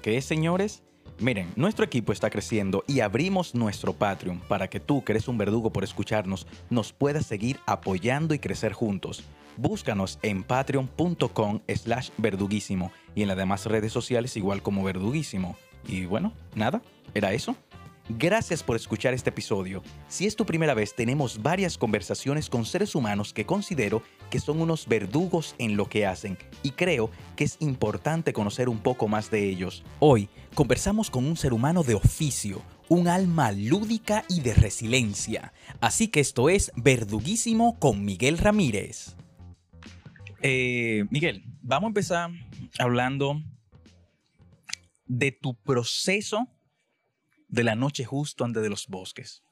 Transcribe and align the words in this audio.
que 0.00 0.16
es, 0.16 0.24
señores? 0.24 0.82
Miren, 1.20 1.52
nuestro 1.56 1.84
equipo 1.84 2.12
está 2.12 2.30
creciendo 2.30 2.84
y 2.86 3.00
abrimos 3.00 3.54
nuestro 3.54 3.92
Patreon 3.92 4.40
para 4.48 4.68
que 4.68 4.78
tú, 4.78 5.02
que 5.02 5.12
eres 5.12 5.26
un 5.26 5.36
verdugo 5.36 5.72
por 5.72 5.82
escucharnos, 5.82 6.46
nos 6.70 6.92
puedas 6.92 7.26
seguir 7.26 7.58
apoyando 7.66 8.34
y 8.34 8.38
crecer 8.38 8.72
juntos. 8.72 9.24
Búscanos 9.56 10.20
en 10.22 10.44
patreon.com 10.44 11.60
slash 11.74 12.10
verduguísimo 12.18 12.92
y 13.16 13.22
en 13.22 13.28
las 13.28 13.36
demás 13.36 13.66
redes 13.66 13.92
sociales 13.92 14.36
igual 14.36 14.62
como 14.62 14.84
verduguísimo. 14.84 15.56
Y 15.88 16.04
bueno, 16.04 16.32
nada, 16.54 16.82
era 17.14 17.32
eso. 17.32 17.56
Gracias 18.10 18.62
por 18.62 18.74
escuchar 18.74 19.12
este 19.12 19.28
episodio. 19.28 19.82
Si 20.08 20.26
es 20.26 20.34
tu 20.34 20.46
primera 20.46 20.72
vez, 20.72 20.94
tenemos 20.94 21.42
varias 21.42 21.76
conversaciones 21.76 22.48
con 22.48 22.64
seres 22.64 22.94
humanos 22.94 23.34
que 23.34 23.44
considero 23.44 24.02
que 24.30 24.40
son 24.40 24.62
unos 24.62 24.88
verdugos 24.88 25.54
en 25.58 25.76
lo 25.76 25.90
que 25.90 26.06
hacen 26.06 26.38
y 26.62 26.70
creo 26.70 27.10
que 27.36 27.44
es 27.44 27.58
importante 27.60 28.32
conocer 28.32 28.70
un 28.70 28.78
poco 28.78 29.08
más 29.08 29.30
de 29.30 29.46
ellos. 29.46 29.84
Hoy 29.98 30.30
conversamos 30.54 31.10
con 31.10 31.26
un 31.26 31.36
ser 31.36 31.52
humano 31.52 31.82
de 31.82 31.96
oficio, 31.96 32.62
un 32.88 33.08
alma 33.08 33.52
lúdica 33.52 34.24
y 34.30 34.40
de 34.40 34.54
resiliencia. 34.54 35.52
Así 35.82 36.08
que 36.08 36.20
esto 36.20 36.48
es 36.48 36.72
Verduguísimo 36.76 37.78
con 37.78 38.06
Miguel 38.06 38.38
Ramírez. 38.38 39.16
Eh, 40.40 41.04
Miguel, 41.10 41.44
vamos 41.60 41.88
a 41.88 41.88
empezar 41.88 42.30
hablando 42.78 43.42
de 45.04 45.30
tu 45.30 45.54
proceso 45.60 46.48
de 47.48 47.64
la 47.64 47.74
noche 47.74 48.04
justo 48.04 48.44
antes 48.44 48.62
de 48.62 48.70
los 48.70 48.86
bosques. 48.86 49.42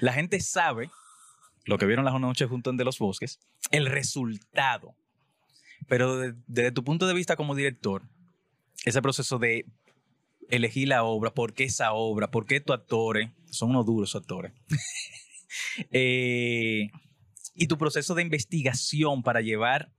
La 0.00 0.12
gente 0.12 0.40
sabe, 0.40 0.90
lo 1.64 1.78
que 1.78 1.86
vieron 1.86 2.04
la 2.04 2.18
noche 2.18 2.46
justo 2.46 2.70
antes 2.70 2.78
de 2.78 2.84
los 2.84 2.98
bosques, 2.98 3.40
el 3.70 3.86
resultado. 3.86 4.94
Pero 5.88 6.18
desde, 6.18 6.72
tu 6.72 6.84
punto 6.84 7.06
de 7.06 7.14
vista 7.14 7.36
como 7.36 7.54
director, 7.54 8.02
ese 8.84 9.02
proceso 9.02 9.38
de 9.38 9.66
elegir 10.50 10.88
la 10.88 11.04
obra, 11.04 11.32
por 11.32 11.54
qué 11.54 11.64
esa 11.64 11.92
obra, 11.92 12.30
por 12.30 12.46
qué 12.46 12.60
tus 12.60 12.74
actores, 12.76 13.30
son 13.50 13.70
unos 13.70 13.86
duros 13.86 14.14
actores. 14.14 14.52
Eh, 15.92 16.90
y 17.54 17.68
tu 17.68 17.78
proceso 17.78 18.16
de 18.16 18.22
investigación 18.22 19.22
para 19.22 19.40
llevar 19.40 19.92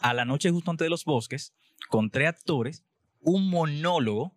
a 0.00 0.12
la 0.12 0.24
noche 0.24 0.50
justo 0.50 0.72
antes 0.72 0.84
de 0.84 0.90
los 0.90 1.04
bosques, 1.04 1.54
con 1.88 2.10
tres 2.10 2.28
actores, 2.28 2.84
un 3.20 3.48
monólogo 3.48 4.34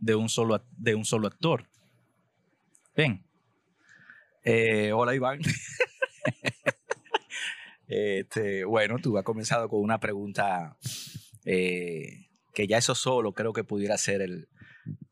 de 0.00 0.14
un 0.14 0.28
solo, 0.28 0.64
de 0.76 0.94
un 0.94 1.04
solo 1.04 1.28
actor. 1.28 1.68
Bien. 2.96 3.24
Eh, 4.42 4.92
hola, 4.92 5.14
Iván. 5.14 5.40
este, 7.86 8.64
bueno, 8.64 8.98
tú 8.98 9.16
has 9.18 9.24
comenzado 9.24 9.68
con 9.68 9.80
una 9.80 10.00
pregunta 10.00 10.76
eh, 11.44 12.28
que 12.54 12.66
ya 12.66 12.78
eso 12.78 12.94
solo 12.94 13.32
creo 13.32 13.52
que 13.52 13.64
pudiera 13.64 13.96
ser 13.98 14.22
el, 14.22 14.48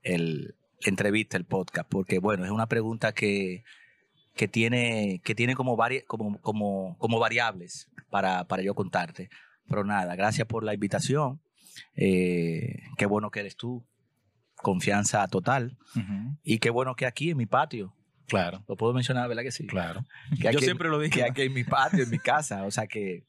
el 0.02 0.54
entrevista, 0.80 1.36
el 1.36 1.44
podcast, 1.44 1.88
porque 1.88 2.18
bueno, 2.18 2.44
es 2.44 2.50
una 2.50 2.66
pregunta 2.66 3.12
que, 3.12 3.64
que 4.34 4.48
tiene, 4.48 5.20
que 5.24 5.34
tiene 5.34 5.54
como, 5.54 5.76
como, 6.06 6.40
como, 6.40 6.96
como 6.98 7.18
variables 7.18 7.90
para, 8.10 8.44
para 8.44 8.62
yo 8.62 8.74
contarte. 8.74 9.28
Pero 9.68 9.84
nada, 9.84 10.16
gracias 10.16 10.46
por 10.46 10.64
la 10.64 10.72
invitación. 10.72 11.42
Eh, 11.94 12.82
qué 12.96 13.06
bueno 13.06 13.30
que 13.30 13.40
eres 13.40 13.56
tú 13.56 13.84
confianza 14.62 15.26
total. 15.28 15.76
Y 16.42 16.58
qué 16.58 16.70
bueno 16.70 16.94
que 16.94 17.06
aquí 17.06 17.30
en 17.30 17.36
mi 17.36 17.46
patio. 17.46 17.94
Claro. 18.26 18.62
Lo 18.68 18.76
puedo 18.76 18.92
mencionar, 18.92 19.28
¿verdad 19.28 19.42
que 19.42 19.52
sí? 19.52 19.66
Claro. 19.66 20.04
Que 20.40 20.52
Yo 20.52 20.58
siempre 20.58 20.88
lo 20.88 20.98
dije. 20.98 21.20
Que 21.20 21.24
aquí 21.24 21.42
en 21.42 21.54
mi 21.54 21.64
patio, 21.64 22.04
en 22.04 22.10
mi 22.10 22.18
casa. 22.18 22.64
O 22.64 22.70
sea, 22.70 22.86
que, 22.86 23.24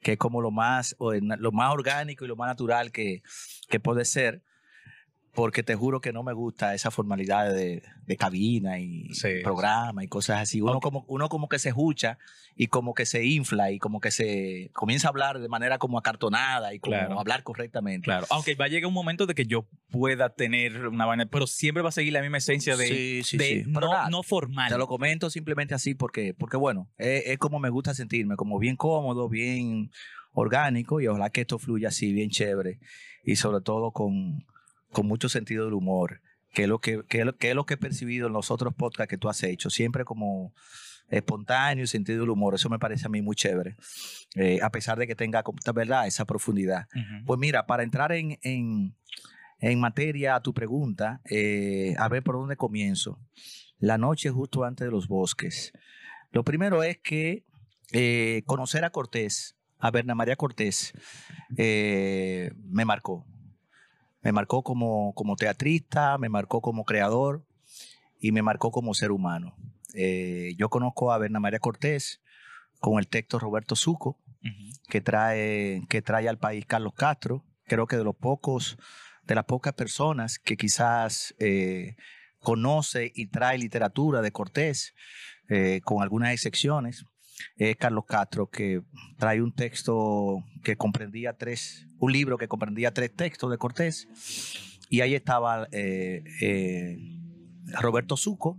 que 0.00 0.12
es 0.12 0.18
como 0.18 0.40
lo 0.40 0.50
más, 0.50 0.96
lo 1.00 1.52
más 1.52 1.72
orgánico 1.72 2.24
y 2.24 2.28
lo 2.28 2.36
más 2.36 2.48
natural 2.48 2.92
que, 2.92 3.22
que 3.68 3.80
puede 3.80 4.04
ser 4.04 4.42
porque 5.34 5.62
te 5.62 5.74
juro 5.74 6.00
que 6.00 6.12
no 6.12 6.22
me 6.22 6.32
gusta 6.32 6.74
esa 6.74 6.90
formalidad 6.90 7.52
de, 7.52 7.82
cabina 8.18 8.78
y 8.78 9.10
programa 9.42 10.04
y 10.04 10.08
cosas 10.08 10.40
así. 10.40 10.60
Uno, 10.60 10.80
como, 10.80 11.04
uno 11.08 11.28
como 11.28 11.48
que 11.48 11.58
se 11.58 11.70
escucha 11.70 12.18
y 12.54 12.68
como 12.68 12.94
que 12.94 13.04
se 13.04 13.24
infla 13.24 13.72
y 13.72 13.78
como 13.80 14.00
que 14.00 14.12
se 14.12 14.70
comienza 14.72 15.08
a 15.08 15.10
hablar 15.10 15.40
de 15.40 15.48
manera 15.48 15.78
como 15.78 15.98
acartonada 15.98 16.72
y 16.72 16.78
como 16.78 17.18
hablar 17.18 17.42
correctamente. 17.42 18.04
Claro, 18.04 18.26
aunque 18.30 18.54
va 18.54 18.66
a 18.66 18.68
llegar 18.68 18.86
un 18.86 18.94
momento 18.94 19.26
de 19.26 19.34
que 19.34 19.46
yo 19.46 19.66
pueda 19.90 20.30
tener 20.30 20.86
una 20.86 21.06
vaina, 21.06 21.26
pero 21.26 21.48
siempre 21.48 21.82
va 21.82 21.88
a 21.88 21.92
seguir 21.92 22.12
la 22.12 22.22
misma 22.22 22.38
esencia 22.38 22.76
de, 22.76 23.24
no, 23.66 24.22
formal. 24.22 24.70
Te 24.70 24.78
lo 24.78 24.86
comento 24.86 25.30
simplemente 25.30 25.74
así 25.74 25.94
porque, 25.94 26.34
porque 26.34 26.56
bueno, 26.56 26.88
es, 26.96 27.24
es 27.26 27.38
como 27.38 27.58
me 27.58 27.70
gusta 27.70 27.94
sentirme, 27.94 28.36
como 28.36 28.58
bien 28.60 28.76
cómodo, 28.76 29.28
bien 29.28 29.90
orgánico 30.32 31.00
y 31.00 31.08
ojalá 31.08 31.30
que 31.30 31.40
esto 31.40 31.58
fluya 31.58 31.88
así, 31.88 32.12
bien 32.12 32.30
chévere 32.30 32.78
y 33.24 33.36
sobre 33.36 33.62
todo 33.62 33.90
con 33.90 34.44
con 34.94 35.06
mucho 35.06 35.28
sentido 35.28 35.66
del 35.66 35.74
humor, 35.74 36.22
que 36.54 36.62
es 36.62 36.68
lo 36.68 36.78
que, 36.78 37.02
es 37.10 37.24
lo, 37.26 37.36
que, 37.36 37.50
es 37.50 37.54
lo 37.54 37.66
que 37.66 37.74
he 37.74 37.76
percibido 37.76 38.28
en 38.28 38.32
los 38.32 38.50
otros 38.50 38.72
podcasts 38.74 39.10
que 39.10 39.18
tú 39.18 39.28
has 39.28 39.42
hecho, 39.42 39.68
siempre 39.68 40.06
como 40.06 40.54
espontáneo 41.08 41.84
y 41.84 41.86
sentido 41.86 42.20
del 42.20 42.30
humor. 42.30 42.54
Eso 42.54 42.70
me 42.70 42.78
parece 42.78 43.06
a 43.06 43.10
mí 43.10 43.20
muy 43.20 43.36
chévere, 43.36 43.76
eh, 44.36 44.60
a 44.62 44.70
pesar 44.70 44.98
de 44.98 45.06
que 45.06 45.14
tenga, 45.14 45.44
¿verdad?, 45.74 46.06
esa 46.06 46.24
profundidad. 46.24 46.86
Pues 47.26 47.38
mira, 47.38 47.66
para 47.66 47.82
entrar 47.82 48.12
en, 48.12 48.38
en, 48.42 48.96
en 49.58 49.80
materia 49.80 50.36
a 50.36 50.40
tu 50.40 50.54
pregunta, 50.54 51.20
eh, 51.28 51.94
a 51.98 52.08
ver 52.08 52.22
por 52.22 52.36
dónde 52.36 52.56
comienzo. 52.56 53.18
La 53.78 53.98
noche 53.98 54.30
justo 54.30 54.64
antes 54.64 54.86
de 54.86 54.90
los 54.90 55.08
bosques. 55.08 55.72
Lo 56.30 56.42
primero 56.42 56.82
es 56.82 56.98
que 56.98 57.44
eh, 57.92 58.42
conocer 58.46 58.84
a 58.84 58.90
Cortés, 58.90 59.56
a 59.78 59.90
Berna 59.90 60.14
María 60.14 60.36
Cortés, 60.36 60.92
me 61.50 62.84
marcó. 62.84 63.26
Me 64.24 64.32
marcó 64.32 64.62
como, 64.62 65.12
como 65.14 65.36
teatrista, 65.36 66.16
me 66.18 66.30
marcó 66.30 66.62
como 66.62 66.84
creador 66.84 67.46
y 68.18 68.32
me 68.32 68.42
marcó 68.42 68.70
como 68.70 68.94
ser 68.94 69.12
humano. 69.12 69.54
Eh, 69.92 70.54
yo 70.56 70.70
conozco 70.70 71.12
a 71.12 71.18
Berna 71.18 71.40
María 71.40 71.58
Cortés 71.58 72.22
con 72.80 72.98
el 72.98 73.06
texto 73.06 73.38
Roberto 73.38 73.76
Suco, 73.76 74.18
que, 74.88 75.02
trae, 75.02 75.82
que 75.90 76.02
trae 76.02 76.28
al 76.28 76.38
país 76.38 76.64
Carlos 76.66 76.94
Castro. 76.94 77.44
Creo 77.66 77.86
que 77.86 77.96
de 77.98 78.04
los 78.04 78.16
pocos, 78.16 78.78
de 79.24 79.34
las 79.34 79.44
pocas 79.44 79.74
personas 79.74 80.38
que 80.38 80.56
quizás 80.56 81.34
eh, 81.38 81.96
conoce 82.40 83.12
y 83.14 83.26
trae 83.26 83.58
literatura 83.58 84.22
de 84.22 84.32
Cortés, 84.32 84.94
eh, 85.50 85.82
con 85.84 86.02
algunas 86.02 86.32
excepciones 86.32 87.04
es 87.56 87.76
Carlos 87.76 88.04
Castro, 88.06 88.48
que 88.48 88.82
trae 89.18 89.42
un 89.42 89.52
texto 89.52 90.42
que 90.62 90.76
comprendía 90.76 91.32
tres, 91.34 91.88
un 91.98 92.12
libro 92.12 92.38
que 92.38 92.48
comprendía 92.48 92.92
tres 92.92 93.14
textos 93.14 93.50
de 93.50 93.58
Cortés, 93.58 94.08
y 94.88 95.00
ahí 95.00 95.14
estaba 95.14 95.66
eh, 95.72 96.22
eh, 96.40 96.98
Roberto 97.80 98.16
Suco, 98.16 98.58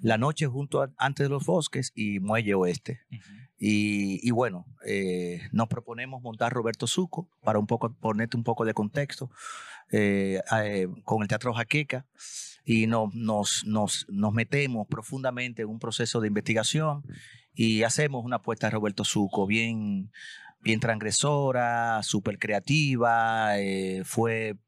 La 0.00 0.16
noche 0.18 0.46
junto 0.46 0.88
antes 0.96 1.26
de 1.26 1.30
los 1.30 1.44
bosques 1.44 1.92
y 1.94 2.20
Muelle 2.20 2.54
Oeste. 2.54 3.00
y, 3.58 4.30
bueno, 4.30 4.66
eh, 4.86 5.40
nos 5.50 5.66
proponemos 5.66 6.22
montar 6.22 6.52
Roberto 6.52 6.86
Suco 6.86 7.28
para 7.42 7.58
un 7.58 7.66
poco 7.66 7.92
ponerte 7.92 8.36
un 8.36 8.44
poco 8.44 8.64
de 8.64 8.74
contexto 8.74 9.30
con 11.04 11.22
el 11.22 11.28
Teatro 11.28 11.54
Jaqueca 11.54 12.06
y 12.68 12.86
nos, 12.86 13.14
nos, 13.14 13.64
nos, 13.64 14.04
nos 14.10 14.34
metemos 14.34 14.86
profundamente 14.88 15.62
en 15.62 15.68
un 15.68 15.78
proceso 15.78 16.20
de 16.20 16.28
investigación 16.28 17.02
y 17.54 17.82
hacemos 17.82 18.26
una 18.26 18.36
apuesta 18.36 18.66
de 18.66 18.72
Roberto 18.72 19.04
Suco 19.04 19.46
bien, 19.46 20.12
bien 20.60 20.78
transgresora, 20.78 22.02
súper 22.02 22.38
creativa, 22.38 23.58
eh, 23.58 24.02
fue... 24.04 24.58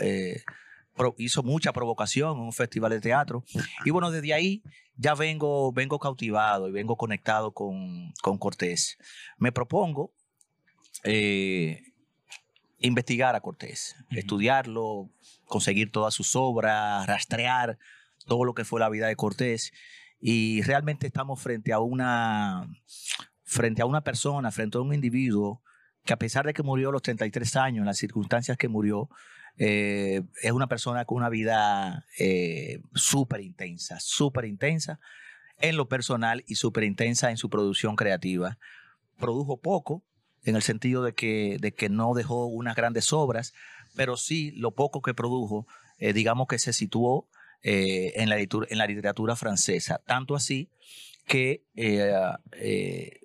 Eh, 0.00 0.40
hizo 1.18 1.42
mucha 1.42 1.72
provocación 1.72 2.38
en 2.38 2.44
un 2.44 2.52
festival 2.52 2.92
de 2.92 3.00
teatro. 3.00 3.44
Y 3.84 3.90
bueno, 3.90 4.10
desde 4.12 4.32
ahí 4.32 4.62
ya 4.94 5.14
vengo, 5.14 5.72
vengo 5.72 5.98
cautivado 5.98 6.68
y 6.68 6.72
vengo 6.72 6.96
conectado 6.96 7.52
con, 7.52 8.14
con 8.22 8.38
Cortés. 8.38 8.98
Me 9.36 9.50
propongo 9.50 10.12
eh, 11.02 11.82
investigar 12.86 13.34
a 13.36 13.40
Cortés, 13.40 13.96
estudiarlo, 14.10 15.10
conseguir 15.44 15.90
todas 15.92 16.14
sus 16.14 16.36
obras, 16.36 17.06
rastrear 17.06 17.78
todo 18.26 18.44
lo 18.44 18.54
que 18.54 18.64
fue 18.64 18.80
la 18.80 18.88
vida 18.88 19.06
de 19.06 19.16
Cortés 19.16 19.72
y 20.20 20.62
realmente 20.62 21.06
estamos 21.06 21.40
frente 21.40 21.72
a 21.72 21.80
una, 21.80 22.68
frente 23.44 23.82
a 23.82 23.86
una 23.86 24.02
persona, 24.02 24.50
frente 24.50 24.78
a 24.78 24.80
un 24.80 24.94
individuo 24.94 25.62
que 26.04 26.12
a 26.12 26.18
pesar 26.18 26.46
de 26.46 26.54
que 26.54 26.62
murió 26.62 26.88
a 26.88 26.92
los 26.92 27.02
33 27.02 27.56
años, 27.56 27.80
en 27.80 27.86
las 27.86 27.98
circunstancias 27.98 28.56
que 28.56 28.68
murió, 28.68 29.10
eh, 29.58 30.22
es 30.42 30.52
una 30.52 30.68
persona 30.68 31.04
con 31.04 31.18
una 31.18 31.28
vida 31.28 32.06
eh, 32.18 32.80
súper 32.94 33.40
intensa, 33.40 33.98
súper 34.00 34.44
intensa 34.44 35.00
en 35.58 35.76
lo 35.76 35.88
personal 35.88 36.44
y 36.46 36.56
súper 36.56 36.84
intensa 36.84 37.30
en 37.30 37.36
su 37.36 37.50
producción 37.50 37.96
creativa. 37.96 38.58
Produjo 39.18 39.60
poco, 39.60 40.04
en 40.46 40.56
el 40.56 40.62
sentido 40.62 41.02
de 41.02 41.12
que, 41.12 41.58
de 41.60 41.72
que 41.72 41.88
no 41.88 42.14
dejó 42.14 42.46
unas 42.46 42.76
grandes 42.76 43.12
obras, 43.12 43.52
pero 43.96 44.16
sí 44.16 44.52
lo 44.52 44.70
poco 44.70 45.02
que 45.02 45.12
produjo, 45.12 45.66
eh, 45.98 46.12
digamos 46.12 46.46
que 46.46 46.58
se 46.58 46.72
situó 46.72 47.28
eh, 47.62 48.12
en, 48.14 48.28
la 48.28 48.86
literatura 48.86 49.34
francesa. 49.34 50.00
Tanto 50.06 50.36
así 50.36 50.70
que 51.26 51.64
eh, 51.74 53.20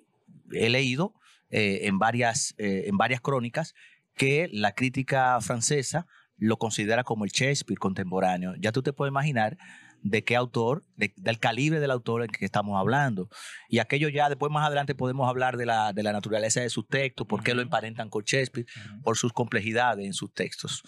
he 0.52 0.68
leído 0.68 1.14
en, 1.50 1.98
varias, 1.98 2.54
en 2.58 2.96
varias 2.96 3.20
crónicas 3.20 3.74
que 4.16 4.48
la 4.52 4.74
crítica 4.74 5.40
francesa 5.40 6.06
lo 6.38 6.56
considera 6.56 7.04
como 7.04 7.24
el 7.24 7.30
Shakespeare 7.30 7.78
contemporáneo. 7.78 8.54
Ya 8.58 8.72
tú 8.72 8.82
te 8.82 8.92
puedes 8.92 9.10
imaginar 9.10 9.58
de 10.02 10.24
qué 10.24 10.36
autor, 10.36 10.84
del 10.96 11.38
calibre 11.38 11.80
del 11.80 11.90
autor 11.90 12.22
en 12.22 12.28
que 12.28 12.44
estamos 12.44 12.78
hablando. 12.78 13.28
Y 13.68 13.78
aquello 13.78 14.08
ya, 14.08 14.28
después 14.28 14.50
más 14.52 14.66
adelante 14.66 14.94
podemos 14.94 15.28
hablar 15.28 15.56
de 15.56 15.66
la, 15.66 15.92
de 15.92 16.02
la 16.02 16.12
naturaleza 16.12 16.60
de 16.60 16.70
sus 16.70 16.86
textos, 16.88 17.26
por 17.26 17.42
qué 17.42 17.54
lo 17.54 17.62
emparentan 17.62 18.10
con 18.10 18.24
Shakespeare, 18.24 18.66
por 19.02 19.16
sus 19.16 19.32
complejidades 19.32 20.04
en 20.04 20.12
sus 20.12 20.32
textos. 20.32 20.82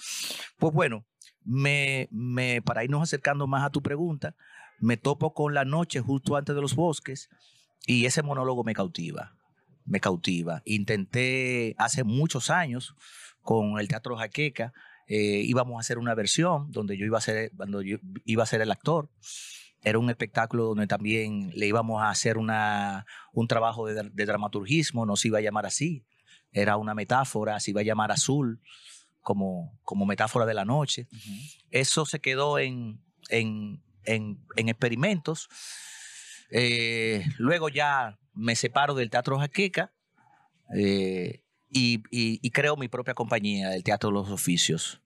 Pues 0.58 0.72
bueno, 0.72 1.06
me, 1.44 2.08
me, 2.10 2.60
para 2.62 2.84
irnos 2.84 3.02
acercando 3.02 3.46
más 3.46 3.64
a 3.64 3.70
tu 3.70 3.82
pregunta, 3.82 4.34
me 4.78 4.96
topo 4.96 5.32
con 5.32 5.54
la 5.54 5.64
noche 5.64 6.00
justo 6.00 6.36
antes 6.36 6.54
de 6.54 6.60
los 6.60 6.74
bosques 6.74 7.28
y 7.86 8.06
ese 8.06 8.22
monólogo 8.22 8.64
me 8.64 8.74
cautiva, 8.74 9.36
me 9.84 10.00
cautiva. 10.00 10.62
Intenté 10.64 11.74
hace 11.78 12.02
muchos 12.02 12.50
años 12.50 12.94
con 13.42 13.78
el 13.78 13.88
Teatro 13.88 14.16
Jaqueca, 14.16 14.72
eh, 15.06 15.42
íbamos 15.44 15.76
a 15.76 15.80
hacer 15.80 15.98
una 15.98 16.14
versión 16.14 16.70
donde 16.70 16.96
yo 16.96 17.04
iba 17.04 17.18
a 17.18 17.20
ser, 17.20 17.50
cuando 17.56 17.82
yo 17.82 17.98
iba 18.24 18.42
a 18.42 18.46
ser 18.46 18.60
el 18.60 18.70
actor. 18.70 19.10
Era 19.82 19.98
un 19.98 20.08
espectáculo 20.08 20.64
donde 20.64 20.86
también 20.86 21.50
le 21.54 21.66
íbamos 21.66 22.02
a 22.02 22.08
hacer 22.08 22.38
una, 22.38 23.04
un 23.32 23.46
trabajo 23.48 23.86
de, 23.86 24.10
dramaturgismo, 24.24 25.04
no 25.04 25.16
se 25.16 25.28
iba 25.28 25.38
a 25.38 25.42
llamar 25.42 25.66
así. 25.66 26.06
Era 26.52 26.76
una 26.78 26.94
metáfora, 26.94 27.60
se 27.60 27.72
iba 27.72 27.82
a 27.82 27.84
llamar 27.84 28.10
azul, 28.10 28.62
como, 29.20 29.78
como 29.82 30.06
metáfora 30.06 30.46
de 30.46 30.54
la 30.54 30.64
noche. 30.64 31.06
Eso 31.70 32.06
se 32.06 32.20
quedó 32.20 32.58
en, 32.58 33.02
en, 33.28 33.82
en, 34.06 34.68
experimentos. 34.68 35.48
Eh, 36.50 37.26
luego 37.36 37.68
ya 37.68 38.18
me 38.32 38.56
separo 38.56 38.94
del 38.94 39.10
Teatro 39.10 39.38
Jaqueca 39.38 39.92
eh, 40.74 41.43
y, 41.74 42.50
creo 42.50 42.76
mi 42.76 42.88
propia 42.88 43.14
compañía, 43.14 43.74
el 43.74 43.82
Teatro 43.82 44.10
de 44.10 44.14
los 44.14 44.30
Oficios. 44.30 45.02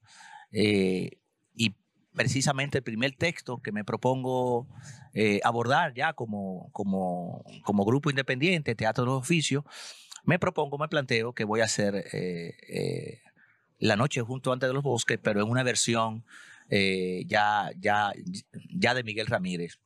Eh, 0.53 1.19
y 1.55 1.75
precisamente 2.15 2.79
el 2.79 2.85
primer 2.85 3.17
texto 3.17 3.63
que 3.63 3.73
me 3.73 3.85
propongo 3.85 4.69
eh, 5.15 5.41
abordar 5.45 5.95
ya 5.95 6.13
como, 6.13 6.71
como, 6.73 7.45
como, 7.65 7.85
grupo 7.85 8.11
independiente, 8.11 8.75
Teatro 8.75 9.05
de 9.05 9.11
los 9.11 9.21
Oficios, 9.21 9.65
me 10.25 10.39
propongo, 10.39 10.77
me 10.79 10.89
planteo 10.89 11.33
que 11.33 11.45
voy 11.45 11.61
a 11.61 11.65
hacer 11.65 12.05
eh, 12.13 13.23
La 13.79 13.97
Noche 13.97 14.21
junto 14.21 14.53
antes 14.53 14.69
de 14.69 14.75
los 14.75 14.83
bosques, 14.83 15.19
pero 15.23 15.41
en 15.41 15.49
una 15.49 15.63
versión 15.63 16.25
ya, 17.27 17.71
ya, 17.81 18.13
ya 18.75 18.93
de 18.93 19.03
Miguel 19.03 19.27
Ramírez. 19.27 19.79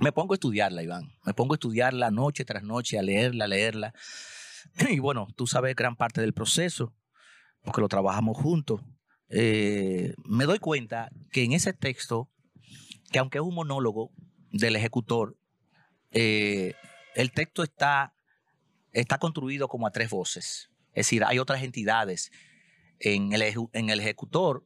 Me 0.00 0.10
pongo 0.10 0.34
a 0.34 0.36
estudiarla, 0.36 0.82
Iván. 0.82 1.12
Me 1.24 1.32
pongo 1.32 1.54
a 1.54 1.56
estudiarla 1.56 2.10
noche 2.10 2.44
tras 2.44 2.64
noche, 2.64 2.98
a 2.98 3.02
leerla, 3.02 3.44
a 3.44 3.48
leerla. 3.48 3.94
Y 4.88 4.98
bueno, 4.98 5.28
tú 5.36 5.46
sabes 5.46 5.74
gran 5.74 5.96
parte 5.96 6.20
del 6.20 6.32
proceso, 6.32 6.94
porque 7.62 7.80
lo 7.80 7.88
trabajamos 7.88 8.36
juntos. 8.36 8.80
Eh, 9.28 10.14
me 10.24 10.44
doy 10.44 10.58
cuenta 10.58 11.10
que 11.30 11.44
en 11.44 11.52
ese 11.52 11.72
texto, 11.72 12.30
que 13.10 13.18
aunque 13.18 13.38
es 13.38 13.44
un 13.44 13.54
monólogo 13.54 14.10
del 14.50 14.76
ejecutor, 14.76 15.36
eh, 16.10 16.74
el 17.14 17.32
texto 17.32 17.62
está, 17.62 18.14
está 18.92 19.18
construido 19.18 19.68
como 19.68 19.86
a 19.86 19.90
tres 19.90 20.10
voces. 20.10 20.70
Es 20.90 21.06
decir, 21.06 21.24
hay 21.24 21.38
otras 21.38 21.62
entidades. 21.62 22.30
En 22.98 23.32
el, 23.32 23.42
en 23.72 23.90
el 23.90 24.00
ejecutor, 24.00 24.64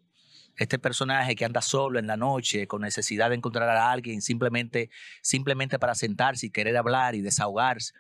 este 0.58 0.78
personaje 0.78 1.37
que 1.37 1.44
anda 1.44 1.62
solo 1.62 1.98
en 1.98 2.06
la 2.06 2.16
noche 2.16 2.66
con 2.66 2.82
necesidad 2.82 3.31
de 3.31 3.37
encontrar 3.37 3.69
a 3.69 3.90
alguien 3.90 4.22
simplemente, 4.22 4.90
simplemente 5.22 5.78
para 5.78 5.94
sentarse 5.94 6.46
y 6.46 6.50
querer 6.50 6.76
hablar 6.76 7.14
y 7.14 7.20
desahogarse, 7.20 7.93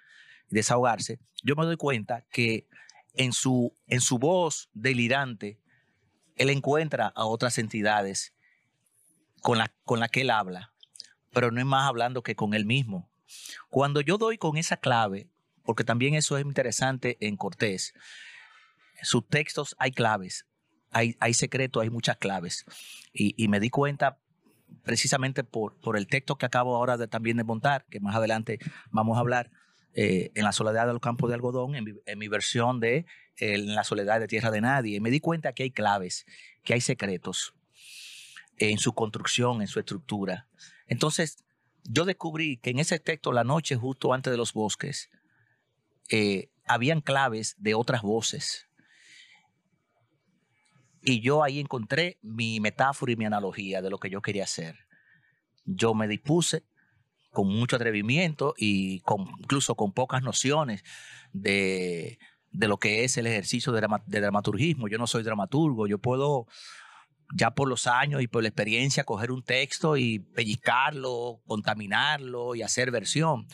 desahogarse, 0.48 1.18
yo 1.42 1.56
me 1.56 1.64
doy 1.64 1.76
cuenta 1.76 2.24
que 2.30 2.66
en 3.14 3.32
su, 3.32 3.76
en 3.86 4.00
su 4.00 4.18
voz 4.18 4.68
delirante, 4.72 5.60
él 6.36 6.50
encuentra 6.50 7.08
a 7.08 7.24
otras 7.24 7.58
entidades 7.58 8.34
con 9.40 9.58
la, 9.58 9.72
con 9.84 10.00
la 10.00 10.08
que 10.08 10.22
él 10.22 10.30
habla, 10.30 10.72
pero 11.32 11.50
no 11.50 11.60
es 11.60 11.66
más 11.66 11.88
hablando 11.88 12.22
que 12.22 12.36
con 12.36 12.54
él 12.54 12.66
mismo. 12.66 13.10
Cuando 13.70 14.00
yo 14.00 14.18
doy 14.18 14.38
con 14.38 14.56
esa 14.56 14.76
clave, 14.76 15.30
porque 15.64 15.84
también 15.84 16.14
eso 16.14 16.36
es 16.38 16.44
interesante 16.44 17.16
en 17.20 17.36
Cortés, 17.36 17.94
sus 19.02 19.26
textos 19.28 19.74
hay 19.78 19.92
claves, 19.92 20.46
hay, 20.90 21.16
hay 21.20 21.34
secretos, 21.34 21.82
hay 21.82 21.90
muchas 21.90 22.16
claves. 22.16 22.64
Y, 23.12 23.48
me 23.48 23.60
di 23.60 23.70
cuenta 23.70 24.18
precisamente 24.82 25.44
por, 25.44 25.78
por 25.80 25.96
el 25.96 26.06
texto 26.06 26.36
que 26.36 26.46
acabo 26.46 26.76
ahora 26.76 26.96
de, 26.96 27.08
también 27.08 27.36
de 27.36 27.44
montar, 27.44 27.84
que 27.90 28.00
más 28.00 28.14
adelante 28.16 28.58
vamos 28.90 29.16
a 29.16 29.20
hablar, 29.20 29.50
eh, 29.98 30.30
en 30.34 30.44
la 30.44 30.52
soledad 30.52 30.86
de 30.86 30.92
los 30.92 31.00
campos 31.00 31.30
de 31.30 31.36
algodón, 31.36 31.74
en 31.74 32.18
mi, 32.18 32.28
versión 32.28 32.80
de 32.80 33.06
En 33.38 33.74
la 33.74 33.82
soledad 33.82 34.20
de 34.20 34.28
tierra 34.28 34.50
de 34.50 34.60
nadie. 34.60 35.00
Me 35.00 35.10
di 35.10 35.20
cuenta 35.20 35.54
que 35.54 35.62
hay 35.62 35.70
claves, 35.70 36.26
que 36.64 36.74
hay 36.74 36.82
secretos 36.82 37.54
en 38.58 38.76
su 38.76 38.92
construcción, 38.92 39.62
en 39.62 39.68
su 39.68 39.78
estructura. 39.80 40.48
Entonces, 40.86 41.44
yo 41.84 42.04
descubrí 42.04 42.58
que 42.58 42.70
en 42.70 42.78
ese 42.78 42.98
texto, 42.98 43.32
La 43.32 43.42
noche 43.42 43.74
justo 43.74 44.12
antes 44.12 44.30
de 44.30 44.36
los 44.36 44.52
bosques, 44.52 45.08
eh, 46.10 46.50
habían 46.66 47.00
claves 47.00 47.54
de 47.56 47.72
otras 47.74 48.02
voces. 48.02 48.68
Y 51.00 51.22
yo 51.22 51.42
ahí 51.42 51.58
encontré 51.58 52.18
mi 52.20 52.60
metáfora 52.60 53.12
y 53.12 53.16
mi 53.16 53.24
analogía 53.24 53.80
de 53.80 53.88
lo 53.88 53.98
que 53.98 54.10
yo 54.10 54.20
quería 54.20 54.44
hacer. 54.44 54.76
Yo 55.64 55.94
me 55.94 56.06
dispuse 56.06 56.64
con 57.36 57.48
mucho 57.48 57.76
atrevimiento 57.76 58.54
y 58.56 59.00
con, 59.00 59.28
incluso 59.40 59.74
con 59.74 59.92
pocas 59.92 60.22
nociones 60.22 60.82
de, 61.34 62.18
lo 62.50 62.78
que 62.78 63.04
es 63.04 63.18
el 63.18 63.26
ejercicio 63.26 63.74
de, 63.74 63.86
dramaturgismo. 64.06 64.88
Yo 64.88 64.96
no 64.96 65.06
soy 65.06 65.22
dramaturgo, 65.22 65.86
yo 65.86 65.98
puedo 65.98 66.46
ya 67.34 67.50
por 67.50 67.68
los 67.68 67.86
años 67.86 68.22
y 68.22 68.26
por 68.26 68.42
la 68.42 68.48
experiencia 68.48 69.04
coger 69.04 69.30
un 69.30 69.42
texto 69.42 69.98
y 69.98 70.20
pellizcarlo, 70.20 71.42
contaminarlo 71.46 72.54
y 72.54 72.62
hacer 72.62 72.90
versión, 72.90 73.46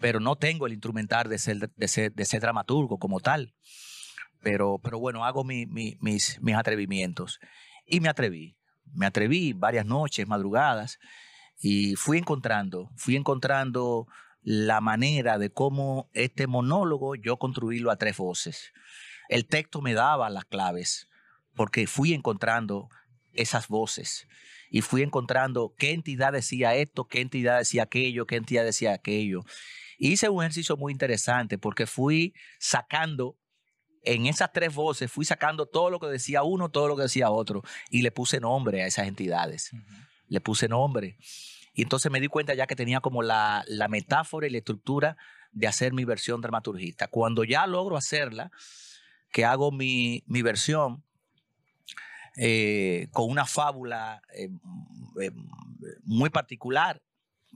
pero 0.00 0.18
no 0.18 0.34
tengo 0.34 0.66
el 0.66 0.72
instrumental 0.72 1.28
de 1.28 1.38
ser, 1.38 1.70
de 1.70 1.86
ser, 1.86 2.12
de 2.12 2.24
ser 2.24 2.40
dramaturgo 2.40 2.98
como 2.98 3.20
tal. 3.20 3.54
Pero, 4.42 4.80
pero 4.82 4.98
bueno, 4.98 5.24
hago 5.24 5.44
mis, 5.44 5.68
mis 6.00 6.56
atrevimientos. 6.56 7.38
Y 7.86 8.00
me 8.00 8.08
atreví, 8.08 8.56
me 8.92 9.06
atreví 9.06 9.52
varias 9.52 9.86
noches, 9.86 10.26
madrugadas, 10.26 10.98
y 11.60 11.96
fui 11.96 12.18
encontrando, 12.18 12.90
fui 12.96 13.16
encontrando 13.16 14.06
la 14.42 14.80
manera 14.80 15.38
de 15.38 15.50
cómo 15.50 16.08
este 16.14 16.46
monólogo 16.46 17.16
yo 17.16 17.38
construirlo 17.38 17.90
a 17.90 17.96
tres 17.96 18.16
voces. 18.16 18.72
El 19.28 19.46
texto 19.46 19.82
me 19.82 19.94
daba 19.94 20.30
las 20.30 20.44
claves, 20.44 21.08
porque 21.54 21.86
fui 21.86 22.14
encontrando 22.14 22.88
esas 23.32 23.68
voces 23.68 24.26
y 24.70 24.82
fui 24.82 25.02
encontrando 25.02 25.74
qué 25.76 25.92
entidad 25.92 26.32
decía 26.32 26.74
esto, 26.76 27.06
qué 27.06 27.20
entidad 27.20 27.58
decía 27.58 27.84
aquello, 27.84 28.26
qué 28.26 28.36
entidad 28.36 28.64
decía 28.64 28.92
aquello. 28.92 29.44
hice 29.98 30.28
un 30.28 30.42
ejercicio 30.42 30.76
muy 30.76 30.92
interesante 30.92 31.58
porque 31.58 31.86
fui 31.86 32.34
sacando 32.58 33.36
en 34.02 34.26
esas 34.26 34.52
tres 34.52 34.72
voces, 34.72 35.10
fui 35.10 35.24
sacando 35.24 35.66
todo 35.66 35.90
lo 35.90 35.98
que 35.98 36.06
decía 36.06 36.44
uno, 36.44 36.70
todo 36.70 36.86
lo 36.86 36.96
que 36.96 37.02
decía 37.02 37.30
otro 37.30 37.62
y 37.90 38.02
le 38.02 38.12
puse 38.12 38.38
nombre 38.38 38.82
a 38.82 38.86
esas 38.86 39.08
entidades 39.08 39.72
le 40.28 40.40
puse 40.40 40.68
nombre. 40.68 41.16
Y 41.78 41.82
entonces 41.82 42.10
me 42.10 42.20
di 42.20 42.26
cuenta 42.28 42.54
ya 42.54 42.66
que 42.66 42.74
tenía 42.74 43.00
como 43.00 43.22
la, 43.22 43.64
metáfora 43.88 44.46
y 44.46 44.50
la 44.50 44.58
estructura 44.58 45.16
de 45.52 45.68
hacer 45.68 45.92
mi 45.92 46.04
versión 46.04 46.40
dramaturgista. 46.40 47.06
Cuando 47.06 47.44
ya 47.44 47.66
logro 47.66 47.96
hacerla, 47.96 48.50
que 49.30 49.44
hago 49.44 49.70
mi, 49.70 50.24
versión 50.26 51.04
eh, 52.36 53.08
con 53.12 53.30
una 53.30 53.46
fábula 53.46 54.22
eh, 54.34 54.48
eh, 55.20 55.30
muy 56.02 56.30
particular, 56.30 57.00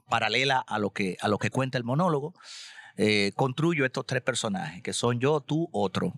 paralela 0.09 0.59
a 0.59 0.79
lo 0.79 0.91
que, 0.91 1.17
a 1.21 1.29
lo 1.29 1.39
que 1.39 1.51
cuenta 1.51 1.79
el 1.79 1.85
monólogo, 1.85 2.35
construyo 3.35 3.87
estos 3.87 4.07
tres 4.07 4.23
personajes, 4.23 4.83
que 4.83 4.93
son 4.93 5.19
yo, 5.19 5.41
tú, 5.41 5.69
otro. 5.73 6.13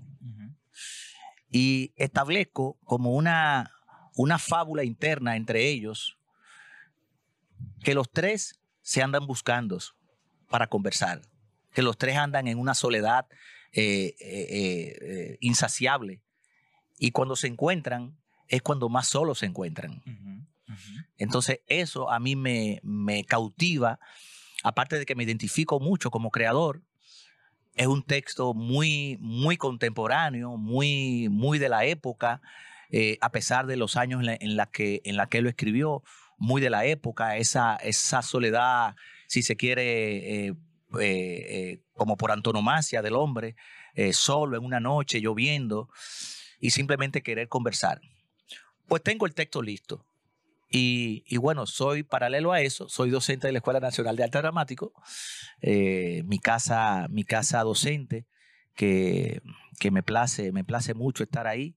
Y 1.49 1.95
establezco 1.97 2.77
como 2.85 3.15
una, 3.15 3.71
una 4.17 4.39
fábula 4.39 4.85
interna 4.85 5.37
entre 5.37 5.69
ellos, 5.69 6.19
que 7.83 7.95
los 7.95 8.11
tres 8.11 8.61
se 8.83 9.03
andan 9.03 9.27
buscando 9.27 9.79
para 10.49 10.67
conversar, 10.69 11.23
que 11.73 11.83
los 11.83 11.97
tres 11.97 12.17
andan 12.17 12.49
en 12.49 12.59
una 12.59 12.75
soledad 12.75 13.27
eh, 13.73 14.15
eh, 14.21 14.97
eh, 15.01 15.39
insaciable. 15.41 16.21
Y 16.99 17.11
cuando 17.11 17.35
se 17.35 17.49
encuentran 17.49 18.17
es 18.47 18.63
cuando 18.63 18.89
más 18.89 19.09
solos 19.09 19.41
se 19.41 19.47
encuentran. 19.47 20.03
Entonces 21.17 21.61
eso 21.67 22.11
a 22.11 22.21
mí 22.21 22.37
me, 22.37 22.81
me 22.85 23.25
cautiva, 23.25 23.99
aparte 24.63 24.99
de 24.99 25.07
que 25.07 25.15
me 25.15 25.25
identifico 25.25 25.81
mucho 25.81 26.11
como 26.11 26.31
creador, 26.31 26.83
es 27.75 27.89
un 27.89 28.05
texto 28.05 28.55
muy, 28.55 29.17
muy 29.21 29.57
contemporáneo, 29.57 30.57
muy, 30.57 31.29
muy 31.29 31.59
de 31.59 31.69
la 31.69 31.85
época, 31.85 32.43
a 33.21 33.33
pesar 33.33 33.67
de 33.67 33.77
los 33.77 33.97
años 33.97 34.23
en 34.25 34.57
la, 34.57 34.67
que, 34.67 35.01
en 35.05 35.17
la 35.17 35.27
que 35.29 35.43
lo 35.43 35.49
escribió, 35.49 36.05
muy 36.39 36.61
de 36.61 36.71
la 36.71 36.85
época, 36.85 37.37
esa, 37.37 37.77
esa 37.77 38.23
soledad, 38.23 38.95
si 39.27 39.43
se 39.43 39.57
quiere, 39.57 40.47
eh, 40.47 40.49
eh, 40.49 40.57
eh, 41.01 41.81
como 41.95 42.17
por 42.17 42.31
antonomasia 42.31 43.03
del 43.03 43.15
hombre, 43.15 43.57
solo 44.13 44.57
en 44.57 44.65
una 44.65 44.81
noche, 44.81 45.21
lloviendo, 45.21 45.89
y 46.59 46.71
simplemente 46.71 47.23
querer 47.23 47.49
conversar. 47.49 48.01
Pues 48.89 49.03
tengo 49.03 49.27
el 49.27 49.35
texto 49.35 49.63
listo. 49.63 50.05
Y, 50.69 51.37
bueno, 51.37 51.67
soy 51.67 52.03
paralelo 52.03 52.51
a 52.51 52.61
eso, 52.61 52.89
soy 52.89 53.11
docente 53.11 53.47
de 53.47 53.53
la 53.53 53.59
Escuela 53.59 53.79
Nacional 53.79 54.17
de 54.17 54.25
Arte 54.25 54.39
Dramático, 54.39 54.93
mi, 55.63 56.39
casa, 56.41 57.07
mi 57.09 57.23
casa 57.23 57.63
docente, 57.63 58.27
que, 58.75 59.41
que, 59.79 59.93
me, 59.93 60.03
place, 60.03 60.51
me 60.51 60.65
place 60.65 60.95
mucho 60.95 61.23
estar 61.23 61.47
ahí. 61.47 61.77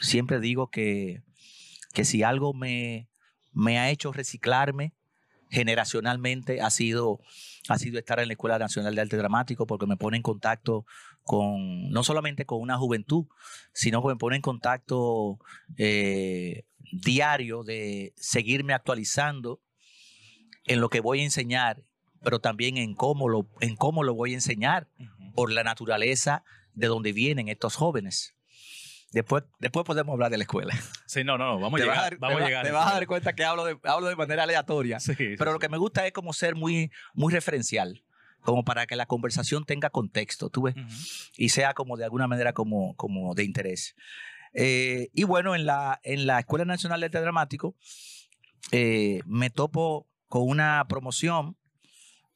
Siempre 0.00 0.40
digo 0.40 0.72
que, 0.72 1.22
que 1.92 2.04
si 2.04 2.22
algo 2.22 2.54
me, 2.54 3.08
me 3.52 3.78
ha 3.78 3.90
hecho 3.90 4.12
reciclarme 4.12 4.92
generacionalmente 5.50 6.60
ha 6.60 6.70
sido, 6.70 7.20
ha 7.68 7.78
sido 7.78 7.98
estar 7.98 8.20
en 8.20 8.28
la 8.28 8.34
Escuela 8.34 8.58
Nacional 8.58 8.94
de 8.94 9.00
Arte 9.00 9.16
Dramático 9.16 9.66
porque 9.66 9.86
me 9.86 9.96
pone 9.96 10.18
en 10.18 10.22
contacto 10.22 10.84
con, 11.22 11.90
no 11.90 12.04
solamente 12.04 12.44
con 12.44 12.60
una 12.60 12.78
juventud, 12.78 13.26
sino 13.72 14.02
que 14.02 14.08
me 14.08 14.16
pone 14.16 14.36
en 14.36 14.42
contacto 14.42 15.38
eh, 15.76 16.64
diario 16.92 17.64
de 17.64 18.12
seguirme 18.16 18.74
actualizando 18.74 19.60
en 20.64 20.80
lo 20.80 20.90
que 20.90 21.00
voy 21.00 21.20
a 21.20 21.24
enseñar, 21.24 21.82
pero 22.22 22.40
también 22.40 22.76
en 22.76 22.94
cómo 22.94 23.28
lo, 23.28 23.48
en 23.60 23.76
cómo 23.76 24.02
lo 24.02 24.14
voy 24.14 24.32
a 24.32 24.34
enseñar, 24.34 24.88
por 25.34 25.52
la 25.52 25.62
naturaleza 25.62 26.42
de 26.74 26.88
donde 26.88 27.12
vienen 27.12 27.48
estos 27.48 27.76
jóvenes. 27.76 28.34
Después, 29.12 29.44
después 29.58 29.86
podemos 29.86 30.12
hablar 30.12 30.30
de 30.30 30.36
la 30.36 30.44
escuela. 30.44 30.74
Sí, 31.06 31.24
no, 31.24 31.38
no, 31.38 31.58
vamos 31.58 31.80
a 31.80 31.84
llegar. 31.84 32.10
te, 32.10 32.16
vamos 32.16 32.42
a 32.42 32.46
llegar 32.46 32.66
te 32.66 32.72
vas 32.72 32.90
a 32.90 32.94
dar 32.94 33.06
cuenta 33.06 33.32
que 33.34 33.44
hablo 33.44 33.64
de, 33.64 33.78
hablo 33.84 34.08
de 34.08 34.16
manera 34.16 34.42
aleatoria. 34.42 35.00
Sí, 35.00 35.14
sí, 35.14 35.34
pero 35.38 35.52
lo 35.52 35.58
que 35.58 35.70
me 35.70 35.78
gusta 35.78 36.06
es 36.06 36.12
como 36.12 36.34
ser 36.34 36.54
muy, 36.54 36.90
muy 37.14 37.32
referencial, 37.32 38.04
como 38.42 38.64
para 38.64 38.86
que 38.86 38.96
la 38.96 39.06
conversación 39.06 39.64
tenga 39.64 39.88
contexto, 39.88 40.50
¿tú 40.50 40.62
ves? 40.62 40.74
Y 41.36 41.48
sea 41.48 41.72
como 41.72 41.96
de 41.96 42.04
alguna 42.04 42.28
manera 42.28 42.52
como, 42.52 42.94
como 42.96 43.34
de 43.34 43.44
interés. 43.44 43.96
Eh, 44.52 45.08
y 45.14 45.24
bueno, 45.24 45.54
en 45.54 45.64
la, 45.64 46.00
en 46.02 46.26
la 46.26 46.40
Escuela 46.40 46.64
Nacional 46.66 47.00
de 47.00 47.06
Arte 47.06 47.20
Dramático 47.20 47.74
eh, 48.72 49.20
me 49.24 49.50
topo 49.50 50.06
con 50.26 50.46
una 50.46 50.84
promoción 50.88 51.56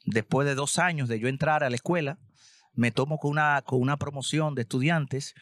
después 0.05 0.47
de 0.47 0.55
dos 0.55 0.79
años 0.79 1.09
de 1.09 1.21
yo 1.21 1.29
entrar 1.29 1.62
a 1.62 1.71
la 1.71 1.76
escuela, 1.76 2.19
me 2.75 2.91
tomo 2.91 3.19
con 3.19 3.33
una, 3.33 3.62
con 3.62 3.81
una 3.81 3.99
promoción 3.99 4.55
de 4.55 4.62
estudiantes 4.62 5.35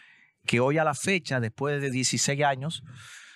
que 0.47 0.61
hoy 0.61 0.79
a 0.79 0.85
la 0.85 0.95
fecha, 0.95 1.41
después 1.41 1.81
de 1.81 1.91
16 1.91 2.43
años, 2.43 2.83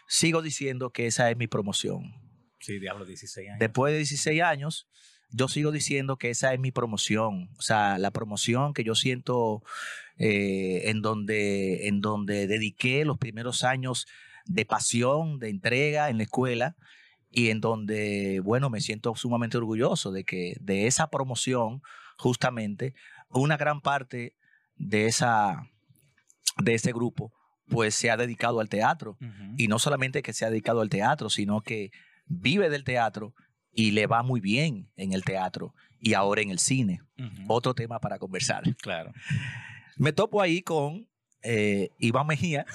sigo 0.08 0.42
diciendo 0.42 0.90
que 0.90 1.06
esa 1.06 1.30
es 1.30 1.37
mi 1.37 1.46
promoción. 1.46 2.14
Sí, 2.61 2.78
diablo, 2.78 3.04
16 3.04 3.49
años. 3.49 3.58
Después 3.61 3.92
de 3.92 3.99
16 3.99 4.42
años, 4.42 4.88
yo 5.30 5.49
sigo 5.49 5.73
diciendo 5.73 6.16
que 6.16 6.30
esa 6.30 6.54
es 6.54 6.61
mi 6.61 6.70
promoción. 6.70 7.50
O 7.58 7.62
sea, 7.62 7.99
la 7.99 8.11
promoción 8.11 8.73
que 8.73 8.84
yo 8.84 8.94
siento 8.94 9.62
eh, 10.16 10.82
en, 10.90 11.02
donde, 11.02 11.88
en 11.88 12.00
donde 12.00 12.46
dediqué 12.46 13.04
los 13.04 13.18
primeros 13.18 13.64
años 13.64 14.06
de 14.46 14.64
pasión, 14.64 15.38
de 15.38 15.49
entrega 15.49 16.08
en 16.08 16.18
la 16.18 16.25
escuela 16.25 16.76
y 17.30 17.50
en 17.50 17.61
donde, 17.61 18.40
bueno, 18.44 18.70
me 18.70 18.80
siento 18.80 19.14
sumamente 19.16 19.56
orgulloso 19.56 20.12
de 20.12 20.25
que 20.25 20.56
de 20.61 20.87
esa 20.87 21.11
promoción, 21.11 21.82
justamente, 22.16 22.94
una 23.28 23.56
gran 23.56 23.80
parte 23.80 24.37
de, 24.76 25.06
esa, 25.06 25.68
de 26.62 26.75
ese 26.75 26.92
grupo, 26.92 27.32
pues 27.68 27.94
se 27.94 28.11
ha 28.11 28.16
dedicado 28.16 28.61
al 28.61 28.68
teatro. 28.68 29.16
Y 29.56 29.68
no 29.68 29.78
solamente 29.78 30.23
que 30.23 30.32
se 30.32 30.44
ha 30.44 30.50
dedicado 30.50 30.80
al 30.80 30.90
teatro, 30.90 31.30
sino 31.30 31.61
que 31.61 31.90
vive 32.26 32.70
del 32.70 32.84
teatro 32.84 33.34
y 33.73 33.90
le 33.90 34.06
va 34.06 34.23
muy 34.23 34.40
bien 34.40 34.90
en 34.96 35.12
el 35.12 35.25
teatro 35.25 35.75
y 36.00 36.14
ahora 36.14 36.42
en 36.42 36.50
el 36.50 36.58
cine. 36.58 37.00
Otro 37.49 37.75
tema 37.75 37.99
para 37.99 38.18
conversar. 38.18 38.62
Claro. 38.82 39.12
Me 39.96 40.12
topo 40.12 40.40
ahí 40.40 40.62
con 40.62 41.08
eh, 41.42 41.90
Iván 41.99 42.26
Mejía, 42.26 42.66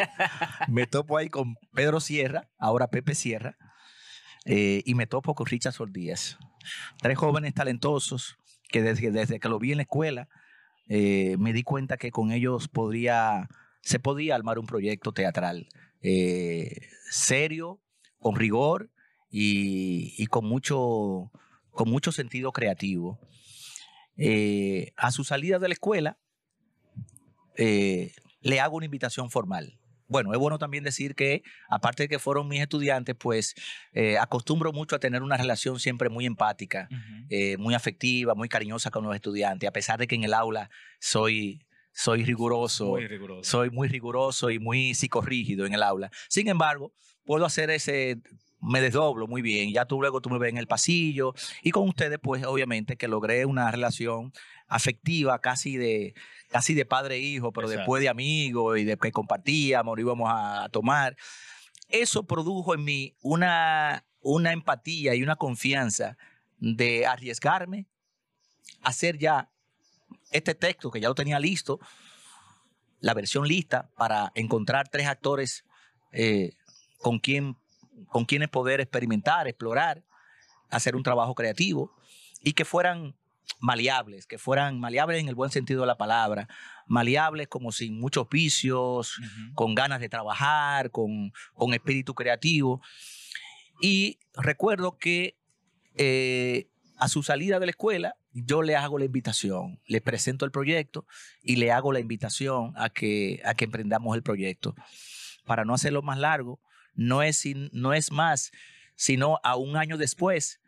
me 0.68 0.86
topo 0.86 1.16
ahí 1.16 1.28
con 1.28 1.56
Pedro 1.72 2.00
Sierra, 2.00 2.48
ahora 2.58 2.88
Pepe 2.88 3.14
Sierra, 3.14 3.56
eh, 4.44 4.82
y 4.84 4.94
me 4.94 5.06
topo 5.06 5.34
con 5.34 5.46
Richard 5.46 5.72
Sol 5.72 5.92
Díaz. 5.92 6.38
Tres 7.00 7.16
jóvenes 7.16 7.54
talentosos 7.54 8.36
que 8.68 8.82
desde, 8.82 9.10
desde 9.10 9.40
que 9.40 9.48
lo 9.48 9.58
vi 9.58 9.72
en 9.72 9.78
la 9.78 9.82
escuela 9.82 10.28
eh, 10.88 11.36
me 11.38 11.52
di 11.52 11.62
cuenta 11.62 11.96
que 11.96 12.10
con 12.10 12.32
ellos 12.32 12.68
podría, 12.68 13.48
se 13.82 13.98
podía 13.98 14.34
armar 14.34 14.58
un 14.58 14.66
proyecto 14.66 15.12
teatral 15.12 15.68
eh, 16.02 16.88
serio, 17.10 17.80
con 18.18 18.36
rigor 18.36 18.90
y, 19.30 20.26
con, 20.26 20.44
mucho, 20.44 21.30
con 21.70 21.88
mucho 21.88 22.12
sentido 22.12 22.52
creativo. 22.52 23.18
Eh, 24.16 24.92
a 24.96 25.10
su 25.10 25.24
salida 25.24 25.58
de 25.58 25.68
la 25.68 25.74
escuela, 25.74 26.18
le 27.56 28.60
hago 28.60 28.76
una 28.76 28.86
invitación 28.86 29.30
formal. 29.30 29.79
Bueno, 30.10 30.32
es 30.32 30.38
bueno 30.38 30.58
también 30.58 30.82
decir 30.82 31.14
que, 31.14 31.42
aparte 31.68 32.02
de 32.02 32.08
que 32.08 32.18
fueron 32.18 32.48
mis 32.48 32.60
estudiantes, 32.60 33.14
pues 33.16 33.54
eh, 33.92 34.18
acostumbro 34.18 34.72
mucho 34.72 34.96
a 34.96 34.98
tener 34.98 35.22
una 35.22 35.36
relación 35.36 35.78
siempre 35.78 36.08
muy 36.08 36.26
empática, 36.26 36.88
eh, 37.28 37.56
muy 37.58 37.74
afectiva, 37.74 38.34
muy 38.34 38.48
cariñosa 38.48 38.90
con 38.90 39.04
los 39.04 39.14
estudiantes, 39.14 39.68
a 39.68 39.72
pesar 39.72 40.00
de 40.00 40.08
que 40.08 40.16
en 40.16 40.24
el 40.24 40.34
aula 40.34 40.68
soy, 40.98 41.64
soy 41.92 42.24
riguroso, 42.24 42.86
Muy 42.88 43.06
riguroso. 43.06 43.48
soy 43.48 43.70
muy 43.70 43.86
riguroso 43.86 44.50
y 44.50 44.58
muy 44.58 44.94
psicorrígido 44.94 45.64
en 45.64 45.74
el 45.74 45.82
aula. 45.84 46.10
Sin 46.28 46.48
embargo, 46.48 46.92
puedo 47.24 47.46
hacer 47.46 47.70
ese, 47.70 48.18
me 48.60 48.80
desdoblo 48.80 49.26
muy 49.26 49.42
bien. 49.42 49.72
Ya 49.72 49.84
tú 49.84 50.00
luego 50.00 50.20
tú 50.20 50.30
me 50.30 50.38
ves 50.38 50.50
en 50.50 50.58
el 50.58 50.66
pasillo 50.66 51.34
y 51.62 51.70
con 51.70 51.88
ustedes, 51.88 52.18
pues 52.22 52.44
obviamente 52.44 52.96
que 52.96 53.08
logré 53.08 53.44
una 53.44 53.70
relación 53.70 54.32
afectiva 54.68 55.40
casi 55.40 55.76
de 55.76 56.14
casi 56.50 56.74
de 56.74 56.84
padre 56.84 57.16
e 57.16 57.20
hijo, 57.20 57.52
pero 57.52 57.66
Exacto. 57.66 57.80
después 57.80 58.02
de 58.02 58.08
amigos 58.08 58.78
y 58.78 58.84
de 58.84 58.96
que 58.96 59.12
compartíamos, 59.12 59.98
íbamos 59.98 60.30
a 60.32 60.68
tomar. 60.70 61.16
Eso 61.88 62.24
produjo 62.24 62.74
en 62.74 62.84
mí 62.84 63.16
una, 63.22 64.04
una 64.20 64.52
empatía 64.52 65.14
y 65.14 65.22
una 65.22 65.36
confianza 65.36 66.16
de 66.58 67.06
arriesgarme 67.06 67.86
a 68.82 68.90
hacer 68.90 69.18
ya 69.18 69.50
este 70.30 70.54
texto 70.54 70.90
que 70.90 71.00
ya 71.00 71.08
lo 71.08 71.14
tenía 71.14 71.38
listo, 71.38 71.80
la 73.00 73.14
versión 73.14 73.46
lista 73.46 73.90
para 73.96 74.30
encontrar 74.34 74.88
tres 74.88 75.06
actores 75.06 75.64
eh, 76.12 76.52
con, 76.98 77.18
quien, 77.18 77.56
con 78.08 78.24
quienes 78.24 78.48
poder 78.48 78.80
experimentar, 78.80 79.48
explorar, 79.48 80.04
hacer 80.70 80.96
un 80.96 81.02
trabajo 81.02 81.34
creativo 81.34 81.92
y 82.42 82.52
que 82.52 82.64
fueran 82.64 83.16
maleables, 83.58 84.26
que 84.26 84.38
fueran 84.38 84.80
maleables 84.80 85.20
en 85.20 85.28
el 85.28 85.34
buen 85.34 85.50
sentido 85.50 85.82
de 85.82 85.86
la 85.86 85.98
palabra, 85.98 86.48
maleables 86.86 87.48
como 87.48 87.72
sin 87.72 87.98
muchos 87.98 88.28
vicios, 88.28 89.18
con 89.54 89.74
ganas 89.74 90.00
de 90.00 90.08
trabajar, 90.08 90.90
con, 90.90 91.32
con 91.54 91.74
espíritu 91.74 92.14
creativo. 92.14 92.80
Y 93.80 94.18
recuerdo 94.34 94.98
que 94.98 95.36
eh, 95.96 96.68
a 96.96 97.08
su 97.08 97.22
salida 97.22 97.58
de 97.58 97.66
la 97.66 97.70
escuela, 97.70 98.16
yo 98.32 98.62
le 98.62 98.76
hago 98.76 98.98
la 98.98 99.04
invitación, 99.04 99.80
le 99.86 100.00
presento 100.00 100.44
el 100.44 100.50
proyecto 100.50 101.06
y 101.42 101.56
le 101.56 101.72
hago 101.72 101.92
la 101.92 102.00
invitación 102.00 102.72
a 102.76 102.90
que, 102.90 103.40
a 103.44 103.54
que 103.54 103.64
emprendamos 103.64 104.14
el 104.16 104.22
proyecto. 104.22 104.74
Para 105.44 105.64
no 105.64 105.74
hacerlo 105.74 106.02
más 106.02 106.18
largo, 106.18 106.60
no 106.94 107.22
es, 107.22 107.44
no 107.72 107.92
es 107.94 108.12
más, 108.12 108.52
sino 108.94 109.38
a 109.42 109.56
un 109.56 109.76
año 109.76 109.96
después, 109.96 110.60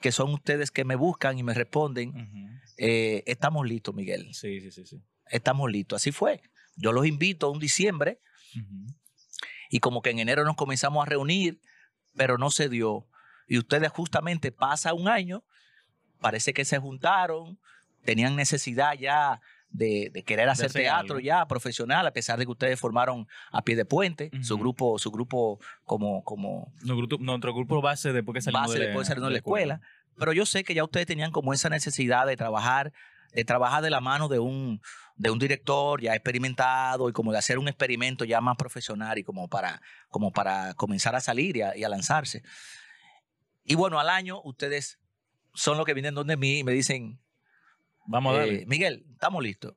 que 0.00 0.12
son 0.12 0.32
ustedes 0.32 0.70
que 0.70 0.84
me 0.84 0.96
buscan 0.96 1.38
y 1.38 1.42
me 1.42 1.54
responden, 1.54 2.60
eh, 2.78 3.22
estamos 3.26 3.66
listos, 3.66 3.94
Miguel, 3.94 4.32
Sí, 4.34 4.60
sí, 4.60 4.70
sí, 4.70 4.86
sí. 4.86 5.02
estamos 5.26 5.70
listos. 5.70 5.96
Así 6.02 6.12
fue. 6.12 6.40
Yo 6.76 6.92
los 6.92 7.06
invito 7.06 7.46
a 7.46 7.50
un 7.50 7.58
diciembre 7.58 8.20
y 9.68 9.80
como 9.80 10.02
que 10.02 10.10
en 10.10 10.18
enero 10.18 10.44
nos 10.44 10.56
comenzamos 10.56 11.02
a 11.02 11.08
reunir, 11.08 11.60
pero 12.16 12.38
no 12.38 12.50
se 12.50 12.68
dio. 12.68 13.06
Y 13.46 13.58
ustedes 13.58 13.90
justamente 13.90 14.52
pasa 14.52 14.94
un 14.94 15.08
año, 15.08 15.44
parece 16.20 16.52
que 16.54 16.64
se 16.64 16.78
juntaron, 16.78 17.58
tenían 18.04 18.36
necesidad 18.36 18.94
ya 18.94 19.40
de, 19.70 20.10
de 20.12 20.22
querer 20.24 20.48
hacer 20.48 20.72
teatro 20.72 21.16
algo. 21.16 21.20
ya 21.20 21.46
profesional, 21.46 22.06
a 22.06 22.12
pesar 22.12 22.38
de 22.38 22.44
que 22.44 22.50
ustedes 22.50 22.78
formaron 22.78 23.26
a 23.52 23.62
pie 23.62 23.76
de 23.76 23.84
puente, 23.84 24.30
su 24.42 24.58
grupo, 24.58 24.98
su 24.98 25.10
grupo 25.10 25.60
como, 25.84 26.22
como 26.24 26.72
Nuestro 26.82 26.96
grupo, 26.96 27.24
nuestro 27.24 27.54
grupo 27.54 27.80
base 27.80 28.12
después 28.12 28.34
que 28.34 28.42
salimos 28.42 28.68
base 28.68 28.78
de, 28.78 28.86
después 28.86 29.06
de 29.06 29.14
salir 29.14 29.24
de 29.24 29.30
la 29.30 29.36
escuela. 29.36 29.80
Pero 30.16 30.32
yo 30.32 30.44
sé 30.44 30.64
que 30.64 30.74
ya 30.74 30.84
ustedes 30.84 31.06
tenían 31.06 31.30
como 31.30 31.52
esa 31.54 31.68
necesidad 31.68 32.26
de 32.26 32.36
trabajar, 32.36 32.92
de 33.32 33.44
trabajar 33.44 33.82
de 33.82 33.90
la 33.90 34.00
mano 34.00 34.28
de 34.28 34.38
un, 34.38 34.82
de 35.16 35.30
un 35.30 35.38
director 35.38 36.00
ya 36.00 36.14
experimentado 36.14 37.08
y 37.08 37.12
como 37.12 37.32
de 37.32 37.38
hacer 37.38 37.58
un 37.58 37.68
experimento 37.68 38.24
ya 38.24 38.40
más 38.40 38.56
profesional 38.56 39.18
y 39.18 39.24
como 39.24 39.48
para, 39.48 39.80
como 40.08 40.32
para 40.32 40.74
comenzar 40.74 41.14
a 41.14 41.20
salir 41.20 41.56
y 41.56 41.62
a, 41.62 41.76
y 41.76 41.84
a 41.84 41.88
lanzarse. 41.88 42.42
Y 43.64 43.76
bueno, 43.76 44.00
al 44.00 44.08
año 44.08 44.40
ustedes 44.42 44.98
son 45.54 45.76
los 45.76 45.86
que 45.86 45.94
vienen 45.94 46.14
donde 46.14 46.36
mí 46.36 46.58
y 46.58 46.64
me 46.64 46.72
dicen, 46.72 47.20
Vamos 48.10 48.36
a 48.36 48.44
eh. 48.44 48.64
Miguel, 48.66 49.06
estamos 49.12 49.40
listos. 49.40 49.72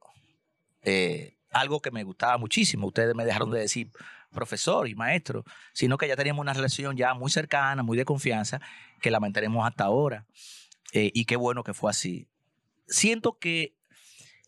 Eh, 0.81 1.37
algo 1.51 1.79
que 1.81 1.91
me 1.91 2.03
gustaba 2.03 2.39
muchísimo. 2.39 2.87
Ustedes 2.87 3.13
me 3.13 3.25
dejaron 3.25 3.51
de 3.51 3.59
decir 3.59 3.91
profesor 4.31 4.87
y 4.87 4.95
maestro, 4.95 5.45
sino 5.71 5.99
que 5.99 6.07
ya 6.07 6.15
teníamos 6.15 6.41
una 6.41 6.53
relación 6.53 6.97
ya 6.97 7.13
muy 7.13 7.29
cercana, 7.29 7.83
muy 7.83 7.95
de 7.95 8.05
confianza, 8.05 8.59
que 9.01 9.11
la 9.11 9.19
mantenemos 9.19 9.63
hasta 9.67 9.83
ahora. 9.83 10.25
Eh, 10.93 11.11
y 11.13 11.25
qué 11.25 11.35
bueno 11.35 11.63
que 11.63 11.75
fue 11.75 11.91
así. 11.91 12.27
Siento 12.87 13.37
que, 13.37 13.75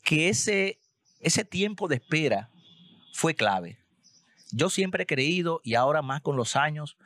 que 0.04 0.30
ese, 0.30 0.80
ese 1.20 1.46
tiempo 1.46 1.88
de 1.88 1.98
espera 1.98 2.50
fue 3.14 3.36
clave. 3.36 3.78
yo 4.52 4.72
siempre 4.72 5.04
he 5.04 5.06
creído 5.06 5.62
y 5.64 5.76
ahora 5.76 6.02
más 6.02 6.22
con 6.22 6.36
los 6.38 6.56
años, 6.56 6.98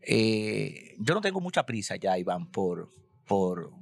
eh, 0.00 0.94
yo 1.00 1.14
no 1.14 1.20
tengo 1.20 1.40
mucha 1.40 1.66
prisa 1.66 1.96
ya, 1.96 2.16
Iván, 2.18 2.52
por, 2.52 2.88
por, 3.26 3.72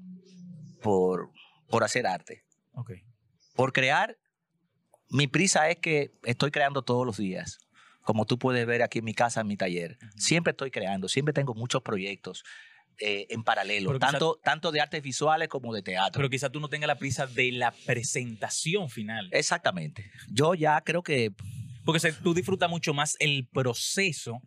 por, 0.80 1.30
por 1.68 1.84
hacer 1.84 2.06
arte. 2.06 2.44
Ok. 2.72 2.92
Por 3.54 3.72
crear, 3.72 4.16
mi 5.10 5.26
prisa 5.26 5.68
es 5.70 5.76
que 5.76 6.12
estoy 6.24 6.50
creando 6.50 6.82
todos 6.82 7.06
los 7.06 7.16
días. 7.18 7.58
Como 8.02 8.26
tú 8.26 8.38
puedes 8.38 8.66
ver 8.66 8.82
aquí 8.82 8.98
en 8.98 9.04
mi 9.06 9.14
casa, 9.14 9.40
en 9.40 9.46
mi 9.46 9.56
taller. 9.56 9.96
Siempre 10.16 10.50
estoy 10.50 10.70
creando, 10.70 11.08
siempre 11.08 11.32
tengo 11.32 11.54
muchos 11.54 11.82
proyectos 11.82 12.44
eh, 12.98 13.26
en 13.30 13.42
paralelo, 13.42 13.88
Pero 13.88 13.98
quizá- 13.98 14.18
tanto, 14.42 14.70
de 14.72 14.80
artes 14.80 15.02
visuales 15.02 15.48
como 15.48 15.72
de 15.74 15.82
teatro. 15.82 16.18
Pero 16.18 16.30
quizás 16.30 16.52
tú 16.52 16.60
no 16.60 16.68
tengas 16.68 16.86
la 16.88 16.96
prisa 16.98 17.26
de 17.26 17.50
la 17.52 17.72
presentación 17.86 18.88
final. 18.90 19.28
Exactamente. 19.32 20.10
Yo 20.30 20.54
ya 20.54 20.80
creo 20.82 21.02
que 21.02 21.32
Porque 21.84 22.12
tú 22.22 22.34
disfrutas 22.34 22.68
mucho 22.70 22.94
más 22.94 23.16
el 23.20 23.48
proceso 23.52 24.40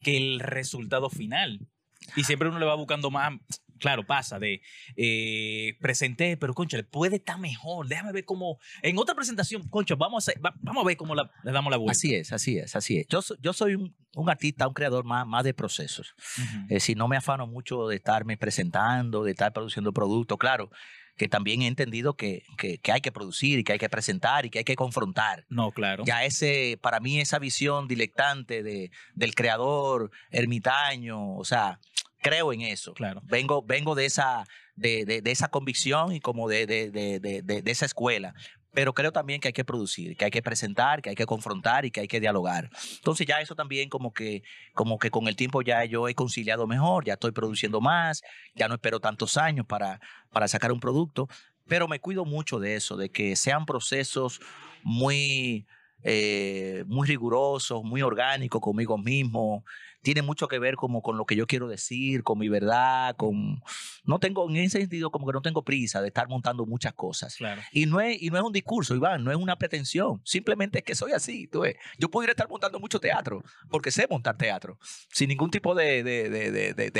que 0.00 0.16
el 0.16 0.40
resultado 0.40 1.10
final. 1.10 1.66
Y 2.14 2.24
siempre 2.24 2.48
uno 2.48 2.58
le 2.58 2.66
va 2.66 2.74
buscando 2.74 3.10
más. 3.10 3.32
Claro, 3.78 4.04
pasa 4.06 4.38
de 4.38 4.60
eh, 4.96 5.76
presenté, 5.80 6.36
pero 6.36 6.54
concha, 6.54 6.78
puede 6.90 7.16
estar 7.16 7.38
mejor. 7.38 7.88
Déjame 7.88 8.12
ver 8.12 8.24
cómo. 8.24 8.58
En 8.82 8.98
otra 8.98 9.14
presentación, 9.14 9.68
concha, 9.68 9.94
vamos 9.94 10.26
a, 10.28 10.32
hacer- 10.32 10.44
va- 10.44 10.54
vamos 10.60 10.84
a 10.84 10.86
ver 10.86 10.96
cómo 10.96 11.14
la- 11.14 11.30
le 11.44 11.52
damos 11.52 11.70
la 11.70 11.76
vuelta. 11.76 11.92
así 11.92 12.14
es, 12.14 12.32
así 12.32 12.58
es, 12.58 12.74
así 12.76 12.98
es. 12.98 13.06
Yo, 13.08 13.20
yo 13.40 13.52
soy 13.52 13.74
un, 13.74 13.96
un 14.14 14.30
artista, 14.30 14.66
un 14.68 14.74
creador 14.74 15.04
más, 15.04 15.26
más 15.26 15.44
de 15.44 15.54
procesos. 15.54 16.14
Ujú. 16.38 16.60
Es 16.64 16.68
decir, 16.68 16.96
no 16.96 17.08
me 17.08 17.16
afano 17.16 17.46
mucho 17.46 17.86
de 17.88 17.96
estarme 17.96 18.36
presentando, 18.36 19.22
de 19.24 19.30
estar 19.32 19.52
produciendo 19.52 19.92
productos. 19.92 20.38
Claro, 20.38 20.70
que 21.16 21.26
también 21.28 21.62
he 21.62 21.66
entendido 21.66 22.14
que, 22.14 22.42
que, 22.58 22.78
que 22.78 22.92
hay 22.92 23.00
que 23.00 23.10
producir 23.10 23.58
y 23.58 23.64
que 23.64 23.72
hay 23.72 23.78
que 23.80 23.88
presentar 23.88 24.46
y 24.46 24.50
que 24.50 24.58
hay 24.58 24.64
que 24.64 24.76
confrontar. 24.76 25.44
No, 25.48 25.72
claro. 25.72 26.04
Ya 26.06 26.24
ese, 26.24 26.78
para 26.80 27.00
mí, 27.00 27.18
esa 27.20 27.40
visión 27.40 27.88
dilectante 27.88 28.62
de, 28.62 28.92
del 29.14 29.34
creador, 29.34 30.12
ermitaño, 30.30 31.34
o 31.36 31.44
sea, 31.44 31.80
creo 32.20 32.52
en 32.52 32.60
eso. 32.62 32.94
Claro. 32.94 33.20
Vengo, 33.24 33.62
vengo 33.62 33.94
de, 33.94 34.06
esa, 34.06 34.44
de, 34.76 35.04
de- 35.04 35.22
de 35.22 35.30
esa 35.30 35.48
convicción 35.48 36.12
y 36.12 36.20
como 36.20 36.48
de, 36.48 36.66
de- 36.66 36.90
de- 36.90 37.20
de- 37.20 37.42
de- 37.42 37.62
de 37.62 37.70
esa 37.70 37.86
escuela. 37.86 38.34
Pero 38.72 38.92
creo 38.92 39.12
también 39.12 39.40
que 39.40 39.48
hay 39.48 39.52
que 39.54 39.64
producir, 39.64 40.16
que 40.16 40.26
hay 40.26 40.30
que 40.30 40.42
presentar, 40.42 41.00
que 41.00 41.08
hay 41.10 41.16
que 41.16 41.24
confrontar 41.26 41.84
y 41.86 41.90
que 41.90 42.00
hay 42.00 42.06
que 42.08 42.20
dialogar. 42.20 42.70
Entonces 42.96 43.26
ya 43.26 43.40
eso 43.40 43.54
también 43.54 43.88
como 43.88 44.12
que, 44.12 44.42
como 44.74 44.98
que 44.98 45.10
con 45.10 45.26
el 45.26 45.36
tiempo 45.36 45.62
ya 45.62 45.84
yo 45.86 46.06
he 46.06 46.14
conciliado 46.14 46.66
mejor, 46.66 47.04
ya 47.04 47.14
estoy 47.14 47.32
produciendo 47.32 47.80
más, 47.80 48.22
ya 48.54 48.68
no 48.68 48.74
espero 48.74 49.00
tantos 49.00 49.36
años 49.38 49.66
para, 49.66 50.00
para 50.30 50.46
sacar 50.48 50.70
un 50.70 50.80
producto, 50.80 51.28
pero 51.66 51.88
me 51.88 51.98
cuido 51.98 52.24
mucho 52.24 52.60
de 52.60 52.76
eso, 52.76 52.96
de 52.96 53.08
que 53.10 53.36
sean 53.36 53.64
procesos 53.66 54.38
muy, 54.82 55.66
eh, 56.02 56.84
muy 56.86 57.08
rigurosos, 57.08 57.82
muy 57.82 58.02
orgánicos 58.02 58.60
conmigo 58.60 58.96
mismo. 58.98 59.64
Tiene 60.02 60.22
mucho 60.22 60.48
que 60.48 60.58
ver 60.58 60.76
como 60.76 61.02
con 61.02 61.16
lo 61.16 61.24
que 61.24 61.36
yo 61.36 61.46
quiero 61.46 61.68
decir, 61.68 62.22
con 62.22 62.38
mi 62.38 62.48
verdad, 62.48 63.16
con... 63.16 63.60
No 64.04 64.18
tengo, 64.18 64.48
en 64.48 64.56
ese 64.56 64.80
sentido, 64.80 65.10
como 65.10 65.26
que 65.26 65.32
no 65.32 65.42
tengo 65.42 65.64
prisa 65.64 66.00
de 66.00 66.08
estar 66.08 66.28
montando 66.28 66.64
muchas 66.66 66.94
cosas. 66.94 67.36
Claro. 67.36 67.60
Y 67.72 67.86
no, 67.86 68.00
es, 68.00 68.22
y 68.22 68.30
no 68.30 68.38
es 68.38 68.44
un 68.44 68.52
discurso, 68.52 68.94
Iván, 68.94 69.24
no 69.24 69.30
es 69.30 69.36
una 69.36 69.56
pretensión. 69.56 70.20
Simplemente 70.24 70.78
es 70.78 70.84
que 70.84 70.94
soy 70.94 71.12
así. 71.12 71.46
Tú 71.48 71.60
ves. 71.60 71.76
Yo 71.98 72.10
pudiera 72.10 72.32
estar 72.32 72.48
montando 72.48 72.80
mucho 72.80 73.00
teatro, 73.00 73.42
porque 73.70 73.90
sé 73.90 74.06
montar 74.08 74.36
teatro, 74.36 74.78
sin 75.12 75.28
ningún 75.28 75.50
tipo 75.50 75.74
de, 75.74 76.02
de, 76.02 76.30
de, 76.30 76.50
de, 76.50 76.74
de-. 76.74 76.92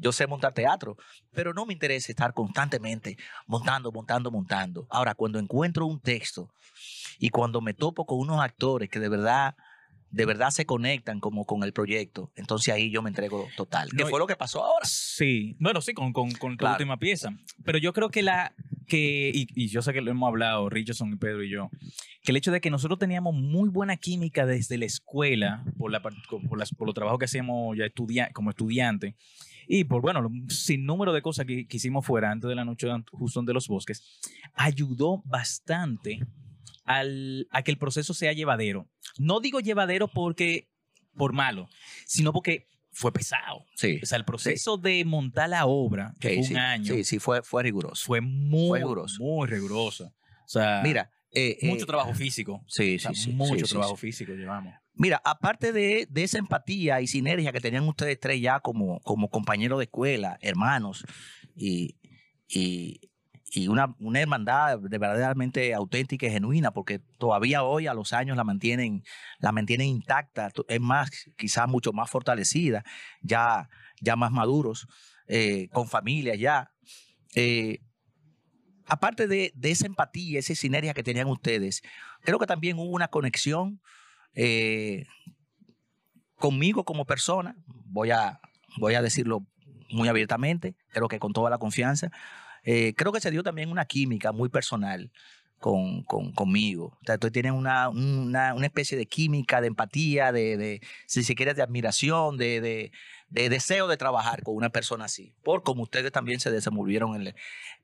Yo 0.00 0.12
sé 0.12 0.26
montar 0.26 0.52
teatro, 0.52 0.96
pero 1.32 1.54
no 1.54 1.66
me 1.66 1.72
interesa 1.72 2.12
estar 2.12 2.34
constantemente 2.34 3.16
montando, 3.46 3.90
montando, 3.92 4.30
montando. 4.30 4.86
Ahora, 4.90 5.14
cuando 5.14 5.38
encuentro 5.38 5.86
un 5.86 6.00
texto 6.00 6.52
y 7.18 7.30
cuando 7.30 7.60
me 7.60 7.74
topo 7.74 8.06
con 8.06 8.18
unos 8.18 8.40
actores 8.40 8.88
que 8.88 9.00
de 9.00 9.08
verdad, 9.08 9.56
de 10.14 10.26
verdad 10.26 10.50
se 10.50 10.64
conectan 10.64 11.18
como 11.20 11.44
con 11.44 11.64
el 11.64 11.72
proyecto, 11.72 12.30
entonces 12.36 12.72
ahí 12.72 12.90
yo 12.90 13.02
me 13.02 13.10
entrego 13.10 13.48
total. 13.56 13.88
¿Qué 13.90 14.04
No, 14.04 14.08
fue 14.08 14.18
lo 14.20 14.26
que 14.26 14.36
pasó 14.36 14.64
ahora? 14.64 14.84
Sí, 14.86 15.56
bueno, 15.58 15.80
sí, 15.80 15.92
con, 15.92 16.12
con, 16.12 16.30
con 16.32 16.52
tu 16.52 16.58
Claro. 16.58 16.74
última 16.76 16.98
pieza. 16.98 17.36
Pero 17.64 17.78
yo 17.78 17.92
creo 17.92 18.10
que 18.10 18.22
la 18.22 18.54
que, 18.86 19.32
y, 19.34 19.46
y 19.56 19.68
yo 19.68 19.82
sé 19.82 19.92
que 19.92 20.00
lo 20.02 20.10
hemos 20.10 20.28
hablado, 20.28 20.68
Richardson 20.68 21.12
y 21.12 21.16
Pedro 21.16 21.42
y 21.42 21.50
yo, 21.50 21.70
que 22.22 22.30
el 22.32 22.36
hecho 22.36 22.52
de 22.52 22.60
que 22.60 22.70
nosotros 22.70 22.98
teníamos 22.98 23.34
muy 23.34 23.68
buena 23.70 23.96
química 23.96 24.46
desde 24.46 24.78
la 24.78 24.84
escuela, 24.84 25.64
por, 25.78 25.90
la, 25.90 26.00
por, 26.00 26.12
las, 26.58 26.70
por 26.74 26.86
los 26.86 26.94
trabajos 26.94 27.18
que 27.18 27.24
hacíamos 27.24 27.76
ya 27.76 27.86
estudia, 27.86 28.30
como 28.32 28.50
estudiante, 28.50 29.16
y 29.66 29.84
por, 29.84 30.02
bueno, 30.02 30.30
sin 30.48 30.84
número 30.84 31.12
de 31.12 31.22
cosas 31.22 31.46
que, 31.46 31.66
que 31.66 31.78
hicimos 31.78 32.04
fuera 32.06 32.30
antes 32.30 32.48
de 32.48 32.54
la 32.54 32.64
noche 32.66 32.86
justo 33.10 33.42
de 33.42 33.54
los 33.54 33.66
bosques, 33.66 34.20
ayudó 34.54 35.22
bastante 35.24 36.20
al, 36.84 37.46
a 37.50 37.62
que 37.62 37.70
el 37.70 37.78
proceso 37.78 38.14
sea 38.14 38.32
llevadero. 38.32 38.88
No 39.18 39.40
digo 39.40 39.60
llevadero 39.60 40.08
porque 40.08 40.68
por 41.16 41.32
malo, 41.32 41.68
sino 42.06 42.32
porque 42.32 42.66
fue 42.92 43.12
pesado. 43.12 43.64
Sí. 43.76 44.00
O 44.02 44.06
sea, 44.06 44.18
el 44.18 44.24
proceso 44.24 44.76
de 44.76 45.04
montar 45.04 45.48
la 45.48 45.66
obra, 45.66 46.14
que 46.20 46.42
Sí, 46.42 46.42
fue 46.44 46.50
un 46.52 46.56
año, 46.58 46.94
sí, 46.94 47.04
sí, 47.04 47.18
fue, 47.18 47.42
fue 47.42 47.62
riguroso. 47.62 48.04
fue 48.06 48.20
muy, 48.20 48.68
Fue 48.68 48.78
riguroso. 48.80 49.22
muy 49.22 49.46
riguroso. 49.48 50.04
O 50.44 50.48
sea, 50.48 50.80
Mira, 50.84 51.10
eh, 51.32 51.58
mucho 51.62 51.84
eh, 51.84 51.86
trabajo 51.86 52.14
físico. 52.14 52.64
Sí, 52.68 52.96
O 52.96 52.98
sea, 53.00 53.10
sí, 53.14 53.22
sí. 53.24 53.30
mucho 53.32 53.66
trabajo 53.66 53.96
físico 53.96 54.32
llevamos. 54.32 54.74
Mira, 54.96 55.20
aparte 55.24 55.72
de, 55.72 56.06
de 56.08 56.22
esa 56.22 56.38
empatía 56.38 57.00
y 57.00 57.08
sinergia 57.08 57.50
que 57.50 57.60
tenían 57.60 57.82
ustedes 57.88 58.18
tres 58.20 58.40
ya 58.40 58.60
como, 58.60 59.00
como 59.00 59.28
compañeros 59.28 59.78
de 59.78 59.84
escuela, 59.86 60.38
hermanos, 60.40 61.04
y, 61.56 61.96
y, 62.48 63.00
y 63.54 63.68
una, 63.68 63.94
hermandad 64.14 64.80
de 64.80 64.98
verdaderamente 64.98 65.74
auténtica 65.74 66.26
y 66.26 66.30
genuina, 66.30 66.72
porque 66.72 66.98
todavía 67.18 67.62
hoy 67.62 67.86
a 67.86 67.94
los 67.94 68.12
años 68.12 68.36
la 68.36 68.42
mantienen, 68.42 69.04
la 69.38 69.52
mantienen 69.52 69.86
intacta, 69.86 70.50
es 70.68 70.80
más, 70.80 71.10
quizás 71.36 71.68
mucho 71.68 71.92
más 71.92 72.10
fortalecida, 72.10 72.84
ya, 73.22 73.68
ya 74.00 74.16
más 74.16 74.32
maduros, 74.32 74.88
eh, 75.28 75.68
con 75.72 75.86
familias 75.86 76.38
ya. 76.38 76.72
Eh, 77.36 77.78
aparte 78.86 79.28
de, 79.28 79.52
de 79.54 79.70
esa 79.70 79.86
empatía, 79.86 80.40
esa 80.40 80.54
sinergia 80.56 80.92
que 80.92 81.04
tenían 81.04 81.28
ustedes, 81.28 81.82
creo 82.22 82.40
que 82.40 82.46
también 82.46 82.76
hubo 82.78 82.90
una 82.90 83.08
conexión 83.08 83.80
eh, 84.34 85.06
conmigo 86.36 86.84
como 86.84 87.04
persona, 87.04 87.56
voy 87.66 88.10
a, 88.10 88.40
voy 88.78 88.94
a 88.94 89.02
decirlo 89.02 89.46
muy 89.90 90.08
abiertamente, 90.08 90.74
creo 90.88 91.06
que 91.06 91.20
con 91.20 91.32
toda 91.32 91.50
la 91.50 91.58
confianza. 91.58 92.10
Eh, 92.64 92.94
creo 92.96 93.12
que 93.12 93.20
se 93.20 93.30
dio 93.30 93.42
también 93.42 93.70
una 93.70 93.84
química 93.84 94.32
muy 94.32 94.48
personal 94.48 95.10
con, 95.58 96.02
con- 96.04 96.32
conmigo. 96.32 96.86
O 97.00 97.04
sea, 97.06 97.14
ustedes 97.14 97.32
tienen 97.32 97.54
una, 97.54 97.88
una, 97.88 98.54
una 98.54 98.66
especie 98.66 98.98
de 98.98 99.06
química, 99.06 99.60
de 99.60 99.68
empatía, 99.68 100.32
de, 100.32 100.56
de 100.56 100.80
si 101.06 101.22
se 101.24 101.34
quiere, 101.34 101.54
de 101.54 101.62
admiración, 101.62 102.36
de, 102.36 102.60
de, 102.60 102.92
de 103.28 103.48
deseo 103.48 103.86
de 103.88 103.96
trabajar 103.96 104.42
con 104.42 104.56
una 104.56 104.68
persona 104.70 105.06
así, 105.06 105.32
por 105.42 105.62
como 105.62 105.82
ustedes 105.82 106.12
también 106.12 106.40
se 106.40 106.50
desenvolvieron 106.50 107.14
en 107.16 107.24
la, 107.24 107.34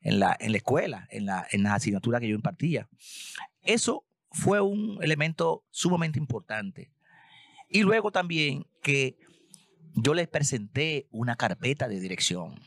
en 0.03 0.19
la, 0.21 0.37
en 0.41 0.53
la 0.53 0.59
escuela, 0.59 1.07
en 1.11 1.27
la, 1.27 1.47
en 1.53 1.63
las 1.63 1.75
asignaturas 1.75 2.21
que 2.21 2.29
yo 2.29 2.35
impartía. 2.35 2.89
Eso 3.63 4.05
fue 4.31 4.61
un 4.61 4.99
elemento 5.03 5.65
sumamente 5.71 6.19
importante. 6.19 6.91
Y 7.69 7.83
luego 7.83 8.11
también 8.11 8.67
que 8.83 9.17
yo 9.95 10.13
les 10.15 10.29
presenté 10.29 11.07
una 11.11 11.37
carpeta 11.37 11.89
de 11.89 11.99
dirección, 12.01 12.61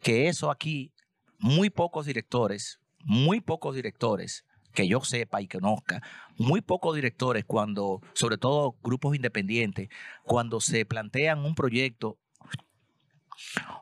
que 0.00 0.28
eso 0.28 0.50
aquí, 0.50 0.92
muy 1.42 1.68
pocos 1.68 2.06
directores, 2.06 2.80
muy 3.04 3.40
pocos 3.40 3.74
directores 3.74 4.44
que 4.72 4.88
yo 4.88 5.02
sepa 5.02 5.42
y 5.42 5.48
conozca, 5.48 6.00
muy 6.38 6.62
pocos 6.62 6.94
directores 6.94 7.44
cuando, 7.44 8.00
sobre 8.14 8.38
todo 8.38 8.74
grupos 8.82 9.14
independientes, 9.14 9.90
cuando 10.22 10.60
se 10.60 10.86
plantean 10.86 11.44
un 11.44 11.54
proyecto 11.54 12.16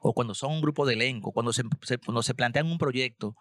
o 0.00 0.12
cuando 0.14 0.34
son 0.34 0.52
un 0.52 0.60
grupo 0.60 0.86
de 0.86 0.94
elenco, 0.94 1.32
cuando 1.32 1.52
se, 1.52 1.62
se- 1.82 1.98
cuando 1.98 2.22
se 2.22 2.34
plantean 2.34 2.66
un 2.66 2.78
proyecto, 2.78 3.36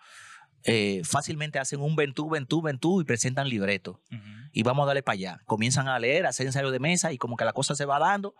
eh, 0.64 1.02
fácilmente 1.06 1.58
hacen 1.58 1.80
un 1.80 1.96
ventú, 1.96 2.30
ventú, 2.30 2.62
ventú 2.62 3.02
y 3.02 3.06
presentan 3.06 3.48
libreto 3.48 4.02
y 4.52 4.64
vamos 4.64 4.84
a 4.84 4.88
darle 4.88 5.02
para 5.04 5.14
allá. 5.14 5.40
Comienzan 5.46 5.88
a 5.88 5.98
leer, 6.00 6.26
a 6.26 6.30
hacer 6.30 6.46
ensayo 6.46 6.70
de 6.72 6.80
mesa 6.80 7.14
y 7.14 7.18
como 7.18 7.38
que 7.38 7.46
la 7.46 7.54
cosa 7.54 7.74
se 7.76 7.86
va 7.86 7.98
dando 8.00 8.36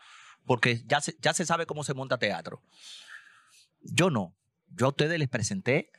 porque 0.46 0.84
ya 0.86 1.00
se, 1.02 1.16
ya 1.22 1.34
se 1.34 1.46
sabe 1.46 1.66
cómo 1.66 1.84
se 1.84 1.94
monta 1.94 2.18
teatro. 2.18 2.62
Yo 3.82 4.10
no. 4.10 4.34
Yo 4.76 4.88
a 4.88 4.90
ustedes 4.90 5.20
les 5.20 5.28
presenté 5.30 5.92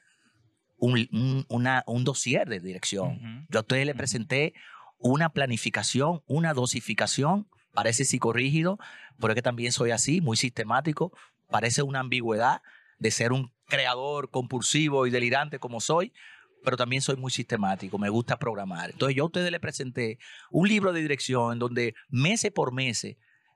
un, 0.79 1.07
un, 1.13 1.45
una- 1.49 1.85
un 1.87 2.05
dossier 2.05 2.49
de 2.49 2.61
dirección. 2.61 3.47
Yo 3.51 3.59
a 3.59 3.63
ustedes 3.63 3.87
les 3.87 3.95
presenté 3.97 4.55
una 4.99 5.31
planificación, 5.33 6.23
una 6.27 6.55
dosificación. 6.55 7.49
Parece 7.73 8.05
psicorrígido, 8.05 8.79
pero 9.21 9.33
es 9.33 9.35
que 9.37 9.43
también 9.43 9.73
soy 9.73 9.91
así, 9.93 10.21
muy 10.21 10.37
sistemático. 10.37 11.13
Parece 11.49 11.83
una 11.83 12.01
ambigüedad 12.01 12.63
de 12.99 13.11
ser 13.11 13.33
un 13.33 13.53
creador 13.69 14.31
compulsivo 14.31 15.07
y 15.07 15.11
delirante 15.11 15.59
como 15.59 15.81
soy, 15.81 16.13
pero 16.65 16.77
también 16.77 17.01
soy 17.01 17.17
muy 17.17 17.31
sistemático, 17.31 17.97
me 17.97 18.09
gusta 18.11 18.39
programar. 18.39 18.91
Entonces 18.91 19.17
yo 19.17 19.23
a 19.23 19.27
ustedes 19.27 19.51
les 19.51 19.61
presenté 19.61 20.19
un 20.51 20.69
libro 20.69 20.93
de 20.93 21.01
dirección 21.01 21.53
en 21.55 21.59
donde 21.61 21.95
mes 22.09 22.45
por 22.55 22.73
mes 22.73 23.07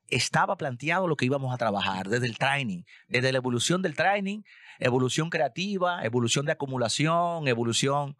estaba 0.08 0.56
planteado 0.56 1.08
lo 1.08 1.16
que 1.16 1.24
íbamos 1.24 1.52
a 1.52 1.56
trabajar, 1.56 2.08
desde 2.08 2.26
el 2.26 2.36
training, 2.38 2.82
desde 3.08 3.32
la 3.32 3.38
evolución 3.38 3.82
del 3.82 3.94
training, 3.96 4.42
evolución 4.78 5.30
creativa, 5.30 6.04
evolución 6.04 6.44
de 6.46 6.52
acumulación, 6.52 7.48
evolución. 7.48 8.16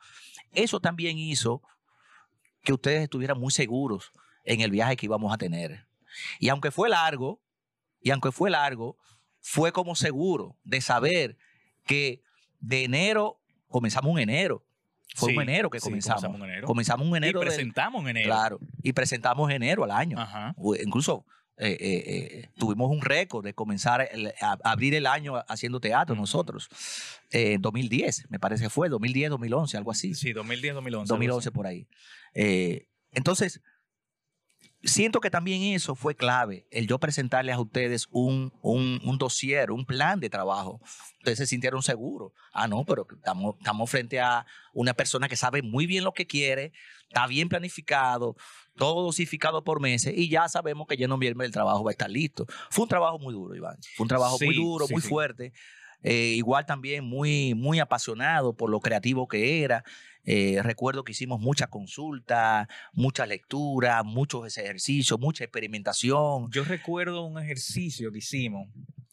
Eso 0.53 0.81
también 0.81 1.19
hizo 1.19 1.63
que 2.63 2.73
ustedes 2.73 3.03
estuvieran 3.03 3.39
muy 3.39 3.51
seguros 3.53 4.13
en 4.45 4.61
el 4.61 4.71
viaje 4.71 4.97
que 4.97 5.07
íbamos 5.07 5.33
a 5.33 5.37
tener. 5.39 5.87
Y 6.39 6.49
aunque 6.49 6.71
fue 6.71 6.89
largo, 6.89 7.41
y 8.01 8.11
aunque 8.11 8.33
fue 8.33 8.51
largo, 8.51 8.97
fue 9.41 9.73
como 9.73 9.95
seguro 9.95 10.57
de 10.65 10.81
saber 10.81 11.37
que 11.85 12.23
de 12.61 12.85
enero, 12.85 13.41
comenzamos 13.69 14.11
un 14.11 14.19
enero. 14.19 14.65
Fue 15.17 15.31
Sí, 15.33 15.37
un 15.37 15.43
enero 15.43 15.71
que 15.71 15.81
sí, 15.81 15.85
comenzamos. 15.85 16.23
comenzamos 16.23 16.45
en 16.47 16.51
enero. 16.53 16.67
Comenzamos 16.67 17.07
un 17.07 17.17
enero. 17.17 17.39
y 17.41 17.45
del- 17.45 17.49
presentamos 17.55 18.03
en 18.03 18.09
enero. 18.09 18.27
Claro. 18.27 18.59
Y 18.83 18.93
presentamos 18.95 19.51
enero 19.51 19.85
al 19.85 19.91
año. 19.91 20.19
Ajá. 20.19 20.55
Incluso 20.83 21.27
eh, 21.59 21.77
eh, 21.81 22.03
eh, 22.07 22.49
tuvimos 22.59 22.91
un 22.91 23.01
récord 23.01 23.45
de 23.45 23.55
comenzar 23.55 24.09
el- 24.11 24.33
a, 24.41 24.59
abrir 24.65 24.95
el 24.95 25.07
año 25.07 25.37
haciendo 25.49 25.81
teatro 25.81 26.17
nosotros. 26.17 26.69
En 27.31 27.61
2010, 27.63 28.27
me 28.31 28.39
parece 28.39 28.65
que 28.65 28.71
fue, 28.71 28.89
2010, 28.89 29.31
2011, 29.31 29.77
algo 29.77 29.91
así. 29.91 30.15
Sí, 30.15 30.33
2010, 30.33 30.75
2011. 30.75 31.09
2011 31.09 31.51
por 31.53 31.67
ahí. 31.67 31.87
Entonces, 33.13 33.61
siento 34.85 35.21
que 35.21 35.31
también 35.31 35.63
eso 35.75 35.95
fue 35.95 36.15
clave, 36.15 36.67
el 36.71 36.87
yo 36.87 36.99
presentarles 36.99 37.55
a 37.55 37.61
ustedes 37.61 38.07
un, 38.11 38.53
un, 38.63 39.01
un 39.05 39.19
dossier, 39.19 39.71
un 39.71 39.85
plan 39.85 40.21
de 40.21 40.31
trabajo. 40.31 40.81
Ustedes 41.19 41.39
se 41.39 41.47
sintieron 41.47 41.83
seguros. 41.83 42.33
Ah, 42.53 42.69
no, 42.69 42.85
pero 42.85 43.07
estamos, 43.15 43.57
estamos 43.59 43.91
frente 43.91 44.21
a 44.21 44.47
una 44.73 44.95
persona 44.95 45.29
que 45.29 45.37
sabe 45.37 45.63
muy 45.63 45.87
bien 45.87 46.05
lo 46.05 46.13
que 46.13 46.27
quiere, 46.27 46.73
está 47.09 47.27
bien 47.27 47.49
planificado, 47.49 48.37
todo 48.77 49.03
dosificado 49.03 49.65
por 49.65 49.81
meses 49.81 50.13
y 50.17 50.29
ya 50.29 50.49
sabemos 50.49 50.87
que 50.87 50.97
ya 50.97 51.05
en 51.05 51.11
noviembre 51.11 51.47
el 51.47 51.53
trabajo 51.53 51.83
va 51.85 51.91
a 51.91 51.93
estar 51.93 52.11
listo. 52.11 52.47
Fue 52.71 52.83
un 52.83 52.89
trabajo 52.89 53.19
muy 53.19 53.33
duro, 53.33 53.55
Iván. 53.55 53.77
Fue 53.97 54.05
un 54.05 54.09
trabajo 54.09 54.37
muy 54.41 54.55
Sí, 54.55 54.63
duro, 54.63 54.87
sí, 54.87 54.93
muy 54.93 55.03
sí. 55.03 55.09
fuerte. 55.09 55.53
Eh, 56.03 56.35
igual 56.37 56.67
también 56.67 57.03
muy, 57.05 57.55
muy 57.55 57.79
apasionado 57.81 58.55
por 58.55 58.69
lo 58.69 58.81
creativo 58.81 59.27
que 59.27 59.63
era. 59.63 59.85
Eh, 60.27 60.61
recuerdo 60.63 61.05
que 61.05 61.13
hicimos 61.13 61.39
mucha 61.41 61.67
consulta, 61.67 62.69
mucha 62.93 63.27
lectura, 63.27 64.03
muchos 64.03 64.57
ejercicios, 64.57 65.21
mucha 65.21 65.45
experimentación. 65.45 66.51
Yo 66.51 66.65
recuerdo 66.65 67.25
un 67.27 67.39
ejercicio 67.39 68.11
que 68.11 68.19
hicimos, 68.19 68.69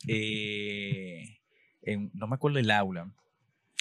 eh, 0.07 1.37
en- 1.81 2.11
no 2.13 2.27
me 2.27 2.35
acuerdo 2.35 2.59
el 2.59 2.71
aula, 2.71 3.11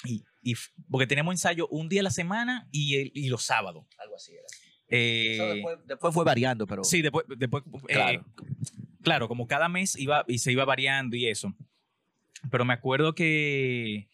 y, 0.03 0.23
y 0.41 0.55
porque 0.89 1.07
teníamos 1.07 1.33
ensayo 1.33 1.67
un 1.69 1.87
día 1.87 2.01
a 2.01 2.03
la 2.03 2.09
semana 2.11 2.67
y, 2.71 2.95
el- 2.95 3.11
y 3.13 3.29
los 3.29 3.43
sábados. 3.43 3.85
Algo 3.97 4.15
así 4.15 4.33
era. 4.33 4.43
Eh, 4.89 5.35
Eso 5.35 5.45
después, 5.53 5.77
después 5.85 6.13
fue 6.13 6.25
variando, 6.25 6.67
pero 6.67 6.83
Sí, 6.83 7.01
después, 7.01 7.25
después 7.37 7.63
Claro. 7.87 8.25
claro, 9.01 9.27
como 9.29 9.47
cada 9.47 9.69
mes 9.69 9.95
iba 9.97 10.25
y 10.27 10.39
se 10.39 10.51
iba 10.51 10.65
variando 10.65 11.15
y 11.15 11.27
eso. 11.27 11.53
Pero 12.49 12.65
me 12.65 12.73
acuerdo 12.73 13.13
que 13.15 14.09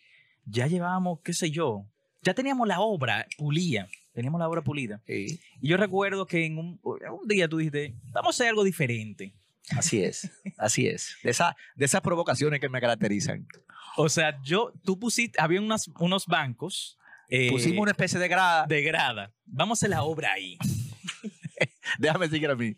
ya 0.46 0.68
llevábamos, 0.68 1.20
qué 1.24 1.34
sé 1.34 1.50
yo, 1.50 1.88
ya 2.22 2.34
teníamos 2.34 2.68
la 2.68 2.80
obra 2.80 3.26
pulida, 3.38 3.88
teníamos 4.14 4.40
la 4.40 4.48
obra 4.50 4.62
pulida. 4.64 5.02
Sí, 5.06 5.40
Y 5.62 5.68
yo 5.70 5.78
recuerdo 5.78 6.26
que 6.28 6.46
en 6.46 6.58
un, 6.58 6.80
un 6.84 7.28
día 7.28 7.48
tú 7.48 7.58
dijiste, 7.58 7.96
vamos 8.12 8.28
a 8.28 8.36
hacer 8.36 8.50
algo 8.50 8.64
diferente. 8.64 9.34
así 9.72 10.02
es, 10.04 10.30
así 10.58 10.88
es. 10.88 11.16
De, 11.24 11.32
esa, 11.32 11.56
de 11.76 11.86
esas 11.86 12.02
provocaciones 12.02 12.60
que 12.60 12.70
me 12.70 12.80
caracterizan. 12.82 13.48
O 13.98 14.10
sea, 14.10 14.40
yo, 14.44 14.74
tú 14.84 15.00
pusiste, 15.00 15.40
había 15.42 15.60
unas, 15.62 15.88
unos 16.00 16.26
bancos 16.28 16.98
eh, 17.30 17.50
Pusimos 17.50 17.82
una 17.82 17.92
especie 17.92 18.20
de 18.20 18.28
grada. 18.30 18.66
de 18.68 18.82
grada. 18.84 19.34
Vamos 19.46 19.78
a 19.78 19.80
hacer 19.80 19.90
la 19.90 20.04
obra 20.04 20.32
ahí. 20.32 20.58
Déjame 22.00 22.30
seguir 22.30 22.50
a 22.50 22.56
mí. 22.56 22.76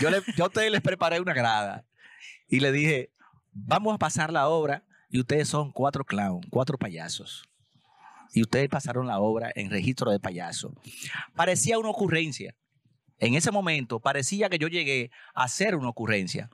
Yo, 0.00 0.10
le- 0.10 0.22
yo 0.36 0.44
a 0.44 0.48
ustedes 0.48 0.70
les 0.70 0.80
preparé 0.80 1.20
una 1.20 1.34
grada 1.34 1.84
y 2.48 2.60
le 2.60 2.72
dije, 2.72 3.10
vamos 3.52 3.94
a 3.94 3.98
pasar 3.98 4.32
la 4.32 4.48
obra 4.48 4.84
y 5.10 5.20
ustedes 5.20 5.48
son 5.48 5.70
cuatro 5.72 6.04
clowns, 6.04 6.46
cuatro 6.50 6.78
payasos. 6.78 7.48
Y 8.34 8.42
ustedes 8.42 8.68
pasaron 8.68 9.06
la 9.06 9.20
obra 9.20 9.50
en 9.54 9.70
registro 9.70 10.10
de 10.10 10.18
payaso. 10.20 10.74
Parecía 11.34 11.78
una 11.78 11.88
ocurrencia. 11.90 12.54
En 13.18 13.34
ese 13.34 13.50
momento 13.52 14.00
parecía 14.00 14.48
que 14.50 14.58
yo 14.58 14.66
llegué 14.68 15.10
a 15.34 15.44
hacer 15.44 15.76
una 15.76 15.88
ocurrencia, 15.88 16.50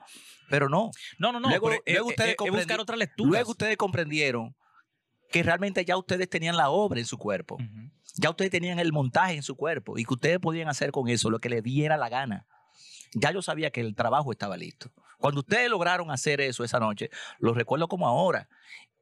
pero 0.49 0.69
no. 0.69 0.91
No, 1.17 1.31
no, 1.31 1.39
no. 1.39 1.49
Luego- 1.49 1.69
pero, 1.69 1.81
eh, 1.85 1.91
luego 1.93 2.09
eh, 2.09 2.13
ustedes 2.13 2.35
eh, 2.39 2.51
buscar 2.51 2.79
otra 2.79 2.95
lectura. 2.95 3.29
Luego 3.31 3.51
ustedes 3.51 3.77
comprendieron 3.77 4.55
que 5.31 5.41
realmente 5.43 5.83
ya 5.83 5.97
ustedes 5.97 6.29
tenían 6.29 6.55
la 6.55 6.69
obra 6.69 6.99
en 6.99 7.05
su 7.05 7.17
cuerpo. 7.17 7.57
Ya 8.17 8.29
ustedes 8.29 8.51
tenían 8.51 8.77
el 8.79 8.93
montaje 8.93 9.33
en 9.33 9.43
su 9.43 9.55
cuerpo 9.55 9.97
y 9.97 10.05
que 10.05 10.13
ustedes 10.13 10.39
podían 10.39 10.67
hacer 10.69 10.91
con 10.91 11.07
eso 11.09 11.29
lo 11.31 11.39
que 11.39 11.49
les 11.49 11.63
diera 11.63 11.97
la 11.97 12.09
gana. 12.09 12.45
Ya 13.13 13.31
yo 13.31 13.41
sabía 13.41 13.71
que 13.71 13.81
el 13.81 13.95
trabajo 13.95 14.31
estaba 14.31 14.55
listo. 14.55 14.91
Cuando 15.17 15.39
ustedes 15.39 15.69
lograron 15.69 16.11
hacer 16.11 16.41
eso 16.41 16.63
esa 16.63 16.79
noche, 16.79 17.09
lo 17.39 17.53
recuerdo 17.53 17.87
como 17.87 18.07
ahora. 18.07 18.49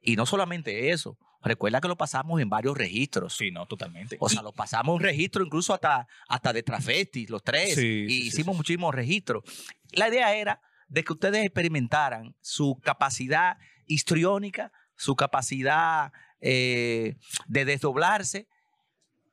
Y 0.02 0.16
no 0.16 0.26
solamente 0.26 0.92
eso, 0.92 1.18
recuerda 1.42 1.82
que 1.82 1.88
lo 1.88 1.98
pasamos 1.98 2.42
en 2.42 2.50
varios 2.50 2.78
registros. 2.78 3.36
Sí, 3.36 3.52
no, 3.52 3.66
totalmente. 3.66 4.18
O 4.20 4.30
sea, 4.30 4.42
lo 4.42 4.52
pasamos 4.52 5.00
en 5.00 5.04
registro 5.04 5.44
incluso 5.44 5.74
hasta, 5.74 6.08
hasta 6.28 6.54
de 6.54 6.64
Trafesti, 6.64 7.28
los 7.28 7.44
tres. 7.44 7.76
Sí, 7.76 8.06
y 8.08 8.22
sí, 8.22 8.28
hicimos 8.28 8.56
sí. 8.56 8.58
muchísimos 8.58 8.96
registros. 8.96 9.44
La 9.92 10.10
idea 10.10 10.34
era 10.36 10.62
de 10.88 11.04
que 11.04 11.14
ustedes 11.14 11.46
experimentaran 11.46 12.36
su 12.42 12.80
capacidad 12.84 13.58
histriónica, 13.86 14.72
su 14.96 15.16
capacidad 15.16 16.12
eh, 16.42 17.16
de 17.48 17.66
desdoblarse, 17.66 18.48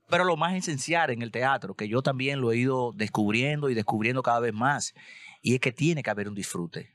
pero 0.09 0.25
lo 0.25 0.37
más 0.37 0.55
esencial 0.55 1.11
en 1.11 1.23
el 1.23 1.33
teatro, 1.33 1.75
que 1.75 1.89
yo 1.89 2.03
también 2.03 2.41
lo 2.41 2.53
he 2.53 2.59
ido 2.59 2.93
descubriendo 2.95 3.71
y 3.71 3.75
descubriendo 3.75 4.23
cada 4.23 4.41
vez 4.41 4.53
más, 4.53 4.95
y 5.43 5.55
es 5.55 5.61
que 5.61 5.73
tiene 5.73 6.03
que 6.03 6.11
haber 6.11 6.29
un 6.29 6.35
disfrute. 6.35 6.95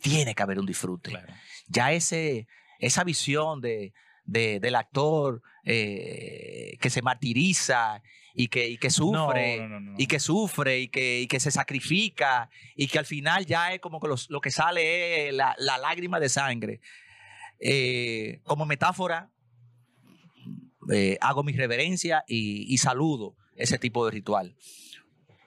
Tiene 0.00 0.34
que 0.34 0.42
haber 0.42 0.58
un 0.58 0.66
disfrute 0.66 1.10
Claro. 1.10 1.32
ya 1.68 1.92
ese, 1.92 2.46
esa 2.78 3.04
visión 3.04 3.60
de, 3.60 3.92
de- 4.24 4.60
del 4.60 4.74
actor 4.76 5.42
eh, 5.64 6.76
que 6.80 6.90
se 6.90 7.02
martiriza 7.02 8.02
y 8.34 8.48
que, 8.48 8.68
y 8.68 8.78
que 8.78 8.90
sufre. 8.90 9.58
No, 9.58 9.68
no, 9.68 9.80
no, 9.80 9.92
no. 9.92 9.94
Y 9.98 10.06
que 10.06 10.18
sufre 10.20 10.80
y 10.80 10.88
que, 10.88 11.20
y 11.20 11.26
que 11.26 11.38
se 11.40 11.50
sacrifica 11.50 12.48
y 12.76 12.86
que 12.88 12.98
al 12.98 13.04
final 13.06 13.44
ya 13.46 13.72
es 13.74 13.80
como 13.80 14.00
que 14.00 14.08
los- 14.08 14.30
lo 14.30 14.40
que 14.40 14.50
sale 14.50 15.28
es 15.28 15.34
la, 15.34 15.54
la 15.58 15.78
lágrima 15.78 16.18
de 16.20 16.28
sangre. 16.28 16.80
Eh, 17.60 18.40
como 18.44 18.64
metáfora, 18.66 19.30
eh, 20.92 21.16
hago 21.20 21.42
mi 21.44 21.52
reverencia 21.52 22.24
y, 22.26 22.72
y 22.72 22.78
saludo 22.78 23.36
ese 23.56 23.78
tipo 23.78 24.04
de 24.04 24.10
ritual. 24.12 24.56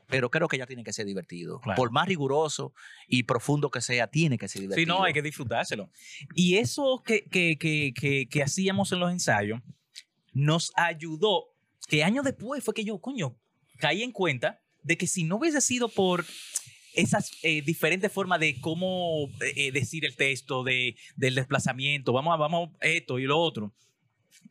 Pero 0.08 0.30
creo 0.30 0.48
que 0.48 0.58
ya 0.58 0.66
tiene 0.66 0.84
que 0.84 0.94
ser 0.94 1.06
divertido. 1.06 1.60
Claro. 1.60 1.78
Por 1.78 1.92
más 1.92 2.08
riguroso 2.08 2.74
y 3.08 3.24
profundo 3.24 3.72
que 3.72 3.82
sea, 3.82 4.08
tiene 4.08 4.38
que 4.38 4.48
ser 4.48 4.62
divertido. 4.62 4.84
Sí, 4.84 4.88
no, 4.88 5.04
hay 5.04 5.14
que 5.14 5.22
disfrutárselo. 5.22 5.90
Y 6.34 6.58
eso 6.58 7.02
que, 7.06 7.26
que, 7.26 7.58
que, 7.58 7.94
que, 7.94 8.28
que 8.28 8.44
hacíamos 8.44 8.92
en 8.92 9.00
los 9.00 9.12
ensayos 9.12 9.62
nos 10.34 10.72
ayudó, 10.76 11.46
que 11.88 12.04
años 12.04 12.26
después 12.26 12.64
fue 12.64 12.74
que 12.74 12.84
yo, 12.84 13.00
coño, 13.00 13.36
caí 13.80 14.04
en 14.04 14.12
cuenta 14.12 14.62
de 14.84 14.98
que 14.98 15.08
si 15.08 15.24
no 15.24 15.38
hubiese 15.38 15.62
sido 15.62 15.90
por 15.90 16.26
esas 16.94 17.32
eh, 17.44 17.62
diferentes 17.62 18.12
formas 18.12 18.40
de 18.40 18.60
cómo 18.62 19.28
eh, 19.42 19.54
eh, 19.56 19.72
decir 19.72 20.06
el 20.06 20.16
texto, 20.16 20.64
de, 20.64 20.96
del 21.16 21.36
desplazamiento, 21.36 22.14
vamos 22.14 22.34
a, 22.34 22.38
vamos 22.38 22.70
a 22.82 22.86
esto 22.86 23.20
y 23.20 23.24
lo 23.24 23.40
otro, 23.40 23.74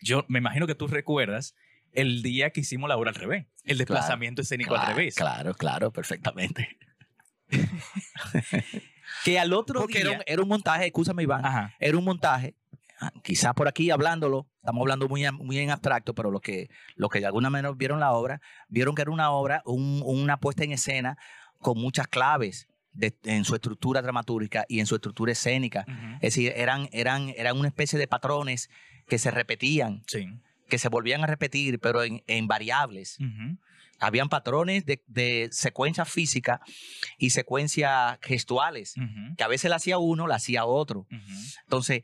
yo 0.02 0.24
me 0.28 0.38
imagino 0.38 0.66
que 0.66 0.74
tú 0.74 0.86
recuerdas 0.86 1.54
el 1.94 2.22
día 2.22 2.50
que 2.50 2.60
hicimos 2.60 2.88
la 2.88 2.96
obra 2.96 3.10
al 3.10 3.14
revés, 3.16 3.46
el 3.64 3.78
desplazamiento 3.78 4.42
escénico 4.42 4.74
al 4.76 4.86
revés. 4.88 5.14
Claro, 5.14 5.54
claro, 5.54 5.92
perfectamente. 5.92 6.76
Que 9.24 9.38
al 9.38 9.52
otro 9.52 9.80
Porque 9.80 9.98
día... 10.02 10.08
era 10.10 10.18
un, 10.18 10.24
era 10.26 10.42
un 10.42 10.48
montaje, 10.48 10.86
escúchame 10.86 11.22
Iván, 11.22 11.44
Ajá. 11.44 11.74
era 11.78 11.96
un 11.96 12.04
montaje, 12.04 12.54
ah, 13.00 13.12
quizás 13.22 13.54
por 13.54 13.68
aquí 13.68 13.90
hablándolo, 13.90 14.48
estamos 14.56 14.80
hablando 14.82 15.08
muy, 15.08 15.24
en- 15.24 15.34
muy 15.36 15.58
en 15.58 15.70
abstracto, 15.70 16.14
pero 16.14 16.30
los 16.30 16.40
que, 16.40 16.68
los 16.96 17.10
que 17.10 17.20
de 17.20 17.26
alguna 17.26 17.48
manera 17.50 17.72
vieron 17.72 18.00
la 18.00 18.12
obra, 18.12 18.40
vieron 18.68 18.94
que 18.94 19.02
era 19.02 19.10
una 19.10 19.30
obra, 19.30 19.62
un- 19.66 20.02
una 20.04 20.38
puesta 20.38 20.64
en 20.64 20.72
escena 20.72 21.16
con 21.58 21.78
muchas 21.78 22.08
claves 22.08 22.66
de- 22.92 23.16
en 23.24 23.44
su 23.44 23.54
estructura 23.54 24.02
dramatúrgica 24.02 24.64
y 24.68 24.80
en 24.80 24.86
su 24.86 24.94
estructura 24.96 25.32
escénica. 25.32 25.84
Es 26.16 26.34
decir, 26.34 26.52
eran, 26.56 26.88
eran, 26.92 27.28
eran 27.36 27.58
una 27.58 27.68
especie 27.68 27.98
de 27.98 28.08
patrones 28.08 28.68
que 29.06 29.18
se 29.18 29.30
repetían, 29.30 30.02
Sí. 30.06 30.28
Que 30.74 30.78
se 30.78 30.88
volvían 30.88 31.22
a 31.22 31.28
repetir, 31.28 31.78
pero 31.78 32.02
en, 32.02 32.24
en 32.26 32.48
variables. 32.48 33.16
Habían 34.00 34.28
patrones 34.28 34.84
de, 34.84 35.04
de 35.06 35.48
secuencia 35.52 36.04
física 36.04 36.60
y 37.16 37.30
secuencias 37.30 38.18
gestuales, 38.22 38.94
que 39.36 39.44
a 39.44 39.46
veces 39.46 39.70
la 39.70 39.76
hacía 39.76 39.98
uno, 39.98 40.26
la 40.26 40.34
hacía 40.34 40.64
otro. 40.64 41.06
Entonces, 41.62 42.02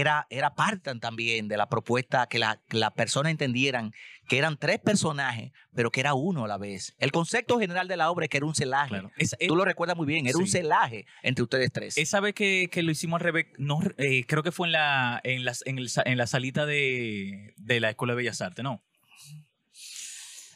era, 0.00 0.26
era 0.30 0.54
parte 0.54 0.94
también 0.96 1.48
de 1.48 1.56
la 1.56 1.68
propuesta 1.68 2.26
que 2.28 2.38
la, 2.38 2.60
que 2.68 2.76
la 2.78 2.92
persona 2.92 3.30
entendieran 3.30 3.92
que 4.28 4.38
eran 4.38 4.56
tres 4.56 4.78
personajes, 4.78 5.52
pero 5.74 5.90
que 5.90 6.00
era 6.00 6.14
uno 6.14 6.44
a 6.44 6.48
la 6.48 6.56
vez. 6.56 6.94
El 6.98 7.12
concepto 7.12 7.58
general 7.58 7.88
de 7.88 7.96
la 7.98 8.10
obra 8.10 8.24
es 8.24 8.30
que 8.30 8.38
era 8.38 8.46
un 8.46 8.54
celaje. 8.54 8.88
Claro. 8.88 9.10
Tú 9.46 9.54
lo 9.56 9.64
recuerdas 9.66 9.96
muy 9.96 10.06
bien, 10.06 10.26
era 10.26 10.38
un 10.38 10.46
celaje 10.48 11.04
entre 11.22 11.42
ustedes 11.42 11.70
tres. 11.72 11.98
esa 11.98 12.20
vez 12.20 12.34
que, 12.34 12.68
que 12.72 12.82
lo 12.82 12.90
hicimos 12.90 13.18
al 13.20 13.24
revés, 13.24 13.46
no, 13.58 13.80
eh, 13.98 14.24
creo 14.26 14.42
que 14.42 14.52
fue 14.52 14.68
en 14.68 14.72
la, 14.72 15.20
en 15.24 15.44
las, 15.44 15.62
en 15.66 15.78
el 15.78 15.88
sa- 15.90 16.02
en 16.06 16.16
la 16.16 16.26
salita 16.26 16.64
de, 16.66 17.52
de 17.58 17.80
la 17.80 17.90
Escuela 17.90 18.14
de 18.14 18.16
Bellas 18.18 18.40
Artes, 18.40 18.62
¿no? 18.64 18.82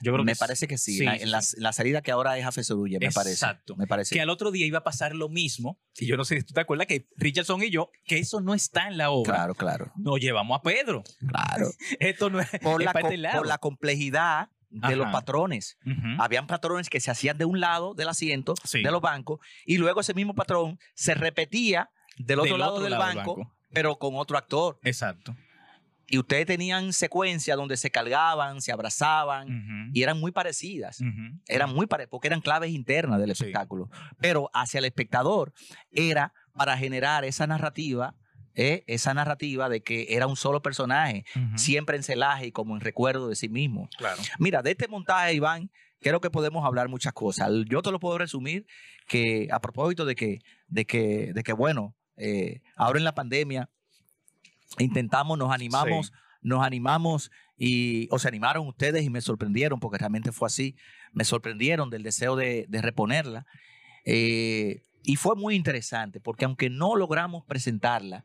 Yo 0.00 0.12
creo 0.12 0.24
me 0.24 0.32
que 0.32 0.38
parece 0.38 0.66
que 0.68 0.78
sí, 0.78 0.98
Sí, 0.98 1.04
la- 1.04 1.16
sí, 1.16 1.22
en, 1.22 1.30
la, 1.30 1.38
en 1.38 1.62
la 1.62 1.72
salida 1.72 2.02
que 2.02 2.10
ahora 2.10 2.36
es 2.38 2.44
a 2.44 2.52
Fesorulle, 2.52 2.98
me 3.00 3.10
parece. 3.10 3.32
Exacto. 3.34 3.76
Me 3.76 3.86
parece. 3.86 4.14
Que 4.14 4.20
al 4.20 4.30
otro 4.30 4.50
día 4.50 4.64
iba 4.66 4.78
a 4.78 4.84
pasar 4.84 5.14
lo 5.14 5.28
mismo. 5.28 5.80
Y 5.96 6.06
yo 6.06 6.16
no 6.16 6.24
sé 6.24 6.36
si 6.40 6.42
tú 6.46 6.54
te 6.54 6.60
acuerdas 6.60 6.86
que 6.86 7.08
Richardson 7.16 7.62
y 7.62 7.70
yo, 7.70 7.90
que 8.04 8.18
eso 8.18 8.40
no 8.40 8.54
está 8.54 8.88
en 8.88 8.96
la 8.98 9.10
obra. 9.10 9.34
Claro, 9.34 9.54
claro, 9.54 9.92
Nos 9.96 10.20
llevamos 10.20 10.58
a 10.58 10.62
Pedro. 10.62 11.02
claro. 11.26 11.68
Esto 12.00 12.30
no 12.30 12.40
es, 12.40 12.48
Por 12.62 12.80
es 12.82 12.86
la, 12.86 12.92
parte 12.92 13.20
co- 13.22 13.36
por 13.38 13.46
la 13.46 13.58
complejidad 13.58 14.48
de 14.70 14.96
los 14.96 15.06
patrones. 15.10 15.78
Habían 16.18 16.46
patrones 16.46 16.90
que 16.90 17.00
se 17.00 17.10
hacían 17.10 17.38
de 17.38 17.44
un 17.46 17.58
lado 17.60 17.94
del 17.94 18.08
asiento 18.08 18.54
Sí. 18.64 18.82
de 18.82 18.90
los 18.90 19.00
bancos 19.00 19.40
y 19.64 19.78
luego 19.78 20.00
ese 20.02 20.12
mismo 20.14 20.34
patrón 20.34 20.78
se 20.94 21.14
repetía 21.14 21.90
del 22.18 22.40
otro 22.40 22.58
lado 22.58 22.80
del 22.80 22.94
banco, 22.94 23.54
pero 23.72 23.98
con 23.98 24.14
otro 24.16 24.36
actor. 24.36 24.78
Exacto. 24.82 25.34
Y 26.10 26.18
ustedes 26.18 26.46
tenían 26.46 26.92
secuencias 26.94 27.56
donde 27.56 27.76
se 27.76 27.90
cargaban, 27.90 28.62
se 28.62 28.72
abrazaban 28.72 29.90
y 29.92 30.02
eran 30.02 30.18
muy 30.18 30.32
parecidas. 30.32 31.00
Eran 31.46 31.74
muy 31.74 31.86
parecidas 31.86 32.10
porque 32.10 32.28
eran 32.28 32.40
claves 32.40 32.70
internas 32.70 33.20
del 33.20 33.34
Sí. 33.34 33.44
espectáculo. 33.44 33.90
Pero 34.18 34.50
hacia 34.54 34.78
el 34.78 34.86
espectador 34.86 35.52
era 35.90 36.32
para 36.54 36.76
generar 36.78 37.24
esa 37.24 37.46
narrativa, 37.46 38.14
¿eh? 38.54 38.84
esa 38.86 39.12
narrativa 39.14 39.68
de 39.68 39.82
que 39.82 40.06
era 40.08 40.26
un 40.26 40.36
solo 40.36 40.62
personaje, 40.62 41.24
siempre 41.56 41.96
en 41.96 42.02
celaje 42.02 42.46
y 42.46 42.52
como 42.52 42.74
en 42.74 42.80
recuerdo 42.80 43.28
de 43.28 43.36
sí 43.36 43.48
mismo. 43.50 43.88
Claro. 43.98 44.20
Mira, 44.38 44.62
de 44.62 44.70
este 44.72 44.88
montaje, 44.88 45.34
Iván, 45.34 45.70
creo 46.00 46.20
que 46.22 46.30
podemos 46.30 46.64
hablar 46.64 46.88
muchas 46.88 47.12
cosas. 47.12 47.50
Yo 47.68 47.82
te 47.82 47.90
lo 47.92 48.00
puedo 48.00 48.16
resumir 48.18 48.66
que 49.06 49.48
a 49.52 49.60
propósito 49.60 50.04
de 50.06 50.14
que, 50.14 50.38
de 50.68 50.86
que, 50.86 51.32
de 51.34 51.42
que 51.42 51.52
bueno, 51.52 51.94
eh, 52.16 52.62
ahora 52.76 52.98
en 52.98 53.04
la 53.04 53.14
pandemia 53.14 53.68
intentamos, 54.78 55.38
nos 55.38 55.50
animamos, 55.52 56.06
Sí. 56.08 56.12
nos 56.42 56.64
animamos 56.64 57.30
y 57.56 58.08
o 58.10 58.18
se 58.18 58.28
animaron 58.28 58.66
ustedes 58.66 59.02
y 59.04 59.10
me 59.10 59.20
sorprendieron 59.20 59.80
porque 59.80 59.98
realmente 59.98 60.30
fue 60.32 60.46
así. 60.46 60.76
Me 61.12 61.24
sorprendieron 61.24 61.90
del 61.90 62.02
deseo 62.02 62.36
de, 62.36 62.66
de 62.68 62.82
reponerla. 62.82 63.46
Eh, 64.04 64.82
y 65.02 65.16
fue 65.16 65.34
muy 65.36 65.54
interesante 65.54 66.20
porque 66.20 66.44
aunque 66.44 66.70
no 66.70 66.94
logramos 66.96 67.44
presentarla, 67.46 68.24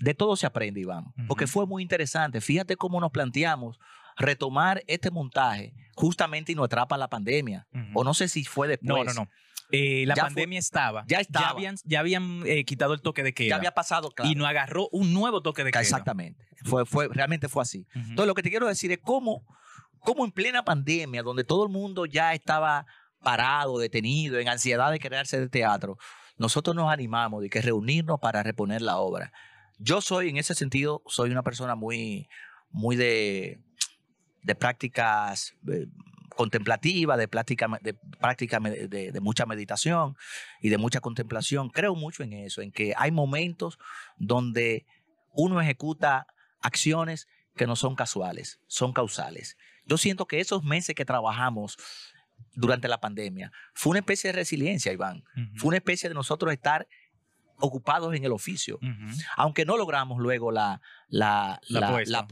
de 0.00 0.14
todo 0.14 0.36
se 0.36 0.46
aprende, 0.46 0.80
Iván. 0.80 1.06
Porque 1.28 1.46
fue 1.46 1.66
muy 1.66 1.82
interesante. 1.82 2.40
Fíjate 2.40 2.76
cómo 2.76 3.00
nos 3.00 3.10
planteamos 3.10 3.78
retomar 4.16 4.82
este 4.86 5.10
montaje 5.10 5.72
justamente 5.94 6.52
y 6.52 6.54
nos 6.54 6.66
atrapa 6.66 6.96
la 6.96 7.08
pandemia. 7.08 7.66
O 7.94 8.04
no 8.04 8.14
sé 8.14 8.28
si 8.28 8.44
fue 8.44 8.68
después. 8.68 8.88
No, 8.88 9.04
no, 9.04 9.12
no. 9.24 9.28
Eh, 9.72 10.04
la 10.06 10.14
Ya 10.14 10.22
fue- 10.22 10.28
pandemia 10.30 10.58
estaba. 10.58 11.04
ya 11.06 11.18
estaba. 11.20 11.48
habían, 11.50 11.76
ya 11.84 12.00
habían 12.00 12.42
eh, 12.46 12.64
quitado 12.64 12.94
el 12.94 13.00
toque 13.02 13.22
de 13.22 13.32
queda. 13.32 13.48
Ya 13.50 13.56
había 13.56 13.72
pasado, 13.72 14.10
claro. 14.10 14.30
Y 14.30 14.34
nos 14.34 14.48
agarró 14.48 14.88
un 14.92 15.12
nuevo 15.14 15.42
toque 15.42 15.64
de 15.64 15.70
queda. 15.70 15.80
Exactamente. 15.82 16.44
Fue, 16.64 16.84
fue, 16.86 17.08
realmente 17.08 17.48
fue 17.48 17.62
así. 17.62 17.86
Ujú. 17.94 17.98
Entonces, 18.10 18.26
lo 18.26 18.34
que 18.34 18.42
te 18.42 18.50
quiero 18.50 18.66
decir 18.66 18.90
es 18.92 18.98
cómo, 18.98 19.44
cómo 20.00 20.24
en 20.24 20.32
plena 20.32 20.64
pandemia, 20.64 21.22
donde 21.22 21.44
todo 21.44 21.64
el 21.64 21.70
mundo 21.70 22.06
ya 22.06 22.34
estaba 22.34 22.86
parado, 23.22 23.78
detenido, 23.78 24.38
en 24.38 24.48
ansiedad 24.48 24.90
de 24.90 24.98
quererse 24.98 25.38
de 25.38 25.48
teatro, 25.48 25.98
nosotros 26.38 26.74
nos 26.74 26.90
animamos 26.90 27.42
de 27.42 27.50
que 27.50 27.60
reunirnos 27.60 28.18
para 28.18 28.42
reponer 28.42 28.80
la 28.82 28.96
obra. 28.96 29.30
Yo 29.78 30.00
soy, 30.00 30.30
en 30.30 30.36
ese 30.38 30.54
sentido, 30.54 31.02
soy 31.06 31.30
una 31.30 31.42
persona 31.42 31.74
muy, 31.74 32.28
muy 32.70 32.96
de, 32.96 33.60
de 34.42 34.54
prácticas 34.54 35.54
contemplativas, 36.40 37.18
de 37.18 37.28
práctica, 37.28 37.68
de, 37.82 37.92
práctica 38.18 38.58
de, 38.60 39.12
de 39.12 39.20
mucha 39.20 39.44
meditación 39.44 40.16
y 40.62 40.70
de 40.70 40.78
mucha 40.78 41.02
contemplación. 41.02 41.68
Creo 41.68 41.94
mucho 41.94 42.22
en 42.22 42.32
eso, 42.32 42.62
en 42.62 42.72
que 42.72 42.94
hay 42.96 43.10
momentos 43.10 43.78
donde 44.16 44.86
uno 45.34 45.60
ejecuta 45.60 46.26
acciones 46.62 47.28
que 47.56 47.66
no 47.66 47.76
son 47.76 47.94
casuales, 47.94 48.58
son 48.68 48.94
causales. 48.94 49.58
Yo 49.84 49.98
siento 49.98 50.24
que 50.24 50.40
esos 50.40 50.64
meses 50.64 50.94
que 50.94 51.04
trabajamos 51.04 51.76
durante 52.54 52.88
la 52.88 53.00
pandemia 53.00 53.52
fue 53.74 53.90
una 53.90 53.98
especie 53.98 54.28
de 54.28 54.38
resiliencia, 54.38 54.92
Iván. 54.92 55.22
Fue 55.56 55.68
una 55.68 55.76
especie 55.76 56.08
de 56.08 56.14
nosotros 56.14 56.54
estar 56.54 56.88
ocupados 57.60 58.14
en 58.14 58.24
el 58.24 58.32
oficio, 58.32 58.78
aunque 59.36 59.64
no 59.64 59.76
logramos 59.76 60.18
luego 60.18 60.50
la, 60.52 60.80
la, 61.08 61.60
La 61.68 62.26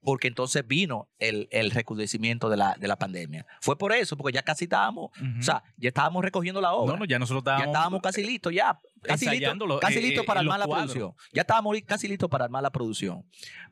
porque 0.00 0.28
entonces 0.28 0.64
vino 0.66 1.08
el, 1.18 1.48
el 1.50 1.70
recrudecimiento 1.72 2.48
de 2.48 2.56
la, 2.56 2.76
de 2.78 2.86
la 2.86 2.96
pandemia. 2.96 3.44
Fue 3.60 3.76
por 3.76 3.92
eso, 3.92 4.16
porque 4.16 4.34
ya 4.34 4.42
casi 4.42 4.64
estábamos, 4.64 5.10
o 5.38 5.42
sea, 5.42 5.62
ya 5.76 5.88
estábamos 5.88 6.24
recogiendo 6.24 6.60
la 6.60 6.72
obra. 6.72 6.92
no, 6.94 6.98
no, 7.00 7.04
ya 7.06 7.18
nosotros 7.18 7.42
Ya 7.44 7.52
estábamos. 7.52 7.74
estábamos 7.74 8.02
casi 8.02 8.24
listos, 8.24 8.52
ya. 8.52 8.78
Casi 9.02 9.24
listos 9.24 9.34
ensayándolo, 9.34 9.80
casi 9.80 9.98
eh, 9.98 10.02
listos 10.02 10.24
eh, 10.24 10.26
para 10.26 10.40
armar 10.40 10.58
la 10.60 10.66
cuadros. 10.66 10.92
producción. 10.92 11.14
Ya 11.32 11.42
estábamos 11.42 11.76
casi 11.86 12.08
listos 12.08 12.28
para 12.30 12.44
armar 12.44 12.62
la 12.62 12.70
producción. 12.70 13.24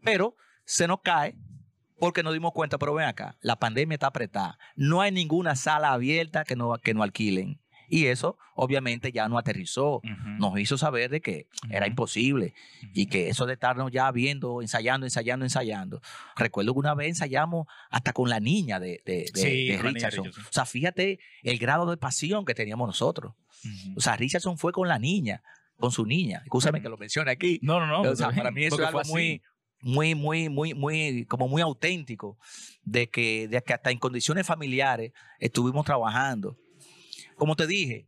Pero 0.02 0.36
se 0.64 0.86
nos 0.88 1.00
cae 1.02 1.36
porque 1.98 2.22
nos 2.24 2.32
dimos 2.32 2.52
cuenta, 2.52 2.78
pero 2.78 2.94
ven 2.94 3.06
acá, 3.06 3.36
la 3.40 3.56
pandemia 3.56 3.94
está 3.94 4.08
apretada. 4.08 4.58
No 4.74 5.00
hay 5.00 5.12
ninguna 5.12 5.54
sala 5.54 5.92
abierta 5.92 6.44
que 6.44 6.56
no, 6.56 6.76
que 6.78 6.92
no 6.94 7.02
alquilen. 7.04 7.60
Y 7.88 8.06
eso, 8.06 8.38
obviamente, 8.54 9.12
ya 9.12 9.28
no 9.28 9.38
aterrizó. 9.38 10.00
Nos 10.38 10.58
hizo 10.58 10.78
saber 10.78 11.10
de 11.10 11.20
que 11.20 11.48
era 11.70 11.86
imposible 11.86 12.54
y 12.94 13.06
que 13.06 13.28
eso 13.28 13.46
de 13.46 13.54
estarnos 13.54 13.90
ya 13.92 14.10
viendo, 14.10 14.62
ensayando, 14.62 15.06
ensayando, 15.06 15.44
ensayando. 15.44 16.00
Recuerdo 16.36 16.72
que 16.72 16.78
una 16.80 16.94
vez 16.94 17.08
ensayamos 17.08 17.66
hasta 17.90 18.12
con 18.12 18.28
la 18.30 18.40
niña 18.40 18.80
de, 18.80 19.02
de, 19.04 19.30
de- 19.32 19.40
Sí, 19.40 19.66
de 19.68 19.76
con 19.76 19.86
la 19.86 19.92
niña 19.92 20.08
Richardson. 20.10 20.28
O 20.48 20.52
sea, 20.52 20.64
fíjate 20.66 21.18
el 21.42 21.58
grado 21.58 21.88
de 21.90 21.96
pasión 21.96 22.44
que 22.44 22.54
teníamos 22.54 22.86
nosotros. 22.88 23.34
O 23.96 24.00
sea, 24.00 24.16
Richardson 24.16 24.58
fue 24.58 24.72
con 24.72 24.88
la 24.88 24.98
niña, 24.98 25.42
con 25.78 25.90
su 25.90 26.04
niña. 26.06 26.40
Escúchame 26.44 26.80
que 26.82 26.88
lo 26.88 26.96
mencione 26.96 27.30
aquí. 27.30 27.58
No, 27.62 27.80
no, 27.80 27.86
no. 27.86 28.10
o 28.10 28.16
sea, 28.16 28.30
para 28.30 28.50
mí 28.50 28.64
eso 28.64 28.76
es 28.80 28.86
algo 28.88 29.02
muy, 29.08 29.42
muy, 29.80 30.14
muy, 30.14 30.48
muy, 30.48 30.74
muy, 30.74 31.24
como 31.26 31.48
muy 31.48 31.60
auténtico 31.62 32.38
de 32.82 33.08
que, 33.08 33.48
de 33.48 33.60
que 33.62 33.74
hasta 33.74 33.90
en 33.90 33.98
condiciones 33.98 34.46
familiares 34.46 35.12
estuvimos 35.38 35.84
trabajando. 35.84 36.56
Como 37.36 37.56
te 37.56 37.66
dije, 37.66 38.06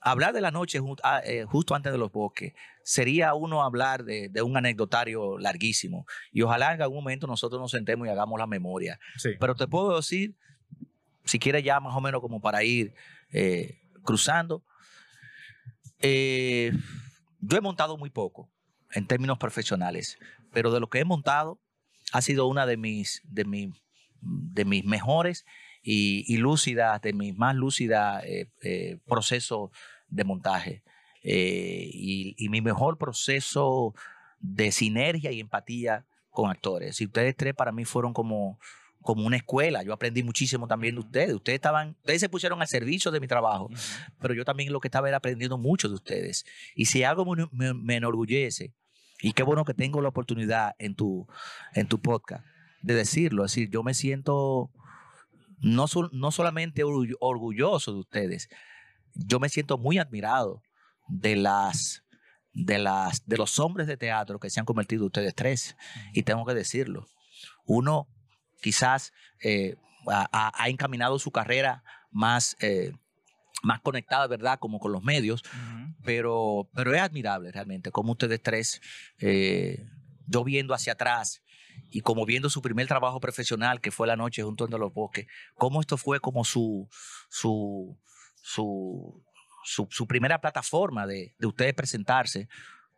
hablar 0.00 0.32
de 0.32 0.40
la 0.40 0.50
noche 0.50 0.80
ah, 1.02 1.20
eh, 1.24 1.44
justo 1.44 1.74
antes 1.74 1.92
de 1.92 1.98
los 1.98 2.12
bosques 2.12 2.52
sería 2.82 3.34
uno 3.34 3.62
hablar 3.62 4.04
de, 4.04 4.28
de 4.28 4.42
un 4.42 4.56
anecdotario 4.56 5.38
larguísimo. 5.38 6.06
Y 6.32 6.42
ojalá 6.42 6.74
en 6.74 6.82
algún 6.82 6.98
momento 6.98 7.26
nosotros 7.26 7.60
nos 7.60 7.70
sentemos 7.70 8.06
y 8.06 8.10
hagamos 8.10 8.38
la 8.38 8.46
memoria. 8.46 8.98
Sí. 9.16 9.30
Pero 9.40 9.54
te 9.54 9.66
puedo 9.66 9.96
decir, 9.96 10.36
si 11.24 11.38
quieres 11.38 11.64
ya 11.64 11.80
más 11.80 11.94
o 11.94 12.00
menos 12.00 12.20
como 12.20 12.40
para 12.40 12.62
ir 12.62 12.94
eh, 13.32 13.80
cruzando, 14.04 14.62
eh, 16.00 16.72
yo 17.40 17.56
he 17.56 17.60
montado 17.60 17.96
muy 17.96 18.10
poco 18.10 18.48
en 18.92 19.06
términos 19.06 19.38
profesionales, 19.38 20.18
pero 20.52 20.72
de 20.72 20.80
lo 20.80 20.88
que 20.88 21.00
he 21.00 21.04
montado 21.04 21.60
ha 22.12 22.22
sido 22.22 22.46
una 22.46 22.66
de 22.66 22.76
mis, 22.76 23.22
de 23.24 23.44
mis, 23.44 23.74
de 24.20 24.64
mis 24.64 24.84
mejores 24.84 25.44
y, 25.86 26.24
y 26.26 26.36
lúcidas, 26.38 27.00
de 27.00 27.12
mis 27.12 27.36
más 27.36 27.54
lúcidas 27.54 28.24
eh, 28.24 28.50
eh, 28.62 28.98
procesos 29.06 29.70
de 30.08 30.24
montaje. 30.24 30.82
Eh, 31.22 31.88
y, 31.92 32.34
y 32.38 32.48
mi 32.48 32.60
mejor 32.60 32.98
proceso 32.98 33.94
de 34.40 34.70
sinergia 34.72 35.30
y 35.32 35.40
empatía 35.40 36.04
con 36.30 36.50
actores. 36.50 37.00
Y 37.00 37.06
ustedes 37.06 37.34
tres 37.36 37.54
para 37.54 37.72
mí 37.72 37.84
fueron 37.84 38.12
como, 38.12 38.58
como 39.00 39.24
una 39.26 39.36
escuela. 39.36 39.82
Yo 39.82 39.92
aprendí 39.92 40.22
muchísimo 40.22 40.66
también 40.66 40.94
de 40.96 41.00
ustedes. 41.00 41.34
Ustedes 41.34 41.56
estaban, 41.56 41.96
ustedes 42.00 42.20
se 42.20 42.28
pusieron 42.28 42.60
al 42.60 42.68
servicio 42.68 43.10
de 43.10 43.20
mi 43.20 43.26
trabajo, 43.28 43.68
pero 44.20 44.34
yo 44.34 44.44
también 44.44 44.72
lo 44.72 44.80
que 44.80 44.88
estaba 44.88 45.08
era 45.08 45.16
aprendiendo 45.18 45.56
mucho 45.58 45.88
de 45.88 45.94
ustedes. 45.94 46.44
Y 46.74 46.86
si 46.86 47.02
algo 47.04 47.24
me, 47.24 47.46
me- 47.52 47.74
me 47.74 47.96
enorgullece, 47.96 48.74
y 49.22 49.32
qué 49.32 49.42
bueno 49.42 49.64
que 49.64 49.74
tengo 49.74 50.02
la 50.02 50.10
oportunidad 50.10 50.74
en 50.78 50.94
tu, 50.94 51.26
en 51.74 51.86
tu 51.88 51.98
podcast 52.00 52.44
de 52.82 52.94
decirlo, 52.94 53.44
es 53.44 53.52
decir, 53.52 53.70
yo 53.70 53.82
me 53.82 53.94
siento 53.94 54.70
no, 55.58 55.86
no 56.12 56.30
solamente 56.30 56.84
orgullo- 56.84 57.16
orgulloso 57.20 57.92
de 57.92 58.00
ustedes, 58.00 58.48
yo 59.14 59.40
me 59.40 59.48
siento 59.48 59.78
muy 59.78 59.98
admirado 59.98 60.62
de 61.08 61.36
las 61.36 62.02
de 62.52 62.78
las 62.78 63.26
de 63.26 63.36
los 63.36 63.58
hombres 63.58 63.86
de 63.86 63.96
teatro 63.96 64.40
que 64.40 64.50
se 64.50 64.60
han 64.60 64.66
convertido 64.66 65.06
ustedes 65.06 65.34
tres 65.34 65.76
y 66.14 66.22
tengo 66.22 66.46
que 66.46 66.54
decirlo 66.54 67.06
uno 67.66 68.08
quizás 68.62 69.12
eh, 69.44 69.76
ha, 70.08 70.68
encaminado 70.68 71.18
su 71.18 71.30
carrera 71.30 71.84
más 72.10 72.56
eh, 72.60 72.92
más 73.62 73.82
conectada 73.82 74.26
verdad 74.26 74.58
como 74.58 74.78
con 74.78 74.90
los 74.90 75.02
medios 75.02 75.42
pero, 76.06 76.70
pero 76.72 76.94
es 76.94 77.02
admirable 77.02 77.50
realmente 77.50 77.90
como 77.90 78.12
ustedes 78.12 78.40
tres, 78.40 78.80
eh, 79.18 79.84
yo 80.26 80.44
viendo 80.44 80.72
hacia 80.72 80.94
atrás 80.94 81.42
y 81.90 82.00
como 82.00 82.26
viendo 82.26 82.50
su 82.50 82.62
primer 82.62 82.86
trabajo 82.86 83.20
profesional, 83.20 83.80
que 83.80 83.90
fue 83.90 84.06
la 84.06 84.16
noche 84.16 84.42
junto 84.42 84.64
a 84.64 84.78
los 84.78 84.92
bosques, 84.92 85.26
cómo 85.54 85.80
esto 85.80 85.96
fue 85.96 86.20
como 86.20 86.44
su, 86.44 86.88
su, 87.28 87.98
su, 88.42 89.22
su, 89.64 89.86
su 89.90 90.06
primera 90.06 90.40
plataforma 90.40 91.06
de, 91.06 91.34
de 91.38 91.46
ustedes 91.46 91.74
presentarse 91.74 92.48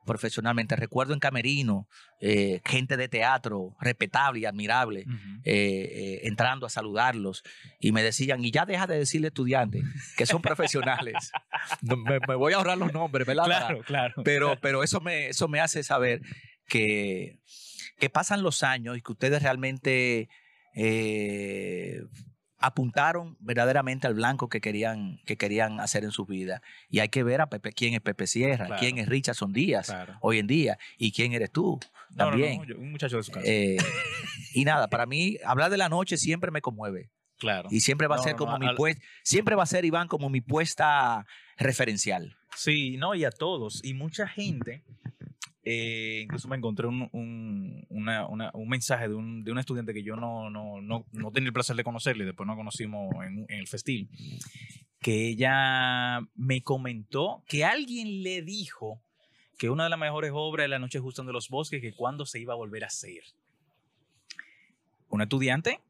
profesionalmente. 0.08 0.74
Recuerdo 0.74 1.12
en 1.12 1.20
Camerino, 1.20 1.86
eh, 2.20 2.60
gente 2.64 2.96
de 2.96 3.08
teatro 3.08 3.76
respetable 3.80 4.40
y 4.40 4.44
admirable, 4.46 5.04
eh, 5.44 5.52
eh, 5.52 6.20
entrando 6.24 6.66
a 6.66 6.70
saludarlos 6.70 7.44
y 7.78 7.92
me 7.92 8.02
decían, 8.02 8.44
y 8.44 8.50
ya 8.50 8.64
deja 8.64 8.86
de 8.88 8.98
decirle 8.98 9.28
estudiantes 9.28 9.84
que 10.16 10.26
son 10.26 10.42
profesionales. 10.42 11.14
No, 11.82 11.96
me, 11.96 12.18
me 12.26 12.34
voy 12.34 12.54
a 12.54 12.56
ahorrar 12.56 12.78
los 12.78 12.92
nombres, 12.92 13.26
¿verdad? 13.26 13.44
Claro, 13.44 13.80
claro. 13.82 14.14
Pero, 14.24 14.58
pero 14.62 14.82
eso, 14.82 15.00
me, 15.00 15.28
eso 15.28 15.48
me 15.48 15.60
hace 15.60 15.82
saber 15.82 16.22
que, 16.66 17.40
que 17.98 18.10
pasan 18.10 18.42
los 18.42 18.62
años 18.62 18.96
y 18.96 19.02
que 19.02 19.12
ustedes 19.12 19.42
realmente 19.42 20.28
eh, 20.74 22.00
apuntaron 22.60 23.36
verdaderamente 23.40 24.06
al 24.06 24.14
blanco 24.14 24.48
que 24.48 24.60
querían, 24.60 25.20
que 25.26 25.36
querían 25.36 25.80
hacer 25.80 26.02
en 26.04 26.10
su 26.10 26.24
vida. 26.26 26.60
Y 26.88 26.98
hay 27.00 27.08
que 27.08 27.22
ver 27.22 27.40
a 27.40 27.48
Pepe, 27.48 27.72
quién 27.72 27.94
es 27.94 28.00
Pepe 28.00 28.26
Sierra, 28.26 28.66
Claro. 28.66 28.80
quién 28.80 28.98
es 28.98 29.08
Richardson 29.08 29.52
Díaz 29.52 29.86
Claro. 29.86 30.16
hoy 30.20 30.38
en 30.38 30.46
día 30.48 30.78
y 30.98 31.12
quién 31.12 31.32
eres 31.32 31.52
tú 31.52 31.78
No, 32.10 32.24
no, 32.26 32.30
también. 32.30 32.62
no, 32.66 32.76
un 32.78 32.90
muchacho 32.90 33.16
de 33.18 33.22
su 33.22 33.32
casa. 33.32 33.46
Eh, 33.48 33.76
Y 34.54 34.64
nada, 34.64 34.88
para 34.88 35.04
mí, 35.04 35.36
hablar 35.44 35.70
de 35.70 35.76
la 35.76 35.88
noche 35.90 36.16
siempre 36.16 36.50
me 36.50 36.60
conmueve. 36.62 37.10
Claro. 37.38 37.68
Y 37.70 37.80
siempre 37.80 38.06
va 38.08 38.16
a 38.16 38.22
ser 38.22 38.34
como 38.34 38.58
mi 38.58 38.66
al- 38.66 38.74
puesta, 38.76 39.02
siempre 39.22 39.54
va 39.54 39.62
a 39.62 39.66
ser, 39.66 39.84
Iván, 39.84 40.08
como 40.08 40.28
mi 40.30 40.40
puesta 40.40 41.26
referencial. 41.58 42.36
Sí, 42.56 42.96
no, 42.96 43.14
y 43.14 43.24
a 43.24 43.30
todos. 43.30 43.84
Y 43.84 43.94
mucha 43.94 44.26
gente, 44.26 44.82
eh, 45.70 46.20
incluso 46.24 46.48
me 46.48 46.56
encontré 46.56 46.86
un, 46.86 47.08
un, 47.12 47.84
una- 47.90 48.26
una- 48.26 48.50
un 48.54 48.68
mensaje 48.68 49.06
de 49.08 49.14
un, 49.14 49.44
de 49.44 49.52
un 49.52 49.58
estudiante 49.58 49.92
que 49.92 50.02
yo 50.02 50.16
no, 50.16 50.48
no, 50.48 50.80
no, 50.80 51.04
no 51.12 51.30
tenía 51.30 51.48
el 51.48 51.52
placer 51.52 51.76
de 51.76 51.84
conocerle, 51.84 52.24
después 52.24 52.46
nos 52.46 52.56
conocimos 52.56 53.12
en, 53.26 53.44
en 53.50 53.58
el 53.58 53.66
festil, 53.68 54.08
que 55.00 55.28
ella 55.28 56.20
me 56.34 56.62
comentó 56.62 57.42
que 57.46 57.64
alguien 57.64 58.22
le 58.22 58.40
dijo 58.40 59.02
que 59.58 59.68
una 59.68 59.84
de 59.84 59.90
las 59.90 59.98
mejores 59.98 60.30
obras 60.32 60.64
de 60.64 60.68
La 60.68 60.78
Noche 60.78 61.00
Justa 61.00 61.22
de 61.22 61.32
los 61.34 61.50
Bosques, 61.50 61.82
que 61.82 61.92
cuándo 61.92 62.24
se 62.24 62.40
iba 62.40 62.54
a 62.54 62.56
volver 62.56 62.84
a 62.84 62.86
hacer. 62.86 63.22
Una 65.10 65.24
estudiante 65.24 65.80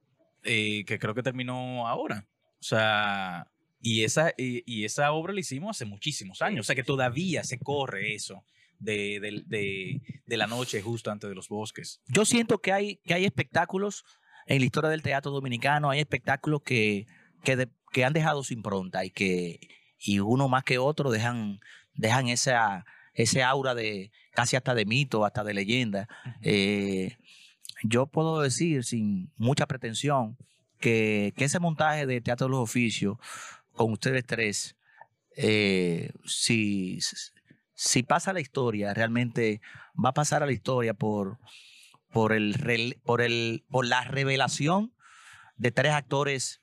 eh, 0.43 0.85
que 0.87 0.99
creo 0.99 1.15
que 1.15 1.23
terminó 1.23 1.87
ahora. 1.87 2.27
O 2.61 2.63
sea, 2.63 3.47
y 3.81 4.03
esa, 4.05 4.33
y, 4.37 4.63
y 4.67 4.85
esa 4.85 5.13
obra 5.13 5.33
la 5.33 5.41
hicimos 5.41 5.77
hace 5.77 5.85
muchísimos 5.85 6.43
años. 6.43 6.61
O 6.61 6.67
sea 6.67 6.75
que 6.75 6.83
todavía 6.83 7.45
se 7.45 7.59
corre 7.59 8.15
eso 8.15 8.43
de, 8.79 9.19
de- 9.21 9.43
de- 9.47 10.01
de 10.27 10.37
la 10.37 10.47
noche 10.47 10.81
justo 10.83 11.11
antes 11.11 11.29
de 11.29 11.35
los 11.35 11.49
bosques. 11.49 12.01
Yo 12.07 12.25
siento 12.25 12.59
que 12.59 12.73
hay, 12.73 12.97
que 13.05 13.15
hay 13.15 13.25
espectáculos 13.25 14.05
en 14.47 14.61
la 14.61 14.67
historia 14.67 14.91
del 14.91 15.03
teatro 15.03 15.31
dominicano, 15.33 15.91
hay 15.91 16.01
espectáculos 16.01 16.63
que, 16.65 17.07
que 17.93 18.05
han 18.05 18.13
dejado 18.13 18.43
su 18.45 18.55
impronta 18.55 19.05
y 19.05 19.11
que 19.11 19.59
y 20.01 20.21
uno 20.21 20.49
más 20.49 20.63
que 20.65 20.79
otro 20.79 21.11
dejan, 21.11 21.59
dejan 21.95 22.29
esa, 22.29 22.85
ese 23.15 23.43
aura 23.43 23.75
de 23.75 24.13
casi 24.33 24.55
hasta 24.55 24.75
de 24.75 24.85
mito, 24.87 25.25
hasta 25.25 25.43
de 25.43 25.55
leyenda. 25.55 26.09
Eh, 26.41 27.17
yo 27.83 28.07
puedo 28.07 28.41
decir 28.41 28.85
sin 28.85 29.33
mucha 29.37 29.67
pretensión 29.67 30.37
que, 30.79 31.33
que 31.37 31.45
ese 31.47 31.59
montaje 31.59 32.07
de 32.07 32.21
Teatro 32.21 32.47
de 32.47 32.53
los 32.53 32.61
Oficios 32.61 33.17
con 33.73 33.93
ustedes 33.93 34.25
tres, 34.25 34.77
eh, 35.37 36.11
si, 36.25 37.01
si 37.79 38.03
pasa 38.03 38.33
la 38.33 38.41
historia, 38.41 38.93
realmente 38.93 39.61
va 40.05 40.09
a 40.09 40.15
pasar 40.15 40.43
a 40.43 40.47
la 40.47 40.53
historia 40.53 40.95
por, 40.95 41.39
por, 42.11 42.33
el, 42.33 43.01
por, 43.05 43.23
el, 43.23 43.65
por 43.71 43.87
la 43.87 44.03
revelación 44.03 44.93
de 45.59 45.71
tres 45.71 45.93
actores 45.93 46.61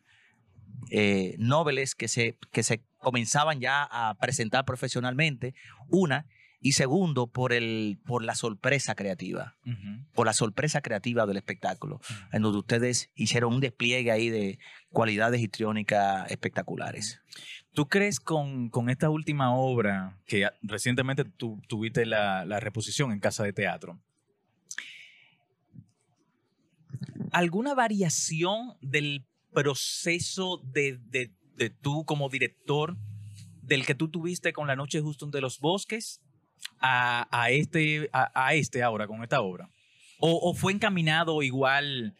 eh, 0.91 1.35
nobles 1.39 1.95
que 1.95 2.09
se, 2.09 2.37
que 2.51 2.63
se 2.63 2.83
comenzaban 2.97 3.61
ya 3.61 3.87
a 3.89 4.15
presentar 4.15 4.65
profesionalmente, 4.65 5.55
una, 5.87 6.25
y 6.65 6.71
segundo, 6.71 7.27
por, 7.27 7.53
el, 7.53 7.99
por 8.07 8.23
la 8.23 8.33
sorpresa 8.33 8.95
creativa, 8.95 9.55
por 10.15 10.25
la 10.25 10.33
sorpresa 10.33 10.81
creativa 10.81 11.27
del 11.27 11.37
espectáculo, 11.37 12.01
en 12.31 12.41
donde 12.41 12.57
ustedes 12.57 13.11
hicieron 13.13 13.53
un 13.53 13.61
despliegue 13.61 14.09
ahí 14.09 14.31
de 14.31 14.57
cualidades 14.89 15.41
histriónicas 15.41 16.31
espectaculares. 16.31 17.21
¿Tú 17.75 17.87
crees 17.87 18.19
con, 18.19 18.69
con 18.69 18.89
esta 18.89 19.11
última 19.11 19.53
obra, 19.55 20.17
que 20.25 20.49
recientemente 20.63 21.23
tu- 21.23 21.61
tuviste 21.67 22.07
la, 22.07 22.45
la 22.45 22.59
reposición 22.59 23.11
en 23.11 23.19
Casa 23.19 23.43
de 23.43 23.53
Teatro, 23.53 23.99
alguna 27.31 27.75
variación 27.75 28.73
del 28.81 29.23
proceso 29.53 30.63
de, 30.73 30.97
de, 31.09 31.29
de 31.57 31.69
tú 31.69 32.05
como 32.05 32.27
director 32.29 32.97
del 33.61 33.85
que 33.85 33.93
tú 33.93 34.07
tuviste 34.09 34.51
con 34.51 34.65
La 34.65 34.75
Noche 34.75 34.99
Justo 35.01 35.27
de 35.27 35.41
los 35.41 35.59
Bosques 35.59 36.21
a, 36.79 37.27
a 37.31 37.49
este, 37.51 38.09
a, 38.13 38.31
a 38.33 38.53
este 38.53 38.83
ahora, 38.83 39.07
con 39.07 39.23
esta 39.23 39.41
obra? 39.41 39.69
¿O, 40.19 40.53
fue 40.53 40.73
encaminado 40.73 41.43
igual? 41.43 42.15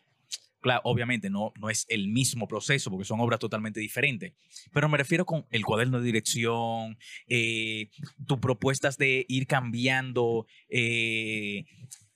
Claro, 0.62 0.82
obviamente 0.84 1.30
no, 1.30 1.54
no 1.60 1.69
es 1.69 1.86
el 1.89 2.08
mismo 2.08 2.48
proceso 2.48 2.89
porque 2.89 3.06
son 3.06 3.19
obras 3.19 3.39
totalmente 3.39 3.80
diferentes, 3.80 4.34
pero 4.74 4.89
me 4.89 4.98
refiero 4.98 5.24
con 5.26 5.45
el 5.52 5.63
cuaderno 5.63 6.00
de 6.00 6.06
dirección, 6.06 6.98
eh, 7.28 7.89
tus 8.26 8.39
propuestas 8.39 8.98
de 8.98 9.26
ir 9.30 9.45
cambiando, 9.45 10.48
eh, 10.69 11.65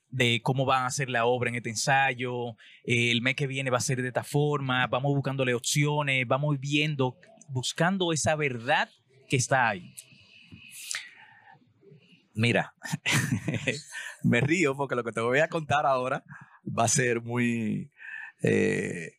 de 0.10 0.42
cómo 0.42 0.66
van 0.66 0.84
a 0.84 0.88
hacer 0.88 1.12
la 1.12 1.26
obra 1.26 1.50
en 1.50 1.58
este 1.58 1.70
ensayo, 1.70 2.56
eh, 2.84 3.12
el 3.12 3.22
mes 3.22 3.36
que 3.36 3.46
viene 3.46 3.70
va 3.70 3.78
a 3.78 3.82
ser 3.82 4.02
de 4.02 4.08
esta 4.08 4.24
forma, 4.24 4.88
vamos 4.88 5.14
buscándole 5.14 5.54
opciones, 5.54 6.28
vamos 6.28 6.60
viendo, 6.60 7.18
buscando 7.50 8.12
esa 8.12 8.36
verdad 8.36 8.90
que 9.30 9.38
está 9.38 9.70
ahí. 9.70 9.94
Mira, 12.40 12.74
me 14.24 14.40
río 14.40 14.74
porque 14.74 14.96
lo 14.96 15.04
que 15.04 15.12
te 15.12 15.20
voy 15.20 15.40
a 15.40 15.50
contar 15.50 15.86
ahora 15.86 16.24
va 16.66 16.86
a 16.86 16.88
ser 16.88 17.22
muy 17.22 17.92
eh, 18.42 19.12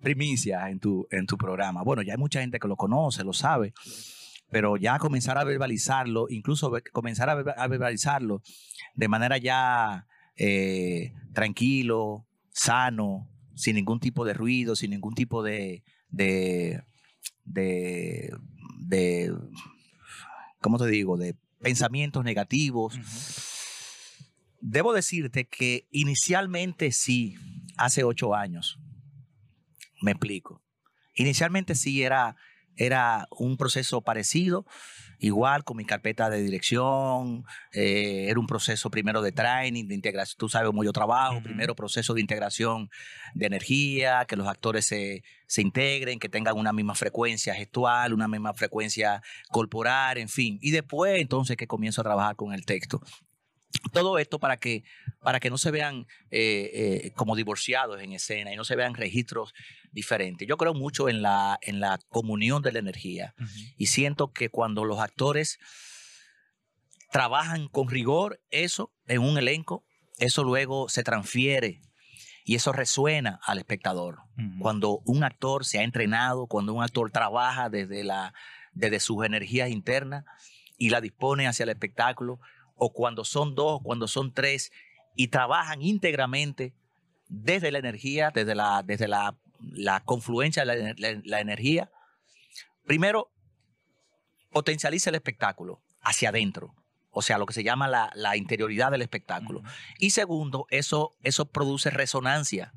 primicia 0.00 0.70
en 0.70 0.80
tu, 0.80 1.06
en 1.10 1.26
tu 1.26 1.36
programa. 1.36 1.82
Bueno, 1.82 2.00
ya 2.00 2.14
hay 2.14 2.18
mucha 2.18 2.40
gente 2.40 2.58
que 2.58 2.66
lo 2.66 2.76
conoce, 2.76 3.22
lo 3.22 3.34
sabe, 3.34 3.74
pero 4.50 4.78
ya 4.78 4.98
comenzar 4.98 5.36
a 5.36 5.44
verbalizarlo, 5.44 6.24
incluso 6.30 6.72
comenzar 6.94 7.28
a 7.28 7.66
verbalizarlo 7.68 8.40
de 8.94 9.08
manera 9.08 9.36
ya 9.36 10.06
eh, 10.34 11.12
tranquilo, 11.34 12.26
sano, 12.48 13.28
sin 13.54 13.76
ningún 13.76 14.00
tipo 14.00 14.24
de 14.24 14.32
ruido, 14.32 14.74
sin 14.74 14.92
ningún 14.92 15.14
tipo 15.14 15.42
de, 15.42 15.84
de, 16.08 16.82
de, 17.44 18.34
de 18.78 19.34
¿cómo 20.62 20.78
te 20.78 20.86
digo? 20.86 21.18
De 21.18 21.36
pensamientos 21.64 22.22
negativos. 22.24 22.98
Debo 24.60 24.92
decirte 24.92 25.46
que 25.46 25.88
inicialmente 25.90 26.92
sí, 26.92 27.36
hace 27.76 28.04
ocho 28.04 28.34
años. 28.34 28.78
Me 30.02 30.12
explico. 30.12 30.62
Inicialmente 31.14 31.74
sí 31.74 32.02
era, 32.02 32.36
era 32.76 33.28
un 33.30 33.56
proceso 33.56 34.00
parecido, 34.00 34.66
igual 35.18 35.64
con 35.64 35.76
mi 35.76 35.84
carpeta 35.84 36.28
de 36.30 36.42
dirección, 36.42 37.44
eh, 37.72 38.26
era 38.28 38.38
un 38.38 38.46
proceso 38.46 38.90
primero 38.90 39.22
de 39.22 39.32
training, 39.32 39.86
de 39.86 39.94
integración, 39.94 40.36
tú 40.38 40.48
sabes 40.48 40.66
cómo 40.66 40.84
yo 40.84 40.92
trabajo, 40.92 41.42
primero 41.42 41.74
proceso 41.74 42.14
de 42.14 42.20
integración 42.20 42.90
de 43.34 43.46
energía, 43.46 44.24
que 44.26 44.36
los 44.36 44.48
actores 44.48 44.86
se, 44.86 45.22
se 45.46 45.62
integren, 45.62 46.18
que 46.18 46.28
tengan 46.28 46.56
una 46.56 46.72
misma 46.72 46.94
frecuencia 46.94 47.54
gestual, 47.54 48.12
una 48.12 48.28
misma 48.28 48.54
frecuencia 48.54 49.22
corporal, 49.50 50.18
en 50.18 50.28
fin. 50.28 50.58
Y 50.60 50.70
después 50.70 51.20
entonces 51.20 51.56
que 51.56 51.66
comienzo 51.66 52.00
a 52.00 52.04
trabajar 52.04 52.36
con 52.36 52.52
el 52.52 52.64
texto. 52.64 53.00
Todo 53.92 54.18
esto 54.18 54.38
para 54.38 54.56
que, 54.56 54.84
para 55.20 55.40
que 55.40 55.50
no 55.50 55.58
se 55.58 55.70
vean 55.70 56.06
eh, 56.30 56.70
eh, 57.04 57.12
como 57.14 57.36
divorciados 57.36 58.00
en 58.00 58.12
escena 58.12 58.52
y 58.52 58.56
no 58.56 58.64
se 58.64 58.76
vean 58.76 58.94
registros 58.94 59.54
diferentes. 59.92 60.48
Yo 60.48 60.56
creo 60.56 60.74
mucho 60.74 61.08
en 61.08 61.22
la, 61.22 61.58
en 61.62 61.80
la 61.80 61.98
comunión 62.08 62.62
de 62.62 62.72
la 62.72 62.78
energía 62.80 63.34
y 63.76 63.86
siento 63.86 64.32
que 64.32 64.48
cuando 64.48 64.84
los 64.84 64.98
actores 64.98 65.58
trabajan 67.10 67.68
con 67.68 67.88
rigor 67.88 68.40
eso 68.50 68.92
en 69.06 69.20
un 69.20 69.38
elenco, 69.38 69.84
eso 70.18 70.42
luego 70.42 70.88
se 70.88 71.04
transfiere 71.04 71.80
y 72.44 72.56
eso 72.56 72.72
resuena 72.72 73.40
al 73.42 73.58
espectador. 73.58 74.18
Cuando 74.58 75.00
un 75.06 75.24
actor 75.24 75.64
se 75.64 75.78
ha 75.78 75.82
entrenado, 75.82 76.46
cuando 76.46 76.74
un 76.74 76.82
actor 76.82 77.10
trabaja 77.10 77.70
desde, 77.70 78.04
la, 78.04 78.34
desde 78.72 79.00
sus 79.00 79.24
energías 79.24 79.70
internas 79.70 80.24
y 80.76 80.90
la 80.90 81.00
dispone 81.00 81.46
hacia 81.46 81.62
el 81.62 81.70
espectáculo, 81.70 82.40
o 82.76 82.92
cuando 82.92 83.24
son 83.24 83.54
dos, 83.54 83.80
cuando 83.82 84.08
son 84.08 84.32
tres, 84.32 84.72
y 85.16 85.28
trabajan 85.28 85.80
íntegramente 85.82 86.74
desde 87.28 87.70
la 87.70 87.78
energía, 87.78 88.30
desde 88.34 88.54
la, 88.54 88.82
desde 88.82 89.08
la, 89.08 89.36
la 89.60 90.00
confluencia 90.04 90.64
de 90.64 90.94
la, 91.24 91.40
energía, 91.40 91.90
primero 92.84 93.30
potencializa 94.50 95.10
el 95.10 95.16
espectáculo 95.16 95.80
hacia 96.00 96.28
adentro, 96.28 96.74
o 97.10 97.22
sea, 97.22 97.38
lo 97.38 97.46
que 97.46 97.54
se 97.54 97.62
llama 97.64 97.86
la, 97.88 98.10
la 98.14 98.36
interioridad 98.36 98.90
del 98.90 99.02
espectáculo. 99.02 99.62
Y 99.98 100.10
segundo, 100.10 100.66
eso, 100.70 101.16
eso 101.22 101.46
produce 101.46 101.90
resonancia 101.90 102.72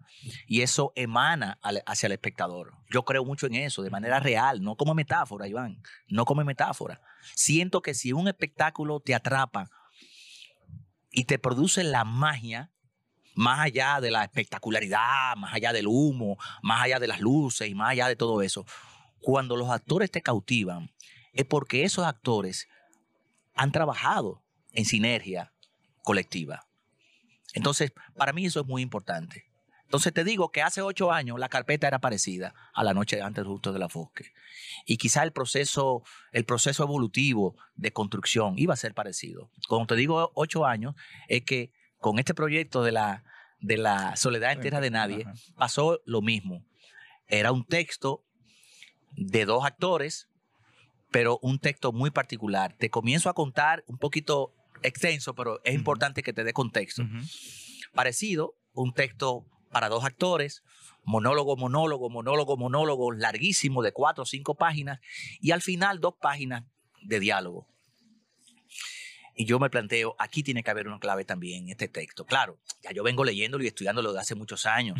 y 0.47 0.61
eso 0.61 0.93
emana 0.95 1.57
al- 1.61 1.83
hacia 1.87 2.05
el 2.07 2.13
espectador. 2.13 2.73
Yo 2.91 3.03
creo 3.03 3.25
mucho 3.25 3.47
en 3.47 3.55
eso, 3.55 3.81
de 3.81 3.89
manera 3.89 4.19
real, 4.19 4.61
no 4.61 4.75
como 4.75 4.93
metáfora, 4.93 5.47
Iván, 5.47 5.81
no 6.07 6.25
como 6.25 6.43
metáfora. 6.43 7.01
Siento 7.35 7.81
que 7.81 7.93
si 7.95 8.13
un 8.13 8.27
espectáculo 8.27 8.99
te 8.99 9.15
atrapa 9.15 9.69
y 11.11 11.25
te 11.25 11.39
produce 11.39 11.83
la 11.83 12.03
magia, 12.03 12.71
más 13.35 13.59
allá 13.59 14.01
de 14.01 14.11
la 14.11 14.23
espectacularidad, 14.23 15.35
más 15.37 15.53
allá 15.53 15.73
del 15.73 15.87
humo, 15.87 16.37
más 16.61 16.83
allá 16.83 16.99
de 16.99 17.07
las 17.07 17.19
luces 17.19 17.69
y 17.69 17.75
más 17.75 17.91
allá 17.91 18.07
de 18.07 18.15
todo 18.15 18.41
eso, 18.41 18.65
cuando 19.19 19.55
los 19.55 19.69
actores 19.69 20.11
te 20.11 20.21
cautivan, 20.21 20.91
es 21.33 21.45
porque 21.45 21.83
esos 21.83 22.05
actores 22.05 22.67
han 23.53 23.71
trabajado 23.71 24.43
en 24.73 24.85
sinergia 24.85 25.53
colectiva. 26.03 26.67
Entonces, 27.53 27.91
para 28.15 28.33
mí 28.33 28.45
eso 28.45 28.61
es 28.61 28.67
muy 28.67 28.81
importante. 28.81 29.46
Entonces 29.87 30.11
te 30.11 30.25
digo 30.25 30.51
que 30.51 30.61
hace 30.61 30.81
ocho 30.81 31.13
años 31.13 31.39
la 31.39 31.47
carpeta 31.47 31.87
era 31.87 31.99
parecida 31.99 32.53
a 32.73 32.83
la 32.83 32.93
noche 32.93 33.21
antes 33.21 33.45
justo 33.45 33.71
de 33.71 33.79
la 33.79 33.87
Fosque. 33.87 34.33
Y 34.85 34.97
quizá 34.97 35.23
el 35.23 35.31
proceso, 35.31 36.03
el 36.33 36.43
proceso 36.43 36.83
evolutivo 36.83 37.55
de 37.75 37.93
construcción 37.93 38.55
iba 38.57 38.73
a 38.73 38.77
ser 38.77 38.93
parecido. 38.93 39.49
Cuando 39.69 39.87
te 39.87 39.95
digo 39.95 40.29
ocho 40.35 40.65
años, 40.65 40.93
es 41.29 41.43
que 41.43 41.71
con 41.99 42.19
este 42.19 42.33
proyecto 42.33 42.83
de 42.83 42.91
la, 42.91 43.23
de 43.61 43.77
la 43.77 44.17
Soledad 44.17 44.51
en 44.51 44.59
Tierra 44.59 44.81
de 44.81 44.91
Nadie, 44.91 45.25
pasó 45.55 46.01
lo 46.05 46.21
mismo. 46.21 46.65
Era 47.29 47.53
un 47.53 47.65
texto 47.65 48.25
de 49.15 49.45
dos 49.45 49.63
actores, 49.63 50.27
pero 51.11 51.39
un 51.41 51.59
texto 51.59 51.93
muy 51.93 52.11
particular. 52.11 52.75
Te 52.77 52.89
comienzo 52.89 53.29
a 53.29 53.33
contar 53.33 53.85
un 53.87 53.97
poquito 53.97 54.53
extenso, 54.83 55.33
pero 55.33 55.61
es 55.63 55.75
importante 55.75 56.23
que 56.23 56.33
te 56.33 56.43
dé 56.43 56.51
contexto. 56.51 57.03
Parecido, 57.93 58.53
un 58.73 58.93
texto 58.93 59.45
para 59.77 59.89
dos 59.89 60.03
actores, 60.03 60.63
monólogo, 61.03 61.55
monólogo, 61.55 62.09
monólogo, 62.09 62.57
monólogo, 62.57 63.11
larguísimo, 63.11 63.83
de 63.83 63.91
cuatro 63.91 64.23
o 64.23 64.25
cinco 64.25 64.55
páginas, 64.55 64.99
y 65.39 65.51
al 65.51 65.61
final 65.61 65.99
dos 65.99 66.15
páginas 66.19 66.63
de 67.03 67.19
diálogo. 67.19 67.67
Y 69.35 69.45
yo 69.45 69.59
me 69.59 69.69
planteo, 69.69 70.15
aquí 70.17 70.41
tiene 70.41 70.63
que 70.63 70.71
haber 70.71 70.87
una 70.87 70.97
clave 70.97 71.25
también 71.25 71.65
en 71.65 71.69
este 71.69 71.87
texto. 71.87 72.25
Claro, 72.25 72.57
ya 72.81 72.91
yo 72.91 73.03
vengo 73.03 73.23
leyéndolo 73.23 73.63
y 73.63 73.67
estudiándolo 73.67 74.13
desde 74.13 74.21
hace 74.21 74.33
muchos 74.33 74.65
años. 74.65 74.99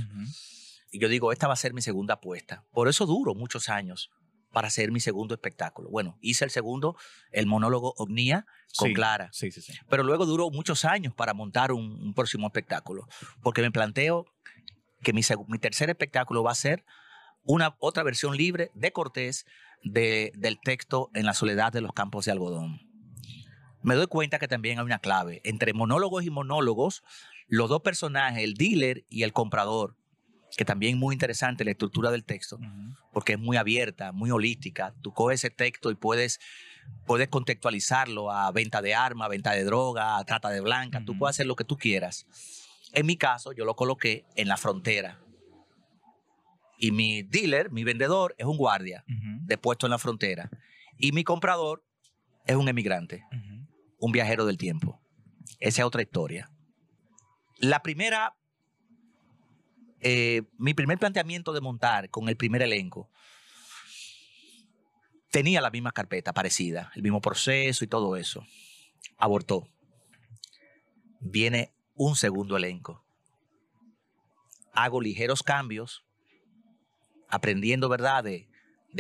Y 0.91 0.99
yo 0.99 1.09
digo, 1.09 1.32
esta 1.32 1.47
va 1.47 1.53
a 1.53 1.55
ser 1.55 1.73
mi 1.73 1.82
segunda 1.82 2.13
apuesta. 2.13 2.63
Por 2.71 2.88
eso 2.88 3.07
duro 3.07 3.34
muchos 3.34 3.69
años 3.69 4.11
para 4.58 4.70
hacer 4.70 4.91
mi 4.91 4.99
segundo 4.99 5.36
espectáculo. 5.36 5.88
Bueno, 5.91 6.18
hice 6.20 6.43
el 6.43 6.49
segundo, 6.49 6.97
el 7.32 7.45
monólogo 7.45 7.93
Omnia 7.97 8.47
con 8.76 8.88
Sí, 8.88 8.93
Clara. 8.95 9.30
Sí, 9.32 9.51
sí, 9.51 9.62
sí. 9.62 9.72
Pero 9.88 10.01
luego 10.01 10.26
duró 10.26 10.49
muchos 10.49 10.84
años 10.84 11.14
para 11.14 11.36
montar 11.36 11.72
un, 11.72 11.84
un 12.01 12.16
próximo 12.16 12.47
espectáculo. 12.47 13.08
Porque 13.43 13.62
me 13.62 13.70
planteo 13.70 14.26
que 15.03 15.14
mi, 15.14 15.22
mi 15.47 15.60
tercer 15.60 15.91
espectáculo 15.91 16.41
va 16.41 16.53
a 16.53 16.55
ser 16.55 16.84
una 17.43 17.76
otra 17.78 18.01
versión 18.01 18.36
libre 18.36 18.72
de 18.74 18.91
Cortés 18.91 19.45
de- 19.84 20.32
del 20.36 20.58
texto 20.60 21.12
En 21.14 21.28
la 21.28 21.36
soledad 21.36 21.72
de 21.72 21.82
los 21.82 21.93
campos 21.93 22.26
de 22.26 22.32
algodón. 22.32 22.82
Me 23.84 23.93
doy 23.93 24.08
cuenta 24.08 24.39
que 24.39 24.47
también 24.47 24.80
hay 24.80 24.86
una 24.86 24.97
clave. 24.97 25.39
Entre 25.43 25.72
monólogos 25.74 26.24
y 26.26 26.32
monólogos, 26.32 27.03
los 27.47 27.70
dos 27.70 27.84
personajes, 27.84 28.43
el 28.43 28.55
dealer 28.55 29.05
y 29.08 29.22
el 29.22 29.34
comprador, 29.34 29.95
que 30.56 30.66
también 30.66 30.95
es 30.95 31.00
muy 31.00 31.14
interesante 31.14 31.66
la 31.66 31.72
estructura 31.72 32.12
del 32.12 32.24
texto, 32.24 32.60
porque 33.12 33.34
es 33.34 33.39
muy 33.39 33.58
abierta, 33.58 34.12
muy 34.12 34.32
holística. 34.32 34.93
Tú 35.02 35.14
coges 35.14 35.43
ese 35.43 35.50
texto 35.50 35.91
y 35.91 35.95
puedes, 35.95 36.39
puedes 37.06 37.28
contextualizarlo 37.28 38.32
a 38.32 38.52
venta 38.52 38.82
de 38.82 38.95
armas, 38.95 39.30
venta 39.30 39.52
de 39.52 39.64
droga, 39.64 40.18
a 40.18 40.24
trata 40.24 40.50
de 40.50 40.62
blanca. 40.62 41.04
Tú 41.06 41.18
puedes 41.18 41.36
hacer 41.36 41.45
lo 41.45 41.56
que 41.56 41.64
tú 41.64 41.78
quieras. 41.78 42.26
En 42.93 43.06
mi 43.06 43.18
caso, 43.18 43.52
yo 43.52 43.66
lo 43.66 43.76
coloqué 43.76 44.26
en 44.36 44.48
la 44.48 44.58
frontera. 44.58 45.20
Y 46.80 46.91
mi 46.91 47.24
dealer, 47.24 47.72
mi 47.72 47.84
vendedor, 47.84 48.36
es 48.38 48.45
un 48.45 48.58
guardia 48.58 49.04
de 49.08 49.58
puesto 49.58 49.88
en 49.88 49.91
la 49.91 49.98
frontera. 49.98 50.50
Y 50.98 51.12
mi 51.12 51.24
comprador 51.24 51.84
es 52.45 52.56
un 52.56 52.70
emigrante, 52.70 53.24
un 54.00 54.12
viajero 54.12 54.45
del 54.45 54.58
tiempo. 54.58 55.02
Esa 55.60 55.82
es 55.82 55.86
otra 55.86 56.02
historia. 56.02 56.50
La 57.60 57.82
primera, 57.82 58.36
eh, 60.02 60.43
mi 60.58 60.74
primer 60.74 60.98
planteamiento 60.98 61.54
de 61.54 61.62
montar 61.62 62.10
con 62.10 62.30
el 62.30 62.38
primer 62.38 62.62
elenco 62.62 63.10
tenía 65.32 65.62
la 65.62 65.70
misma 65.70 65.91
carpeta 65.91 66.34
parecida, 66.34 66.91
el 66.95 67.04
mismo 67.04 67.22
proceso 67.22 67.84
y 67.84 67.88
todo 67.88 68.16
eso. 68.16 68.45
Abortó. 69.18 69.68
Viene 71.20 71.72
un 71.95 72.16
segundo 72.16 72.58
elenco. 72.58 73.04
Hago 74.74 75.02
ligeros 75.02 75.43
cambios, 75.43 76.04
aprendiendo, 77.30 77.89
¿verdad?, 77.89 78.24
de, 78.24 78.48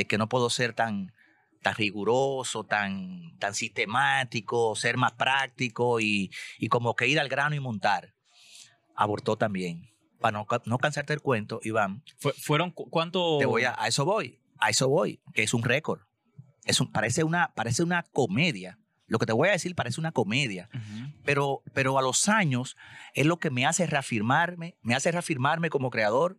que 0.07 0.17
no 0.17 0.29
puedo 0.29 0.49
ser 0.49 0.73
tan, 0.73 1.13
tan 1.63 1.75
riguroso, 1.75 2.63
tan, 2.63 3.35
tan 3.39 3.55
sistemático, 3.55 4.75
ser 4.75 4.97
más 4.97 5.13
práctico 5.13 5.99
y, 5.99 6.31
y 6.59 6.67
como 6.67 6.95
que 6.95 7.07
ir 7.07 7.19
al 7.19 7.29
grano 7.29 7.55
y 7.55 7.59
montar. 7.59 8.13
Abortó 8.95 9.37
también. 9.37 9.89
Para 10.19 10.37
no, 10.39 10.47
no 10.65 10.77
cansarte 10.77 11.13
el 11.13 11.21
cuento, 11.21 11.59
Iván, 11.63 12.03
Fue- 12.17 12.33
¿Fueron 12.33 12.71
cu- 12.71 12.89
cuánto? 12.89 13.37
te 13.39 13.45
voy 13.45 13.63
a, 13.63 13.75
a 13.77 13.87
eso 13.87 14.03
voy, 14.05 14.39
a 14.59 14.69
eso 14.69 14.87
voy, 14.89 15.19
que 15.33 15.43
es 15.43 15.53
un 15.53 15.63
récord. 15.63 16.01
Es 16.65 16.81
un, 16.81 16.91
parece, 16.91 17.23
una, 17.23 17.53
parece 17.53 17.83
una 17.83 18.03
comedia. 18.03 18.77
Lo 19.05 19.19
que 19.19 19.25
te 19.25 19.31
voy 19.31 19.47
a 19.47 19.51
decir 19.53 19.73
parece 19.73 20.01
una 20.01 20.11
comedia, 20.11 20.69
pero, 21.23 21.61
pero 21.73 21.97
a 21.97 22.01
los 22.01 22.27
años 22.27 22.75
es 23.13 23.25
lo 23.25 23.37
que 23.39 23.49
me 23.49 23.65
hace 23.65 23.87
reafirmarme, 23.87 24.75
me 24.81 24.95
hace 24.95 25.11
reafirmarme 25.13 25.69
como 25.69 25.89
creador 25.91 26.37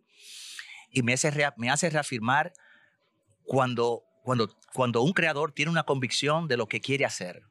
y 0.91 1.01
me 1.01 1.13
hace, 1.13 1.31
me 1.57 1.71
hace 1.71 1.89
reafirmar 1.89 2.53
cuando, 3.43 4.03
cuando, 4.23 4.55
cuando 4.73 5.01
un 5.01 5.13
creador 5.13 5.51
tiene 5.51 5.71
una 5.71 5.83
convicción 5.83 6.47
de 6.47 6.57
lo 6.57 6.67
que 6.67 6.79
quiere 6.81 7.05
hacer 7.05 7.41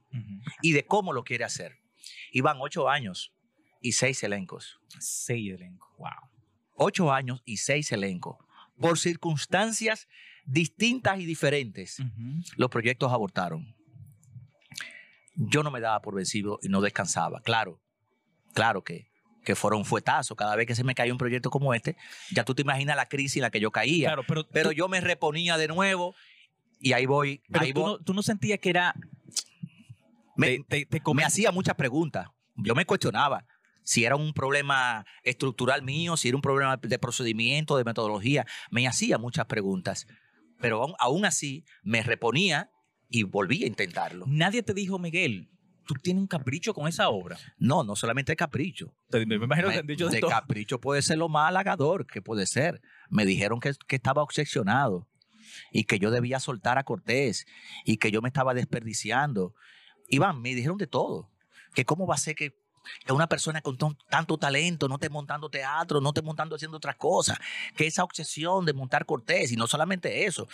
y 0.62 0.72
de 0.72 0.84
cómo 0.86 1.12
lo 1.12 1.24
quiere 1.24 1.44
hacer. 1.44 1.78
Iban 2.32 2.58
ocho 2.60 2.88
años 2.88 3.32
y 3.88 3.92
seis 3.92 4.22
elencos. 4.22 4.78
Seis 4.98 5.52
elencos. 5.54 5.88
Wow. 5.98 6.08
Ocho 6.74 7.12
años 7.12 7.42
y 7.44 7.56
seis 7.58 7.90
elencos. 7.92 8.36
Por 8.80 8.98
circunstancias 8.98 10.06
distintas 10.44 11.18
y 11.18 11.26
diferentes, 11.26 11.98
los 12.56 12.70
proyectos 12.70 13.12
abortaron. 13.12 13.74
Yo 15.34 15.62
no 15.62 15.70
me 15.70 15.80
daba 15.80 16.00
por 16.02 16.14
vencido 16.14 16.58
y 16.62 16.68
no 16.68 16.80
descansaba. 16.80 17.40
Claro, 17.42 17.80
claro 18.54 18.82
que, 18.82 19.10
que 19.44 19.54
fueron 19.54 19.84
fuetazos. 19.84 20.36
Cada 20.36 20.56
vez 20.56 20.66
que 20.66 20.74
se 20.74 20.84
me 20.84 20.94
caía 20.94 21.12
un 21.12 21.18
proyecto 21.18 21.50
como 21.50 21.74
este, 21.74 21.96
ya 22.32 22.44
tú 22.44 22.54
te 22.54 22.62
imaginas 22.62 22.96
la 22.96 23.06
crisis 23.06 23.36
en 23.36 23.42
la 23.42 23.50
que 23.50 23.60
yo 23.60 23.70
caía. 23.70 24.08
Claro, 24.08 24.24
pero, 24.26 24.46
Pero 24.48 24.70
tú, 24.70 24.74
yo 24.76 24.88
me 24.88 25.00
reponía 25.00 25.56
de 25.56 25.68
nuevo 25.68 26.14
y 26.80 26.92
ahí 26.92 27.06
voy. 27.06 27.42
pero 27.50 27.64
ahí 27.64 27.72
tú, 27.72 27.80
voy. 27.80 27.90
no, 27.92 27.98
tú 27.98 28.14
no 28.14 28.22
sentías 28.22 28.58
que 28.58 28.70
era. 28.70 28.94
Me- 30.36 30.58
te, 30.68 30.86
te, 30.86 31.00
te 31.00 31.14
me 31.14 31.24
hacía 31.24 31.50
muchas 31.52 31.74
preguntas. 31.74 32.28
Yo 32.56 32.74
me 32.74 32.84
cuestionaba 32.84 33.44
si 33.88 34.04
era 34.04 34.16
un 34.16 34.34
problema 34.34 35.06
estructural 35.22 35.82
mío, 35.82 36.18
si 36.18 36.28
era 36.28 36.36
un 36.36 36.42
problema 36.42 36.76
de 36.76 36.98
procedimiento, 36.98 37.74
de 37.78 37.84
metodología. 37.84 38.44
Me 38.70 38.86
hacía 38.86 39.16
muchas 39.16 39.46
preguntas. 39.46 40.06
Pero 40.60 40.82
aún, 40.82 40.94
aún 40.98 41.24
así 41.24 41.64
me 41.82 42.02
reponía 42.02 42.70
y 43.08 43.22
volví 43.22 43.64
a 43.64 43.66
intentarlo. 43.66 44.26
Nadie 44.28 44.62
te 44.62 44.74
dijo, 44.74 44.98
Miguel, 44.98 45.48
tú 45.86 45.94
tienes 45.94 46.20
un 46.20 46.26
capricho 46.26 46.74
con 46.74 46.86
esa 46.86 47.08
obra. 47.08 47.38
No, 47.56 47.82
no 47.82 47.96
solamente 47.96 48.36
capricho. 48.36 48.94
Me 49.10 49.36
imagino 49.36 49.70
que 49.70 49.78
han 49.78 49.86
dicho 49.86 50.08
de, 50.08 50.16
de 50.16 50.20
todo. 50.20 50.32
capricho 50.32 50.78
puede 50.78 51.00
ser 51.00 51.16
lo 51.16 51.30
más 51.30 51.48
halagador 51.48 52.06
que 52.06 52.20
puede 52.20 52.44
ser. 52.44 52.82
Me 53.08 53.24
dijeron 53.24 53.58
que, 53.58 53.72
que 53.86 53.96
estaba 53.96 54.22
obsesionado 54.22 55.08
y 55.72 55.84
que 55.84 55.98
yo 55.98 56.10
debía 56.10 56.40
soltar 56.40 56.76
a 56.76 56.84
Cortés 56.84 57.46
y 57.86 57.96
que 57.96 58.10
yo 58.10 58.20
me 58.20 58.28
estaba 58.28 58.52
desperdiciando. 58.52 59.54
Iván, 60.08 60.42
me 60.42 60.54
dijeron 60.54 60.76
de 60.76 60.88
todo. 60.88 61.30
Que 61.72 61.86
cómo 61.86 62.06
va 62.06 62.16
a 62.16 62.18
ser 62.18 62.34
que, 62.34 62.67
que 63.04 63.12
una 63.12 63.28
persona 63.28 63.60
con 63.60 63.76
tanto 64.08 64.38
talento 64.38 64.88
no 64.88 64.94
esté 64.94 65.08
montando 65.08 65.48
teatro, 65.48 66.00
no 66.00 66.10
esté 66.10 66.22
montando 66.22 66.56
haciendo 66.56 66.76
otras 66.76 66.96
cosas. 66.96 67.38
Que 67.76 67.86
esa 67.86 68.04
obsesión 68.04 68.64
de 68.64 68.72
montar 68.72 69.06
Cortés 69.06 69.52
y 69.52 69.56
no 69.56 69.66
solamente 69.66 70.24
eso. 70.26 70.48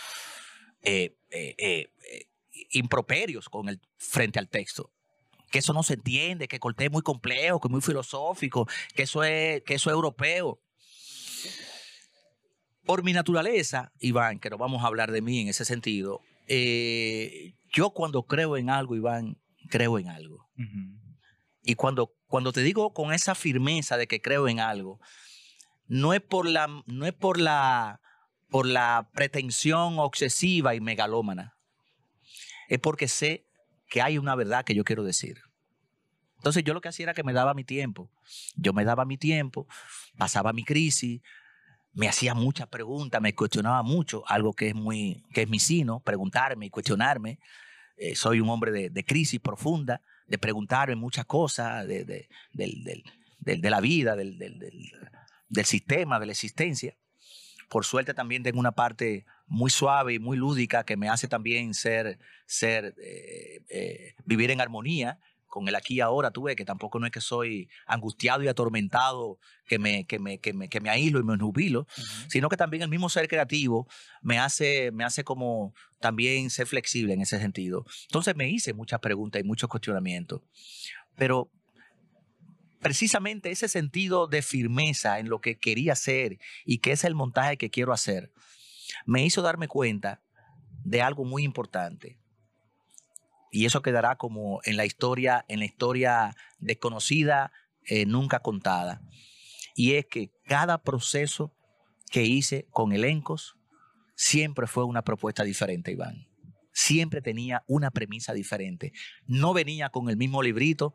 eh, 0.82 1.16
eh, 1.30 1.54
eh, 1.58 2.26
improperios 2.70 3.48
con 3.48 3.68
el, 3.68 3.80
frente 3.96 4.38
al 4.38 4.48
texto. 4.48 4.90
Que 5.50 5.60
eso 5.60 5.72
no 5.72 5.82
se 5.82 5.94
entiende, 5.94 6.48
que 6.48 6.58
Cortés 6.58 6.86
es 6.86 6.92
muy 6.92 7.02
complejo, 7.02 7.60
que 7.60 7.68
es 7.68 7.72
muy 7.72 7.80
filosófico, 7.80 8.68
que 8.94 9.04
eso 9.04 9.24
es, 9.24 9.62
que 9.62 9.74
eso 9.74 9.90
es 9.90 9.94
europeo. 9.94 10.60
Por 12.84 13.02
mi 13.02 13.12
naturaleza, 13.12 13.92
Iván, 13.98 14.40
que 14.40 14.50
no 14.50 14.58
vamos 14.58 14.82
a 14.84 14.88
hablar 14.88 15.10
de 15.10 15.22
mí 15.22 15.40
en 15.40 15.48
ese 15.48 15.64
sentido, 15.64 16.20
yo 17.72 17.90
cuando 17.90 18.24
creo 18.24 18.56
en 18.56 18.68
algo, 18.68 18.94
Iván, 18.94 19.38
creo 19.70 19.98
en 19.98 20.08
algo. 20.08 20.48
Ujú. 20.58 21.03
Y 21.64 21.76
cuando, 21.76 22.14
cuando 22.26 22.52
te 22.52 22.60
digo 22.60 22.92
con 22.92 23.12
esa 23.12 23.34
firmeza 23.34 23.96
de 23.96 24.06
que 24.06 24.20
creo 24.20 24.48
en 24.48 24.60
algo, 24.60 25.00
no 25.86 26.12
es 26.12 26.20
por 26.20 26.46
la, 26.46 26.68
no 26.86 27.06
es 27.06 27.14
por 27.14 27.40
la, 27.40 28.00
por 28.50 28.66
la 28.66 29.08
pretensión 29.14 29.98
obsesiva 29.98 30.74
y 30.74 30.80
megalómana. 30.80 31.56
Es 32.68 32.78
porque 32.78 33.08
sé 33.08 33.46
que 33.88 34.02
hay 34.02 34.18
una 34.18 34.34
verdad 34.34 34.64
que 34.64 34.74
yo 34.74 34.84
quiero 34.84 35.04
decir. 35.04 35.38
Entonces 36.36 36.64
yo 36.64 36.74
lo 36.74 36.82
que 36.82 36.88
hacía 36.88 37.04
era 37.04 37.14
que 37.14 37.22
me 37.24 37.32
daba 37.32 37.54
mi 37.54 37.64
tiempo. 37.64 38.10
Yo 38.56 38.74
me 38.74 38.84
daba 38.84 39.06
mi 39.06 39.16
tiempo, 39.16 39.66
pasaba 40.18 40.52
mi 40.52 40.64
crisis, 40.64 41.22
me 41.94 42.08
hacía 42.08 42.34
muchas 42.34 42.66
preguntas, 42.66 43.22
me 43.22 43.34
cuestionaba 43.34 43.82
mucho, 43.82 44.22
algo 44.26 44.52
que 44.52 44.68
es 44.68 44.74
muy, 44.74 45.24
que 45.32 45.42
es 45.42 45.48
mi 45.48 45.58
sino, 45.58 46.00
preguntarme 46.00 46.66
y 46.66 46.70
cuestionarme. 46.70 47.38
Eh, 47.96 48.14
soy 48.14 48.40
un 48.40 48.50
hombre 48.50 48.72
de, 48.72 48.90
de 48.90 49.04
crisis 49.04 49.40
profunda, 49.40 50.02
de 50.26 50.38
preguntarme 50.38 50.96
muchas 50.96 51.26
cosas 51.26 51.86
de, 51.86 52.04
de- 52.04 52.28
de 53.40 53.70
la 53.70 53.80
vida, 53.80 54.16
del, 54.16 54.38
del- 54.38 54.58
del- 54.58 54.90
del 55.48 55.64
sistema, 55.64 56.18
de 56.18 56.26
la 56.26 56.32
existencia. 56.32 56.96
Por 57.68 57.84
suerte 57.84 58.14
también 58.14 58.42
tengo 58.42 58.58
una 58.60 58.72
parte 58.72 59.24
muy 59.46 59.70
suave 59.70 60.14
y 60.14 60.18
muy 60.18 60.36
lúdica 60.36 60.84
que 60.84 60.96
me 60.96 61.08
hace 61.08 61.28
también 61.28 61.74
ser, 61.74 62.18
ser 62.46 62.94
eh, 63.02 63.62
eh, 63.68 64.14
vivir 64.24 64.50
en 64.50 64.60
armonía 64.60 65.18
con 65.54 65.68
el 65.68 65.76
aquí 65.76 65.94
y 65.94 66.00
ahora. 66.00 66.32
Tú 66.32 66.42
ves 66.42 66.56
que 66.56 66.64
tampoco 66.64 66.98
no 66.98 67.06
es 67.06 67.12
que 67.12 67.20
soy 67.20 67.68
angustiado 67.86 68.42
y 68.42 68.48
atormentado, 68.48 69.38
que 69.68 69.78
me, 69.78 70.04
que 70.04 70.18
me, 70.18 70.40
que 70.40 70.52
me, 70.52 70.68
que 70.68 70.80
me 70.80 70.90
aíslo 70.90 71.20
y 71.20 71.22
me 71.22 71.36
nubilo, 71.36 71.82
Ujú. 71.82 72.28
sino 72.28 72.48
que 72.48 72.56
también 72.56 72.82
el 72.82 72.88
mismo 72.88 73.08
ser 73.08 73.28
creativo 73.28 73.86
me 74.20 74.40
hace, 74.40 74.90
me 74.90 75.04
hace 75.04 75.22
como 75.22 75.72
también 76.00 76.50
ser 76.50 76.66
flexible 76.66 77.14
en 77.14 77.20
ese 77.20 77.38
sentido. 77.38 77.84
Entonces 78.08 78.34
me 78.34 78.48
hice 78.50 78.74
muchas 78.74 78.98
preguntas 78.98 79.40
y 79.40 79.44
muchos 79.44 79.70
cuestionamientos. 79.70 80.42
Pero 81.14 81.52
precisamente 82.80 83.52
ese 83.52 83.68
sentido 83.68 84.26
de 84.26 84.42
firmeza 84.42 85.20
en 85.20 85.28
lo 85.28 85.40
que 85.40 85.56
quería 85.56 85.92
hacer 85.92 86.38
y 86.64 86.78
que 86.78 86.90
es 86.90 87.04
el 87.04 87.14
montaje 87.14 87.56
que 87.56 87.70
quiero 87.70 87.92
hacer, 87.92 88.32
me 89.06 89.24
hizo 89.24 89.40
darme 89.40 89.68
cuenta 89.68 90.20
de 90.84 91.00
algo 91.00 91.24
muy 91.24 91.44
importante. 91.44 92.18
Y 93.54 93.66
eso 93.66 93.82
quedará 93.82 94.16
como 94.16 94.58
en 94.64 94.76
la 94.76 94.84
historia, 94.84 95.44
en 95.46 95.60
la 95.60 95.64
historia 95.64 96.34
desconocida, 96.58 97.52
eh, 97.84 98.04
nunca 98.04 98.40
contada. 98.40 99.00
Y 99.76 99.92
es 99.92 100.06
que 100.06 100.32
cada 100.44 100.82
proceso 100.82 101.54
que 102.10 102.24
hice 102.24 102.66
con 102.72 102.92
elencos 102.92 103.54
siempre 104.16 104.66
fue 104.66 104.82
una 104.82 105.02
propuesta 105.02 105.44
diferente, 105.44 105.92
Iván. 105.92 106.26
Siempre 106.72 107.22
tenía 107.22 107.62
una 107.68 107.92
premisa 107.92 108.32
diferente. 108.32 108.92
No 109.24 109.54
venía 109.54 109.88
con 109.88 110.10
el 110.10 110.16
mismo 110.16 110.42
librito, 110.42 110.92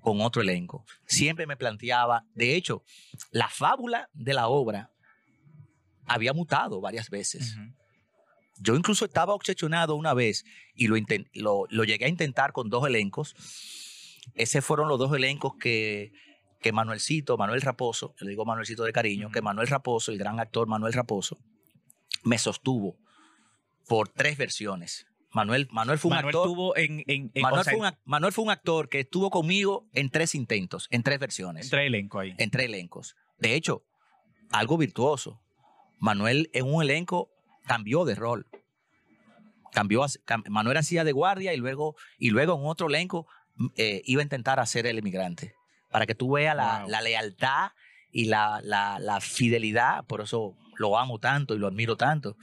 con 0.00 0.20
otro 0.20 0.42
elenco. 0.42 0.84
Siempre 1.06 1.46
me 1.46 1.56
planteaba, 1.56 2.26
de 2.34 2.54
hecho, 2.54 2.84
la 3.30 3.48
fábula 3.48 4.10
de 4.12 4.34
la 4.34 4.48
obra 4.48 4.92
había 6.04 6.34
mutado 6.34 6.82
varias 6.82 7.08
veces. 7.08 7.56
Yo 8.58 8.76
incluso 8.76 9.04
estaba 9.04 9.34
obsesionado 9.34 9.96
una 9.96 10.14
vez 10.14 10.44
y 10.74 10.86
lo, 10.86 11.66
lo, 11.68 11.84
llegué 11.84 12.04
a 12.04 12.08
intentar 12.08 12.52
con 12.52 12.70
dos 12.70 12.86
elencos. 12.86 13.34
Esos 14.34 14.64
fueron 14.64 14.88
los 14.88 14.98
dos 14.98 15.14
elencos 15.14 15.54
que, 15.58 16.12
que 16.60 16.72
Manuelcito, 16.72 17.36
Manuel 17.36 17.60
Raposo, 17.60 18.14
le 18.20 18.30
digo 18.30 18.44
Manuelcito 18.44 18.84
de 18.84 18.92
cariño, 18.92 19.30
que 19.30 19.42
Manuel 19.42 19.68
Raposo, 19.68 20.12
el 20.12 20.18
gran 20.18 20.40
actor 20.40 20.66
Manuel 20.66 20.92
Raposo, 20.92 21.38
me 22.22 22.38
sostuvo 22.38 22.96
por 23.86 24.08
tres 24.08 24.38
versiones. 24.38 25.06
Manuel, 25.34 25.68
Manuel 25.72 25.98
fue 25.98 26.12
un 26.12 26.16
actor. 26.16 26.48
Manuel, 28.04 28.32
fue 28.32 28.44
un, 28.44 28.50
actor 28.50 28.88
que 28.88 29.00
estuvo 29.00 29.30
conmigo 29.30 29.88
en 29.92 30.08
tres 30.08 30.34
intentos, 30.34 30.86
en 30.90 31.02
tres 31.02 31.18
versiones. 31.18 31.66
En 31.66 31.70
tres 31.70 31.86
elencos 31.88 32.22
ahí. 32.22 32.34
En 32.38 32.50
tres 32.50 32.66
elencos. 32.66 33.16
De 33.38 33.54
hecho, 33.54 33.84
algo 34.52 34.78
virtuoso. 34.78 35.42
Manuel 35.98 36.50
en 36.52 36.72
un 36.72 36.82
elenco 36.82 37.33
cambió 37.66 38.04
de 38.04 38.14
rol. 38.14 38.46
Cambió, 39.72 40.06
Manuel 40.48 40.76
hacía 40.76 41.02
de 41.04 41.12
guardia 41.12 41.52
y 41.52 41.56
luego, 41.56 41.96
y 42.18 42.30
luego 42.30 42.54
en 42.54 42.66
otro 42.66 42.86
elenco 42.86 43.26
eh, 43.76 44.02
iba 44.04 44.20
a 44.20 44.24
intentar 44.24 44.60
hacer 44.60 44.86
el 44.86 44.98
emigrante. 44.98 45.54
Para 45.90 46.06
que 46.06 46.14
tú 46.14 46.32
veas 46.32 46.56
la, 46.56 47.00
lealtad 47.02 47.70
y 48.10 48.26
la, 48.26 48.60
la, 48.62 49.20
fidelidad. 49.20 50.04
Por 50.06 50.20
eso 50.20 50.56
lo 50.76 50.98
amo 50.98 51.18
tanto 51.18 51.54
y 51.54 51.58
lo 51.58 51.68
admiro 51.68 51.96
tanto. 51.96 52.36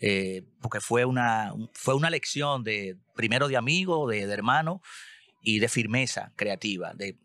Eh, 0.00 0.44
porque 0.60 0.80
fue 0.80 1.04
una, 1.04 1.52
fue 1.72 1.94
una 1.94 2.10
lección 2.10 2.62
de, 2.62 2.96
primero 3.14 3.48
de 3.48 3.56
amigo, 3.56 4.08
de, 4.08 4.22
hermano 4.22 4.80
y 5.42 5.58
de 5.58 5.68
firmeza 5.68 6.32
creativa. 6.36 6.92
De, 6.94 7.16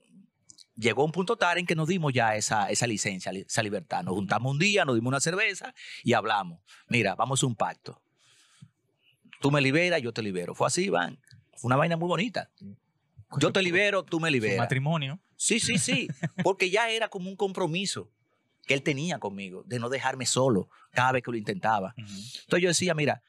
llegó 0.75 1.05
un 1.05 1.11
punto 1.11 1.35
tal 1.35 1.57
en 1.57 1.65
que 1.65 1.75
nos 1.75 1.87
dimos 1.87 2.13
ya 2.13 2.35
esa, 2.35 2.69
esa 2.69 2.87
licencia, 2.87 3.31
esa 3.31 3.63
libertad. 3.63 4.03
Nos 4.03 4.15
juntamos 4.15 4.51
un 4.51 4.59
día, 4.59 4.85
nos 4.85 4.95
dimos 4.95 5.09
una 5.09 5.19
cerveza 5.19 5.73
y 6.03 6.13
hablamos. 6.13 6.59
Mira, 6.87 7.15
vamos 7.15 7.43
a 7.43 7.45
un 7.45 7.55
pacto. 7.55 8.01
Tú 9.39 9.51
me 9.51 9.61
liberas, 9.61 10.01
yo 10.01 10.13
te 10.13 10.21
libero. 10.21 10.55
Fue 10.55 10.67
así, 10.67 10.85
Iván. 10.85 11.19
Fue 11.57 11.67
una 11.67 11.75
vaina 11.75 11.97
muy 11.97 12.07
bonita. 12.07 12.49
Yo 13.39 13.51
te 13.51 13.61
libero, 13.61 14.03
tú 14.03 14.19
me 14.19 14.31
liberas. 14.31 14.57
matrimonio. 14.57 15.19
Sí, 15.35 15.59
sí, 15.59 15.77
sí. 15.77 16.07
Porque 16.43 16.69
ya 16.69 16.89
era 16.89 17.09
como 17.09 17.29
un 17.29 17.35
compromiso 17.35 18.09
que 18.65 18.73
él 18.73 18.83
tenía 18.83 19.19
conmigo, 19.19 19.63
de 19.65 19.79
no 19.79 19.89
dejarme 19.89 20.25
solo 20.25 20.69
cada 20.91 21.11
vez 21.11 21.23
que 21.23 21.31
lo 21.31 21.37
intentaba. 21.37 21.93
Entonces 21.97 22.61
yo 22.61 22.69
decía, 22.69 22.93
mira, 22.93 23.21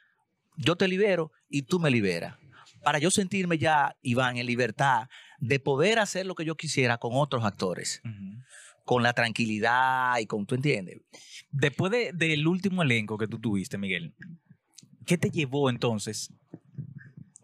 yo 0.56 0.76
te 0.76 0.86
libero 0.86 1.32
y 1.48 1.62
tú 1.62 1.80
me 1.80 1.90
liberas. 1.90 2.36
Para 2.84 2.98
yo 2.98 3.10
sentirme 3.10 3.58
ya, 3.58 3.96
Iván, 4.02 4.36
en 4.36 4.46
libertad 4.46 5.08
de 5.46 5.60
poder 5.60 5.98
hacer 5.98 6.26
lo 6.26 6.34
que 6.34 6.44
yo 6.44 6.56
quisiera 6.56 6.98
con 6.98 7.12
otros 7.14 7.44
actores. 7.44 8.02
Con 8.84 9.02
la 9.02 9.12
tranquilidad 9.12 10.18
y 10.18 10.26
con, 10.26 10.46
¿tú 10.46 10.54
entiendes? 10.54 11.00
Después 11.50 11.92
del 12.12 12.46
último 12.46 12.82
elenco 12.82 13.16
que 13.16 13.28
tú 13.28 13.38
tuviste, 13.38 13.78
Miguel, 13.78 14.14
¿qué 15.06 15.16
te 15.16 15.30
llevó 15.30 15.70
entonces 15.70 16.30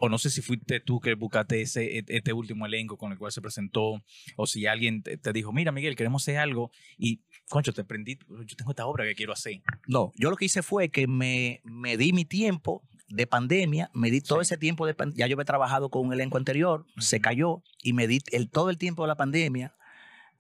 o 0.01 0.09
no 0.09 0.19
sé 0.19 0.31
si 0.31 0.41
fuiste 0.41 0.81
tú 0.81 0.99
que 0.99 1.15
buscaste 1.15 1.61
ese, 1.61 1.99
e, 1.99 2.05
este 2.09 2.33
último 2.33 2.65
elenco 2.67 2.97
con 2.97 3.13
el 3.13 3.19
cual 3.19 3.33
se 3.33 3.43
presentó, 3.43 4.03
o 4.37 4.47
si 4.47 4.67
alguien 4.67 5.03
te, 5.03 5.33
dijo, 5.33 5.53
mira 5.53 5.73
Miguel, 5.73 5.95
queremos 5.95 6.23
hacer 6.23 6.39
algo, 6.39 6.71
y 6.97 7.21
concho, 7.49 7.75
te 7.75 7.85
prendí, 7.85 8.19
yo 8.47 8.57
tengo 8.57 8.71
esta 8.71 8.87
obra 8.87 9.05
que 9.05 9.15
quiero 9.15 9.35
hacer. 9.35 9.61
No, 9.87 10.13
yo 10.17 10.31
lo 10.31 10.37
que 10.37 10.47
hice 10.47 10.63
fue 10.63 10.89
que 10.89 11.07
me, 11.07 11.61
me 11.65 11.99
di 11.99 12.15
mi 12.15 12.25
tiempo 12.25 12.83
de 13.11 13.27
pandemia, 13.27 13.91
me 13.93 14.11
di 14.11 14.21
todo 14.21 14.41
ese 14.41 14.57
tiempo 14.57 14.87
de 14.87 14.95
ya 15.15 15.27
yo 15.27 15.35
había 15.35 15.45
trabajado 15.45 15.91
con 15.91 16.07
un 16.07 16.13
elenco 16.13 16.39
anterior, 16.39 16.87
se 16.99 17.21
cayó, 17.21 17.63
y 17.83 17.93
me 17.93 18.07
di 18.07 18.21
el, 18.31 18.49
todo 18.49 18.71
el 18.71 18.79
tiempo 18.79 19.03
de 19.03 19.09
la 19.09 19.17
pandemia, 19.17 19.75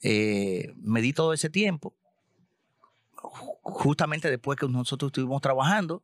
eh, 0.03 0.73
me 0.77 1.03
di 1.03 1.13
todo 1.13 1.33
ese 1.33 1.51
tiempo, 1.51 1.95
justamente 3.13 4.31
después 4.31 4.59
que 4.59 4.69
nosotros 4.69 5.09
estuvimos 5.11 5.43
trabajando, 5.43 6.03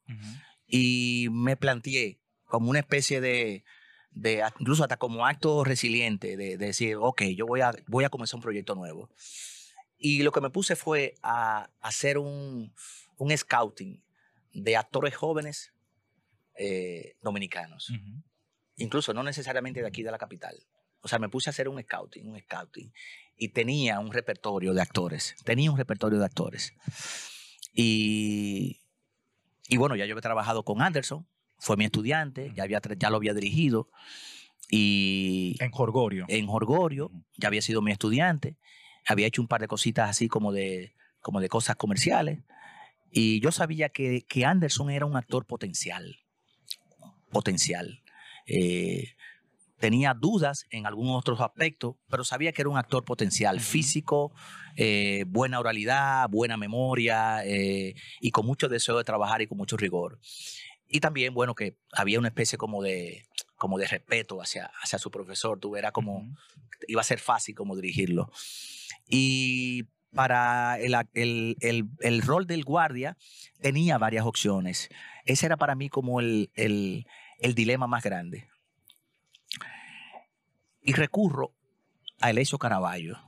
y 0.67 1.29
me 1.31 1.57
planteé, 1.57 2.19
como 2.47 2.71
una 2.71 2.81
especie 2.81 3.21
de, 3.21 3.65
de, 4.11 4.43
incluso 4.59 4.83
hasta 4.83 4.97
como 4.97 5.25
acto 5.25 5.63
resiliente, 5.63 6.37
de, 6.37 6.57
decir, 6.57 6.97
ok, 6.97 7.23
yo 7.37 7.47
voy 7.47 7.61
a, 7.61 7.73
voy 7.87 8.05
a 8.05 8.09
comenzar 8.09 8.37
un 8.37 8.43
proyecto 8.43 8.75
nuevo. 8.75 9.09
Y 9.99 10.23
lo 10.23 10.33
que 10.33 10.41
me 10.41 10.51
puse 10.51 10.77
fue 10.77 11.15
a, 11.23 11.71
hacer 11.81 12.19
un, 12.19 12.73
un, 13.19 13.37
scouting 13.37 14.03
de 14.53 14.77
actores 14.77 15.15
jóvenes 15.15 15.73
eh, 16.59 17.17
dominicanos, 17.23 17.93
incluso 18.77 19.13
no 19.15 19.23
necesariamente 19.23 19.81
de 19.81 19.87
aquí 19.87 20.03
de 20.03 20.11
la 20.11 20.19
capital. 20.19 20.57
O 21.01 21.09
sea, 21.09 21.19
me 21.19 21.29
puse 21.29 21.49
a 21.49 21.53
hacer 21.53 21.69
un 21.69 21.81
scouting, 21.81 22.29
un 22.29 22.41
scouting, 22.41 22.93
y 23.37 23.49
tenía 23.49 24.01
un 24.01 24.13
repertorio 24.13 24.75
de 24.75 24.83
actores, 24.83 25.37
tenía 25.45 25.71
un 25.71 25.79
repertorio 25.79 26.19
de 26.19 26.25
actores. 26.25 26.73
Y, 27.73 28.81
y 29.69 29.77
bueno, 29.77 29.95
ya 29.97 30.07
yo 30.07 30.17
he 30.17 30.21
trabajado 30.21 30.65
con 30.65 30.83
Anderson, 30.83 31.29
fue 31.59 31.77
mi 31.77 31.85
estudiante, 31.85 32.53
ya, 32.55 32.65
había, 32.65 32.81
ya 32.99 33.11
lo 33.11 33.17
había 33.17 33.35
dirigido. 33.35 33.91
Y 34.69 35.57
en 35.61 35.71
Jorgorio. 35.71 36.25
En 36.29 36.47
Jorgorio, 36.47 37.11
ya 37.37 37.49
había 37.49 37.63
sido 37.63 37.83
mi 37.83 37.93
estudiante. 37.93 38.57
Había 39.07 39.27
hecho 39.27 39.41
un 39.41 39.49
par 39.49 39.61
de 39.61 39.69
cositas 39.69 40.11
así 40.11 40.29
como 40.29 40.53
de, 40.53 40.95
como 41.21 41.41
de 41.41 41.49
cosas 41.49 41.77
comerciales. 41.77 42.41
Y 43.11 43.41
yo 43.41 43.53
sabía 43.53 43.89
que, 43.91 44.27
que 44.27 44.45
Anderson 44.45 44.91
era 44.91 45.07
un 45.07 45.17
actor 45.17 45.47
potencial. 45.47 46.19
Potencial. 47.31 48.03
Eh, 48.47 49.17
tenía 49.79 50.15
dudas 50.15 50.67
en 50.71 50.87
algunos 50.87 51.19
otros 51.19 51.41
aspectos, 51.41 51.97
pero 52.09 52.25
sabía 52.25 52.53
que 52.53 52.63
era 52.63 52.71
un 52.71 52.79
actor 52.79 53.05
potencial, 53.05 53.61
físico, 53.61 54.33
eh, 54.77 55.25
buena 55.27 55.61
oralidad, 55.61 56.29
buena 56.29 56.57
memoria 56.57 57.45
eh, 57.45 57.95
y 58.21 58.31
con 58.31 58.47
mucho 58.47 58.69
deseo 58.69 58.97
de 58.99 59.05
trabajar 59.05 59.43
y 59.43 59.47
con 59.47 59.59
mucho 59.59 59.77
rigor. 59.77 60.19
Y 60.89 61.01
también, 61.01 61.35
bueno, 61.35 61.55
que 61.55 61.77
había 61.93 62.19
una 62.19 62.29
especie 62.29 62.59
como 62.59 62.83
de, 62.83 63.27
como 63.57 63.79
de 63.79 63.87
respeto 63.87 64.41
hacia, 64.41 64.71
hacia 64.83 64.99
su 64.99 65.11
profesor. 65.11 65.59
Tú 65.59 65.75
como, 65.93 66.35
iba 66.87 67.01
a 67.01 67.05
ser 67.05 67.19
fácil 67.19 67.55
como 67.55 67.75
dirigirlo. 67.75 68.31
Y 69.09 69.85
para 70.15 70.79
el, 70.79 70.95
el, 71.15 71.57
el, 71.61 71.85
el, 72.01 72.23
rol 72.23 72.47
del 72.47 72.65
guardia 72.65 73.17
tenía 73.61 73.99
varias 73.99 74.25
opciones. 74.25 74.89
Ese 75.27 75.47
era 75.47 75.57
para 75.57 75.75
mí 75.75 75.89
como 75.89 76.21
el, 76.21 76.49
dilema 77.55 77.87
más 77.87 78.03
grande. 78.03 78.49
Y 80.81 80.93
recurro 80.93 81.53
a 82.21 82.31
Elesio 82.31 82.59
Caraballo, 82.59 83.19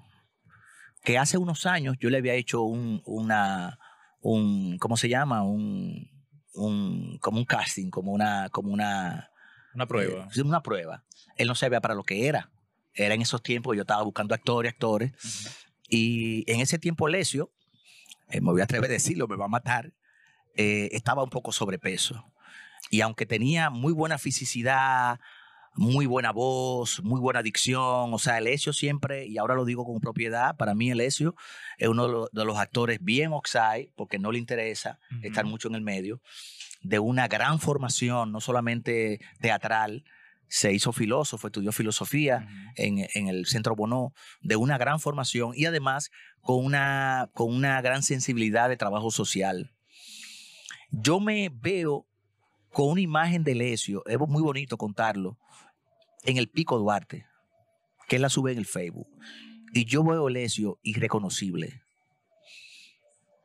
que 1.02 1.18
hace 1.18 1.38
unos 1.38 1.66
años 1.66 1.96
yo 1.98 2.08
le 2.08 2.18
había 2.18 2.34
hecho 2.34 2.62
un, 2.62 3.02
una, 3.04 3.78
un, 4.20 4.78
¿cómo 4.78 4.96
se 4.96 5.08
llama? 5.08 5.42
Un, 5.42 6.08
un, 6.54 7.18
como 7.18 7.38
un 7.38 7.44
casting, 7.44 7.90
como 7.90 8.12
una, 8.12 8.48
como 8.50 8.72
una, 8.72 9.30
una 9.74 9.86
prueba. 9.86 10.28
Eh, 10.34 10.42
una 10.42 10.62
prueba. 10.62 11.04
Él 11.36 11.48
no 11.48 11.56
sabía 11.56 11.80
para 11.80 11.94
lo 11.94 12.04
que 12.04 12.28
era. 12.28 12.50
Era 12.94 13.14
en 13.14 13.22
esos 13.22 13.42
tiempos, 13.42 13.74
yo 13.76 13.82
estaba 13.82 14.02
buscando 14.02 14.34
actores, 14.34 14.72
actores. 14.72 15.12
Y 15.88 16.50
en 16.50 16.60
ese 16.60 16.78
tiempo, 16.78 17.08
Lesio, 17.08 17.50
eh, 18.28 18.40
me 18.40 18.52
voy 18.52 18.60
a 18.60 18.64
atrever 18.64 18.90
a 18.90 18.94
decirlo, 18.94 19.26
me 19.26 19.36
va 19.36 19.46
a 19.46 19.48
matar, 19.48 19.92
eh, 20.58 20.88
estaba 20.92 21.22
un 21.22 21.30
poco 21.30 21.52
sobrepeso. 21.52 22.32
Y 22.90 23.00
aunque 23.02 23.26
tenía 23.26 23.70
muy 23.70 23.92
buena 23.92 24.18
fisicidad, 24.18 25.20
muy 25.76 26.06
buena 26.06 26.32
voz, 26.32 27.00
muy 27.04 27.20
buena 27.20 27.44
dicción. 27.44 28.12
O 28.12 28.18
sea, 28.18 28.38
Elesio 28.38 28.72
siempre, 28.72 29.24
y 29.26 29.38
ahora 29.38 29.54
lo 29.54 29.64
digo 29.64 29.86
con 29.86 30.00
propiedad, 30.00 30.56
para 30.56 30.74
mí 30.74 30.90
Elesio 30.90 31.36
es 31.78 31.86
uno 31.86 32.28
de 32.32 32.44
los, 32.44 32.58
actores 32.58 32.98
bien 33.00 33.32
oxide, 33.32 33.92
porque 33.94 34.18
no 34.18 34.32
le 34.32 34.40
interesa 34.40 34.98
estar 35.22 35.44
mucho 35.44 35.68
en 35.68 35.76
el 35.76 35.82
medio, 35.82 36.20
de 36.82 36.98
una 36.98 37.28
gran 37.28 37.60
formación, 37.60 38.32
no 38.32 38.40
solamente 38.40 39.20
teatral, 39.40 40.04
se 40.48 40.72
hizo 40.72 40.92
filósofo, 40.92 41.46
estudió 41.46 41.70
filosofía 41.70 42.48
en, 42.74 43.28
el 43.28 43.46
Centro 43.46 43.76
Bonó, 43.76 44.12
de 44.40 44.56
una 44.56 44.76
gran 44.76 44.98
formación 44.98 45.52
y 45.54 45.66
además 45.66 46.10
con 46.40 46.64
una, 46.64 47.30
con 47.32 47.54
una 47.54 47.80
gran 47.80 48.02
sensibilidad 48.02 48.68
de 48.68 48.76
trabajo 48.76 49.12
social. 49.12 49.70
Yo 50.90 51.20
me 51.20 51.50
veo 51.52 52.06
con 52.72 52.90
una 52.90 53.00
imagen 53.00 53.44
de 53.44 53.52
Elesio, 53.52 54.04
es 54.06 54.18
muy 54.18 54.42
bonito 54.42 54.76
contarlo, 54.76 55.38
en 56.24 56.36
el 56.36 56.48
Pico 56.48 56.78
Duarte, 56.78 57.26
que 58.08 58.16
él 58.16 58.22
la 58.22 58.28
sube 58.28 58.52
en 58.52 58.58
el 58.58 58.66
Facebook. 58.66 59.08
y 59.72 59.84
yo 59.84 60.02
veo 60.02 60.26
a 60.26 60.30
Elesio 60.30 60.78
irreconocible. 60.82 61.82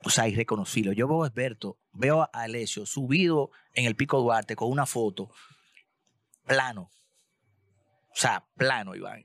O 0.06 0.10
sea, 0.10 0.28
irreconocible. 0.28 0.96
Yo 0.96 1.08
veo 1.08 1.24
a 1.24 1.28
Esberto, 1.28 1.78
veo 1.94 2.30
a 2.34 2.46
Elesio 2.46 2.86
subido 2.86 3.52
en 3.74 3.86
el 3.86 3.96
Pico 3.96 4.20
Duarte 4.22 4.56
con 4.56 4.70
una 4.70 4.86
foto 4.86 5.32
plano. 6.46 6.89
O 8.10 8.16
sea, 8.16 8.46
plano, 8.56 8.96
Iván. 8.96 9.24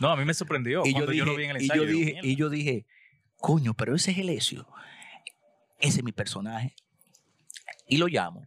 No, 0.00 0.10
a 0.10 0.16
mí 0.16 0.24
me 0.24 0.34
sorprendió 0.34 0.82
y 0.84 0.92
cuando 0.92 1.12
yo, 1.12 1.24
yo, 1.24 1.24
dije, 1.24 1.32
lo 1.32 1.36
vi 1.36 1.44
en 1.44 1.50
el 1.50 1.62
y 1.62 1.64
ensayo. 1.64 1.82
yo 1.82 1.88
digo, 1.88 2.00
dije, 2.00 2.20
y 2.22 2.36
yo 2.36 2.50
dije, 2.50 2.86
coño, 3.36 3.74
pero 3.74 3.94
ese 3.94 4.10
es 4.10 4.18
Elesio. 4.18 4.66
Ese 5.78 5.98
es 5.98 6.04
mi 6.04 6.12
personaje. 6.12 6.74
Y 7.86 7.96
lo 7.96 8.06
llamo. 8.06 8.44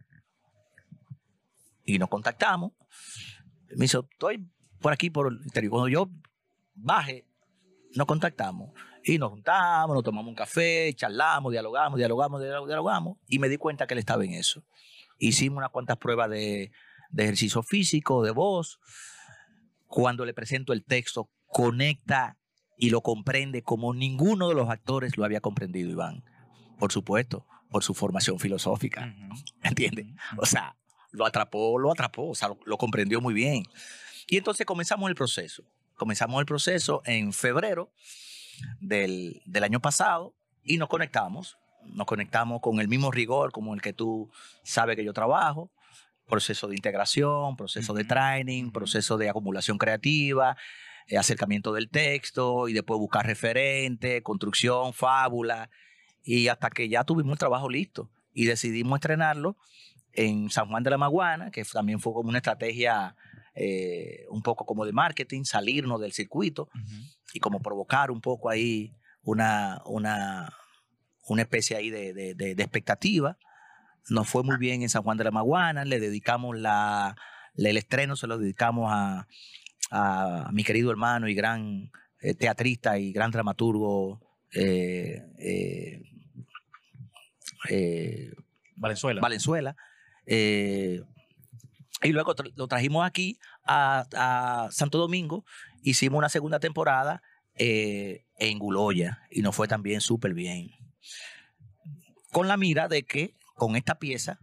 Y 1.84 1.98
nos 1.98 2.08
contactamos. 2.08 2.72
Me 3.70 3.84
dice, 3.84 3.98
estoy 3.98 4.48
por 4.80 4.92
aquí, 4.92 5.10
por 5.10 5.32
el 5.32 5.40
interior. 5.42 5.70
Cuando 5.70 5.88
yo 5.88 6.10
baje, 6.74 7.26
nos 7.94 8.06
contactamos. 8.06 8.72
Y 9.04 9.18
nos 9.18 9.30
juntamos, 9.30 9.94
nos 9.94 10.04
tomamos 10.04 10.28
un 10.28 10.34
café, 10.34 10.92
charlamos, 10.94 11.52
dialogamos, 11.52 11.98
dialogamos, 11.98 12.40
dialogamos. 12.40 13.18
Y 13.26 13.38
me 13.38 13.48
di 13.48 13.56
cuenta 13.56 13.86
que 13.86 13.94
él 13.94 14.00
estaba 14.00 14.24
en 14.24 14.32
eso. 14.32 14.64
Hicimos 15.18 15.58
unas 15.58 15.70
cuantas 15.70 15.96
pruebas 15.96 16.28
de 16.30 16.70
ejercicio 17.16 17.62
físico, 17.62 18.22
de 18.22 18.32
voz. 18.32 18.80
Cuando 19.86 20.24
le 20.24 20.34
presento 20.34 20.72
el 20.72 20.84
texto, 20.84 21.30
conecta 21.46 22.38
y 22.76 22.90
lo 22.90 23.00
comprende 23.00 23.62
como 23.62 23.92
ninguno 23.92 24.48
de 24.48 24.54
los 24.54 24.70
actores 24.70 25.16
lo 25.16 25.24
había 25.24 25.40
comprendido, 25.40 25.90
Iván. 25.90 26.22
Por 26.78 26.92
supuesto, 26.92 27.44
por 27.70 27.82
su 27.84 27.94
formación 27.94 28.38
filosófica. 28.38 29.14
Ujú, 29.30 29.42
¿Entiendes? 29.62 30.06
ujú, 30.06 30.42
O 30.42 30.46
sea, 30.46 30.76
lo 31.10 31.26
atrapó, 31.26 31.78
lo 31.78 31.90
atrapó, 31.90 32.30
o 32.30 32.34
sea, 32.34 32.48
lo, 32.48 32.58
lo 32.64 32.76
comprendió 32.78 33.20
muy 33.20 33.34
bien. 33.34 33.64
Y 34.26 34.36
entonces 34.36 34.66
comenzamos 34.66 35.08
el 35.08 35.14
proceso. 35.14 35.64
Comenzamos 35.96 36.38
el 36.40 36.46
proceso 36.46 37.02
en 37.06 37.32
febrero 37.32 37.90
del, 38.80 39.42
del 39.46 39.64
año 39.64 39.80
pasado 39.80 40.34
y 40.62 40.76
nos 40.76 40.88
conectamos. 40.88 41.56
Nos 41.84 42.06
conectamos 42.06 42.60
con 42.60 42.80
el 42.80 42.88
mismo 42.88 43.10
rigor 43.10 43.52
como 43.52 43.74
el 43.74 43.80
que 43.80 43.92
tú 43.92 44.30
sabes 44.62 44.96
que 44.96 45.04
yo 45.04 45.12
trabajo. 45.12 45.70
Proceso 46.26 46.68
de 46.68 46.76
integración, 46.76 47.56
proceso 47.56 47.94
de 47.94 48.04
training, 48.04 48.70
proceso 48.70 49.16
de 49.16 49.30
acumulación 49.30 49.78
creativa, 49.78 50.56
eh, 51.06 51.16
acercamiento 51.16 51.72
del 51.72 51.88
texto 51.88 52.68
y 52.68 52.74
después 52.74 52.98
buscar 52.98 53.24
referente, 53.26 54.22
construcción, 54.22 54.92
fábula. 54.92 55.70
Y 56.22 56.48
hasta 56.48 56.70
que 56.70 56.88
ya 56.88 57.04
tuvimos 57.04 57.32
el 57.32 57.38
trabajo 57.38 57.68
listo 57.68 58.10
y 58.32 58.44
decidimos 58.44 58.96
estrenarlo 58.98 59.56
en 60.12 60.50
San 60.50 60.68
Juan 60.68 60.82
de 60.82 60.90
la 60.90 60.98
Maguana, 60.98 61.50
que 61.50 61.64
también 61.64 62.00
fue 62.00 62.12
como 62.12 62.28
una 62.28 62.38
estrategia 62.38 63.14
eh, 63.54 64.24
un 64.30 64.42
poco 64.42 64.64
como 64.66 64.84
de 64.84 64.92
marketing, 64.92 65.44
salirnos 65.44 66.00
del 66.00 66.12
circuito 66.12 66.68
y 67.34 67.40
como 67.40 67.60
provocar 67.60 68.10
un 68.10 68.20
poco 68.20 68.48
ahí 68.50 68.94
una, 69.22 69.80
una, 69.86 70.52
una 71.28 71.42
especie 71.42 71.76
ahí 71.76 71.90
de, 71.90 72.12
de- 72.14 72.34
de- 72.34 72.54
de 72.54 72.62
expectativa. 72.62 73.36
Nos 74.10 74.28
fue 74.28 74.42
muy 74.42 74.56
bien 74.58 74.82
en 74.82 74.88
San 74.88 75.02
Juan 75.02 75.18
de 75.18 75.24
la 75.24 75.30
Maguana, 75.30 75.84
le 75.84 76.00
dedicamos 76.00 76.56
la, 76.58 77.16
el 77.56 77.76
estreno, 77.76 78.16
se 78.16 78.26
lo 78.26 78.38
dedicamos 78.38 78.90
a, 78.92 79.26
a 79.90 80.50
mi 80.52 80.64
querido 80.64 80.90
hermano 80.90 81.28
y 81.28 81.34
gran 81.34 81.90
eh, 82.20 82.34
teatrista 82.34 82.98
y 82.98 83.12
gran 83.12 83.30
dramaturgo 83.30 84.20
eh, 84.54 85.22
eh, 85.38 86.02
eh, 87.68 88.32
Valenzuela. 88.76 89.20
Valenzuela. 89.20 89.76
y 90.26 91.02
luego 92.12 92.34
tra- 92.34 92.52
lo 92.54 92.68
trajimos 92.68 93.04
aquí 93.06 93.38
a, 93.64 94.06
a 94.14 94.68
Santo 94.70 94.98
Domingo. 94.98 95.44
Hicimos 95.82 96.18
una 96.18 96.28
segunda 96.28 96.60
temporada 96.60 97.22
en 97.60 98.58
Guloya 98.58 99.22
y 99.30 99.42
nos 99.42 99.56
fue 99.56 99.66
también 99.66 100.00
súper 100.00 100.32
bien. 100.34 100.70
Con 102.30 102.46
la 102.46 102.56
mira 102.56 102.86
de 102.88 103.02
que 103.02 103.34
con 103.56 103.74
esta 103.74 103.98
pieza 103.98 104.38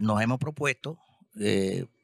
nos 0.00 0.20
hemos 0.20 0.38
propuesto 0.38 0.98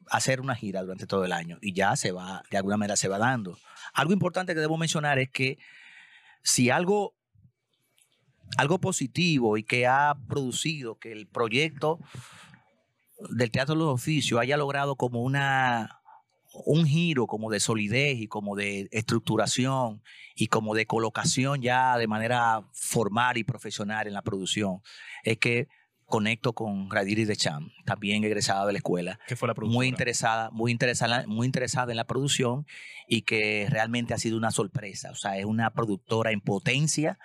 hacer 0.09 0.41
una 0.41 0.55
gira 0.55 0.81
durante 0.81 1.05
todo 1.07 1.25
el 1.25 1.33
año 1.33 1.57
y 1.61 1.73
ya 1.73 1.95
se 1.95 2.11
va, 2.11 2.43
de 2.49 2.57
alguna 2.57 2.77
manera 2.77 2.95
se 2.95 3.07
va 3.07 3.17
dando. 3.19 3.57
Algo 3.93 4.13
importante 4.13 4.53
que 4.55 4.59
debo 4.59 4.77
mencionar 4.77 5.19
es 5.19 5.29
que 5.29 5.57
si 6.45 6.69
algo 6.69 7.15
algo 8.57 8.79
positivo 8.79 9.57
y 9.57 9.63
que 9.63 9.87
ha 9.87 10.15
producido 10.29 10.97
que 10.97 11.11
el 11.11 11.27
proyecto 11.27 11.99
del 13.31 13.51
Teatro 13.51 13.73
de 13.73 13.79
los 13.79 13.93
Oficios 13.93 14.39
haya 14.39 14.55
logrado 14.55 14.95
como 14.95 15.23
una 15.23 15.99
un 16.65 16.85
giro 16.85 17.27
como 17.27 17.49
de 17.49 17.59
solidez 17.59 18.17
y 18.19 18.27
como 18.27 18.55
de 18.55 18.87
estructuración 18.91 20.01
y 20.35 20.47
como 20.47 20.75
de 20.75 20.85
colocación 20.85 21.61
ya 21.61 21.97
de 21.97 22.07
manera 22.07 22.63
formal 22.71 23.37
y 23.37 23.43
profesional 23.43 24.07
en 24.07 24.13
la 24.13 24.21
producción 24.21 24.81
es 25.23 25.37
que 25.37 25.67
conecto 26.05 26.53
con 26.53 26.89
Radiri 26.89 27.25
de 27.25 27.35
Cham, 27.35 27.71
también 27.85 28.23
egresada 28.23 28.65
de 28.65 28.73
la 28.73 28.77
escuela, 28.77 29.19
que 29.27 29.35
fue 29.35 29.47
la 29.47 29.53
productora. 29.53 29.75
muy 29.75 29.87
interesada, 29.87 30.49
muy 30.51 30.71
interesada, 30.71 31.25
muy 31.27 31.45
interesada 31.45 31.91
en 31.91 31.97
la 31.97 32.05
producción 32.05 32.65
y 33.07 33.23
que 33.23 33.67
realmente 33.69 34.13
ha 34.13 34.17
sido 34.17 34.37
una 34.37 34.51
sorpresa. 34.51 35.11
O 35.11 35.15
sea, 35.15 35.37
es 35.37 35.45
una 35.45 35.71
productora 35.71 36.31
en 36.31 36.41
potencia, 36.41 37.17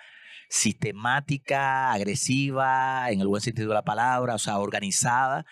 sistemática, 0.49 1.91
agresiva, 1.91 3.09
en 3.09 3.21
el 3.21 3.27
buen 3.27 3.41
sentido 3.41 3.69
de 3.69 3.75
la 3.75 3.83
palabra, 3.83 4.35
o 4.35 4.39
sea, 4.39 4.59
organizada. 4.59 5.45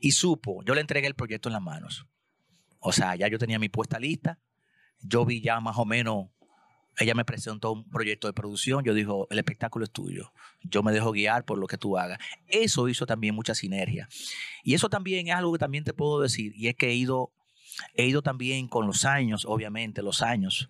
Y 0.00 0.12
supo, 0.12 0.62
yo 0.64 0.74
le 0.74 0.80
entregué 0.80 1.06
el 1.06 1.14
proyecto 1.14 1.48
en 1.48 1.54
las 1.54 1.62
manos. 1.62 2.06
O 2.80 2.92
sea, 2.92 3.14
ya 3.14 3.28
yo 3.28 3.38
tenía 3.38 3.60
mi 3.60 3.68
puesta 3.68 4.00
lista, 4.00 4.40
yo 5.00 5.24
vi 5.24 5.40
ya 5.40 5.60
más 5.60 5.78
o 5.78 5.84
menos, 5.84 6.26
ella 6.98 7.14
me 7.14 7.24
presentó 7.24 7.72
un 7.72 7.88
proyecto 7.88 8.26
de 8.26 8.32
producción, 8.32 8.84
yo 8.84 8.94
dijo, 8.94 9.26
el 9.30 9.38
espectáculo 9.38 9.84
es 9.84 9.90
tuyo, 9.90 10.32
yo 10.62 10.82
me 10.82 10.92
dejo 10.92 11.12
guiar 11.12 11.44
por 11.44 11.58
lo 11.58 11.66
que 11.66 11.78
tú 11.78 11.96
hagas. 11.96 12.18
Eso 12.48 12.88
hizo 12.88 13.06
también 13.06 13.34
mucha 13.34 13.54
sinergia. 13.54 14.08
Y 14.62 14.74
eso 14.74 14.88
también 14.88 15.28
es 15.28 15.34
algo 15.34 15.52
que 15.52 15.58
también 15.58 15.84
te 15.84 15.94
puedo 15.94 16.20
decir, 16.20 16.52
y 16.54 16.68
es 16.68 16.74
que 16.74 16.88
he 16.88 16.94
ido, 16.94 17.32
he 17.94 18.06
ido 18.06 18.22
también 18.22 18.68
con 18.68 18.86
los 18.86 19.04
años, 19.04 19.44
obviamente, 19.46 20.02
los 20.02 20.22
años, 20.22 20.68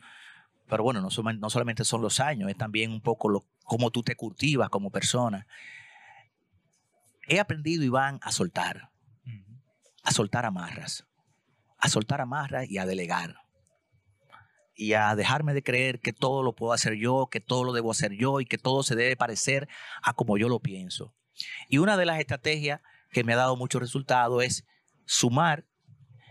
pero 0.72 0.84
bueno, 0.84 1.02
no, 1.02 1.10
solamente 1.10 1.84
son 1.84 2.00
los 2.00 2.18
años, 2.18 2.48
es 2.48 2.56
también 2.56 2.92
un 2.92 3.02
poco 3.02 3.28
lo, 3.28 3.44
cómo 3.64 3.90
tú 3.90 4.02
te 4.02 4.16
cultivas 4.16 4.70
como 4.70 4.90
persona. 4.90 5.46
He 7.28 7.40
aprendido, 7.40 7.84
Iván, 7.84 8.20
a 8.22 8.32
soltar, 8.32 8.90
a 10.02 10.12
soltar 10.12 10.46
amarras, 10.46 11.06
a 11.76 11.90
soltar 11.90 12.22
amarras 12.22 12.70
y 12.70 12.78
a 12.78 12.86
delegar. 12.86 13.41
Y 14.74 14.94
a 14.94 15.14
dejarme 15.14 15.54
de 15.54 15.62
creer 15.62 16.00
que 16.00 16.12
todo 16.12 16.42
lo 16.42 16.54
puedo 16.54 16.72
hacer 16.72 16.94
yo, 16.94 17.28
que 17.30 17.40
todo 17.40 17.64
lo 17.64 17.72
debo 17.72 17.90
hacer 17.90 18.12
yo 18.12 18.40
y 18.40 18.46
que 18.46 18.58
todo 18.58 18.82
se 18.82 18.96
debe 18.96 19.16
parecer 19.16 19.68
a 20.02 20.14
como 20.14 20.38
yo 20.38 20.48
lo 20.48 20.60
pienso. 20.60 21.14
Y 21.68 21.78
una 21.78 21.96
de 21.96 22.06
las 22.06 22.20
estrategias 22.20 22.80
que 23.10 23.24
me 23.24 23.34
ha 23.34 23.36
dado 23.36 23.56
mucho 23.56 23.78
resultado 23.78 24.40
es 24.40 24.64
sumar, 25.04 25.66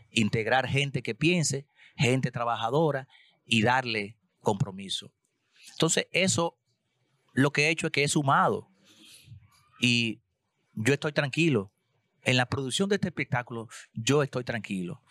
integrar 0.10 0.68
gente 0.68 1.04
que 1.04 1.14
piense, 1.16 1.68
gente 1.96 2.32
trabajadora 2.32 3.08
y 3.46 3.62
darle 3.62 4.18
compromiso. 4.40 5.14
Entonces, 5.74 6.08
eso 6.12 6.58
lo 7.34 7.52
que 7.52 7.68
he 7.68 7.70
hecho 7.70 7.88
es 7.88 7.94
que 7.94 8.04
he 8.04 8.08
sumado 8.08 8.70
y 9.80 10.22
yo 10.74 10.94
estoy 10.94 11.12
tranquilo. 11.12 11.72
En 12.24 12.38
la 12.38 12.46
producción 12.46 12.88
de 12.88 12.96
este 12.96 13.08
espectáculo, 13.08 13.68
yo 13.94 14.22
estoy 14.22 14.44
tranquilo 14.44 15.02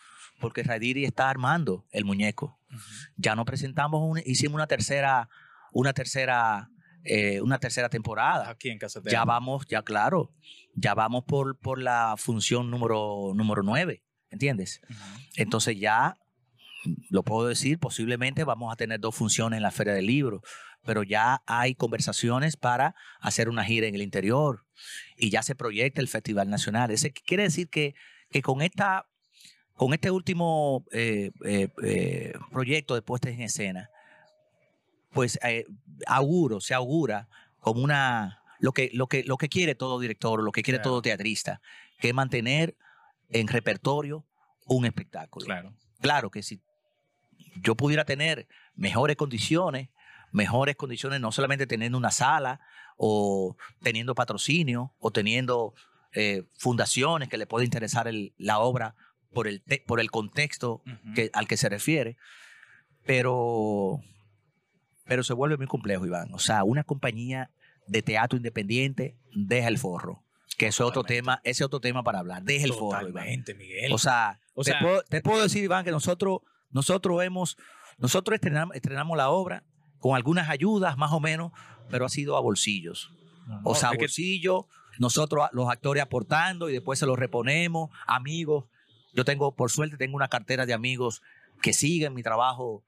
porque 0.41 0.62
Radiri 0.62 1.05
está 1.05 1.30
armando 1.30 1.86
el 1.93 2.05
muñeco. 2.05 2.59
Ya 3.16 3.34
no 3.36 3.45
presentamos, 3.45 4.01
un- 4.03 4.22
hicimos 4.24 4.55
una 4.57 4.66
tercera, 4.66 5.28
una 5.72 5.93
tercera, 5.93 6.68
eh, 7.05 7.41
una 7.41 7.59
tercera 7.59 7.88
temporada 7.88 8.49
Aquí 8.51 8.68
en 8.70 8.78
Casa 8.78 9.01
ya 9.05 9.24
vamos, 9.24 9.66
ya 9.68 9.82
claro, 9.82 10.32
ya 10.74 10.95
vamos 10.95 11.24
por, 11.24 11.59
por 11.59 11.80
la 11.80 12.14
función 12.18 12.70
número, 12.70 13.32
número 13.34 13.62
9, 13.62 14.03
¿entiendes? 14.30 14.80
Entonces 15.36 15.78
ya, 15.78 16.16
lo 17.11 17.22
puedo 17.22 17.47
decir, 17.49 17.78
posiblemente 17.78 18.45
vamos 18.45 18.72
a 18.72 18.76
tener 18.76 19.01
dos 19.01 19.14
funciones 19.14 19.59
en 19.59 19.62
la 19.62 19.70
Feria 19.70 19.93
del 19.95 20.07
Libro, 20.07 20.43
pero 20.84 21.03
ya 21.03 21.43
hay 21.47 21.74
conversaciones 21.74 22.57
para 22.57 22.95
hacer 23.20 23.49
una 23.51 23.64
gira 23.64 23.86
en 23.86 23.95
el 23.95 24.03
interior 24.03 24.64
y 25.16 25.28
ya 25.30 25.43
se 25.43 25.55
proyecta 25.55 26.01
el 26.01 26.09
Festival 26.09 26.49
Nacional. 26.49 26.91
Ese 26.91 27.12
quiere 27.12 27.43
decir 27.43 27.68
que, 27.68 27.95
que 28.30 28.41
con 28.43 28.62
esta... 28.62 29.07
Con 29.80 29.94
este 29.94 30.10
último 30.10 30.84
eh, 30.92 31.30
eh, 31.42 31.68
eh, 31.82 32.34
proyecto 32.52 32.94
de 32.94 33.00
puesta 33.00 33.30
en 33.30 33.40
escena, 33.40 33.88
pues 35.10 35.38
auguro, 36.06 36.60
se 36.60 36.74
augura 36.74 37.30
como 37.60 37.80
una 37.82 38.42
lo 38.58 38.72
que, 38.72 38.90
lo 38.92 39.06
que, 39.06 39.24
lo 39.24 39.38
que 39.38 39.48
quiere 39.48 39.74
todo 39.74 39.98
director, 39.98 40.42
lo 40.42 40.52
que 40.52 40.62
quiere 40.62 40.80
Claro. 40.80 40.90
todo 40.90 41.00
teatrista, 41.00 41.62
que 41.98 42.08
es 42.08 42.14
mantener 42.14 42.76
en 43.30 43.48
repertorio 43.48 44.26
un 44.66 44.84
espectáculo. 44.84 45.46
Claro. 45.46 45.72
Claro 46.02 46.30
que 46.30 46.42
si 46.42 46.60
yo 47.62 47.74
pudiera 47.74 48.04
tener 48.04 48.48
mejores 48.74 49.16
condiciones, 49.16 49.88
mejores 50.30 50.76
condiciones, 50.76 51.22
no 51.22 51.32
solamente 51.32 51.66
teniendo 51.66 51.96
una 51.96 52.10
sala 52.10 52.60
o 52.98 53.56
teniendo 53.80 54.14
patrocinio 54.14 54.92
o 54.98 55.10
teniendo 55.10 55.72
eh, 56.12 56.42
fundaciones 56.58 57.30
que 57.30 57.38
le 57.38 57.46
pueda 57.46 57.64
interesar 57.64 58.08
el- 58.08 58.34
la 58.36 58.58
obra 58.58 58.94
por 59.32 59.46
el, 59.48 59.62
te- 59.62 59.82
por 59.86 60.00
el 60.00 60.10
contexto 60.10 60.82
que, 61.14 61.30
al 61.32 61.46
que 61.46 61.56
se 61.56 61.68
refiere, 61.68 62.16
Pero, 63.06 64.00
pero 65.04 65.22
se 65.24 65.32
vuelve 65.34 65.56
muy 65.56 65.66
complejo, 65.66 66.06
Iván. 66.06 66.32
O 66.34 66.38
sea, 66.38 66.64
una 66.64 66.84
compañía 66.84 67.50
de 67.86 68.02
teatro 68.02 68.36
independiente 68.36 69.16
deja 69.34 69.68
el 69.68 69.78
forro. 69.78 70.22
Que 70.58 70.66
eso 70.66 70.84
es 70.84 70.88
otro 70.90 71.04
tema, 71.04 71.40
ese 71.44 71.62
es 71.62 71.66
otro 71.66 71.80
tema 71.80 72.02
para 72.02 72.18
hablar. 72.18 72.42
Deja 72.42 72.64
el 72.66 72.72
forro, 72.74 73.08
Iván. 73.08 73.26
Miguel. 73.56 73.92
O 73.92 73.98
sea, 73.98 74.40
O 74.54 74.62
te, 74.62 74.72
sea- 74.72 74.80
puedo, 74.80 75.02
te 75.04 75.20
puedo 75.22 75.42
decir, 75.42 75.64
Iván, 75.64 75.84
que 75.84 75.90
nosotros, 75.90 76.40
nosotros 76.70 77.22
hemos, 77.24 77.56
nosotros 77.98 78.34
estrenamos, 78.34 78.76
estrenamos 78.76 79.16
la 79.16 79.30
obra 79.30 79.64
con 79.98 80.16
algunas 80.16 80.48
ayudas, 80.50 80.96
más 80.98 81.12
o 81.12 81.20
menos, 81.20 81.52
pero 81.88 82.04
ha 82.04 82.08
sido 82.08 82.36
a 82.36 82.40
bolsillos. 82.40 83.10
No, 83.46 83.60
O 83.64 83.74
sea, 83.74 83.88
a 83.88 83.92
que- 83.92 83.98
bolsillo, 83.98 84.66
nosotros 84.98 85.48
los 85.52 85.68
actores 85.70 86.02
aportando 86.02 86.68
y 86.68 86.74
después 86.74 86.98
se 86.98 87.06
los 87.06 87.18
reponemos, 87.18 87.90
amigos. 88.06 88.66
Yo 89.12 89.24
tengo, 89.24 89.54
por 89.54 89.70
suerte, 89.70 89.96
tengo 89.96 90.16
una 90.16 90.28
cartera 90.28 90.66
de 90.66 90.72
amigos 90.72 91.22
que 91.62 91.72
siguen 91.72 92.14
mi 92.14 92.22
trabajo, 92.22 92.84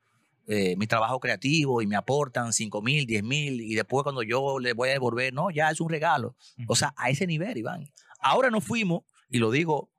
eh, 0.46 0.76
mi 0.76 0.86
trabajo 0.86 1.20
creativo 1.20 1.82
y 1.82 1.86
me 1.86 1.96
aportan 1.96 2.52
5 2.52 2.82
mil, 2.82 3.06
10 3.06 3.22
mil 3.22 3.60
y 3.60 3.74
después 3.74 4.02
cuando 4.02 4.22
yo 4.22 4.58
les 4.58 4.74
voy 4.74 4.90
a 4.90 4.92
devolver, 4.92 5.32
no, 5.32 5.50
ya 5.50 5.70
es 5.70 5.80
un 5.80 5.88
regalo. 5.88 6.36
O 6.68 6.76
sea, 6.76 6.94
a 6.96 7.10
ese 7.10 7.26
nivel, 7.26 7.56
Iván. 7.58 7.90
Ahora 8.20 8.50
nos 8.50 8.64
fuimos, 8.64 9.02
y 9.30 9.38
lo 9.38 9.50
digo 9.50 9.90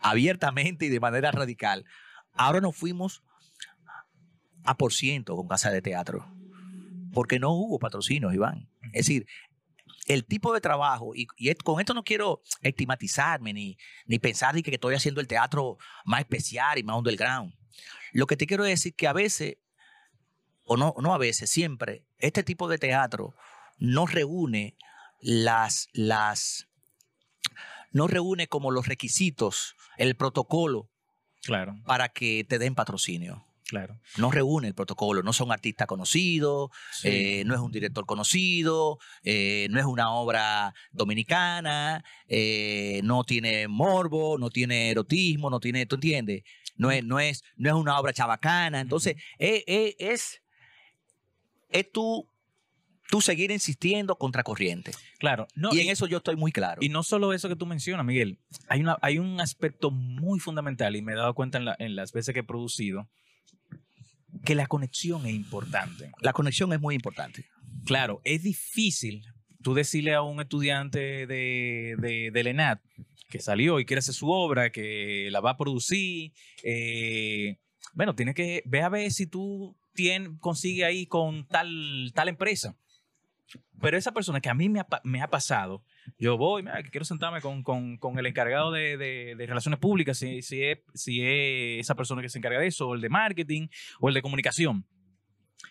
abiertamente 0.00 0.86
y 0.86 0.88
de 0.88 1.00
manera 1.00 1.30
radical, 1.30 1.84
ahora 2.34 2.60
nos 2.60 2.76
fuimos 2.76 3.22
a 4.64 4.76
por 4.76 4.92
ciento 4.92 5.36
con 5.36 5.48
Casa 5.48 5.70
de 5.70 5.82
Teatro, 5.82 6.26
porque 7.12 7.38
no 7.38 7.50
hubo 7.52 7.78
patrocinios, 7.78 8.34
Iván. 8.34 8.68
Es 8.92 9.06
decir, 9.06 9.26
el 10.08 10.24
tipo 10.24 10.52
de 10.54 10.60
trabajo, 10.60 11.14
y, 11.14 11.28
y 11.36 11.54
con 11.56 11.80
esto 11.80 11.94
no 11.94 12.02
quiero 12.02 12.42
estigmatizarme 12.62 13.52
ni, 13.52 13.78
ni 14.06 14.18
pensar 14.18 14.54
de 14.54 14.62
que 14.62 14.72
estoy 14.72 14.94
haciendo 14.94 15.20
el 15.20 15.28
teatro 15.28 15.76
más 16.04 16.20
especial 16.20 16.78
y 16.78 16.82
más 16.82 16.96
underground. 16.96 17.54
Lo 18.12 18.26
que 18.26 18.36
te 18.36 18.46
quiero 18.46 18.64
decir 18.64 18.94
que 18.94 19.06
a 19.06 19.12
veces, 19.12 19.58
o 20.64 20.76
no, 20.76 20.94
no 21.00 21.14
a 21.14 21.18
veces, 21.18 21.50
siempre, 21.50 22.04
este 22.18 22.42
tipo 22.42 22.68
de 22.68 22.78
teatro 22.78 23.34
no 23.78 24.06
reúne 24.06 24.76
las, 25.20 25.88
las, 25.92 26.68
no 27.92 28.06
reúne 28.06 28.48
como 28.48 28.70
los 28.70 28.88
requisitos, 28.88 29.76
el 29.98 30.16
protocolo 30.16 30.90
Claro, 31.42 31.76
para 31.84 32.08
que 32.08 32.44
te 32.48 32.58
den 32.58 32.74
patrocinio. 32.74 33.47
Claro. 33.68 34.00
No 34.16 34.30
reúne 34.30 34.66
el 34.68 34.74
protocolo, 34.74 35.22
no 35.22 35.32
son 35.32 35.52
artistas 35.52 35.86
conocidos, 35.86 36.70
Sí. 36.90 37.08
eh, 37.08 37.42
no 37.46 37.54
es 37.54 37.60
un 37.60 37.70
director 37.70 38.04
conocido, 38.06 38.98
eh, 39.22 39.68
no 39.70 39.78
es 39.78 39.84
una 39.86 40.10
obra 40.12 40.74
dominicana, 40.90 42.02
eh, 42.28 43.00
no 43.04 43.22
tiene 43.24 43.68
morbo, 43.68 44.38
no 44.38 44.50
tiene 44.50 44.90
erotismo, 44.90 45.50
no 45.50 45.60
tiene, 45.60 45.86
¿tú 45.86 45.96
entiendes? 45.96 46.42
No 46.76 46.90
es, 46.90 47.04
no 47.04 47.20
es, 47.20 47.42
no 47.56 47.68
es 47.68 47.74
una 47.74 47.98
obra 48.00 48.12
chabacana. 48.12 48.80
Entonces, 48.80 49.16
eh, 49.38 49.64
eh, 49.66 49.96
es, 49.98 50.40
es 51.70 51.90
tú, 51.92 52.28
tú 53.10 53.20
seguir 53.20 53.50
insistiendo 53.50 54.16
contra 54.16 54.42
corriente. 54.42 54.92
claro. 55.18 55.46
No, 55.54 55.74
y 55.74 55.80
en 55.80 55.90
eso 55.90 56.06
yo 56.06 56.18
estoy 56.18 56.36
muy 56.36 56.52
claro. 56.52 56.80
Y 56.82 56.88
no 56.88 57.02
solo 57.02 57.32
eso 57.32 57.48
que 57.48 57.56
tú 57.56 57.66
mencionas, 57.66 58.06
Miguel. 58.06 58.38
Hay, 58.68 58.80
una, 58.80 58.96
hay 59.02 59.18
un 59.18 59.40
aspecto 59.40 59.90
muy 59.90 60.38
fundamental 60.40 60.94
y 60.96 61.02
me 61.02 61.12
he 61.12 61.16
dado 61.16 61.34
cuenta 61.34 61.58
en, 61.58 61.64
la- 61.64 61.76
en 61.78 61.96
las 61.96 62.12
veces 62.12 62.32
que 62.32 62.40
he 62.40 62.44
producido 62.44 63.08
que 64.44 64.54
la 64.54 64.66
conexión 64.66 65.26
es 65.26 65.34
importante. 65.34 66.10
La 66.20 66.32
conexión 66.32 66.72
es 66.72 66.80
muy 66.80 66.94
importante. 66.94 67.46
Claro, 67.84 68.20
es 68.24 68.42
difícil 68.42 69.24
tú 69.62 69.74
decirle 69.74 70.14
a 70.14 70.22
un 70.22 70.40
estudiante 70.40 71.26
de, 71.26 71.96
de, 71.98 72.30
del 72.32 72.46
ENAD 72.48 72.78
que 73.28 73.40
salió 73.40 73.78
y 73.80 73.84
quiere 73.84 73.98
hacer 73.98 74.14
su 74.14 74.30
obra, 74.30 74.70
que 74.70 75.28
la 75.30 75.40
va 75.40 75.50
a 75.50 75.56
producir. 75.56 76.32
eh, 76.62 77.58
bueno, 77.94 78.14
tienes 78.14 78.34
que 78.34 78.62
ve 78.66 78.82
a 78.82 78.88
ver 78.88 79.10
si 79.10 79.26
tú 79.26 79.76
tien- 79.94 80.38
consigues 80.38 80.84
ahí 80.86 81.06
con 81.06 81.46
tal, 81.48 82.12
tal 82.14 82.28
empresa. 82.28 82.76
Pero 83.80 83.96
esa 83.96 84.12
persona 84.12 84.40
que 84.40 84.48
a 84.48 84.54
mí 84.54 84.68
me 84.68 84.80
ha, 84.80 84.84
pa- 84.84 85.00
me 85.04 85.20
ha 85.22 85.28
pasado, 85.28 85.82
yo 86.18 86.36
voy, 86.38 86.62
mira, 86.62 86.82
que 86.82 86.90
quiero 86.90 87.04
sentarme 87.04 87.40
con, 87.40 87.62
con- 87.62 87.96
con 87.98 88.18
el 88.18 88.26
encargado 88.26 88.70
de, 88.72 88.96
de- 88.96 89.34
de 89.36 89.46
relaciones 89.46 89.78
públicas, 89.80 90.16
si, 90.18 90.42
si, 90.42 90.62
es, 90.62 90.78
si 90.94 91.20
es 91.22 91.80
esa 91.80 91.94
persona 91.94 92.22
que 92.22 92.28
se 92.28 92.38
encarga 92.38 92.60
de 92.60 92.66
eso, 92.68 92.88
o 92.88 92.94
el 92.94 93.00
de 93.00 93.08
marketing, 93.08 93.68
o 94.00 94.08
el 94.08 94.14
de 94.14 94.22
comunicación, 94.22 94.86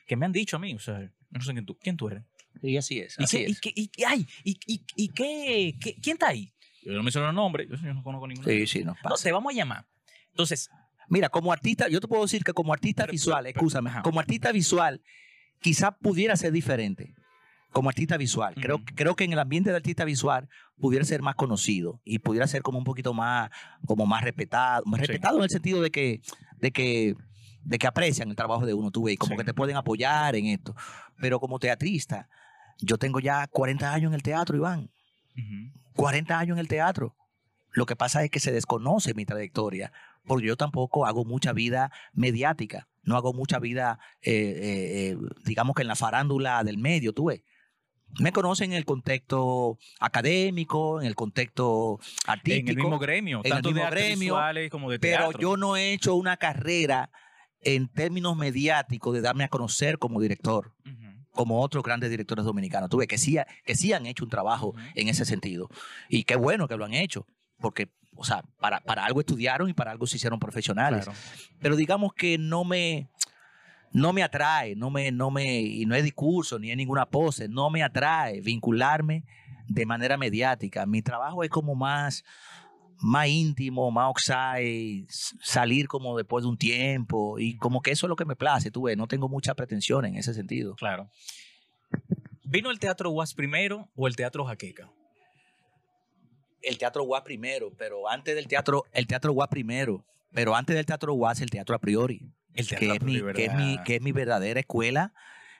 que 0.05 0.15
me 0.15 0.25
han 0.25 0.31
dicho 0.31 0.55
a 0.57 0.59
mí, 0.59 0.73
o 0.73 0.79
sea, 0.79 1.11
no 1.29 1.41
sé 1.41 1.51
quién 1.53 1.65
tú, 1.65 1.77
quién 1.79 1.97
tú 1.97 2.07
eres. 2.09 2.23
Y 2.61 2.77
así 2.77 2.99
es. 2.99 3.15
¿Y, 3.19 3.23
Así 3.23 3.37
qué, 3.37 3.43
es. 3.45 3.51
y, 3.51 3.59
qué- 3.59 3.73
y- 3.75 4.03
ay, 4.05 4.27
y, 4.43 4.59
y- 4.65 4.85
y 4.95 5.07
qué, 5.09 5.75
qué- 5.79 5.95
quién 6.01 6.15
está 6.15 6.29
ahí? 6.29 6.51
Yo 6.83 6.93
no 6.93 7.03
menciono 7.03 7.29
el 7.29 7.35
nombre, 7.35 7.67
yo, 7.69 7.75
yo 7.75 7.93
no 7.93 8.01
conozco 8.03 8.27
ninguno. 8.27 8.47
Sí, 8.47 8.65
sí, 8.67 8.83
No, 8.83 8.95
pasa. 9.03 9.23
te 9.23 9.31
vamos 9.31 9.53
a 9.53 9.55
llamar. 9.55 9.85
Entonces, 10.31 10.69
Mira, 11.09 11.29
como 11.29 11.53
artista, 11.53 11.87
yo 11.87 12.01
te 12.01 12.07
puedo 12.09 12.23
decir 12.23 12.43
que 12.43 12.51
como 12.51 12.73
artista 12.73 13.03
Pero- 13.03 13.13
visual, 13.13 13.43
pero- 13.45 13.53
pero- 13.53 13.65
escúchame, 13.67 13.89
ajá. 13.91 14.01
como 14.01 14.19
artista 14.19 14.51
visual, 14.51 15.01
quizá 15.61 15.91
pudiera 15.97 16.35
ser 16.35 16.51
diferente. 16.51 17.13
Como 17.71 17.89
artista 17.89 18.17
visual. 18.17 18.55
creo, 18.55 18.77
Ujú. 18.77 18.85
creo 18.95 19.15
que 19.15 19.23
en 19.25 19.33
el 19.33 19.39
ambiente 19.39 19.69
de 19.69 19.75
artista 19.75 20.03
visual 20.05 20.49
pudiera 20.79 21.05
ser 21.05 21.21
más 21.21 21.35
conocido 21.35 22.01
y 22.05 22.19
pudiera 22.19 22.47
ser 22.47 22.61
como 22.61 22.77
un 22.79 22.83
poquito 22.83 23.13
más, 23.13 23.49
como 23.85 24.05
más 24.05 24.23
respetado. 24.23 24.83
Más 24.85 24.99
Sí. 25.01 25.05
respetado 25.07 25.37
en 25.37 25.43
el 25.43 25.49
sentido 25.49 25.81
de 25.81 25.91
que, 25.91 26.21
de 26.59 26.71
que, 26.71 27.15
de 27.63 27.77
que 27.77 27.87
aprecian 27.87 28.29
el 28.29 28.35
trabajo 28.35 28.65
de 28.65 28.73
uno, 28.73 28.89
tú 28.91 29.03
ves, 29.03 29.13
y 29.15 29.17
como 29.17 29.33
Sí. 29.33 29.37
que 29.37 29.43
te 29.43 29.53
pueden 29.53 29.75
apoyar 29.75 30.35
en 30.35 30.45
esto. 30.47 30.75
Pero 31.19 31.39
como 31.39 31.59
teatrista, 31.59 32.29
yo 32.79 32.97
tengo 32.97 33.19
ya 33.19 33.45
40 33.47 33.93
años 33.93 34.09
en 34.11 34.15
el 34.15 34.23
teatro, 34.23 34.55
Iván. 34.55 34.89
40 35.93 36.39
años 36.39 36.55
en 36.55 36.59
el 36.59 36.67
teatro. 36.67 37.15
Lo 37.71 37.85
que 37.85 37.95
pasa 37.95 38.23
es 38.23 38.31
que 38.31 38.39
se 38.39 38.51
desconoce 38.51 39.13
mi 39.13 39.25
trayectoria, 39.25 39.91
porque 40.25 40.47
yo 40.47 40.55
tampoco 40.55 41.05
hago 41.05 41.25
mucha 41.25 41.53
vida 41.53 41.91
mediática, 42.13 42.87
no 43.03 43.15
hago 43.17 43.33
mucha 43.33 43.59
vida, 43.59 43.99
eh, 44.21 44.31
eh, 44.31 45.11
eh, 45.11 45.17
digamos 45.45 45.75
que 45.75 45.81
en 45.83 45.87
la 45.87 45.95
farándula 45.95 46.63
del 46.63 46.77
medio, 46.77 47.13
tú 47.13 47.25
ves. 47.25 47.41
Me 48.19 48.31
conocen 48.31 48.71
en 48.71 48.77
el 48.77 48.85
contexto 48.85 49.77
académico, 49.99 51.01
en 51.01 51.07
el 51.07 51.15
contexto 51.15 51.99
artístico, 52.25 52.71
en 52.71 52.77
el 52.77 52.83
mismo 52.83 52.99
gremio, 52.99 53.39
en 53.43 53.45
el 53.45 53.51
tanto 53.51 53.69
de 53.69 53.75
mismo 53.75 53.89
gremio, 53.91 54.19
visuales 54.19 54.69
como 54.71 54.89
de 54.89 54.99
pero 54.99 55.31
yo 55.37 55.57
no 55.57 55.77
he 55.77 55.93
hecho 55.93 56.15
una 56.15 56.37
carrera 56.37 57.11
en 57.61 57.87
términos 57.89 58.35
mediáticos 58.35 59.13
de 59.13 59.21
darme 59.21 59.43
a 59.43 59.49
conocer 59.49 59.99
como 59.99 60.21
director 60.21 60.73
como 61.37 61.61
otros 61.61 61.83
grandes 61.83 62.09
directores 62.09 62.43
dominicanos. 62.43 62.89
Tú 62.89 62.97
ves 62.97 63.07
que 63.07 63.17
sí, 63.17 63.37
que 63.63 63.75
sí 63.75 63.93
han 63.93 64.05
hecho 64.05 64.25
un 64.25 64.29
trabajo 64.29 64.73
en 64.95 65.07
ese 65.07 65.23
sentido. 65.23 65.69
Y 66.09 66.25
qué 66.25 66.35
bueno 66.35 66.67
que 66.67 66.75
lo 66.75 66.83
han 66.83 66.93
hecho, 66.93 67.25
porque, 67.59 67.89
o 68.15 68.25
sea, 68.25 68.43
para, 68.59 68.81
para 68.81 69.05
algo 69.05 69.21
estudiaron 69.21 69.69
y 69.69 69.73
para 69.73 69.91
algo 69.91 70.07
se 70.07 70.17
hicieron 70.17 70.39
profesionales. 70.39 71.05
Claro. 71.05 71.17
Pero 71.59 71.75
digamos 71.77 72.13
que 72.13 72.37
no 72.37 72.65
me, 72.65 73.09
no 73.91 74.13
me 74.13 74.23
atrae, 74.23 74.75
no 74.75 74.89
me, 74.89 75.11
no 75.11 75.31
me, 75.31 75.61
y 75.61 75.85
no 75.85 75.95
es 75.95 76.03
discurso 76.03 76.59
ni 76.59 76.71
es 76.71 76.77
ninguna 76.77 77.05
pose, 77.05 77.47
no 77.47 77.69
me 77.69 77.83
atrae 77.83 78.41
vincularme 78.41 79.23
de 79.67 79.85
manera 79.85 80.17
mediática. 80.17 80.85
Mi 80.85 81.01
trabajo 81.01 81.43
es 81.43 81.49
como 81.49 81.73
más, 81.75 82.23
más 82.99 83.27
íntimo, 83.27 83.89
más 83.91 84.09
oxide, 84.09 85.05
s- 85.09 85.35
salir 85.41 85.87
como 85.87 86.15
después 86.17 86.43
de 86.43 86.49
un 86.49 86.57
tiempo 86.57 87.39
y 87.39 87.57
como 87.57 87.81
que 87.81 87.91
eso 87.91 88.05
es 88.05 88.09
lo 88.09 88.15
que 88.15 88.25
me 88.25 88.35
place, 88.35 88.71
tú 88.71 88.83
ves, 88.83 88.97
no 88.97 89.07
tengo 89.07 89.27
mucha 89.29 89.55
pretensión 89.55 90.05
en 90.05 90.15
ese 90.15 90.33
sentido. 90.33 90.75
Claro. 90.75 91.09
¿Vino 92.43 92.71
el 92.71 92.79
teatro 92.79 93.09
Was 93.11 93.33
primero 93.33 93.89
o 93.95 94.07
el 94.07 94.15
teatro 94.15 94.45
Jaqueca? 94.45 94.89
el 96.63 96.77
teatro 96.77 97.03
UAS 97.03 97.21
primero, 97.21 97.71
pero 97.77 98.09
antes 98.09 98.35
del 98.35 98.47
teatro, 98.47 98.83
el 98.91 99.07
teatro 99.07 99.31
UAS 99.31 99.47
primero, 99.47 100.03
pero 100.33 100.53
antes 100.55 100.75
del 100.75 100.85
teatro 100.85 101.13
UAS, 101.13 101.39
el 101.41 101.49
teatro 101.49 101.75
a 101.75 101.79
priori, 101.79 102.29
El 102.57 102.67
que 102.67 102.93
es, 102.93 103.01
mi, 103.01 103.21
que, 103.33 103.45
es 103.45 103.53
mi, 103.53 103.71
¿verdad? 103.71 103.83
que 103.83 103.95
es 103.95 104.01
mi 104.01 104.11
verdadera 104.11 104.59
escuela, 104.59 105.13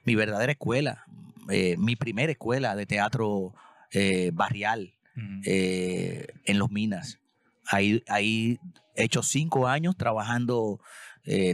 mi 0.04 0.16
verdadera 0.16 0.52
escuela, 0.52 1.06
eh, 1.50 1.76
mi 1.78 1.96
primera 1.96 2.32
escuela 2.32 2.76
de 2.76 2.86
teatro 2.86 3.54
eh, 3.92 4.32
barrial 4.34 4.94
Ujú. 5.16 5.42
eh, 5.46 6.28
en 6.46 6.60
Los 6.60 6.72
Minas. 6.72 7.20
Ahí, 7.68 8.04
ahí 8.08 8.60
he 8.96 9.04
hecho 9.06 9.22
cinco 9.24 9.68
años 9.68 9.96
trabajando 9.96 10.80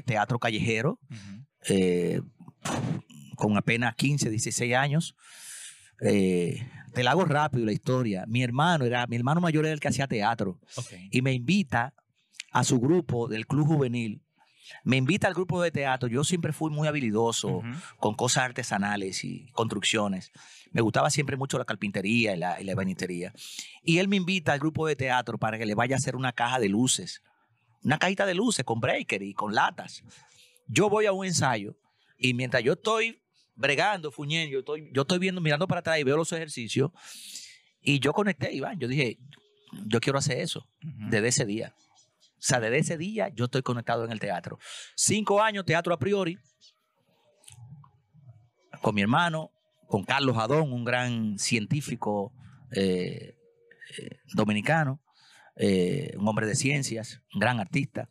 teatro 0.05 0.37
callejero, 0.37 0.99
con 3.35 3.57
apenas 3.57 3.95
15, 3.95 4.29
16 4.29 4.75
años. 4.75 5.15
Eh, 6.01 6.67
te 6.93 7.03
la 7.03 7.11
hago 7.11 7.25
rápido 7.25 7.65
la 7.65 7.71
historia. 7.71 8.25
Mi 8.27 8.43
hermano 8.43 8.85
era, 8.85 9.07
mi 9.07 9.15
hermano 9.15 9.41
mayor 9.41 9.65
era 9.65 9.73
el 9.73 9.79
que 9.79 9.87
hacía 9.87 10.07
teatro 10.07 10.59
y 11.09 11.21
me 11.21 11.33
invita 11.33 11.93
a 12.51 12.63
su 12.63 12.79
grupo 12.79 13.27
del 13.27 13.47
club 13.47 13.67
juvenil. 13.67 14.21
Me 14.83 14.97
invita 14.97 15.27
al 15.27 15.33
grupo 15.33 15.61
de 15.61 15.71
teatro. 15.71 16.07
Yo 16.07 16.23
siempre 16.23 16.53
fui 16.53 16.71
muy 16.71 16.87
habilidoso 16.87 17.57
Ujú. 17.57 17.67
con 17.97 18.15
cosas 18.15 18.43
artesanales 18.45 19.23
y 19.23 19.47
construcciones. 19.51 20.31
Me 20.71 20.81
gustaba 20.81 21.09
siempre 21.09 21.37
mucho 21.37 21.57
la 21.57 21.65
carpintería 21.65 22.35
y 22.35 22.37
la, 22.37 22.59
y 22.59 22.63
la 22.63 22.71
ebanistería. 22.71 23.33
Y 23.83 23.99
él 23.99 24.07
me 24.07 24.15
invita 24.15 24.53
al 24.53 24.59
grupo 24.59 24.87
de 24.87 24.95
teatro 24.95 25.37
para 25.37 25.57
que 25.57 25.65
le 25.65 25.75
vaya 25.75 25.95
a 25.95 25.97
hacer 25.97 26.15
una 26.15 26.31
caja 26.33 26.59
de 26.59 26.69
luces. 26.69 27.21
Una 27.83 27.97
cajita 27.97 28.25
de 28.25 28.33
luces 28.33 28.63
con 28.65 28.79
breaker 28.79 29.21
y 29.21 29.33
con 29.33 29.53
latas. 29.53 30.03
Yo 30.67 30.89
voy 30.89 31.05
a 31.05 31.11
un 31.11 31.25
ensayo 31.25 31.75
y 32.17 32.33
mientras 32.33 32.63
yo 32.63 32.73
estoy 32.73 33.19
bregando, 33.55 34.11
fuñendo, 34.11 34.51
yo 34.53 34.59
estoy, 34.59 34.89
yo 34.93 35.01
estoy 35.01 35.19
viendo, 35.19 35.41
mirando 35.41 35.67
para 35.67 35.79
atrás 35.79 35.99
y 35.99 36.03
veo 36.03 36.17
los 36.17 36.31
ejercicios. 36.31 36.91
Y 37.81 37.99
yo 37.99 38.13
conecté, 38.13 38.53
Iván. 38.53 38.79
Yo 38.79 38.87
dije, 38.87 39.19
yo 39.85 39.99
quiero 39.99 40.17
hacer 40.19 40.39
eso 40.39 40.67
desde 40.81 41.27
ese 41.27 41.45
día. 41.45 41.75
Sea, 42.45 42.59
desde 42.59 42.79
ese 42.79 42.97
día 42.97 43.29
yo 43.29 43.45
estoy 43.45 43.61
conectado 43.61 44.03
en 44.05 44.11
el 44.11 44.19
teatro. 44.19 44.59
Cinco 44.95 45.41
años, 45.41 45.65
teatro 45.65 45.93
a 45.93 45.99
priori, 45.99 46.37
con 48.81 48.95
mi 48.95 49.01
hermano, 49.01 49.51
con 49.87 50.03
Carlos 50.03 50.37
Adón, 50.37 50.73
un 50.73 50.83
gran 50.83 51.37
científico 51.39 52.33
eh, 52.71 53.37
eh, 53.97 54.19
dominicano, 54.33 55.01
eh, 55.55 56.13
un 56.17 56.27
hombre 56.27 56.47
de 56.47 56.55
ciencias, 56.55 57.21
un 57.33 57.39
gran 57.39 57.59
artista. 57.59 58.09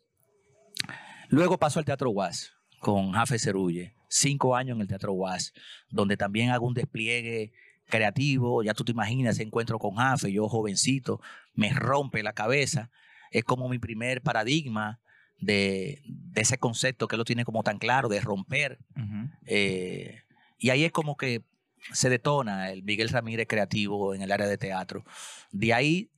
Luego 1.28 1.58
pasó 1.58 1.78
al 1.78 1.84
Teatro 1.84 2.10
UAS 2.10 2.52
con 2.78 3.12
Jafe 3.12 3.38
Cerulle, 3.38 3.96
cinco 4.08 4.56
años 4.56 4.76
en 4.76 4.82
el 4.82 4.88
Teatro 4.88 5.12
UAS, 5.12 5.52
donde 5.90 6.16
también 6.16 6.50
hago 6.50 6.66
un 6.66 6.74
despliegue 6.74 7.52
creativo, 7.86 8.62
ya 8.62 8.74
tú 8.74 8.84
te 8.84 8.92
imaginas, 8.92 9.38
encuentro 9.40 9.78
con 9.78 9.96
Jafe, 9.96 10.32
yo 10.32 10.48
jovencito, 10.48 11.20
me 11.54 11.72
rompe 11.72 12.22
la 12.22 12.32
cabeza, 12.32 12.90
es 13.32 13.44
como 13.44 13.68
mi 13.68 13.78
primer 13.78 14.22
paradigma 14.22 15.00
de, 15.40 16.02
ese 16.34 16.58
concepto 16.58 17.08
que 17.08 17.16
él 17.16 17.18
lo 17.18 17.24
tiene 17.24 17.44
como 17.44 17.62
tan 17.62 17.78
claro, 17.78 18.08
de 18.08 18.20
romper. 18.20 18.78
Eh, 19.46 20.22
y 20.58 20.70
ahí 20.70 20.84
es 20.84 20.92
como 20.92 21.16
que 21.16 21.42
se 21.92 22.08
detona 22.08 22.70
el 22.70 22.82
Miguel 22.84 23.08
Ramírez 23.08 23.48
creativo 23.48 24.14
en 24.14 24.22
el 24.22 24.30
área 24.30 24.46
de 24.46 24.56
teatro. 24.56 25.04
De 25.50 25.74
ahí, 25.74 26.10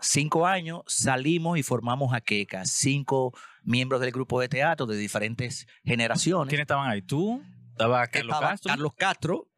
cinco 0.00 0.46
años, 0.46 0.82
salimos 0.86 1.58
y 1.58 1.62
formamos 1.62 2.14
a 2.14 2.20
Queca, 2.20 2.64
cinco 2.64 3.34
miembros 3.62 4.00
del 4.00 4.12
grupo 4.12 4.40
de 4.40 4.48
teatro 4.48 4.86
de 4.86 4.96
diferentes 4.96 5.66
generaciones. 5.84 6.48
¿Quiénes 6.48 6.64
estaban 6.64 6.88
ahí? 6.88 7.02
¿Tú? 7.02 7.42
¿Estaba 7.72 8.06
Carlos 8.06 8.40
Castro? 8.40 8.70
Carlos 8.70 8.92
Castro, 8.96 9.48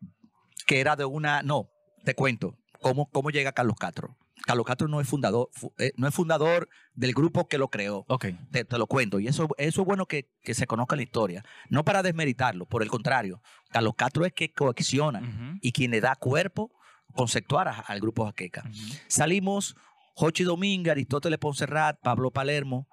que 0.67 0.81
era 0.81 0.97
de 0.97 1.05
una, 1.05 1.43
no, 1.43 1.71
te 2.05 2.15
cuento, 2.15 2.59
¿cómo, 2.81 3.09
cómo 3.11 3.31
llega 3.31 3.53
Carlos 3.53 3.77
Castro? 3.79 4.17
Carlos 4.47 4.67
Castro 4.67 4.89
no 4.89 5.01
es 5.01 5.09
fundador, 5.09 5.51
eh, 5.79 5.93
no 5.97 6.09
es 6.09 6.15
fundador 6.15 6.69
del 6.95 7.13
grupo 7.13 7.47
que 7.49 7.59
lo 7.59 7.69
creó. 7.69 8.07
Te, 8.51 8.79
lo 8.79 8.87
cuento. 8.87 9.21
Y 9.21 9.29
eso, 9.29 9.49
eso 9.59 9.81
es 9.83 9.87
bueno 9.87 10.07
que, 10.07 10.29
se 10.43 10.67
conozca 10.67 10.97
la 10.97 11.03
historia. 11.03 11.45
No 11.69 11.85
para 11.85 12.03
desmeritarlo, 12.03 12.67
por 12.67 12.83
el 12.83 12.89
contrario. 12.89 13.43
Carlos 13.71 13.95
Castro 13.97 14.25
es 14.25 14.33
que 14.33 14.53
coacciona 14.53 15.59
y 15.61 15.73
quien 15.73 15.91
le 15.91 16.01
da 16.01 16.17
cuerpo 16.17 16.71
conceptual 17.15 17.69
al 17.87 18.01
grupo 18.01 18.25
Jaqueca. 18.27 18.65
Salimos 19.09 19.77
Jochi 20.15 20.45
Domínguez, 20.45 20.93
Aristóteles 20.93 21.39
Poncerrat, 21.39 22.01
Pablo 22.01 22.31
Palermo, 22.31 22.89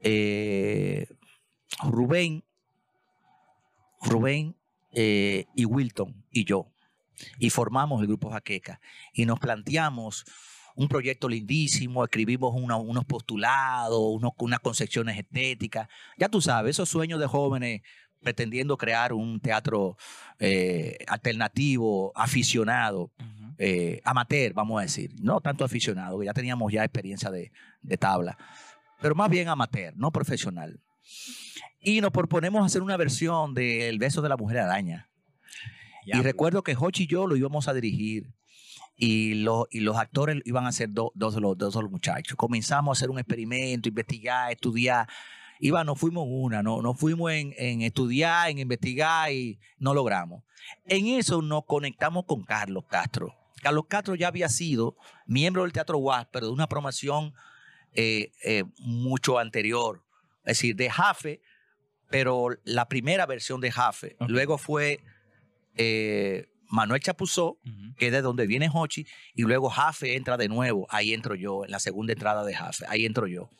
eh, 0.00 1.06
Rubén, 1.82 2.44
Rubén 4.02 4.56
eh, 4.92 5.46
y 5.54 5.64
Wilton 5.64 6.24
y 6.30 6.44
yo 6.44 6.72
y 7.38 7.50
formamos 7.50 8.00
el 8.00 8.06
grupo 8.06 8.30
Jaqueca 8.30 8.80
y 9.12 9.26
nos 9.26 9.38
planteamos 9.38 10.24
un 10.74 10.88
proyecto 10.88 11.28
lindísimo, 11.28 12.04
escribimos 12.04 12.52
unos 12.54 13.04
postulados, 13.04 13.98
unas 14.38 14.60
concepciones 14.60 15.18
estéticas. 15.18 15.88
Ya 16.18 16.28
tú 16.28 16.40
sabes, 16.40 16.76
esos 16.76 16.88
sueños 16.88 17.20
de 17.20 17.26
jóvenes 17.26 17.82
pretendiendo 18.20 18.76
crear 18.76 19.12
un 19.12 19.40
teatro 19.40 19.96
eh, 20.38 20.98
alternativo, 21.06 22.12
aficionado, 22.14 23.12
eh, 23.56 24.00
amateur, 24.04 24.52
vamos 24.52 24.78
a 24.78 24.82
decir. 24.82 25.10
No 25.20 25.40
tanto 25.40 25.64
aficionado, 25.64 26.18
que 26.18 26.26
ya 26.26 26.34
teníamos 26.34 26.72
ya 26.72 26.84
experiencia 26.84 27.30
de, 27.30 27.52
de 27.80 27.96
tabla, 27.96 28.36
pero 29.00 29.14
más 29.14 29.30
bien 29.30 29.48
amateur, 29.48 29.94
no 29.96 30.10
profesional. 30.10 30.80
Y 31.80 32.02
nos 32.02 32.10
proponemos 32.10 32.64
hacer 32.64 32.82
una 32.82 32.98
versión 32.98 33.54
del 33.54 33.98
beso 33.98 34.20
de 34.20 34.28
la 34.28 34.36
mujer 34.36 34.58
araña 34.58 35.10
y 36.04 36.22
recuerdo 36.22 36.62
que 36.62 36.76
Hochi 36.78 37.04
y 37.04 37.06
yo 37.06 37.26
lo 37.26 37.36
íbamos 37.36 37.68
a 37.68 37.74
dirigir. 37.74 38.32
Y, 39.02 39.32
los 39.34 39.66
y 39.70 39.80
los 39.80 39.96
actores 39.96 40.42
iban 40.44 40.66
a 40.66 40.72
ser 40.72 40.90
dos, 40.92 41.10
de 41.14 41.40
los, 41.40 41.56
dos 41.56 41.74
los 41.74 41.90
muchachos. 41.90 42.36
Comenzamos 42.36 42.90
a 42.90 42.94
hacer 42.98 43.08
un 43.08 43.18
experimento, 43.18 43.88
investigar, 43.88 44.52
estudiar. 44.52 45.08
Iba, 45.58 45.84
no 45.84 45.94
fuimos 45.94 46.26
una, 46.28 46.62
no, 46.62 46.82
no 46.82 46.92
fuimos 46.92 47.32
en, 47.32 47.54
en, 47.56 47.80
estudiar, 47.80 48.50
en 48.50 48.58
investigar 48.58 49.32
y 49.32 49.58
no 49.78 49.94
logramos. 49.94 50.42
En 50.84 51.06
eso 51.06 51.40
nos 51.40 51.64
conectamos 51.64 52.26
con 52.26 52.44
Carlos 52.44 52.84
Castro. 52.88 53.34
Carlos 53.62 53.84
Castro 53.88 54.14
ya 54.14 54.28
había 54.28 54.50
sido 54.50 54.96
miembro 55.26 55.62
del 55.62 55.72
Teatro 55.72 55.96
UAS, 55.96 56.26
pero 56.30 56.48
de 56.48 56.52
una 56.52 56.68
promoción 56.68 57.32
eh, 57.94 58.32
eh, 58.44 58.64
mucho 58.78 59.38
anterior. 59.38 60.04
Es 60.44 60.58
decir, 60.58 60.76
de 60.76 60.90
Jafe, 60.90 61.40
pero 62.10 62.48
la 62.64 62.88
primera 62.88 63.24
versión 63.24 63.60
de 63.60 63.70
Jafe. 63.70 64.16
Luego 64.20 64.58
fue 64.58 65.00
eh, 65.76 66.49
Manuel 66.70 67.00
Chapuzó, 67.00 67.58
que 67.96 68.06
es 68.06 68.12
de 68.12 68.22
donde 68.22 68.46
viene 68.46 68.70
Hochi, 68.72 69.06
y 69.34 69.42
luego 69.42 69.68
Jafe 69.68 70.16
entra 70.16 70.36
de 70.36 70.48
nuevo, 70.48 70.86
ahí 70.88 71.12
entro 71.12 71.34
yo, 71.34 71.64
en 71.64 71.72
la 71.72 71.80
segunda 71.80 72.12
entrada 72.12 72.44
de 72.44 72.54
Jafe, 72.54 72.84
ahí 72.88 73.04
entro 73.04 73.26
yo. 73.26 73.50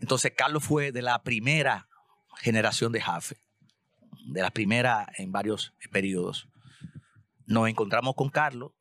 Entonces 0.00 0.32
Carlos 0.36 0.64
fue 0.64 0.90
de 0.90 1.00
la 1.00 1.22
primera 1.22 1.88
generación 2.38 2.90
de 2.92 3.00
Jafe, 3.00 3.36
de 4.32 4.42
la 4.42 4.50
primera 4.50 5.10
en 5.16 5.30
varios 5.30 5.72
periodos. 5.92 6.48
Nos 7.46 7.68
encontramos 7.68 8.14
con 8.16 8.30
Carlos, 8.30 8.72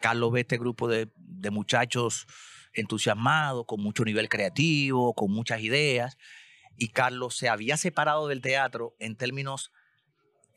Carlos 0.00 0.30
ve 0.30 0.40
este 0.40 0.58
grupo 0.58 0.88
de, 0.88 1.10
de 1.16 1.50
muchachos 1.50 2.26
entusiasmados, 2.72 3.64
con 3.66 3.80
mucho 3.82 4.04
nivel 4.04 4.28
creativo, 4.28 5.14
con 5.14 5.32
muchas 5.32 5.60
ideas, 5.60 6.16
y 6.76 6.88
Carlos 6.88 7.36
se 7.36 7.48
había 7.48 7.76
separado 7.76 8.28
del 8.28 8.42
teatro 8.42 8.94
en 9.00 9.16
términos 9.16 9.72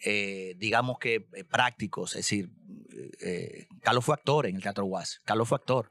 eh, 0.04 0.56
digamos 0.58 0.98
que 1.00 1.28
eh, 1.34 1.44
prácticos. 1.44 2.12
Es 2.12 2.26
decir, 2.26 2.50
eh, 3.22 3.68
Carlos 3.82 4.06
fue 4.06 4.16
actor 4.16 4.46
en 4.46 4.56
el 4.56 4.62
Teatro 4.62 4.86
UAS. 4.86 5.22
Carlos 5.26 5.48
fue 5.48 5.58
actor. 5.58 5.90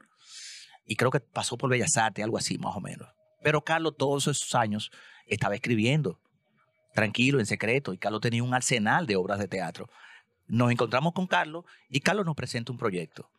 Y 0.85 0.95
creo 0.95 1.11
que 1.11 1.19
pasó 1.19 1.57
por 1.57 1.69
Bellas 1.69 1.97
Artes, 1.97 2.23
algo 2.23 2.37
así, 2.37 2.57
más 2.57 2.75
o 2.75 2.81
menos. 2.81 3.07
Pero 3.43 3.63
Carlos 3.63 3.95
todos 3.97 4.27
esos 4.27 4.55
años 4.55 4.91
estaba 5.27 5.55
escribiendo, 5.55 6.19
tranquilo, 6.93 7.39
en 7.39 7.45
secreto. 7.45 7.93
Y 7.93 7.97
Carlos 7.97 8.21
tenía 8.21 8.43
un 8.43 8.53
arsenal 8.53 9.05
de 9.05 9.15
obras 9.15 9.39
de 9.39 9.47
teatro. 9.47 9.89
Nos 10.47 10.71
encontramos 10.71 11.13
con 11.13 11.27
Carlos 11.27 11.65
y 11.89 11.99
Carlos 11.99 12.25
nos 12.25 12.35
presenta 12.35 12.71
un 12.71 12.79
proyecto. 12.79 13.29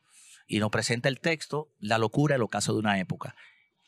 Y 0.47 0.59
nos 0.59 0.71
presenta 0.71 1.09
el 1.09 1.21
texto, 1.21 1.69
La 1.81 1.99
locura, 1.99 2.37
el 2.37 2.43
ocaso 2.43 2.73
de 2.73 2.79
una 2.79 2.99
época. 3.01 3.35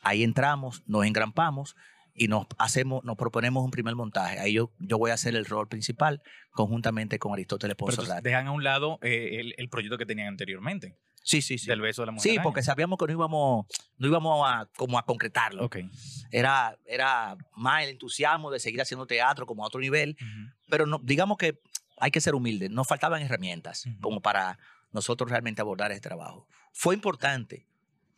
Ahí 0.01 0.23
entramos, 0.23 0.83
nos 0.85 1.05
engrampamos 1.05 1.75
y 2.15 2.27
nos 2.27 2.45
hacemos, 2.57 3.03
nos 3.03 3.17
proponemos 3.17 3.63
un 3.63 3.71
primer 3.71 3.95
montaje. 3.95 4.39
Ahí 4.39 4.53
yo, 4.53 4.71
yo 4.79 4.97
voy 4.97 5.11
a 5.11 5.15
hacer 5.15 5.35
el 5.35 5.45
rol 5.45 5.67
principal 5.67 6.21
conjuntamente 6.51 7.17
con 7.19 7.33
Aristóteles 7.33 7.75
Pero 7.75 8.21
dejan 8.21 8.47
a 8.47 8.51
un 8.51 8.63
lado 8.63 8.99
eh, 9.01 9.53
el, 9.57 9.69
proyecto 9.69 9.97
que 9.97 10.05
tenían 10.05 10.27
anteriormente. 10.27 10.95
Sí, 11.23 11.41
sí, 11.41 11.57
sí. 11.57 11.67
Del 11.67 11.81
beso 11.81 12.01
de 12.01 12.07
la 12.07 12.11
mujer. 12.11 12.31
Sí, 12.31 12.37
porque 12.43 12.61
sabíamos 12.61 12.99
que 12.99 13.07
no 13.07 13.13
íbamos, 13.13 13.65
no 13.97 14.07
íbamos 14.07 14.45
a, 14.47 14.69
como 14.75 14.99
a 14.99 15.05
concretarlo. 15.05 15.65
Okay. 15.65 15.89
Era, 16.31 16.77
era 16.85 17.37
más 17.55 17.83
el 17.83 17.89
entusiasmo 17.89 18.51
de 18.51 18.59
seguir 18.59 18.81
haciendo 18.81 19.07
teatro 19.07 19.45
como 19.45 19.63
a 19.63 19.67
otro 19.67 19.79
nivel. 19.79 20.17
Pero 20.69 20.85
no, 20.85 20.99
digamos 21.01 21.37
que 21.37 21.59
hay 21.97 22.11
que 22.11 22.21
ser 22.21 22.35
humilde. 22.35 22.69
Nos 22.69 22.87
faltaban 22.87 23.21
herramientas 23.21 23.85
como 24.01 24.21
para 24.21 24.59
nosotros 24.91 25.29
realmente 25.29 25.61
abordar 25.61 25.91
este 25.91 26.09
trabajo. 26.09 26.47
Fue 26.73 26.93
importante 26.93 27.65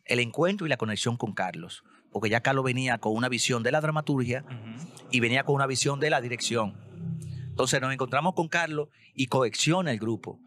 el 0.04 0.20
encuentro 0.20 0.66
y 0.66 0.70
la 0.70 0.76
conexión 0.76 1.16
con 1.16 1.32
Carlos 1.32 1.84
porque 2.16 2.30
ya 2.30 2.40
Carlos 2.40 2.64
venía 2.64 2.96
con 2.96 3.14
una 3.14 3.28
visión 3.28 3.62
de 3.62 3.70
la 3.70 3.82
dramaturgia 3.82 4.42
y 5.10 5.20
venía 5.20 5.44
con 5.44 5.54
una 5.54 5.66
visión 5.66 6.00
de 6.00 6.08
la 6.08 6.22
dirección. 6.22 6.74
Entonces 7.50 7.78
nos 7.78 7.92
encontramos 7.92 8.32
con 8.32 8.48
Carlos 8.48 8.88
y 9.14 9.26
cohesiona 9.26 9.90
el 9.90 9.98
grupo 9.98 10.40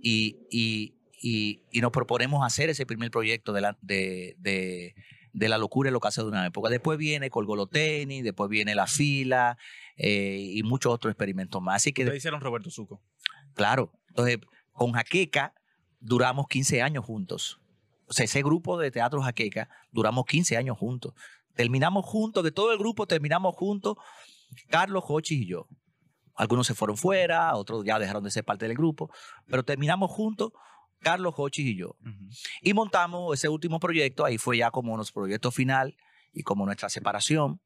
y, 0.00 0.36
y, 0.52 0.94
y, 1.20 1.80
nos 1.80 1.90
proponemos 1.90 2.46
hacer 2.46 2.70
ese 2.70 2.86
primer 2.86 3.10
proyecto 3.10 3.52
de 3.52 3.60
la, 3.60 3.76
de, 3.82 4.36
de, 4.38 4.94
de 5.32 5.48
la 5.48 5.58
locura 5.58 5.88
en 5.88 5.94
lo 5.94 5.98
que 5.98 6.06
hace 6.06 6.20
de 6.20 6.28
una 6.28 6.46
época. 6.46 6.70
Después 6.70 6.96
viene 6.96 7.28
Colgoloteni, 7.28 8.22
después 8.22 8.48
viene 8.48 8.76
La 8.76 8.86
Fila 8.86 9.58
eh, 9.96 10.38
y 10.54 10.62
muchos 10.62 10.94
otros 10.94 11.10
experimentos 11.10 11.60
más. 11.60 11.82
Así 11.82 11.92
que, 11.92 12.04
¿Qué 12.04 12.14
hicieron 12.14 12.40
Roberto 12.40 12.70
Suco? 12.70 13.02
Claro. 13.54 13.90
Entonces, 14.10 14.38
con 14.70 14.92
Jaqueca 14.92 15.54
duramos 15.98 16.46
15 16.46 16.82
años 16.82 17.04
juntos 17.04 17.58
o 18.08 18.12
sea, 18.12 18.24
ese 18.24 18.42
grupo 18.42 18.78
de 18.78 18.90
teatro 18.90 19.20
jaqueca, 19.20 19.68
duramos 19.90 20.26
15 20.26 20.56
años 20.56 20.78
juntos. 20.78 21.14
Terminamos 21.54 22.04
juntos, 22.04 22.44
de 22.44 22.52
todo 22.52 22.72
el 22.72 22.78
grupo 22.78 23.06
terminamos 23.06 23.54
juntos, 23.56 23.96
Carlos, 24.68 25.04
Jochi 25.04 25.42
y 25.42 25.46
yo. 25.46 25.68
Algunos 26.34 26.66
se 26.66 26.74
fueron 26.74 26.96
fuera, 26.96 27.56
otros 27.56 27.84
ya 27.84 27.98
dejaron 27.98 28.22
de 28.22 28.30
ser 28.30 28.44
parte 28.44 28.68
del 28.68 28.76
grupo, 28.76 29.10
pero 29.46 29.64
terminamos 29.64 30.10
juntos, 30.10 30.52
Carlos, 31.00 31.34
Jochi 31.34 31.70
y 31.70 31.76
yo. 31.76 31.96
Y 32.60 32.74
montamos 32.74 33.32
ese 33.34 33.48
último 33.48 33.80
proyecto, 33.80 34.24
ahí 34.24 34.36
fue 34.36 34.58
ya 34.58 34.70
como 34.70 34.96
nuestro 34.96 35.22
proyecto 35.22 35.50
final 35.50 35.96
y 36.32 36.42
como 36.42 36.66
nuestra 36.66 36.90
separación, 36.90 37.60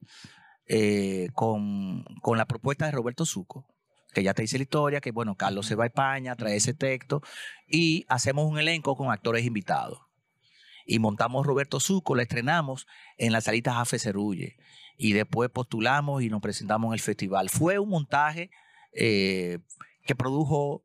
eh, 0.66 1.28
con, 1.34 2.05
con 2.22 2.38
la 2.38 2.47
propuesta 2.47 2.86
de 2.86 2.93
Roberto 2.93 3.24
Suco, 3.24 3.66
que 4.12 4.22
ya 4.22 4.34
te 4.34 4.43
dice 4.43 4.57
la 4.57 4.62
historia, 4.62 5.01
que 5.01 5.11
bueno, 5.11 5.34
Carlos 5.34 5.66
se 5.66 5.74
va 5.74 5.84
a 5.84 5.86
España, 5.88 6.36
trae 6.36 6.55
ese 6.55 6.72
texto 6.72 7.22
y 7.66 8.05
hacemos 8.09 8.49
un 8.49 8.59
elenco 8.59 8.97
con 8.97 9.11
actores 9.11 9.45
invitados 9.45 9.99
y 10.87 10.99
montamos 10.99 11.47
Roberto 11.47 11.81
Zuco, 11.81 12.14
la 12.14 12.22
estrenamos 12.22 12.87
en 13.16 13.33
la 13.33 13.41
salita 13.41 13.74
Jafe 13.74 13.99
Cerulle 13.99 14.57
y 14.97 15.12
después 15.12 15.51
postulamos 15.51 16.22
y 16.22 16.28
nos 16.28 16.41
presentamos 16.41 16.89
en 16.89 16.95
el 16.95 17.01
festival. 17.01 17.49
Fue 17.49 17.78
un 17.78 17.89
montaje 17.89 18.51
eh, 18.93 19.59
que 20.05 20.14
produjo, 20.14 20.85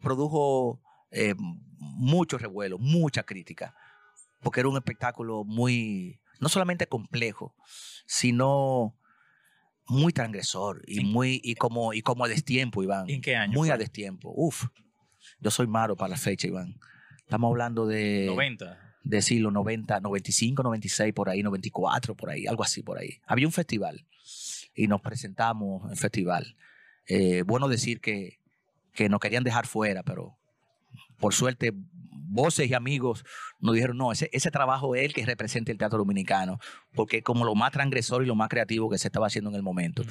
produjo 0.00 0.80
eh, 1.10 1.34
mucho 1.78 2.38
revuelo, 2.38 2.78
mucha 2.78 3.24
crítica, 3.24 3.74
porque 4.40 4.60
era 4.60 4.68
un 4.68 4.76
espectáculo 4.76 5.44
muy 5.44 6.20
no 6.38 6.48
solamente 6.48 6.86
complejo, 6.86 7.54
sino 8.06 8.96
muy 9.86 10.12
transgresor 10.12 10.82
y 10.86 11.00
muy 11.00 11.40
y 11.42 11.56
como 11.56 11.92
y 11.92 12.02
como 12.02 12.24
a 12.24 12.28
destiempo, 12.28 12.82
Iván. 12.82 13.10
¿En 13.10 13.20
qué 13.20 13.36
año 13.36 13.52
Muy 13.52 13.68
fue? 13.68 13.74
a 13.74 13.78
destiempo. 13.78 14.32
Uf. 14.34 14.66
Yo 15.40 15.50
soy 15.50 15.66
malo 15.66 15.96
para 15.96 16.10
la 16.10 16.16
fecha, 16.16 16.46
Iván. 16.46 16.78
Estamos 17.18 17.50
hablando 17.50 17.86
de 17.86 18.26
90. 18.26 18.89
De 19.02 19.22
siglo 19.22 19.50
90, 19.50 20.00
95, 20.00 20.62
96 20.62 21.12
por 21.12 21.28
ahí, 21.28 21.42
94 21.42 22.14
por 22.14 22.30
ahí, 22.30 22.46
algo 22.46 22.62
así 22.62 22.82
por 22.82 22.98
ahí. 22.98 23.20
Había 23.26 23.46
un 23.46 23.52
festival 23.52 24.06
y 24.74 24.86
nos 24.86 25.00
presentamos 25.00 25.90
en 25.90 25.96
festival. 25.96 26.56
Eh, 27.06 27.42
bueno 27.42 27.68
decir 27.68 28.00
que, 28.00 28.40
que 28.92 29.08
nos 29.08 29.20
querían 29.20 29.44
dejar 29.44 29.66
fuera, 29.66 30.02
pero 30.02 30.36
por 31.18 31.34
suerte 31.34 31.72
voces 32.30 32.70
y 32.70 32.74
amigos 32.74 33.24
nos 33.58 33.74
dijeron, 33.74 33.96
no, 33.96 34.12
ese, 34.12 34.30
ese 34.32 34.50
trabajo 34.50 34.94
es 34.94 35.04
el 35.04 35.12
que 35.12 35.26
representa 35.26 35.72
el 35.72 35.78
teatro 35.78 35.98
dominicano, 35.98 36.58
porque 36.94 37.18
es 37.18 37.22
como 37.24 37.44
lo 37.44 37.54
más 37.54 37.72
transgresor 37.72 38.22
y 38.22 38.26
lo 38.26 38.34
más 38.34 38.48
creativo 38.48 38.88
que 38.88 38.98
se 38.98 39.08
estaba 39.08 39.26
haciendo 39.26 39.50
en 39.50 39.56
el 39.56 39.62
momento. 39.62 40.02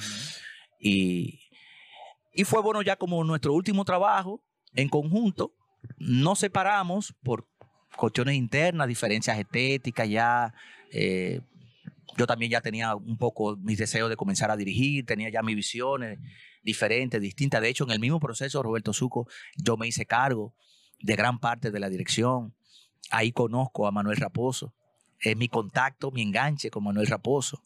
Y, 0.78 1.40
y 2.32 2.44
fue 2.44 2.60
bueno 2.62 2.82
ya 2.82 2.96
como 2.96 3.24
nuestro 3.24 3.54
último 3.54 3.84
trabajo 3.84 4.42
en 4.74 4.88
conjunto. 4.88 5.54
Nos 5.96 6.40
separamos 6.40 7.14
por 7.22 7.48
cuestiones 8.00 8.34
internas, 8.34 8.88
diferencias 8.88 9.38
estéticas 9.38 10.08
ya. 10.08 10.52
eh, 10.90 11.40
yo 12.16 12.26
también 12.26 12.50
ya 12.50 12.60
tenía 12.60 12.96
un 12.96 13.16
poco 13.16 13.56
mis 13.56 13.78
deseos 13.78 14.10
de 14.10 14.16
comenzar 14.16 14.50
a 14.50 14.56
dirigir, 14.56 15.06
tenía 15.06 15.30
ya 15.30 15.42
mis 15.42 15.54
visiones 15.54 16.18
diferentes, 16.62 17.20
distintas. 17.20 17.62
De 17.62 17.68
hecho, 17.68 17.84
en 17.84 17.92
el 17.92 18.00
mismo 18.00 18.20
proceso, 18.20 18.62
Roberto 18.62 18.92
Suco, 18.92 19.28
yo 19.56 19.76
me 19.76 19.86
hice 19.86 20.06
cargo 20.06 20.54
de 21.00 21.16
gran 21.16 21.38
parte 21.38 21.70
de 21.70 21.80
la 21.80 21.88
dirección. 21.88 22.54
Ahí 23.10 23.32
conozco 23.32 23.86
a 23.86 23.92
Manuel 23.92 24.16
Raposo. 24.16 24.74
Es 25.20 25.36
mi 25.36 25.48
contacto, 25.48 26.10
mi 26.10 26.22
enganche 26.22 26.70
con 26.70 26.84
Manuel 26.84 27.06
Raposo. 27.06 27.62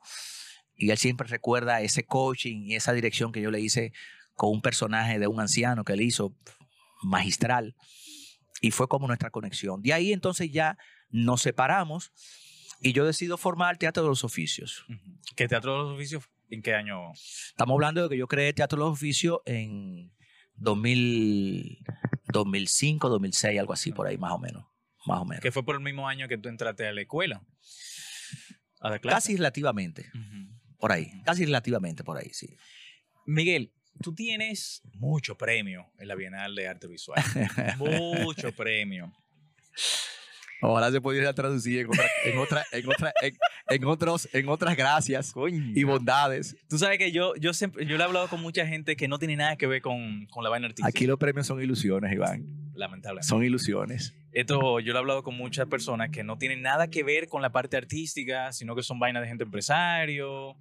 Y 0.77 0.91
él 0.91 0.99
siempre 0.99 1.27
recuerda 1.29 1.81
ese 1.81 2.05
coaching 2.05 2.65
y 2.67 2.75
esa 2.75 2.93
dirección 2.93 3.33
que 3.33 3.41
yo 3.41 3.51
le 3.51 3.61
hice 3.61 3.93
con 4.35 4.51
un 4.51 4.61
personaje 4.61 5.19
de 5.19 5.27
un 5.27 5.41
anciano 5.41 5.85
que 5.85 5.93
él 5.93 6.03
hizo 6.03 6.35
magistral. 7.03 7.75
Y 8.65 8.71
fue 8.71 8.89
como 8.89 9.07
nuestra 9.07 9.29
conexión. 9.29 9.83
De 9.83 9.93
ahí 9.93 10.11
entonces 10.11 10.51
ya 10.51 10.79
nos 11.11 11.43
separamos 11.43 12.13
y 12.81 12.95
yo 12.95 13.05
decido 13.05 13.37
formar 13.37 13.77
Teatro 13.77 14.05
de 14.05 14.09
los 14.09 14.25
Oficios. 14.25 14.87
¿Qué 15.37 15.47
Teatro 15.47 15.73
de 15.73 15.79
los 15.83 15.95
Oficios? 15.97 16.25
¿En 16.49 16.63
qué 16.63 16.75
año? 16.75 17.13
Estamos 17.13 17.75
hablando 17.75 18.05
de 18.05 18.09
que 18.09 18.17
yo 18.17 18.27
creé 18.27 18.55
Teatro 18.55 18.79
de 18.79 18.85
los 18.87 18.95
Oficios 18.95 19.41
en 19.45 20.11
2000, 20.55 21.85
2005, 22.33 23.09
2006, 23.11 23.61
algo 23.61 23.75
así 23.75 23.93
por 23.93 24.07
ahí, 24.07 24.17
más 24.17 24.33
o 24.33 24.39
menos. 24.39 24.65
Más 25.05 25.21
o 25.21 25.27
menos. 25.27 25.43
Que 25.43 25.53
fue 25.53 25.63
por 25.63 25.75
el 25.75 25.83
mismo 25.83 26.09
año 26.09 26.27
que 26.27 26.39
tú 26.39 26.49
entraste 26.49 26.87
a 26.87 26.93
la 26.93 27.03
escuela. 27.03 27.45
A 28.81 28.99
clase. 28.99 29.15
Casi 29.15 29.37
relativamente, 29.37 30.11
por 30.79 30.91
ahí. 30.91 31.13
Casi 31.27 31.45
relativamente 31.45 32.03
por 32.03 32.17
ahí, 32.17 32.31
sí. 32.33 32.57
Miguel, 33.27 33.75
tú 34.03 34.15
tienes 34.15 34.83
mucho 34.95 35.37
premio 35.37 35.87
en 35.99 36.09
la 36.09 36.15
Bienal 36.15 36.55
de 36.55 36.69
Arte 36.69 36.87
Visual. 36.87 37.23
mucho 37.79 38.53
premio. 38.57 39.13
Ojalá 40.61 40.91
se 40.91 41.01
pudiera 41.01 41.35
traducir 41.35 41.81
en, 41.81 41.89
otra- 41.89 42.09
en, 42.25 42.39
otra- 42.39 42.65
en, 42.73 42.89
otra- 42.89 43.13
en- 43.21 43.37
en 43.69 43.85
otros, 43.85 44.29
en 44.33 44.49
otras 44.49 44.77
gracias 44.77 45.35
y 45.75 45.85
bondades. 45.85 46.57
Tú 46.71 46.79
sabes 46.79 46.99
que 46.99 47.13
yo, 47.13 47.35
yo 47.37 47.53
siempre, 47.53 47.85
yo 47.85 47.97
le 47.99 48.03
he 48.03 48.07
hablado 48.07 48.29
con 48.29 48.41
mucha 48.41 48.67
gente 48.67 48.97
que 48.97 49.07
no 49.09 49.19
tiene 49.19 49.37
nada 49.37 49.57
que 49.57 49.67
ver 49.67 49.83
con, 49.83 50.27
con 50.31 50.43
la 50.43 50.49
vaina 50.51 50.67
artística. 50.69 50.89
Aquí 50.89 51.07
los 51.07 51.19
premios 51.19 51.47
son 51.47 51.61
ilusiones, 51.63 52.13
Iván. 52.13 52.47
lamentablemente. 52.75 53.29
Son 53.29 53.45
ilusiones. 53.45 54.15
Esto 54.33 54.81
yo 54.81 54.93
lo 54.93 54.99
he 54.99 55.01
hablado 55.01 55.23
con 55.23 55.37
muchas 55.37 55.67
personas 55.67 56.09
que 56.11 56.25
no 56.25 56.39
tienen 56.39 56.63
nada 56.63 56.89
que 56.89 57.03
ver 57.03 57.29
con 57.29 57.43
la 57.43 57.53
parte 57.53 57.77
artística, 57.77 58.51
sino 58.53 58.75
que 58.75 58.83
son 58.83 58.99
vainas 58.99 59.23
de 59.23 59.29
gente 59.29 59.45
empresario 59.45 60.57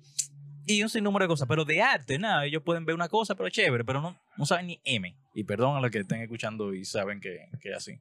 y 0.65 0.83
un 0.83 0.89
sinnúmero 0.89 1.25
de 1.25 1.27
cosas. 1.27 1.47
Pero 1.47 1.65
de 1.65 1.81
arte, 1.81 2.17
nada, 2.17 2.45
ellos 2.45 2.63
pueden 2.63 2.85
ver 2.85 2.95
una 2.95 3.09
cosa, 3.09 3.35
pero 3.35 3.49
chévere, 3.49 3.83
pero 3.83 4.01
no, 4.01 4.17
no 4.37 4.45
saben 4.45 4.67
ni 4.67 4.81
M. 4.83 5.15
Y 5.33 5.43
perdón 5.43 5.77
a 5.77 5.81
los 5.81 5.91
que 5.91 5.99
estén 5.99 6.21
escuchando 6.21 6.73
y 6.73 6.85
saben 6.85 7.19
que, 7.19 7.49
es 7.61 7.75
así, 7.75 7.99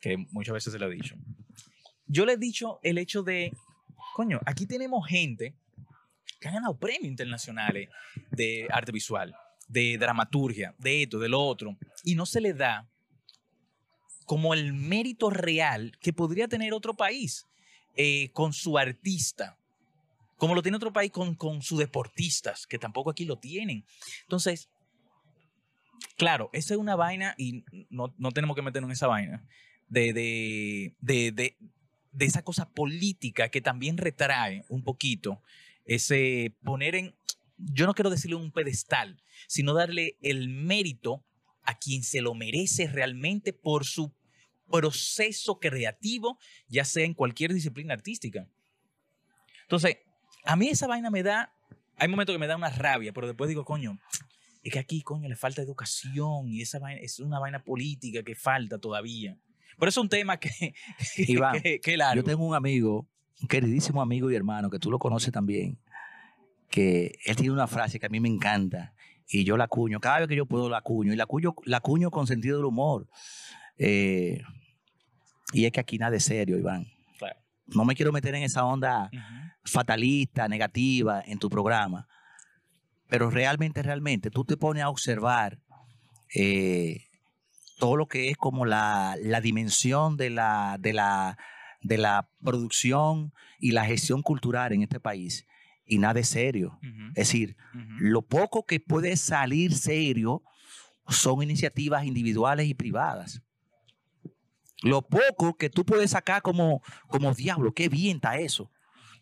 que 0.00 0.16
muchas 0.30 0.54
veces 0.54 0.72
se 0.72 0.78
lo 0.78 0.86
he 0.90 0.94
dicho. 0.94 1.14
Yo 2.06 2.24
les 2.26 2.36
he 2.36 2.38
dicho 2.38 2.80
el 2.82 2.98
hecho 2.98 3.22
de, 3.22 3.52
coño, 4.14 4.40
aquí 4.46 4.66
tenemos 4.66 5.06
gente 5.06 5.54
que 6.40 6.48
ha 6.48 6.52
ganado 6.52 6.78
premios 6.78 7.04
internacionales 7.04 7.88
de 8.30 8.66
arte 8.70 8.92
visual, 8.92 9.34
de 9.68 9.98
dramaturgia, 9.98 10.74
de 10.78 11.02
esto, 11.02 11.18
de 11.18 11.28
lo 11.28 11.40
otro, 11.40 11.76
y 12.02 12.14
no 12.14 12.26
se 12.26 12.40
le 12.40 12.54
da 12.54 12.88
como 14.24 14.54
el 14.54 14.72
mérito 14.72 15.28
real 15.28 15.92
que 16.00 16.12
podría 16.12 16.48
tener 16.48 16.72
otro 16.72 16.94
país 16.94 17.46
eh, 17.96 18.30
con 18.32 18.52
su 18.52 18.78
artista, 18.78 19.58
como 20.40 20.54
lo 20.54 20.62
tiene 20.62 20.76
otro 20.76 20.92
país 20.92 21.12
con, 21.12 21.34
con 21.34 21.60
sus 21.60 21.78
deportistas, 21.78 22.66
que 22.66 22.78
tampoco 22.78 23.10
aquí 23.10 23.26
lo 23.26 23.38
tienen. 23.38 23.84
Entonces, 24.22 24.70
claro, 26.16 26.48
esa 26.54 26.72
es 26.72 26.80
una 26.80 26.96
vaina 26.96 27.34
y 27.36 27.62
no, 27.90 28.14
no 28.16 28.32
tenemos 28.32 28.56
que 28.56 28.62
meternos 28.62 28.88
en 28.88 28.92
esa 28.92 29.06
vaina 29.06 29.46
de, 29.88 30.14
de, 30.14 30.96
de, 31.00 31.32
de, 31.32 31.56
de 32.10 32.24
esa 32.24 32.42
cosa 32.42 32.70
política 32.70 33.50
que 33.50 33.60
también 33.60 33.98
retrae 33.98 34.64
un 34.70 34.82
poquito 34.82 35.42
ese 35.84 36.56
poner 36.64 36.94
en, 36.94 37.14
yo 37.58 37.84
no 37.84 37.92
quiero 37.92 38.08
decirle 38.08 38.36
un 38.36 38.50
pedestal, 38.50 39.22
sino 39.46 39.74
darle 39.74 40.16
el 40.22 40.48
mérito 40.48 41.22
a 41.64 41.78
quien 41.78 42.02
se 42.02 42.22
lo 42.22 42.34
merece 42.34 42.86
realmente 42.86 43.52
por 43.52 43.84
su 43.84 44.10
proceso 44.70 45.60
creativo, 45.60 46.38
ya 46.66 46.86
sea 46.86 47.04
en 47.04 47.12
cualquier 47.12 47.52
disciplina 47.52 47.92
artística. 47.92 48.48
Entonces, 49.62 49.98
a 50.44 50.56
mí 50.56 50.68
esa 50.68 50.86
vaina 50.86 51.10
me 51.10 51.22
da, 51.22 51.52
hay 51.96 52.08
momentos 52.08 52.34
que 52.34 52.38
me 52.38 52.46
da 52.46 52.56
una 52.56 52.70
rabia, 52.70 53.12
pero 53.12 53.26
después 53.26 53.48
digo, 53.48 53.64
coño, 53.64 53.98
es 54.62 54.72
que 54.72 54.78
aquí, 54.78 55.02
coño, 55.02 55.28
le 55.28 55.36
falta 55.36 55.62
educación 55.62 56.48
y 56.48 56.62
esa 56.62 56.78
vaina 56.78 57.00
es 57.00 57.18
una 57.20 57.38
vaina 57.38 57.62
política 57.62 58.22
que 58.22 58.34
falta 58.34 58.78
todavía. 58.78 59.38
Por 59.78 59.88
eso 59.88 60.00
es 60.00 60.04
un 60.04 60.08
tema 60.08 60.38
que, 60.38 60.74
Iván, 61.16 61.60
que, 61.60 61.80
que 61.80 61.96
largo. 61.96 62.22
Yo 62.22 62.24
tengo 62.24 62.44
un 62.44 62.54
amigo, 62.54 63.08
un 63.40 63.48
queridísimo 63.48 64.02
amigo 64.02 64.30
y 64.30 64.34
hermano, 64.34 64.70
que 64.70 64.78
tú 64.78 64.90
lo 64.90 64.98
conoces 64.98 65.32
también, 65.32 65.78
que 66.68 67.18
él 67.24 67.36
tiene 67.36 67.52
una 67.52 67.66
frase 67.66 67.98
que 67.98 68.06
a 68.06 68.10
mí 68.10 68.20
me 68.20 68.28
encanta 68.28 68.94
y 69.28 69.44
yo 69.44 69.56
la 69.56 69.64
acuño. 69.64 70.00
Cada 70.00 70.20
vez 70.20 70.28
que 70.28 70.36
yo 70.36 70.46
puedo 70.46 70.68
la 70.68 70.78
acuño 70.78 71.12
y 71.12 71.16
la 71.16 71.24
acuño, 71.24 71.54
la 71.64 71.78
acuño 71.78 72.10
con 72.10 72.26
sentido 72.26 72.56
del 72.56 72.66
humor. 72.66 73.08
Eh, 73.78 74.42
y 75.52 75.64
es 75.64 75.72
que 75.72 75.80
aquí 75.80 75.98
nada 75.98 76.16
es 76.16 76.24
serio, 76.24 76.58
Iván. 76.58 76.86
No 77.74 77.84
me 77.84 77.94
quiero 77.94 78.12
meter 78.12 78.34
en 78.34 78.42
esa 78.42 78.64
onda 78.64 79.10
fatalista, 79.64 80.48
negativa 80.48 81.22
en 81.24 81.38
tu 81.38 81.48
programa. 81.48 82.08
Pero 83.08 83.30
realmente, 83.30 83.82
realmente, 83.82 84.30
tú 84.30 84.44
te 84.44 84.56
pones 84.56 84.82
a 84.82 84.88
observar 84.88 85.58
eh, 86.34 87.06
todo 87.78 87.96
lo 87.96 88.06
que 88.06 88.30
es 88.30 88.36
como 88.36 88.66
la, 88.66 89.16
la 89.20 89.40
dimensión 89.40 90.16
de 90.16 90.30
la, 90.30 90.76
de, 90.78 90.92
la, 90.92 91.38
de 91.80 91.98
la 91.98 92.28
producción 92.42 93.32
y 93.58 93.72
la 93.72 93.84
gestión 93.84 94.22
cultural 94.22 94.72
en 94.72 94.82
este 94.82 95.00
país. 95.00 95.46
Y 95.84 95.98
nada 95.98 96.20
es 96.20 96.28
serio. 96.28 96.78
Es 97.16 97.28
decir, 97.28 97.56
lo 97.98 98.22
poco 98.22 98.64
que 98.64 98.78
puede 98.78 99.16
salir 99.16 99.74
serio 99.74 100.42
son 101.08 101.42
iniciativas 101.42 102.04
individuales 102.04 102.68
y 102.68 102.74
privadas. 102.74 103.42
Lo 104.82 105.02
poco 105.02 105.54
que 105.54 105.70
tú 105.70 105.84
puedes 105.84 106.10
sacar 106.10 106.42
como, 106.42 106.82
como 107.08 107.34
diablo, 107.34 107.72
qué 107.72 107.88
bien 107.88 108.16
está 108.16 108.38
eso. 108.38 108.70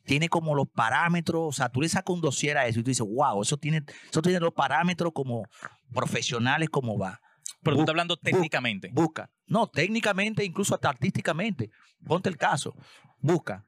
Tiene 0.04 0.28
como 0.28 0.54
los 0.54 0.68
parámetros, 0.68 1.42
o 1.46 1.52
sea, 1.52 1.68
tú 1.68 1.80
le 1.82 1.88
sacas 1.88 2.14
un 2.14 2.20
dossier 2.20 2.56
a 2.56 2.66
eso 2.66 2.80
y 2.80 2.82
tú 2.82 2.90
dices, 2.90 3.06
wow, 3.06 3.42
eso 3.42 3.56
tiene, 3.56 3.82
eso 4.11 4.22
tiene 4.22 4.40
los 4.40 4.54
parámetros 4.54 5.12
como 5.12 5.46
profesionales, 5.92 6.70
como 6.70 6.96
va. 6.98 7.20
Pero 7.62 7.76
tú 7.76 7.82
estás 7.82 7.92
hablando 7.92 8.16
técnicamente. 8.16 8.90
Busca. 8.92 9.30
No, 9.46 9.66
técnicamente, 9.66 10.44
incluso 10.44 10.74
hasta 10.74 10.88
artísticamente. 10.88 11.70
Ponte 12.06 12.28
el 12.28 12.36
caso. 12.36 12.74
Busca 13.20 13.66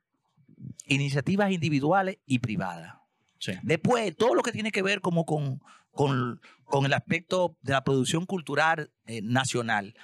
iniciativas 0.86 1.50
individuales 1.50 2.18
y 2.26 2.38
privadas. 2.38 2.94
Sí. 3.38 3.52
Después, 3.62 4.14
todo 4.16 4.34
lo 4.34 4.42
que 4.42 4.52
tiene 4.52 4.70
que 4.70 4.82
ver 4.82 5.00
como 5.00 5.24
con, 5.24 5.62
con, 5.92 6.40
con 6.64 6.84
el 6.84 6.92
aspecto 6.92 7.56
de 7.62 7.72
la 7.72 7.84
producción 7.84 8.26
cultural 8.26 8.90
eh, 9.06 9.22
nacional. 9.22 9.94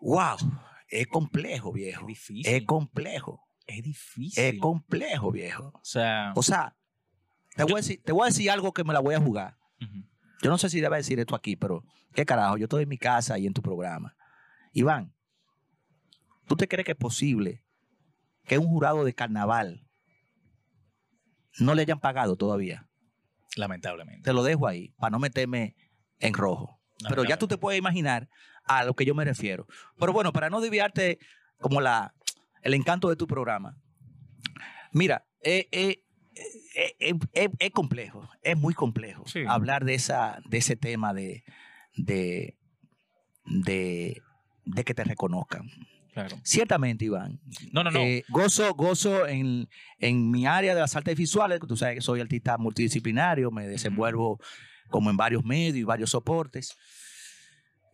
¡Wow! 0.00 0.36
Es 0.88 1.06
complejo, 1.06 1.68
Es 1.68 1.74
viejo. 1.74 2.06
difícil. 2.06 2.46
Es 2.52 2.64
complejo. 2.64 3.44
Es 3.66 3.82
difícil. 3.82 4.42
Es 4.44 4.58
complejo, 4.58 5.30
viejo. 5.30 5.72
o 5.74 5.84
sea, 5.84 6.32
O 6.34 6.42
sea, 6.42 6.76
te 7.54 7.62
voy, 7.64 7.74
a 7.74 7.76
decir, 7.76 8.02
te 8.04 8.12
voy 8.12 8.22
a 8.24 8.26
decir 8.26 8.50
algo 8.50 8.72
que 8.72 8.82
me 8.84 8.92
la 8.92 9.00
voy 9.00 9.14
a 9.14 9.20
jugar. 9.20 9.56
Yo 10.42 10.48
no 10.50 10.56
sé 10.58 10.70
si 10.70 10.80
debe 10.80 10.96
decir 10.96 11.20
esto 11.20 11.34
aquí, 11.36 11.54
pero 11.56 11.84
qué 12.14 12.24
carajo, 12.24 12.56
yo 12.56 12.64
estoy 12.64 12.84
en 12.84 12.88
mi 12.88 12.96
casa 12.98 13.38
y 13.38 13.46
en 13.46 13.52
tu 13.52 13.60
programa. 13.62 14.16
Iván, 14.72 15.14
¿tú 16.46 16.56
te 16.56 16.66
crees 16.66 16.86
que 16.86 16.92
es 16.92 16.98
posible 16.98 17.62
que 18.44 18.56
un 18.58 18.66
jurado 18.66 19.04
de 19.04 19.12
carnaval 19.14 19.86
no 21.58 21.74
le 21.74 21.82
hayan 21.82 22.00
pagado 22.00 22.36
todavía? 22.36 22.86
lamentablemente. 23.56 24.22
Te 24.22 24.32
lo 24.32 24.44
dejo 24.44 24.66
ahí, 24.68 24.90
para 24.96 25.10
no 25.10 25.18
meterme 25.18 25.74
en 26.20 26.32
rojo. 26.34 26.79
Pero 27.08 27.24
ya 27.24 27.38
tú 27.38 27.46
te 27.48 27.56
puedes 27.58 27.78
imaginar 27.78 28.28
a 28.64 28.84
lo 28.84 28.94
que 28.94 29.04
yo 29.04 29.14
me 29.14 29.24
refiero. 29.24 29.66
Pero 29.98 30.12
bueno, 30.12 30.32
para 30.32 30.50
no 30.50 30.60
desviarte 30.60 31.18
como 31.58 31.80
la, 31.80 32.14
el 32.62 32.74
encanto 32.74 33.08
de 33.08 33.16
tu 33.16 33.26
programa, 33.26 33.76
Mira, 34.92 35.24
eh, 35.42 35.68
eh, 35.70 36.02
eh, 36.74 36.96
eh, 36.98 37.14
eh, 37.34 37.48
es 37.60 37.70
complejo, 37.70 38.28
es 38.42 38.56
muy 38.56 38.74
complejo 38.74 39.22
Sí. 39.26 39.44
hablar 39.46 39.84
de, 39.84 39.94
esa, 39.94 40.40
de 40.48 40.58
ese 40.58 40.74
tema 40.74 41.14
de, 41.14 41.44
de, 41.96 42.56
de, 43.44 44.20
de 44.64 44.84
que 44.84 44.94
te 44.94 45.04
reconozcan. 45.04 45.68
Claro. 46.12 46.36
Ciertamente, 46.42 47.04
Iván, 47.04 47.38
No, 47.72 47.84
no, 47.84 47.92
no. 47.92 48.00
eh, 48.00 48.24
gozo, 48.30 48.74
gozo 48.74 49.28
en, 49.28 49.68
en 49.98 50.28
mi 50.32 50.44
área 50.44 50.74
de 50.74 50.80
las 50.80 50.96
artes 50.96 51.16
visuales, 51.16 51.60
que 51.60 51.68
tú 51.68 51.76
sabes 51.76 51.94
que 51.94 52.00
soy 52.00 52.20
artista 52.20 52.58
multidisciplinario, 52.58 53.52
me 53.52 53.68
desenvuelvo 53.68 54.40
como 54.90 55.10
en 55.10 55.16
varios 55.16 55.44
medios 55.44 55.76
y 55.76 55.84
varios 55.84 56.10
soportes. 56.10 56.76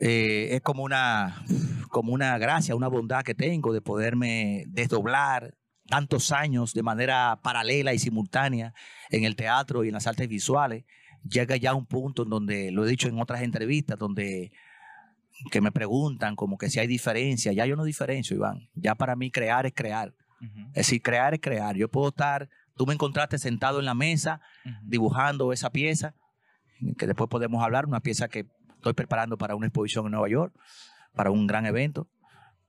Eh, 0.00 0.48
es 0.52 0.60
como 0.60 0.82
una, 0.82 1.44
como 1.90 2.12
una 2.12 2.36
gracia, 2.38 2.74
una 2.74 2.88
bondad 2.88 3.22
que 3.22 3.34
tengo 3.34 3.72
de 3.72 3.80
poderme 3.80 4.64
desdoblar 4.68 5.54
tantos 5.88 6.32
años 6.32 6.74
de 6.74 6.82
manera 6.82 7.38
paralela 7.42 7.94
y 7.94 7.98
simultánea 7.98 8.74
en 9.10 9.24
el 9.24 9.36
teatro 9.36 9.84
y 9.84 9.88
en 9.88 9.94
las 9.94 10.06
artes 10.06 10.28
visuales. 10.28 10.84
Llega 11.28 11.56
ya 11.56 11.74
un 11.74 11.86
punto 11.86 12.24
en 12.24 12.30
donde, 12.30 12.70
lo 12.70 12.84
he 12.84 12.88
dicho 12.90 13.08
en 13.08 13.20
otras 13.20 13.42
entrevistas, 13.42 13.98
donde 13.98 14.52
que 15.50 15.60
me 15.60 15.72
preguntan 15.72 16.34
como 16.34 16.56
que 16.58 16.70
si 16.70 16.80
hay 16.80 16.86
diferencia. 16.86 17.52
Ya 17.52 17.66
yo 17.66 17.76
no 17.76 17.84
diferencio, 17.84 18.36
Iván. 18.36 18.68
Ya 18.74 18.94
para 18.94 19.16
mí 19.16 19.30
crear 19.30 19.66
es 19.66 19.72
crear. 19.74 20.14
Ujú, 20.40 20.68
Es 20.68 20.74
decir, 20.86 21.02
crear 21.02 21.34
es 21.34 21.40
crear. 21.40 21.76
Yo 21.76 21.88
puedo 21.88 22.08
estar, 22.08 22.48
tú 22.76 22.86
me 22.86 22.94
encontraste 22.94 23.38
sentado 23.38 23.78
en 23.78 23.84
la 23.84 23.94
mesa 23.94 24.40
ujú. 24.64 24.74
dibujando 24.82 25.52
esa 25.52 25.70
pieza, 25.70 26.14
que 26.98 27.06
después 27.06 27.28
podemos 27.30 27.62
hablar, 27.64 27.86
una 27.86 28.00
pieza 28.00 28.28
que 28.28 28.46
estoy 28.76 28.92
preparando 28.92 29.36
para 29.38 29.54
una 29.56 29.66
exposición 29.66 30.06
en 30.06 30.12
Nueva 30.12 30.28
York, 30.28 30.54
para 31.14 31.30
un 31.30 31.46
gran 31.46 31.66
evento. 31.66 32.08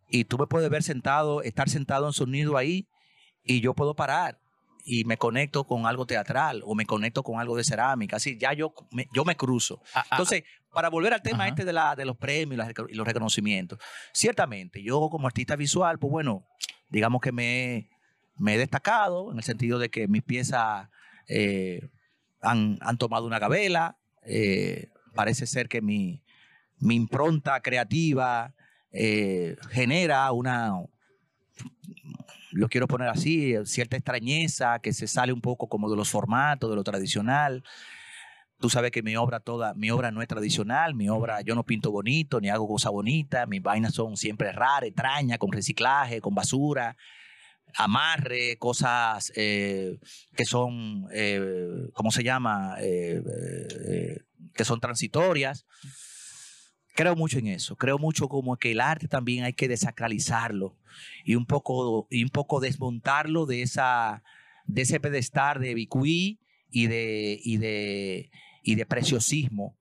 Y 0.10 0.24
tú 0.26 0.38
me 0.38 0.48
puedes 0.48 0.70
ver 0.70 0.84
sentado, 0.84 1.42
estar 1.42 1.70
sentado 1.70 2.08
en 2.08 2.14
sonido 2.14 2.58
ahí, 2.58 2.88
y 3.44 3.62
yo 3.62 3.74
puedo 3.74 3.96
parar 3.96 4.40
y 4.86 5.04
me 5.04 5.18
conecto 5.18 5.66
con 5.66 5.86
algo 5.86 6.06
teatral 6.06 6.62
o 6.66 6.74
me 6.74 6.86
conecto 6.86 7.22
con 7.24 7.40
algo 7.42 7.58
de 7.58 7.64
cerámica. 7.66 8.16
Así, 8.16 8.38
ya 8.40 8.54
yo 8.54 8.74
me, 8.92 9.08
yo 9.14 9.26
me 9.26 9.36
cruzo. 9.36 9.82
Ah, 9.94 10.00
ah, 10.04 10.08
Entonces, 10.12 10.44
para 10.74 10.90
volver 10.90 11.14
al 11.14 11.22
tema 11.22 11.40
Ajá. 11.44 11.50
este 11.50 11.66
de, 11.66 11.74
la, 11.74 11.96
de 11.98 12.06
los 12.06 12.16
premios 12.16 12.66
y 12.90 12.94
los 12.94 13.06
reconocimientos, 13.06 13.80
ciertamente, 14.14 14.82
yo 14.82 15.10
como 15.10 15.28
artista 15.28 15.56
visual, 15.58 16.00
pues 16.00 16.10
bueno, 16.12 16.46
digamos 16.90 17.20
que 17.22 17.32
me, 17.34 17.76
he- 17.76 17.90
me 18.38 18.56
he 18.56 18.58
destacado 18.58 19.32
en 19.32 19.38
el 19.38 19.44
sentido 19.44 19.78
de 19.78 19.90
que 19.90 20.08
mis 20.08 20.24
piezas 20.24 20.88
eh, 21.28 21.90
han, 22.50 22.98
tomado 22.98 23.26
una 23.26 23.40
gabela, 23.40 23.98
eh, 24.24 24.90
parece 25.14 25.48
ser 25.48 25.68
que 25.68 25.82
mi, 25.82 26.24
impronta 26.80 27.60
creativa 27.62 28.54
eh, 28.92 29.56
genera 29.72 30.32
una, 30.32 30.74
lo 32.52 32.70
quiero 32.70 32.88
poner 32.88 33.10
así, 33.10 33.56
cierta 33.66 33.98
extrañeza 33.98 34.80
que 34.80 34.94
se 34.94 35.08
sale 35.08 35.34
un 35.34 35.42
poco 35.42 35.68
como 35.68 35.90
de 35.90 35.96
los 35.96 36.10
formatos, 36.10 36.70
de 36.70 36.76
lo 36.76 36.84
tradicional. 36.84 37.64
Tú 38.60 38.70
sabes 38.70 38.92
que 38.92 39.04
mi 39.04 39.16
obra 39.16 39.40
toda, 39.40 39.74
mi 39.76 39.92
obra 39.92 40.12
no 40.12 40.22
es 40.22 40.28
tradicional, 40.28 40.96
mi 40.96 41.10
obra, 41.10 41.42
yo 41.42 41.54
no 41.54 41.64
pinto 41.64 41.92
bonito, 41.92 42.42
ni 42.42 42.50
hago 42.50 42.68
cosas 42.68 42.92
bonitas, 42.92 43.48
mis 43.48 43.62
vainas 43.62 43.94
son 43.94 44.18
siempre 44.18 44.52
raras, 44.52 44.90
extrañas, 44.90 45.38
con 45.38 45.52
reciclaje, 45.52 46.22
con 46.22 46.34
basura, 46.34 46.98
amarre, 47.76 48.58
cosas 48.58 49.32
eh, 49.36 50.00
que 50.36 50.46
son, 50.46 51.08
eh, 51.14 51.90
¿cómo 51.94 52.12
se 52.12 52.24
llama? 52.24 52.76
Eh, 52.80 54.20
que 54.54 54.66
son 54.66 54.80
transitorias. 54.80 55.66
Creo 56.96 57.16
mucho 57.16 57.38
en 57.38 57.48
eso, 57.48 57.76
creo 57.76 58.00
mucho 58.00 58.28
como 58.28 58.58
que 58.58 58.72
el 58.72 58.82
arte 58.82 59.08
también 59.08 59.44
hay 59.44 59.54
que 59.54 59.68
desacralizarlo 59.68 60.76
y 61.24 61.36
un 61.36 61.46
poco, 61.46 62.08
y 62.10 62.24
un 62.24 62.30
poco 62.30 62.60
desmontarlo 62.60 63.46
de, 63.46 63.62
esa, 63.62 64.24
de 64.66 64.82
ese 64.82 65.00
pedestal 65.00 65.62
de 65.62 65.76
bicuí 65.76 66.40
y 66.72 66.88
de, 66.88 67.40
y 67.44 67.58
de, 67.58 68.32
y 68.64 68.76
de 68.76 68.86
preciosismo. 68.88 69.78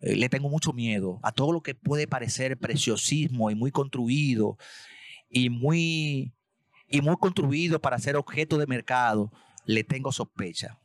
Le 0.00 0.28
tengo 0.28 0.48
mucho 0.48 0.72
miedo 0.74 1.18
a 1.22 1.32
todo 1.32 1.52
lo 1.52 1.62
que 1.62 1.74
puede 1.74 2.06
parecer 2.06 2.56
preciosismo 2.58 3.50
y 3.50 3.54
muy 3.54 3.72
construido 3.72 4.58
y 5.30 5.50
muy, 5.50 6.34
y 6.88 7.00
muy 7.00 7.16
construido 7.16 7.80
para 7.80 7.98
ser 7.98 8.16
objeto 8.16 8.58
de 8.58 8.66
mercado. 8.66 9.30
Le 9.64 9.84
tengo 9.84 10.12
sospecha. 10.12 10.78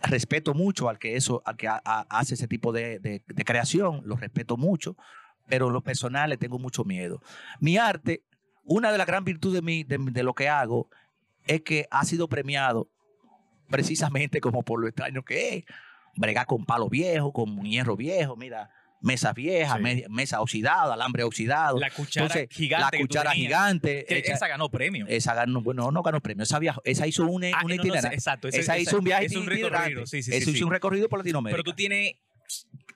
Respeto 0.00 0.52
mucho 0.52 0.88
al 0.88 0.98
que, 0.98 1.16
eso, 1.16 1.42
al 1.46 1.56
que 1.56 1.68
ha- 1.68 1.80
ha- 1.84 2.06
hace 2.10 2.34
ese 2.34 2.48
tipo 2.48 2.72
de, 2.72 2.98
de- 2.98 3.22
creación, 3.44 4.02
lo 4.04 4.16
respeto 4.16 4.56
mucho, 4.56 4.96
pero 5.46 5.68
en 5.68 5.72
lo 5.72 5.80
personal 5.80 6.28
le 6.30 6.36
tengo 6.36 6.58
mucho 6.58 6.84
miedo. 6.84 7.22
Mi 7.60 7.76
arte, 7.76 8.24
una 8.64 8.90
de 8.90 8.98
las 8.98 9.06
gran 9.06 9.24
virtudes 9.24 9.54
de, 9.54 9.62
mi- 9.62 9.84
de, 9.84 9.98
de 9.98 10.22
lo 10.24 10.34
que 10.34 10.48
hago 10.48 10.88
es 11.46 11.60
que 11.62 11.86
ha 11.90 12.04
sido 12.04 12.28
premiado 12.28 12.88
precisamente 13.70 14.40
como 14.40 14.62
por 14.62 14.80
lo 14.80 14.88
extraño 14.88 15.22
que 15.24 15.56
es. 15.56 15.64
Bregar 16.16 16.46
con 16.46 16.66
palo 16.66 16.88
viejo, 16.90 17.32
con 17.32 17.62
hierro 17.62 17.96
viejo, 17.96 18.36
mira, 18.36 18.70
mesas 19.02 19.34
viejas, 19.34 19.76
Sí. 19.76 19.82
me- 19.82 20.04
mesa 20.08 20.40
oxidada, 20.40 20.94
alambre 20.94 21.22
oxidado. 21.24 21.78
La 21.78 21.90
cuchara 21.90 22.26
Entonces, 22.26 22.48
gigante. 22.56 22.84
la 22.84 22.90
que 22.90 22.98
cuchara 23.00 23.30
tenías, 23.32 23.48
gigante. 23.48 24.04
que 24.08 24.18
hecha- 24.18 24.34
esa 24.34 24.48
ganó 24.48 24.70
premio. 24.70 25.04
esa 25.08 25.34
ganó, 25.34 25.60
bueno, 25.60 25.90
no 25.90 26.02
ganó 26.02 26.20
premio, 26.20 26.44
esa, 26.44 26.58
viajó, 26.58 26.80
esa 26.84 27.06
hizo 27.06 27.24
un, 27.26 27.44
Ah, 27.44 27.60
un 27.64 27.76
no, 27.76 27.84
no, 27.84 27.94
exacto. 27.94 28.48
esa 28.48 28.58
ese- 28.76 28.80
hizo 28.82 28.98
un 28.98 29.04
viaje 29.04 29.26
es 29.26 29.36
un 29.36 29.46
recorrido. 29.46 30.06
Sí, 30.06 30.22
sí, 30.22 30.30
Eso 30.34 30.50
hizo 30.50 30.64
un 30.64 30.72
recorrido 30.72 31.08
por 31.08 31.18
Latinoamérica. 31.18 31.54
Pero 31.56 31.64
tú 31.64 31.74
tienes 31.74 32.12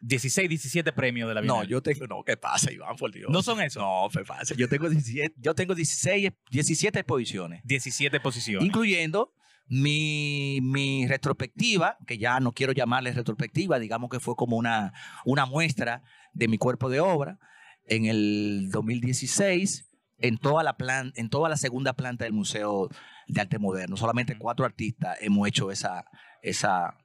16, 0.01 0.49
17 0.49 0.93
premios 0.93 1.29
de 1.29 1.35
la 1.35 1.41
no, 1.41 1.55
Bienal. 1.55 1.69
yo 1.69 1.83
tengo, 1.83 2.07
no, 2.07 2.23
¿qué 2.23 2.37
pasa, 2.37 2.71
Iván? 2.71 2.97
Por 2.97 3.11
Dios. 3.13 3.31
¿No 3.31 3.43
son 3.43 3.61
esos? 3.61 3.83
No, 3.83 4.09
¿qué 4.13 4.25
pasa? 4.25 4.55
Yo 4.55 4.69
tengo 4.69 4.89
17, 4.89 5.35
yo 5.39 5.55
tengo 5.55 5.75
16, 5.75 6.31
17 6.51 7.01
exposiciones. 7.01 7.61
17 7.65 8.21
posiciones. 8.21 8.67
incluyendo 8.67 9.33
mi, 9.69 10.61
mi 10.63 11.07
retrospectiva, 11.07 11.99
que 12.07 12.19
ya 12.19 12.41
no 12.41 12.53
quiero 12.53 12.73
llamarle 12.73 13.13
retrospectiva, 13.13 13.79
digamos 13.79 14.11
que 14.11 14.21
fue 14.21 14.37
como 14.37 14.57
una, 14.57 14.93
una 15.25 15.47
muestra 15.47 16.03
de 16.33 16.49
mi 16.49 16.59
cuerpo 16.59 16.89
de 16.89 17.01
obra 17.01 17.39
en 17.87 18.07
el 18.07 18.69
2016 18.71 19.91
en 20.19 20.39
toda 20.39 20.63
la 20.63 20.77
plan, 20.77 21.13
en 21.17 21.29
toda 21.29 21.49
la 21.49 21.57
segunda 21.57 21.93
planta 21.93 22.25
del 22.25 22.33
Museo 22.33 22.89
de 23.29 23.41
Arte 23.41 23.59
Moderno. 23.59 23.97
Solamente 23.97 24.39
cuatro 24.39 24.65
artistas 24.65 25.19
hemos 25.21 25.47
hecho 25.49 25.71
esa, 25.71 26.05
esa, 26.43 26.97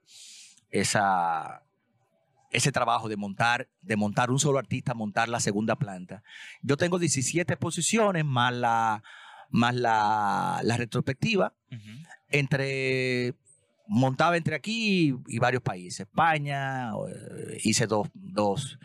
esa, 0.70 1.64
ese 2.52 2.72
trabajo 2.72 3.10
de 3.10 3.18
montar, 3.18 3.70
de 3.82 3.96
montar 3.96 4.32
un 4.32 4.40
solo 4.40 4.60
artista, 4.60 4.94
montar 4.94 5.30
la 5.30 5.40
segunda 5.40 5.76
planta. 5.76 6.24
Yo 6.62 6.78
tengo 6.78 7.00
17 7.00 7.54
exposiciones 7.54 8.24
más 8.24 8.54
la, 8.54 9.04
más 9.50 9.76
la, 9.76 10.62
la 10.64 10.78
retrospectiva. 10.78 11.54
Entre 12.32 13.36
montaba 13.88 14.38
entre 14.38 14.56
aquí 14.56 15.14
y, 15.28 15.40
varios 15.40 15.62
países. 15.62 16.02
España, 16.02 16.92
eh, 16.92 17.60
hice 17.64 17.88
dos, 17.88 18.08
dos, 18.14 18.80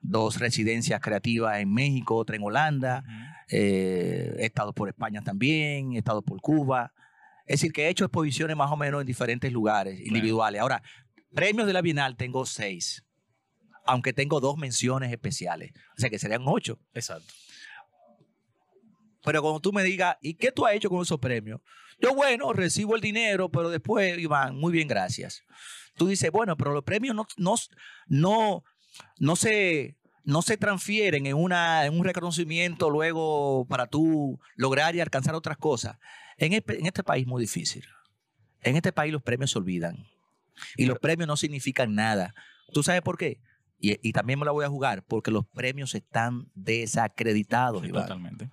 dos 0.00 0.38
residencias 0.38 1.00
creativas 1.00 1.58
en 1.58 1.72
México, 1.72 2.16
otra 2.16 2.36
en 2.36 2.42
Holanda, 2.42 3.04
eh, 3.50 4.34
he 4.38 4.46
estado 4.46 4.72
por 4.72 4.88
España 4.88 5.20
también, 5.22 5.92
he 5.92 5.98
estado 5.98 6.22
por 6.22 6.40
Cuba. 6.40 6.94
Es 7.44 7.60
decir, 7.60 7.72
que 7.72 7.84
he 7.84 7.88
hecho 7.90 8.04
exposiciones 8.06 8.56
más 8.56 8.72
o 8.72 8.76
menos 8.76 9.02
en 9.02 9.06
diferentes 9.06 9.52
lugares 9.52 10.00
individuales. 10.00 10.60
Ahora, 10.60 10.82
premios 11.34 11.66
de 11.66 11.74
la 11.74 11.82
Bienal 11.82 12.16
tengo 12.16 12.46
seis, 12.46 13.04
aunque 13.84 14.12
tengo 14.12 14.40
dos 14.40 14.56
menciones 14.56 15.12
especiales, 15.12 15.72
o 15.96 16.00
sea 16.00 16.08
que 16.08 16.18
serían 16.18 16.42
ocho. 16.46 16.80
Exacto. 16.94 17.32
Pero 19.22 19.42
cuando 19.42 19.60
tú 19.60 19.72
me 19.72 19.82
digas, 19.82 20.16
¿y 20.22 20.34
qué 20.34 20.50
tú 20.50 20.64
has 20.64 20.74
hecho 20.74 20.88
con 20.88 21.02
esos 21.02 21.18
premios? 21.18 21.60
Yo, 22.00 22.14
bueno, 22.14 22.52
recibo 22.52 22.94
el 22.94 23.00
dinero, 23.00 23.48
pero 23.50 23.70
después, 23.70 24.18
Iván, 24.18 24.56
muy 24.56 24.72
bien, 24.72 24.88
gracias. 24.88 25.42
Tú 25.96 26.06
dices, 26.08 26.30
bueno, 26.30 26.56
pero 26.56 26.72
los 26.72 26.84
premios 26.84 27.14
no, 27.16 27.26
no, 27.38 27.54
no, 28.06 28.64
no, 29.18 29.36
se, 29.36 29.96
no 30.24 30.42
se 30.42 30.56
transfieren 30.58 31.26
en, 31.26 31.34
una, 31.36 31.86
en 31.86 31.98
un 31.98 32.04
reconocimiento 32.04 32.90
luego 32.90 33.66
para 33.66 33.86
tú 33.86 34.38
lograr 34.56 34.94
y 34.94 35.00
alcanzar 35.00 35.34
otras 35.34 35.56
cosas. 35.56 35.96
En, 36.36 36.52
este- 36.52 36.78
en 36.78 36.86
este 36.86 37.02
país 37.02 37.26
muy 37.26 37.40
difícil. 37.40 37.84
En 38.62 38.76
este 38.76 38.92
país 38.92 39.12
los 39.12 39.22
premios 39.22 39.50
se 39.52 39.58
olvidan. 39.58 40.06
Y 40.76 40.86
los 40.86 40.98
premios 40.98 41.26
no 41.28 41.36
significan 41.36 41.94
nada. 41.94 42.34
¿Tú 42.72 42.82
sabes 42.82 43.02
por 43.02 43.16
qué? 43.16 43.40
Y, 43.78 43.98
y 44.08 44.12
también 44.12 44.38
me 44.38 44.44
la 44.46 44.52
voy 44.52 44.64
a 44.64 44.68
jugar, 44.68 45.04
porque 45.04 45.30
los 45.30 45.46
premios 45.46 45.94
están 45.94 46.50
desacreditados, 46.54 47.82
Sí, 47.82 47.92
totalmente. 47.92 48.50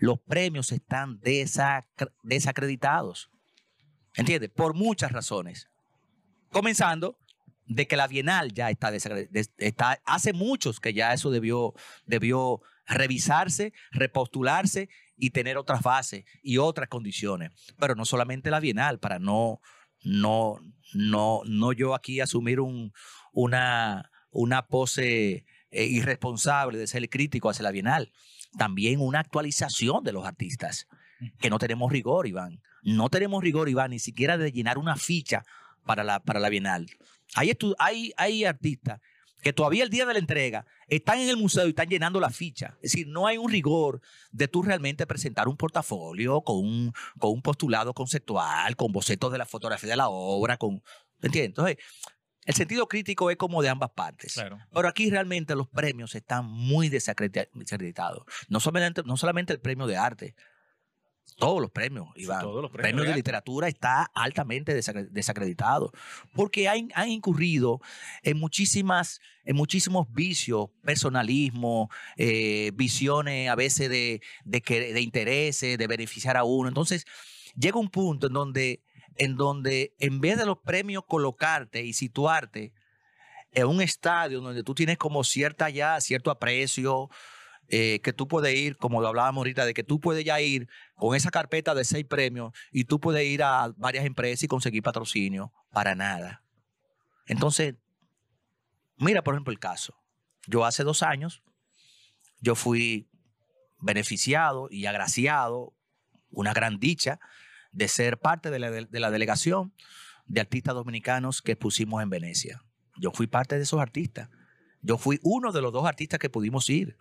los 0.00 0.18
premios 0.20 0.72
están 0.72 1.20
desacre- 1.20 2.12
desacreditados. 2.22 3.30
¿Entiendes? 4.16 4.50
Por 4.50 4.74
muchas 4.74 5.12
razones. 5.12 5.68
Comenzando 6.50 7.18
de 7.66 7.86
que 7.86 7.96
la 7.96 8.06
Bienal 8.06 8.52
ya 8.52 8.70
está, 8.70 8.92
está 8.94 10.00
hace 10.04 10.32
muchos 10.32 10.80
que 10.80 10.92
ya 10.92 11.12
eso 11.12 11.30
debió, 11.30 11.72
debió 12.06 12.60
revisarse, 12.86 13.72
repostularse 13.92 14.88
y 15.16 15.30
tener 15.30 15.56
otras 15.56 15.82
bases 15.82 16.24
y 16.42 16.58
otras 16.58 16.88
condiciones. 16.88 17.50
Pero 17.78 17.94
no 17.94 18.04
solamente 18.04 18.50
la 18.50 18.60
Bienal, 18.60 18.98
para 19.00 19.18
no, 19.18 19.60
no, 20.02 20.58
no, 20.92 21.40
no 21.46 21.72
yo 21.72 21.94
aquí 21.94 22.20
asumir 22.20 22.60
un, 22.60 22.92
una, 23.32 24.10
una 24.34 24.66
pose 24.66 25.46
eh, 25.70 25.84
irresponsable 25.86 26.78
de 26.78 26.86
ser 26.86 27.08
crítico 27.08 27.48
hacia 27.48 27.62
la 27.62 27.70
Bienal 27.70 28.12
también 28.56 29.00
una 29.00 29.20
actualización 29.20 30.04
de 30.04 30.12
los 30.12 30.26
artistas, 30.26 30.88
que 31.38 31.50
no 31.50 31.58
tenemos 31.58 31.90
rigor, 31.92 32.26
Iván. 32.26 32.60
no 32.82 33.08
tenemos 33.08 33.42
rigor, 33.42 33.68
Iván, 33.68 33.90
ni 33.90 33.98
siquiera 33.98 34.36
de 34.36 34.52
llenar 34.52 34.78
una 34.78 34.96
ficha 34.96 35.44
para 35.84 36.04
la, 36.04 36.20
para 36.20 36.40
la 36.40 36.48
Bienal. 36.48 36.86
Hay, 37.34 37.52
hay, 37.78 38.12
hay 38.16 38.44
artistas 38.44 39.00
que 39.42 39.52
todavía 39.52 39.84
el 39.84 39.90
día 39.90 40.06
de 40.06 40.14
la 40.14 40.18
entrega 40.18 40.66
están 40.88 41.18
en 41.18 41.28
el 41.28 41.36
museo 41.36 41.66
y 41.66 41.70
están 41.70 41.88
llenando 41.88 42.18
la 42.18 42.30
ficha. 42.30 42.76
Es 42.76 42.92
decir, 42.92 43.06
no 43.08 43.26
hay 43.26 43.36
un 43.36 43.50
rigor 43.50 44.00
de 44.32 44.48
tú 44.48 44.62
realmente 44.62 45.06
presentar 45.06 45.48
un 45.48 45.56
portafolio 45.56 46.40
con 46.40 46.56
un, 46.56 46.92
con 47.18 47.32
un 47.32 47.42
postulado 47.42 47.92
conceptual, 47.92 48.74
con 48.76 48.92
bocetos 48.92 49.30
de 49.32 49.38
la 49.38 49.46
fotografía 49.46 49.90
de 49.90 49.96
la 49.96 50.08
obra, 50.08 50.56
con... 50.56 50.82
¿me 51.20 51.26
¿Entiendes? 51.26 51.50
Entonces, 51.50 51.76
el 52.44 52.54
sentido 52.54 52.86
crítico 52.86 53.30
es 53.30 53.36
como 53.36 53.62
de 53.62 53.68
ambas 53.68 53.90
partes. 53.90 54.34
Claro. 54.34 54.58
Pero 54.72 54.88
aquí 54.88 55.10
realmente 55.10 55.54
los 55.54 55.68
premios 55.68 56.14
están 56.14 56.44
muy 56.46 56.88
desacredita- 56.88 57.48
desacreditados. 57.54 58.24
No 58.48 58.60
solamente, 58.60 59.02
no 59.04 59.16
solamente 59.16 59.52
el 59.52 59.60
premio 59.60 59.86
de 59.86 59.96
arte, 59.96 60.34
todos 61.36 61.60
los 61.60 61.70
premios, 61.70 62.08
Iván. 62.16 62.42
todos 62.42 62.62
los 62.62 62.70
El 62.70 62.76
premios 62.76 62.96
premio 62.96 63.10
de 63.10 63.16
literatura 63.16 63.66
está 63.66 64.04
altamente 64.14 64.76
desacre- 64.76 65.08
desacreditado 65.10 65.90
porque 66.34 66.68
han, 66.68 66.90
han 66.94 67.08
incurrido 67.08 67.80
en 68.22 68.38
muchísimas 68.38 69.20
en 69.46 69.56
muchísimos 69.56 70.06
vicios, 70.12 70.68
personalismo, 70.82 71.90
eh, 72.16 72.70
visiones 72.74 73.48
a 73.50 73.54
veces 73.56 73.90
de, 73.90 74.22
de 74.44 75.00
intereses, 75.02 75.76
de 75.76 75.86
beneficiar 75.86 76.36
a 76.36 76.44
uno. 76.44 76.68
Entonces, 76.68 77.04
llega 77.56 77.78
un 77.78 77.90
punto 77.90 78.28
en 78.28 78.32
donde, 78.32 78.82
en 79.16 79.36
donde 79.36 79.94
en 79.98 80.20
vez 80.20 80.38
de 80.38 80.46
los 80.46 80.58
premios 80.58 81.04
colocarte 81.06 81.82
y 81.82 81.92
situarte 81.92 82.72
en 83.52 83.66
un 83.66 83.80
estadio 83.80 84.40
donde 84.40 84.62
tú 84.64 84.74
tienes 84.74 84.98
como 84.98 85.22
cierta 85.24 85.70
ya, 85.70 86.00
cierto 86.00 86.30
aprecio, 86.30 87.08
eh, 87.68 88.00
que 88.02 88.12
tú 88.12 88.28
puedes 88.28 88.54
ir, 88.54 88.76
como 88.76 89.00
lo 89.00 89.08
hablábamos 89.08 89.40
ahorita, 89.40 89.64
de 89.64 89.72
que 89.72 89.84
tú 89.84 90.00
puedes 90.00 90.24
ya 90.24 90.40
ir 90.40 90.68
con 90.96 91.16
esa 91.16 91.30
carpeta 91.30 91.74
de 91.74 91.84
seis 91.84 92.04
premios 92.04 92.52
y 92.72 92.84
tú 92.84 93.00
puedes 93.00 93.24
ir 93.24 93.42
a 93.42 93.72
varias 93.76 94.04
empresas 94.04 94.42
y 94.42 94.48
conseguir 94.48 94.82
patrocinio 94.82 95.52
para 95.72 95.94
nada. 95.94 96.42
Entonces, 97.26 97.76
mira 98.96 99.22
por 99.22 99.34
ejemplo 99.34 99.52
el 99.52 99.58
caso. 99.58 99.96
Yo 100.46 100.66
hace 100.66 100.84
dos 100.84 101.02
años, 101.02 101.42
yo 102.40 102.54
fui 102.54 103.08
beneficiado 103.78 104.68
y 104.70 104.86
agraciado, 104.86 105.74
una 106.30 106.52
gran 106.52 106.78
dicha, 106.78 107.18
de 107.74 107.88
ser 107.88 108.18
parte 108.18 108.50
de 108.50 108.58
la, 108.58 108.70
de 108.70 109.00
la 109.00 109.10
delegación 109.10 109.74
de 110.26 110.40
artistas 110.40 110.74
dominicanos 110.74 111.42
que 111.42 111.56
pusimos 111.56 112.02
en 112.02 112.08
Venecia. 112.08 112.64
Yo 112.96 113.10
fui 113.10 113.26
parte 113.26 113.56
de 113.56 113.62
esos 113.64 113.80
artistas. 113.80 114.30
Yo 114.80 114.96
fui 114.96 115.18
uno 115.22 115.52
de 115.52 115.60
los 115.60 115.72
dos 115.72 115.84
artistas 115.86 116.18
que 116.18 116.30
pudimos 116.30 116.68
ir 116.70 116.96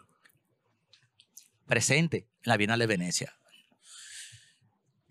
presente 1.65 2.17
en 2.17 2.49
la 2.49 2.57
Bienal 2.57 2.79
de 2.79 2.87
Venecia. 2.87 3.33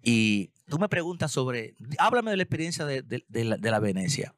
Y 0.02 0.48
tú 0.68 0.78
me 0.78 0.88
preguntas 0.88 1.30
sobre, 1.30 1.74
háblame 1.98 2.32
de 2.32 2.36
la 2.36 2.42
experiencia 2.42 2.84
de, 2.84 3.02
de- 3.02 3.24
de 3.28 3.44
la, 3.44 3.56
de 3.56 3.70
la 3.70 3.78
Venecia. 3.78 4.34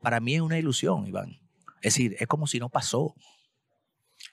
Para 0.00 0.20
mí 0.20 0.34
es 0.34 0.40
una 0.42 0.58
ilusión, 0.58 1.06
Iván. 1.06 1.40
Es 1.82 1.94
decir, 1.94 2.16
es 2.18 2.26
como 2.26 2.46
si 2.46 2.58
no 2.58 2.68
pasó. 2.68 3.14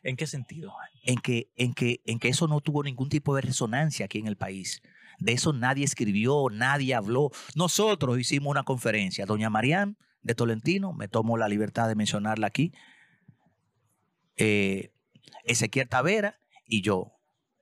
¿En 0.04 0.18
qué 0.18 0.28
sentido? 0.28 0.74
En 1.04 1.18
que, 1.20 1.50
en, 1.56 1.74
que, 1.74 2.02
en 2.06 2.20
que 2.20 2.28
eso 2.28 2.48
no 2.48 2.60
tuvo 2.60 2.84
ningún 2.84 3.08
tipo 3.08 3.34
de 3.36 3.42
resonancia 3.42 4.06
aquí 4.06 4.20
en 4.20 4.28
el 4.28 4.36
país. 4.36 4.82
De 5.18 5.34
eso 5.34 5.54
nadie 5.54 5.84
escribió, 5.84 6.48
nadie 6.52 6.94
habló. 6.94 7.32
Nosotros 7.56 8.20
hicimos 8.20 8.52
una 8.52 8.64
conferencia. 8.64 9.26
Doña 9.26 9.50
Marián 9.50 9.98
de 10.22 10.36
Tolentino, 10.36 10.94
me 10.94 11.08
tomo 11.08 11.38
la 11.38 11.48
libertad 11.48 11.88
de 11.88 11.96
mencionarla 11.96 12.48
aquí. 12.48 12.74
Eh, 14.36 14.92
Ezequiel 15.44 15.90
Tavera 15.90 16.40
y 16.66 16.82
yo. 16.82 17.14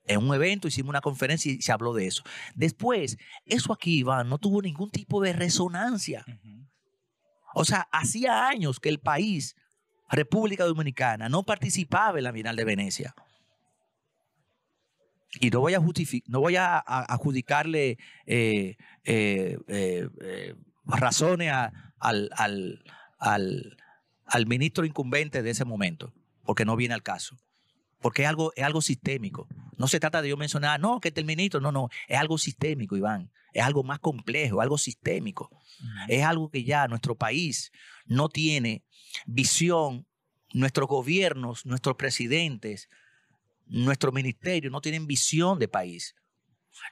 En 0.07 0.23
un 0.23 0.35
evento 0.35 0.67
hicimos 0.67 0.89
una 0.89 1.01
conferencia 1.01 1.51
y 1.51 1.61
se 1.61 1.71
habló 1.71 1.93
de 1.93 2.07
eso. 2.07 2.23
Después, 2.53 3.17
eso 3.45 3.73
aquí, 3.73 3.99
Iván, 3.99 4.29
no 4.29 4.37
tuvo 4.37 4.61
ningún 4.61 4.91
tipo 4.91 5.21
de 5.21 5.33
resonancia. 5.33 6.25
O 7.55 7.65
sea, 7.65 7.87
hacía 7.91 8.47
años 8.47 8.79
que 8.79 8.89
el 8.89 8.99
país, 8.99 9.55
República 10.09 10.65
Dominicana, 10.65 11.29
no 11.29 11.43
participaba 11.43 12.17
en 12.19 12.25
la 12.25 12.31
Bienal 12.31 12.55
de 12.55 12.65
Venecia. 12.65 13.15
Y 15.39 15.49
no 15.49 15.59
voy 15.59 15.73
a, 15.73 15.79
no 16.27 16.39
voy 16.39 16.55
a, 16.55 16.75
a- 16.77 17.13
adjudicarle 17.13 17.97
eh, 18.25 18.77
eh, 19.03 19.57
eh, 19.67 20.55
razones 20.85 21.51
a- 21.51 21.71
al, 21.99 22.29
al- 22.35 22.83
al- 23.19 23.77
al 24.25 24.45
ministro 24.47 24.85
incumbente 24.85 25.43
de 25.43 25.49
ese 25.51 25.65
momento, 25.65 26.13
porque 26.43 26.65
no 26.65 26.75
viene 26.75 26.93
al 26.93 27.03
caso. 27.03 27.37
Porque 28.01 28.23
es 28.23 28.27
algo, 28.27 28.51
es 28.55 28.63
algo 28.63 28.81
sistémico. 28.81 29.47
No 29.77 29.87
se 29.87 29.99
trata 29.99 30.21
de 30.21 30.29
yo 30.29 30.37
mencionar, 30.37 30.79
no, 30.79 30.99
que 30.99 31.07
este 31.09 31.21
es 31.21 31.23
el 31.23 31.27
ministro. 31.27 31.59
No, 31.59 31.71
no. 31.71 31.89
Es 32.07 32.17
algo 32.19 32.37
sistémico, 32.37 32.95
Iván. 32.95 33.31
Es 33.53 33.63
algo 33.63 33.83
más 33.83 33.99
complejo, 33.99 34.61
algo 34.61 34.77
sistémico. 34.77 35.49
Es 36.07 36.23
algo 36.23 36.49
que 36.49 36.63
ya 36.63 36.87
nuestro 36.87 37.15
país 37.15 37.71
no 38.05 38.29
tiene 38.29 38.83
visión, 39.25 40.05
nuestros 40.53 40.87
gobiernos, 40.87 41.65
nuestros 41.65 41.95
presidentes, 41.95 42.89
nuestros 43.65 44.13
ministerios 44.13 44.71
no 44.71 44.81
tienen 44.81 45.07
visión 45.07 45.59
de 45.59 45.67
país. 45.67 46.15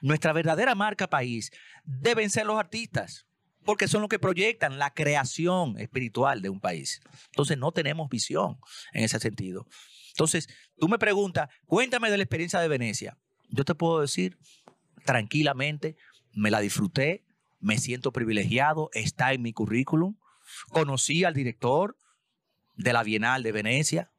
Nuestra 0.00 0.32
verdadera 0.32 0.74
marca 0.74 1.08
país 1.08 1.50
deben 1.84 2.30
ser 2.30 2.46
los 2.46 2.58
artistas, 2.58 3.26
porque 3.64 3.88
son 3.88 4.00
los 4.00 4.08
que 4.08 4.18
proyectan 4.18 4.78
la 4.78 4.92
creación 4.92 5.78
espiritual 5.78 6.42
de 6.42 6.48
un 6.48 6.60
país. 6.60 7.00
Entonces 7.26 7.58
no 7.58 7.72
tenemos 7.72 8.08
visión 8.08 8.58
en 8.92 9.04
ese 9.04 9.18
sentido. 9.18 9.66
Entonces, 10.10 10.48
tú 10.78 10.88
me 10.88 10.98
preguntas, 10.98 11.48
cuéntame 11.66 12.10
de 12.10 12.18
la 12.18 12.22
experiencia 12.22 12.60
de 12.60 12.68
Venecia. 12.68 13.18
Yo 13.48 13.64
te 13.64 13.74
puedo 13.74 14.00
decir 14.00 14.38
tranquilamente, 15.04 15.96
me 16.32 16.50
la 16.50 16.60
disfruté, 16.60 17.24
me 17.60 17.78
siento 17.78 18.12
privilegiado, 18.12 18.90
está 18.92 19.32
en 19.32 19.42
mi 19.42 19.52
currículum. 19.52 20.16
Conocí 20.68 21.24
al 21.24 21.34
director 21.34 21.96
de 22.76 22.92
la 22.92 23.02
Bienal 23.02 23.42
de 23.42 23.52
Venecia, 23.52 24.12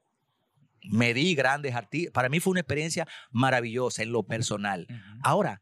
me 0.90 1.14
di 1.14 1.36
grandes 1.36 1.76
artistas. 1.76 2.12
Para 2.14 2.30
mí 2.30 2.40
fue 2.40 2.52
una 2.52 2.60
experiencia 2.62 3.07
maravillosa 3.32 4.03
en 4.03 4.12
lo 4.12 4.24
personal. 4.24 4.88
Ahora, 5.24 5.60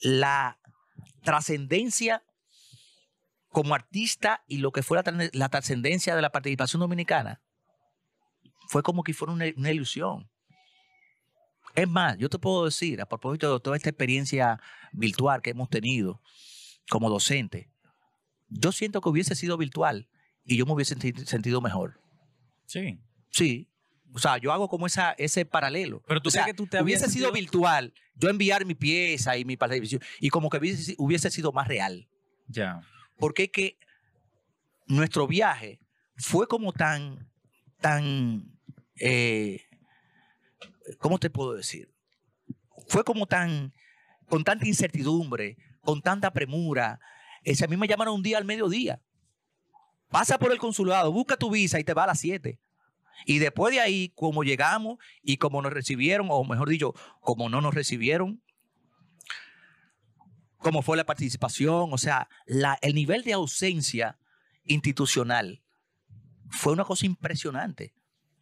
la 0.00 0.58
trascendencia 1.22 2.22
como 3.48 3.74
artista 3.74 4.42
y 4.48 4.58
lo 4.58 4.72
que 4.72 4.82
fue 4.82 5.00
la, 5.02 5.30
la 5.32 5.48
trascendencia 5.48 6.16
de 6.16 6.22
la 6.22 6.30
participación 6.30 6.80
dominicana 6.80 7.40
fue 8.68 8.82
como 8.82 9.02
que 9.04 9.14
fuera 9.14 9.32
una, 9.32 9.44
una 9.56 9.70
ilusión. 9.70 10.28
Es 11.74 11.88
más, 11.88 12.16
yo 12.18 12.28
te 12.28 12.38
puedo 12.38 12.64
decir, 12.66 13.00
a 13.00 13.06
propósito 13.06 13.52
de 13.52 13.60
toda 13.60 13.76
esta 13.76 13.90
experiencia 13.90 14.60
virtual 14.92 15.42
que 15.42 15.50
hemos 15.50 15.68
tenido 15.68 16.20
como 16.88 17.10
docente, 17.10 17.70
yo 18.48 18.70
siento 18.72 19.00
que 19.00 19.08
hubiese 19.08 19.34
sido 19.34 19.56
virtual 19.56 20.08
y 20.44 20.56
yo 20.56 20.66
me 20.66 20.72
hubiese 20.72 20.94
senti- 20.96 21.24
sentido 21.26 21.60
mejor. 21.60 22.00
Sí. 22.66 23.00
Sí. 23.30 23.68
O 24.14 24.18
sea, 24.20 24.38
yo 24.38 24.52
hago 24.52 24.68
como 24.68 24.86
esa, 24.86 25.10
ese 25.18 25.44
paralelo. 25.44 26.00
Pero 26.06 26.22
tú 26.22 26.28
o 26.28 26.30
sea, 26.30 26.44
que 26.44 26.54
tú 26.54 26.68
te 26.68 26.80
hubiese 26.80 27.10
sido 27.10 27.32
virtual, 27.32 27.92
yo 28.14 28.30
enviar 28.30 28.64
mi 28.64 28.76
pieza 28.76 29.36
y 29.36 29.44
mi 29.44 29.58
y 30.20 30.28
como 30.30 30.48
que 30.48 30.58
hubiese, 30.58 30.94
hubiese 30.98 31.32
sido 31.32 31.50
más 31.50 31.66
real. 31.66 32.08
Ya. 32.46 32.80
Porque 33.18 33.44
es 33.44 33.50
que 33.50 33.78
nuestro 34.86 35.26
viaje 35.26 35.80
fue 36.16 36.46
como 36.46 36.72
tan, 36.72 37.28
tan, 37.80 38.56
eh, 39.00 39.62
¿cómo 40.98 41.18
te 41.18 41.28
puedo 41.28 41.54
decir? 41.54 41.92
Fue 42.86 43.02
como 43.02 43.26
tan, 43.26 43.74
con 44.28 44.44
tanta 44.44 44.68
incertidumbre, 44.68 45.56
con 45.80 46.00
tanta 46.00 46.32
premura. 46.32 47.00
Es, 47.42 47.62
a 47.62 47.66
mí 47.66 47.76
me 47.76 47.88
llamaron 47.88 48.14
un 48.14 48.22
día 48.22 48.38
al 48.38 48.44
mediodía. 48.44 49.02
Pasa 50.08 50.38
por 50.38 50.52
el 50.52 50.58
consulado, 50.58 51.10
busca 51.10 51.36
tu 51.36 51.50
visa 51.50 51.80
y 51.80 51.84
te 51.84 51.94
va 51.94 52.04
a 52.04 52.08
las 52.08 52.20
7. 52.20 52.60
Y 53.26 53.38
después 53.38 53.72
de 53.74 53.80
ahí, 53.80 54.10
como 54.14 54.42
llegamos 54.44 54.98
y 55.22 55.36
como 55.38 55.62
nos 55.62 55.72
recibieron, 55.72 56.28
o 56.30 56.44
mejor 56.44 56.68
dicho, 56.68 56.94
como 57.20 57.48
no 57.48 57.60
nos 57.60 57.74
recibieron, 57.74 58.42
cómo 60.58 60.82
fue 60.82 60.96
la 60.96 61.04
participación, 61.04 61.92
o 61.92 61.98
sea, 61.98 62.28
la, 62.46 62.78
el 62.82 62.94
nivel 62.94 63.22
de 63.22 63.34
ausencia 63.34 64.18
institucional 64.64 65.62
fue 66.50 66.72
una 66.72 66.84
cosa 66.84 67.04
impresionante, 67.06 67.92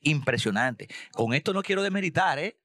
impresionante. 0.00 0.88
Con 1.12 1.34
esto 1.34 1.52
no 1.52 1.62
quiero 1.62 1.82
demeritar, 1.82 2.38
¿eh? 2.38 2.58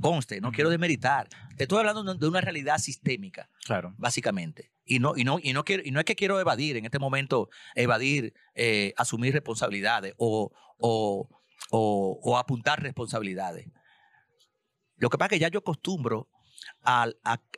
Conste, 0.00 0.40
no 0.40 0.52
quiero 0.52 0.70
demeritar. 0.70 1.28
Te 1.56 1.64
estoy 1.64 1.78
hablando 1.78 2.02
de- 2.02 2.18
de 2.18 2.26
una 2.28 2.40
realidad 2.40 2.78
sistémica 2.78 3.48
Claro. 3.64 3.94
básicamente. 3.96 4.70
Y 4.84 4.98
no, 4.98 5.14
y 5.16 5.24
no, 5.24 5.38
y 5.42 5.52
no, 5.52 5.64
quiero, 5.64 5.82
y 5.84 5.90
no 5.90 5.98
es 5.98 6.04
que 6.04 6.14
quiero 6.14 6.38
evadir 6.40 6.76
en 6.76 6.84
este 6.84 6.98
momento, 6.98 7.48
evadir, 7.74 8.34
eh, 8.54 8.92
asumir 8.96 9.32
responsabilidades 9.32 10.14
o, 10.18 10.52
o, 10.78 11.28
o- 11.70 12.20
o 12.22 12.38
apuntar 12.38 12.82
responsabilidades. 12.82 13.66
Lo 14.96 15.10
que 15.10 15.18
pasa 15.18 15.26
es 15.26 15.30
que 15.30 15.38
ya 15.40 15.48
yo 15.48 15.60
acostumbro 15.60 16.28
a, 16.84 17.08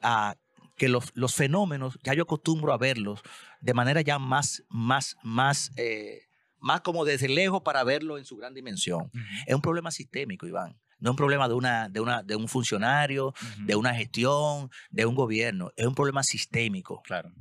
a 0.03 0.37
que 0.77 0.89
los, 0.89 1.11
los 1.15 1.35
fenómenos, 1.35 1.99
ya 2.03 2.15
yo 2.15 2.23
acostumbro 2.25 2.73
a 2.73 2.79
verlos 2.79 3.23
de 3.61 3.75
manera 3.75 4.01
ya 4.03 4.19
más, 4.19 4.63
más, 4.69 5.17
más, 5.23 5.73
eh, 5.77 6.21
más 6.59 6.81
como 6.83 7.05
desde 7.05 7.29
lejos 7.29 7.63
para 7.63 7.83
verlo 7.85 8.19
en 8.19 8.25
su 8.25 8.37
gran 8.37 8.55
dimensión. 8.55 9.11
Es 9.47 9.55
un 9.55 9.63
problema 9.63 9.91
sistémico, 9.91 10.47
Iván. 10.47 10.79
No 10.99 11.11
es 11.11 11.13
un 11.13 11.17
problema 11.17 11.49
de, 11.49 11.55
una, 11.55 11.89
de, 11.89 12.01
una, 12.01 12.23
de 12.23 12.37
un 12.37 12.49
funcionario, 12.49 13.35
de 13.59 13.77
una 13.77 13.95
gestión, 13.95 14.71
de 14.91 15.05
un 15.07 15.15
gobierno. 15.15 15.71
Es 15.77 15.87
un 15.87 15.95
problema 15.95 16.23
sistémico. 16.23 17.03
Claro. 17.03 17.33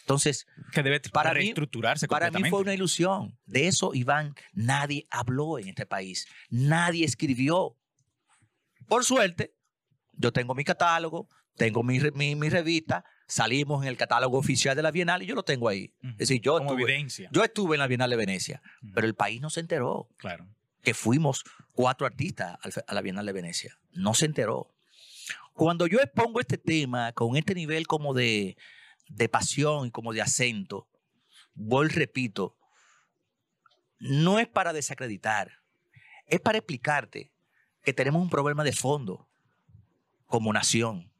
Entonces, 0.00 0.46
Que 0.72 0.82
debe 0.82 1.00
Para 1.12 1.32
mí- 1.32 1.40
reestructurarse 1.40 2.06
para 2.08 2.26
mí 2.26 2.32
completamente. 2.34 2.50
fue 2.50 2.60
una 2.62 2.74
ilusión. 2.74 3.38
De 3.44 3.66
eso, 3.68 3.92
Iván, 3.94 4.34
nadie 4.52 5.06
habló 5.10 5.58
en 5.58 5.68
este 5.68 5.86
país. 5.86 6.26
Nadie 6.48 7.04
escribió. 7.04 7.76
Por 8.88 9.04
suerte, 9.04 9.54
yo 10.12 10.32
tengo 10.32 10.54
mi 10.54 10.64
catálogo, 10.64 11.28
tengo 11.56 11.82
mi, 11.82 11.98
re- 11.98 12.12
mi, 12.12 12.36
mi 12.36 12.48
revista, 12.48 13.04
salimos 13.26 13.82
en 13.82 13.88
el 13.88 13.96
catálogo 13.96 14.38
oficial 14.38 14.76
de 14.76 14.82
la 14.82 14.90
Bienal 14.92 15.22
y 15.22 15.26
yo 15.26 15.34
lo 15.34 15.42
tengo 15.42 15.68
ahí. 15.68 15.92
Es 16.02 16.16
decir, 16.18 16.40
yo 16.40 16.58
Como 16.58 16.70
estuve, 16.72 16.82
evidencia. 16.92 17.28
yo 17.32 17.42
estuve 17.42 17.74
en 17.76 17.80
la 17.80 17.86
Bienal 17.88 18.10
de 18.10 18.16
Venecia, 18.16 18.62
pero 18.94 19.06
el 19.06 19.14
país 19.14 19.40
no 19.40 19.50
se 19.50 19.60
enteró 19.60 20.08
Claro. 20.18 20.46
Que 20.86 20.94
fuimos 20.94 21.42
cuatro 21.72 22.06
artistas 22.06 22.56
a 22.86 22.94
la 22.94 23.02
Bienal 23.02 23.26
de 23.26 23.32
Venecia. 23.32 23.76
No 23.90 24.14
se 24.14 24.24
enteró. 24.24 24.72
Cuando 25.52 25.88
yo 25.88 25.98
expongo 25.98 26.38
este 26.38 26.58
tema 26.58 27.10
con 27.10 27.36
este 27.36 27.56
nivel 27.56 27.88
como 27.88 28.14
de, 28.14 28.56
de 29.08 29.28
pasión 29.28 29.88
y 29.88 29.90
como 29.90 30.12
de 30.12 30.22
acento, 30.22 30.86
voy, 31.54 31.88
repito, 31.88 32.56
no 33.98 34.38
es 34.38 34.46
para 34.46 34.72
desacreditar, 34.72 35.50
es 36.28 36.38
para 36.38 36.58
explicarte 36.58 37.32
que 37.82 37.92
tenemos 37.92 38.22
un 38.22 38.30
problema 38.30 38.62
de 38.62 38.72
fondo 38.72 39.28
como 40.26 40.52
nación. 40.52 41.10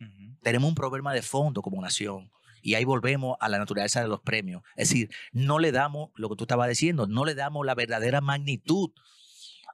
Tenemos 0.43 0.69
un 0.69 0.77
problema 0.77 1.13
de 1.13 1.23
fondo 1.23 1.61
como 1.61 1.83
nación. 1.83 2.31
Y 2.63 2.75
ahí 2.75 2.85
volvemos 2.85 3.37
a 3.41 3.49
la 3.49 3.59
naturaleza 3.59 4.01
de 4.01 4.07
los 4.07 4.21
premios. 4.21 4.63
Es 4.77 4.91
decir, 4.91 5.11
no 5.33 5.59
le 5.59 5.73
damos, 5.73 6.11
lo 6.15 6.29
que 6.29 6.37
tú 6.37 6.45
estabas 6.45 6.69
diciendo, 6.69 7.09
no 7.09 7.25
le 7.25 7.35
damos 7.35 7.67
la 7.67 7.75
verdadera 7.75 8.21
magnitud 8.21 8.93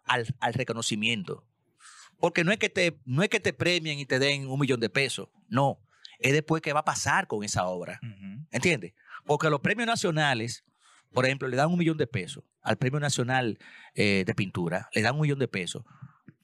al, 0.05 0.35
al 0.41 0.55
reconocimiento. 0.55 1.45
Porque 2.19 2.45
no 2.45 2.53
es, 2.53 2.59
que 2.59 2.69
te, 2.69 3.01
no 3.05 3.23
es 3.23 3.29
que 3.29 3.41
te 3.41 3.53
premien 3.53 3.99
y 3.99 4.07
te 4.07 4.19
den 4.19 4.49
un 4.49 4.61
millón 4.61 4.81
de 4.81 4.89
pesos. 4.89 5.29
No. 5.49 5.81
Es 6.19 6.33
después 6.33 6.63
qué 6.63 6.73
va 6.73 6.81
a 6.81 6.85
pasar 6.85 7.27
con 7.27 7.43
esa 7.43 7.67
obra. 7.67 7.99
Ujú. 8.03 8.47
¿Entiendes? 8.53 8.95
Porque 9.27 9.51
los 9.51 9.61
premios 9.61 9.87
nacionales, 9.87 10.65
por 11.13 11.27
ejemplo, 11.27 11.49
le 11.49 11.57
dan 11.57 11.71
un 11.71 11.79
millón 11.79 11.97
de 11.97 12.07
pesos 12.07 12.45
al 12.63 12.77
Premio 12.77 13.01
Nacional 13.01 13.59
eh, 13.95 14.23
de 14.25 14.35
Pintura, 14.35 14.89
le 14.95 15.03
dan 15.03 15.17
un 15.17 15.23
millón 15.23 15.39
de 15.39 15.49
pesos. 15.49 15.85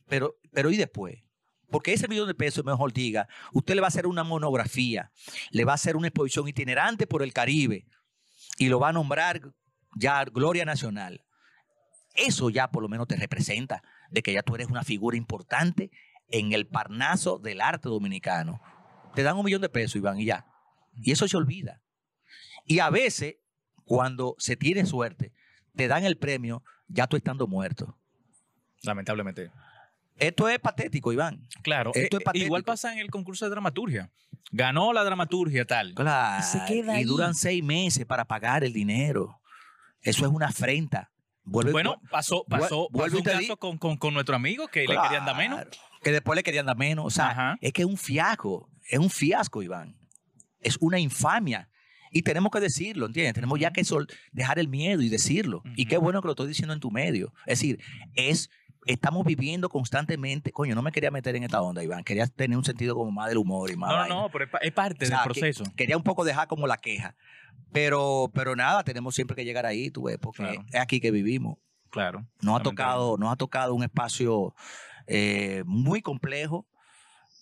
Pero, 0.08 0.36
pero 0.52 0.70
¿y 0.70 0.76
después? 0.76 1.22
Porque 1.70 1.92
ese 1.92 2.08
millón 2.08 2.26
de 2.26 2.34
pesos, 2.34 2.64
mejor 2.64 2.92
diga, 2.92 3.28
usted 3.52 3.74
le 3.74 3.80
va 3.80 3.86
a 3.86 3.88
hacer 3.88 4.06
una 4.06 4.24
monografía, 4.24 5.12
le 5.50 5.64
va 5.64 5.72
a 5.72 5.74
hacer 5.74 5.96
una 5.96 6.08
exposición 6.08 6.48
itinerante 6.48 7.06
por 7.06 7.22
el 7.22 7.32
Caribe 7.32 7.86
y 8.56 8.68
lo 8.68 8.80
va 8.80 8.88
a 8.88 8.92
nombrar 8.92 9.52
ya 9.94 10.24
Gloria 10.24 10.64
Nacional. 10.64 11.24
Eso 12.18 12.50
ya 12.50 12.70
por 12.70 12.82
lo 12.82 12.88
menos 12.88 13.06
te 13.06 13.16
representa 13.16 13.82
de 14.10 14.22
que 14.22 14.32
ya 14.32 14.42
tú 14.42 14.54
eres 14.54 14.68
una 14.68 14.82
figura 14.82 15.16
importante 15.16 15.90
en 16.28 16.52
el 16.52 16.66
parnaso 16.66 17.38
del 17.38 17.60
arte 17.60 17.88
dominicano. 17.88 18.60
Te 19.14 19.22
dan 19.22 19.36
un 19.36 19.44
millón 19.44 19.62
de 19.62 19.68
pesos, 19.68 19.96
Iván, 19.96 20.20
y 20.20 20.26
ya. 20.26 20.46
Y 20.94 21.12
eso 21.12 21.26
se 21.28 21.36
olvida. 21.36 21.80
Y 22.66 22.80
a 22.80 22.90
veces, 22.90 23.36
cuando 23.84 24.34
se 24.38 24.56
tiene 24.56 24.84
suerte, 24.84 25.32
te 25.74 25.88
dan 25.88 26.04
el 26.04 26.18
premio 26.18 26.62
ya 26.88 27.06
tú 27.06 27.16
estando 27.16 27.46
muerto. 27.46 27.96
Lamentablemente. 28.82 29.50
Esto 30.16 30.48
es 30.48 30.58
patético, 30.58 31.12
Iván. 31.12 31.46
Claro. 31.62 31.92
Esto 31.94 32.16
eh, 32.16 32.20
es 32.20 32.24
patético. 32.24 32.46
igual 32.46 32.64
pasa 32.64 32.92
en 32.92 32.98
el 32.98 33.10
concurso 33.10 33.44
de 33.44 33.50
dramaturgia. 33.50 34.10
Ganó 34.50 34.92
la 34.92 35.04
dramaturgia 35.04 35.64
tal. 35.64 35.94
Claro. 35.94 36.42
se 36.42 36.64
queda 36.66 37.00
y 37.00 37.04
duran 37.04 37.34
seis 37.34 37.62
meses 37.62 38.04
para 38.06 38.24
pagar 38.24 38.64
el 38.64 38.72
dinero. 38.72 39.40
Eso 40.02 40.26
es 40.26 40.32
una 40.32 40.46
afrenta. 40.48 41.10
Vuelve- 41.48 41.72
Bueno, 41.72 42.00
pasó, 42.10 42.44
pasó, 42.48 42.88
pasó 42.92 43.16
un 43.16 43.22
caso 43.22 43.56
con, 43.56 43.78
con- 43.78 43.96
con 43.96 44.14
nuestro 44.14 44.36
amigo 44.36 44.68
que 44.68 44.80
le 44.80 44.96
querían 45.02 45.24
dar 45.26 45.36
menos. 45.36 45.64
Que 46.02 46.12
después 46.12 46.36
le 46.36 46.42
querían 46.42 46.66
dar 46.66 46.76
menos. 46.76 47.06
O 47.06 47.10
sea, 47.10 47.30
Ajá. 47.30 47.58
es 47.60 47.72
que 47.72 47.82
es 47.82 47.88
un 47.88 47.96
fiasco. 47.96 48.70
Es 48.88 48.98
un 48.98 49.10
fiasco, 49.10 49.62
Iván. 49.62 49.96
Es 50.60 50.76
una 50.80 50.98
infamia. 50.98 51.68
Y 52.10 52.22
tenemos 52.22 52.50
que 52.50 52.60
decirlo, 52.60 53.06
¿entiendes? 53.06 53.34
Tenemos 53.34 53.58
ya 53.58 53.70
que 53.72 53.84
sol- 53.84 54.06
dejar 54.32 54.58
el 54.58 54.68
miedo 54.68 55.02
y 55.02 55.08
decirlo. 55.08 55.62
Y 55.76 55.86
qué 55.86 55.98
bueno 55.98 56.22
que 56.22 56.26
lo 56.28 56.32
estoy 56.32 56.48
diciendo 56.48 56.72
en 56.72 56.80
tu 56.80 56.90
medio. 56.90 57.32
Es 57.46 57.58
decir, 57.60 57.80
es, 58.14 58.48
estamos 58.86 59.24
viviendo 59.26 59.68
constantemente. 59.68 60.52
Coño, 60.52 60.74
no 60.74 60.82
me 60.82 60.92
quería 60.92 61.10
meter 61.10 61.36
en 61.36 61.44
esta 61.44 61.60
onda, 61.62 61.82
Iván. 61.82 62.04
Quería 62.04 62.26
tener 62.26 62.56
un 62.56 62.64
sentido 62.64 62.94
como 62.94 63.10
más 63.10 63.28
del 63.28 63.38
humor 63.38 63.70
y 63.70 63.76
más. 63.76 63.90
No, 63.90 63.94
no, 63.96 64.00
vaina. 64.00 64.14
no, 64.14 64.28
pero 64.30 64.44
es, 64.44 64.50
pa- 64.50 64.58
es 64.58 64.72
parte 64.72 65.04
O 65.04 65.08
sea, 65.08 65.18
del 65.24 65.32
que- 65.32 65.40
proceso. 65.40 65.64
quería 65.76 65.96
un 65.96 66.02
poco 66.02 66.24
dejar 66.24 66.48
como 66.48 66.66
la 66.66 66.76
queja. 66.78 67.14
Pero, 67.72 68.30
pero 68.34 68.56
nada, 68.56 68.82
tenemos 68.84 69.14
siempre 69.14 69.36
que 69.36 69.44
llegar 69.44 69.66
ahí, 69.66 69.90
tú 69.90 70.04
ves, 70.04 70.16
porque 70.18 70.42
Claro. 70.42 70.64
es 70.72 70.80
aquí 70.80 71.00
que 71.00 71.10
vivimos. 71.10 71.58
Claro. 71.90 72.26
Nos 72.40 72.60
ha 72.60 72.62
tocado, 72.62 73.16
nos 73.18 73.32
ha 73.32 73.36
tocado 73.36 73.74
un 73.74 73.82
espacio 73.82 74.54
eh, 75.06 75.62
muy 75.66 76.00
complejo, 76.02 76.66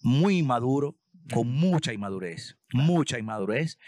muy 0.03 0.39
inmaduro, 0.39 0.97
con 1.33 1.49
mucha 1.51 1.93
inmadurez, 1.93 2.57
mucha 2.73 3.19
inmadurez 3.19 3.79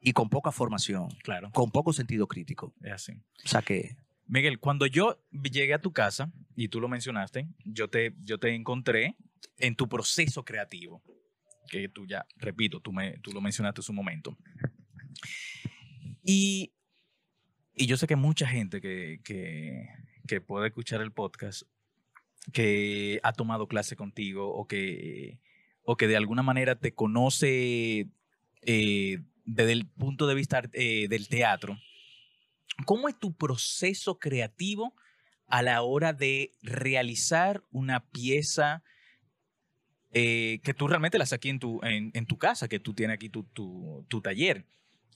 y 0.00 0.12
con 0.12 0.28
poca 0.28 0.52
formación, 0.52 1.08
Claro. 1.22 1.50
con 1.52 1.70
poco 1.70 1.92
sentido 1.94 2.26
crítico. 2.26 2.74
Es 2.82 2.92
así. 2.92 3.12
O 3.44 3.48
sea 3.48 3.62
que, 3.62 3.96
Miguel, 4.32 4.60
cuando 4.60 4.86
yo 4.86 5.22
llegué 5.30 5.74
a 5.74 5.82
tu 5.82 5.92
casa, 5.92 6.32
y 6.56 6.68
tú 6.68 6.80
lo 6.80 6.88
mencionaste, 6.88 7.48
yo 7.66 7.88
te, 7.88 8.14
yo 8.22 8.38
te 8.38 8.54
encontré 8.54 9.14
en 9.58 9.76
tu 9.76 9.90
proceso 9.90 10.42
creativo, 10.42 11.02
que 11.68 11.90
tú 11.90 12.06
ya, 12.06 12.24
repito, 12.36 12.80
tú, 12.80 12.94
me, 12.94 13.18
tú 13.18 13.30
lo 13.32 13.42
mencionaste 13.42 13.80
en 13.80 13.84
su 13.84 13.92
momento. 13.92 14.38
Y, 16.24 16.72
y 17.74 17.84
yo 17.84 17.98
sé 17.98 18.06
que 18.06 18.16
mucha 18.16 18.46
gente 18.46 18.80
que, 18.80 19.20
que, 19.22 19.86
que 20.26 20.40
puede 20.40 20.68
escuchar 20.68 21.02
el 21.02 21.12
podcast, 21.12 21.64
que 22.54 23.20
ha 23.22 23.34
tomado 23.34 23.68
clase 23.68 23.96
contigo 23.96 24.48
o 24.48 24.66
que, 24.66 25.40
o 25.82 25.98
que 25.98 26.06
de 26.06 26.16
alguna 26.16 26.42
manera 26.42 26.76
te 26.76 26.94
conoce 26.94 28.08
eh, 28.62 29.18
desde 29.44 29.72
el 29.72 29.86
punto 29.86 30.26
de 30.26 30.34
vista 30.34 30.62
eh, 30.72 31.06
del 31.08 31.28
teatro, 31.28 31.76
¿Cómo 32.86 33.08
es 33.08 33.18
tu 33.18 33.34
proceso 33.34 34.18
creativo 34.18 34.94
a 35.46 35.62
la 35.62 35.82
hora 35.82 36.12
de 36.12 36.52
realizar 36.62 37.62
una 37.70 38.08
pieza 38.08 38.82
eh, 40.12 40.60
que 40.62 40.74
tú 40.74 40.88
realmente 40.88 41.18
la 41.18 41.26
aquí 41.30 41.48
en 41.48 41.58
tu, 41.58 41.80
en, 41.82 42.26
tu 42.26 42.38
casa, 42.38 42.68
que 42.68 42.78
tú 42.78 42.94
tienes 42.94 43.14
aquí 43.14 43.28
tu, 43.28 43.44
tu- 43.44 44.20
taller? 44.22 44.66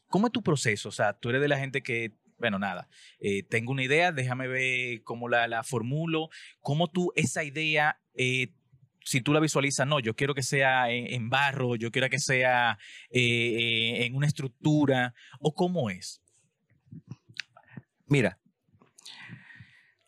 ¿Cómo 0.09 0.27
es 0.29 0.33
tu 0.33 0.43
proceso? 0.43 0.89
O 0.89 0.93
sea, 0.93 1.19
tú 1.19 1.31
eres 1.31 1.41
de 1.41 1.49
la 1.49 1.59
gente 1.59 1.83
que, 1.83 2.13
bueno, 2.39 2.59
nada, 2.59 2.89
eh, 3.19 3.43
tengo 3.43 3.73
una 3.73 3.83
idea, 3.83 4.13
déjame 4.13 4.47
ver 4.47 5.03
cómo 5.03 5.29
la, 5.29 5.49
la 5.49 5.65
formulo, 5.65 6.29
cómo 6.61 6.89
tú 6.89 7.13
esa 7.17 7.45
idea... 7.45 8.01
eh, 8.15 8.53
si 9.09 9.21
tú 9.21 9.33
la 9.33 9.39
visualizas, 9.39 9.87
no, 9.87 10.01
yo 10.01 10.17
quiero 10.17 10.35
que 10.35 10.43
sea 10.43 10.91
en, 10.91 11.31
barro, 11.31 11.77
yo 11.77 11.93
quiero 11.93 12.09
que 12.11 12.19
sea 12.19 12.77
en 13.11 14.17
una 14.17 14.27
estructura, 14.27 15.15
o 15.39 15.55
cómo 15.55 15.91
es. 15.91 16.21
Mira, 18.07 18.39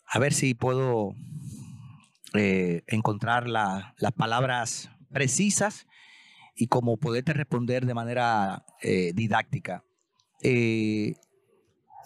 a 0.06 0.18
ver 0.18 0.32
si 0.32 0.54
puedo 0.54 1.14
eh, 2.34 2.82
encontrar 2.86 3.48
la- 3.48 3.94
las 3.98 4.12
palabras 4.12 4.90
precisas 5.12 5.86
y 6.54 6.66
como 6.66 6.96
poderte 6.96 7.32
responder 7.32 7.86
de 7.86 7.94
manera 7.94 8.64
eh, 8.82 9.12
didáctica. 9.14 9.84
Eh, 10.42 11.14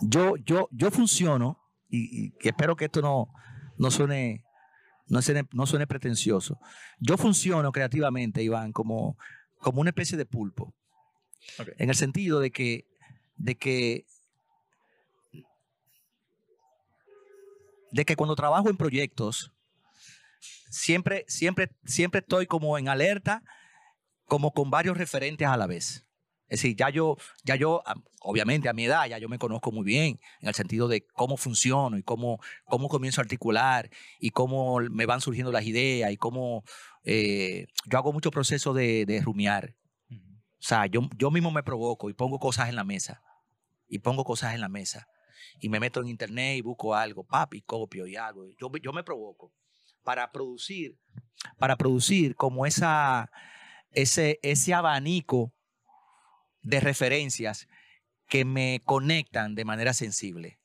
yo, 0.01 0.37
yo, 0.37 0.69
yo 0.73 0.91
funciono, 0.91 1.59
y, 1.89 2.33
espero 2.47 2.77
que 2.77 2.87
esto 2.87 3.03
no, 3.03 3.29
no 3.79 3.91
suene, 3.91 4.45
no 5.09 5.23
suene, 5.23 5.45
no 5.53 5.67
suene 5.67 5.87
pretencioso. 5.87 6.59
Yo 6.99 7.17
funciono 7.17 7.71
creativamente, 7.73 8.43
Iván, 8.43 8.73
como, 8.73 9.17
como 9.59 9.81
una 9.81 9.91
especie 9.91 10.17
de 10.19 10.27
pulpo. 10.27 10.75
En 11.79 11.89
el 11.91 11.97
sentido 11.97 12.41
de 12.41 12.51
que, 12.51 12.87
de 13.37 13.57
que 13.57 14.07
de 17.93 18.05
que 18.05 18.17
cuando 18.17 18.35
trabajo 18.35 18.69
en 18.69 18.77
proyectos, 18.77 19.53
siempre, 20.71 21.25
siempre, 21.29 21.71
siempre 21.85 22.21
estoy 22.21 22.47
como 22.47 22.79
en 22.79 22.89
alerta, 22.89 23.43
como 24.27 24.53
con 24.53 24.71
varios 24.71 24.97
referentes 24.97 25.47
a 25.47 25.57
la 25.57 25.67
vez. 25.67 26.07
Es 26.49 26.61
decir, 26.61 26.77
ya 26.77 26.91
yo, 26.91 27.17
ya 27.45 27.57
yo, 27.57 27.83
obviamente 28.21 28.69
a 28.69 28.73
mi 28.75 28.85
edad, 28.85 29.07
ya 29.07 29.19
yo 29.19 29.29
me 29.29 29.39
conozco 29.39 29.73
muy 29.73 29.85
bien, 29.85 30.21
en 30.41 30.49
el 30.49 30.55
sentido 30.55 30.89
de 30.89 31.07
cómo 31.07 31.37
funciono 31.37 31.97
y 31.97 32.03
cómo, 32.03 32.41
cómo 32.65 32.89
comienzo 32.89 33.21
a 33.21 33.25
articular 33.25 33.89
y 34.19 34.31
cómo 34.31 34.81
me 34.91 35.07
van 35.07 35.21
surgiendo 35.21 35.51
las 35.51 35.65
ideas 35.65 36.13
y 36.13 36.17
cómo 36.17 36.65
eh, 37.05 37.67
yo 37.87 37.99
hago 37.99 38.13
mucho 38.13 38.31
proceso 38.31 38.75
de, 38.75 39.07
de 39.07 39.21
rumiar. 39.21 39.77
O 40.11 40.65
sea, 40.65 40.87
yo, 40.87 41.09
yo 41.17 41.31
mismo 41.31 41.51
me 41.51 41.63
provoco 41.63 42.11
y 42.11 42.15
pongo 42.15 42.39
cosas 42.39 42.69
en 42.69 42.77
la 42.77 42.85
mesa. 42.85 43.23
Y 43.89 43.99
pongo 43.99 44.25
cosas 44.25 44.55
en 44.55 44.61
la 44.61 44.69
mesa. 44.69 45.09
Y 45.61 45.69
me 45.69 45.81
meto 45.81 46.01
en 46.01 46.09
internet 46.09 46.59
y 46.59 46.61
busco 46.61 46.95
algo, 46.95 47.25
papi, 47.25 47.63
copio 47.63 48.07
y 48.07 48.17
algo. 48.17 48.47
Yo, 48.59 48.71
yo 48.81 48.93
me 48.93 49.05
provoco 49.05 49.53
para 50.03 50.31
producir, 50.33 50.99
para 51.59 51.77
producir 51.77 52.35
como 52.35 52.67
esa, 52.67 53.31
ese, 53.93 54.39
ese 54.43 54.75
abanico 54.75 55.53
de 56.63 56.81
referencias 56.81 57.69
que 58.29 58.45
me 58.45 58.81
conectan 58.85 59.55
de 59.55 59.65
manera 59.65 59.93
sensible. 59.93 60.59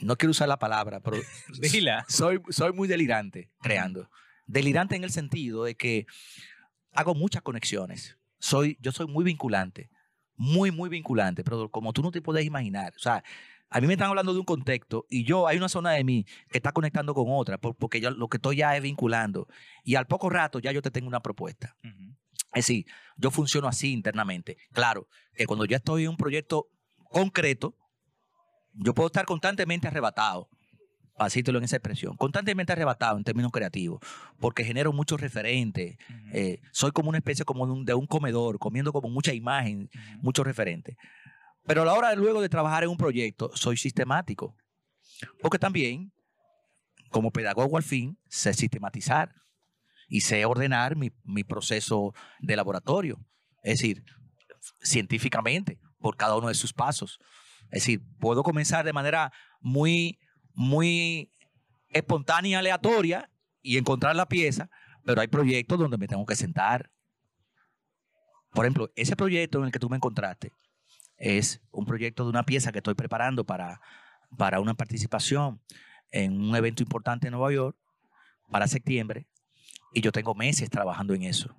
no 0.00 0.16
quiero 0.16 0.30
usar 0.30 0.48
la 0.48 0.58
palabra, 0.58 1.00
pero 1.00 1.16
Dila. 1.60 2.04
soy, 2.08 2.40
soy 2.50 2.72
muy 2.72 2.88
delirante 2.88 3.50
creando. 3.60 4.10
Delirante 4.46 4.96
en 4.96 5.04
el 5.04 5.10
sentido 5.10 5.64
de 5.64 5.76
que 5.76 6.06
hago 6.92 7.14
muchas 7.14 7.42
conexiones. 7.42 8.18
Soy, 8.38 8.78
yo 8.80 8.90
soy 8.90 9.06
muy 9.06 9.24
vinculante, 9.24 9.90
muy, 10.40 10.70
muy 10.70 10.88
vinculante, 10.88 11.44
pero 11.44 11.68
como 11.68 11.92
tú 11.92 12.00
no 12.02 12.10
te 12.10 12.22
puedes 12.22 12.46
imaginar. 12.46 12.94
O 12.96 12.98
sea, 12.98 13.22
a 13.68 13.78
mí 13.78 13.86
me 13.86 13.92
están 13.92 14.08
hablando 14.08 14.32
de 14.32 14.38
un 14.38 14.46
contexto 14.46 15.04
y 15.10 15.22
yo, 15.22 15.46
hay 15.46 15.58
una 15.58 15.68
zona 15.68 15.90
de 15.90 16.02
mí 16.02 16.24
que 16.48 16.56
está 16.56 16.72
conectando 16.72 17.12
con 17.12 17.26
otra, 17.28 17.58
por- 17.58 17.76
porque 17.76 18.00
yo 18.00 18.10
lo 18.10 18.26
que 18.28 18.38
estoy 18.38 18.56
ya 18.56 18.74
es 18.74 18.82
vinculando. 18.82 19.46
Y 19.84 19.96
al 19.96 20.06
poco 20.06 20.30
rato 20.30 20.58
ya 20.58 20.72
yo 20.72 20.80
te 20.80 20.90
tengo 20.90 21.08
una 21.08 21.20
propuesta. 21.20 21.76
Es 22.54 22.66
decir, 22.66 22.86
yo 23.18 23.30
funciono 23.30 23.68
así 23.68 23.92
internamente. 23.92 24.56
Claro, 24.72 25.08
que 25.34 25.44
cuando 25.44 25.66
ya 25.66 25.76
estoy 25.76 26.04
en 26.04 26.08
un 26.10 26.16
proyecto 26.16 26.68
concreto, 27.10 27.76
yo 28.72 28.94
puedo 28.94 29.08
estar 29.08 29.26
constantemente 29.26 29.88
arrebatado, 29.88 30.48
pasítelo 31.20 31.58
en 31.58 31.64
esa 31.64 31.76
expresión, 31.76 32.16
constantemente 32.16 32.72
arrebatado 32.72 33.18
en 33.18 33.24
términos 33.24 33.52
creativos, 33.52 34.00
porque 34.38 34.64
genero 34.64 34.90
muchos 34.90 35.20
referentes. 35.20 35.98
Eh, 36.32 36.62
soy 36.72 36.92
como 36.92 37.10
una 37.10 37.18
especie 37.18 37.44
como 37.44 37.66
de 37.66 37.72
un, 37.72 37.84
de 37.84 37.92
un 37.92 38.06
comedor, 38.06 38.58
comiendo 38.58 38.90
como 38.90 39.10
mucha 39.10 39.34
imagen, 39.34 39.90
muchos 40.22 40.46
referentes. 40.46 40.96
Pero 41.66 41.82
a 41.82 41.84
la 41.84 41.92
hora 41.92 42.08
de 42.08 42.16
luego 42.16 42.40
de 42.40 42.48
trabajar 42.48 42.84
en 42.84 42.88
un 42.88 42.96
proyecto, 42.96 43.50
soy 43.54 43.76
sistemático. 43.76 44.56
Porque 45.42 45.58
también, 45.58 46.10
como 47.10 47.30
pedagogo 47.30 47.76
al 47.76 47.82
fin, 47.82 48.18
sé 48.30 48.54
sistematizar 48.54 49.34
y 50.08 50.22
sé 50.22 50.46
ordenar 50.46 50.96
mi, 50.96 51.12
mi 51.24 51.44
proceso 51.44 52.14
de 52.38 52.56
laboratorio. 52.56 53.20
Es 53.62 53.78
decir, 53.78 54.02
científicamente, 54.82 55.78
por 55.98 56.16
cada 56.16 56.38
uno 56.38 56.48
de 56.48 56.54
sus 56.54 56.72
pasos. 56.72 57.20
Es 57.64 57.82
decir, 57.82 58.00
puedo 58.18 58.42
comenzar 58.42 58.86
de 58.86 58.94
manera 58.94 59.34
muy, 59.60 60.18
muy 60.54 61.30
espontánea, 61.88 62.58
aleatoria 62.58 63.30
y 63.62 63.78
encontrar 63.78 64.16
la 64.16 64.26
pieza, 64.26 64.70
pero 65.04 65.20
hay 65.20 65.28
proyectos 65.28 65.78
donde 65.78 65.98
me 65.98 66.08
tengo 66.08 66.24
que 66.26 66.36
sentar. 66.36 66.90
Por 68.52 68.64
ejemplo, 68.64 68.90
ese 68.96 69.16
proyecto 69.16 69.58
en 69.58 69.66
el 69.66 69.72
que 69.72 69.78
tú 69.78 69.88
me 69.88 69.96
encontraste 69.96 70.52
es 71.16 71.60
un 71.70 71.84
proyecto 71.84 72.24
de 72.24 72.30
una 72.30 72.44
pieza 72.44 72.72
que 72.72 72.78
estoy 72.78 72.94
preparando 72.94 73.44
para, 73.44 73.80
para 74.36 74.60
una 74.60 74.74
participación 74.74 75.60
en 76.10 76.40
un 76.40 76.56
evento 76.56 76.82
importante 76.82 77.28
en 77.28 77.32
Nueva 77.32 77.52
York 77.52 77.76
para 78.50 78.66
septiembre 78.66 79.26
y 79.92 80.00
yo 80.00 80.12
tengo 80.12 80.34
meses 80.34 80.70
trabajando 80.70 81.14
en 81.14 81.22
eso. 81.22 81.54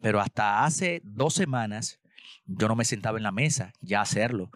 Pero 0.00 0.20
hasta 0.20 0.64
hace 0.64 1.00
dos 1.04 1.34
semanas 1.34 1.99
yo 2.46 2.68
no 2.68 2.76
me 2.76 2.84
sentaba 2.84 3.18
en 3.18 3.22
la 3.22 3.32
mesa 3.32 3.72
ya 3.80 4.00
a 4.00 4.02
hacerlo. 4.02 4.50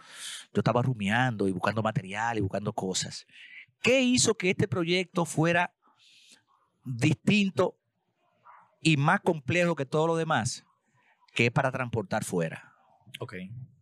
Yo 0.52 0.60
estaba 0.60 0.82
rumiando 0.82 1.48
y 1.48 1.52
buscando 1.52 1.82
material 1.82 2.38
y 2.38 2.40
buscando 2.40 2.72
cosas. 2.72 3.26
¿Qué 3.82 4.00
hizo 4.00 4.34
que 4.36 4.50
este 4.50 4.68
proyecto 4.68 5.24
fuera 5.24 5.74
distinto 6.84 7.76
y 8.80 8.96
más 8.96 9.20
complejo 9.20 9.74
que 9.74 9.86
todo 9.86 10.06
lo 10.06 10.16
demás? 10.16 10.64
Que 11.34 11.46
es 11.46 11.52
para 11.52 11.70
transportar 11.70 12.24
fuera. 12.24 12.72
Ok. 13.20 13.34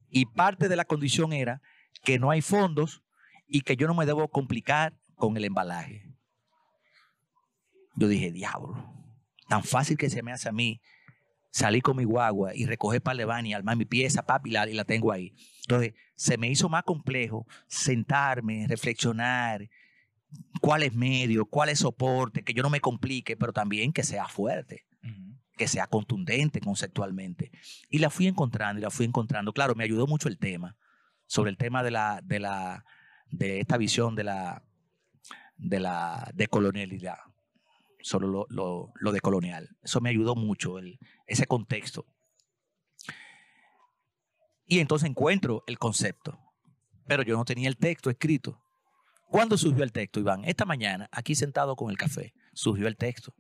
Y 0.09 0.27
parte 0.27 0.69
de 0.69 0.77
la 0.77 0.85
condición 0.85 1.33
era 1.33 1.63
que 2.05 2.19
no 2.19 2.31
hay 2.31 2.43
fondos 2.43 3.03
y 3.47 3.63
que 3.63 3.77
yo 3.77 3.87
no 3.87 3.95
me 3.95 4.07
debo 4.07 4.29
complicar 4.29 4.95
con 5.15 5.37
el 5.37 5.45
embalaje. 5.45 6.13
Yo 7.95 8.09
dije, 8.09 8.33
diablo, 8.33 8.93
tan 9.49 9.63
fácil 9.63 9.97
que 9.97 10.11
se 10.11 10.23
me 10.23 10.33
hace 10.33 10.49
a 10.49 10.53
mí 10.53 10.81
salir 11.53 11.83
con 11.83 11.97
mi 11.97 12.05
guagua 12.05 12.57
y 12.57 12.67
recoger 12.67 13.01
van 13.05 13.47
y 13.47 13.55
armar 13.55 13.77
mi 13.77 13.85
pieza, 13.85 14.27
papi, 14.27 14.51
y 14.51 14.53
la, 14.55 14.69
y 14.69 14.75
la 14.75 14.85
tengo 14.85 15.13
ahí. 15.13 15.33
Entonces, 15.61 15.95
se 16.17 16.37
me 16.37 16.49
hizo 16.49 16.69
más 16.69 16.83
complejo 16.83 17.47
sentarme, 17.69 18.67
reflexionar, 18.67 19.69
cuál 20.61 20.83
es 20.83 20.95
medio, 20.95 21.45
cuál 21.47 21.69
es 21.69 21.79
soporte, 21.79 22.43
que 22.43 22.55
yo 22.55 22.65
no 22.65 22.71
me 22.71 22.81
complique, 22.81 23.37
pero 23.37 23.53
también 23.53 23.93
que 23.93 24.03
sea 24.03 24.27
fuerte 24.27 24.87
que 25.57 25.69
sea 25.69 25.87
contundente 25.87 26.61
conceptualmente. 26.61 27.53
Y 27.89 27.99
la 27.99 28.11
fui 28.11 28.27
encontrando 28.27 28.81
y 28.81 28.83
la 28.83 28.91
fui 28.91 29.07
encontrando. 29.07 29.53
Claro, 29.53 29.75
me 29.75 29.85
ayudó 29.85 30.07
mucho 30.07 30.29
el 30.29 30.39
tema, 30.39 30.77
sobre 31.27 31.51
el 31.51 31.57
tema 31.57 31.83
de 31.83 31.91
la, 31.91 32.21
de 32.25 32.41
la, 32.41 32.85
de 33.31 33.61
esta 33.61 33.77
visión 33.77 34.15
de 34.15 34.25
la, 34.25 34.65
de 35.57 35.79
la 35.79 36.31
decolonialidad, 36.35 37.19
sobre 38.03 38.27
lo, 38.29 38.47
lo, 38.49 38.93
lo 39.01 39.13
decolonial. 39.13 39.77
Eso 39.83 40.01
me 40.01 40.11
ayudó 40.11 40.35
mucho, 40.35 40.79
el, 40.79 40.99
ese 41.27 41.47
contexto. 41.47 42.05
Y 44.67 44.79
entonces 44.79 45.09
encuentro 45.09 45.65
el 45.67 45.79
concepto, 45.79 46.39
pero 47.07 47.23
yo 47.23 47.37
no 47.37 47.45
tenía 47.45 47.69
el 47.69 47.77
texto 47.77 48.11
escrito. 48.11 48.61
¿Cuándo 49.29 49.57
surgió 49.57 49.83
el 49.83 49.93
texto, 49.93 50.21
Iván? 50.21 50.45
Esta 50.45 50.65
mañana, 50.65 51.09
aquí 51.11 51.35
sentado 51.35 51.75
con 51.77 51.91
el 51.91 51.97
café, 51.97 52.35
surgió 52.53 52.87
el 52.87 52.97
texto 52.97 53.35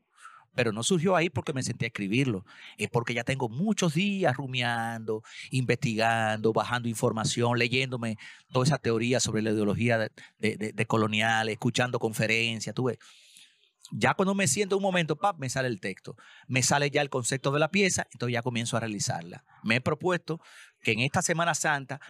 pero 0.55 0.71
no 0.71 0.83
surgió 0.83 1.17
ahí 1.17 1.31
porque 1.31 1.55
me 1.55 1.63
senté 1.63 1.87
a 1.87 1.89
escribirlo, 1.89 2.45
es 2.77 2.91
porque 2.91 3.15
ya 3.15 3.25
tengo 3.25 3.49
muchos 3.49 3.95
días 3.95 4.37
rumiando, 4.37 5.23
investigando, 5.51 6.53
bajando 6.53 6.89
información, 6.91 7.59
leyéndome 7.59 8.19
toda 8.53 8.67
esa 8.67 8.77
teoría 8.77 9.19
sobre 9.19 9.41
la 9.41 9.51
ideología 9.53 9.97
de, 9.99 10.11
de- 10.39 10.57
de- 10.59 10.73
de 10.73 10.87
colonial, 10.87 11.49
escuchando 11.49 11.99
conferencias, 11.99 12.75
tú 12.75 12.85
ves. 12.85 12.99
Ya 13.95 14.15
cuando 14.15 14.35
me 14.35 14.49
siento 14.49 14.77
un 14.77 14.83
momento, 14.83 15.17
pap, 15.17 15.39
me 15.39 15.51
sale 15.51 15.69
el 15.69 15.81
texto, 15.81 16.17
me 16.49 16.63
sale 16.63 16.91
ya 16.91 17.03
el 17.03 17.11
concepto 17.11 17.51
de 17.51 17.61
la 17.61 17.71
pieza, 17.71 18.07
entonces 18.11 18.33
ya 18.33 18.43
comienzo 18.43 18.77
a 18.77 18.81
realizarla. 18.81 19.45
Me 19.63 19.77
he 19.77 19.81
propuesto 19.81 20.41
que 20.81 20.93
en 20.93 21.01
esta 21.01 21.21
Semana 21.23 21.55
Santa 21.55 22.01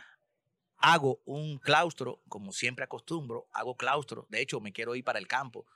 hago 0.79 1.21
un 1.25 1.59
claustro, 1.59 2.23
como 2.29 2.53
siempre 2.53 2.85
acostumbro, 2.85 3.49
hago 3.53 3.77
claustro. 3.77 4.27
De 4.31 4.41
hecho, 4.41 4.61
me 4.61 4.73
quiero 4.73 4.95
ir 4.95 5.05
para 5.05 5.19
el 5.19 5.27
campo 5.27 5.67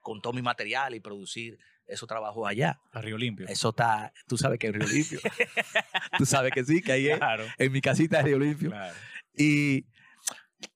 con 0.00 0.20
todo 0.20 0.32
mi 0.32 0.42
material 0.42 0.94
y 0.94 1.00
producir 1.00 1.58
esos 1.86 2.08
trabajos 2.08 2.48
allá. 2.48 2.80
A 2.92 3.00
Río 3.00 3.18
Limpio. 3.18 3.46
Eso 3.48 3.70
está, 3.70 4.12
tú 4.26 4.38
sabes 4.38 4.58
que 4.58 4.68
es 4.68 4.72
Río 4.74 4.86
Limpio. 4.86 5.20
tú 6.18 6.24
sabes 6.24 6.52
que 6.52 6.64
sí, 6.64 6.80
que 6.80 6.92
ahí 6.92 7.08
es, 7.08 7.20
en 7.58 7.72
mi 7.72 7.80
casita 7.80 8.18
de 8.18 8.22
Río 8.24 8.38
Limpio. 8.38 8.70
Claro. 8.70 8.94
Y 9.36 9.86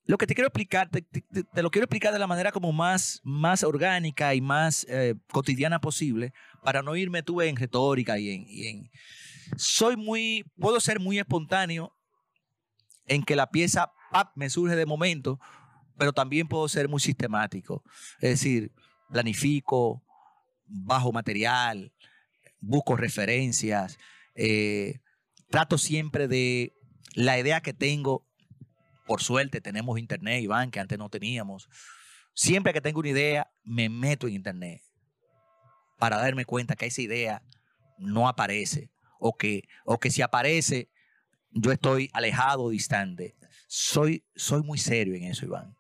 lo 0.07 0.19
que 0.19 0.27
te 0.27 0.35
quiero 0.35 0.49
explicar, 0.49 0.89
te, 0.91 1.05
lo 1.63 1.71
quiero 1.71 1.85
explicar 1.85 2.13
de 2.13 2.19
la 2.19 2.27
manera 2.27 2.53
como 2.53 2.73
más, 2.73 3.21
más 3.25 3.63
orgánica 3.65 4.35
y 4.35 4.41
más 4.41 4.87
eh, 4.89 5.15
cotidiana 5.33 5.81
posible, 5.81 6.33
para 6.63 6.83
no 6.83 6.95
irme 6.97 7.23
tú 7.23 7.41
en 7.41 7.57
retórica 7.57 8.19
y 8.19 8.31
en, 8.31 8.47
en- 8.49 8.91
Soy 9.57 9.97
muy, 9.97 10.45
puedo 10.59 10.81
ser 10.81 11.01
muy 11.01 11.19
espontáneo 11.19 11.93
en 13.07 13.23
que 13.23 13.37
la 13.37 13.51
pieza 13.51 13.93
pap, 14.11 14.31
me 14.37 14.49
surge 14.51 14.77
de 14.77 14.87
momento, 14.87 15.39
pero 15.99 16.13
también 16.13 16.49
puedo 16.49 16.69
ser 16.69 16.89
muy 16.89 17.01
sistemático. 17.01 17.83
Es 18.21 18.31
decir, 18.31 18.73
planifico, 19.11 20.03
bajo 20.67 21.13
material, 21.13 21.93
busco 22.61 22.97
referencias, 22.97 23.99
eh, 24.35 25.01
trato 25.51 25.79
siempre 25.79 26.29
de 26.29 26.73
la 27.15 27.39
idea 27.39 27.61
que 27.61 27.73
tengo. 27.73 28.27
Por 29.05 29.23
suerte 29.23 29.61
tenemos 29.61 29.99
internet, 29.99 30.43
Iván, 30.43 30.71
que 30.71 30.81
antes 30.81 30.99
no 30.99 31.09
teníamos. 31.09 31.69
Siempre 32.35 32.73
que 32.73 32.81
tengo 32.81 33.01
una 33.01 33.11
idea, 33.11 33.51
me 33.63 33.89
meto 33.89 34.27
en 34.27 34.35
internet 34.35 34.83
para 35.99 36.19
darme 36.19 36.45
cuenta 36.45 36.75
que 36.75 36.87
esa 36.87 37.03
idea 37.03 37.43
no 37.99 38.29
aparece 38.29 38.91
o 39.19 39.37
que, 39.37 39.63
o 39.85 39.99
que 39.99 40.11
si 40.11 40.23
aparece, 40.23 40.91
yo 41.51 41.73
estoy 41.73 42.11
alejado, 42.13 42.71
distante. 42.71 43.37
Soy, 43.67 44.25
soy 44.35 44.63
muy 44.63 44.79
serio 44.79 45.15
en 45.15 45.25
eso, 45.25 45.47
Iván. 45.47 45.77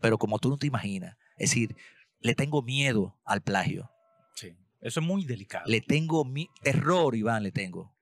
Pero 0.00 0.18
como 0.18 0.38
tú 0.38 0.50
no 0.50 0.58
te 0.58 0.66
imaginas, 0.66 1.16
es 1.38 1.50
decir, 1.50 1.76
le 2.20 2.34
tengo 2.34 2.62
miedo 2.62 3.18
al 3.24 3.42
plagio. 3.42 3.90
Sí. 4.34 4.56
Eso 4.80 5.00
es 5.00 5.06
muy 5.06 5.24
delicado. 5.24 5.64
Le 5.66 5.80
tengo 5.80 6.24
mi 6.24 6.48
terror, 6.62 7.14
Iván, 7.14 7.42
le 7.42 7.52
tengo. 7.52 7.94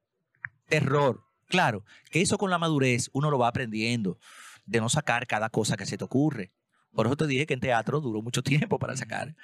Terror. 0.67 1.25
Claro, 1.47 1.85
que 2.11 2.21
eso 2.21 2.39
con 2.39 2.51
la 2.51 2.59
madurez 2.59 3.11
uno 3.13 3.31
lo 3.31 3.39
va 3.39 3.49
aprendiendo, 3.49 4.19
de 4.65 4.81
no 4.81 4.89
sacar 4.89 5.27
cada 5.27 5.51
cosa 5.51 5.77
que 5.77 5.87
se 5.87 5.97
te 5.99 6.05
ocurre. 6.05 6.53
Por 6.93 7.07
eso 7.07 7.17
te 7.17 7.27
dije 7.27 7.47
que 7.47 7.55
en 7.55 7.61
teatro 7.61 8.01
duró 8.01 8.23
mucho 8.23 8.43
tiempo 8.43 8.79
para 8.79 8.97
sacar, 8.97 9.35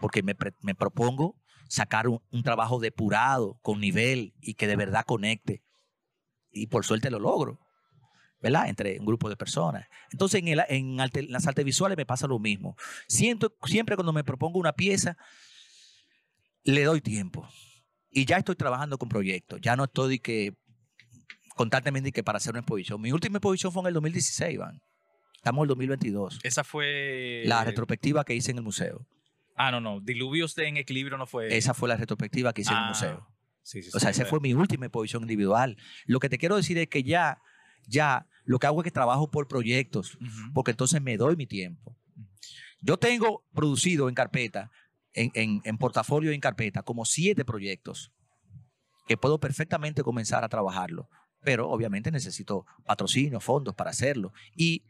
porque 0.00 0.22
me, 0.22 0.34
me 0.60 0.74
propongo 0.74 1.36
sacar 1.68 2.08
un, 2.08 2.20
un 2.30 2.42
trabajo 2.42 2.78
depurado, 2.80 3.58
con 3.62 3.80
nivel 3.80 4.34
y 4.40 4.54
que 4.54 4.66
de 4.66 4.76
verdad 4.76 5.04
conecte. 5.06 5.62
Y 6.50 6.66
por 6.66 6.84
suerte 6.84 7.10
lo 7.10 7.18
logro, 7.18 7.60
¿verdad? 8.40 8.68
Entre 8.68 8.98
un 8.98 9.06
grupo 9.06 9.28
de 9.30 9.36
personas. 9.36 9.86
Entonces 10.10 10.40
en, 10.42 10.48
el- 10.48 10.64
en 10.68 10.96
las 11.32 11.46
artes 11.46 11.64
visuales 11.64 11.96
me 11.96 12.04
pasa 12.04 12.26
lo 12.26 12.38
mismo. 12.38 12.76
Siento, 13.08 13.54
siempre 13.64 13.96
cuando 13.96 14.12
me 14.12 14.24
propongo 14.24 14.58
una 14.58 14.72
pieza, 14.74 15.16
le 16.64 16.84
doy 16.84 17.00
tiempo. 17.00 17.48
Y 18.10 18.26
ya 18.26 18.36
estoy 18.36 18.56
trabajando 18.56 18.98
con 18.98 19.08
proyectos. 19.08 19.60
Ya 19.62 19.74
no 19.76 19.84
estoy 19.84 20.18
de 20.18 20.54
constantemente 21.62 22.08
de 22.08 22.12
que 22.12 22.24
para 22.24 22.38
hacer 22.38 22.50
una 22.50 22.60
exposición. 22.60 23.00
Mi 23.00 23.12
última 23.12 23.38
exposición 23.38 23.72
fue 23.72 23.82
en 23.82 23.86
el 23.88 23.94
2016, 23.94 24.54
Iván. 24.54 24.80
Estamos 25.36 25.60
en 25.60 25.62
el 25.62 25.68
2022. 25.68 26.40
Esa 26.42 26.64
fue. 26.64 27.42
La 27.46 27.62
retrospectiva 27.64 28.24
que 28.24 28.34
hice 28.34 28.50
en 28.50 28.58
el 28.58 28.64
museo. 28.64 29.06
Ah, 29.54 29.70
no, 29.70 29.80
no. 29.80 30.00
Diluvios 30.00 30.58
en 30.58 30.76
equilibrio 30.76 31.16
no 31.18 31.26
fue. 31.26 31.56
Esa 31.56 31.72
fue 31.72 31.88
la 31.88 31.96
retrospectiva 31.96 32.52
que 32.52 32.62
hice 32.62 32.72
en 32.72 32.78
el 32.78 32.84
Ah, 32.84 32.88
museo. 32.88 33.28
Sí, 33.62 33.80
sí, 33.80 33.90
O 33.94 34.00
sea, 34.00 34.10
esa 34.10 34.24
fue 34.24 34.40
mi 34.40 34.54
última 34.54 34.86
exposición 34.86 35.22
individual. 35.22 35.76
Lo 36.06 36.18
que 36.18 36.28
te 36.28 36.36
quiero 36.36 36.56
decir 36.56 36.78
es 36.78 36.88
que 36.88 37.04
ya 37.04 37.38
ya 37.86 38.26
lo 38.44 38.58
que 38.58 38.66
hago 38.66 38.80
es 38.80 38.84
que 38.84 38.90
trabajo 38.90 39.30
por 39.30 39.46
proyectos, 39.46 40.18
porque 40.54 40.72
entonces 40.72 41.00
me 41.00 41.16
doy 41.16 41.36
mi 41.36 41.46
tiempo. 41.46 41.96
Yo 42.80 42.96
tengo 42.96 43.44
producido 43.54 44.08
en 44.08 44.16
carpeta, 44.16 44.70
en, 45.12 45.30
en, 45.34 45.60
en 45.64 45.78
portafolio 45.78 46.32
y 46.32 46.34
en 46.34 46.40
carpeta, 46.40 46.82
como 46.82 47.04
siete 47.04 47.44
proyectos 47.44 48.10
que 49.06 49.16
puedo 49.16 49.38
perfectamente 49.38 50.02
comenzar 50.02 50.42
a 50.44 50.48
trabajarlo, 50.48 51.08
pero 51.42 51.68
obviamente 51.68 52.10
necesito 52.10 52.66
patrocinio, 52.84 53.40
fondos 53.40 53.74
para 53.74 53.90
hacerlo 53.90 54.32
y, 54.56 54.84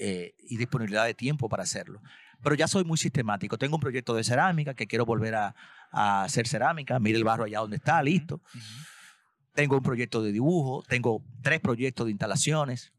eh, 0.00 0.34
y 0.38 0.56
disponibilidad 0.56 1.04
de 1.04 1.14
tiempo 1.14 1.48
para 1.48 1.64
hacerlo. 1.64 2.00
Pero 2.42 2.54
ya 2.54 2.66
soy 2.66 2.84
muy 2.84 2.98
sistemático. 2.98 3.58
Tengo 3.58 3.76
un 3.76 3.80
proyecto 3.80 4.14
de 4.14 4.24
cerámica 4.24 4.74
que 4.74 4.86
quiero 4.86 5.04
volver 5.04 5.34
a, 5.34 5.54
a 5.92 6.24
hacer 6.24 6.48
cerámica. 6.48 6.98
Mire 6.98 7.18
el 7.18 7.24
barro 7.24 7.44
allá 7.44 7.60
donde 7.60 7.76
está, 7.76 8.02
listo. 8.02 8.40
Tengo 9.54 9.76
un 9.76 9.82
proyecto 9.82 10.22
de 10.22 10.32
dibujo, 10.32 10.82
tengo 10.88 11.22
tres 11.42 11.60
proyectos 11.60 12.06
de 12.06 12.12
instalaciones. 12.12 12.92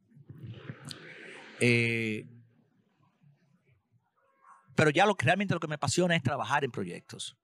Eh, 1.60 2.26
pero 4.76 4.90
ya 4.90 5.06
lo 5.06 5.16
realmente 5.18 5.54
lo 5.54 5.60
que 5.60 5.68
me 5.68 5.76
apasiona 5.76 6.16
es 6.16 6.24
trabajar 6.24 6.64
en 6.64 6.72
proyectos. 6.72 7.38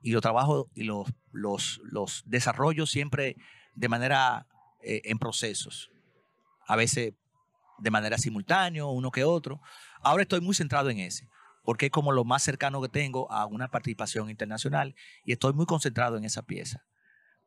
Y 0.00 0.12
lo 0.12 0.20
trabajo 0.20 0.68
y 0.74 0.84
los, 0.84 1.12
los, 1.30 1.80
los 1.84 2.24
desarrollo 2.26 2.86
siempre 2.86 3.36
de 3.74 3.88
manera 3.88 4.46
eh, 4.82 5.02
en 5.04 5.18
procesos. 5.18 5.90
A 6.66 6.76
veces 6.76 7.14
de 7.78 7.90
manera 7.90 8.16
simultánea, 8.18 8.84
uno 8.84 9.10
que 9.10 9.24
otro. 9.24 9.60
Ahora 10.02 10.22
estoy 10.22 10.40
muy 10.40 10.54
centrado 10.54 10.88
en 10.90 10.98
ese, 10.98 11.28
porque 11.64 11.86
es 11.86 11.92
como 11.92 12.12
lo 12.12 12.24
más 12.24 12.42
cercano 12.42 12.80
que 12.80 12.88
tengo 12.88 13.30
a 13.30 13.46
una 13.46 13.68
participación 13.68 14.30
internacional 14.30 14.94
y 15.24 15.32
estoy 15.32 15.52
muy 15.52 15.66
concentrado 15.66 16.16
en 16.16 16.24
esa 16.24 16.42
pieza. 16.42 16.84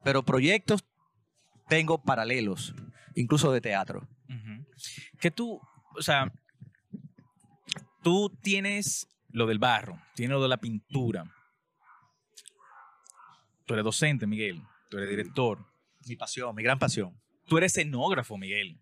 Pero 0.04 0.24
proyectos 0.24 0.86
tengo 1.68 2.04
paralelos, 2.04 2.76
incluso 3.16 3.52
de 3.52 3.62
teatro. 3.62 4.08
Que 5.20 5.32
tú, 5.32 5.62
o 5.98 6.02
sea, 6.02 6.34
tú 8.04 8.30
tienes 8.42 9.08
lo 9.30 9.48
del 9.48 9.60
barro, 9.60 10.02
tienes 10.16 10.36
lo 10.36 10.44
de 10.44 10.50
la 10.50 10.58
pintura. 10.58 11.24
Tú 13.66 13.74
eres 13.74 13.84
docente, 13.84 14.28
Miguel. 14.28 14.62
Tú 14.90 14.98
eres 14.98 15.10
director. 15.10 15.66
Mi 16.08 16.16
pasión, 16.16 16.54
mi 16.54 16.62
gran 16.62 16.78
pasión. 16.78 17.20
Tú 17.48 17.58
eres 17.58 17.78
escenógrafo, 17.78 18.38
Miguel. 18.38 18.80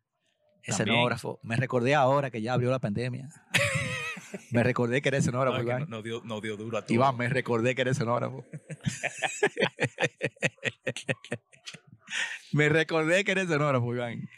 Escenógrafo. 0.63 1.39
Me 1.43 1.55
recordé 1.57 1.95
ahora 1.95 2.31
que 2.31 2.41
ya 2.41 2.53
abrió 2.53 2.71
la 2.71 2.79
pandemia. 2.79 3.29
me 4.51 4.63
recordé 4.63 5.01
que 5.01 5.09
era 5.09 5.17
escenógrafo, 5.17 5.57
No, 5.57 5.63
Iván. 5.63 5.79
no, 5.81 5.85
no 5.87 6.01
dio, 6.01 6.21
no 6.23 6.41
dio 6.41 6.55
duro 6.55 6.77
a 6.77 6.81
todo. 6.83 6.93
Iván, 6.93 7.17
me 7.17 7.27
recordé 7.29 7.75
que 7.75 7.81
era 7.81 7.91
escenógrafo. 7.91 8.45
me 12.53 12.69
recordé 12.69 13.23
que 13.23 13.31
era 13.31 13.41
escenógrafo, 13.41 13.93
Iván. 13.93 14.29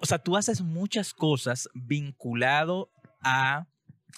O 0.00 0.06
sea, 0.06 0.18
tú 0.18 0.36
haces 0.36 0.60
muchas 0.60 1.12
cosas 1.12 1.68
vinculado 1.74 2.90
a 3.22 3.66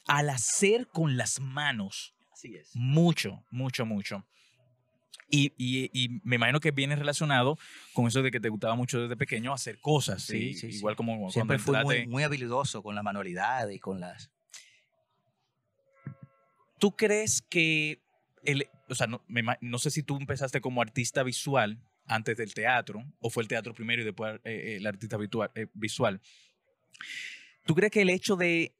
al 0.07 0.31
hacer 0.31 0.89
con 0.89 1.17
las 1.17 1.41
manos. 1.41 2.15
Así 2.33 2.55
es. 2.55 2.71
Mucho, 2.75 3.45
mucho, 3.51 3.87
mucho. 3.87 4.27
Y, 5.31 5.53
y- 5.57 5.91
y 5.93 6.21
me 6.25 6.37
imagino 6.37 6.59
que 6.61 6.73
viene 6.73 6.97
relacionado 6.97 7.57
con 7.93 8.07
eso 8.09 8.23
de 8.23 8.31
que 8.31 8.41
te 8.41 8.49
gustaba 8.49 8.75
mucho 8.75 9.01
desde 9.03 9.17
pequeño 9.17 9.53
hacer 9.53 9.79
cosas, 9.81 10.23
¿sí? 10.23 10.55
Sí, 10.55 10.55
sí, 10.55 10.73
sí. 10.73 10.79
Igual 10.79 10.97
como 10.97 11.31
Siempre 11.31 11.59
cuando 11.65 11.89
fui 11.89 12.07
muy, 12.07 12.23
habilidoso 12.25 12.83
con 12.83 12.95
la 12.95 13.03
manualidad 13.03 13.69
y 13.69 13.79
con 13.79 14.01
las... 14.01 14.31
¿Tú 16.79 16.97
crees 16.97 17.43
que 17.43 18.01
el, 18.43 18.67
o 18.89 18.95
sea, 18.95 19.07
no, 19.07 19.23
me 19.29 19.43
no 19.61 19.79
sé 19.79 19.91
si 19.91 20.03
tú 20.03 20.17
empezaste 20.17 20.61
como 20.61 20.81
artista 20.83 21.23
visual 21.23 21.79
antes 22.07 22.37
del 22.37 22.55
teatro, 22.55 23.05
o 23.21 23.31
fue 23.31 23.43
el 23.43 23.49
teatro 23.49 23.75
primero 23.75 24.03
y 24.03 24.05
después 24.05 24.37
eh, 24.37 24.41
eh, 24.45 24.77
el 24.77 24.87
artista 24.87 25.17
virtual- 25.17 25.51
eh, 25.55 25.67
visual. 25.75 26.21
¿Tú 27.67 27.75
crees 27.75 27.93
que 27.93 28.01
el 28.03 28.11
hecho 28.11 28.35
de 28.37 28.75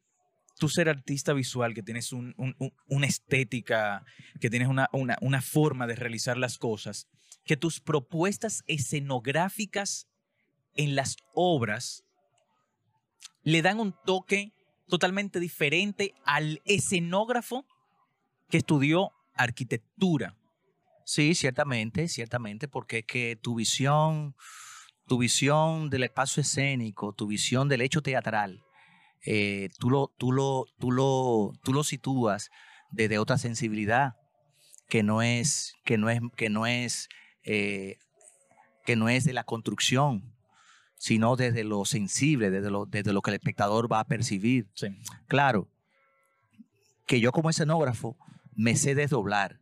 tú 0.61 0.69
ser 0.69 0.89
artista 0.89 1.33
visual, 1.33 1.75
que 1.75 1.83
tienes 1.83 2.13
un- 2.13 2.35
un- 2.37 2.55
un- 2.59 2.73
una 2.87 3.07
estética, 3.07 4.05
que 4.41 4.51
tienes 4.51 4.69
una, 4.69 4.89
una- 4.93 5.17
una 5.23 5.41
forma 5.43 5.87
de 5.87 5.97
realizar 5.97 6.37
las 6.37 6.59
cosas, 6.59 7.09
que 7.45 7.57
tus 7.57 7.81
propuestas 7.81 8.63
escenográficas 8.67 10.07
en 10.77 10.95
las 10.95 11.17
obras 11.35 12.05
le 13.43 13.63
dan 13.63 13.81
un 13.81 13.95
toque 14.05 14.53
totalmente 14.87 15.41
diferente 15.41 16.15
al 16.25 16.61
escenógrafo 16.67 17.65
que 18.51 18.59
estudió 18.59 19.13
arquitectura? 19.35 20.37
Sí, 21.07 21.35
ciertamente, 21.35 22.07
ciertamente, 22.09 22.69
porque 22.69 22.99
es 22.99 23.07
que 23.07 23.37
tu 23.41 23.55
visión, 23.55 24.37
tu 25.07 25.17
visión 25.19 25.89
del 25.89 26.05
espacio 26.05 26.43
escénico, 26.43 27.15
tu 27.15 27.27
visión 27.27 27.69
del 27.69 27.81
hecho 27.81 28.03
teatral, 28.03 28.63
eh, 29.27 29.69
tú, 29.79 29.91
lo, 29.91 30.13
tú, 30.19 30.33
lo, 30.33 30.67
tú, 30.79 30.91
lo, 30.93 31.53
tú 31.63 31.73
lo 31.73 31.85
sitúas 31.85 32.51
desde 32.91 33.19
otra 33.19 33.39
sensibilidad 33.39 34.15
que 34.89 35.03
no 35.03 35.23
es, 35.23 35.75
que 35.85 35.99
no 35.99 36.11
es, 36.11 36.21
que 36.37 36.51
no 36.51 36.67
es, 36.67 37.09
eh, 37.45 37.99
que 38.85 38.97
no 38.97 39.09
es 39.09 39.25
de 39.25 39.33
la 39.33 39.45
construcción, 39.45 40.35
sino 40.97 41.37
desde 41.37 41.65
lo 41.65 41.85
sensible, 41.85 42.51
desde 42.51 42.71
lo, 42.71 42.87
desde 42.87 43.13
lo 43.13 43.23
que 43.23 43.31
el 43.31 43.37
espectador 43.37 43.91
va 43.91 44.01
a 44.01 44.05
percibir. 44.07 44.69
Sí. 44.75 44.89
Claro, 45.29 45.69
que 47.07 47.21
yo 47.21 47.33
como 47.33 47.51
escenógrafo 47.51 48.17
me 48.55 48.77
sé 48.77 48.95
desdoblar. 48.95 49.61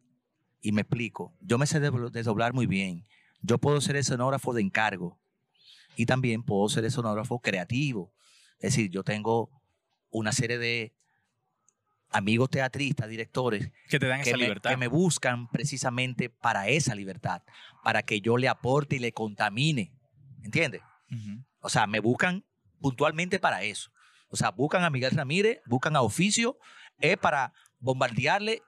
Y 0.60 0.72
me 0.72 0.80
explico, 0.80 1.32
yo 1.40 1.56
me 1.56 1.66
sé 1.66 1.80
desdobl- 1.80 2.10
desdoblar 2.10 2.52
muy 2.52 2.66
bien. 2.66 3.06
Yo 3.42 3.58
puedo 3.58 3.80
ser 3.80 3.94
escenógrafo 3.94 4.52
de 4.52 4.60
encargo 4.62 5.20
y 5.96 6.06
también 6.06 6.42
puedo 6.42 6.68
ser 6.68 6.84
escenógrafo 6.84 7.38
creativo. 7.38 8.12
Es 8.60 8.74
decir, 8.74 8.90
yo 8.90 9.02
tengo 9.04 9.50
una 10.10 10.32
serie 10.32 10.58
de 10.58 10.92
amigos 12.10 12.48
teatristas, 12.50 13.08
directores, 13.08 13.70
Que 13.88 13.98
te 13.98 14.06
dan 14.06 14.22
que 14.22 14.30
esa 14.30 14.38
me, 14.38 14.44
libertad. 14.44 14.70
que 14.70 14.76
me 14.78 14.88
buscan 14.88 15.48
precisamente 15.50 16.30
para 16.30 16.68
esa 16.68 16.94
libertad, 16.94 17.42
para 17.84 18.02
que 18.02 18.20
yo 18.20 18.36
le 18.38 18.48
aporte 18.48 18.96
y 18.96 18.98
le 18.98 19.12
contamine. 19.12 19.92
¿Entiendes? 20.42 20.80
O 21.60 21.68
sea, 21.68 21.86
me 21.86 22.00
buscan 22.00 22.44
puntualmente 22.80 23.38
para 23.38 23.62
eso. 23.62 23.90
O 24.30 24.36
sea, 24.36 24.50
buscan 24.50 24.84
a 24.84 24.90
Miguel 24.90 25.10
Ramírez, 25.12 25.60
buscan 25.66 25.96
a 25.96 26.02
Oficio, 26.02 26.58
es 27.00 27.16
para 27.18 27.52
bombardearle 27.80 28.62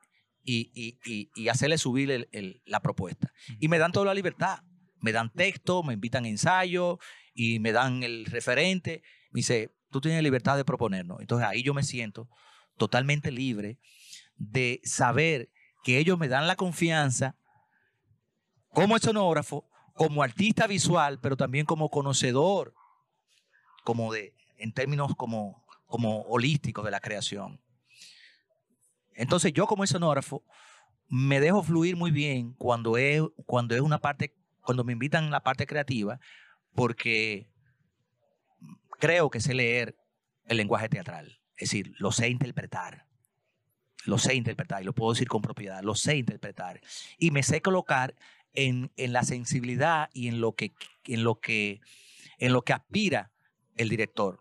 y, 0.44 0.70
y- 0.74 0.98
y- 1.04 1.30
y 1.34 1.48
hacerle 1.48 1.78
subir 1.78 2.10
el- 2.10 2.28
el- 2.32 2.62
la 2.66 2.80
propuesta. 2.80 3.32
Y 3.58 3.68
me 3.68 3.78
dan 3.78 3.92
toda 3.92 4.06
la 4.06 4.14
libertad. 4.14 4.60
Me 5.00 5.12
dan 5.12 5.32
texto, 5.32 5.82
me 5.82 5.94
invitan 5.94 6.24
a 6.24 6.28
ensayo 6.28 6.98
y 7.34 7.58
me 7.58 7.72
dan 7.72 8.02
el 8.02 8.26
referente. 8.26 9.02
Me 9.30 9.38
dice, 9.38 9.70
tú 9.90 10.00
tienes 10.00 10.22
libertad 10.22 10.56
de 10.56 10.64
proponernos. 10.64 11.20
Entonces 11.20 11.46
ahí 11.46 11.62
yo 11.62 11.74
me 11.74 11.82
siento 11.82 12.28
totalmente 12.76 13.30
libre 13.30 13.78
de 14.36 14.80
saber 14.84 15.50
que 15.82 15.98
ellos 15.98 16.18
me 16.18 16.28
dan 16.28 16.46
la 16.46 16.56
confianza 16.56 17.36
como 18.72 18.96
escenógrafo, 18.96 19.68
como 19.94 20.22
artista 20.22 20.66
visual, 20.66 21.18
pero 21.20 21.36
también 21.36 21.66
como 21.66 21.90
conocedor, 21.90 22.74
como 23.84 24.12
de, 24.12 24.34
en 24.56 24.72
términos 24.72 25.14
como, 25.16 25.64
como 25.86 26.22
holísticos 26.22 26.84
de 26.84 26.90
la 26.90 27.00
creación. 27.00 27.60
Entonces 29.14 29.52
yo 29.52 29.66
como 29.66 29.84
escenógrafo 29.84 30.44
me 31.08 31.40
dejo 31.40 31.62
fluir 31.62 31.96
muy 31.96 32.10
bien 32.12 32.54
cuando 32.54 32.96
es, 32.96 33.22
cuando 33.44 33.74
es 33.74 33.80
una 33.80 33.98
parte, 33.98 34.34
cuando 34.62 34.84
me 34.84 34.92
invitan 34.92 35.24
a 35.24 35.30
la 35.30 35.42
parte 35.42 35.66
creativa, 35.66 36.20
porque 36.74 37.49
creo 39.00 39.30
que 39.30 39.40
sé 39.40 39.54
leer 39.54 39.96
el 40.44 40.58
lenguaje 40.58 40.88
teatral. 40.88 41.40
Es 41.56 41.70
decir, 41.70 41.94
lo 41.98 42.12
sé 42.12 42.28
interpretar. 42.28 43.06
Lo 44.04 44.18
sé 44.18 44.34
interpretar 44.34 44.82
y 44.82 44.84
lo 44.84 44.94
puedo 44.94 45.12
decir 45.12 45.28
con 45.28 45.42
propiedad. 45.42 45.82
Lo 45.82 45.94
sé 45.94 46.16
interpretar. 46.16 46.80
Y 47.18 47.32
me 47.32 47.42
sé 47.42 47.60
colocar 47.60 48.14
en, 48.54 48.92
en 48.96 49.12
la 49.12 49.24
sensibilidad 49.24 50.08
y 50.12 50.28
en 50.28 50.40
lo 50.40 50.54
que, 50.54 50.72
en 51.04 51.24
lo 51.24 51.40
que, 51.40 51.80
en 52.38 52.52
lo 52.52 52.62
que 52.62 52.72
aspira 52.72 53.32
el 53.76 53.88
director 53.88 54.38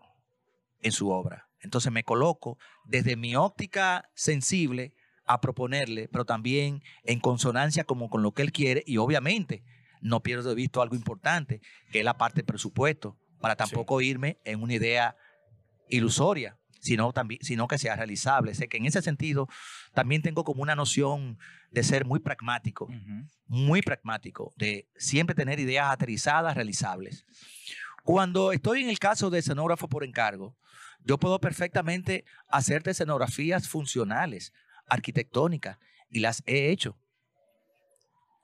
en 0.80 0.92
su 0.92 1.10
obra. 1.10 1.48
Entonces 1.60 1.92
me 1.92 2.04
coloco 2.04 2.58
desde 2.84 3.16
mi 3.16 3.36
óptica 3.36 4.08
sensible 4.14 4.94
a 5.26 5.40
proponerle, 5.40 6.08
pero 6.08 6.24
también 6.24 6.82
en 7.04 7.20
consonancia 7.20 7.84
como 7.84 8.08
con 8.08 8.22
lo 8.22 8.32
que 8.32 8.42
él 8.42 8.52
quiere 8.52 8.82
y 8.86 8.96
obviamente 8.96 9.62
no 10.00 10.22
pierdo 10.22 10.48
de 10.48 10.54
vista 10.54 10.82
algo 10.82 10.96
importante, 10.96 11.60
que 11.92 12.00
es 12.00 12.04
la 12.04 12.16
parte 12.16 12.36
del 12.36 12.46
presupuesto, 12.46 13.18
para 13.40 13.56
tampoco 13.56 14.00
irme 14.00 14.38
en 14.44 14.62
una 14.62 14.74
idea 14.74 15.16
ilusoria, 15.88 16.58
sino, 16.80 17.12
también, 17.12 17.40
sino 17.42 17.66
que 17.68 17.78
sea 17.78 17.96
realizable. 17.96 18.54
Sé 18.54 18.68
que 18.68 18.76
en 18.76 18.86
ese 18.86 19.02
sentido 19.02 19.48
también 19.92 20.22
tengo 20.22 20.44
como 20.44 20.62
una 20.62 20.76
noción 20.76 21.38
de 21.70 21.82
ser 21.82 22.04
muy 22.04 22.20
pragmático 22.20 22.88
muy 23.50 23.82
pragmático, 23.82 24.52
de 24.56 24.88
siempre 24.96 25.34
tener 25.34 25.58
ideas 25.58 25.90
aterrizadas, 25.90 26.54
realizables. 26.54 27.26
Cuando 28.04 28.52
estoy 28.52 28.82
en 28.82 28.88
el 28.88 29.00
caso 29.00 29.28
de 29.28 29.40
escenógrafo 29.40 29.88
por 29.88 30.04
encargo, 30.04 30.56
yo 31.00 31.18
puedo 31.18 31.40
perfectamente 31.40 32.24
hacerte 32.48 32.92
escenografías 32.92 33.68
funcionales, 33.68 34.52
arquitectónicas, 34.86 35.78
y 36.08 36.20
las 36.20 36.44
he 36.46 36.70
hecho. 36.70 36.96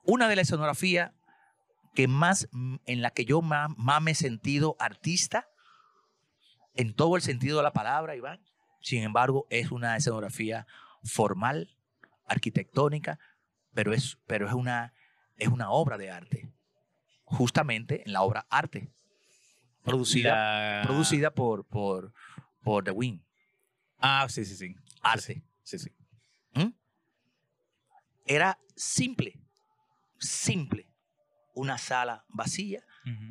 Una 0.03 0.27
de 0.27 0.35
las 0.35 0.47
escenografías 0.47 1.11
que 1.97 2.07
más, 2.07 2.47
mm, 2.51 2.75
en 2.85 3.01
la 3.01 3.09
que 3.09 3.25
yo 3.25 3.41
más, 3.41 3.71
más 3.75 4.03
me 4.03 4.11
he 4.11 4.13
sentido 4.13 4.75
artista, 4.77 5.49
en 6.75 6.93
todo 6.93 7.15
el 7.15 7.23
sentido 7.23 7.57
de 7.57 7.63
la 7.63 7.73
palabra, 7.73 8.15
Iván. 8.15 8.39
Sin 8.81 9.01
embargo, 9.01 9.47
es 9.49 9.71
una 9.71 9.97
escenografía 9.97 10.67
formal, 11.03 11.75
arquitectónica, 12.27 13.17
pero 13.73 13.93
es, 13.95 14.19
pero 14.27 14.45
es, 14.47 14.53
una, 14.53 14.93
es 15.37 15.47
una 15.47 15.71
obra 15.71 15.97
de 15.97 16.11
arte. 16.11 16.47
Justamente 17.23 18.03
en 18.05 18.13
la 18.13 18.21
obra 18.21 18.45
arte. 18.51 18.91
Producida, 19.81 20.35
La- 20.35 20.83
producida 20.85 21.31
por, 21.31 21.65
por, 21.65 22.13
por 22.61 22.83
The 22.83 22.91
Wing. 22.91 23.21
Ah, 23.97 24.27
sí, 24.29 24.45
sí, 24.45 24.55
sí. 24.55 24.75
Arte. 25.01 25.41
Sí, 25.63 25.79
sí. 25.79 25.89
¿Mm? 26.53 26.69
Era 28.27 28.59
simple, 28.75 29.33
simple. 30.19 30.87
Una 31.59 31.79
sala 31.79 32.23
vacía, 32.29 32.83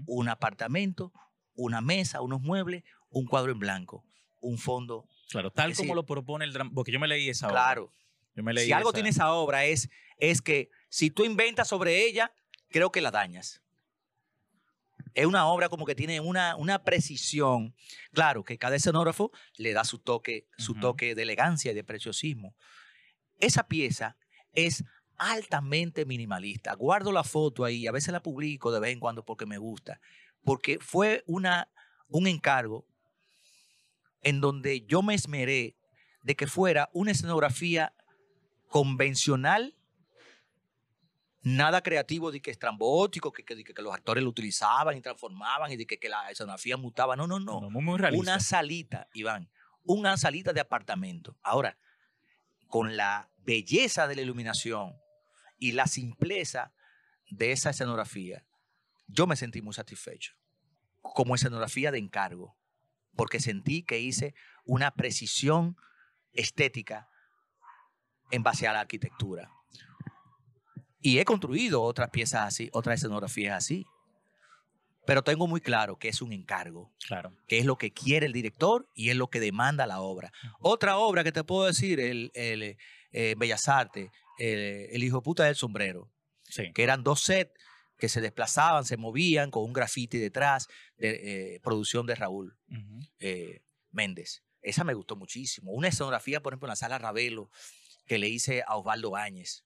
un 0.06 0.28
apartamento, 0.28 1.12
una 1.54 1.80
mesa, 1.80 2.20
unos 2.22 2.40
muebles, 2.40 2.82
un 3.08 3.24
cuadro 3.26 3.52
en 3.52 3.60
blanco, 3.60 4.04
un 4.40 4.58
fondo. 4.58 5.06
Claro, 5.30 5.52
tal 5.52 5.74
como 5.76 5.94
lo 5.94 6.04
propone 6.04 6.44
el 6.44 6.52
drama. 6.52 6.72
Porque 6.74 6.90
yo 6.90 6.98
me 6.98 7.06
leí 7.06 7.28
esa 7.28 7.46
obra. 7.46 7.54
Claro, 7.62 7.92
Yo 8.34 8.42
me 8.42 8.52
leí 8.52 8.66
si 8.66 8.72
algo 8.72 8.88
esa- 8.90 8.94
tiene 8.96 9.10
esa 9.10 9.32
obra 9.32 9.64
es, 9.64 9.88
es 10.18 10.42
que 10.42 10.70
si 10.88 11.10
tú 11.10 11.24
inventas 11.24 11.68
sobre 11.68 12.04
ella, 12.04 12.32
creo 12.68 12.90
que 12.90 13.00
la 13.00 13.10
dañas. 13.12 13.62
Es 15.14 15.24
una 15.26 15.46
obra 15.46 15.68
como 15.68 15.86
que 15.86 15.94
tiene 15.94 16.18
una, 16.20 16.56
una 16.56 16.82
precisión. 16.82 17.74
Claro, 18.12 18.42
que 18.44 18.58
cada 18.58 18.74
escenógrafo 18.76 19.30
le 19.56 19.72
da 19.72 19.84
su 19.84 19.98
toque, 20.00 20.46
su 20.58 20.74
toque 20.74 21.14
de 21.14 21.22
elegancia 21.22 21.70
y 21.70 21.74
de 21.76 21.84
preciosismo. 21.84 22.54
Esa 23.38 23.68
pieza 23.68 24.16
es 24.52 24.84
altamente 25.18 26.04
minimalista. 26.04 26.74
Guardo 26.74 27.12
la 27.12 27.24
foto 27.24 27.64
ahí, 27.64 27.86
a 27.86 27.92
veces 27.92 28.12
la 28.12 28.22
publico 28.22 28.72
de 28.72 28.80
vez 28.80 28.92
en 28.92 29.00
cuando 29.00 29.24
porque 29.24 29.46
me 29.46 29.58
gusta, 29.58 30.00
porque 30.44 30.78
fue 30.80 31.22
una, 31.26 31.68
un 32.08 32.26
encargo 32.26 32.86
en 34.22 34.40
donde 34.40 34.82
yo 34.86 35.02
me 35.02 35.14
esmeré 35.14 35.76
de 36.22 36.34
que 36.34 36.46
fuera 36.46 36.88
una 36.92 37.12
escenografía 37.12 37.94
convencional, 38.68 39.74
nada 41.42 41.80
creativo 41.82 42.32
de 42.32 42.40
que 42.40 42.50
estrambótico, 42.50 43.32
que, 43.32 43.44
que, 43.44 43.62
que- 43.62 43.82
los 43.82 43.94
actores 43.94 44.24
lo 44.24 44.30
utilizaban 44.30 44.96
y 44.96 45.00
transformaban 45.00 45.70
y 45.70 45.76
de 45.76 45.86
que, 45.86 45.98
que 45.98 46.08
la 46.08 46.28
escenografía 46.30 46.76
mutaba. 46.76 47.14
No, 47.14 47.26
no, 47.26 47.38
no. 47.38 47.60
No, 47.60 47.70
muy, 47.70 47.82
muy 47.82 47.98
realista. 47.98 48.20
Una 48.32 48.40
salita, 48.40 49.08
Iván, 49.14 49.48
una 49.84 50.16
salita 50.16 50.52
de 50.52 50.60
apartamento. 50.60 51.36
Ahora, 51.42 51.78
con 52.66 52.96
la 52.96 53.30
belleza 53.38 54.08
de 54.08 54.16
la 54.16 54.22
iluminación 54.22 54.96
y 55.58 55.72
la 55.72 55.86
simpleza 55.86 56.72
de 57.30 57.52
esa 57.52 57.70
escenografía, 57.70 58.44
yo 59.08 59.26
me 59.26 59.36
sentí 59.36 59.62
muy 59.62 59.74
satisfecho. 59.74 60.34
Como 61.02 61.34
escenografía 61.34 61.90
de 61.90 61.98
encargo, 61.98 62.56
porque 63.14 63.40
sentí 63.40 63.82
que 63.82 63.98
hice 64.00 64.34
una 64.64 64.90
precisión 64.90 65.76
estética 66.32 67.08
en 68.30 68.42
base 68.42 68.66
a 68.66 68.72
la 68.72 68.80
arquitectura. 68.80 69.50
Y 71.00 71.18
he 71.18 71.24
construido 71.24 71.82
otras 71.82 72.10
piezas 72.10 72.42
así, 72.46 72.68
otras 72.72 72.96
escenografías 72.96 73.56
así. 73.56 73.86
Pero 75.06 75.22
tengo 75.22 75.46
muy 75.46 75.60
claro 75.60 75.96
que 75.98 76.08
es 76.08 76.20
un 76.20 76.32
encargo 76.32 76.92
Claro. 77.06 77.32
que 77.46 77.58
es 77.58 77.64
lo 77.64 77.78
que 77.78 77.92
quiere 77.92 78.26
el 78.26 78.32
director 78.32 78.88
y 78.92 79.10
es 79.10 79.16
lo 79.16 79.28
que 79.28 79.38
demanda 79.38 79.86
la 79.86 80.00
obra. 80.00 80.32
Otra 80.58 80.96
obra 80.98 81.22
que 81.22 81.30
te 81.30 81.44
puedo 81.44 81.66
decir, 81.66 82.00
el, 82.00 82.32
el, 82.34 82.76
eh, 83.12 83.34
Bellas 83.38 83.68
Artes, 83.68 84.10
el, 84.38 84.88
el 84.90 85.04
hijo 85.04 85.22
puta 85.22 85.44
del 85.44 85.56
sombrero, 85.56 86.10
Sí. 86.48 86.72
que 86.72 86.82
eran 86.84 87.02
dos 87.02 87.22
sets 87.22 87.52
que 87.98 88.08
se 88.08 88.20
desplazaban, 88.20 88.84
se 88.84 88.96
movían 88.96 89.50
con 89.50 89.64
un 89.64 89.72
graffiti 89.72 90.18
detrás, 90.18 90.68
de 90.96 91.54
eh, 91.54 91.60
producción 91.60 92.06
de 92.06 92.14
Raúl 92.14 92.56
Ujú. 92.70 93.00
eh, 93.20 93.62
Méndez. 93.90 94.42
Esa 94.62 94.84
me 94.84 94.94
gustó 94.94 95.16
muchísimo. 95.16 95.72
Una 95.72 95.88
escenografía, 95.88 96.40
por 96.42 96.52
ejemplo, 96.52 96.66
en 96.66 96.70
la 96.70 96.76
sala 96.76 96.98
Ravelo, 96.98 97.50
que 98.06 98.18
le 98.18 98.28
hice 98.28 98.62
a 98.66 98.76
Osvaldo 98.76 99.10
Báñez, 99.10 99.64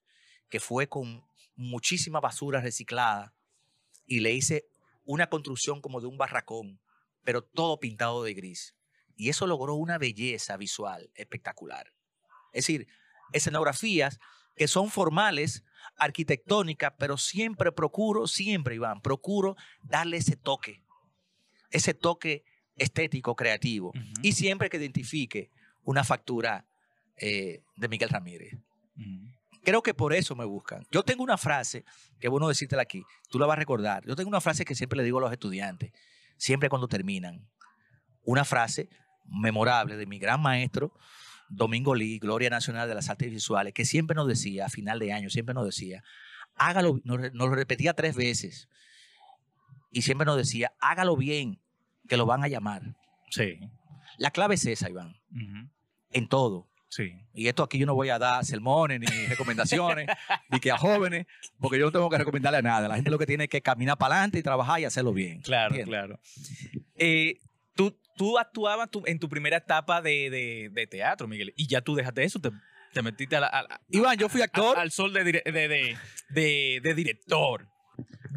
que 0.49 0.59
fue 0.59 0.87
con 0.87 1.23
muchísima 1.55 2.19
basura 2.19 2.61
reciclada 2.61 3.35
y 4.05 4.21
le 4.21 4.31
hice 4.31 4.65
una 5.03 5.27
construcción 5.27 5.81
como 5.81 5.99
de 6.01 6.07
un 6.07 6.17
barracón, 6.17 6.79
pero 7.23 7.43
todo 7.43 7.79
pintado 7.79 8.23
de 8.23 8.33
gris. 8.33 8.75
Y 9.15 9.29
eso 9.29 9.45
logró 9.45 9.75
una 9.75 9.97
belleza 9.97 10.55
visual 10.57 11.11
espectacular. 11.15 11.93
Es 12.53 12.65
decir, 12.65 12.87
escenografías 13.33 14.19
que 14.55 14.67
son 14.67 14.89
formales, 14.89 15.63
arquitectónicas, 15.97 16.93
pero 16.97 17.17
siempre 17.17 17.71
procuro, 17.71 18.27
siempre, 18.27 18.75
Iván, 18.75 19.01
procuro 19.01 19.55
darle 19.83 20.17
ese 20.17 20.35
toque, 20.35 20.83
ese 21.69 21.93
toque 21.93 22.43
estético, 22.75 23.35
creativo. 23.35 23.91
Y 24.21 24.33
siempre 24.33 24.69
que 24.69 24.77
identifique 24.77 25.51
una 25.83 26.03
factura 26.03 26.65
eh, 27.17 27.63
de 27.75 27.87
Miguel 27.87 28.09
Ramírez. 28.09 28.57
Creo 29.63 29.83
que 29.83 29.93
por 29.93 30.13
eso 30.13 30.35
me 30.35 30.45
buscan. 30.45 30.83
Yo 30.91 31.03
tengo 31.03 31.23
una 31.23 31.37
frase, 31.37 31.85
que 32.19 32.27
es 32.27 32.31
bueno 32.31 32.47
decírtela 32.47 32.81
aquí, 32.81 33.03
tú 33.29 33.37
la 33.37 33.45
vas 33.45 33.57
a 33.57 33.59
recordar. 33.59 34.03
Yo 34.05 34.15
tengo 34.15 34.29
una 34.29 34.41
frase 34.41 34.65
que 34.65 34.73
siempre 34.73 34.97
le 34.97 35.03
digo 35.03 35.19
a 35.19 35.21
los 35.21 35.31
estudiantes, 35.31 35.91
siempre 36.37 36.69
cuando 36.69 36.87
terminan. 36.87 37.47
Una 38.23 38.43
frase 38.43 38.89
memorable 39.25 39.97
de 39.97 40.05
mi 40.07 40.17
gran 40.17 40.41
maestro, 40.41 40.93
Domingo 41.51 41.95
Lee, 41.95 42.19
Gloria 42.19 42.49
Nacional 42.49 42.87
de 42.87 42.95
las 42.95 43.09
Artes 43.09 43.29
Visuales, 43.29 43.73
que 43.73 43.85
siempre 43.85 44.15
nos 44.15 44.27
decía, 44.27 44.65
a 44.65 44.69
final 44.69 44.99
de 44.99 45.11
año, 45.11 45.29
siempre 45.29 45.53
nos 45.53 45.65
decía, 45.65 46.03
hágalo, 46.55 46.99
nos, 47.03 47.19
nos 47.33 47.49
lo 47.49 47.55
repetía 47.55 47.93
tres 47.93 48.15
veces, 48.15 48.69
y 49.91 50.01
siempre 50.01 50.25
nos 50.25 50.37
decía, 50.37 50.73
hágalo 50.79 51.17
bien, 51.17 51.59
que 52.07 52.17
lo 52.17 52.25
van 52.25 52.43
a 52.43 52.47
llamar. 52.47 52.95
Sí. 53.29 53.59
La 54.17 54.31
clave 54.31 54.55
es 54.55 54.65
esa, 54.65 54.89
Iván, 54.89 55.15
en 56.11 56.27
todo. 56.27 56.67
Sí. 56.87 57.13
Y 57.33 57.47
esto 57.47 57.63
aquí 57.63 57.77
yo 57.77 57.85
no 57.85 57.95
voy 57.95 58.09
a 58.09 58.19
dar 58.19 58.43
sermones 58.43 58.99
ni 58.99 59.05
recomendaciones, 59.27 60.07
ni 60.49 60.59
que 60.59 60.71
a 60.71 60.77
jóvenes, 60.77 61.25
porque 61.59 61.79
yo 61.79 61.85
no 61.85 61.91
tengo 61.91 62.09
que 62.09 62.17
recomendarle 62.17 62.59
a 62.59 62.61
nada. 62.61 62.87
La 62.87 62.95
gente 62.95 63.09
lo 63.09 63.17
que 63.17 63.25
tiene 63.25 63.45
es 63.45 63.49
que 63.49 63.61
caminar 63.61 63.97
para 63.97 64.15
adelante 64.15 64.39
y 64.39 64.43
trabajar 64.43 64.79
y 64.79 64.85
hacerlo 64.85 65.13
bien. 65.13 65.41
Claro, 65.41 65.75
¿Entiendes? 65.75 65.87
claro. 65.87 66.19
Eh, 66.95 67.39
tú, 68.21 68.37
actuabas 68.37 68.87
tu- 68.91 69.01
en 69.07 69.17
tu 69.17 69.27
primera 69.27 69.57
etapa 69.57 69.99
de, 69.99 70.29
de- 70.29 70.69
de 70.71 70.85
teatro, 70.85 71.27
Miguel, 71.27 71.53
y 71.57 71.65
ya 71.65 71.81
tú 71.81 71.95
dejaste 71.95 72.23
eso, 72.23 72.39
te, 72.39 72.51
te 72.93 73.01
metiste 73.01 73.35
a 73.35 73.39
la- 73.39 73.47
a 73.47 73.63
la- 73.63 73.81
Iván, 73.89 74.15
yo 74.15 74.29
fui 74.29 74.41
a- 74.41 74.43
actor. 74.45 74.77
al 74.77 74.91
sol 74.91 75.11
de, 75.11 75.23
de- 75.23 76.93
director. 76.93 77.67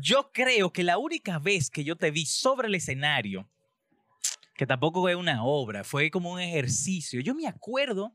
Yo 0.00 0.30
creo 0.32 0.72
que 0.72 0.84
la 0.84 0.96
única 0.96 1.38
vez 1.38 1.68
que 1.68 1.84
yo 1.84 1.96
te 1.96 2.10
vi 2.10 2.24
sobre 2.24 2.68
el 2.68 2.74
escenario, 2.74 3.46
que 4.56 4.66
tampoco 4.66 5.02
fue 5.02 5.16
una 5.16 5.44
obra, 5.44 5.84
fue 5.84 6.10
como 6.10 6.32
un 6.32 6.40
ejercicio. 6.40 7.20
Yo 7.20 7.34
me 7.34 7.46
acuerdo, 7.46 8.14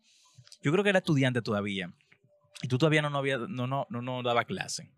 yo 0.64 0.72
creo 0.72 0.84
que 0.84 0.90
era 0.90 1.00
estudiante 1.00 1.44
todavía, 1.44 1.94
y 2.64 2.68
tú 2.68 2.80
todavía 2.80 3.04
no, 3.04 3.12
no, 3.12 3.20
había, 3.20 3.38
no, 3.38 3.68
no, 3.68 3.86
no, 3.92 4.02
no 4.02 4.24
daba 4.24 4.44
clase. 4.46 4.90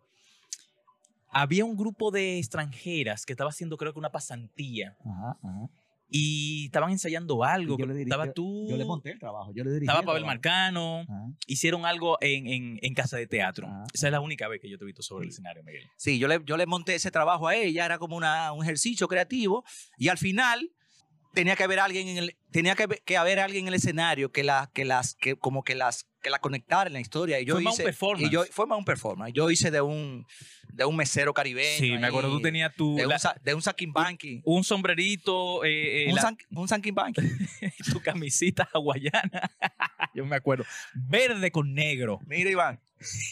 Había 1.33 1.65
un 1.65 1.75
grupo 1.75 2.11
de 2.11 2.37
extranjeras 2.39 3.25
que 3.25 3.33
estaba 3.33 3.49
haciendo, 3.49 3.75
creo 3.75 3.91
que 3.91 3.99
una 3.99 4.11
pasantía, 4.11 4.95
Ajá, 5.05 5.37
ajá. 5.43 5.69
Y 6.13 6.65
estaban 6.65 6.91
ensayando 6.91 7.41
algo. 7.43 7.77
yo 7.77 7.85
le 7.85 7.93
dirigí- 7.93 8.03
estaba 8.03 8.33
tú, 8.33 8.67
Yo 8.69 8.75
le 8.75 8.83
monté 8.85 9.11
el 9.11 9.19
trabajo, 9.19 9.53
yo 9.55 9.63
le 9.63 9.71
dirigí. 9.71 9.85
estaba 9.85 10.01
el 10.01 10.05
Pavel. 10.05 10.25
Marcano, 10.25 10.99
Ajá. 11.01 11.27
hicieron 11.47 11.85
algo 11.85 12.17
en, 12.19 12.47
en, 12.47 12.79
en 12.81 12.93
casa 12.93 13.15
de 13.17 13.27
teatro. 13.27 13.65
Ah, 13.69 13.85
Esa 13.93 14.07
es 14.07 14.11
la 14.11 14.19
única 14.19 14.47
vez 14.49 14.59
que 14.61 14.69
yo 14.69 14.77
te 14.77 14.83
he 14.83 14.87
visto 14.87 15.01
sobre 15.01 15.23
el 15.23 15.29
escenario, 15.29 15.63
Miguel. 15.63 15.87
Sí, 15.95 16.19
yo 16.19 16.27
le, 16.27 16.41
yo 16.45 16.57
le 16.57 16.65
monté 16.65 16.95
ese 16.95 17.11
trabajo 17.11 17.47
a 17.47 17.55
ella, 17.55 17.85
era 17.85 17.97
como 17.97 18.17
una- 18.17 18.51
un 18.51 18.61
ejercicio 18.63 19.07
creativo. 19.07 19.63
Y 19.97 20.09
al 20.09 20.17
final 20.17 20.69
tenía 21.33 21.55
que 21.55 21.63
haber 21.63 21.79
alguien 21.79 22.07
en 22.09 22.17
el, 22.17 22.37
tenía 22.51 22.75
que, 22.75 22.87
que 23.05 23.17
haber 23.17 23.39
alguien 23.39 23.65
en 23.65 23.67
el 23.69 23.73
escenario 23.75 24.31
que, 24.31 24.43
la, 24.43 24.69
que 24.73 24.85
las, 24.85 25.15
que 25.15 25.35
como 25.35 25.63
que 25.63 25.75
las, 25.75 26.07
que 26.21 26.29
la 26.29 26.39
conectara 26.39 26.87
en 26.87 26.93
la 26.93 26.99
historia. 26.99 27.39
Y 27.39 27.45
yo 27.45 27.55
Fue 27.55 27.63
más 27.63 27.73
un 27.73 27.75
hice, 27.75 27.83
performance. 27.83 28.27
Y 28.27 28.33
yo, 28.33 28.43
fue 28.51 28.67
más 28.67 28.77
un 28.77 28.85
performance. 28.85 29.33
Yo 29.33 29.49
hice 29.49 29.71
de 29.71 29.81
un, 29.81 30.25
de 30.73 30.85
un 30.85 30.95
mesero 30.95 31.33
caribeño. 31.33 31.77
Sí, 31.79 31.91
me 31.97 32.07
acuerdo, 32.07 32.29
tú 32.29 32.41
tenías 32.41 32.73
tu, 32.75 32.95
de, 32.95 33.07
la- 33.07 33.15
un, 33.15 33.43
de 33.43 33.53
un 33.55 33.61
un 34.43 34.63
sombrerito, 34.63 35.63
eh, 35.63 36.03
eh, 36.03 36.09
un, 36.09 36.15
la- 36.15 36.21
san- 36.21 36.37
un 36.51 36.67
saltimbanqui. 36.67 37.21
tu 37.91 38.01
camisita 38.01 38.69
hawaiana. 38.73 39.51
yo 40.13 40.25
me 40.25 40.35
acuerdo. 40.35 40.65
Verde 40.93 41.51
con 41.51 41.73
negro. 41.73 42.19
Mira, 42.27 42.49
Iván, 42.49 42.79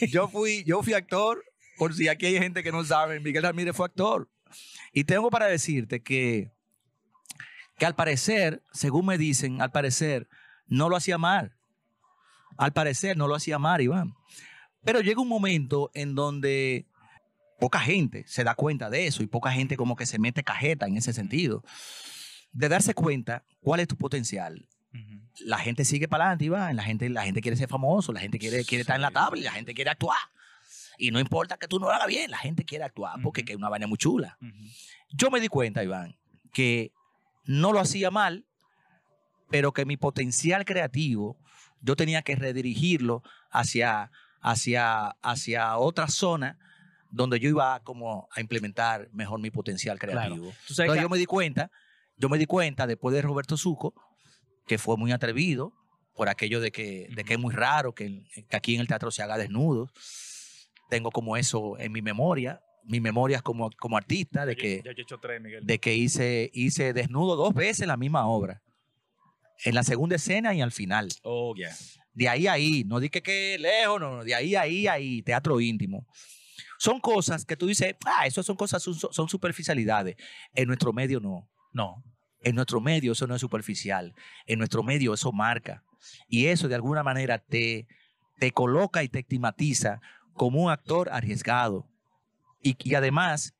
yo 0.09 0.27
fui, 0.27 0.63
yo 0.65 0.81
fui 0.81 0.93
actor, 0.93 1.43
por 1.77 1.93
si 1.93 2.07
aquí 2.07 2.25
hay 2.25 2.39
gente 2.39 2.63
que 2.63 2.71
no 2.71 2.83
sabe, 2.83 3.19
Miguel 3.19 3.43
Ramírez 3.43 3.75
fue 3.75 3.85
actor. 3.85 4.29
Y 4.91 5.03
tengo 5.03 5.29
para 5.29 5.45
decirte 5.47 6.01
que, 6.01 6.51
que 7.79 7.85
al 7.85 7.95
parecer, 7.95 8.61
según 8.71 9.05
me 9.07 9.17
dicen, 9.17 9.61
al 9.61 9.71
parecer, 9.71 10.27
no 10.67 10.89
lo 10.89 10.95
hacía 10.95 11.17
mal. 11.17 11.55
Al 12.57 12.73
parecer 12.73 13.17
no 13.17 13.27
lo 13.27 13.35
hacía 13.35 13.57
mal, 13.57 13.81
Iván. 13.81 14.13
Pero 14.83 15.01
llega 15.01 15.21
un 15.21 15.27
momento 15.27 15.89
en 15.93 16.13
donde 16.13 16.85
poca 17.59 17.79
gente 17.79 18.23
se 18.27 18.43
da 18.43 18.55
cuenta 18.55 18.89
de 18.89 19.07
eso 19.07 19.23
y 19.23 19.27
poca 19.27 19.51
gente 19.51 19.77
como 19.77 19.95
que 19.95 20.05
se 20.05 20.19
mete 20.19 20.43
cajeta 20.43 20.85
en 20.87 20.97
ese 20.97 21.13
sentido. 21.13 21.63
De 22.51 22.69
darse 22.69 22.93
cuenta 22.93 23.43
cuál 23.61 23.79
es 23.79 23.87
tu 23.87 23.95
potencial, 23.95 24.67
la 25.41 25.59
gente 25.59 25.85
sigue 25.85 26.07
para 26.07 26.25
adelante, 26.25 26.45
Iván. 26.45 26.75
La 26.75 26.83
gente, 26.83 27.09
la 27.09 27.23
gente 27.23 27.41
quiere 27.41 27.55
ser 27.55 27.69
famoso, 27.69 28.11
la 28.11 28.19
gente 28.19 28.39
quiere, 28.39 28.65
quiere 28.65 28.81
estar 28.81 28.95
en 28.95 29.01
la 29.01 29.11
tabla, 29.11 29.39
y 29.39 29.43
la 29.43 29.51
gente 29.51 29.73
quiere 29.73 29.89
actuar. 29.91 30.17
Y 30.97 31.11
no 31.11 31.19
importa 31.19 31.57
que 31.57 31.67
tú 31.67 31.79
no 31.79 31.85
lo 31.85 31.93
hagas 31.93 32.07
bien, 32.07 32.29
la 32.29 32.37
gente 32.37 32.65
quiere 32.65 32.83
actuar 32.83 33.21
porque 33.23 33.43
es 33.47 33.55
una 33.55 33.69
vaina 33.69 33.87
muy 33.87 33.97
chula. 33.97 34.37
Yo 35.09 35.31
me 35.31 35.39
di 35.39 35.47
cuenta, 35.47 35.83
Iván, 35.83 36.17
que 36.51 36.91
no 37.49 37.73
lo 37.73 37.79
hacía 37.79 38.11
mal, 38.11 38.45
pero 39.49 39.71
que 39.73 39.83
mi 39.85 39.97
potencial 39.97 40.65
creativo 40.65 41.35
yo 41.81 41.95
tenía 41.95 42.21
que 42.21 42.35
redirigirlo 42.35 43.23
hacia, 43.49 44.11
hacia, 44.41 45.07
hacia 45.23 45.77
otra 45.77 46.07
zona 46.07 46.59
donde 47.09 47.39
yo 47.39 47.49
iba 47.49 47.79
como 47.79 48.27
a 48.35 48.39
implementar 48.39 49.09
mejor 49.13 49.39
mi 49.39 49.49
potencial 49.49 49.97
creativo. 49.97 50.51
Sabes 50.51 50.69
Entonces 50.69 50.95
que- 50.97 51.01
yo 51.01 51.09
me 51.09 51.17
di 51.17 51.25
cuenta, 51.25 51.71
yo 52.17 52.29
me 52.29 52.37
di 52.37 52.45
cuenta 52.45 52.85
después 52.85 53.15
de 53.15 53.23
Roberto 53.23 53.57
Suco, 53.57 53.95
que 54.67 54.77
fue 54.77 54.95
muy 54.95 55.11
atrevido 55.11 55.73
por 56.15 56.29
aquello 56.29 56.59
de 56.59 56.71
que, 56.71 57.07
de 57.15 57.23
que 57.23 57.33
es 57.33 57.39
muy 57.39 57.55
raro 57.55 57.95
que, 57.95 58.25
que 58.47 58.55
aquí 58.55 58.75
en 58.75 58.81
el 58.81 58.87
teatro 58.87 59.09
se 59.09 59.23
haga 59.23 59.37
desnudos. 59.39 59.89
Tengo 60.89 61.09
como 61.09 61.35
eso 61.35 61.79
en 61.79 61.91
mi 61.91 62.03
memoria, 62.03 62.61
mi 62.83 62.99
memoria 62.99 63.37
es 63.37 63.43
como, 63.43 63.69
como 63.71 63.97
artista, 63.97 64.45
de 64.45 64.55
que, 64.55 64.81
ya 64.83 64.91
yo 64.91 64.97
he 64.97 65.01
hecho 65.01 65.19
tres, 65.19 65.41
Miguel. 65.41 65.65
de 65.65 65.79
que 65.79 65.95
hice, 65.95 66.49
hice 66.53 66.93
desnudo 66.93 67.35
dos 67.35 67.53
veces 67.53 67.87
la 67.87 67.97
misma 67.97 68.27
obra. 68.27 68.61
En 69.65 69.75
la 69.75 69.83
segunda 69.83 70.15
escena 70.15 70.53
y 70.53 70.61
al 70.61 70.71
final. 70.71 71.09
Oh, 71.23 71.53
ya. 71.57 71.69
De 72.13 72.27
ahí 72.27 72.47
a 72.47 72.53
ahí, 72.53 72.83
no 72.85 72.99
di 72.99 73.09
que, 73.09 73.21
que 73.21 73.57
lejos, 73.59 73.99
no, 73.99 74.17
no, 74.17 74.23
de 74.23 74.33
ahí 74.33 74.55
a 74.55 74.61
ahí, 74.61 74.87
ahí, 74.87 75.21
teatro 75.21 75.59
íntimo. 75.59 76.07
Son 76.77 76.99
cosas 76.99 77.45
que 77.45 77.57
tú 77.57 77.67
dices, 77.67 77.95
ah, 78.05 78.25
eso 78.25 78.41
son 78.41 78.55
cosas, 78.55 78.81
son, 78.81 78.95
son 78.95 79.27
superficialidades. 79.27 80.15
En 80.55 80.67
nuestro 80.67 80.93
medio 80.93 81.19
no. 81.19 81.49
No. 81.73 82.03
En 82.41 82.55
nuestro 82.55 82.79
medio 82.79 83.11
eso 83.11 83.27
no 83.27 83.35
es 83.35 83.41
superficial. 83.41 84.13
En 84.45 84.59
nuestro 84.59 84.81
medio 84.81 85.13
eso 85.13 85.31
marca. 85.31 85.83
Y 86.27 86.47
eso 86.47 86.67
de 86.67 86.75
alguna 86.75 87.03
manera 87.03 87.37
te, 87.37 87.87
te 88.39 88.51
coloca 88.51 89.03
y 89.03 89.09
te 89.09 89.19
estigmatiza 89.19 90.01
como 90.33 90.63
un 90.63 90.71
actor 90.71 91.09
arriesgado. 91.11 91.87
Y, 92.61 92.75
y 92.83 92.95
además 92.95 93.53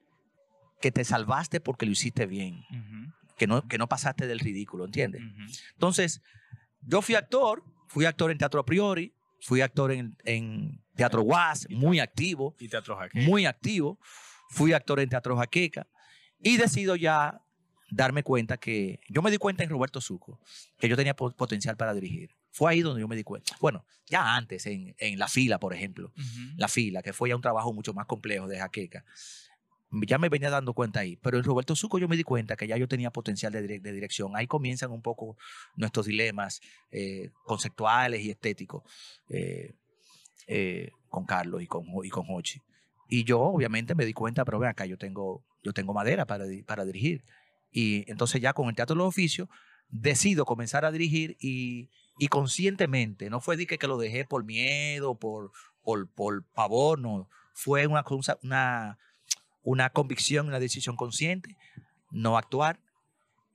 que 0.82 0.92
te 0.92 1.04
salvaste 1.04 1.60
porque 1.60 1.86
lo 1.86 1.92
hiciste 1.92 2.26
bien. 2.26 2.64
Que 3.38 3.48
no, 3.48 3.68
que 3.68 3.78
no 3.78 3.88
pasaste 3.88 4.28
del 4.28 4.40
ridículo, 4.40 4.86
¿entiendes? 4.86 5.22
Entonces, 5.74 6.22
yo 6.82 7.02
fui 7.02 7.16
actor, 7.16 7.64
fui 7.88 8.06
actor 8.06 8.32
en 8.32 8.38
Teatro 8.38 8.60
a 8.60 8.66
Priori, 8.66 9.14
fui 9.42 9.62
actor 9.62 9.92
en, 9.94 10.18
en 10.26 10.82
Teatro 10.96 11.22
Guas, 11.22 11.66
muy 11.70 12.00
activo, 12.02 12.56
Y 12.60 12.68
teatro 12.68 12.98
jaque. 12.98 13.22
muy 13.22 13.46
activo. 13.46 13.98
Fui 14.50 14.74
actor 14.74 15.00
en 15.00 15.08
Teatro 15.10 15.38
Jaqueca 15.38 15.88
y 16.42 16.58
decido 16.58 16.96
ya 16.96 17.40
darme 17.92 18.24
cuenta 18.24 18.58
que 18.58 19.00
yo 19.08 19.22
me 19.22 19.30
di 19.32 19.38
cuenta 19.38 19.64
en 19.64 19.70
Roberto 19.70 20.02
Suco 20.02 20.40
que 20.80 20.90
yo 20.90 20.96
tenía 20.98 21.16
po- 21.16 21.32
potencial 21.32 21.78
para 21.78 21.94
dirigir. 21.94 22.32
Fue 22.60 22.72
ahí 22.74 22.82
donde 22.82 23.00
yo 23.00 23.08
me 23.08 23.16
di 23.16 23.24
cuenta. 23.24 23.56
Bueno, 23.62 23.86
ya 24.06 24.36
antes, 24.36 24.66
en, 24.66 24.94
en 24.98 25.18
La 25.18 25.30
Fila, 25.30 25.62
por 25.62 25.74
ejemplo. 25.74 26.12
Ujú. 26.18 26.56
La 26.58 26.68
Fila, 26.68 27.02
que 27.02 27.14
fue 27.14 27.30
ya 27.30 27.38
un 27.38 27.42
trabajo 27.42 27.72
mucho 27.72 27.94
más 27.94 28.06
complejo 28.06 28.50
de 28.50 28.60
Jaqueca. 28.60 29.06
Ya 30.06 30.18
me 30.18 30.28
venía 30.28 30.50
dando 30.50 30.74
cuenta 30.74 31.00
ahí. 31.00 31.16
Pero 31.16 31.38
en 31.38 31.46
Roberto 31.46 31.74
Suco 31.74 32.00
yo 32.00 32.10
me 32.10 32.18
di 32.18 32.24
cuenta 32.24 32.58
que 32.58 32.68
ya 32.68 32.76
yo 32.76 32.90
tenía 32.90 33.12
potencial 33.12 33.54
de, 33.54 33.66
direc- 33.66 33.82
de 33.82 33.94
dirección. 33.94 34.36
Ahí 34.36 34.46
comienzan 34.46 34.92
un 34.92 35.02
poco 35.02 35.38
nuestros 35.78 36.06
dilemas 36.06 36.60
eh, 36.92 37.30
conceptuales 37.46 38.20
y 38.24 38.30
estéticos 38.30 38.84
eh, 39.30 39.72
eh, 40.48 40.92
con 41.08 41.26
Carlos 41.26 41.62
y 41.64 41.68
con, 41.68 41.86
y 42.04 42.10
con 42.10 42.26
Hochi. 42.28 42.62
Y 43.08 43.24
yo 43.24 43.40
obviamente 43.40 43.96
me 43.96 44.04
di 44.04 44.12
cuenta, 44.12 44.44
pero 44.44 44.60
ven 44.60 44.70
acá, 44.70 44.86
yo 44.86 44.98
tengo, 44.98 45.46
yo 45.64 45.72
tengo 45.72 45.94
madera 45.94 46.26
para, 46.26 46.44
para 46.66 46.84
dirigir. 46.84 47.24
Y 47.72 48.04
entonces 48.12 48.42
ya 48.42 48.52
con 48.52 48.68
el 48.68 48.76
Teatro 48.76 48.96
de 48.96 48.98
los 48.98 49.08
Oficios 49.08 49.48
decido 49.88 50.44
comenzar 50.44 50.84
a 50.84 50.92
dirigir 50.92 51.38
y, 51.40 51.90
y 52.20 52.28
conscientemente, 52.28 53.30
no 53.30 53.40
fue 53.42 53.58
de 53.58 53.66
que, 53.66 53.78
que 53.78 53.88
lo 53.88 53.98
dejé 53.98 54.26
por 54.26 54.44
miedo, 54.44 55.16
por, 55.16 55.52
por, 55.82 56.08
por 56.10 56.44
pavor, 56.54 57.00
no. 57.00 57.30
Fue 57.54 57.88
una, 57.88 58.04
una, 58.44 58.98
una 59.64 59.90
convicción, 59.90 60.48
una 60.48 60.60
decisión 60.60 60.96
consciente, 60.96 61.58
no 62.12 62.38
actuar 62.38 62.80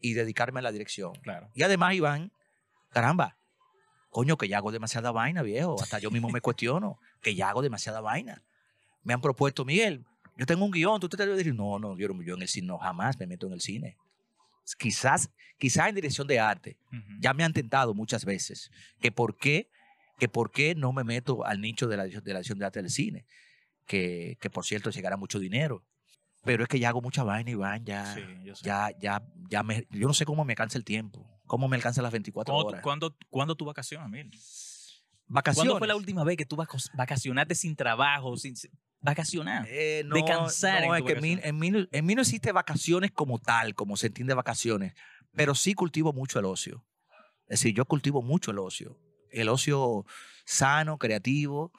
y 0.01 0.15
dedicarme 0.15 0.61
a 0.61 0.62
la 0.62 0.73
dirección. 0.73 1.12
Claro. 1.23 1.51
Y 1.55 1.62
además, 1.62 1.95
Iván, 1.95 2.32
caramba, 2.91 3.36
coño, 4.11 4.36
que 4.36 4.49
ya 4.49 4.59
hago 4.59 4.73
demasiada 4.73 5.12
vaina, 5.12 5.43
viejo. 5.43 5.77
Hasta 5.81 5.99
yo 5.99 6.11
mismo 6.11 6.28
me 6.31 6.41
cuestiono 6.41 6.99
que 7.23 7.35
ya 7.35 7.51
hago 7.51 7.62
demasiada 7.62 8.01
vaina. 8.01 8.43
Me 9.03 9.12
han 9.12 9.20
propuesto, 9.20 9.65
Miguel, 9.65 10.05
yo 10.36 10.47
tengo 10.47 10.65
un 10.65 10.70
guion, 10.70 11.01
tú 11.01 11.09
te 11.09 11.16
debes 11.16 11.36
decir, 11.36 11.55
no, 11.55 11.78
no, 11.78 11.97
yo, 11.99 12.09
no- 12.09 12.23
yo 12.23 12.35
en 12.35 12.43
el 12.43 12.49
cine 12.49 12.66
no, 12.69 12.78
jamás 12.78 13.19
me 13.19 13.27
meto 13.27 13.47
en 13.47 13.53
el 13.53 13.61
cine. 13.61 13.97
Quizás, 14.78 15.31
quizás 15.59 15.89
en 15.89 15.95
dirección 15.95 16.27
de 16.27 16.41
arte, 16.41 16.78
ya 17.20 17.35
me 17.35 17.45
han 17.45 17.53
tentado 17.53 17.95
muchas 17.95 18.24
veces 18.24 18.70
que 19.01 19.12
por 19.12 19.36
qué, 19.36 19.70
que 20.19 20.28
por 20.28 20.51
qué 20.51 20.74
no 20.74 20.93
me 20.93 21.05
meto 21.05 21.45
al 21.45 21.61
nicho 21.61 21.86
de 21.89 21.97
la, 21.97 22.05
de 22.05 22.12
la 22.15 22.20
dirección 22.23 22.59
de 22.59 22.65
arte 22.66 22.81
del 22.81 22.91
cine, 22.91 23.24
que, 23.86 24.39
que 24.41 24.51
por 24.51 24.65
cierto 24.65 24.91
llegará 24.91 25.16
mucho 25.16 25.39
dinero. 25.39 25.85
Pero 26.45 26.62
es 26.62 26.69
que 26.69 26.78
ya 26.78 26.91
hago 26.91 27.01
mucha 27.01 27.23
vaina, 27.24 27.51
Iván, 27.51 27.85
ya, 27.85 28.15
Sí, 28.15 28.20
yo 28.45 28.55
sé. 28.55 28.65
ya, 28.66 28.91
ya, 29.01 29.23
ya 29.49 29.62
me, 29.62 29.86
yo 29.91 30.07
no 30.07 30.12
sé 30.15 30.27
cómo 30.27 30.45
me 30.45 30.55
cansa 30.55 30.77
el 30.77 30.85
tiempo, 30.85 31.27
cómo 31.47 31.69
me 31.69 31.77
alcanza 31.77 32.03
las 32.03 32.12
24 32.12 32.53
¿Cuándo, 32.53 32.69
horas. 32.69 32.82
cuándo, 32.82 33.16
cuándo 33.31 33.57
vacacionas, 33.57 34.11
Miguel? 34.11 34.31
Vacaciones. 35.27 35.69
¿Cuándo 35.69 35.79
fue 35.79 35.89
la 35.89 35.97
última 35.97 36.23
vez 36.25 36.37
que 36.37 36.45
tú 36.45 36.57
vac- 36.57 36.91
vacacionaste 36.95 37.55
sin 37.55 37.75
trabajo, 37.77 38.37
sin 38.37 38.55
vacacionar? 39.01 39.67
Eh, 39.69 40.03
no, 40.07 40.15
Descansar 40.17 40.83
no, 40.83 40.95
en 40.95 41.01
es 41.01 41.03
que 41.07 41.13
en 41.13 41.21
mí, 41.23 41.35
vacaciones. 41.37 41.45
en, 41.47 41.59
mí, 41.59 41.71
no- 41.71 41.89
en 41.91 42.07
mí 42.07 42.15
no 42.15 42.23
existe 42.23 42.53
vacaciones 42.53 43.11
como 43.11 43.39
tal, 43.39 43.75
como 43.75 43.97
se 43.97 44.09
entiende 44.09 44.35
vacaciones, 44.35 44.95
pero 45.33 45.55
sí 45.55 45.75
cultivo 45.75 46.13
mucho 46.13 46.39
el 46.39 46.45
ocio. 46.45 46.85
Es 47.47 47.61
decir, 47.61 47.75
yo 47.75 47.85
cultivo 47.87 48.23
mucho 48.23 48.51
el 48.51 48.59
ocio. 48.59 48.99
El 49.31 49.49
ocio 49.49 50.05
sano, 50.45 50.99
creativo, 50.99 51.73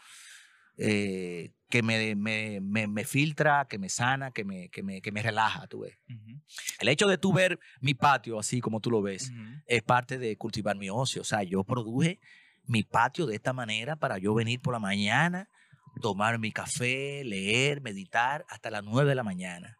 eh, 0.78 1.54
que 1.70 1.82
me, 1.82 2.16
me, 2.16 2.60
me, 2.62 2.88
me 2.88 3.06
filtra, 3.06 3.66
que 3.70 3.78
me 3.80 3.90
sana, 3.90 4.32
que 4.32 4.44
me, 4.44 4.70
que 4.70 4.84
me, 4.84 5.02
que 5.02 5.12
me 5.12 5.22
relaja, 5.22 5.68
tú 5.68 5.82
ves. 5.82 5.98
El 6.80 6.88
hecho 6.90 7.08
de 7.08 7.18
tú 7.18 7.34
ver 7.34 7.60
mi 7.82 7.94
patio 7.94 8.38
así 8.40 8.62
como 8.62 8.80
tú 8.82 8.92
lo 8.92 9.02
ves, 9.02 9.32
es 9.66 9.82
parte 9.84 10.18
de 10.20 10.38
cultivar 10.38 10.76
mi 10.76 10.90
ocio. 10.90 11.22
O 11.22 11.26
sea, 11.26 11.44
yo 11.44 11.64
produje 11.64 12.20
mi 12.68 12.84
patio 12.84 13.26
de 13.26 13.36
esta 13.36 13.54
manera 13.54 13.96
para 13.96 14.18
yo 14.18 14.34
venir 14.34 14.62
por 14.62 14.74
la 14.74 14.80
mañana, 14.80 15.50
tomar 16.02 16.40
mi 16.40 16.52
café, 16.52 17.24
leer, 17.24 17.82
meditar 17.82 18.46
hasta 18.50 18.72
las 18.72 18.84
9 18.84 19.10
de 19.10 19.16
la 19.16 19.24
mañana. 19.24 19.78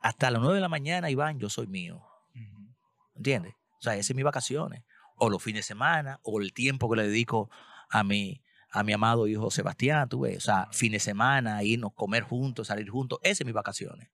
Hasta 0.00 0.30
las 0.30 0.40
9 0.42 0.56
de 0.56 0.60
la 0.60 0.68
mañana, 0.68 1.10
Iván, 1.10 1.38
yo 1.38 1.48
soy 1.48 1.66
mío. 1.66 2.02
Ujú. 2.34 2.74
¿Entiendes? 3.16 3.54
O 3.78 3.82
sea, 3.82 3.94
esas 3.94 4.06
son 4.06 4.16
mis 4.16 4.24
vacaciones. 4.24 4.84
O 5.16 5.30
los 5.30 5.42
fines 5.42 5.60
de 5.60 5.68
semana, 5.68 6.20
o 6.22 6.40
el 6.40 6.52
tiempo 6.52 6.90
que 6.90 6.96
le 6.96 7.08
dedico 7.08 7.50
a 7.88 8.02
mi, 8.02 8.42
a 8.70 8.82
mi 8.82 8.92
amado 8.92 9.26
hijo 9.28 9.50
Sebastián, 9.50 10.08
tú 10.08 10.20
ves. 10.20 10.38
O 10.38 10.40
sea, 10.40 10.68
fines 10.72 11.04
de 11.04 11.10
semana, 11.10 11.62
irnos, 11.62 11.94
comer 11.94 12.24
juntos, 12.24 12.66
salir 12.66 12.90
juntos. 12.90 13.18
Esas 13.22 13.38
son 13.38 13.46
mis 13.46 13.54
vacaciones. 13.54 14.08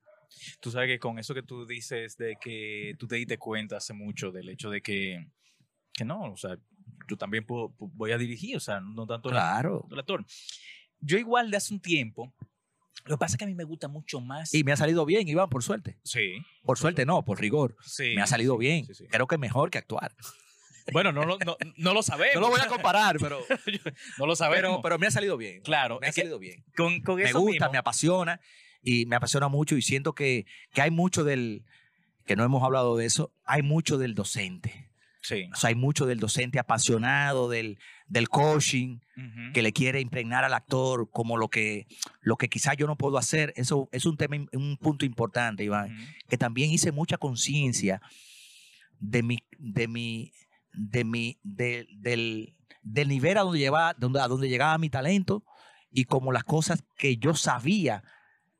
Tú 0.61 0.71
sabes 0.71 0.89
que 0.89 0.99
con 0.99 1.19
eso 1.19 1.35
que 1.35 1.43
tú 1.43 1.67
dices 1.67 2.17
de 2.17 2.37
que 2.41 2.95
tú 2.99 3.07
te 3.07 3.17
diste 3.17 3.39
cuenta 3.39 3.79
hace 3.79 3.95
mucho 3.95 4.31
del 4.31 4.49
hecho 4.49 4.71
de 4.71 4.81
que, 4.81 5.27
que 5.93 6.05
no, 6.05 6.33
o 6.33 6.37
sea, 6.37 6.57
yo 7.09 7.17
también 7.17 7.45
puedo- 7.47 7.71
pu- 7.77 7.91
voy 7.95 8.13
a 8.13 8.19
dirigir, 8.19 8.57
o 8.57 8.61
sea, 8.61 8.81
no 8.81 9.07
tanto 9.07 9.29
la- 9.31 9.35
Claro. 9.41 9.87
el 9.91 9.99
actor. 9.99 10.25
Yo 11.01 11.19
igual 11.19 11.51
de 11.51 11.57
hace 11.57 11.73
un 11.75 11.81
tiempo, 11.81 12.33
lo 13.05 13.17
que 13.17 13.19
pasa 13.21 13.35
es 13.35 13.39
que 13.39 13.45
a 13.45 13.49
mí 13.49 13.55
me 13.55 13.65
gusta 13.65 13.89
mucho 13.89 14.21
más. 14.21 14.53
Y 14.55 14.63
me 14.65 14.73
ha 14.73 14.77
salido 14.77 15.07
bien, 15.07 15.27
Iván, 15.29 15.49
por 15.49 15.63
suerte. 15.63 15.99
sí, 16.05 16.43
Por 16.63 16.79
suerte 16.79 17.07
no, 17.07 17.25
por 17.25 17.41
rigor. 17.41 17.77
sí. 17.85 18.13
Me 18.15 18.23
ha 18.23 18.27
salido 18.27 18.55
sí, 18.55 18.61
bien. 18.61 18.85
sí, 18.87 18.95
sí. 18.95 19.07
Creo 19.11 19.27
que 19.27 19.39
mejor 19.39 19.71
que 19.71 19.79
actuar. 19.79 20.15
Bueno, 20.93 21.13
no 21.13 21.25
lo, 21.25 21.39
no, 21.39 21.57
no 21.77 21.95
lo 21.95 22.03
sabemos. 22.03 22.35
No 22.35 22.41
lo 22.41 22.49
voy 22.49 22.61
a 22.61 22.67
comparar, 22.67 23.17
pero, 23.21 23.39
no 24.19 24.27
lo 24.27 24.35
sabemos. 24.35 24.71
pero, 24.71 24.83
pero 24.83 24.99
me 24.99 25.07
ha 25.07 25.11
salido 25.11 25.37
bien. 25.37 25.63
claro, 25.63 25.99
Me 26.01 26.09
ha 26.09 26.13
salido 26.13 26.39
bien. 26.39 26.65
con, 26.77 27.01
con 27.03 27.17
Me 27.17 27.25
eso 27.25 27.39
gusta, 27.41 27.67
mismo- 27.67 27.73
me 27.73 27.79
apasiona 27.79 28.41
y 28.83 29.07
me 29.07 29.17
apasiona 29.17 29.49
mucho 29.49 29.77
y 29.77 29.83
siento 29.83 30.15
que, 30.15 30.47
que 30.73 30.83
hay 30.83 30.91
mucho 30.91 31.23
del, 31.23 31.65
que 32.27 32.35
no 32.35 32.45
hemos 32.45 32.63
hablado 32.65 32.97
de 32.97 33.07
eso, 33.07 33.33
hay 33.45 33.63
mucho 33.63 33.99
del 33.99 34.15
docente. 34.15 34.90
Sí. 35.23 35.49
O 35.53 35.57
sea, 35.57 35.69
hay 35.69 35.75
mucho 35.75 36.07
del 36.07 36.19
docente 36.19 36.59
apasionado, 36.59 37.49
del, 37.51 37.79
del 38.07 38.29
coaching, 38.29 39.01
Ujú. 39.17 39.53
que 39.53 39.61
le 39.63 39.73
quiere 39.73 40.01
impregnar 40.01 40.45
al 40.45 40.55
actor 40.55 41.11
como 41.11 41.37
lo 41.37 41.49
que, 41.49 41.87
lo 42.23 42.37
que 42.37 42.49
quizás 42.49 42.77
yo 42.79 42.87
no 42.87 42.97
puedo 42.97 43.19
hacer. 43.19 43.53
Eso 43.57 43.89
es 43.93 44.07
un 44.07 44.17
tema, 44.17 44.37
un 44.53 44.77
punto 44.79 45.05
importante, 45.05 45.63
Iván. 45.65 45.93
Ujú. 45.93 46.03
que 46.29 46.39
también 46.39 46.71
hice 46.71 46.91
mucha 46.91 47.19
conciencia 47.19 48.01
de 48.99 49.23
mi, 49.23 49.39
de 49.59 49.89
mi, 49.89 50.33
de 50.73 51.05
mi, 51.05 51.39
de- 51.43 51.87
del, 51.99 52.57
del 52.83 53.09
nivel 53.09 53.37
a 53.39 53.43
donde, 53.43 53.59
llevaba, 53.59 53.95
donde, 53.99 54.21
a 54.21 54.29
donde 54.29 54.49
llegaba 54.49 54.79
mi 54.79 54.89
talento 54.91 55.45
y 55.93 56.05
como 56.05 56.33
las 56.33 56.45
cosas 56.45 56.83
que 56.97 57.17
yo 57.19 57.35
sabía 57.35 58.03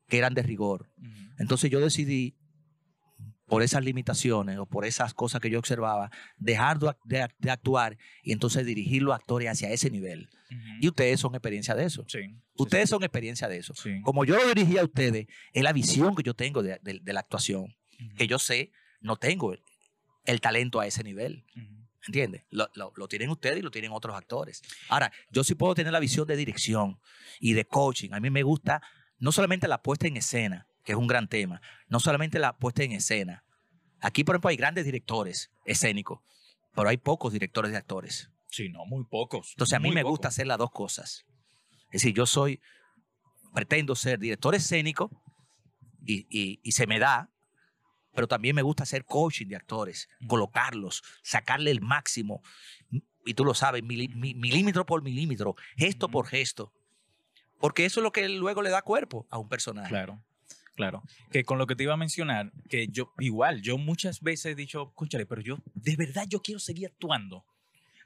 que 0.09 0.19
eran 0.19 0.35
de 0.35 0.43
rigor. 0.43 0.91
Ujú. 0.99 1.11
Entonces 1.39 1.71
yo 1.71 1.81
decidí, 1.81 2.37
por 3.51 3.63
esas 3.63 3.85
limitaciones 3.85 4.57
o 4.59 4.65
por 4.65 4.85
esas 4.87 5.13
cosas 5.13 5.41
que 5.41 5.51
yo 5.51 5.59
observaba, 5.59 6.11
dejar 6.39 6.79
de, 6.79 6.95
de 7.05 7.23
ac- 7.25 7.35
de 7.39 7.51
actuar 7.51 7.99
y 8.23 8.33
entonces 8.33 8.65
dirigir 8.65 9.03
los 9.03 9.15
actores 9.15 9.49
hacia 9.51 9.71
ese 9.71 9.91
nivel. 9.91 10.31
Y 10.81 10.89
ustedes 10.89 11.21
son 11.21 11.35
experiencia 11.35 11.75
de 11.75 11.85
eso. 11.85 12.05
Sí. 12.09 12.19
sí, 12.23 12.35
Ustedes 12.57 12.89
son 12.89 13.03
experiencia 13.03 13.47
de 13.49 13.59
eso. 13.59 13.75
Como 14.03 14.25
yo 14.25 14.37
lo 14.37 14.47
dirigí 14.49 14.79
a 14.79 14.85
ustedes, 14.85 15.27
es 15.53 15.63
la 15.63 15.73
visión 15.73 16.15
que 16.17 16.23
yo 16.23 16.35
tengo 16.35 16.63
de- 16.63 16.79
de- 16.83 17.01
de 17.03 17.13
la 17.13 17.21
actuación 17.21 17.77
que 18.17 18.27
yo 18.27 18.39
sé, 18.39 18.73
no 19.03 19.17
tengo 19.17 19.53
el, 19.53 19.61
el 20.25 20.41
talento 20.41 20.81
a 20.81 20.87
ese 20.87 21.05
nivel. 21.05 21.45
Ujú. 21.57 21.81
¿Entiendes? 22.07 22.45
Lo, 22.51 22.71
lo- 22.75 22.93
lo 22.97 23.09
tienen 23.09 23.29
ustedes 23.31 23.59
y 23.59 23.63
lo 23.63 23.71
tienen 23.71 23.93
otros 23.93 24.17
actores. 24.17 24.63
Ahora, 24.89 25.13
yo 25.31 25.45
sí 25.45 25.55
puedo 25.55 25.75
tener 25.75 25.93
la 25.93 26.01
visión 26.01 26.27
de 26.27 26.35
dirección 26.37 26.99
y 27.41 27.53
de 27.53 27.67
coaching. 27.67 28.11
A 28.13 28.21
mí 28.21 28.31
me 28.31 28.43
gusta 28.43 28.81
no 29.19 29.33
solamente 29.33 29.69
la 29.69 29.83
puesta 29.83 30.07
en 30.07 30.17
escena, 30.17 30.67
que 30.91 30.95
es 30.95 30.99
un 30.99 31.07
gran 31.07 31.29
tema, 31.29 31.63
no 31.87 32.01
solamente 32.01 32.41
la 32.41 32.57
puesta 32.57 32.83
en 32.83 32.91
escena. 32.91 33.45
Aquí, 34.01 34.25
por 34.25 34.35
ejemplo, 34.35 34.51
hay 34.51 34.57
grandes 34.57 34.85
directores 34.85 35.53
escénicos, 35.65 36.19
pero 36.75 36.89
hay 36.89 36.97
pocos 36.97 37.33
directores 37.33 37.71
de 37.71 37.79
actores. 37.79 38.29
Sí, 38.49 38.71
no, 38.71 38.85
muy 38.87 39.05
pocos. 39.05 39.53
Entonces, 39.53 39.75
a 39.77 39.79
mí 39.79 39.93
me 39.93 40.01
pocos. 40.03 40.11
gusta 40.15 40.29
hacer 40.29 40.49
las 40.49 40.59
dos 40.59 40.73
cosas. 40.73 41.27
Es 41.93 42.03
decir, 42.03 42.13
yo 42.13 42.27
soy, 42.27 42.61
pretendo 43.55 43.95
ser 43.95 44.19
director 44.19 44.53
escénico 44.57 45.11
y, 46.05 46.27
y- 46.29 46.59
y 46.65 46.73
se 46.73 46.89
me 46.89 46.99
da, 46.99 47.31
pero 48.13 48.27
también 48.27 48.57
me 48.57 48.63
gusta 48.63 48.83
hacer 48.83 49.05
coaching 49.05 49.47
de 49.47 49.55
actores, 49.55 50.09
colocarlos, 50.27 51.05
sacarle 51.23 51.71
el 51.71 51.81
máximo. 51.83 52.43
Y 53.25 53.35
tú 53.35 53.45
lo 53.45 53.55
sabes, 53.55 53.85
mili- 53.85 54.13
milímetro 54.35 54.85
por 54.87 55.03
milímetro, 55.05 55.55
gesto 55.77 56.09
por 56.09 56.27
gesto. 56.27 56.73
Porque 57.61 57.85
eso 57.85 58.01
es 58.01 58.03
lo 58.03 58.11
que 58.11 58.29
luego 58.29 58.61
le 58.63 58.71
da 58.71 58.83
cuerpo 58.83 59.29
a 59.31 59.39
un 59.39 59.49
personaje. 59.49 59.91
Claro, 59.91 60.21
claro. 60.81 61.03
Que 61.31 61.45
con 61.45 61.59
lo 61.59 61.67
que 61.67 61.77
te 61.77 61.83
iba 61.85 61.95
a 61.95 61.97
mencionar, 61.97 62.53
que 62.69 62.89
yo, 62.89 63.13
igual, 63.19 63.63
yo 63.63 63.79
muchas 63.79 64.21
veces 64.21 64.53
he 64.53 64.55
dicho, 64.55 64.89
escúchale, 64.89 65.27
pero 65.27 65.41
yo, 65.41 65.59
de 65.75 65.97
verdad, 65.97 66.25
yo 66.29 66.41
quiero 66.41 66.59
seguir 66.59 66.87
actuando. 66.89 67.45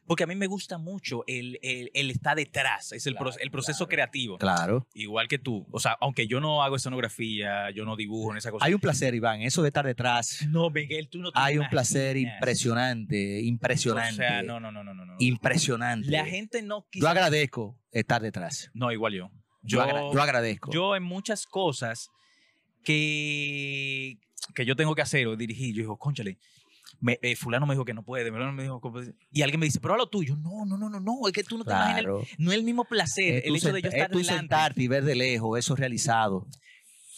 Porque 0.06 0.22
a 0.24 0.26
mí 0.26 0.34
me 0.34 0.46
gusta 0.46 0.76
mucho 0.76 1.24
el, 1.26 1.59
el, 1.62 1.90
el 1.94 2.10
estar 2.10 2.36
detrás, 2.36 2.92
es 2.92 3.06
el, 3.06 3.14
Claro, 3.14 3.30
pro- 3.30 3.40
el 3.40 3.51
proceso 3.51 3.78
claro. 3.86 3.88
creativo. 3.88 4.36
Claro. 4.36 4.86
Igual 4.92 5.28
que 5.28 5.38
tú. 5.38 5.66
O 5.70 5.80
sea, 5.80 5.96
aunque 5.98 6.26
yo 6.26 6.40
no 6.40 6.62
hago 6.62 6.76
escenografía, 6.76 7.70
yo 7.70 7.86
no 7.86 7.96
dibujo 7.96 8.30
en 8.32 8.36
esa 8.36 8.51
cosa. 8.51 8.66
Hay 8.66 8.74
un 8.74 8.80
placer, 8.80 9.14
Iván, 9.14 9.40
eso 9.40 9.62
de 9.62 9.68
estar 9.68 9.86
detrás. 9.86 10.44
no, 10.51 10.68
Miguel, 10.68 11.09
tú 11.09 11.20
no 11.20 11.32
te 11.32 11.40
Hay 11.40 11.56
un 11.56 11.70
placer 11.70 12.18
impresionante, 12.18 13.40
impresionante. 13.40 14.12
O 14.12 14.16
sea, 14.28 14.42
no, 14.42 14.60
no, 14.60 14.70
no, 14.70 14.84
no, 14.84 14.92
no. 14.92 15.06
no. 15.06 15.14
Impresionante. 15.18 16.10
La 16.10 16.26
gente 16.26 16.60
no 16.62 16.80
Yo 16.80 16.86
quizá- 16.90 17.10
agradezco 17.10 17.78
estar 17.90 18.20
detrás. 18.20 18.70
No, 18.74 18.92
igual 18.92 19.14
yo. 19.14 19.30
Yo, 19.62 19.78
Yo, 19.78 19.82
agra- 19.82 20.12
yo 20.12 20.20
agradezco. 20.22 20.70
yo 20.70 20.96
en 20.96 21.02
muchas 21.02 21.46
cosas 21.46 22.10
que, 22.85 24.19
que 24.55 24.65
yo 24.65 24.77
tengo 24.77 24.94
que 24.94 25.02
hacer 25.02 25.27
o 25.27 25.36
dirigir, 25.36 25.74
yo 25.74 25.82
digo, 25.82 25.98
conchale, 25.98 26.39
me, 27.01 27.19
eh, 27.23 27.35
fulano 27.36 27.66
me 27.66 27.74
dijo 27.74 27.85
que 27.85 27.94
no 27.94 28.02
puede, 28.05 28.31
me 28.31 28.62
dijo 28.62 28.81
que 28.81 28.90
puede". 28.90 29.15
y 29.32 29.43
alguien 29.43 29.61
me 29.61 29.66
dice, 29.66 29.81
pero 29.81 29.97
lo 29.97 30.06
tuyo, 30.09 30.36
no, 30.36 30.65
no, 30.65 30.77
no, 30.78 30.89
no, 30.89 31.01
no, 31.01 31.27
es 31.27 31.32
que 31.32 31.43
tú 31.43 31.59
no 31.59 31.65
te 31.65 31.73
imaginas, 31.73 31.98
el- 31.98 32.05
claro. 32.05 32.27
no 32.39 32.52
es 32.52 32.59
el 32.59 32.65
mismo 32.65 32.85
placer, 32.85 33.35
Es 33.36 33.44
el 33.44 33.48
tú 33.51 33.56
hecho 33.56 33.73
de 33.73 33.82
yo 33.82 33.89
sent- 33.89 33.93
estar 33.94 34.11
es 34.11 34.12
tú 34.12 34.24
sentarte 34.24 34.82
y 34.82 34.89
ver 34.89 35.05
de 35.05 35.15
lejos 35.15 35.59
eso 35.59 35.74
realizado. 35.77 36.47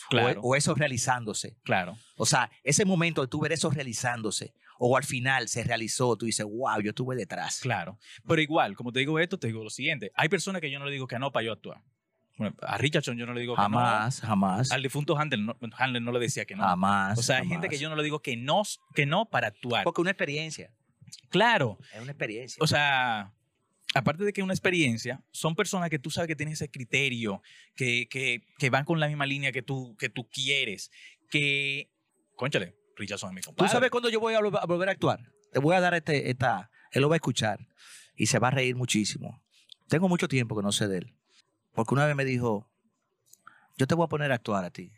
Claro, 0.09 0.41
O, 0.41 0.51
o 0.51 0.57
eso 0.57 0.73
realizándose. 0.75 1.57
claro, 1.65 1.97
O 2.17 2.27
sea, 2.27 2.49
ese 2.63 2.85
momento 2.85 3.23
de 3.23 3.29
tú 3.29 3.41
ver 3.41 3.51
eso 3.53 3.71
realizándose. 3.71 4.55
O 4.79 4.97
al 4.97 5.03
final 5.05 5.49
se 5.49 5.65
realizó, 5.65 6.15
tú 6.17 6.27
dices, 6.27 6.47
wow, 6.47 6.81
yo 6.81 6.91
estuve 6.91 7.17
detrás. 7.17 7.59
claro. 7.61 7.99
Pero 8.29 8.41
igual, 8.41 8.77
como 8.77 8.93
te 8.93 9.01
digo 9.01 9.19
esto, 9.19 9.37
te 9.39 9.49
digo 9.49 9.65
lo 9.65 9.71
siguiente, 9.71 10.13
hay 10.15 10.29
personas 10.29 10.61
que 10.61 10.71
yo 10.71 10.79
no 10.79 10.85
le 10.85 10.93
digo 10.93 11.07
que 11.09 11.19
no 11.19 11.33
para 11.33 11.47
yo 11.47 11.53
actuar. 11.53 11.81
Bueno, 12.39 12.55
a 12.61 12.77
Richardson 12.77 13.17
yo 13.17 13.25
no 13.27 13.33
le 13.33 13.41
digo 13.41 13.55
que 13.55 13.63
Jamás, 13.63 14.21
jamás. 14.21 14.69
no, 14.69 14.75
al 14.75 14.83
difunto 14.83 15.17
Handler 15.17 15.41
no, 15.41 15.57
Handler 15.79 16.03
no 16.03 16.13
le 16.13 16.19
decía 16.21 16.45
que 16.45 16.55
no. 16.55 16.63
Jamás. 16.65 17.19
o 17.19 17.23
sea, 17.23 17.39
hay 17.39 17.49
gente 17.49 17.69
que 17.69 17.79
yo 17.79 17.89
no 17.89 17.97
le 17.97 18.03
digo 18.03 18.21
que 18.21 18.37
no, 18.37 18.63
que 18.95 19.07
no 19.07 19.25
para 19.31 19.49
actuar. 19.49 19.85
Porque 19.85 20.01
una 20.03 20.11
experiencia. 20.11 20.71
Claro, 21.31 21.79
Es 21.95 22.03
una 22.03 22.13
experiencia. 22.13 22.59
o 22.63 22.67
sea, 22.67 23.33
aparte 23.95 24.25
de 24.25 24.33
que 24.33 24.41
es 24.41 24.45
una 24.45 24.53
experiencia, 24.53 25.23
son 25.31 25.55
personas 25.55 25.89
que 25.89 25.99
tú 25.99 26.11
sabes 26.11 26.29
que 26.29 26.37
tienen 26.37 26.53
ese 26.55 26.71
criterio, 26.71 27.43
que, 27.75 28.07
que, 28.09 28.43
que 28.59 28.71
van 28.71 28.85
con 28.85 29.01
la 29.01 29.09
misma 29.09 29.25
línea 29.25 29.51
que 29.53 29.63
tú, 29.63 29.97
que 29.99 30.09
tú 30.11 30.29
quieres, 30.29 30.91
que, 31.31 31.91
conchale, 32.35 32.77
Richardson 32.97 33.31
es 33.31 33.35
mi 33.35 33.41
¿Tú 33.41 33.47
compadre. 33.47 33.71
sabes 33.73 33.91
cuándo 33.91 34.09
yo 34.11 34.21
voy 34.21 34.35
a, 34.35 34.41
vol- 34.41 34.59
a 34.61 34.67
volver 34.67 34.89
a 34.89 34.93
actuar? 34.93 35.21
Te 35.53 35.59
voy 35.59 35.75
a 35.75 35.81
dar 35.81 35.95
este, 35.95 36.29
esta, 36.31 36.71
él 36.93 37.01
lo 37.03 37.09
va 37.09 37.15
a 37.15 37.17
escuchar 37.17 37.61
y 38.15 38.27
se 38.27 38.39
va 38.39 38.49
a 38.49 38.51
reír 38.51 38.77
muchísimo. 38.77 39.43
Tengo 39.89 40.09
mucho 40.09 40.29
tiempo 40.29 40.55
que 40.57 40.63
no 40.63 40.73
sé 40.73 40.89
de 40.89 40.99
él. 40.99 41.16
Porque 41.77 41.95
una 41.95 42.07
vez 42.07 42.17
me 42.17 42.25
dijo, 42.25 42.67
yo 43.77 43.87
te 43.87 43.95
voy 43.95 44.07
a 44.07 44.09
poner 44.09 44.33
a 44.33 44.37
actuar 44.37 44.65
a 44.65 44.71
ti. 44.71 44.93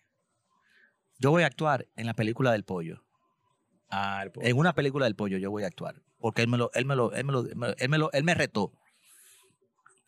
Yo 1.18 1.30
voy 1.32 1.42
a 1.42 1.46
actuar 1.46 1.88
en 1.96 2.06
la 2.06 2.14
película 2.14 2.52
del 2.52 2.64
pollo. 2.64 3.04
Ah, 3.90 4.20
el 4.22 4.30
po- 4.30 4.40
En 4.42 4.56
una 4.56 4.74
película 4.74 5.04
del 5.06 5.16
pollo 5.16 5.38
yo 5.38 5.50
voy 5.50 5.64
a 5.64 5.66
actuar. 5.66 6.00
Porque 6.18 6.42
él 6.42 6.48
me 6.48 6.56
lo, 6.56 6.70
él 6.74 6.84
me 6.86 6.94
lo, 6.94 7.12
él 7.12 7.24
me 7.24 7.32
lo, 7.32 7.44
él 7.76 7.88
me 7.88 7.98
lo, 7.98 8.12
él 8.12 8.24
me 8.24 8.34
retó. 8.34 8.72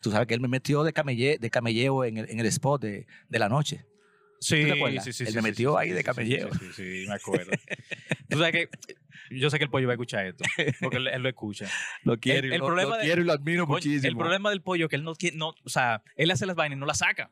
Tú 0.01 0.11
sabes 0.11 0.27
que 0.27 0.33
él 0.33 0.39
me 0.41 0.47
metió 0.47 0.83
de, 0.83 0.93
camelle, 0.93 1.37
de 1.37 1.49
camelleo 1.49 2.03
en 2.05 2.17
el, 2.17 2.29
en 2.29 2.39
el 2.39 2.45
spot 2.47 2.81
de, 2.81 3.05
de 3.27 3.39
la 3.39 3.49
noche. 3.49 3.85
Sí, 4.41 4.61
¿tú 4.61 4.67
te 4.67 4.73
acuerdas? 4.73 5.21
Él 5.21 5.35
me 5.35 5.41
metió 5.41 5.77
ahí 5.77 5.91
de 5.91 6.03
camelleo. 6.03 6.53
Sí, 6.55 6.59
sí, 6.73 7.01
sí, 7.03 7.07
me 7.07 7.13
acuerdo. 7.15 7.51
tú 8.29 8.37
sabes 8.39 8.51
que 8.51 8.69
yo 9.29 9.49
sé 9.49 9.57
que 9.57 9.63
el 9.63 9.69
pollo 9.69 9.87
va 9.87 9.93
a 9.93 9.95
escuchar 9.95 10.25
esto, 10.25 10.43
porque 10.81 10.97
él, 10.97 11.07
él 11.07 11.21
lo 11.23 11.29
escucha. 11.29 11.67
Lo 12.03 12.17
quiero 12.19 12.47
y 12.47 12.49
lo- 12.57 12.69
lo 12.69 12.97
quiero 12.99 13.21
y 13.21 13.25
lo 13.25 13.31
admiro 13.33 13.65
Coño, 13.67 13.79
el 14.09 14.15
problema 14.17 14.49
del 14.49 14.61
pollo 14.61 14.85
es 14.85 14.89
que 14.89 14.95
él 14.97 15.03
no 15.03 15.13
no, 15.35 15.53
o 15.63 15.69
sea, 15.69 16.03
él 16.17 16.29
hace 16.31 16.45
las 16.45 16.55
vainas 16.57 16.75
y 16.75 16.79
no 16.79 16.85
las 16.85 16.97
saca. 16.97 17.31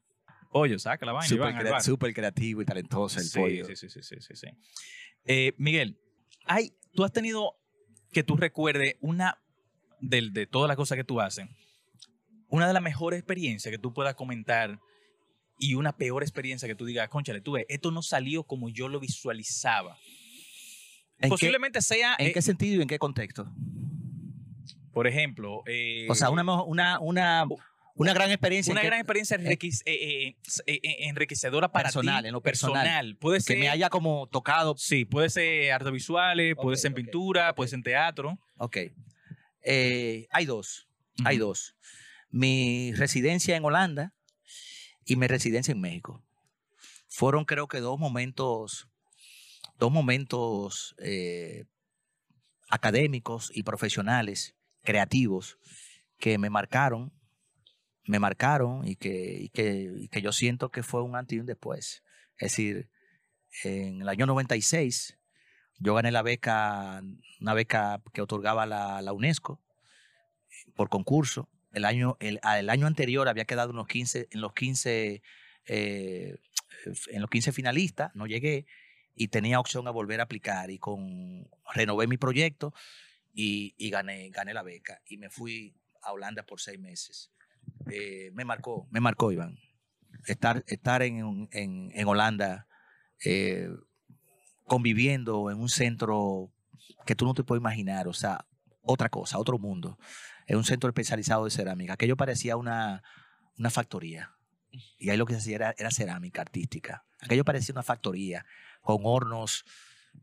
Pollo, 0.51 0.79
saca 0.79 1.05
la 1.05 1.11
vaina. 1.11 1.27
Súper 1.27 1.53
crea- 2.11 2.13
creativo 2.13 2.61
y 2.61 2.65
talentoso 2.65 3.19
el 3.19 3.25
sí, 3.25 3.37
pollo. 3.39 3.65
Sí, 3.65 3.75
sí, 3.75 3.89
sí, 3.89 4.01
sí, 4.01 4.15
sí, 4.19 4.35
sí. 4.35 4.47
Eh, 5.25 5.53
Miguel, 5.57 5.99
hay, 6.45 6.73
tú 6.93 7.03
has 7.03 7.11
tenido 7.11 7.55
que 8.11 8.23
tú 8.23 8.35
recuerdes 8.35 8.95
una 9.01 9.37
del- 9.99 10.33
de, 10.33 10.47
todas 10.47 10.67
las 10.67 10.77
cosas 10.77 10.95
que 10.95 11.03
tú 11.03 11.21
haces, 11.21 11.45
una 12.47 12.67
de 12.67 12.73
las 12.73 12.81
mejores 12.81 13.19
experiencias 13.19 13.71
que 13.71 13.77
tú 13.77 13.93
puedas 13.93 14.15
comentar 14.15 14.79
y 15.59 15.75
una 15.75 15.95
peor 15.95 16.23
experiencia 16.23 16.67
que 16.67 16.73
tú 16.75 16.85
digas, 16.85 17.07
conchale, 17.09 17.41
tú 17.41 17.51
ves, 17.51 17.65
esto 17.69 17.91
no 17.91 18.01
salió 18.01 18.43
como 18.43 18.69
yo 18.69 18.87
lo 18.87 18.99
visualizaba. 18.99 19.97
¿En, 21.17 21.23
qué, 21.23 21.29
Posiblemente 21.29 21.81
sea, 21.81 22.15
¿En 22.17 22.27
eh, 22.27 22.31
qué 22.31 22.41
sentido 22.41 22.79
y 22.79 22.81
en 22.81 22.87
qué 22.87 22.97
contexto? 22.97 23.51
por 24.93 25.05
ejemplo, 25.07 25.61
eh, 25.65 26.07
O 26.09 26.15
sea, 26.15 26.29
una, 26.29 26.41
una, 26.63 26.99
una, 26.99 27.45
una 27.95 28.13
gran 28.13 28.31
experiencia. 28.31 28.71
una 28.71 28.81
en 28.81 28.83
que- 28.83 28.87
gran 28.87 28.99
experiencia 28.99 29.37
enriquec- 29.37 29.83
eh, 29.85 30.35
enriquecedora 31.07 31.71
para 31.71 31.83
Personal, 31.89 32.23
ti, 32.23 32.27
en 32.27 32.33
lo 32.33 32.41
personal. 32.41 33.15
Puede 33.17 33.37
que 33.37 33.43
ser, 33.43 33.59
me 33.59 33.69
haya 33.69 33.89
como 33.89 34.27
tocado. 34.27 34.75
sí, 34.77 35.05
puede 35.05 35.29
ser 35.29 35.71
artes 35.71 35.91
visuales, 35.93 36.55
puede 36.55 36.75
ser 36.77 36.89
en 36.91 36.95
pintura, 36.95 37.53
puede 37.55 37.69
ser 37.69 37.77
en 37.79 37.83
teatro. 37.83 38.39
Ok. 38.57 38.77
Hay 39.65 40.45
dos. 40.45 40.87
Hay 41.23 41.37
dos. 41.37 41.75
Mi 42.31 42.93
residencia 42.93 43.55
en 43.55 43.63
Holanda 43.65 44.13
y 45.09 45.15
mi 45.15 45.27
residencia 45.27 45.71
en 45.71 45.81
México. 45.81 46.21
Fueron 47.07 47.43
creo 47.43 47.67
que 47.67 47.79
dos 47.79 47.99
momentos, 47.99 48.87
dos 49.79 49.91
momentos 49.91 50.95
eh, 50.99 51.65
académicos 52.69 53.51
y 53.53 53.63
profesionales, 53.63 54.55
creativos, 54.83 55.57
que 56.19 56.37
me 56.37 56.51
marcaron, 56.51 57.11
me 58.05 58.19
marcaron 58.19 58.87
y 58.87 58.95
que, 58.95 59.49
que, 59.51 60.07
que 60.11 60.21
yo 60.21 60.31
siento 60.31 60.69
que 60.69 60.83
fue 60.83 61.01
un 61.01 61.15
antes 61.15 61.37
y 61.37 61.39
un 61.39 61.47
después. 61.47 62.03
Es 62.37 62.51
decir, 62.51 62.89
en 63.63 64.01
el 64.01 64.09
año 64.09 64.27
96 64.27 65.17
yo 65.79 65.95
gané 65.95 66.11
la 66.11 66.21
beca, 66.21 67.01
una 67.41 67.53
beca 67.53 68.01
que 68.13 68.21
otorgaba 68.21 68.67
la, 68.67 69.01
la 69.01 69.13
UNESCO 69.13 69.59
por 70.75 70.89
concurso. 70.89 71.49
El 71.79 71.85
año, 71.85 72.17
el, 72.19 72.39
a- 72.43 72.59
el 72.59 72.69
año 72.69 72.87
anterior 72.87 73.27
había 73.27 73.45
quedado 73.45 73.71
en 73.71 73.77
los 73.77 73.87
15, 73.87 74.27
en 74.31 74.41
los 74.41 74.53
15, 74.53 75.21
eh, 75.67 76.37
en 77.11 77.21
los 77.21 77.29
15 77.29 77.51
finalistas, 77.51 78.13
no 78.15 78.25
llegué 78.27 78.65
y 79.15 79.27
tenía 79.29 79.59
opción 79.59 79.87
a 79.87 79.91
volver 79.91 80.19
a 80.19 80.23
aplicar 80.23 80.71
y 80.71 80.77
con 80.77 81.49
renové 81.73 82.07
mi 82.07 82.17
proyecto 82.17 82.73
y, 83.33 83.73
y 83.77 83.89
gané, 83.89 84.29
gané 84.29 84.53
la 84.53 84.63
beca 84.63 85.01
y 85.05 85.17
me 85.17 85.29
fui 85.29 85.75
a 86.01 86.13
Holanda 86.13 86.43
por 86.43 86.59
seis 86.61 86.79
meses. 86.79 87.31
Eh, 87.91 88.31
me 88.33 88.45
marcó, 88.45 88.87
me 88.91 88.99
marcó 88.99 89.31
Iván. 89.31 89.57
Estar, 90.25 90.63
estar 90.67 91.01
en, 91.03 91.47
en, 91.51 91.91
en 91.93 92.07
Holanda 92.07 92.67
eh, 93.25 93.69
conviviendo 94.65 95.49
en 95.51 95.57
un 95.59 95.69
centro 95.69 96.51
que 97.05 97.15
tú 97.15 97.25
no 97.25 97.33
te 97.33 97.43
puedes 97.43 97.61
imaginar, 97.61 98.07
o 98.07 98.13
sea, 98.13 98.45
otra 98.81 99.09
cosa, 99.09 99.37
otro 99.37 99.57
mundo. 99.59 99.97
En 100.49 100.57
un 100.57 100.65
centro 100.65 100.89
especializado 100.89 101.45
de 101.45 101.51
cerámica. 101.51 101.93
Aquello 101.93 102.17
parecía 102.17 102.57
una, 102.57 103.03
una 103.57 103.69
factoría. 103.69 104.33
Y 104.97 105.09
ahí 105.09 105.17
lo 105.17 105.25
que 105.25 105.33
se 105.33 105.39
hacía 105.39 105.55
era, 105.55 105.75
era 105.77 105.91
cerámica 105.91 106.41
artística. 106.41 107.05
Aquello 107.21 107.45
parecía 107.45 107.73
una 107.73 107.83
factoría 107.83 108.45
con 108.81 109.01
hornos, 109.03 109.63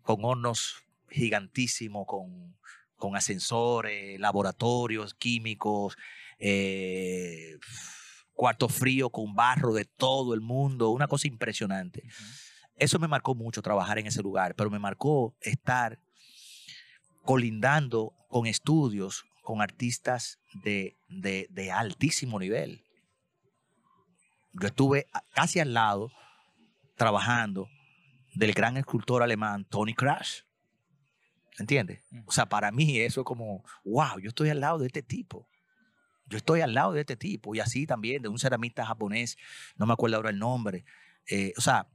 con 0.02 0.24
hornos 0.24 0.82
gigantísimos, 1.08 2.06
con, 2.06 2.56
con 2.96 3.16
ascensores, 3.16 4.18
laboratorios 4.18 5.14
químicos, 5.14 5.96
eh, 6.38 7.58
cuarto 8.34 8.68
frío 8.68 9.10
con 9.10 9.34
barro 9.34 9.72
de 9.72 9.84
todo 9.84 10.34
el 10.34 10.40
mundo, 10.40 10.90
una 10.90 11.08
cosa 11.08 11.28
impresionante. 11.28 12.04
Eso 12.76 12.98
me 12.98 13.08
marcó 13.08 13.34
mucho 13.34 13.62
trabajar 13.62 13.98
en 13.98 14.06
ese 14.06 14.22
lugar, 14.22 14.54
pero 14.54 14.70
me 14.70 14.78
marcó 14.78 15.34
estar 15.40 15.98
colindando 17.22 18.12
con 18.28 18.46
estudios, 18.46 19.24
con 19.46 19.62
artistas 19.62 20.40
de, 20.64 20.98
de- 21.08 21.46
de 21.50 21.70
altísimo 21.70 22.38
nivel. 22.40 22.82
Yo 24.52 24.66
estuve 24.66 25.06
casi 25.34 25.60
al 25.60 25.72
lado 25.72 26.10
trabajando 26.96 27.68
del 28.34 28.52
gran 28.52 28.76
escultor 28.76 29.22
alemán 29.22 29.64
Tony 29.64 29.94
Crash. 29.94 30.40
¿Entiendes? 31.58 32.02
O 32.26 32.32
sea, 32.32 32.46
para 32.46 32.72
mí 32.72 32.98
eso 33.00 33.20
es 33.20 33.24
como, 33.24 33.64
wow, 33.84 34.18
yo 34.20 34.28
estoy 34.28 34.50
al 34.50 34.58
lado 34.60 34.78
de 34.78 34.86
este 34.88 35.02
tipo. 35.02 35.48
Yo 36.26 36.38
estoy 36.38 36.60
al 36.60 36.74
lado 36.74 36.92
de 36.92 37.00
este 37.02 37.16
tipo. 37.16 37.54
Y 37.54 37.60
así 37.60 37.86
también 37.86 38.20
de 38.22 38.28
un 38.28 38.38
ceramista 38.40 38.84
japonés, 38.84 39.38
no 39.76 39.86
me 39.86 39.92
acuerdo 39.92 40.16
ahora 40.16 40.30
el 40.30 40.38
nombre. 40.40 40.84
Eh, 41.30 41.52
o 41.56 41.60
sea, 41.60 41.86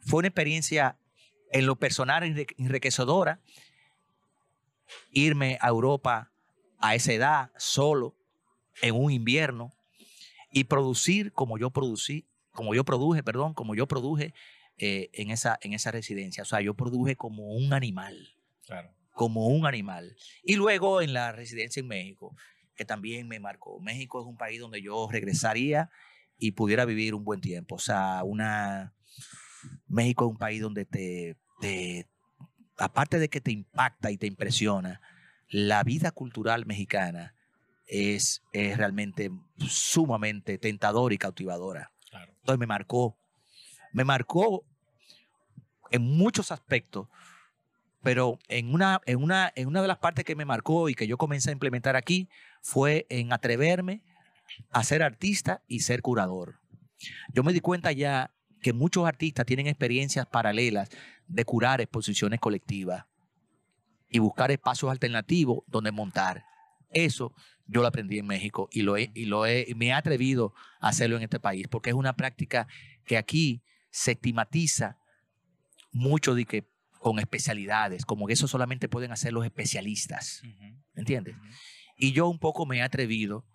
fue 0.00 0.18
una 0.18 0.28
experiencia 0.28 0.98
en 1.52 1.66
lo 1.66 1.76
personal 1.76 2.24
enrique- 2.24 2.54
enriquecedora 2.58 3.40
irme 5.12 5.56
a 5.60 5.68
Europa 5.68 6.29
a 6.80 6.94
esa 6.94 7.12
edad, 7.12 7.50
solo, 7.56 8.16
en 8.82 8.94
un 8.94 9.10
invierno, 9.12 9.72
y 10.52 10.64
producir 10.64 11.32
como 11.32 11.58
yo 11.58 11.70
producí, 11.70 12.26
como 12.52 12.74
yo 12.74 12.84
produje, 12.84 13.22
perdón, 13.22 13.54
como 13.54 13.74
yo 13.74 13.86
produje 13.86 14.34
eh, 14.78 15.10
en, 15.12 15.30
esa, 15.30 15.58
en 15.62 15.74
esa 15.74 15.90
residencia. 15.92 16.42
O 16.42 16.46
sea, 16.46 16.60
yo 16.60 16.74
produje 16.74 17.14
como 17.16 17.52
un 17.54 17.72
animal 17.72 18.16
Claro. 18.66 18.90
como 19.12 19.46
un 19.48 19.66
animal. 19.66 20.16
Y 20.42 20.56
luego 20.56 21.02
en 21.02 21.12
la 21.12 21.32
residencia 21.32 21.80
en 21.80 21.86
México, 21.88 22.34
que 22.76 22.84
también 22.84 23.28
me 23.28 23.38
marcó. 23.40 23.78
México 23.80 24.20
es 24.20 24.26
un 24.26 24.36
país 24.36 24.60
donde 24.60 24.80
yo 24.80 25.08
regresaría 25.10 25.90
y 26.38 26.52
pudiera 26.52 26.84
vivir 26.84 27.14
un 27.14 27.24
buen 27.24 27.40
tiempo. 27.40 27.74
O 27.76 27.78
sea, 27.80 28.22
una... 28.24 28.94
México 29.86 30.24
es 30.24 30.30
un 30.30 30.38
país 30.38 30.60
donde 30.62 30.86
te, 30.86 31.36
te- 31.60 32.08
aparte 32.78 33.18
de 33.18 33.28
que 33.28 33.40
te 33.42 33.52
impacta 33.52 34.10
y 34.10 34.16
te 34.16 34.26
impresiona, 34.26 35.00
la 35.50 35.82
vida 35.82 36.12
cultural 36.12 36.64
mexicana 36.64 37.34
es, 37.86 38.42
es 38.52 38.76
realmente 38.76 39.30
sumamente 39.58 40.58
tentadora 40.58 41.14
y 41.14 41.18
cautivadora. 41.18 41.92
Claro. 42.08 42.32
Entonces 42.38 42.58
me 42.58 42.66
marcó, 42.66 43.18
me 43.92 44.04
marcó 44.04 44.64
en 45.90 46.02
muchos 46.02 46.52
aspectos, 46.52 47.08
pero 48.02 48.38
en 48.48 48.72
una, 48.72 49.00
en, 49.06 49.22
una, 49.22 49.52
en 49.56 49.66
una 49.66 49.82
de 49.82 49.88
las 49.88 49.98
partes 49.98 50.24
que 50.24 50.36
me 50.36 50.44
marcó 50.44 50.88
y 50.88 50.94
que 50.94 51.08
yo 51.08 51.18
comencé 51.18 51.50
a 51.50 51.52
implementar 51.52 51.96
aquí 51.96 52.28
fue 52.62 53.06
en 53.10 53.32
atreverme 53.32 54.02
a 54.70 54.84
ser 54.84 55.02
artista 55.02 55.62
y 55.66 55.80
ser 55.80 56.00
curador. 56.00 56.60
Yo 57.34 57.42
me 57.42 57.52
di 57.52 57.60
cuenta 57.60 57.92
ya 57.92 58.32
que 58.62 58.72
muchos 58.72 59.06
artistas 59.06 59.46
tienen 59.46 59.66
experiencias 59.66 60.26
paralelas 60.26 60.90
de 61.26 61.44
curar 61.44 61.80
exposiciones 61.80 62.40
colectivas 62.40 63.06
y 64.10 64.18
buscar 64.18 64.50
espacios 64.50 64.90
alternativos 64.90 65.60
donde 65.66 65.92
montar. 65.92 66.44
Eso 66.90 67.32
yo 67.66 67.82
lo 67.82 67.86
aprendí 67.86 68.18
en 68.18 68.26
México 68.26 68.68
y 68.72 68.82
lo 68.82 68.96
he, 68.96 69.10
y 69.14 69.26
lo 69.26 69.46
he, 69.46 69.72
me 69.76 69.86
he 69.86 69.92
atrevido 69.92 70.52
a 70.80 70.88
hacerlo 70.88 71.16
en 71.16 71.22
este 71.22 71.38
país 71.38 71.66
porque 71.70 71.90
es 71.90 71.96
una 71.96 72.16
práctica 72.16 72.66
que 73.06 73.16
aquí 73.16 73.62
se 73.90 74.12
estigmatiza 74.12 74.98
mucho 75.92 76.34
de 76.34 76.44
que 76.44 76.68
con 76.98 77.18
especialidades, 77.18 78.04
como 78.04 78.26
que 78.26 78.34
eso 78.34 78.46
solamente 78.46 78.88
pueden 78.88 79.12
hacer 79.12 79.32
los 79.32 79.44
especialistas, 79.44 80.42
Ujú, 80.44 80.76
¿entiendes? 80.94 81.34
ujú. 81.36 81.46
Y 81.96 82.12
yo 82.12 82.28
un 82.28 82.38
poco 82.38 82.66
me 82.66 82.78
he 82.78 82.82
atrevido 82.82 83.46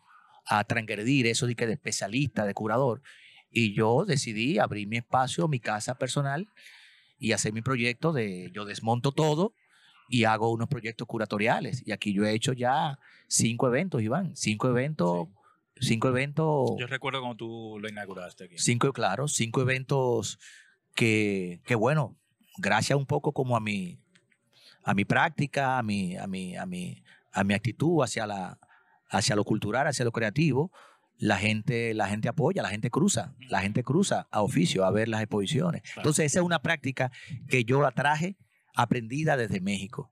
a 0.48 0.64
transgredir 0.64 1.27
eso 1.27 1.45
de 1.45 1.56
que 1.56 1.68
de 1.68 1.73
especialista, 1.73 2.45
de 2.45 2.53
curador, 2.53 3.02
y 3.52 3.73
yo 3.73 4.06
decidí 4.06 4.60
abrir 4.60 4.88
mi 4.88 4.98
espacio, 4.98 5.48
mi 5.48 5.60
casa 5.60 5.95
personal 5.95 6.48
y 7.18 7.32
hacer 7.34 7.53
mi 7.53 7.61
proyecto 7.61 8.14
de 8.14 8.52
yo 8.53 8.65
desmonto 8.65 9.11
todo 9.11 9.53
y 10.10 10.23
hago 10.26 10.52
unos 10.52 10.68
proyectos 10.68 11.07
curatoriales. 11.07 11.82
Y 11.86 11.91
aquí 11.91 12.14
yo 12.14 12.26
he 12.26 12.34
hecho 12.34 12.53
ya 12.53 12.99
cinco 13.27 13.68
eventos, 13.68 14.02
Iván, 14.02 14.36
cinco 14.36 14.68
eventos, 14.69 15.27
cinco 15.80 16.07
eventos, 16.10 16.72
Yo 16.80 16.88
recuerdo 16.88 17.19
cuando 17.22 17.38
tú 17.38 17.77
lo 17.80 17.90
inauguraste 17.90 18.45
aquí. 18.45 18.56
cinco, 18.57 18.91
claro, 18.94 19.27
cinco 19.27 19.61
eventos 19.61 20.40
que, 20.94 21.61
que 21.65 21.76
bueno, 21.76 22.15
gracias 22.57 22.98
un 22.98 23.06
poco 23.06 23.34
como 23.34 23.57
a 23.57 23.60
mi, 23.60 23.99
a 24.84 24.94
mi 24.94 25.06
práctica, 25.06 25.77
a 25.77 25.84
mi, 25.84 26.15
a 26.15 26.27
mi, 26.27 26.56
a 26.56 26.65
mi, 26.65 27.03
a 27.34 27.44
mi 27.44 27.53
actitud 27.53 28.02
hacia, 28.03 28.26
la, 28.26 28.60
hacia 29.10 29.36
lo 29.36 29.44
cultural, 29.44 29.88
hacia 29.88 30.06
lo 30.06 30.11
creativo, 30.11 30.72
la 31.18 31.38
gente, 31.38 31.94
la 31.94 32.07
gente 32.07 32.30
apoya, 32.30 32.61
la 32.61 32.69
gente 32.69 32.90
cruza, 32.90 33.34
la 33.49 33.61
gente 33.61 33.84
cruza 33.84 34.27
a 34.32 34.41
oficio 34.41 34.86
a 34.86 34.91
ver 34.91 35.07
las 35.07 35.22
exposiciones. 35.22 35.82
Claro. 35.82 36.02
Entonces 36.02 36.26
esa 36.26 36.40
es 36.40 36.45
una 36.45 36.61
práctica 36.61 37.11
que 37.48 37.64
yo 37.64 37.82
la 37.82 37.91
traje 37.91 38.38
aprendida 38.76 39.38
desde 39.38 39.61
México, 39.61 40.11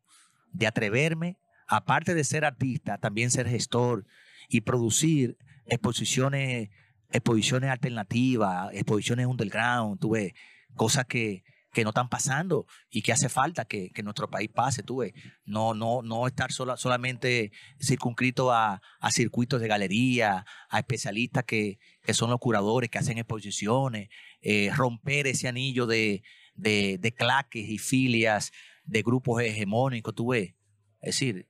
de 0.52 0.68
atreverme, 0.68 1.38
aparte 1.68 2.14
de 2.14 2.24
ser 2.24 2.46
artista, 2.46 2.98
también 2.98 3.32
ser 3.32 3.48
gestor 3.48 4.06
y 4.50 4.62
producir 4.62 5.38
exposiciones, 5.66 6.70
exposiciones 7.12 7.70
alternativas, 7.70 8.74
exposiciones 8.74 9.28
underground, 9.28 10.00
tú 10.00 10.12
ves, 10.12 10.34
cosas 10.76 11.06
que, 11.06 11.44
que 11.72 11.84
no 11.84 11.90
están 11.90 12.10
pasando 12.10 12.66
y 12.90 13.02
que 13.02 13.12
hace 13.12 13.30
falta 13.30 13.66
que, 13.66 13.90
que 13.90 14.04
nuestro 14.04 14.30
país 14.30 14.50
pase, 14.54 14.84
tú 14.84 14.98
ves. 14.98 15.14
No, 15.46 15.74
no, 15.74 16.02
no 16.02 16.28
estar 16.28 16.52
sola, 16.52 16.78
solamente 16.78 17.52
circunscrito 17.82 18.52
a, 18.52 18.82
a 19.00 19.12
circuitos 19.12 19.60
de 19.60 19.68
galería, 19.68 20.46
a 20.70 20.80
especialistas 20.80 21.44
que, 21.46 21.80
que 22.04 22.14
son 22.14 22.30
los 22.30 22.40
curadores, 22.40 22.90
que 22.90 23.00
hacen 23.00 23.18
exposiciones, 23.18 24.10
eh, 24.42 24.72
romper 24.76 25.28
ese 25.28 25.48
anillo 25.48 25.88
de, 25.88 26.24
de, 26.56 26.98
de 27.00 27.12
claques 27.12 27.68
y 27.68 27.78
filias 27.78 28.52
de 28.86 29.02
grupos 29.02 29.42
hegemónicos, 29.42 30.14
tú 30.14 30.28
ves. 30.28 30.54
Es 31.02 31.16
decir, 31.16 31.48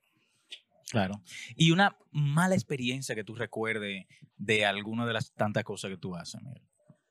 Claro. 0.93 1.23
Y 1.55 1.71
una 1.71 1.97
mala 2.11 2.53
experiencia 2.53 3.15
que 3.15 3.23
tú 3.23 3.33
recuerdes 3.33 4.05
de 4.37 4.63
alguna 4.63 5.07
de 5.07 5.13
las 5.13 5.33
tantas 5.33 5.63
cosas 5.63 5.89
que 5.89 5.97
tú 5.97 6.15
haces, 6.15 6.39
Miguel. 6.43 6.61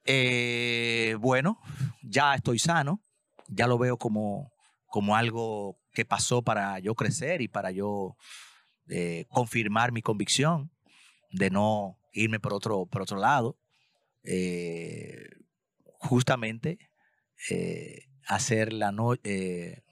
Eh, 0.04 1.16
bueno, 1.18 1.58
ya 2.00 2.36
estoy 2.36 2.60
sano, 2.60 3.02
ya 3.48 3.66
lo 3.66 3.78
veo 3.78 3.96
como, 3.96 4.52
como 4.86 5.16
algo 5.16 5.80
que 5.92 6.04
pasó 6.04 6.42
para 6.42 6.78
yo 6.78 6.94
crecer 6.94 7.40
y 7.40 7.48
para 7.48 7.72
yo 7.72 8.16
eh, 8.88 9.26
confirmar 9.28 9.90
mi 9.90 10.00
convicción 10.00 10.70
de 11.32 11.50
no 11.50 11.98
irme 12.12 12.38
por 12.38 12.54
otro, 12.54 12.86
por 12.86 13.02
otro 13.02 13.18
lado. 13.18 13.58
Eh, 14.22 15.28
justamente 15.98 16.78
eh, 17.50 18.08
hacer 18.26 18.72
la 18.72 18.92
no, 18.92 19.14
eh, 19.24 19.82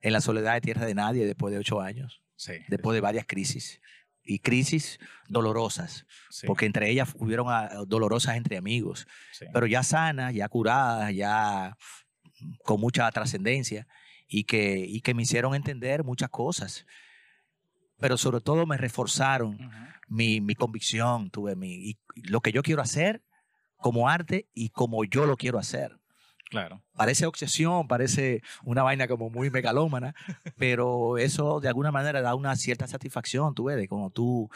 en 0.00 0.12
la 0.12 0.20
soledad 0.20 0.54
de 0.54 0.60
tierra 0.60 0.86
de 0.86 0.94
nadie 0.94 1.26
después 1.26 1.52
de 1.52 1.58
ocho 1.58 1.80
años, 1.80 2.22
Sí. 2.36 2.54
después 2.68 2.94
de 2.94 3.00
varias 3.00 3.26
crisis 3.26 3.80
y 4.24 4.38
crisis 4.40 4.98
dolorosas, 5.28 6.06
sí, 6.30 6.46
porque 6.46 6.66
entre 6.66 6.90
ellas 6.90 7.10
hubieron 7.16 7.46
ah, 7.50 7.70
dolorosas 7.86 8.36
entre 8.36 8.56
amigos 8.56 9.06
pero 9.52 9.66
ya 9.66 9.82
sanas, 9.82 10.34
ya 10.34 10.48
curadas, 10.48 11.14
ya 11.14 11.76
con 12.64 12.80
mucha 12.80 13.10
trascendencia 13.10 13.86
y 14.28 14.44
que, 14.44 14.78
y 14.78 15.00
que 15.00 15.14
me 15.14 15.22
hicieron 15.22 15.54
entender 15.54 16.04
muchas 16.04 16.30
cosas. 16.30 16.86
Pero 17.98 18.16
sobre 18.16 18.40
todo 18.40 18.66
me 18.66 18.76
reforzaron 18.76 19.58
mi, 20.08 20.40
mi 20.40 20.54
convicción, 20.54 21.30
tuve 21.30 21.54
mi, 21.54 21.90
y 21.90 21.98
lo 22.24 22.40
que 22.40 22.50
yo 22.50 22.62
quiero 22.62 22.82
hacer 22.82 23.22
como 23.76 24.08
arte 24.08 24.48
y 24.54 24.70
como 24.70 25.04
yo 25.04 25.26
lo 25.26 25.36
quiero 25.36 25.58
hacer. 25.58 25.98
Claro. 26.52 26.82
Parece 26.94 27.24
obsesión, 27.24 27.88
parece 27.88 28.42
una 28.62 28.82
vaina 28.82 29.08
como 29.08 29.30
muy 29.30 29.48
megalómana, 29.48 30.14
pero 30.58 31.16
eso 31.16 31.60
de 31.60 31.68
alguna 31.68 31.90
manera 31.90 32.20
da 32.20 32.34
una 32.34 32.54
cierta 32.56 32.86
satisfacción, 32.86 33.54
tú 33.54 33.64
ves, 33.64 33.78
de 33.78 33.88
como 33.88 34.10
tú, 34.10 34.50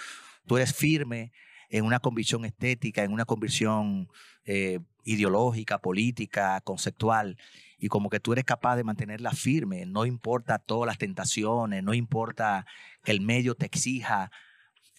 tú 0.46 0.58
eres 0.58 0.74
firme 0.74 1.32
en 1.70 1.86
una 1.86 1.98
convicción 1.98 2.44
estética, 2.44 3.02
en 3.02 3.12
una 3.14 3.24
convicción 3.24 4.10
eh, 4.44 4.78
ideológica, 5.04 5.78
política, 5.78 6.60
conceptual, 6.60 7.38
y 7.78 7.88
como 7.88 8.10
que 8.10 8.20
tú 8.20 8.34
eres 8.34 8.44
capaz 8.44 8.76
de 8.76 8.84
mantenerla 8.84 9.30
firme, 9.30 9.86
no 9.86 10.04
importa 10.04 10.58
todas 10.58 10.86
las 10.86 10.98
tentaciones, 10.98 11.82
no 11.82 11.94
importa 11.94 12.66
que 13.04 13.12
el 13.12 13.22
medio 13.22 13.54
te 13.54 13.64
exija, 13.64 14.30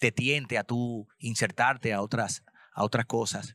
te 0.00 0.10
tiente 0.10 0.58
a 0.58 0.64
tú 0.64 1.06
insertarte 1.20 1.92
a 1.92 2.02
otras, 2.02 2.42
a 2.74 2.82
otras 2.82 3.06
cosas 3.06 3.54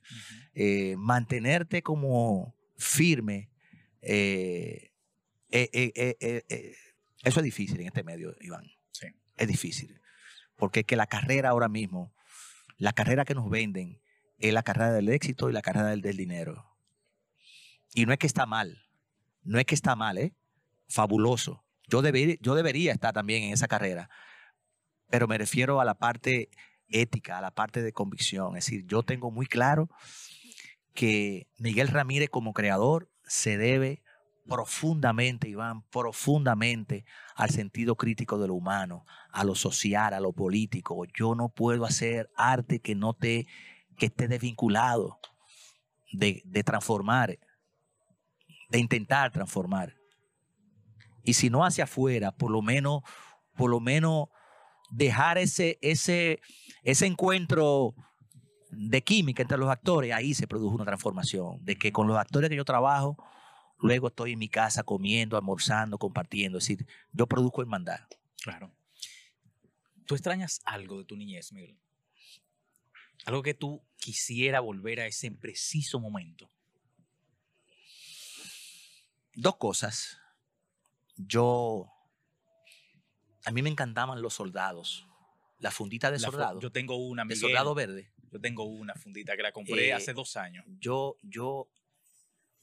eh, 0.53 0.95
mantenerte 0.97 1.81
como 1.81 2.55
firme, 2.84 3.49
eh, 4.01 4.91
eh, 5.49 5.72
eh, 5.95 6.76
eso 7.23 7.39
es 7.39 7.43
difícil 7.43 7.80
en 7.81 7.88
este 7.88 8.03
medio, 8.03 8.35
Iván. 8.41 8.65
Sí. 8.91 9.07
Es 9.38 9.47
difícil. 9.47 9.99
Porque 10.55 10.81
es 10.81 10.85
que 10.85 10.95
la 10.95 11.07
carrera 11.07 11.49
ahora 11.49 11.69
mismo, 11.69 12.14
la 12.77 12.93
carrera 12.93 13.26
que 13.26 13.34
nos 13.34 13.49
venden, 13.49 14.01
es 14.38 14.53
la 14.53 14.64
carrera 14.64 14.91
del 14.91 15.10
éxito 15.10 15.49
y 15.49 15.53
la 15.53 15.61
carrera 15.61 15.88
del, 15.88 16.01
del 16.01 16.18
dinero. 16.18 16.77
Y 17.93 18.05
no 18.05 18.14
es 18.14 18.19
que 18.19 18.27
está 18.27 18.45
mal, 18.45 18.84
no 19.43 19.60
es 19.60 19.65
que 19.65 19.76
está 19.76 19.95
mal, 19.95 20.18
¿eh? 20.18 20.34
Fabuloso. 20.88 21.64
Yo, 21.88 22.01
deber- 22.01 22.39
yo 22.41 22.55
debería 22.55 22.91
estar 22.91 23.14
también 23.14 23.43
en 23.43 23.53
esa 23.53 23.68
carrera, 23.68 24.10
pero 25.10 25.27
me 25.27 25.38
refiero 25.38 25.80
a 25.80 25.85
la 25.85 25.93
parte 25.95 26.49
ética, 26.88 27.38
a 27.38 27.41
la 27.41 27.51
parte 27.51 27.81
de 27.81 27.93
convicción. 27.93 28.57
Es 28.57 28.65
decir, 28.65 28.85
yo 28.85 29.03
tengo 29.03 29.31
muy 29.31 29.45
claro 29.45 29.89
que 30.93 31.47
Miguel 31.57 31.87
Ramírez 31.87 32.29
como 32.29 32.53
creador 32.53 33.09
se 33.25 33.57
debe 33.57 34.03
profundamente, 34.47 35.47
Iván, 35.47 35.83
profundamente 35.89 37.05
al 37.35 37.49
sentido 37.49 37.95
crítico 37.95 38.37
de 38.37 38.47
lo 38.47 38.55
humano, 38.55 39.05
a 39.31 39.43
lo 39.43 39.55
social, 39.55 40.13
a 40.13 40.19
lo 40.19 40.33
político. 40.33 41.05
Yo 41.17 41.35
no 41.35 41.49
puedo 41.49 41.85
hacer 41.85 42.29
arte 42.35 42.79
que 42.79 42.95
no 42.95 43.13
te, 43.13 43.47
que 43.97 44.07
esté 44.07 44.27
desvinculado 44.27 45.19
de, 46.11 46.41
de 46.45 46.63
transformar, 46.63 47.39
de 48.69 48.79
intentar 48.79 49.31
transformar. 49.31 49.95
Y 51.23 51.33
si 51.33 51.49
no 51.49 51.65
hacia 51.65 51.85
afuera, 51.85 52.31
por 52.31 52.51
lo 52.51 52.61
menos, 52.61 53.01
por 53.55 53.69
lo 53.69 53.79
menos 53.79 54.27
dejar 54.91 55.37
ese, 55.37 55.79
ese, 55.81 56.41
ese 56.83 57.05
encuentro 57.05 57.95
de 58.75 59.03
química 59.03 59.41
entre 59.41 59.57
los 59.57 59.69
actores, 59.69 60.13
ahí 60.13 60.33
se 60.33 60.47
produjo 60.47 60.75
una 60.75 60.85
transformación. 60.85 61.63
De 61.63 61.77
que 61.77 61.91
con 61.91 62.07
los 62.07 62.17
actores 62.17 62.49
que 62.49 62.55
yo 62.55 62.65
trabajo, 62.65 63.17
luego 63.79 64.07
estoy 64.07 64.33
en 64.33 64.39
mi 64.39 64.49
casa 64.49 64.83
comiendo, 64.83 65.37
almorzando, 65.37 65.97
compartiendo. 65.97 66.57
Es 66.57 66.65
decir, 66.65 66.87
yo 67.11 67.27
produzco 67.27 67.61
hermandad. 67.61 67.99
Claro. 68.41 68.73
¿Tú 70.05 70.15
extrañas 70.15 70.61
algo 70.65 70.99
de 70.99 71.05
tu 71.05 71.15
niñez, 71.15 71.51
Miguel? 71.53 71.79
Algo 73.25 73.41
que 73.41 73.53
tú 73.53 73.81
quisiera 73.97 74.59
volver 74.59 74.99
a 74.99 75.07
ese 75.07 75.31
preciso 75.31 75.99
momento. 75.99 76.49
Dos 79.35 79.55
cosas. 79.55 80.19
Yo, 81.15 81.87
a 83.45 83.51
mí 83.51 83.61
me 83.61 83.69
encantaban 83.69 84.21
los 84.21 84.33
soldados. 84.33 85.07
La 85.64 85.72
fundita 85.72 86.11
de 86.11 86.19
La 86.19 86.27
soldado. 86.30 86.60
Yo 86.60 86.72
tengo 86.72 86.95
una, 86.98 87.23
de 87.23 87.27
Miguel. 87.27 87.40
soldado 87.40 87.73
verde. 87.73 88.11
Yo 88.31 88.40
tengo 88.41 88.64
una 88.65 88.95
fundita 88.95 89.35
que 89.38 89.44
la 89.44 89.52
compré 89.52 89.88
Eh, 89.88 89.94
hace 89.94 90.14
dos 90.14 90.35
años. 90.35 90.65
Yo, 90.80 91.18
yo, 91.22 91.69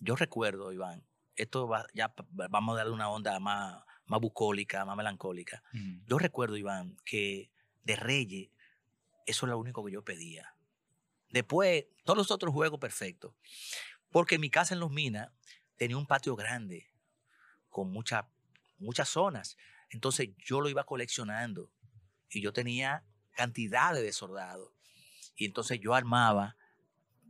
yo 0.00 0.16
recuerdo, 0.16 0.70
Iván, 0.72 1.02
esto 1.34 1.66
va, 1.66 1.86
ya 1.94 2.12
vamos 2.28 2.74
a 2.74 2.78
darle 2.78 2.92
una 2.92 3.08
onda 3.08 3.40
más, 3.40 3.82
más 4.04 4.20
bucólica, 4.20 4.84
más 4.84 4.96
melancólica. 4.96 5.62
Yo 6.06 6.18
recuerdo, 6.18 6.56
Iván, 6.58 6.96
que 7.04 7.50
de 7.84 7.96
Reyes, 7.96 8.50
eso 9.26 9.46
era 9.46 9.54
lo 9.54 9.58
único 9.60 9.82
que 9.84 9.92
yo 9.92 10.02
pedía. 10.04 10.54
Después, 11.30 11.86
todos 12.04 12.18
los 12.18 12.30
otros 12.30 12.52
juegos 12.52 12.78
perfectos. 12.80 13.32
Porque 14.10 14.38
mi 14.38 14.50
casa 14.50 14.74
en 14.74 14.80
Los 14.80 14.90
Minas 14.90 15.30
tenía 15.76 15.96
un 15.96 16.06
patio 16.06 16.36
grande, 16.36 16.92
con 17.70 17.90
mucha- 17.90 18.28
muchas 18.78 19.08
zonas. 19.08 19.56
Entonces 19.88 20.30
yo 20.36 20.60
lo 20.60 20.68
iba 20.68 20.84
coleccionando. 20.84 21.70
Y 22.30 22.40
yo 22.40 22.52
tenía 22.52 23.04
cantidades 23.32 24.02
de 24.02 24.12
soldados. 24.12 24.70
Y 25.36 25.46
entonces 25.46 25.80
yo 25.80 25.94
armaba 25.94 26.56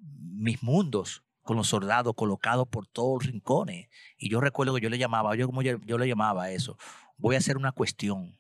mis 0.01 0.63
mundos 0.63 1.25
con 1.43 1.57
los 1.57 1.69
soldados 1.69 2.15
colocados 2.15 2.69
por 2.69 2.87
todos 2.87 3.25
los 3.25 3.33
rincones. 3.33 3.89
Y 4.19 4.29
yo 4.29 4.41
recuerdo 4.41 4.75
que 4.75 4.81
yo 4.81 4.91
le 4.91 4.99
llamaba, 4.99 5.35
yo 5.37 5.47
como 5.47 5.63
yo, 5.63 5.79
yo 5.85 5.99
le 5.99 6.09
llamaba 6.09 6.51
eso, 6.51 6.79
voy 7.17 7.35
a 7.35 7.39
hacer 7.39 7.57
una 7.57 7.73
cuestión. 7.73 8.39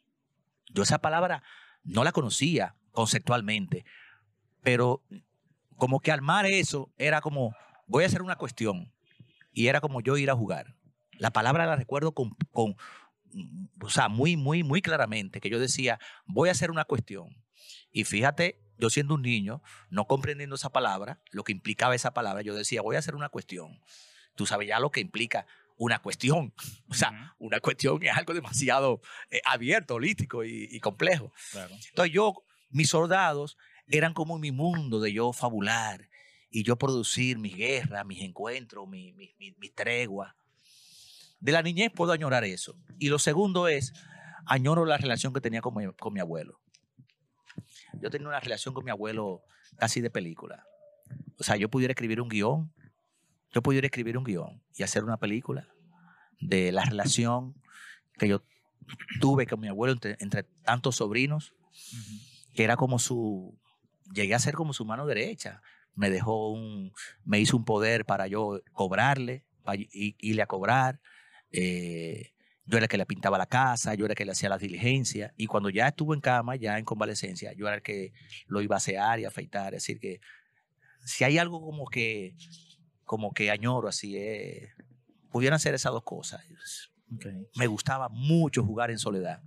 Yo 0.68 0.82
esa 0.82 0.98
palabra 0.98 1.42
no 1.82 2.04
la 2.04 2.12
conocía 2.12 2.76
conceptualmente, 2.92 3.84
pero 4.62 5.02
como 5.76 6.00
que 6.00 6.12
armar 6.12 6.46
eso 6.46 6.92
era 6.98 7.20
como, 7.20 7.54
voy 7.86 8.04
a 8.04 8.06
hacer 8.06 8.22
una 8.22 8.36
cuestión. 8.36 8.92
Y 9.52 9.66
era 9.66 9.80
como 9.80 10.00
yo 10.00 10.16
ir 10.16 10.30
a 10.30 10.36
jugar. 10.36 10.76
La 11.18 11.32
palabra 11.32 11.66
la 11.66 11.76
recuerdo 11.76 12.12
con, 12.12 12.36
o 13.80 13.88
sea, 13.90 14.08
muy, 14.08 14.36
muy, 14.36 14.62
muy 14.62 14.82
claramente, 14.82 15.40
que 15.40 15.50
yo 15.50 15.58
decía, 15.58 15.98
voy 16.26 16.48
a 16.48 16.52
hacer 16.52 16.70
una 16.70 16.84
cuestión. 16.84 17.36
Y 17.92 18.04
fíjate, 18.04 18.60
yo 18.78 18.90
siendo 18.90 19.14
un 19.14 19.22
niño, 19.22 19.62
no 19.90 20.06
comprendiendo 20.06 20.54
esa 20.56 20.70
palabra, 20.70 21.20
lo 21.30 21.44
que 21.44 21.52
implicaba 21.52 21.94
esa 21.94 22.12
palabra, 22.14 22.42
yo 22.42 22.54
decía, 22.54 22.82
voy 22.82 22.96
a 22.96 23.00
hacer 23.00 23.14
una 23.14 23.28
cuestión. 23.28 23.80
Tú 24.36 24.46
sabes 24.46 24.68
ya 24.68 24.80
lo 24.80 24.90
que 24.90 25.00
implica 25.00 25.46
una 25.76 26.00
cuestión. 26.00 26.52
O 26.88 26.94
sea, 26.94 27.34
una 27.38 27.60
cuestión 27.60 28.02
es 28.02 28.16
algo 28.16 28.34
demasiado 28.34 29.00
eh, 29.30 29.40
abierto, 29.44 29.94
holístico 29.94 30.44
y, 30.44 30.68
y 30.70 30.80
complejo. 30.80 31.32
claro. 31.52 31.74
Entonces 31.88 32.12
yo, 32.12 32.34
mis 32.70 32.88
soldados 32.90 33.56
eran 33.86 34.12
como 34.14 34.38
mi 34.38 34.50
mundo 34.52 35.00
de 35.00 35.12
yo 35.12 35.32
fabular 35.32 36.08
y 36.50 36.62
yo 36.64 36.76
producir 36.76 37.38
mis 37.38 37.56
guerras, 37.56 38.04
mis 38.06 38.22
encuentros, 38.22 38.88
mi, 38.88 39.12
mi, 39.12 39.34
mi- 39.38 39.52
mi 39.58 39.68
tregua. 39.70 40.36
De 41.40 41.52
la 41.52 41.62
niñez 41.62 41.90
puedo 41.94 42.12
añorar 42.12 42.44
eso. 42.44 42.76
Y 42.98 43.08
lo 43.08 43.18
segundo 43.18 43.68
es, 43.68 43.92
añoro 44.46 44.84
la 44.84 44.98
relación 44.98 45.32
que 45.32 45.40
tenía 45.40 45.60
con 45.60 45.74
mi, 45.74 45.86
con 45.94 46.12
mi 46.12 46.20
abuelo. 46.20 46.60
Yo 48.00 48.10
tenía 48.10 48.28
una 48.28 48.40
relación 48.40 48.74
con 48.74 48.84
mi 48.84 48.90
abuelo 48.90 49.42
casi 49.78 50.00
de 50.00 50.10
película. 50.10 50.64
O 51.38 51.42
sea, 51.42 51.56
yo 51.56 51.68
pudiera 51.70 51.92
escribir 51.92 52.20
un 52.20 52.28
guion, 52.28 52.72
yo 53.52 53.62
pudiera 53.62 53.86
escribir 53.86 54.16
un 54.16 54.24
guion 54.24 54.62
y 54.76 54.82
hacer 54.82 55.04
una 55.04 55.16
película 55.16 55.68
de 56.40 56.72
la 56.72 56.84
relación 56.84 57.54
que 58.18 58.28
yo 58.28 58.42
tuve 59.20 59.46
con 59.46 59.60
mi 59.60 59.68
abuelo 59.68 59.92
entre, 59.92 60.16
entre 60.20 60.44
tantos 60.64 60.96
sobrinos 60.96 61.54
que 62.54 62.64
era 62.64 62.76
como 62.76 62.98
su, 62.98 63.58
llegué 64.12 64.34
a 64.34 64.38
ser 64.38 64.54
como 64.54 64.72
su 64.72 64.84
mano 64.84 65.06
derecha. 65.06 65.62
Me 65.94 66.10
dejó 66.10 66.50
un, 66.50 66.92
me 67.24 67.40
hizo 67.40 67.56
un 67.56 67.64
poder 67.64 68.04
para 68.04 68.26
yo 68.26 68.60
cobrarle, 68.72 69.44
para 69.64 69.80
irle 69.92 70.42
a 70.42 70.46
cobrar. 70.46 71.00
Eh, 71.52 72.32
yo 72.64 72.76
era 72.76 72.84
el 72.84 72.88
que 72.88 72.96
le 72.96 73.06
pintaba 73.06 73.36
la 73.36 73.46
casa, 73.46 73.94
yo 73.94 74.04
era 74.04 74.12
el 74.12 74.16
que 74.16 74.24
le 74.24 74.32
hacía 74.32 74.48
las 74.48 74.60
diligencias. 74.60 75.32
Y 75.36 75.46
cuando 75.46 75.70
ya 75.70 75.88
estuvo 75.88 76.14
en 76.14 76.20
cama, 76.20 76.56
ya 76.56 76.78
en 76.78 76.84
convalecencia, 76.84 77.52
yo 77.52 77.66
era 77.66 77.76
el 77.76 77.82
que 77.82 78.12
lo 78.46 78.62
iba 78.62 78.76
a 78.76 78.78
asear 78.78 79.18
y 79.18 79.24
afeitar. 79.24 79.74
Es 79.74 79.82
decir, 79.82 79.98
que 79.98 80.20
si 81.04 81.24
hay 81.24 81.38
algo 81.38 81.60
como 81.60 81.86
que, 81.86 82.36
como 83.04 83.32
que 83.32 83.50
añoro 83.50 83.88
así, 83.88 84.16
eh, 84.16 84.70
pudieran 85.30 85.58
ser 85.58 85.74
esas 85.74 85.92
dos 85.92 86.04
cosas. 86.04 86.42
Me 87.56 87.66
gustaba 87.66 88.08
mucho 88.08 88.64
jugar 88.64 88.90
en 88.90 88.98
soledad. 88.98 89.42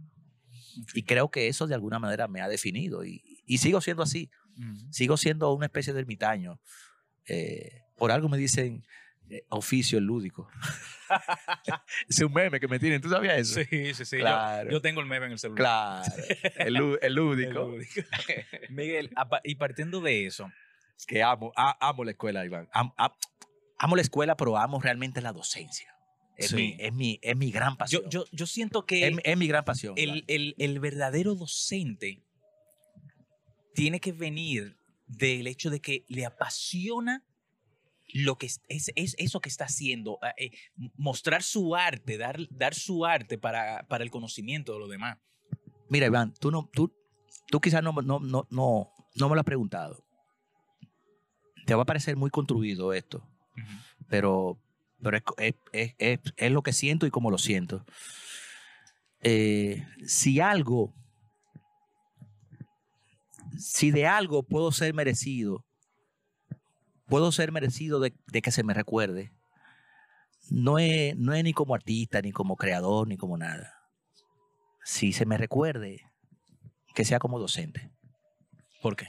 Y 0.93 1.03
creo 1.03 1.29
que 1.29 1.47
eso 1.47 1.67
de 1.67 1.75
alguna 1.75 1.99
manera 1.99 2.27
me 2.27 2.41
ha 2.41 2.49
definido. 2.49 3.05
Y, 3.05 3.23
y 3.45 3.59
sigo 3.59 3.79
siendo 3.79 4.03
así. 4.03 4.29
Sigo 4.91 5.17
siendo 5.17 5.53
una 5.53 5.67
especie 5.67 5.93
de 5.93 6.01
ermitaño. 6.01 6.59
Eh, 7.27 7.83
por 7.95 8.11
algo 8.11 8.27
me 8.27 8.37
dicen 8.37 8.83
oficio 9.49 9.97
el 9.97 10.05
lúdico. 10.05 10.49
es 12.09 12.19
un 12.19 12.33
meme 12.33 12.59
que 12.59 12.67
me 12.67 12.79
tienen. 12.79 13.01
¿Tú 13.01 13.09
sabías 13.09 13.37
eso? 13.37 13.61
Sí, 13.69 13.93
sí, 13.93 14.05
sí. 14.05 14.17
Yo- 14.17 14.21
Claro. 14.23 14.71
Yo, 14.71 14.81
tengo 14.81 15.01
el 15.01 15.07
meme 15.07 15.25
en 15.27 15.33
el 15.33 15.39
celular. 15.39 16.03
Claro. 16.05 16.23
El, 16.57 16.73
lú- 16.75 16.97
el 17.01 17.07
El 17.07 17.13
lúdico. 17.15 17.75
Miguel, 18.69 19.09
y 19.43 19.55
partiendo 19.55 20.01
de 20.01 20.25
eso, 20.25 20.51
que 21.07 21.21
amo. 21.23 21.51
a- 21.55 21.77
amo 21.87 22.03
la 22.03 22.11
escuela, 22.11 22.45
Iván. 22.45 22.67
Am- 22.71 22.93
am- 22.97 23.13
amo 23.79 23.95
la 23.95 24.01
escuela, 24.01 24.35
pero 24.37 24.57
amo 24.57 24.79
realmente 24.81 25.21
la 25.21 25.33
docencia. 25.33 25.89
Es, 26.35 26.47
Sí. 26.49 26.55
mi, 26.55 26.75
es, 26.79 26.93
mi, 26.93 27.19
es 27.21 27.35
mi 27.37 27.51
gran 27.51 27.77
pasión. 27.77 28.03
yo, 28.09 28.09
yo, 28.09 28.25
yo 28.31 28.45
siento 28.47 28.85
que 28.85 29.07
es, 29.07 29.13
mi- 29.15 29.21
es 29.23 29.37
mi 29.37 29.47
gran 29.47 29.63
pasión. 29.65 29.93
El- 29.97 30.23
el 30.27 30.79
verdadero 30.79 31.35
docente 31.35 32.23
tiene 33.75 33.99
que 33.99 34.11
venir 34.11 34.77
del 35.05 35.45
hecho 35.47 35.69
de 35.69 35.79
que 35.79 36.05
le 36.07 36.25
apasiona 36.25 37.23
lo 38.13 38.37
que 38.37 38.45
es, 38.45 38.61
es- 38.69 38.91
es 38.95 39.15
eso 39.17 39.39
que 39.41 39.49
está 39.49 39.65
haciendo, 39.65 40.19
ah, 40.21 40.33
eh, 40.37 40.51
mostrar 40.95 41.41
su 41.43 41.75
arte, 41.75 42.17
dar, 42.17 42.39
dar 42.51 42.75
su 42.75 43.05
arte 43.05 43.37
para, 43.37 43.85
para 43.87 44.03
el 44.03 44.11
conocimiento 44.11 44.73
de 44.73 44.79
los 44.79 44.89
demás. 44.89 45.17
Mira, 45.89 46.05
Iván, 46.05 46.33
tú, 46.39 46.51
no, 46.51 46.69
tú, 46.71 46.93
tú 47.47 47.59
quizás 47.59 47.81
no, 47.83 47.91
no, 47.91 48.19
no, 48.19 48.47
no, 48.49 48.91
no 49.15 49.29
me 49.29 49.35
lo 49.35 49.41
has 49.41 49.45
preguntado. 49.45 50.05
Te 51.65 51.73
va 51.75 51.81
a 51.83 51.85
parecer 51.85 52.15
muy 52.15 52.29
construido 52.29 52.93
esto, 52.93 53.27
pero, 54.09 54.59
pero 55.01 55.17
es, 55.17 55.23
es- 55.37 55.55
es- 55.71 55.95
es- 55.97 56.19
es 56.37 56.51
lo 56.51 56.61
que 56.61 56.73
siento 56.73 57.05
y 57.07 57.11
como 57.11 57.31
lo 57.31 57.37
siento. 57.37 57.85
Eh, 59.21 59.85
si 60.05 60.39
algo, 60.39 60.93
si 63.57 63.91
de 63.91 64.05
algo 64.05 64.43
puedo 64.43 64.71
ser 64.71 64.93
merecido, 64.93 65.65
puedo 67.07 67.31
ser 67.31 67.51
merecido 67.51 67.99
de, 67.99 68.13
de 68.27 68.41
que 68.41 68.51
se 68.51 68.63
me 68.63 68.73
recuerde, 68.73 69.31
no 70.49 70.79
es, 70.79 71.15
no 71.17 71.33
es 71.33 71.43
ni 71.43 71.53
como 71.53 71.75
artista, 71.75 72.21
ni 72.21 72.31
como 72.31 72.55
creador, 72.55 73.07
ni 73.07 73.17
como 73.17 73.37
nada. 73.37 73.73
Si 74.83 75.13
se 75.13 75.25
me 75.25 75.37
recuerde, 75.37 76.01
que 76.93 77.05
sea 77.05 77.19
como 77.19 77.39
docente. 77.39 77.91
¿Por 78.81 78.95
qué? 78.95 79.07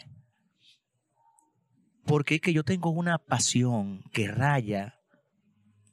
Porque 2.06 2.36
es 2.36 2.40
que 2.40 2.52
yo 2.52 2.64
tengo 2.64 2.90
una 2.90 3.18
pasión 3.18 4.02
que 4.12 4.28
raya, 4.28 5.00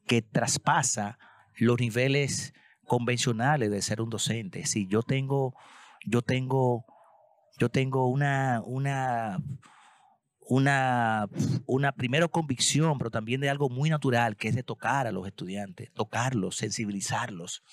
que 0.06 0.22
traspasa 0.22 1.18
los 1.56 1.80
niveles 1.80 2.53
convencionales 2.86 3.72
de 3.72 3.82
ser 3.82 4.02
un 4.02 4.10
docente. 4.10 4.65
Si 4.65 4.88
yo 4.88 5.02
tengo, 5.03 5.56
yo 6.06 6.22
tengo, 6.22 6.86
yo 7.57 7.69
tengo 7.69 8.07
una, 8.07 8.61
una, 8.65 9.40
una, 10.52 11.30
una 11.65 11.94
primero 11.94 12.30
convicción, 12.30 12.98
pero 12.98 13.10
también 13.10 13.40
de 13.40 13.49
algo 13.49 13.69
muy 13.69 13.90
natural, 13.90 14.36
que 14.36 14.49
es 14.49 14.56
de 14.56 14.64
tocar 14.64 15.07
a 15.07 15.14
los 15.14 15.26
estudiantes, 15.26 15.94
tocarlos, 15.94 16.57
sensibilizarlos. 16.57 17.64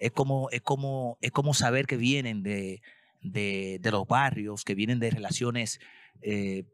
Es 0.00 0.10
como, 0.10 0.50
es 0.50 0.60
como, 0.60 1.18
es 1.20 1.30
como 1.30 1.54
saber 1.54 1.86
que 1.86 1.96
vienen 1.96 2.42
de, 2.42 2.82
de, 3.20 3.78
de 3.80 3.90
los 3.92 4.08
barrios, 4.08 4.64
que 4.64 4.74
vienen 4.74 4.98
de 4.98 5.10
relaciones 5.10 5.78
eh, 6.20 6.64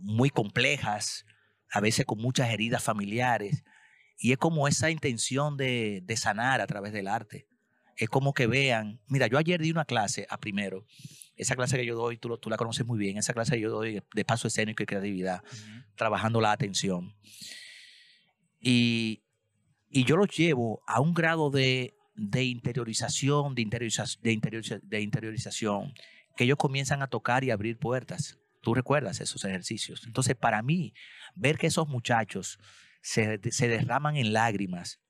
muy 0.00 0.30
complejas, 0.30 1.24
a 1.70 1.80
veces 1.80 2.04
con 2.04 2.18
muchas 2.18 2.50
heridas 2.50 2.82
familiares. 2.82 3.62
Y 4.18 4.32
es 4.32 4.38
como 4.38 4.66
esa 4.66 4.90
intención 4.90 5.56
de, 5.56 6.02
de 6.02 6.16
sanar 6.16 6.60
a 6.60 6.66
través 6.66 6.92
del 6.92 7.06
arte. 7.06 7.46
Es 7.96 8.08
como 8.08 8.34
que 8.34 8.46
vean, 8.46 9.00
mira, 9.08 9.26
yo 9.26 9.38
ayer 9.38 9.60
di 9.60 9.70
una 9.70 9.84
clase 9.84 10.26
a 10.28 10.38
primero, 10.38 10.84
esa 11.36 11.56
clase 11.56 11.76
que 11.76 11.86
yo 11.86 11.94
doy, 11.96 12.18
tú, 12.18 12.28
la 12.48 12.56
conoces 12.56 12.86
muy 12.86 12.98
bien, 12.98 13.16
esa 13.18 13.32
clase 13.34 13.52
que 13.56 13.60
yo 13.60 13.70
doy 13.70 14.02
de 14.14 14.24
paso 14.24 14.48
escénico 14.48 14.82
y 14.82 14.86
creatividad, 14.86 15.42
trabajando 15.94 16.40
la 16.40 16.52
atención. 16.52 17.14
Y, 18.60 19.22
y 19.88 20.04
yo 20.04 20.16
los 20.16 20.28
llevo 20.36 20.82
a 20.86 21.00
un 21.00 21.14
grado 21.14 21.50
de, 21.50 21.94
de 22.14 22.44
interiorización, 22.44 23.54
de, 23.54 23.62
interioriza- 23.62 24.18
de, 24.20 24.32
interioriza- 24.32 24.80
de 24.82 25.00
interiorización, 25.00 25.92
que 26.36 26.44
ellos 26.44 26.58
comienzan 26.58 27.02
a 27.02 27.06
tocar 27.06 27.44
y 27.44 27.50
abrir 27.50 27.78
puertas. 27.78 28.38
Tú 28.62 28.74
recuerdas 28.74 29.20
esos 29.20 29.44
ejercicios. 29.44 30.04
Entonces, 30.06 30.34
para 30.36 30.62
mí, 30.62 30.92
ver 31.34 31.56
que 31.56 31.68
esos 31.68 31.88
muchachos 31.88 32.58
se, 33.00 33.40
se 33.50 33.68
derraman 33.68 34.16
en 34.16 34.32
lágrimas 34.32 35.00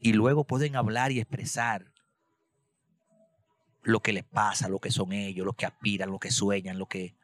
y 0.00 0.14
luego 0.14 0.44
pueden 0.44 0.76
hablar 0.76 1.12
y 1.12 1.20
expresar 1.20 1.92
lo 3.82 4.00
que 4.00 4.12
les 4.12 4.24
pasa, 4.24 4.68
lo 4.68 4.78
que 4.78 4.90
son 4.90 5.12
ellos, 5.12 5.46
lo 5.46 5.52
que 5.52 5.66
aspiran, 5.66 6.10
lo 6.10 6.18
que 6.18 6.30
sueñan, 6.30 6.78
lo 6.78 6.86
que... 6.86 7.14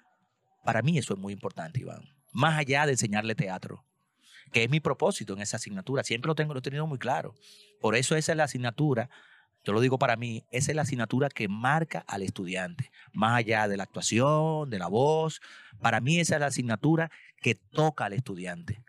Para 0.65 0.83
mí 0.83 0.99
eso 0.99 1.15
es 1.15 1.21
muy 1.21 1.33
importante, 1.33 1.81
Iván. 1.81 2.03
Más 2.33 2.59
allá 2.59 2.87
de 2.87 2.93
enseñarle 2.93 3.35
teatro, 3.35 3.85
que 4.53 4.65
es 4.65 4.71
mi 4.71 4.81
propósito 4.81 5.33
en 5.33 5.41
esa 5.41 5.57
asignatura. 5.57 6.05
Siempre 6.05 6.29
lo 6.29 6.35
tengo, 6.35 6.53
lo 6.53 6.59
he 6.59 6.63
tenido 6.63 6.87
muy 6.87 6.99
claro. 6.99 7.35
Por 7.81 7.95
eso 7.95 8.17
esa 8.17 8.33
es 8.33 8.37
la 8.37 8.45
asignatura, 8.45 9.09
yo 9.65 9.73
lo 9.73 9.81
digo 9.81 9.99
para 9.99 10.17
mí, 10.17 10.45
esa 10.51 10.71
es 10.71 10.77
la 10.77 10.83
asignatura 10.83 11.29
que 11.29 11.49
marca 11.49 12.05
al 12.07 12.23
estudiante. 12.23 12.91
Más 13.13 13.37
allá 13.37 13.67
de 13.69 13.77
la 13.77 13.83
actuación, 13.83 14.71
de 14.71 14.79
la 14.79 14.87
voz, 14.87 15.41
para 15.81 16.01
mí 16.01 16.21
esa 16.21 16.37
es 16.37 16.41
la 16.41 16.47
asignatura 16.47 17.11
que 17.41 17.55
toca 17.55 18.05
al 18.05 18.13
estudiante. 18.13 18.83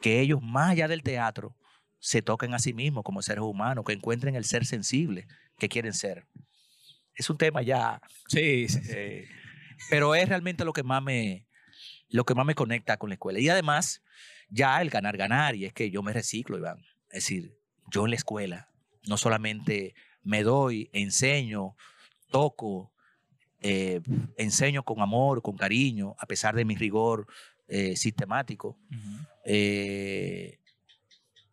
Que 0.00 0.20
ellos, 0.20 0.40
más 0.42 0.70
allá 0.70 0.86
del 0.86 1.02
teatro, 1.02 1.56
se 1.98 2.22
toquen 2.22 2.54
a 2.54 2.58
sí 2.58 2.72
mismos 2.72 3.04
como 3.04 3.22
seres 3.22 3.42
humanos, 3.42 3.84
que 3.84 3.92
encuentren 3.92 4.34
el 4.36 4.44
ser 4.44 4.64
sensible 4.64 5.26
que 5.58 5.68
quieren 5.68 5.92
ser. 5.92 6.26
Es 7.14 7.30
un 7.30 7.38
tema 7.38 7.62
ya 7.62 8.00
Sí, 8.28 8.68
sí, 8.68 8.80
sí. 8.82 8.92
eh, 8.94 9.28
pero 9.90 10.14
es 10.14 10.28
realmente 10.28 10.64
lo 10.64 10.72
que 10.72 10.82
más 10.82 11.02
me 11.02 11.46
lo 12.08 12.24
que 12.24 12.34
más 12.34 12.46
me 12.46 12.54
conecta 12.54 12.96
con 12.98 13.10
la 13.10 13.14
escuela. 13.14 13.40
Y 13.40 13.48
además, 13.48 14.02
ya 14.48 14.80
el 14.80 14.90
ganar, 14.90 15.16
ganar, 15.16 15.56
y 15.56 15.64
es 15.64 15.72
que 15.72 15.90
yo 15.90 16.02
me 16.02 16.12
reciclo, 16.12 16.56
Iván. 16.56 16.78
Es 17.10 17.24
decir, 17.24 17.58
yo 17.90 18.04
en 18.04 18.10
la 18.10 18.16
escuela 18.16 18.70
no 19.06 19.16
solamente 19.16 19.94
me 20.22 20.42
doy, 20.42 20.88
enseño, 20.92 21.76
toco, 22.30 22.92
eh, 23.60 24.00
enseño 24.36 24.84
con 24.84 25.00
amor, 25.00 25.42
con 25.42 25.56
cariño, 25.56 26.14
a 26.18 26.26
pesar 26.26 26.54
de 26.54 26.64
mi 26.64 26.76
rigor 26.76 27.26
eh, 27.68 27.96
sistemático. 27.96 28.78
Eh, 29.44 30.58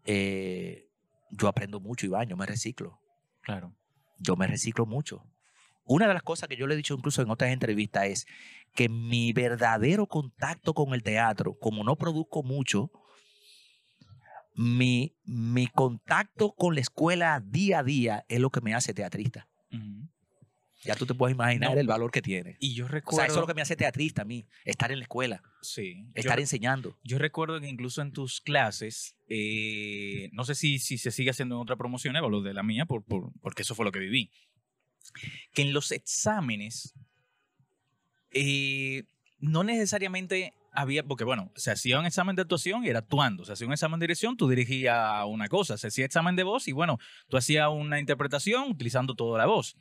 eh, 0.06 0.88
yo 1.32 1.48
aprendo 1.48 1.80
mucho, 1.80 2.06
Iván, 2.06 2.28
yo 2.28 2.38
me 2.38 2.46
reciclo 2.46 3.00
Claro. 3.42 3.74
yo 4.20 4.36
me 4.36 4.48
reciclo 4.48 4.86
mucho. 4.86 5.26
Una 5.86 6.08
de 6.08 6.14
las 6.14 6.24
cosas 6.24 6.48
que 6.48 6.56
yo 6.56 6.66
le 6.66 6.76
he 6.76 6.78
dicho 6.78 6.94
incluso 6.94 7.22
en 7.22 7.30
otras 7.30 7.52
entrevistas 7.52 8.06
es 8.06 8.26
que 8.74 8.88
mi 8.88 9.34
verdadero 9.34 10.08
contacto 10.08 10.74
con 10.74 10.94
el 10.94 11.04
teatro, 11.04 11.58
como 11.60 11.84
no 11.84 11.98
produzco 11.98 12.42
mucho, 12.42 12.90
mi, 14.56 15.16
mi 15.26 15.68
contacto 15.68 16.54
con 16.54 16.76
la 16.76 16.82
escuela 16.82 17.42
día 17.46 17.80
a 17.80 17.84
día 17.84 18.26
es 18.30 18.40
lo 18.40 18.50
que 18.50 18.62
me 18.62 18.74
hace 18.74 18.94
teatrista. 18.94 19.48
Ya 20.86 20.96
tú 20.96 21.06
te 21.06 21.14
puedes 21.14 21.34
imaginar 21.36 21.74
No. 21.74 21.80
el 21.80 21.88
valor 21.88 22.12
que 22.12 22.22
tiene. 22.22 22.58
Y 22.60 22.74
yo 22.76 22.86
O 22.86 22.88
recuerdo. 22.90 23.18
sea, 23.18 23.26
eso 23.28 23.36
es 23.36 23.42
lo 23.42 23.48
que 23.48 23.54
me 23.54 23.62
hace 23.62 23.76
teatrista 23.76 24.24
a 24.24 24.26
mí, 24.26 24.46
estar 24.66 24.92
en 24.92 25.00
la 25.00 25.04
escuela, 25.04 25.42
Sí. 25.62 26.04
Yo 26.08 26.12
estar 26.16 26.36
re- 26.36 26.42
enseñando. 26.44 26.98
Yo 27.04 27.18
recuerdo 27.18 27.60
que 27.62 27.68
incluso 27.70 28.02
en 28.02 28.12
tus 28.12 28.42
clases, 28.42 29.16
eh, 29.30 30.30
no 30.34 30.44
sé 30.44 30.56
si, 30.56 30.80
si 30.80 30.98
se 30.98 31.12
sigue 31.12 31.30
haciendo 31.30 31.56
en 31.56 31.62
otra 31.62 31.76
promoción, 31.78 32.16
o 32.18 32.30
lo 32.30 32.42
de 32.42 32.54
la 32.54 32.64
mía, 32.64 32.86
por, 32.86 33.04
por- 33.04 33.32
porque 33.42 33.62
eso 33.62 33.76
fue 33.76 33.86
lo 33.86 33.92
que 33.92 34.00
viví, 34.00 34.30
que 35.54 35.62
en 35.62 35.74
los 35.74 35.92
exámenes 35.92 36.94
eh, 38.32 39.04
no 39.40 39.64
necesariamente 39.64 40.54
había, 40.74 41.04
porque 41.04 41.24
bueno, 41.24 41.52
se 41.56 41.72
hacía 41.72 42.00
un 42.00 42.06
examen 42.06 42.36
de 42.36 42.42
actuación 42.42 42.84
y 42.84 42.90
era 42.90 43.00
actuando, 43.00 43.46
se 43.46 43.54
hacía 43.54 43.68
un 43.68 43.74
examen 43.74 44.00
de 44.00 44.06
dirección, 44.06 44.36
tú 44.38 44.50
dirigías 44.50 45.24
una 45.28 45.48
cosa, 45.48 45.78
se 45.78 45.88
hacía 45.88 46.06
examen 46.06 46.36
de 46.36 46.44
voz 46.44 46.68
y 46.68 46.72
bueno, 46.72 46.98
tú 47.30 47.38
hacías 47.38 47.70
una 47.70 48.00
interpretación 48.00 48.70
utilizando 48.72 49.16
toda 49.16 49.38
la 49.38 49.46
voz. 49.46 49.76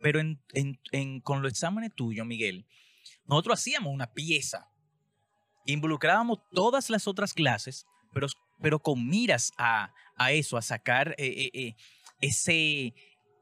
Pero 0.00 0.20
en, 0.20 0.40
en- 0.52 0.78
en- 0.90 1.20
con 1.20 1.42
los 1.42 1.52
exámenes 1.52 1.94
tuyos, 1.94 2.26
Miguel, 2.26 2.66
nosotros 3.26 3.60
hacíamos 3.60 3.92
una 3.94 4.12
pieza. 4.12 4.68
Involucrábamos 5.64 6.40
todas 6.52 6.90
las 6.90 7.06
otras 7.06 7.34
clases, 7.34 7.86
pero, 8.12 8.26
pero 8.60 8.80
con 8.80 9.06
miras 9.08 9.52
a, 9.58 9.92
a 10.16 10.32
eso, 10.32 10.56
a 10.56 10.62
sacar 10.62 11.14
eh, 11.18 11.26
eh, 11.26 11.50
eh, 11.54 11.74
ese, 12.20 12.94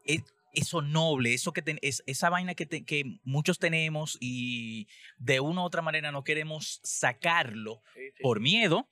e- 0.05 0.23
eso 0.53 0.83
noble, 0.83 1.35
eso 1.35 1.53
que 1.53 1.63
ten- 1.63 1.79
es, 1.83 2.03
esa 2.07 2.29
vaina 2.31 2.55
que, 2.55 2.67
te- 2.67 2.85
que 2.85 3.19
muchos 3.25 3.59
tenemos 3.59 4.17
y 4.21 4.89
de 5.19 5.41
una 5.41 5.63
u 5.63 5.65
otra 5.65 5.83
manera 5.83 6.11
no 6.13 6.25
queremos 6.25 6.81
sacarlo 6.83 7.83
por 8.23 8.41
miedo, 8.41 8.89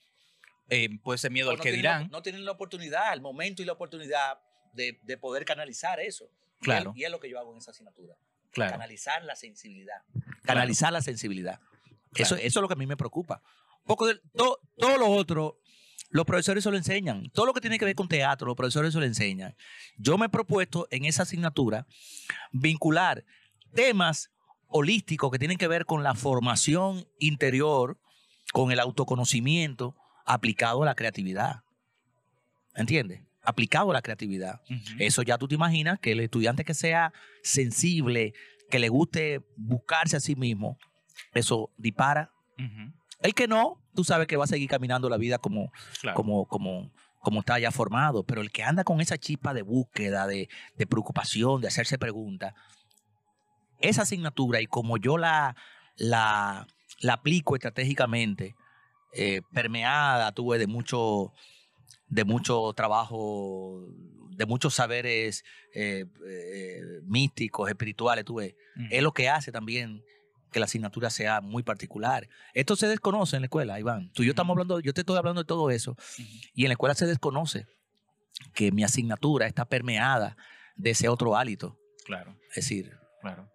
eh, 0.71 0.89
puede 1.03 1.19
ser 1.19 1.31
miedo 1.31 1.51
al 1.51 1.57
no 1.57 1.63
que 1.63 1.71
la- 1.71 1.77
dirán. 1.77 2.09
no 2.11 2.23
tienen 2.23 2.45
la 2.45 2.53
oportunidad, 2.53 3.13
el 3.13 3.21
momento 3.21 3.63
y 3.63 3.65
la 3.65 3.73
oportunidad 3.73 4.39
de, 4.73 4.99
de 5.03 5.17
poder 5.19 5.45
canalizar 5.45 5.99
eso. 6.01 6.25
Y 6.25 6.29
es- 6.29 6.59
Claro. 6.61 6.93
y 6.97 7.05
es 7.05 7.11
lo 7.11 7.21
que 7.21 7.31
yo 7.31 7.39
hago 7.39 7.53
en 7.53 7.59
esa 7.59 7.71
asignatura. 7.71 8.15
Claro, 8.51 8.73
canalizar 8.73 9.23
la 9.25 9.37
sensibilidad. 9.37 10.03
Canalizar 10.43 10.93
la 10.93 11.03
sensibilidad. 11.03 11.61
Eso, 12.15 12.35
eso 12.37 12.47
es 12.47 12.55
lo 12.63 12.67
que 12.69 12.75
a 12.75 12.77
mí 12.77 12.87
me 12.87 12.97
preocupa. 12.97 13.43
Poco 13.85 14.07
de, 14.07 14.19
to- 14.37 14.61
todo 14.77 14.97
lo 14.99 15.07
otro, 15.09 15.61
los 16.11 16.25
profesores 16.25 16.65
se 16.65 16.71
lo 16.71 16.77
enseñan. 16.77 17.31
Todo 17.31 17.47
lo 17.47 17.53
que 17.53 17.61
tiene 17.61 17.79
que 17.79 17.85
ver 17.85 17.95
con 17.95 18.09
teatro, 18.09 18.47
los 18.47 18.57
profesores 18.57 18.93
se 18.93 18.99
lo 18.99 19.05
enseñan. 19.05 19.55
Yo 19.97 20.17
me 20.19 20.27
he 20.27 20.29
propuesto 20.31 20.89
en 20.91 21.05
esa 21.05 21.23
asignatura 21.23 21.87
vincular 22.53 23.25
temas 23.75 24.31
holísticos 24.69 25.31
que 25.31 25.39
tienen 25.39 25.59
que 25.59 25.69
ver 25.69 25.85
con 25.85 26.03
la 26.03 26.15
formación 26.15 27.07
interior, 27.19 27.99
con 28.53 28.73
el 28.73 28.81
autoconocimiento 28.81 29.97
aplicado 30.25 30.83
a 30.83 30.87
la 30.87 30.95
creatividad. 30.95 31.63
¿Entiendes? 32.75 33.23
Aplicado 33.43 33.91
a 33.91 33.95
la 33.95 34.03
creatividad. 34.03 34.61
Eso 34.99 35.23
ya 35.23 35.39
tú 35.39 35.49
te 35.49 35.55
imaginas 35.55 35.99
que 35.99 36.13
el 36.13 36.21
estudiante 36.21 36.65
que 36.65 36.75
sea 36.75 37.13
sensible, 37.43 38.35
que 38.71 38.79
le 38.79 38.89
guste 38.89 39.43
buscarse 39.57 40.17
a 40.17 40.21
sí 40.21 40.37
mismo, 40.37 40.79
eso 41.35 41.71
dispara. 41.77 42.33
El 43.21 43.35
que 43.35 43.49
no, 43.49 43.83
tú 43.95 44.05
sabes 44.05 44.27
que 44.27 44.37
va 44.37 44.45
a 44.45 44.49
seguir 44.49 44.69
caminando 44.69 45.09
la 45.09 45.17
vida 45.17 45.39
como, 45.39 45.73
Claro. 46.01 46.17
como, 46.17 46.47
como, 46.47 46.93
como 47.21 47.41
está 47.41 47.59
ya 47.59 47.71
formado, 47.73 48.23
pero 48.25 48.41
el 48.41 48.51
que 48.53 48.63
anda 48.63 48.85
con 48.85 49.01
esa 49.01 49.19
chispa 49.19 49.53
de 49.55 49.63
búsqueda, 49.63 50.27
de, 50.27 50.49
de 50.77 50.87
preocupación, 50.87 51.61
de 51.61 51.69
hacerse 51.69 51.99
preguntas, 51.99 52.55
esa 53.81 54.03
asignatura 54.03 54.61
y 54.61 54.67
como 54.67 54.97
yo 54.99 55.19
la, 55.19 55.57
la, 55.97 56.67
la 57.01 57.13
aplico 57.15 57.55
estratégicamente, 57.55 58.55
eh, 59.15 59.43
permeada, 59.53 60.33
tuve 60.33 60.59
de 60.59 60.67
mucho, 60.67 61.33
de 62.09 62.25
mucho 62.25 62.73
trabajo, 62.75 63.85
de 64.31 64.47
muchos 64.47 64.75
saberes 64.75 65.45
eh, 65.75 66.05
eh, 66.27 66.81
místicos, 67.05 67.69
espirituales, 67.69 68.25
tuve, 68.25 68.57
Ujú. 68.77 68.87
es 68.91 69.03
lo 69.03 69.13
que 69.13 69.29
hace 69.29 69.51
también 69.51 70.03
que 70.51 70.61
la 70.61 70.67
asignatura 70.67 71.11
sea 71.11 71.41
muy 71.41 71.63
particular. 71.63 72.29
Esto 72.55 72.77
se 72.77 72.89
desconoce 72.89 73.37
en 73.37 73.43
la 73.43 73.47
escuela, 73.47 73.79
Iván. 73.79 74.11
Tú 74.13 74.23
y 74.23 74.27
yo 74.27 74.31
estamos 74.33 74.55
hablando, 74.55 74.81
yo 74.81 74.93
te 74.93 75.03
estoy 75.03 75.17
hablando 75.17 75.43
de 75.43 75.47
todo 75.47 75.71
eso, 75.71 75.97
y 76.55 76.65
en 76.65 76.69
la 76.69 76.75
escuela 76.75 76.95
se 76.95 77.07
desconoce 77.07 77.67
que 78.55 78.73
mi 78.73 78.85
asignatura 78.85 79.47
está 79.47 79.65
permeada 79.65 80.37
de 80.77 80.91
ese 80.91 81.09
otro 81.09 81.37
hálito. 81.37 81.79
Claro, 82.05 82.37
Es 82.51 82.57
decir, 82.57 82.93
claro. 83.21 83.51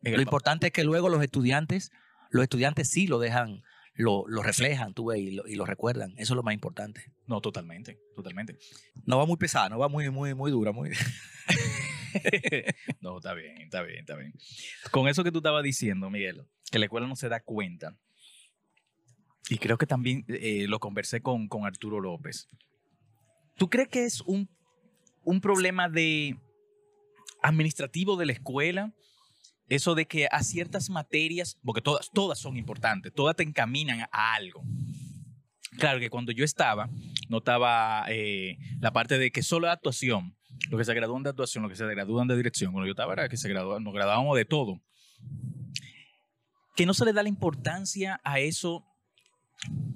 lo 0.00 0.22
importante 0.22 0.68
es 0.68 0.72
que 0.72 0.84
luego 0.84 1.08
los 1.08 1.22
estudiantes, 1.22 1.90
los 2.30 2.42
estudiantes 2.42 2.88
sí 2.88 3.06
lo 3.06 3.18
dejan, 3.18 3.62
lo, 3.94 4.24
lo 4.28 4.42
reflejan, 4.42 4.94
tú 4.94 5.06
ves, 5.06 5.18
y 5.18 5.32
lo, 5.32 5.46
y 5.46 5.56
lo 5.56 5.66
recuerdan. 5.66 6.12
Eso 6.12 6.32
es 6.32 6.36
lo 6.36 6.42
más 6.42 6.54
importante. 6.54 7.12
No, 7.26 7.40
totalmente, 7.40 7.98
totalmente. 8.16 8.56
No 9.04 9.18
va 9.18 9.26
muy 9.26 9.36
pesada, 9.36 9.68
no 9.68 9.78
va 9.78 9.88
muy, 9.88 10.08
muy, 10.10 10.34
muy 10.34 10.50
dura, 10.50 10.72
muy. 10.72 10.90
no, 13.00 13.18
está 13.18 13.34
bien, 13.34 13.60
está 13.62 13.82
bien, 13.82 14.00
está 14.00 14.16
bien. 14.16 14.32
Con 14.90 15.08
eso 15.08 15.24
que 15.24 15.32
tú 15.32 15.38
estabas 15.38 15.62
diciendo, 15.62 16.10
Miguel, 16.10 16.44
que 16.70 16.78
la 16.78 16.86
escuela 16.86 17.06
no 17.06 17.16
se 17.16 17.28
da 17.28 17.40
cuenta. 17.40 17.96
Y 19.48 19.58
creo 19.58 19.76
que 19.76 19.86
también 19.86 20.24
eh, 20.28 20.66
lo 20.68 20.78
conversé 20.78 21.20
con, 21.20 21.48
con 21.48 21.66
Arturo 21.66 22.00
López. 22.00 22.48
¿Tú 23.56 23.68
crees 23.68 23.88
que 23.88 24.04
es 24.04 24.20
un, 24.22 24.48
un 25.24 25.40
problema 25.40 25.88
de 25.88 26.36
administrativo 27.42 28.16
de 28.16 28.26
la 28.26 28.32
escuela? 28.32 28.94
Eso 29.68 29.94
de 29.94 30.06
que 30.06 30.28
a 30.30 30.42
ciertas 30.42 30.90
materias, 30.90 31.58
porque 31.64 31.80
todas, 31.80 32.10
todas 32.12 32.38
son 32.38 32.56
importantes, 32.56 33.12
todas 33.14 33.36
te 33.36 33.42
encaminan 33.42 34.00
a 34.10 34.34
algo. 34.34 34.62
Claro 35.78 36.00
que 36.00 36.10
cuando 36.10 36.32
yo 36.32 36.44
estaba, 36.44 36.90
notaba 37.28 38.04
eh, 38.08 38.58
la 38.80 38.92
parte 38.92 39.18
de 39.18 39.30
que 39.30 39.42
solo 39.42 39.70
actuación, 39.70 40.36
los 40.70 40.78
que 40.78 40.84
se 40.84 40.94
gradúan 40.94 41.22
de 41.22 41.30
actuación, 41.30 41.62
los 41.62 41.70
que 41.70 41.76
se 41.76 41.86
gradúan 41.86 42.28
de 42.28 42.36
dirección, 42.36 42.72
cuando 42.72 42.86
yo 42.86 42.92
estaba 42.92 43.12
era 43.12 43.28
que 43.28 43.36
se 43.36 43.48
graduaban, 43.48 43.82
nos 43.84 43.92
graduábamos 43.94 44.36
de 44.36 44.44
todo. 44.44 44.80
Que 46.76 46.86
no 46.86 46.94
se 46.94 47.04
le 47.04 47.12
da 47.12 47.22
la 47.22 47.28
importancia 47.28 48.20
a 48.24 48.38
eso 48.40 48.84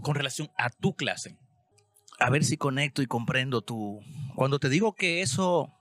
con 0.02 0.14
relación 0.14 0.50
a 0.58 0.70
tu 0.70 0.94
clase. 0.94 1.38
A 2.18 2.30
ver 2.30 2.44
si 2.44 2.56
conecto 2.56 3.02
y 3.02 3.06
comprendo 3.06 3.62
tú. 3.62 4.00
Cuando 4.34 4.58
te 4.58 4.68
digo 4.68 4.94
que 4.94 5.22
eso, 5.22 5.72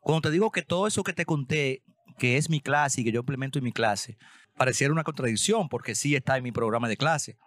cuando 0.00 0.22
te 0.22 0.30
digo 0.32 0.50
que 0.50 0.62
todo 0.62 0.86
eso 0.86 1.02
que 1.04 1.12
te 1.12 1.24
conté, 1.24 1.82
que 2.18 2.36
es 2.36 2.50
mi 2.50 2.60
clase 2.60 3.00
y 3.00 3.04
que 3.04 3.12
yo 3.12 3.20
implemento 3.20 3.58
en 3.58 3.64
mi 3.64 3.72
clase, 3.72 4.18
pareciera 4.56 4.92
una 4.92 5.04
contradicción 5.04 5.68
porque 5.68 5.94
sí 5.94 6.14
está 6.14 6.36
en 6.36 6.42
mi 6.44 6.52
programa 6.52 6.88
de 6.88 6.96
clase. 6.96 7.38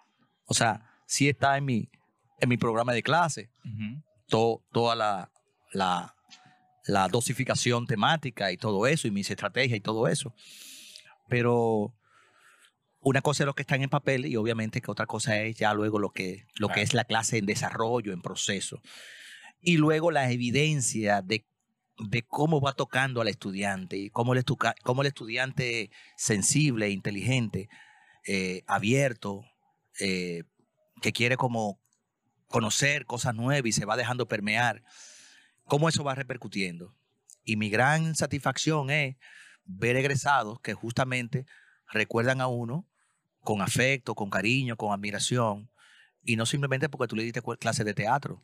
O 0.46 0.54
sea, 0.54 0.90
sí 1.06 1.28
está 1.30 1.58
en 1.58 1.66
mi, 1.66 1.90
en 2.40 2.50
mi 2.50 2.58
programa 2.58 2.94
de 2.94 3.04
clase. 3.04 3.50
To- 4.28 4.64
toda 4.72 4.96
la, 4.96 5.32
la, 5.74 6.16
la 6.86 7.08
dosificación 7.08 7.88
temática 7.88 8.52
y 8.52 8.58
todo 8.58 8.88
eso, 8.88 9.08
y 9.08 9.12
mis 9.12 9.30
estrategias 9.30 9.78
y 9.78 9.82
todo 9.82 10.08
eso. 10.08 10.34
Pero 11.30 11.94
una 13.00 13.22
cosa 13.22 13.44
es 13.44 13.46
lo 13.46 13.54
que 13.54 13.64
está 13.64 13.76
en 13.76 13.84
el 13.84 13.90
papel 13.90 14.26
y 14.26 14.36
obviamente 14.36 14.82
que 14.82 14.92
otra 14.92 15.06
cosa 15.06 15.42
es 15.42 15.56
ya 15.58 15.74
luego 15.74 16.00
lo 16.00 16.12
que, 16.12 16.46
lo 16.56 16.70
que 16.70 16.82
es 16.82 16.94
la 16.94 17.04
clase 17.06 17.38
en 17.38 17.46
desarrollo, 17.46 18.14
en 18.14 18.22
proceso. 18.22 18.82
Y 19.62 19.78
luego 19.78 20.12
la 20.12 20.32
evidencia 20.32 21.22
de, 21.22 21.46
de 21.98 22.24
cómo 22.24 22.60
va 22.60 22.74
tocando 22.74 23.22
al 23.22 23.28
estudiante 23.28 23.98
y 23.98 24.10
cómo 24.10 24.34
el, 24.34 24.40
estuca- 24.40 24.76
cómo 24.84 25.02
el 25.02 25.08
estudiante 25.08 25.90
sensible, 26.18 26.90
inteligente, 26.90 27.70
eh, 28.26 28.64
abierto, 28.68 29.46
eh, 30.00 30.44
que 31.02 31.12
quiere 31.12 31.38
como 31.38 31.80
conocer 32.48 33.06
cosas 33.06 33.36
nuevas 33.36 33.68
y 33.68 33.72
se 33.72 33.86
va 33.86 33.98
dejando 33.98 34.28
permear, 34.28 34.84
cómo 35.66 35.90
eso 35.90 36.04
va 36.04 36.16
repercutiendo. 36.16 36.96
Y 37.44 37.58
mi 37.58 37.70
gran 37.70 38.16
satisfacción 38.16 38.90
es 38.90 39.18
ver 39.66 39.96
egresados 39.96 40.60
que 40.62 40.74
justamente 40.74 41.46
recuerdan 41.88 42.42
a 42.42 42.48
uno 42.48 42.88
con 43.42 43.62
afecto, 43.62 44.16
con 44.16 44.30
cariño, 44.30 44.78
con 44.78 44.94
admiración, 44.94 45.70
y 46.24 46.38
no 46.38 46.46
simplemente 46.46 46.90
porque 46.90 47.08
tú 47.08 47.16
le 47.16 47.24
diste 47.24 47.42
clases 47.60 47.86
de 47.86 47.94
teatro, 47.94 48.42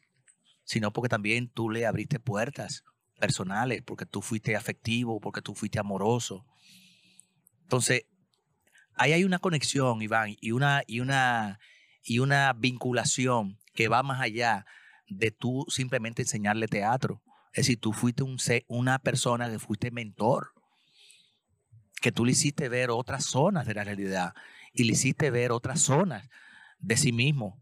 sino 0.64 0.92
porque 0.92 1.10
también 1.10 1.50
tú 1.50 1.70
le 1.70 1.86
abriste 1.86 2.20
puertas 2.20 2.84
personales, 3.20 3.82
porque 3.82 4.06
tú 4.06 4.22
fuiste 4.22 4.56
afectivo, 4.56 5.20
porque 5.20 5.42
tú 5.42 5.56
fuiste 5.56 5.80
amoroso. 5.80 6.46
Entonces, 7.64 8.04
ahí 8.96 9.14
hay 9.14 9.24
una 9.24 9.40
conexión, 9.40 10.02
Iván, 10.02 10.36
y 10.42 10.52
una, 10.52 10.84
y 10.88 11.00
una, 11.00 11.60
y 12.04 12.20
una 12.20 12.54
vinculación 12.54 13.58
que 13.74 13.88
va 13.88 14.04
más 14.04 14.22
allá 14.22 14.66
de 15.10 15.32
tú 15.32 15.66
simplemente 15.70 16.22
enseñarle 16.22 16.68
teatro. 16.68 17.22
Es 17.54 17.66
decir, 17.66 17.80
tú 17.80 17.94
fuiste 17.94 18.24
un, 18.24 18.38
una 18.68 19.00
persona 19.00 19.50
que 19.50 19.60
fuiste 19.60 19.92
mentor, 19.92 20.54
que 22.02 22.12
tú 22.12 22.26
le 22.26 22.32
hiciste 22.32 22.70
ver 22.70 22.92
otras 22.92 23.26
zonas 23.26 23.66
de 23.66 23.74
la 23.74 23.84
realidad 23.84 24.34
y 24.74 24.84
le 24.84 24.94
hiciste 24.94 25.32
ver 25.32 25.52
otras 25.52 25.82
zonas 25.82 26.30
de 26.78 26.96
sí 26.96 27.12
mismo, 27.12 27.60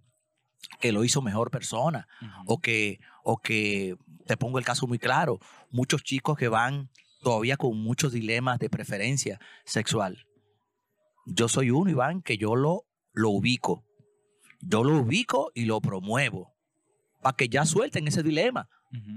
que 0.79 0.91
lo 0.91 1.03
hizo 1.03 1.21
mejor 1.21 1.49
persona 1.49 2.07
o 2.45 2.59
que, 2.59 2.99
o 3.23 3.37
que, 3.37 3.95
te 4.25 4.37
pongo 4.37 4.59
el 4.59 4.65
caso 4.65 4.87
muy 4.87 4.99
claro, 4.99 5.39
muchos 5.71 6.03
chicos 6.03 6.37
que 6.37 6.49
van 6.49 6.89
todavía 7.21 7.55
con 7.55 7.81
muchos 7.81 8.11
dilemas 8.11 8.59
de 8.59 8.69
preferencia 8.69 9.39
sexual. 9.65 10.27
Yo 11.25 11.47
soy 11.47 11.71
uno, 11.71 11.89
Iván, 11.89 12.21
que 12.21 12.37
yo 12.37 12.55
lo, 12.55 12.85
lo 13.13 13.29
ubico. 13.29 13.85
Yo 14.59 14.83
lo 14.83 14.99
ubico 14.99 15.51
y 15.55 15.65
lo 15.65 15.79
promuevo 15.81 16.56
para 17.21 17.35
que 17.35 17.49
ya 17.49 17.65
suelten 17.65 18.07
ese 18.07 18.23
dilema. 18.23 18.69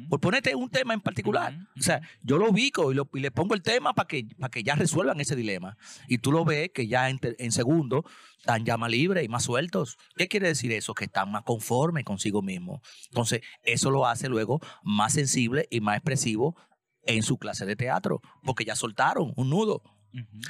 Por 0.08 0.18
ponerte 0.18 0.54
un 0.56 0.68
tema 0.68 0.94
en 0.94 1.00
particular. 1.00 1.54
O 1.78 1.82
sea, 1.82 2.00
yo 2.22 2.38
lo 2.38 2.50
ubico 2.50 2.90
y, 2.90 2.94
lo- 2.96 3.08
y 3.14 3.20
le 3.20 3.30
pongo 3.30 3.54
el 3.54 3.62
tema 3.62 3.94
para 3.94 4.08
que, 4.08 4.26
para 4.38 4.50
que 4.50 4.64
ya 4.64 4.74
resuelvan 4.74 5.20
ese 5.20 5.36
dilema. 5.36 5.76
Y 6.08 6.18
tú 6.18 6.32
lo 6.32 6.44
ves 6.44 6.70
que 6.74 6.88
ya 6.88 7.08
en, 7.08 7.20
te- 7.20 7.36
en 7.42 7.52
segundo 7.52 8.04
están 8.38 8.64
ya 8.64 8.76
más 8.76 8.90
libres 8.90 9.24
y 9.24 9.28
más 9.28 9.44
sueltos. 9.44 9.96
¿Qué 10.16 10.26
quiere 10.26 10.48
decir 10.48 10.72
eso? 10.72 10.92
Que 10.92 11.04
están 11.04 11.30
más 11.30 11.42
conformes 11.44 12.04
consigo 12.04 12.42
mismo. 12.42 12.82
Entonces, 13.10 13.42
eso 13.62 13.92
lo 13.92 14.06
hace 14.08 14.28
luego 14.28 14.58
más 14.82 15.12
sensible 15.12 15.68
y 15.70 15.80
más 15.80 15.96
expresivo 15.98 16.56
en 17.04 17.22
su 17.22 17.38
clase 17.38 17.64
de 17.64 17.76
teatro, 17.76 18.20
porque 18.42 18.64
ya 18.64 18.74
soltaron 18.74 19.32
un 19.36 19.50
nudo. 19.50 19.82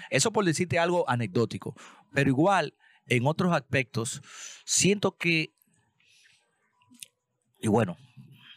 Eso 0.09 0.33
por 0.33 0.47
decirte 0.47 0.79
algo 0.79 1.09
anecdótico. 1.11 1.75
Pero 2.15 2.31
igual, 2.31 2.75
en 3.07 3.27
otros 3.27 3.53
aspectos, 3.53 4.23
siento 4.65 5.17
que, 5.19 5.53
y 7.61 7.69
bueno, 7.69 7.97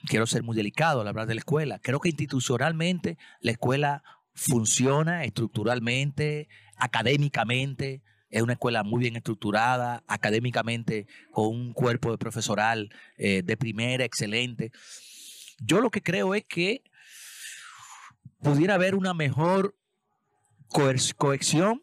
quiero 0.08 0.26
ser 0.26 0.44
muy 0.44 0.56
delicado 0.56 1.02
al 1.02 1.08
hablar 1.08 1.28
de 1.28 1.36
la 1.36 1.40
escuela, 1.40 1.80
creo 1.80 2.00
que 2.00 2.10
institucionalmente 2.10 3.18
la 3.42 3.52
escuela 3.52 4.04
funciona 4.34 5.24
estructuralmente, 5.24 6.48
académicamente, 6.78 8.02
es 8.30 8.42
una 8.42 8.54
escuela 8.54 8.84
muy 8.84 9.02
bien 9.02 9.16
estructurada, 9.16 10.04
académicamente, 10.08 11.06
con 11.32 11.48
un 11.50 11.74
cuerpo 11.74 12.10
de 12.10 12.18
profesoral 12.18 12.90
eh, 13.18 13.44
de 13.44 13.58
primera, 13.58 14.06
excelente. 14.06 14.72
Yo 15.60 15.82
lo 15.82 15.92
que 15.92 16.02
creo 16.02 16.34
es 16.34 16.44
que 16.44 16.82
pudiera 18.42 18.74
haber 18.74 18.96
una 18.96 19.14
mejor 19.14 19.76
cohesión 20.68 21.82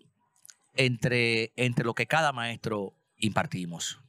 entre, 0.74 1.52
entre 1.54 1.84
lo 1.84 1.94
que 1.94 2.06
cada 2.06 2.32
maestro 2.32 2.94
impartimos 3.16 4.00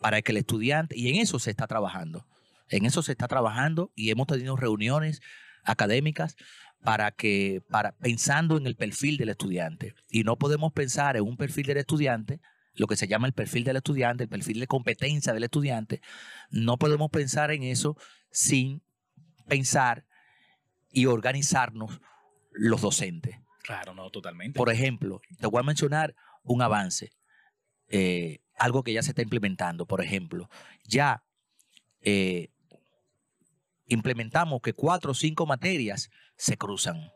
para 0.00 0.20
que 0.20 0.32
el 0.32 0.38
estudiante, 0.38 0.96
y 0.98 1.08
en 1.10 1.16
eso 1.16 1.38
se 1.38 1.50
está 1.50 1.68
trabajando, 1.68 2.26
en 2.70 2.84
eso 2.84 3.02
se 3.02 3.12
está 3.12 3.28
trabajando 3.28 3.92
y 3.94 4.10
hemos 4.10 4.26
tenido 4.26 4.56
reuniones 4.56 5.20
académicas 5.64 6.36
para 6.82 7.10
que, 7.10 7.62
para, 7.68 7.92
pensando 7.92 8.56
en 8.56 8.66
el 8.66 8.76
perfil 8.76 9.16
del 9.16 9.30
estudiante. 9.30 9.94
Y 10.10 10.24
no 10.24 10.36
podemos 10.36 10.72
pensar 10.72 11.16
en 11.16 11.24
un 11.24 11.36
perfil 11.36 11.66
del 11.66 11.78
estudiante, 11.78 12.40
lo 12.74 12.86
que 12.86 12.96
se 12.96 13.08
llama 13.08 13.26
el 13.26 13.32
perfil 13.32 13.64
del 13.64 13.76
estudiante, 13.76 14.24
el 14.24 14.28
perfil 14.28 14.60
de 14.60 14.66
competencia 14.66 15.32
del 15.32 15.44
estudiante, 15.44 16.00
no 16.50 16.76
podemos 16.78 17.10
pensar 17.10 17.50
en 17.50 17.64
eso 17.64 17.96
sin 18.30 18.82
pensar 19.48 20.04
y 20.92 21.06
organizarnos 21.06 22.00
los 22.52 22.80
docentes. 22.80 23.36
Claro, 23.62 23.94
no, 23.94 24.10
totalmente. 24.10 24.56
Por 24.56 24.70
ejemplo, 24.70 25.20
te 25.40 25.46
voy 25.46 25.60
a 25.60 25.64
mencionar 25.64 26.14
un 26.42 26.62
avance, 26.62 27.10
eh, 27.88 28.40
algo 28.56 28.82
que 28.82 28.92
ya 28.92 29.02
se 29.02 29.10
está 29.10 29.22
implementando. 29.22 29.86
Por 29.86 30.02
ejemplo, 30.02 30.48
ya 30.84 31.22
eh, 32.00 32.50
implementamos 33.88 34.60
que 34.62 34.72
cuatro 34.72 35.12
o 35.12 35.14
cinco 35.14 35.46
materias 35.46 36.10
se 36.36 36.56
cruzan. 36.56 37.10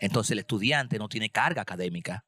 Entonces 0.00 0.32
el 0.32 0.40
estudiante 0.40 0.98
no 0.98 1.08
tiene 1.08 1.30
carga 1.30 1.62
académica. 1.62 2.24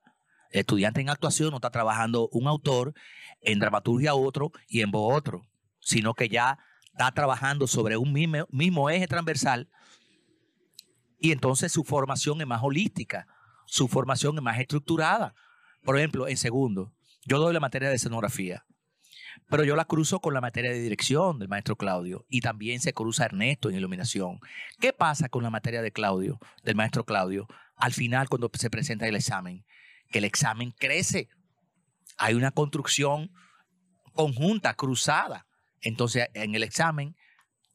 El 0.51 0.61
estudiante 0.61 1.01
en 1.01 1.11
actuación 1.11 1.51
no 1.51 1.57
está 1.57 1.71
trabajando 1.71 2.29
un 2.33 2.47
autor, 2.47 2.95
en 3.41 3.59
dramaturgia 3.59 4.15
otro 4.15 4.53
y 4.69 4.83
en 4.83 4.91
voz 4.91 5.17
otro, 5.17 5.43
sino 5.81 6.15
que 6.15 6.29
ya 6.29 6.59
está 6.87 7.11
trabajando 7.13 7.67
sobre 7.67 7.97
un 7.97 8.13
mismo, 8.13 8.47
mismo 8.51 8.91
eje 8.91 9.07
transversal 9.07 9.69
y 11.23 11.31
entonces 11.31 11.71
su 11.71 11.85
formación 11.85 12.41
es 12.41 12.47
más 12.49 12.63
holística, 12.65 13.29
su 13.67 13.87
formación 13.87 14.37
es 14.37 14.43
más 14.43 14.59
estructurada. 14.59 15.37
Por 15.85 15.97
ejemplo, 15.97 16.27
en 16.27 16.37
segundo, 16.37 16.93
yo 17.25 17.39
doy 17.39 17.55
la 17.55 17.61
materia 17.61 17.89
de 17.89 17.95
escenografía, 17.95 18.67
pero 19.53 19.65
yo 19.65 19.77
la 19.77 19.85
cruzo 19.85 20.21
con 20.21 20.33
la 20.33 20.41
materia 20.41 20.71
de 20.71 20.81
dirección 20.81 21.39
del 21.39 21.51
maestro 21.51 21.77
Claudio 21.77 22.25
y 22.31 22.41
también 22.41 22.81
se 22.81 22.95
cruza 22.95 23.27
Ernesto 23.27 23.69
en 23.69 23.77
iluminación. 23.77 24.41
¿Qué 24.81 24.95
pasa 24.95 25.29
con 25.29 25.43
la 25.43 25.51
materia 25.51 25.83
de 25.83 25.93
Claudio, 25.93 26.41
del 26.63 26.75
maestro 26.75 27.05
Claudio, 27.05 27.47
al 27.77 27.93
final 27.93 28.31
cuando 28.31 28.51
se 28.55 28.71
presenta 28.71 29.07
el 29.07 29.15
examen? 29.15 29.67
Que 30.09 30.21
el 30.21 30.25
examen 30.25 30.71
crece. 30.71 31.29
Hay 32.17 32.33
una 32.33 32.51
construcción 32.51 33.31
conjunta, 34.15 34.73
cruzada. 34.73 35.47
Entonces, 35.83 36.29
en 36.33 36.55
el 36.55 36.63
examen 36.63 37.15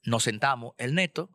nos 0.01 0.23
sentamos 0.23 0.73
Ernesto, 0.79 1.29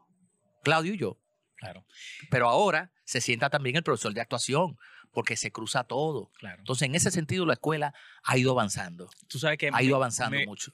Claudio 0.64 0.94
y 0.94 0.98
yo. 0.98 1.20
Claro, 1.55 1.86
Pero 2.32 2.48
ahora 2.48 2.90
se 3.05 3.20
sienta 3.20 3.48
también 3.48 3.77
el 3.77 3.85
profesor 3.85 4.12
de 4.12 4.20
actuación, 4.20 4.77
porque 5.12 5.36
se 5.36 5.51
cruza 5.52 5.84
todo. 5.84 6.30
claro. 6.39 6.59
Entonces, 6.60 6.86
en 6.86 6.94
ese 6.94 7.10
sentido, 7.10 7.47
la 7.47 7.55
escuela 7.55 7.94
ha 8.24 8.39
ido 8.39 8.51
avanzando. 8.52 9.09
Tú 9.28 9.39
sabes 9.39 9.59
que 9.59 9.70
Ha 9.72 9.82
ido 9.82 9.93
me- 9.94 9.97
avanzando 9.97 10.36
me- 10.39 10.47
mucho. 10.47 10.72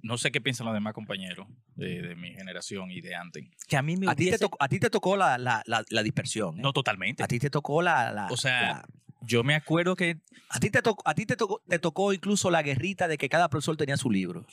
No 0.00 0.16
sé 0.16 0.30
qué 0.30 0.40
piensan 0.40 0.64
los 0.66 0.74
demás 0.74 0.92
compañeros 0.94 1.48
de, 1.74 2.00
de 2.02 2.14
mi 2.14 2.32
generación 2.32 2.90
y 2.92 3.00
de 3.00 3.16
antes. 3.16 3.44
Que 3.66 3.76
a 3.76 3.82
mí 3.82 3.96
me 3.96 4.08
A 4.08 4.14
ti 4.14 4.30
te 4.30 4.38
tocó, 4.38 4.56
a 4.60 4.68
ti 4.68 4.78
te 4.78 4.90
tocó 4.90 5.16
la, 5.16 5.38
la- 5.38 5.62
la- 5.66 5.84
la 5.90 6.02
dispersión. 6.04 6.56
¿eh? 6.58 6.62
No, 6.62 6.72
totalmente. 6.72 7.22
A 7.24 7.26
ti 7.26 7.40
te 7.40 7.50
tocó 7.50 7.82
la. 7.82 8.12
la- 8.12 8.26
O 8.30 8.36
sea, 8.36 8.62
la- 8.62 8.88
Yo 9.22 9.42
me 9.42 9.56
acuerdo 9.56 9.96
que 9.96 10.20
a 10.50 10.60
ti 10.60 10.70
te 10.70 10.80
tocó, 10.80 11.02
a 11.04 11.12
ti 11.14 11.26
te 11.26 11.34
tocó, 11.34 11.60
te 11.68 11.80
tocó 11.80 12.12
incluso 12.12 12.50
la 12.52 12.62
guerrita 12.62 13.08
de 13.08 13.18
que 13.18 13.28
cada 13.28 13.48
profesor 13.50 13.76
tenía 13.76 13.96
su 13.96 14.08
libro 14.12 14.46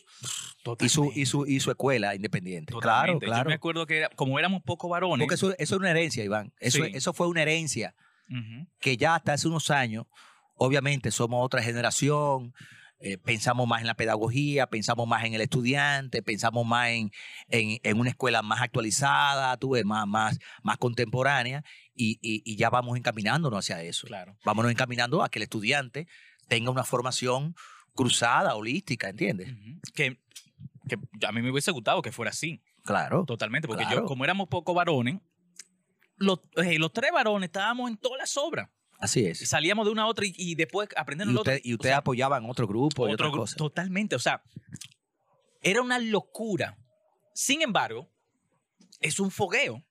y 0.80 0.90
su, 0.90 1.12
y 1.14 1.28
su, 1.28 1.46
y 1.46 1.60
su 1.60 1.70
escuela 1.70 2.16
independiente. 2.16 2.72
Claro, 2.74 2.82
Totalmente. 3.14 3.26
Yo 3.28 3.32
claro. 3.32 3.50
me 3.50 3.54
acuerdo 3.56 3.86
que 3.86 3.98
era- 4.00 4.10
como 4.16 4.40
éramos 4.40 4.64
pocos 4.64 4.90
varones. 4.90 5.24
Porque 5.24 5.36
eso, 5.36 5.52
eso 5.52 5.76
es 5.76 5.80
una 5.80 5.92
herencia, 5.92 6.24
Iván. 6.24 6.52
Eso, 6.60 6.84
Sí. 6.84 6.92
eso 6.96 7.14
fue 7.14 7.28
una 7.28 7.44
herencia 7.44 7.94
Que 8.80 8.98
ya 8.98 9.16
hasta 9.16 9.34
hace 9.34 9.48
unos 9.48 9.70
años, 9.72 10.06
obviamente 10.56 11.12
somos 11.12 11.44
otra 11.46 11.62
generación, 11.62 12.54
eh, 13.00 13.18
pensamos 13.18 13.68
más 13.68 13.82
en 13.82 13.88
la 13.88 13.94
pedagogía, 13.96 14.68
pensamos 14.68 15.08
más 15.08 15.26
en 15.26 15.34
el 15.34 15.42
estudiante, 15.42 16.24
pensamos 16.24 16.66
más 16.66 16.90
en, 16.90 17.12
en- 17.50 17.80
en 17.84 18.00
una 18.00 18.10
escuela 18.10 18.42
más 18.42 18.62
actualizada, 18.62 19.58
tú 19.58 19.72
ves, 19.72 19.86
más, 19.86 20.08
más, 20.08 20.40
más 20.64 20.78
contemporánea, 20.78 21.64
y, 21.94 22.18
y- 22.22 22.42
y 22.46 22.56
ya 22.56 22.70
vamos 22.70 22.98
encaminándonos 22.98 23.60
hacia 23.60 23.82
eso. 23.84 24.08
Claro. 24.08 24.38
Vámonos 24.46 24.72
encaminando 24.72 25.22
a 25.24 25.30
que 25.30 25.40
el 25.40 25.44
estudiante 25.44 26.08
tenga 26.48 26.72
una 26.72 26.84
formación 26.84 27.54
cruzada, 27.94 28.56
holística, 28.56 29.10
¿entiendes? 29.10 29.54
Que, 29.94 30.18
que 30.88 30.98
a 31.28 31.32
mí 31.32 31.42
me 31.42 31.52
hubiese 31.52 31.72
gustado 31.72 32.02
que 32.02 32.12
fuera 32.12 32.32
así. 32.32 32.62
Claro. 32.84 33.26
Totalmente. 33.26 33.68
Porque 33.68 33.84
Claro. 33.84 34.02
yo, 34.02 34.06
como 34.06 34.24
éramos 34.24 34.48
pocos 34.48 34.74
varones, 34.76 35.20
los, 36.18 36.40
eh, 36.58 36.78
los 36.80 36.92
tres 36.94 37.12
varones 37.12 37.48
estábamos 37.48 37.90
en 37.90 37.98
todas 37.98 38.20
las 38.20 38.36
obras. 38.38 38.70
Así 39.00 39.26
es. 39.26 39.48
Salíamos 39.50 39.86
de 39.86 39.92
una 39.92 40.04
a 40.04 40.08
otra 40.08 40.26
y, 40.26 40.34
y 40.38 40.56
después 40.56 40.88
aprendiendo 40.96 41.34
Y 41.34 41.38
otro. 41.38 41.54
usted, 41.54 41.62
y 41.66 41.74
O 41.74 41.76
usted 41.76 41.90
sea, 41.90 41.98
apoyaba 41.98 42.38
en 42.38 42.50
otro 42.50 42.68
grupo 42.68 43.08
y 43.10 43.14
otro 43.14 43.30
gru- 43.32 43.38
cosas. 43.40 43.58
Totalmente. 43.58 44.16
O 44.16 44.20
sea, 44.20 44.42
era 45.62 45.82
una 45.82 46.00
locura. 46.00 46.78
Sin 47.34 47.62
embargo, 47.62 48.10
es 49.02 49.20
un 49.20 49.32
fogueo. 49.32 49.84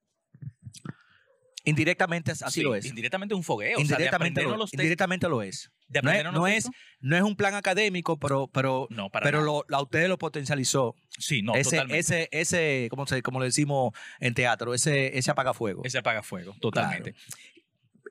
Indirectamente 1.66 2.32
así 2.32 2.44
Sí, 2.50 2.62
lo 2.62 2.74
es. 2.74 2.84
Indirectamente 2.84 3.34
un 3.34 3.42
fogueo. 3.42 3.78
Indirectamente, 3.78 4.44
o 4.44 4.48
sea, 4.48 4.56
lo, 4.58 4.64
indirectamente 4.70 5.28
lo 5.28 5.42
es. 5.42 5.70
De 5.94 6.02
No 6.02 6.10
es, 6.10 6.24
no 6.24 6.46
es, 6.46 6.54
textos. 6.64 6.74
no 7.00 7.16
es 7.16 7.22
un 7.22 7.36
plan 7.36 7.54
académico, 7.54 8.18
pero, 8.18 8.48
pero, 8.48 8.86
No, 8.90 9.10
para 9.10 9.24
pero 9.24 9.42
lo, 9.42 9.64
la, 9.68 9.80
usted 9.82 10.08
lo 10.08 10.18
potencializó. 10.18 10.94
Sí, 11.18 11.42
no, 11.42 11.54
ese, 11.54 11.70
totalmente. 11.76 11.98
ese, 11.98 12.28
ese, 12.32 12.88
como, 12.90 13.06
se, 13.06 13.22
como 13.22 13.40
le 13.40 13.46
decimos 13.46 13.92
en 14.20 14.34
teatro, 14.34 14.74
ese, 14.74 15.16
ese 15.16 15.30
apagafuego. 15.30 15.82
Ese 15.84 15.98
apaga 15.98 16.22
fuego, 16.22 16.54
totalmente. 16.60 17.14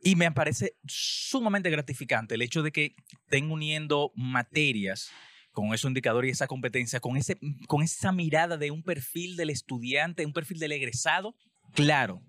Y 0.01 0.15
me 0.15 0.31
parece 0.31 0.75
sumamente 0.85 1.69
gratificante 1.69 2.35
el 2.35 2.41
hecho 2.41 2.61
de 2.61 2.71
que 2.71 2.95
estén 3.25 3.51
uniendo 3.51 4.11
materias 4.15 5.11
con 5.53 5.73
esos 5.73 5.87
indicadores 5.89 6.29
y 6.29 6.31
esa 6.31 6.47
competencia, 6.47 6.99
con, 6.99 7.15
ese, 7.15 7.37
con 7.67 7.83
esa 7.83 8.11
mirada 8.11 8.57
de 8.57 8.71
un 8.71 8.83
perfil 8.83 9.37
del 9.37 9.49
estudiante, 9.49 10.25
un 10.25 10.33
perfil 10.33 10.59
del 10.59 10.71
egresado. 10.73 11.35
Claro, 11.73 12.21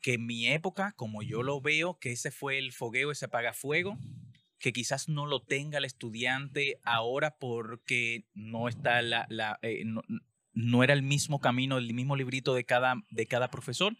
que 0.00 0.14
en 0.14 0.26
mi 0.26 0.46
época, 0.46 0.92
como 0.96 1.22
yo 1.22 1.42
lo 1.42 1.60
veo, 1.60 1.98
que 1.98 2.12
ese 2.12 2.30
fue 2.30 2.58
el 2.58 2.72
fogueo, 2.72 3.10
ese 3.10 3.24
apagafuego, 3.26 3.98
que 4.66 4.72
quizás 4.72 5.08
no 5.08 5.26
lo 5.26 5.38
tenga 5.38 5.78
el 5.78 5.84
estudiante 5.84 6.80
ahora 6.82 7.36
porque 7.38 8.24
no 8.34 8.66
está 8.66 9.00
la, 9.00 9.24
la, 9.28 9.60
eh, 9.62 9.84
no, 9.84 10.02
no 10.54 10.82
era 10.82 10.92
el 10.92 11.04
mismo 11.04 11.38
camino, 11.38 11.78
el 11.78 11.94
mismo 11.94 12.16
librito 12.16 12.52
de 12.52 12.64
cada, 12.64 12.96
de 13.10 13.26
cada 13.26 13.48
profesor, 13.48 13.94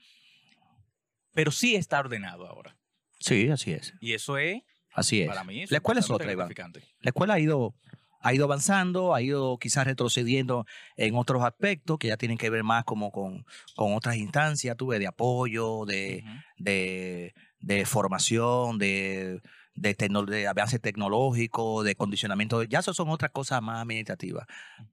pero 1.33 1.53
sí 1.53 1.77
está 1.77 2.01
ordenado 2.01 2.49
ahora. 2.49 2.77
Sí, 3.21 3.49
así 3.49 3.75
es. 3.75 3.95
Y 4.01 4.15
eso 4.15 4.39
es, 4.39 4.65
Así 4.93 5.21
es. 5.21 5.29
para 5.29 5.45
mí, 5.45 5.67
La 5.69 5.77
escuela 5.77 6.01
es 6.01 6.11
otra, 6.11 6.33
Iván. 6.33 6.53
La 6.99 7.11
escuela 7.11 7.35
ha 7.35 7.39
ido, 7.39 7.77
ha 8.21 8.35
ido 8.35 8.45
avanzando, 8.45 9.15
ha 9.15 9.23
ido 9.23 9.57
quizás 9.59 9.87
retrocediendo 9.87 10.67
en 10.97 11.15
otros 11.15 11.45
aspectos 11.45 11.97
que 12.01 12.09
ya 12.09 12.17
tienen 12.17 12.39
que 12.39 12.51
ver 12.51 12.65
más 12.65 12.83
como 12.83 13.13
con, 13.13 13.47
con 13.77 13.95
otras 13.95 14.17
instancias, 14.17 14.77
tuve 14.77 14.99
de 14.99 15.07
apoyo, 15.07 15.85
de, 15.85 16.25
Ujú. 16.25 16.35
de, 16.59 17.35
de 17.61 17.87
formación, 17.87 18.79
de, 18.79 19.41
de, 19.77 19.97
tecno- 19.97 20.25
de 20.27 20.47
avance 20.49 20.79
tecnológico, 20.79 21.83
de 21.85 21.95
condicionamiento. 21.95 22.63
Ya 22.65 22.81
eso 22.81 22.93
son 22.95 23.09
otras 23.11 23.31
cosas 23.31 23.63
más 23.63 23.83
administrativas. 23.83 24.47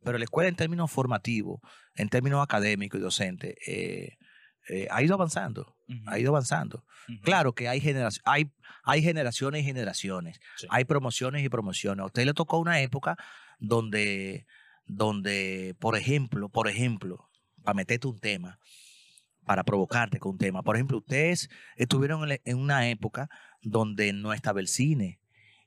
Pero 0.04 0.18
la 0.18 0.26
escuela 0.26 0.50
en 0.50 0.56
términos 0.56 0.92
formativos, 0.92 1.60
en 1.96 2.10
términos 2.10 2.44
académicos 2.44 3.00
y 3.00 3.04
docentes, 3.04 3.56
eh, 3.68 4.18
eh, 4.70 4.88
ha 4.92 5.02
ido 5.04 5.14
avanzando, 5.16 5.76
ha 6.06 6.20
ido 6.20 6.30
avanzando. 6.30 6.86
Claro 7.22 7.54
que 7.54 7.68
hay, 7.68 7.82
hay, 8.26 8.50
hay 8.84 9.02
generaciones 9.02 9.62
y 9.62 9.66
generaciones, 9.66 10.40
Sí. 10.58 10.68
hay 10.70 10.86
promociones 10.86 11.44
y 11.44 11.50
promociones. 11.50 12.02
A 12.04 12.06
usted 12.06 12.26
le 12.26 12.34
tocó 12.34 12.60
una 12.60 12.80
época 12.82 13.18
donde, 13.60 14.46
donde 14.86 15.76
por 15.80 15.98
ejemplo, 15.98 16.50
por 16.50 16.68
ejemplo, 16.70 17.30
para 17.64 17.76
meterte 17.76 18.08
un 18.08 18.20
tema, 18.20 18.60
para 19.46 19.64
provocarte 19.64 20.20
con 20.20 20.34
un 20.34 20.38
tema. 20.38 20.64
Por 20.64 20.76
ejemplo, 20.76 20.98
ustedes 20.98 21.50
estuvieron 21.76 22.30
en, 22.44 22.58
una 22.58 22.90
época 22.90 23.30
donde 23.62 24.14
no 24.14 24.34
estaba 24.34 24.60
el 24.60 24.68
cine 24.68 25.20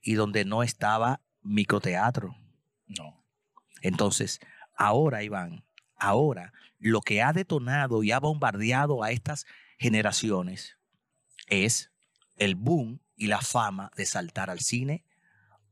y 0.02 0.14
donde 0.14 0.44
no 0.44 0.62
estaba 0.62 1.20
microteatro. 1.42 2.36
No. 2.86 3.24
Entonces, 3.82 4.40
ahora, 4.76 5.22
Iván, 5.22 5.64
ahora 5.96 6.52
lo 6.78 7.00
que 7.00 7.22
ha 7.22 7.32
detonado 7.32 8.02
y 8.02 8.12
ha 8.12 8.20
bombardeado 8.20 9.02
a 9.02 9.10
estas 9.10 9.46
generaciones 9.78 10.76
es 11.48 11.92
el 12.36 12.54
boom 12.54 13.00
y 13.16 13.26
la 13.28 13.40
fama 13.40 13.90
de 13.96 14.06
saltar 14.06 14.50
al 14.50 14.60
cine 14.60 15.04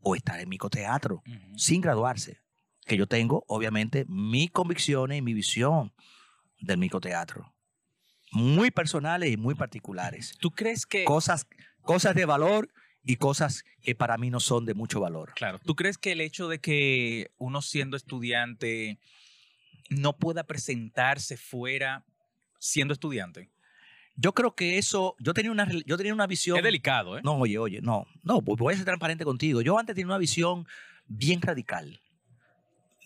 o 0.01 0.16
estar 0.16 0.40
en 0.40 0.48
microteatro 0.48 1.22
Ujú. 1.26 1.59
sin 1.59 1.81
graduarse. 1.81 2.43
Que 2.86 2.98
yo 2.98 3.06
tengo, 3.06 3.44
obviamente, 3.48 4.05
mis 4.09 4.51
convicciones 4.51 5.18
y 5.18 5.22
mi 5.22 5.32
visión 5.32 5.94
del 6.60 6.76
microteatro. 6.78 7.53
Muy 8.35 8.70
personales 8.70 9.31
y 9.31 9.36
muy 9.36 9.55
particulares. 9.55 10.36
¿Tú 10.40 10.51
crees 10.51 10.86
que, 10.86 11.05
Cosas, 11.05 11.47
cosas 11.82 12.15
de 12.15 12.27
valor 12.27 12.69
y 13.05 13.16
cosas 13.16 13.65
que 13.82 13.94
para 13.94 14.19
mí 14.19 14.31
no 14.31 14.40
son 14.40 14.65
de 14.65 14.74
mucho 14.74 15.01
valor. 15.01 15.32
claro, 15.35 15.59
tú 15.59 15.77
crees 15.77 15.98
que 15.98 16.12
el 16.12 16.20
hecho 16.20 16.48
de 16.48 16.59
que 16.59 17.31
uno 17.39 17.62
siendo 17.62 17.97
estudiante 17.97 18.98
no 19.90 20.16
pueda 20.16 20.44
presentarse 20.44 21.36
fuera 21.36 22.05
siendo 22.59 22.94
estudiante? 22.94 23.51
Yo 24.16 24.32
creo 24.32 24.55
que 24.55 24.78
eso, 24.78 25.16
yo 25.19 25.35
tenía 25.35 25.51
una, 25.51 25.69
yo 25.86 25.97
tenía 25.97 26.15
una 26.15 26.27
visión. 26.27 26.56
Es 26.56 26.62
delicado, 26.62 27.19
¿eh? 27.19 27.20
No, 27.24 27.36
oye, 27.36 27.59
oye, 27.59 27.81
no, 27.82 28.06
no, 28.23 28.40
voy 28.40 28.73
a 28.73 28.77
ser 28.77 28.85
transparente 28.85 29.24
contigo. 29.24 29.61
Yo 29.61 29.78
antes 29.78 29.94
tenía 29.94 30.06
una 30.06 30.19
visión 30.19 30.66
bien 31.06 31.43
radical, 31.43 32.01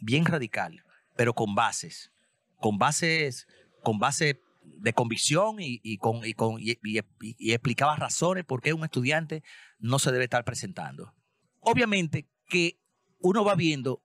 bien 0.00 0.24
radical, 0.26 0.84
pero 1.16 1.32
con 1.34 1.54
bases, 1.54 2.12
con 2.60 2.78
bases, 2.78 3.48
con 3.82 3.98
bases 3.98 4.36
de 4.80 4.92
convicción 4.92 5.56
y, 5.58 5.98
con, 5.98 6.22
y 6.24 7.52
explicaba 7.52 7.96
razones 7.96 8.44
por 8.44 8.60
qué 8.60 8.72
un 8.72 8.84
estudiante 8.84 9.42
no 9.78 9.98
se 9.98 10.12
debe 10.12 10.24
estar 10.24 10.44
presentando. 10.44 11.14
Obviamente 11.60 12.28
que 12.48 12.78
uno 13.20 13.44
va 13.44 13.54
viendo 13.54 14.02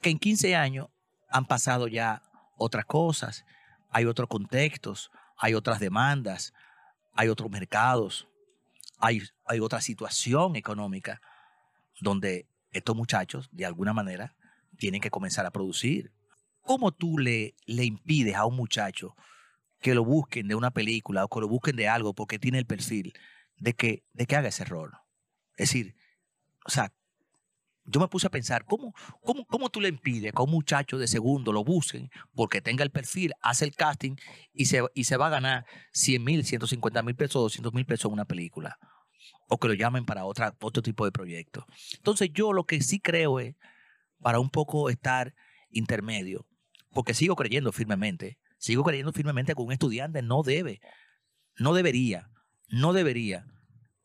que 0.00 0.10
en 0.10 0.18
15 0.18 0.56
años 0.56 0.88
han 1.28 1.46
pasado 1.46 1.86
ya 1.88 2.22
otras 2.56 2.84
cosas, 2.84 3.44
hay 3.90 4.06
otros 4.06 4.28
contextos, 4.28 5.10
hay 5.36 5.54
otras 5.54 5.80
demandas, 5.80 6.52
hay 7.14 7.28
otros 7.28 7.50
mercados, 7.50 8.28
hay, 8.98 9.22
hay 9.46 9.60
otra 9.60 9.80
situación 9.80 10.56
económica 10.56 11.20
donde 12.00 12.46
estos 12.70 12.96
muchachos, 12.96 13.48
de 13.52 13.66
alguna 13.66 13.92
manera, 13.92 14.34
tienen 14.78 15.00
que 15.00 15.10
comenzar 15.10 15.44
a 15.46 15.50
producir. 15.50 16.12
¿Cómo 16.62 16.92
tú 16.92 17.18
le, 17.18 17.54
le 17.66 17.84
impides 17.84 18.36
a 18.36 18.46
un 18.46 18.56
muchacho 18.56 19.16
que 19.80 19.94
lo 19.94 20.04
busquen 20.04 20.48
de 20.48 20.54
una 20.54 20.70
película 20.70 21.24
o 21.24 21.28
que 21.28 21.40
lo 21.40 21.48
busquen 21.48 21.76
de 21.76 21.88
algo 21.88 22.14
porque 22.14 22.38
tiene 22.38 22.58
el 22.58 22.66
perfil 22.66 23.12
de 23.56 23.74
que, 23.74 24.04
de 24.12 24.26
que 24.26 24.36
haga 24.36 24.48
ese 24.48 24.64
rol? 24.64 24.92
Es 25.56 25.70
decir, 25.70 25.94
o 26.66 26.70
sea, 26.70 26.92
yo 27.84 28.00
me 28.00 28.08
puse 28.08 28.26
a 28.26 28.30
pensar, 28.30 28.64
¿cómo, 28.64 28.94
cómo, 29.22 29.44
cómo 29.46 29.68
tú 29.70 29.80
le 29.80 29.88
impides 29.88 30.32
que 30.32 30.42
un 30.42 30.50
muchacho 30.50 30.98
de 30.98 31.08
segundo 31.08 31.52
lo 31.52 31.64
busquen 31.64 32.10
porque 32.34 32.60
tenga 32.60 32.84
el 32.84 32.90
perfil, 32.90 33.32
hace 33.40 33.64
el 33.64 33.74
casting 33.74 34.16
y 34.52 34.66
se, 34.66 34.82
y 34.94 35.04
se 35.04 35.16
va 35.16 35.26
a 35.26 35.30
ganar 35.30 35.66
100 35.92 36.22
mil, 36.22 36.44
150 36.44 37.02
mil 37.02 37.16
pesos, 37.16 37.42
200 37.42 37.72
mil 37.72 37.86
pesos 37.86 38.06
en 38.06 38.12
una 38.12 38.24
película? 38.26 38.78
O 39.48 39.58
que 39.58 39.68
lo 39.68 39.74
llamen 39.74 40.04
para 40.04 40.24
otra, 40.24 40.54
otro 40.60 40.82
tipo 40.82 41.04
de 41.04 41.12
proyecto. 41.12 41.66
Entonces 41.96 42.30
yo 42.32 42.52
lo 42.52 42.64
que 42.64 42.80
sí 42.80 43.00
creo 43.00 43.40
es, 43.40 43.56
para 44.20 44.38
un 44.38 44.50
poco 44.50 44.90
estar 44.90 45.34
intermedio, 45.70 46.46
porque 46.92 47.14
sigo 47.14 47.34
creyendo 47.34 47.72
firmemente, 47.72 48.38
sigo 48.60 48.84
creyendo 48.84 49.12
firmemente 49.12 49.54
que 49.54 49.62
un 49.62 49.72
estudiante 49.72 50.22
no 50.22 50.42
debe, 50.42 50.80
no 51.56 51.74
debería, 51.74 52.30
no 52.68 52.92
debería 52.92 53.46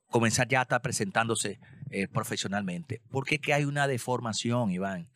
comenzar 0.07 0.47
ya 0.47 0.59
a 0.59 0.63
estar 0.63 0.81
presentándose 0.81 1.59
eh, 1.91 2.07
profesionalmente. 2.07 3.01
Porque 3.11 3.35
es 3.35 3.41
que 3.41 3.53
hay 3.53 3.65
una 3.65 3.87
deformación, 3.87 4.71
Iván. 4.71 5.11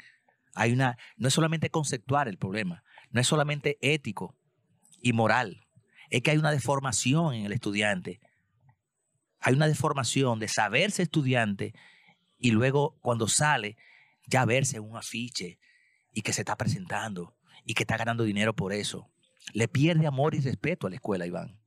Hay 0.56 0.74
una, 0.74 0.98
no 1.16 1.30
es 1.30 1.34
solamente 1.34 1.70
conceptual 1.70 2.28
el 2.28 2.38
problema, 2.38 2.84
no 3.12 3.22
es 3.22 3.28
solamente 3.28 3.78
ético 3.82 4.36
y 5.02 5.14
moral, 5.14 5.66
es 6.10 6.22
que 6.22 6.32
hay 6.32 6.38
una 6.38 6.52
deformación 6.52 7.34
en 7.34 7.46
el 7.46 7.54
estudiante. 7.54 8.20
Hay 9.40 9.54
una 9.54 9.68
deformación 9.68 10.40
de 10.40 10.50
saberse 10.50 11.04
estudiante 11.04 11.74
y 12.38 12.52
luego 12.52 12.98
cuando 13.00 13.30
sale 13.30 13.78
ya 14.28 14.44
verse 14.44 14.78
en 14.78 14.84
un 14.84 14.98
afiche 14.98 15.60
y 16.12 16.24
que 16.24 16.34
se 16.34 16.42
está 16.42 16.58
presentando 16.58 17.38
y 17.64 17.74
que 17.74 17.84
está 17.84 17.96
ganando 17.96 18.24
dinero 18.24 18.54
por 18.54 18.74
eso. 18.74 19.10
Le 19.54 19.68
pierde 19.68 20.06
amor 20.08 20.36
y 20.36 20.40
respeto 20.40 20.88
a 20.88 20.90
la 20.90 20.96
escuela, 20.98 21.26
Iván. 21.26 21.60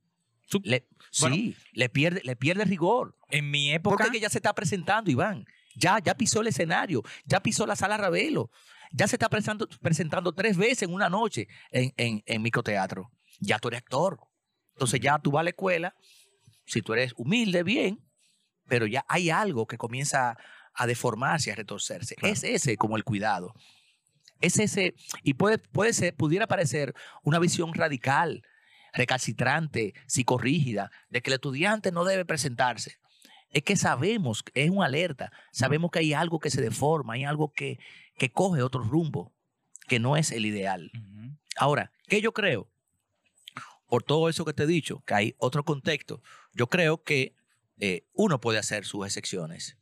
Tú- 0.49 0.61
Le- 0.63 0.87
bueno. 1.19 1.35
sí, 1.35 1.55
le 1.73 1.89
pierde, 1.89 2.21
le 2.23 2.35
pierde 2.35 2.65
rigor. 2.65 3.17
En 3.29 3.49
mi 3.49 3.71
época, 3.71 3.97
Porque 3.97 4.11
que 4.11 4.19
ya 4.19 4.29
se 4.29 4.37
está 4.37 4.53
presentando, 4.53 5.09
Iván. 5.09 5.45
Ya, 5.75 5.97
ya 5.99 6.15
pisó 6.15 6.41
el 6.41 6.47
escenario, 6.47 7.01
ya 7.25 7.41
pisó 7.41 7.65
la 7.65 7.75
sala 7.75 7.97
Ravelo, 7.97 8.51
ya 8.91 9.07
se 9.07 9.15
está 9.15 9.27
presentando, 9.29 9.67
presentando 9.81 10.33
tres 10.33 10.55
veces 10.55 10.83
en 10.83 10.93
una 10.93 11.09
noche 11.09 11.47
en, 11.71 11.91
en, 11.97 12.21
en 12.27 12.41
microteatro. 12.43 13.11
Ya 13.39 13.57
tú 13.57 13.69
eres 13.69 13.79
actor. 13.79 14.19
Entonces 14.75 14.99
ya 14.99 15.17
tú 15.17 15.31
vas 15.31 15.41
a 15.41 15.43
la 15.45 15.49
escuela, 15.49 15.95
si 16.65 16.81
tú 16.81 16.93
eres 16.93 17.13
humilde, 17.17 17.63
bien, 17.63 17.99
pero 18.67 18.85
ya 18.85 19.03
hay 19.07 19.29
algo 19.31 19.65
que 19.65 19.77
comienza 19.77 20.37
a 20.75 20.87
deformarse, 20.87 21.51
a 21.51 21.55
retorcerse. 21.55 22.15
Claro. 22.15 22.33
Es 22.33 22.43
ese 22.43 22.77
como 22.77 22.95
el 22.95 23.03
cuidado. 23.03 23.53
Es 24.43 24.59
ese, 24.59 24.93
y 25.23 25.35
puede, 25.35 25.57
puede 25.57 25.93
ser, 25.93 26.13
pudiera 26.15 26.47
parecer 26.47 26.93
una 27.23 27.39
visión 27.39 27.73
radical, 27.73 28.43
recalcitrante, 28.91 29.93
psicorrígida, 30.05 30.91
de 31.09 31.21
que 31.21 31.29
el 31.29 31.35
estudiante 31.35 31.93
no 31.93 32.03
debe 32.03 32.25
presentarse. 32.25 32.97
Es 33.51 33.63
que 33.63 33.77
sabemos, 33.77 34.43
es 34.53 34.69
una 34.69 34.87
alerta, 34.87 35.31
sabemos 35.53 35.91
que 35.91 35.99
hay 35.99 36.11
algo 36.11 36.41
que 36.41 36.49
se 36.49 36.61
deforma, 36.61 37.13
hay 37.13 37.23
algo 37.23 37.53
que, 37.53 37.79
que 38.17 38.33
coge 38.33 38.61
otro 38.61 38.83
rumbo, 38.83 39.31
que 39.87 39.99
no 39.99 40.17
es 40.17 40.29
el 40.33 40.45
ideal. 40.45 40.91
Ahora, 41.55 41.93
¿qué 42.09 42.19
yo 42.19 42.33
creo? 42.33 42.67
Por 43.87 44.03
todo 44.03 44.27
eso 44.27 44.43
que 44.43 44.53
te 44.53 44.63
he 44.63 44.67
dicho, 44.67 45.05
que 45.05 45.13
hay 45.13 45.35
otro 45.37 45.63
contexto, 45.63 46.21
yo 46.51 46.67
creo 46.67 47.01
que 47.01 47.33
eh, 47.79 48.09
uno 48.11 48.41
puede 48.41 48.59
hacer 48.59 48.83
sus 48.83 49.05
excepciones. 49.05 49.77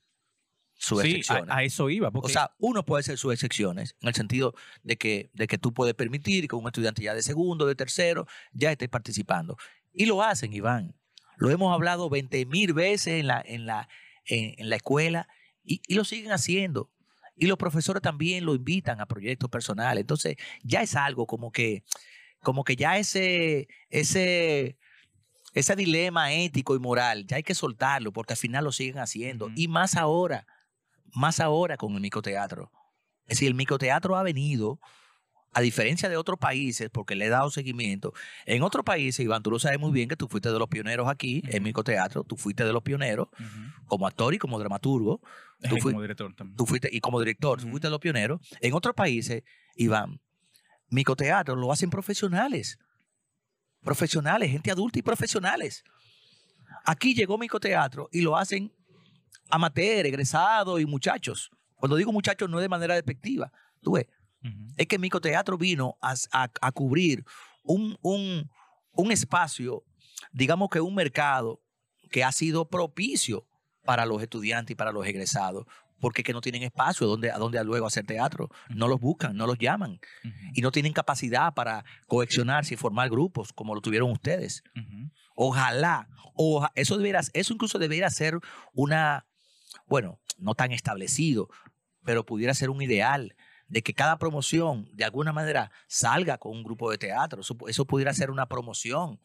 Sus 0.81 1.01
Sí, 1.01 1.07
a, 1.13 1.17
excepciones. 1.17 1.55
a 1.55 1.63
eso 1.63 1.89
iba. 1.91 2.09
Porque 2.09 2.25
O 2.25 2.29
sea, 2.29 2.51
uno 2.57 2.83
puede 2.83 3.03
ser 3.03 3.17
sus 3.17 3.31
excepciones, 3.33 3.95
en 4.01 4.07
el 4.09 4.15
sentido 4.15 4.55
de 4.81 4.97
que, 4.97 5.29
de 5.33 5.45
que 5.45 5.59
tú 5.59 5.73
puedes 5.73 5.93
permitir 5.93 6.47
que 6.47 6.55
un 6.55 6.65
estudiante 6.65 7.03
ya 7.03 7.13
de 7.13 7.21
segundo, 7.21 7.67
de 7.67 7.75
tercero, 7.75 8.25
ya 8.51 8.71
esté 8.71 8.89
participando. 8.89 9.57
Y 9.93 10.07
lo 10.07 10.23
hacen, 10.23 10.53
Iván. 10.53 10.95
Lo 11.37 11.51
hemos 11.51 11.71
hablado 11.73 12.09
20 12.09 12.45
mil 12.47 12.73
veces 12.73 13.19
en 13.19 13.27
la, 13.27 13.43
en 13.45 13.65
la, 13.67 13.87
en, 14.25 14.55
en 14.57 14.69
la 14.69 14.75
escuela 14.75 15.27
y, 15.63 15.81
y 15.87 15.93
lo 15.93 16.03
siguen 16.03 16.31
haciendo. 16.31 16.89
Y 17.35 17.45
los 17.45 17.57
profesores 17.57 18.01
también 18.01 18.45
lo 18.45 18.55
invitan 18.55 19.01
a 19.01 19.05
proyectos 19.05 19.49
personales. 19.49 20.01
Entonces, 20.01 20.35
ya 20.63 20.81
es 20.81 20.95
algo 20.95 21.27
como 21.27 21.51
que, 21.51 21.83
como 22.41 22.63
que 22.63 22.75
ya 22.75 22.97
ese, 22.97 23.67
ese, 23.89 24.77
ese 25.53 25.75
dilema 25.75 26.33
ético 26.33 26.75
y 26.75 26.79
moral, 26.79 27.27
ya 27.27 27.37
hay 27.37 27.43
que 27.43 27.53
soltarlo 27.55 28.11
porque 28.11 28.33
al 28.33 28.37
final 28.37 28.63
lo 28.63 28.71
siguen 28.71 28.97
haciendo. 28.97 29.49
Y 29.55 29.67
más 29.67 29.95
ahora, 29.95 30.47
más 31.13 31.39
ahora 31.39 31.77
con 31.77 31.93
el 31.93 32.01
microteatro. 32.01 32.71
Es 33.23 33.37
decir, 33.37 33.47
el 33.47 33.55
microteatro 33.55 34.15
ha 34.17 34.23
venido, 34.23 34.79
a 35.53 35.59
diferencia 35.61 36.07
de 36.07 36.15
otros 36.15 36.39
países, 36.39 36.89
porque 36.89 37.13
le 37.15 37.25
he 37.25 37.29
dado 37.29 37.51
seguimiento. 37.51 38.13
En 38.45 38.63
otros 38.63 38.85
países, 38.85 39.19
Iván, 39.23 39.43
tú 39.43 39.51
lo 39.51 39.59
sabes 39.59 39.79
muy 39.79 39.91
bien 39.91 40.07
que 40.07 40.15
tú 40.15 40.27
fuiste 40.29 40.49
de 40.51 40.57
los 40.57 40.69
pioneros 40.69 41.09
aquí 41.09 41.41
en 41.47 41.55
Ujú. 41.57 41.63
microteatro, 41.63 42.23
tú 42.23 42.37
fuiste 42.37 42.63
de 42.63 42.71
los 42.71 42.83
pioneros 42.83 43.27
como 43.85 44.07
actor 44.07 44.33
y 44.33 44.37
como 44.37 44.57
dramaturgo, 44.59 45.19
Tú 45.69 45.75
fui- 45.77 45.91
como 45.91 46.01
director 46.01 46.33
también. 46.33 46.55
tú 46.55 46.65
fuiste, 46.65 46.89
y 46.91 47.01
como 47.01 47.19
director, 47.19 47.59
tú 47.61 47.67
fuiste 47.67 47.87
de 47.87 47.91
los 47.91 47.99
pioneros. 47.99 48.39
En 48.61 48.73
otros 48.73 48.95
países, 48.95 49.43
Iván, 49.75 50.21
microteatro 50.89 51.55
lo 51.55 51.71
hacen 51.71 51.89
profesionales. 51.89 52.79
Profesionales, 53.81 54.51
gente 54.51 54.71
adulta 54.71 54.99
y 54.99 55.01
profesionales. 55.01 55.83
Aquí 56.85 57.13
llegó 57.13 57.37
microteatro 57.37 58.09
y 58.11 58.21
lo 58.21 58.37
hacen 58.37 58.71
amateur, 59.51 60.05
egresados 60.05 60.79
y 60.81 60.85
muchachos. 60.85 61.51
Cuando 61.75 61.95
digo 61.95 62.11
muchachos 62.11 62.49
no 62.49 62.59
es 62.59 62.63
de 62.63 62.69
manera 62.69 62.95
despectiva. 62.95 63.51
Tú 63.81 63.93
ves, 63.93 64.07
es 64.77 64.87
que 64.87 64.97
microteatro 64.97 65.57
vino 65.57 65.97
a, 66.01 66.13
a- 66.31 66.49
a 66.61 66.71
cubrir 66.71 67.23
un, 67.63 67.97
un- 68.01 68.49
un 68.93 69.11
espacio, 69.11 69.83
digamos 70.31 70.69
que 70.69 70.81
un 70.81 70.95
mercado 70.95 71.61
que 72.09 72.23
ha 72.23 72.31
sido 72.31 72.67
propicio 72.69 73.47
para 73.85 74.05
los 74.05 74.21
estudiantes 74.21 74.71
y 74.73 74.75
para 74.75 74.91
los 74.91 75.05
egresados, 75.05 75.65
porque 75.99 76.23
que 76.23 76.33
no 76.33 76.41
tienen 76.41 76.63
espacio 76.63 77.05
donde, 77.07 77.31
a 77.31 77.37
donde 77.37 77.63
luego 77.63 77.85
hacer 77.87 78.05
teatro. 78.05 78.49
No 78.69 78.87
los 78.87 78.99
buscan, 78.99 79.35
no 79.37 79.45
los 79.47 79.57
llaman 79.59 79.99
y 80.53 80.61
no 80.61 80.71
tienen 80.71 80.93
capacidad 80.93 81.53
para 81.53 81.85
cohesionarse 82.07 82.73
y 82.73 82.77
formar 82.77 83.09
grupos 83.09 83.53
como 83.53 83.73
lo 83.75 83.81
tuvieron 83.81 84.11
ustedes. 84.11 84.63
Ojalá, 85.35 86.07
oja- 86.35 86.71
eso, 86.75 86.97
debería, 86.97 87.21
eso 87.33 87.53
incluso 87.53 87.79
debería 87.79 88.09
ser 88.09 88.39
una, 88.73 89.25
bueno, 89.87 90.19
no 90.37 90.55
tan 90.55 90.71
establecido, 90.71 91.49
pero 92.03 92.25
pudiera 92.25 92.53
ser 92.53 92.69
un 92.69 92.81
ideal 92.81 93.35
de 93.67 93.81
que 93.83 93.93
cada 93.93 94.17
promoción 94.17 94.89
de 94.93 95.05
alguna 95.05 95.31
manera 95.31 95.71
salga 95.87 96.37
con 96.37 96.51
un 96.51 96.63
grupo 96.63 96.91
de 96.91 96.97
teatro. 96.97 97.41
Eso, 97.41 97.55
eso 97.67 97.85
pudiera 97.85 98.13
ser 98.13 98.31
una 98.31 98.47
promoción 98.47 99.19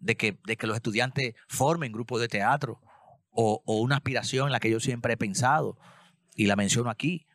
de 0.00 0.16
que, 0.16 0.38
de 0.44 0.56
que 0.56 0.66
los 0.66 0.76
estudiantes 0.76 1.34
formen 1.48 1.92
grupos 1.92 2.20
de 2.20 2.28
teatro 2.28 2.80
o, 3.30 3.62
o 3.66 3.80
una 3.80 3.96
aspiración 3.96 4.46
en 4.46 4.52
la 4.52 4.60
que 4.60 4.70
yo 4.70 4.80
siempre 4.80 5.12
he 5.12 5.16
pensado 5.16 5.78
y 6.34 6.46
la 6.46 6.56
menciono 6.56 6.88
aquí, 6.88 7.26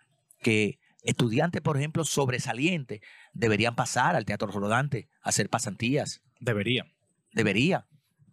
que 0.41 0.79
estudiantes, 1.03 1.61
por 1.61 1.77
ejemplo, 1.77 2.05
sobresalientes 2.05 3.01
deberían 3.33 3.75
pasar 3.75 4.15
al 4.15 4.25
teatro 4.25 4.47
rodante 4.47 5.09
a 5.21 5.29
hacer 5.29 5.49
pasantías 5.49 6.21
Debería. 6.39 6.85
debería, 7.31 7.87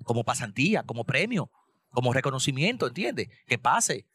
como 0.05 0.25
pasantía, 0.25 0.83
como 0.83 1.05
premio, 1.05 1.51
como 1.91 2.13
reconocimiento, 2.13 2.87
¿entiendes? 2.87 3.29
Que 3.47 3.59
pase. 3.59 4.07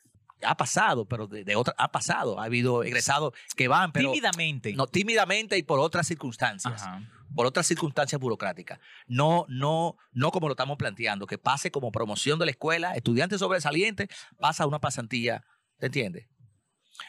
Ha 0.41 0.57
pasado, 0.57 1.07
pero 1.07 1.27
de, 1.27 1.43
de 1.45 1.55
otra, 1.55 1.73
ha 1.77 1.91
pasado. 1.91 2.39
Ha 2.39 2.43
habido 2.43 2.83
egresados 2.83 3.33
que 3.55 3.67
van, 3.69 3.91
pero 3.93 4.11
Tímidamente. 4.11 4.73
no 4.73 4.85
tímidamente 4.85 5.57
y 5.57 5.63
por 5.63 5.79
otras 5.79 6.07
circunstancias, 6.07 6.81
Ajá. 6.83 7.01
por 7.33 7.45
otras 7.45 7.65
circunstancias 7.65 8.19
burocráticas. 8.19 8.79
No, 9.07 9.45
no, 9.47 9.95
no 10.11 10.31
como 10.31 10.47
lo 10.49 10.53
estamos 10.53 10.77
planteando, 10.77 11.25
que 11.25 11.37
pase 11.37 11.71
como 11.71 11.91
promoción 11.91 12.37
de 12.37 12.45
la 12.45 12.51
escuela, 12.51 12.95
estudiante 12.95 13.37
sobresaliente, 13.37 14.09
pasa 14.37 14.65
a 14.65 14.67
una 14.67 14.79
pasantía, 14.79 15.45
¿te 15.79 15.85
entiendes? 15.85 16.27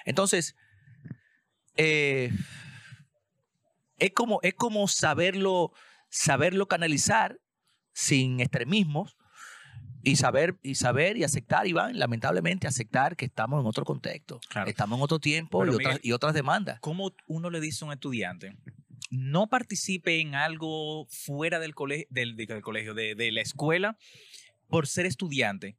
Entonces, 0.04 0.54
eh, 1.76 2.30
es 3.98 4.12
como, 4.12 4.38
es 4.42 4.54
como 4.54 4.86
saberlo, 4.88 5.72
saberlo 6.08 6.68
canalizar 6.68 7.38
sin 7.92 8.40
extremismos 8.40 9.16
y 10.06 10.16
saber, 10.16 10.56
y 10.62 10.76
saber 10.76 11.16
y 11.16 11.24
aceptar, 11.24 11.66
Iván, 11.66 11.98
lamentablemente 11.98 12.66
aceptar 12.68 13.16
que 13.16 13.24
estamos 13.24 13.60
en 13.60 13.66
otro 13.66 13.84
contexto. 13.84 14.40
Claro. 14.48 14.70
Estamos 14.70 14.98
en 14.98 15.02
otro 15.04 15.18
tiempo 15.18 15.64
y, 15.64 15.68
otras, 15.68 15.78
Miguel- 15.78 16.00
y 16.02 16.12
otras 16.12 16.32
demandas. 16.32 16.78
¿Cómo 16.80 17.12
uno 17.26 17.50
le 17.50 17.60
dice 17.60 17.84
a 17.84 17.88
un 17.88 17.92
estudiante? 17.92 18.56
No 19.10 19.48
participe 19.48 20.20
en 20.20 20.34
algo 20.34 21.06
fuera 21.10 21.58
del, 21.58 21.74
cole- 21.74 22.06
del, 22.10 22.36
del 22.36 22.62
colegio, 22.62 22.94
de, 22.94 23.14
de 23.14 23.32
la 23.32 23.40
escuela, 23.40 23.96
por 24.68 24.86
ser 24.86 25.06
estudiante. 25.06 25.76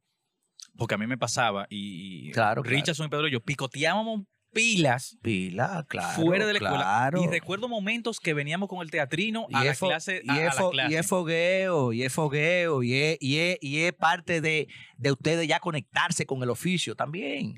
Porque 0.76 0.94
a 0.94 0.98
mí 0.98 1.06
me 1.06 1.18
pasaba 1.18 1.66
y 1.70 2.30
Claro, 2.32 2.62
claro. 2.62 2.76
Richardson 2.76 3.06
y 3.06 3.08
Pedro 3.10 3.28
y 3.28 3.32
yo 3.32 3.40
picoteábamos 3.40 4.26
pilas 4.58 5.16
Pila, 5.22 5.86
claro. 5.88 6.22
fuera 6.22 6.46
de 6.46 6.52
la 6.52 6.58
escuela. 6.58 6.76
claro. 6.84 7.22
Y 7.22 7.26
recuerdo 7.26 7.68
momentos 7.68 8.20
que 8.20 8.34
veníamos 8.34 8.68
con 8.68 8.80
el 8.82 8.90
teatrino 8.90 9.46
Y 9.48 9.54
a 9.56 9.64
la 9.64 9.70
es 9.72 9.80
fo- 9.80 9.88
clase. 9.88 10.20
y 10.24 10.30
a- 10.30 10.34
la 10.54 10.70
clase. 10.70 10.92
y 10.92 10.96
es 10.96 11.06
fogueo, 11.06 11.92
y 11.92 12.02
es 12.02 12.12
fogueo, 12.12 12.82
y 12.82 12.94
es, 12.94 13.18
y 13.20 13.38
es- 13.38 13.58
y 13.60 13.80
es 13.80 13.92
parte 13.92 14.40
de, 14.40 14.68
de 14.96 15.12
ustedes 15.12 15.46
ya 15.48 15.60
conectarse 15.60 16.26
con 16.26 16.42
el 16.42 16.50
oficio 16.50 16.94
también. 16.94 17.54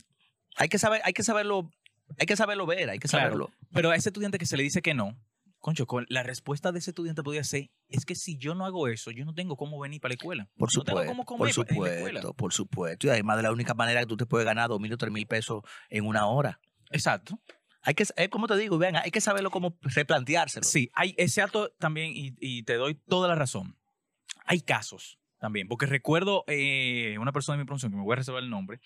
Hay 0.56 0.68
que 0.68 0.78
saber, 0.78 1.00
hay 1.04 1.12
que 1.12 1.22
saberlo, 1.22 1.70
hay 2.18 2.26
que 2.26 2.36
saberlo 2.36 2.66
ver, 2.66 2.90
hay 2.90 2.98
que 2.98 3.08
Claro. 3.08 3.24
saberlo. 3.26 3.50
Pero 3.72 3.90
a 3.90 3.96
ese 3.96 4.08
estudiante 4.08 4.38
que 4.38 4.46
se 4.46 4.56
le 4.56 4.62
dice 4.62 4.82
que 4.82 4.94
no, 4.94 5.16
concho, 5.60 5.86
con- 5.86 6.06
la 6.08 6.22
respuesta 6.22 6.72
de 6.72 6.78
ese 6.78 6.90
estudiante 6.90 7.22
podría 7.22 7.44
ser, 7.44 7.70
es 7.88 8.04
que 8.06 8.14
si 8.14 8.38
yo 8.38 8.54
no 8.54 8.64
hago 8.64 8.88
eso, 8.88 9.10
yo 9.10 9.24
no 9.26 9.34
tengo 9.34 9.56
cómo 9.56 9.78
venir 9.78 10.00
para 10.00 10.10
la 10.10 10.14
escuela. 10.14 10.48
Por 10.56 10.70
no 10.74 10.82
tengo 10.84 10.98
supuesto, 11.00 11.10
cómo 11.10 11.24
por 11.26 11.36
comer 11.38 11.54
pa- 11.54 11.60
en 11.60 11.66
la 11.68 11.72
escuela. 11.96 12.20
supuesto, 12.20 12.34
por 12.34 12.52
supuesto. 12.54 13.06
Y 13.06 13.10
además 13.10 13.36
de 13.36 13.42
la 13.42 13.52
única 13.52 13.74
manera 13.74 14.00
que 14.00 14.06
tú 14.06 14.16
te 14.16 14.24
puedes 14.26 14.46
ganar 14.46 14.68
dos 14.70 14.80
mil 14.80 14.92
o 14.92 14.96
tres 14.96 15.12
mil 15.12 15.26
pesos 15.26 15.62
en 15.90 16.06
una 16.06 16.26
hora. 16.26 16.60
Exacto. 16.90 17.40
Hay 17.82 17.94
que, 17.94 18.02
es 18.02 18.28
como 18.28 18.46
te 18.46 18.56
digo, 18.56 18.76
vean, 18.76 18.96
hay 18.96 19.10
que 19.10 19.20
saberlo 19.20 19.50
cómo 19.50 19.78
replanteárselo. 19.80 20.64
Sí, 20.64 20.90
hay 20.94 21.14
ese 21.16 21.40
acto 21.40 21.70
también, 21.78 22.12
y, 22.14 22.34
y 22.38 22.62
te 22.64 22.74
doy 22.74 22.94
toda 22.94 23.28
la 23.28 23.34
razón. 23.34 23.76
Hay 24.44 24.60
casos 24.60 25.18
también, 25.38 25.66
porque 25.66 25.86
recuerdo 25.86 26.44
eh, 26.46 27.16
una 27.18 27.32
persona 27.32 27.56
de 27.56 27.64
mi 27.64 27.66
promoción, 27.66 27.90
que 27.90 27.96
me 27.96 28.04
voy 28.04 28.12
a 28.12 28.16
reservar 28.16 28.42
el 28.42 28.50
nombre, 28.50 28.80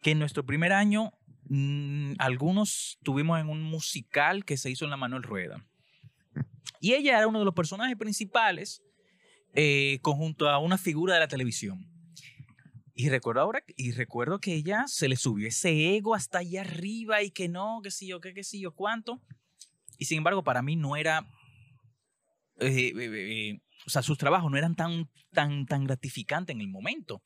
que 0.00 0.12
en 0.12 0.18
nuestro 0.18 0.44
primer 0.44 0.72
año, 0.72 1.12
mm, 1.48 2.14
algunos 2.18 2.98
tuvimos 3.02 3.38
en 3.38 3.48
un 3.48 3.62
musical 3.62 4.44
que 4.44 4.56
se 4.56 4.70
hizo 4.70 4.84
en 4.84 4.90
la 4.90 4.96
Manuel 4.96 5.22
Rueda. 5.22 5.64
Y 6.80 6.94
ella 6.94 7.18
era 7.18 7.26
uno 7.26 7.38
de 7.38 7.44
los 7.44 7.54
personajes 7.54 7.96
principales, 7.96 8.82
eh, 9.54 9.98
conjunto 10.02 10.48
a 10.48 10.58
una 10.58 10.78
figura 10.78 11.14
de 11.14 11.20
la 11.20 11.28
televisión. 11.28 11.86
Y 12.96 13.08
recuerdo 13.08 13.40
ahora, 13.40 13.62
y 13.76 13.90
recuerdo 13.92 14.38
que 14.38 14.54
ella 14.54 14.84
se 14.86 15.08
le 15.08 15.16
subió 15.16 15.48
ese 15.48 15.96
ego 15.96 16.14
hasta 16.14 16.38
allá 16.38 16.60
arriba 16.60 17.22
y 17.22 17.30
que 17.32 17.48
no, 17.48 17.80
que 17.82 17.90
sí 17.90 18.06
yo, 18.06 18.20
que, 18.20 18.32
que 18.34 18.44
sí 18.44 18.60
yo, 18.60 18.72
cuánto. 18.72 19.20
Y 19.98 20.04
sin 20.04 20.18
embargo, 20.18 20.44
para 20.44 20.62
mí 20.62 20.76
no 20.76 20.94
era. 20.96 21.26
eh, 22.60 22.92
eh, 22.94 22.94
eh, 22.96 23.60
o 23.86 23.90
sea, 23.90 24.02
sus 24.02 24.16
trabajos 24.16 24.50
no 24.50 24.56
eran 24.56 24.76
tan, 24.76 25.10
tan, 25.32 25.66
tan 25.66 25.84
gratificantes 25.84 26.54
en 26.54 26.60
el 26.60 26.68
momento. 26.68 27.20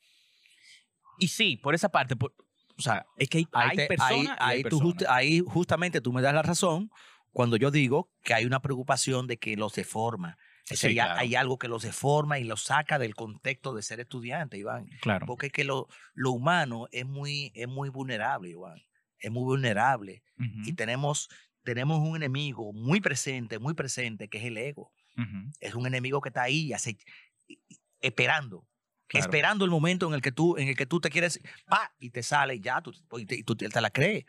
Y 1.19 1.27
sí, 1.27 1.57
por 1.57 1.75
esa 1.75 1.89
parte, 1.89 2.15
por- 2.15 2.33
o 2.77 2.81
sea, 2.81 3.05
es 3.17 3.29
que 3.29 3.39
hay, 3.39 3.47
Ahí, 3.51 3.77
hay 3.77 3.87
personas. 3.87 4.37
ahí- 4.39 4.57
hay 4.57 4.63
tú 4.63 4.79
just- 4.79 5.03
ahí 5.07 5.39
justamente 5.45 6.01
tú 6.01 6.11
me 6.13 6.21
das 6.21 6.33
la 6.33 6.41
razón 6.41 6.89
cuando 7.31 7.57
yo 7.57 7.69
digo 7.71 8.09
que 8.23 8.33
hay 8.33 8.45
una 8.45 8.61
preocupación 8.61 9.27
de 9.27 9.37
que 9.37 9.55
los 9.55 9.73
deforma. 9.73 10.37
Sí, 10.75 10.93
claro. 10.93 11.19
hay 11.19 11.35
algo 11.35 11.57
que 11.57 11.67
los 11.67 11.83
deforma 11.83 12.39
y 12.39 12.43
los 12.43 12.63
saca 12.63 12.99
del 12.99 13.15
contexto 13.15 13.73
de 13.73 13.81
ser 13.81 13.99
estudiante, 13.99 14.57
Iván. 14.57 14.87
Claro. 15.01 15.25
Porque 15.25 15.47
es 15.47 15.51
que 15.51 15.63
lo, 15.63 15.87
lo 16.13 16.31
humano 16.31 16.87
es 16.91 17.05
muy, 17.05 17.51
es 17.55 17.67
muy 17.67 17.89
vulnerable, 17.89 18.49
Iván. 18.49 18.81
Es 19.17 19.31
muy 19.31 19.43
vulnerable. 19.43 20.23
Y 20.63 20.73
tenemos, 20.73 21.27
tenemos 21.63 21.99
un 21.99 22.15
enemigo 22.15 22.71
muy 22.71 23.01
presente, 23.01 23.59
muy 23.59 23.73
presente, 23.73 24.29
que 24.29 24.37
es 24.37 24.45
el 24.45 24.57
ego. 24.57 24.93
Es 25.59 25.75
un 25.75 25.85
enemigo 25.85 26.21
que 26.21 26.29
está 26.29 26.43
ahí 26.43 26.71
esperando. 27.99 28.65
Claro. 29.07 29.25
Esperando 29.25 29.65
el 29.65 29.71
momento 29.71 30.07
en 30.07 30.13
el 30.13 30.21
que 30.21 30.31
tú, 30.31 30.55
en 30.57 30.69
el 30.69 30.77
que 30.77 30.85
tú 30.85 31.01
te 31.01 31.09
quieres, 31.09 31.41
pa, 31.67 31.91
y 31.99 32.11
te 32.11 32.23
sale 32.23 32.55
y 32.55 32.61
ya, 32.61 32.79
tú, 32.79 32.93
y 33.17 33.25
te, 33.25 33.35
y 33.35 33.43
tú 33.43 33.55
te 33.55 33.81
la 33.81 33.89
crees. 33.89 34.25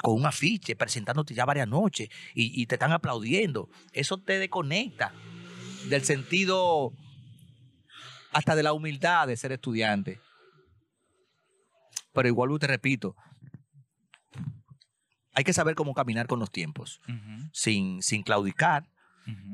Con 0.00 0.14
un 0.14 0.26
afiche, 0.26 0.76
presentándote 0.76 1.34
ya 1.34 1.44
varias 1.44 1.66
noches 1.66 2.08
y, 2.34 2.62
y 2.62 2.66
te 2.66 2.76
están 2.76 2.92
aplaudiendo. 2.92 3.68
Eso 3.92 4.18
te 4.18 4.38
desconecta 4.38 5.12
del 5.88 6.04
sentido, 6.04 6.92
hasta 8.32 8.54
de 8.54 8.62
la 8.62 8.72
humildad 8.72 9.26
de 9.26 9.36
ser 9.36 9.52
estudiante. 9.52 10.20
Pero 12.12 12.28
igual 12.28 12.58
te 12.58 12.66
repito, 12.66 13.14
hay 15.34 15.44
que 15.44 15.52
saber 15.52 15.74
cómo 15.74 15.94
caminar 15.94 16.26
con 16.26 16.40
los 16.40 16.50
tiempos, 16.50 17.00
sin, 17.52 18.02
sin 18.02 18.22
claudicar, 18.22 18.88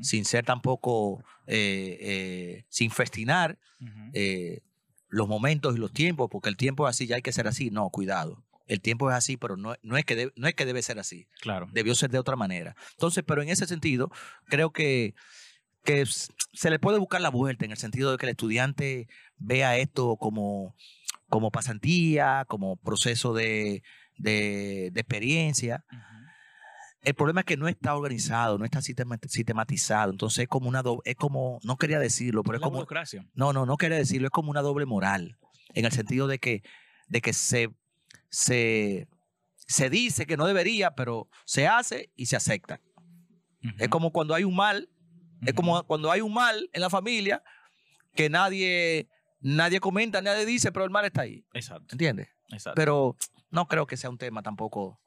sin 0.01 0.25
ser 0.25 0.45
tampoco, 0.45 1.23
eh, 1.47 1.97
eh, 1.99 2.65
sin 2.69 2.89
festinar 2.89 3.59
eh, 4.13 4.61
los 5.09 5.27
momentos 5.27 5.75
y 5.75 5.79
los 5.79 5.93
tiempos, 5.93 6.29
porque 6.31 6.49
el 6.49 6.57
tiempo 6.57 6.87
es 6.87 6.95
así, 6.95 7.07
ya 7.07 7.17
hay 7.17 7.21
que 7.21 7.31
ser 7.31 7.47
así. 7.47 7.69
No, 7.69 7.89
cuidado, 7.89 8.43
el 8.67 8.81
tiempo 8.81 9.09
es 9.09 9.15
así, 9.15 9.37
pero 9.37 9.57
no, 9.57 9.75
no, 9.83 9.97
es 9.97 10.05
que 10.05 10.15
debe, 10.15 10.33
no 10.35 10.47
es 10.47 10.55
que 10.55 10.65
debe 10.65 10.81
ser 10.81 10.97
así. 10.97 11.27
Claro. 11.41 11.67
Debió 11.71 11.93
ser 11.93 12.09
de 12.09 12.19
otra 12.19 12.35
manera. 12.35 12.75
Entonces, 12.91 13.23
pero 13.25 13.41
en 13.41 13.49
ese 13.49 13.67
sentido, 13.67 14.11
creo 14.45 14.71
que, 14.71 15.13
que 15.85 16.05
se 16.05 16.69
le 16.69 16.79
puede 16.79 16.99
buscar 16.99 17.21
la 17.21 17.29
vuelta 17.29 17.63
en 17.65 17.71
el 17.71 17.77
sentido 17.77 18.11
de 18.11 18.17
que 18.17 18.25
el 18.25 18.31
estudiante 18.31 19.07
vea 19.37 19.77
esto 19.77 20.17
como, 20.17 20.75
como 21.29 21.51
pasantía, 21.51 22.43
como 22.47 22.75
proceso 22.77 23.33
de, 23.33 23.83
de- 24.17 24.89
de 24.91 24.99
experiencia. 24.99 25.85
El 27.01 27.13
problema 27.13 27.41
es 27.41 27.45
que 27.45 27.55
no 27.57 27.67
está 27.67 27.95
organizado, 27.95 28.57
no 28.57 28.65
está 28.65 28.81
sistema- 28.81 29.19
sistematizado. 29.27 30.11
Entonces 30.11 30.39
es 30.43 30.47
como 30.47 30.67
una 30.67 30.81
doble, 30.81 31.01
es 31.05 31.15
como, 31.15 31.59
no 31.63 31.77
quería 31.77 31.99
decirlo, 31.99 32.41
pero 32.43 32.55
es 32.57 32.61
La 32.61 32.65
como, 32.65 32.77
burocracia. 32.77 33.25
no, 33.35 33.53
no, 33.53 33.65
no 33.67 33.77
quería 33.77 33.97
decirlo, 33.97 34.27
es 34.27 34.31
como 34.31 34.49
una 34.49 34.61
doble 34.61 34.85
moral, 34.87 35.37
en 35.75 35.85
el 35.85 35.91
sentido 35.91 36.25
de 36.27 36.39
que, 36.39 36.63
de 37.07 37.21
que 37.21 37.31
se, 37.33 37.69
se, 38.29 39.07
se 39.67 39.89
dice 39.91 40.25
que 40.25 40.35
no 40.37 40.47
debería, 40.47 40.95
pero 40.95 41.29
se 41.45 41.67
hace 41.67 42.09
y 42.15 42.25
se 42.25 42.35
acepta. 42.37 42.81
Es 43.77 43.89
como 43.89 44.11
cuando 44.11 44.33
hay 44.35 44.43
un 44.43 44.55
mal, 44.55 44.89
es 45.45 45.53
como 45.53 45.83
cuando 45.83 46.11
hay 46.11 46.21
un 46.21 46.33
mal 46.33 46.69
en 46.73 46.81
la 46.81 46.89
familia 46.89 47.43
que 48.13 48.29
nadie, 48.29 49.09
nadie 49.41 49.79
comenta, 49.79 50.21
nadie 50.21 50.45
dice, 50.45 50.71
pero 50.71 50.85
el 50.85 50.91
mal 50.91 51.05
está 51.05 51.21
ahí. 51.21 51.45
Exacto. 51.53 51.87
¿Entiendes? 51.91 52.29
Exacto. 52.49 52.75
Pero 52.75 53.15
no 53.51 53.67
creo 53.67 53.87
que 53.87 53.97
sea 53.97 54.09
un 54.09 54.17
tema 54.17 54.41
tampoco 54.41 54.99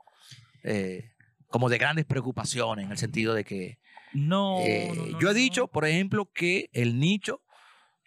eh, 0.62 1.12
como 1.48 1.69
de 1.69 1.78
grandes 1.78 2.05
preocupaciones, 2.05 2.85
en 2.85 2.90
el 2.90 2.98
sentido 2.98 3.35
de 3.35 3.44
que 3.44 3.78
no, 4.12 4.60
eh, 4.60 4.93
no, 4.94 5.06
no, 5.06 5.20
yo 5.20 5.31
he 5.31 5.32
no. 5.32 5.39
dicho, 5.39 5.69
por 5.69 5.86
ejemplo, 5.86 6.31
que 6.32 6.70
el 6.73 6.98
nicho 6.98 7.43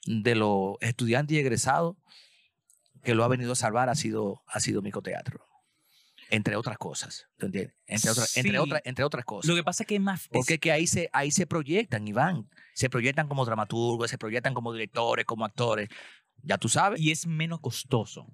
de 0.06 0.36
los 0.36 0.76
estudiantes 0.82 1.36
y 1.36 1.40
egresados 1.40 1.96
que 3.04 3.16
lo 3.16 3.24
ha 3.24 3.28
venido 3.28 3.54
a 3.54 3.56
salvar 3.56 3.90
ha 3.90 3.96
sido, 3.96 4.44
ha 4.48 4.60
sido 4.60 4.82
micoteatro. 4.82 5.48
Entre 6.32 6.56
otras 6.56 6.78
cosas. 6.78 7.28
¿tú 7.38 7.46
entiendes? 7.46 7.76
Entre, 7.86 8.10
otras, 8.10 8.38
entre, 8.38 8.52
Sí. 8.54 8.58
otras, 8.58 8.82
entre 8.86 9.04
otras 9.06 9.26
cosas. 9.26 9.48
Lo 9.50 9.56
que 9.56 9.64
pasa 9.64 9.84
es 9.84 9.88
que 9.88 9.96
es 9.96 10.02
más. 10.02 10.28
Porque 10.30 10.56
es- 10.56 10.60
que 10.60 10.72
ahí 10.72 10.88
se, 10.88 11.10
ahí 11.14 11.30
se 11.30 11.46
proyectan, 11.46 12.08
Iván. 12.08 12.50
Se 12.74 12.90
proyectan 12.90 13.28
como 13.28 13.46
dramaturgos, 13.46 14.10
se 14.10 14.18
proyectan 14.18 14.54
como 14.54 14.72
directores, 14.74 15.26
como 15.26 15.46
actores. 15.46 15.90
Ya 16.44 16.58
tú 16.58 16.70
sabes. 16.70 17.00
y 17.00 17.12
es 17.12 17.28
menos 17.28 17.60
costoso. 17.60 18.26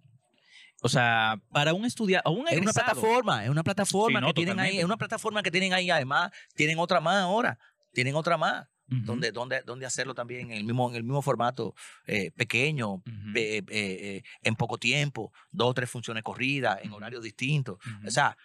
O 0.84 0.90
sea, 0.90 1.42
para 1.52 1.74
un 1.74 1.86
estudiante, 1.86 2.30
un 2.30 2.48
Es 2.48 2.60
una 2.62 2.72
plataforma, 2.72 3.44
es 3.44 3.50
una 3.50 3.64
plataforma 3.64 4.20
Sí, 4.20 4.22
no, 4.22 4.28
que 4.28 4.34
tienen 4.36 4.60
ahí, 4.60 4.78
es 4.78 4.86
una 4.86 4.96
plataforma 4.98 5.42
que 5.42 5.50
tienen 5.50 5.74
ahí 5.74 5.90
además, 5.90 6.32
tienen 6.54 6.78
otra 6.78 7.02
más 7.02 7.24
ahora, 7.24 7.58
tienen 7.94 8.14
otra 8.16 8.38
más, 8.38 8.68
Donde, 8.90 9.32
donde, 9.34 9.62
donde 9.64 9.86
hacerlo 9.86 10.16
también 10.16 10.50
en 10.52 10.58
el 10.58 10.64
mismo, 10.64 10.90
en 10.90 10.96
el 10.96 11.04
mismo 11.04 11.22
formato 11.22 11.76
eh, 12.06 12.32
pequeño, 12.32 13.04
eh, 13.36 13.58
eh, 13.58 13.64
eh, 13.70 14.24
en 14.44 14.56
poco 14.56 14.78
tiempo, 14.78 15.34
dos 15.52 15.72
o 15.72 15.74
tres 15.74 15.90
funciones 15.90 16.24
corridas, 16.24 16.80
en 16.82 16.94
horarios 16.94 17.22
distintos. 17.22 17.80
O 18.06 18.10
sea, 18.10 18.38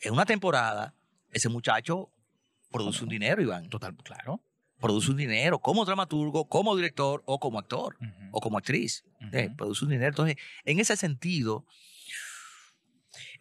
en 0.00 0.12
una 0.12 0.26
temporada, 0.26 0.94
ese 1.32 1.48
muchacho 1.48 2.10
produce 2.70 3.04
un 3.04 3.10
dinero, 3.10 3.40
Iván. 3.40 3.70
Total, 3.70 3.96
claro. 3.96 4.42
Produce 4.80 5.10
un 5.10 5.16
dinero 5.16 5.58
como 5.58 5.84
dramaturgo, 5.86 6.46
como 6.46 6.76
director 6.76 7.22
o 7.24 7.40
como 7.40 7.58
actor 7.58 7.96
o 8.32 8.40
como 8.40 8.58
actriz. 8.58 9.02
produce 9.56 9.84
un 9.86 9.92
dinero. 9.92 10.10
Entonces, 10.10 10.36
en 10.66 10.78
ese 10.78 10.94
sentido, 10.96 11.64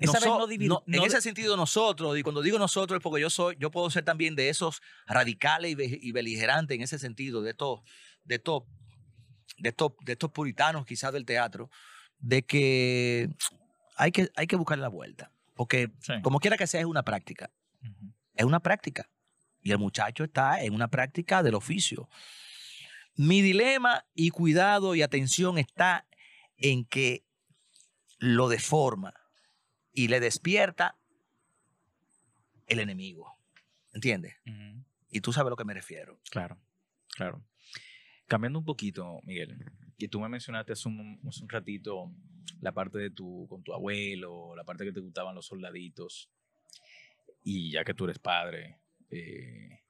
Esa 0.04 0.20
vez 0.20 0.28
noso- 0.28 0.40
no 0.40 0.48
divir- 0.48 0.68
no- 0.70 0.84
en 0.88 1.04
ese 1.04 1.22
sentido 1.22 1.56
nosotros, 1.58 2.18
y 2.18 2.24
cuando 2.24 2.42
digo 2.42 2.58
nosotros 2.60 2.98
es 2.98 3.04
porque 3.04 3.22
yo 3.22 3.30
soy, 3.30 3.56
yo 3.60 3.72
puedo 3.72 3.90
ser 3.90 4.04
también 4.04 4.36
de 4.36 4.50
esos 4.50 4.82
radicales 5.08 5.72
y, 5.72 5.76
be- 5.76 6.00
y 6.02 6.12
beligerantes 6.12 6.76
en 6.76 6.82
ese 6.82 7.00
sentido, 7.00 7.42
de 7.42 7.52
estos, 7.52 7.82
de 8.24 8.36
estos, 8.36 8.64
de 9.58 9.70
estos, 9.70 9.92
de 10.04 10.12
estos 10.14 10.32
puritanos 10.32 10.86
quizás 10.86 11.14
del 11.14 11.26
teatro, 11.26 11.70
de 12.20 12.44
que 12.46 13.30
hay 13.96 14.12
que, 14.12 14.30
hay 14.36 14.48
que 14.48 14.56
buscar 14.56 14.78
la 14.80 14.88
vuelta. 14.90 15.32
Porque 15.56 15.92
Sí. 16.00 16.14
como 16.24 16.40
quiera 16.40 16.58
que 16.58 16.66
sea, 16.68 16.80
es 16.80 16.86
una 16.88 17.04
práctica. 17.04 17.52
Es 18.34 18.46
una 18.46 18.60
práctica. 18.60 19.10
Y 19.62 19.72
el 19.72 19.78
muchacho 19.78 20.24
está 20.24 20.64
en 20.64 20.74
una 20.74 20.88
práctica 20.90 21.44
del 21.44 21.54
oficio. 21.56 22.10
Mi 23.16 23.42
dilema 23.42 24.04
y 24.16 24.32
cuidado 24.32 24.96
y 24.96 25.04
atención 25.04 25.58
está 25.60 26.08
en 26.58 26.86
que 26.86 27.24
lo 28.18 28.50
deforma 28.50 29.14
y 29.94 30.08
le 30.08 30.20
despierta 30.20 30.98
el 32.68 32.80
enemigo. 32.80 33.32
¿Entiendes? 33.94 34.36
Y 35.10 35.22
tú 35.22 35.32
sabes 35.32 35.48
a 35.48 35.50
lo 35.52 35.56
que 35.56 35.66
me 35.66 35.74
refiero. 35.74 36.20
Claro, 36.32 36.58
claro. 37.16 37.44
Cambiando 38.28 38.60
un 38.60 38.66
poquito, 38.66 39.20
Miguel, 39.24 39.72
que 39.98 40.08
tú 40.08 40.20
me 40.20 40.30
mencionaste 40.30 40.74
hace 40.74 40.90
un, 40.90 41.20
hace 41.28 41.44
un 41.44 41.50
ratito 41.50 42.12
la 42.62 42.72
parte 42.72 42.98
de 42.98 43.12
tu, 43.12 43.46
con 43.48 43.62
tu 43.62 43.74
abuelo, 43.74 44.56
la 44.56 44.64
parte 44.64 44.86
que 44.86 44.92
te 44.92 45.00
gustaban 45.00 45.36
los 45.36 45.46
soldaditos, 45.46 46.32
y 47.44 47.72
ya 47.72 47.84
que 47.84 47.94
tú 47.94 48.06
eres 48.06 48.20
padre, 48.20 48.80
eh, 49.12 49.82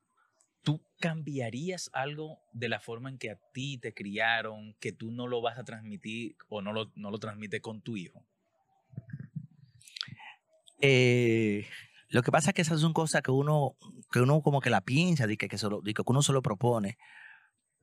¿tú 0.64 0.83
cambiarías 0.99 1.90
algo 1.93 2.40
de 2.51 2.67
la 2.67 2.80
forma 2.80 3.09
en 3.09 3.17
que 3.17 3.30
a 3.30 3.40
ti 3.53 3.77
te 3.77 3.93
criaron, 3.93 4.73
que 4.80 4.91
tú 4.91 5.11
no 5.11 5.27
lo 5.27 5.41
vas 5.41 5.57
a 5.57 5.64
transmitir 5.64 6.35
o 6.49 6.61
no 6.61 6.73
lo, 6.73 6.91
no 6.95 7.11
lo 7.11 7.19
transmites 7.19 7.61
con 7.61 7.82
tu 7.82 7.95
hijo? 7.95 8.25
Eh, 10.85 11.65
lo 12.09 12.21
que 12.23 12.31
pasa 12.31 12.49
es 12.49 12.53
que 12.53 12.61
esas 12.61 12.81
son 12.81 12.91
cosas 12.93 13.21
que 13.21 13.31
uno, 13.31 13.77
que 14.11 14.19
uno 14.19 14.41
como 14.41 14.59
que 14.59 14.69
la 14.69 14.81
piensa, 14.81 15.27
de 15.27 15.37
que, 15.37 15.47
que, 15.47 15.57
se 15.57 15.69
lo- 15.69 15.81
de 15.81 15.93
que 15.93 16.03
uno 16.05 16.21
se 16.21 16.33
lo 16.33 16.41
propone, 16.41 16.97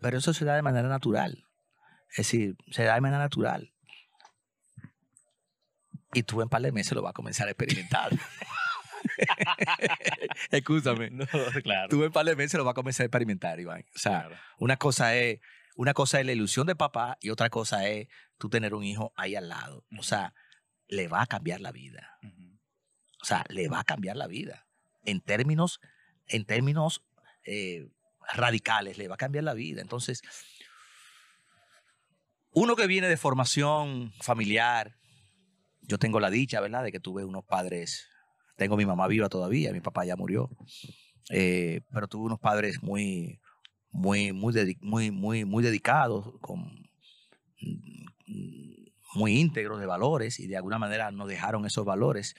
pero 0.00 0.18
eso 0.18 0.34
se 0.34 0.44
da 0.44 0.54
de 0.54 0.62
manera 0.62 0.88
natural. 0.88 1.46
Es 2.10 2.18
decir, 2.18 2.56
se 2.70 2.84
da 2.84 2.94
de 2.94 3.00
manera 3.00 3.22
natural. 3.22 3.72
Y 6.12 6.24
tú 6.24 6.42
en 6.42 6.48
par 6.48 6.60
de 6.60 6.72
meses 6.72 6.92
lo 6.92 7.02
vas 7.02 7.10
a 7.10 7.14
comenzar 7.14 7.48
a 7.48 7.52
experimentar. 7.52 8.10
Escúchame. 10.50 11.10
No, 11.10 11.26
claro. 11.62 11.88
Tú 11.88 12.04
en 12.04 12.12
par 12.12 12.26
de 12.26 12.36
meses 12.36 12.58
lo 12.58 12.64
vas 12.64 12.72
a 12.72 12.74
comenzar 12.74 13.04
a 13.04 13.06
experimentar, 13.06 13.58
Iván. 13.60 13.84
O 13.94 13.98
sea, 13.98 14.22
claro. 14.26 14.36
una 14.58 14.76
cosa 14.76 15.16
es, 15.16 15.40
una 15.76 15.94
cosa 15.94 16.20
es 16.20 16.26
la 16.26 16.32
ilusión 16.32 16.66
de 16.66 16.76
papá 16.76 17.16
y 17.20 17.30
otra 17.30 17.50
cosa 17.50 17.86
es 17.88 18.08
tú 18.38 18.48
tener 18.48 18.74
un 18.74 18.84
hijo 18.84 19.12
ahí 19.16 19.36
al 19.36 19.48
lado. 19.48 19.84
O 19.98 20.02
sea, 20.02 20.34
le 20.88 21.08
va 21.08 21.22
a 21.22 21.26
cambiar 21.26 21.60
la 21.60 21.72
vida. 21.72 22.18
O 22.22 22.49
sea, 23.30 23.44
le 23.48 23.68
va 23.68 23.80
a 23.80 23.84
cambiar 23.84 24.16
la 24.16 24.26
vida. 24.26 24.66
En 25.04 25.20
términos, 25.20 25.80
en 26.26 26.44
términos 26.44 27.04
eh, 27.44 27.88
radicales, 28.32 28.98
le 28.98 29.08
va 29.08 29.14
a 29.14 29.18
cambiar 29.18 29.44
la 29.44 29.54
vida. 29.54 29.80
Entonces, 29.80 30.22
uno 32.52 32.76
que 32.76 32.86
viene 32.86 33.08
de 33.08 33.16
formación 33.16 34.12
familiar, 34.20 34.96
yo 35.82 35.98
tengo 35.98 36.20
la 36.20 36.30
dicha, 36.30 36.60
¿verdad?, 36.60 36.84
de 36.84 36.92
que 36.92 37.00
tuve 37.00 37.24
unos 37.24 37.44
padres, 37.44 38.08
tengo 38.56 38.76
mi 38.76 38.86
mamá 38.86 39.06
viva 39.06 39.28
todavía, 39.28 39.72
mi 39.72 39.80
papá 39.80 40.04
ya 40.04 40.16
murió, 40.16 40.50
eh, 41.30 41.82
pero 41.92 42.08
tuve 42.08 42.26
unos 42.26 42.40
padres 42.40 42.82
muy, 42.82 43.40
muy, 43.90 44.32
muy, 44.32 44.76
muy, 44.80 45.10
muy, 45.10 45.44
muy 45.44 45.62
dedicados, 45.62 46.32
con, 46.40 46.90
mm, 47.60 48.10
muy 49.14 49.38
íntegros 49.38 49.80
de 49.80 49.86
valores 49.86 50.38
y 50.40 50.46
de 50.46 50.56
alguna 50.56 50.78
manera 50.78 51.10
nos 51.10 51.28
dejaron 51.28 51.66
esos 51.66 51.84
valores 51.84 52.36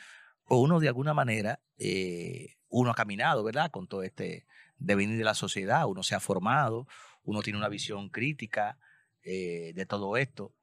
o 0.54 0.58
uno 0.58 0.82
de 0.82 0.90
alguna 0.90 1.14
manera, 1.14 1.62
eh, 1.78 2.58
uno 2.68 2.92
ha 2.92 2.94
caminado, 2.94 3.42
¿verdad? 3.42 3.72
Con 3.72 3.88
todo 3.88 4.04
este 4.04 4.46
devenir 4.78 5.18
de 5.18 5.24
la 5.24 5.34
sociedad, 5.34 5.88
uno 5.88 6.04
se 6.04 6.14
ha 6.14 6.20
formado, 6.20 6.90
uno 7.24 7.42
tiene 7.42 7.58
una 7.58 7.70
visión 7.70 8.10
crítica 8.10 8.78
eh, 9.24 9.72
de 9.74 9.86
todo 9.86 10.18
esto 10.18 10.54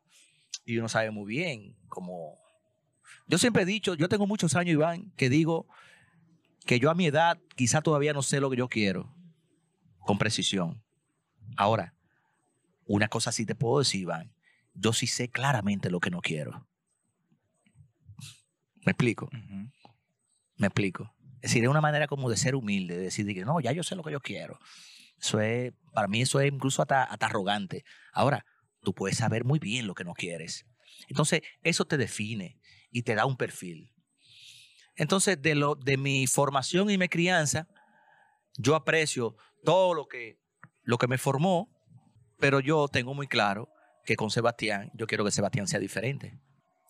y 0.67 0.77
uno 0.77 0.91
sabe 0.91 1.11
muy 1.11 1.27
bien 1.27 1.75
cómo... 1.89 2.39
Yo 3.29 3.39
siempre 3.39 3.63
he 3.63 3.65
dicho, 3.65 3.95
yo 3.95 4.11
tengo 4.11 4.27
muchos 4.27 4.55
años, 4.57 4.75
Iván, 4.75 5.11
que 5.17 5.31
digo 5.31 5.67
que 6.67 6.79
yo 6.79 6.91
a 6.91 6.95
mi 6.95 7.07
edad 7.07 7.39
quizá 7.57 7.81
todavía 7.81 8.13
no 8.13 8.21
sé 8.21 8.41
lo 8.41 8.51
que 8.51 8.59
yo 8.59 8.69
quiero 8.69 9.15
con 10.01 10.19
precisión. 10.19 10.83
Ahora, 11.57 11.95
una 12.85 13.09
cosa 13.09 13.33
sí 13.33 13.47
te 13.47 13.55
puedo 13.55 13.79
decir, 13.79 14.03
Iván, 14.03 14.35
yo 14.75 14.93
sí 14.93 15.07
sé 15.07 15.31
claramente 15.31 15.89
lo 15.89 15.99
que 15.99 16.11
no 16.11 16.21
quiero. 16.21 16.69
¿Me 18.85 18.93
explico? 18.93 19.31
Me 20.59 20.67
explico. 20.67 21.15
Es 21.41 21.51
decir, 21.51 21.63
es 21.63 21.71
una 21.71 21.81
manera 21.81 22.07
como 22.09 22.29
de 22.29 22.37
ser 22.37 22.55
humilde, 22.55 22.97
de 22.97 23.05
decir 23.05 23.47
no, 23.47 23.61
ya 23.61 23.73
yo 23.73 23.83
sé 23.83 23.95
lo 23.95 24.03
que 24.03 24.13
yo 24.13 24.21
quiero. 24.21 24.59
Eso 25.21 25.41
es, 25.41 25.73
para 25.93 26.09
mí 26.09 26.21
eso 26.21 26.41
es 26.41 26.53
incluso 26.53 26.83
hasta, 26.83 27.05
hasta 27.05 27.27
arrogante. 27.27 27.85
Ahora, 28.13 28.45
tú 28.83 28.93
puedes 28.95 29.17
saber 29.17 29.45
muy 29.45 29.59
bien 29.59 29.87
lo 29.87 29.95
que 29.95 30.05
no 30.05 30.15
quieres. 30.15 30.67
Entonces, 31.09 31.43
eso 31.63 31.85
te 31.85 31.97
define 31.97 32.61
y 32.91 33.03
te 33.03 33.15
da 33.15 33.25
un 33.25 33.37
perfil. 33.37 33.93
Entonces, 34.97 35.41
de, 35.41 35.55
lo, 35.55 35.77
de 35.77 35.97
mi 35.97 36.27
formación 36.27 36.91
y 36.91 36.99
mi 36.99 37.09
crianza, 37.09 37.69
yo 38.57 38.75
aprecio 38.75 39.37
todo 39.65 39.95
lo 39.95 40.09
que, 40.09 40.41
lo 40.83 40.99
que 40.99 41.07
me 41.07 41.19
formó, 41.19 41.71
pero 42.39 42.59
yo 42.61 42.89
tengo 42.89 43.15
muy 43.15 43.29
claro 43.29 43.69
que 44.05 44.17
con 44.17 44.31
Sebastián, 44.31 44.91
yo 44.95 45.07
quiero 45.07 45.25
que 45.25 45.31
Sebastián 45.31 45.69
sea 45.69 45.79
diferente. 45.79 46.41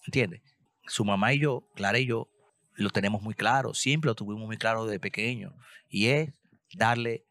¿Entiendes? 0.07 0.41
Su 0.87 1.05
mamá 1.05 1.35
y 1.35 1.41
yo, 1.41 1.69
Clara 1.75 1.99
y 1.99 2.07
yo, 2.07 2.31
lo 2.79 2.91
tenemos 2.91 3.23
muy 3.23 3.35
claro, 3.35 3.75
siempre 3.75 4.09
lo 4.09 4.15
tuvimos 4.15 4.47
muy 4.47 4.57
claro 4.57 4.87
desde 4.87 5.01
pequeño, 5.01 5.55
y 5.89 6.07
es 6.07 6.33
darle 6.75 7.25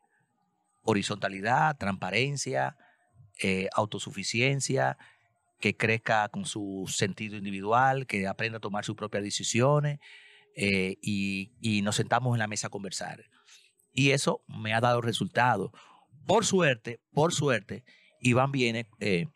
horizontalidad, 0.83 1.77
transparencia, 1.77 2.77
eh, 3.41 3.69
autosuficiencia 3.73 4.97
que 5.59 5.75
crezca 5.75 6.27
con 6.29 6.45
su 6.45 6.85
sentido 6.87 7.37
individual, 7.37 8.07
que 8.07 8.27
aprenda 8.27 8.57
a 8.57 8.61
tomar 8.61 8.83
sus 8.83 8.95
propias 8.95 9.23
decisiones 9.23 9.99
eh, 10.55 10.97
y, 11.01 11.81
nos 11.83 11.95
sentamos 11.95 12.35
en 12.35 12.39
la 12.39 12.47
mesa 12.47 12.67
a 12.67 12.69
conversar. 12.69 13.23
Y 13.93 14.11
eso 14.11 14.43
me 14.47 14.73
ha 14.73 14.81
dado 14.81 15.01
resultados. 15.01 15.71
Por 16.25 16.45
suerte, 16.45 16.99
por 17.13 17.33
suerte, 17.33 17.83
Iván 18.19 18.51
viene, 18.51 18.87
eh, 18.99 19.27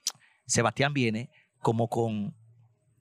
Sebastián 0.45 0.93
viene 0.93 1.29
como 1.59 1.87
con, 1.87 2.35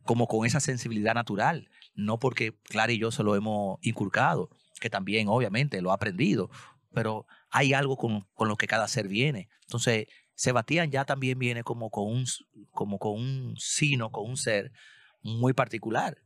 como 0.04 0.26
con 0.26 0.46
esa 0.46 0.60
sensibilidad 0.60 1.14
natural, 1.14 1.69
no 1.94 2.18
porque 2.18 2.58
Clara 2.64 2.92
y 2.92 2.98
yo 2.98 3.10
se 3.10 3.22
lo 3.22 3.34
hemos 3.34 3.78
inculcado, 3.82 4.50
que 4.80 4.90
también 4.90 5.28
obviamente 5.28 5.82
lo 5.82 5.90
ha 5.90 5.94
aprendido, 5.94 6.50
pero 6.92 7.26
hay 7.50 7.72
algo 7.72 7.96
con, 7.96 8.26
con 8.34 8.48
lo 8.48 8.56
que 8.56 8.66
cada 8.66 8.88
ser 8.88 9.08
viene. 9.08 9.48
Entonces, 9.62 10.06
Sebastián 10.34 10.90
ya 10.90 11.04
también 11.04 11.38
viene 11.38 11.62
como 11.62 11.90
con 11.90 12.06
un, 12.06 12.24
como 12.70 12.98
con 12.98 13.12
un 13.12 13.54
sino, 13.58 14.10
con 14.10 14.28
un 14.28 14.36
ser 14.36 14.72
muy 15.22 15.52
particular. 15.52 16.18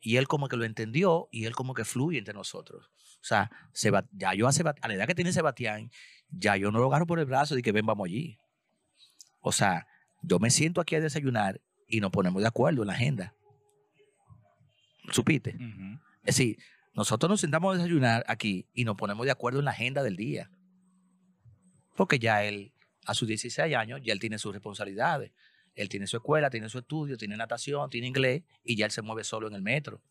Y 0.00 0.16
él 0.16 0.28
como 0.28 0.48
que 0.48 0.56
lo 0.56 0.64
entendió 0.64 1.28
y 1.30 1.46
él 1.46 1.54
como 1.54 1.74
que 1.74 1.84
fluye 1.84 2.18
entre 2.18 2.34
nosotros. 2.34 2.90
O 3.20 3.24
sea, 3.24 3.50
ya 4.12 4.34
yo 4.34 4.46
a, 4.46 4.50
a 4.80 4.88
la 4.88 4.94
edad 4.94 5.06
que 5.06 5.14
tiene 5.14 5.32
Sebastián, 5.32 5.90
ya 6.30 6.56
yo 6.56 6.70
no 6.70 6.78
lo 6.78 6.86
agarro 6.86 7.06
por 7.06 7.18
el 7.18 7.26
brazo 7.26 7.58
y 7.58 7.62
que 7.62 7.72
ven, 7.72 7.84
vamos 7.84 8.06
allí. 8.06 8.38
O 9.40 9.52
sea, 9.52 9.86
yo 10.22 10.38
me 10.38 10.50
siento 10.50 10.80
aquí 10.80 10.94
a 10.94 11.00
desayunar 11.00 11.60
y 11.86 12.00
nos 12.00 12.10
ponemos 12.10 12.40
de 12.40 12.48
acuerdo 12.48 12.82
en 12.82 12.88
la 12.88 12.94
agenda. 12.94 13.34
¿Supiste? 15.10 15.56
Es 16.24 16.36
decir, 16.36 16.58
nosotros 16.94 17.30
nos 17.30 17.40
sentamos 17.40 17.74
a 17.74 17.78
desayunar 17.78 18.24
aquí 18.26 18.66
y 18.74 18.84
nos 18.84 18.96
ponemos 18.96 19.24
de 19.24 19.32
acuerdo 19.32 19.58
en 19.58 19.64
la 19.64 19.70
agenda 19.72 20.02
del 20.02 20.16
día. 20.16 20.50
Porque 21.96 22.18
ya 22.18 22.44
él, 22.44 22.72
a 23.06 23.14
sus 23.14 23.28
16 23.28 23.74
años, 23.74 24.00
ya 24.02 24.12
él 24.12 24.20
tiene 24.20 24.38
sus 24.38 24.52
responsabilidades. 24.52 25.32
Él 25.74 25.88
tiene 25.88 26.06
su 26.06 26.16
escuela, 26.16 26.50
tiene 26.50 26.68
su 26.68 26.78
estudio, 26.78 27.16
tiene 27.16 27.36
natación, 27.36 27.90
tiene 27.90 28.08
inglés 28.08 28.42
y 28.64 28.76
ya 28.76 28.86
él 28.86 28.90
se 28.90 29.02
mueve 29.02 29.24
solo 29.24 29.48
en 29.48 29.54
el 29.54 29.62
metro. 29.62 30.02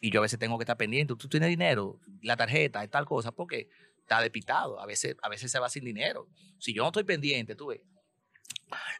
Y 0.00 0.10
yo 0.10 0.20
a 0.20 0.22
veces 0.22 0.38
tengo 0.38 0.58
que 0.58 0.62
estar 0.62 0.76
pendiente. 0.76 1.14
Tú 1.16 1.28
tienes 1.28 1.48
dinero, 1.48 2.00
la 2.22 2.36
tarjeta 2.36 2.84
y 2.84 2.88
tal 2.88 3.04
cosa, 3.04 3.32
porque 3.32 3.68
está 3.98 4.20
despitado. 4.20 4.80
A 4.80 4.86
veces, 4.86 5.16
a 5.22 5.28
veces 5.28 5.50
se 5.50 5.58
va 5.58 5.68
sin 5.68 5.84
dinero. 5.84 6.28
Si 6.58 6.72
yo 6.72 6.82
no 6.82 6.88
estoy 6.88 7.04
pendiente, 7.04 7.54
tú 7.54 7.68
ves. 7.68 7.80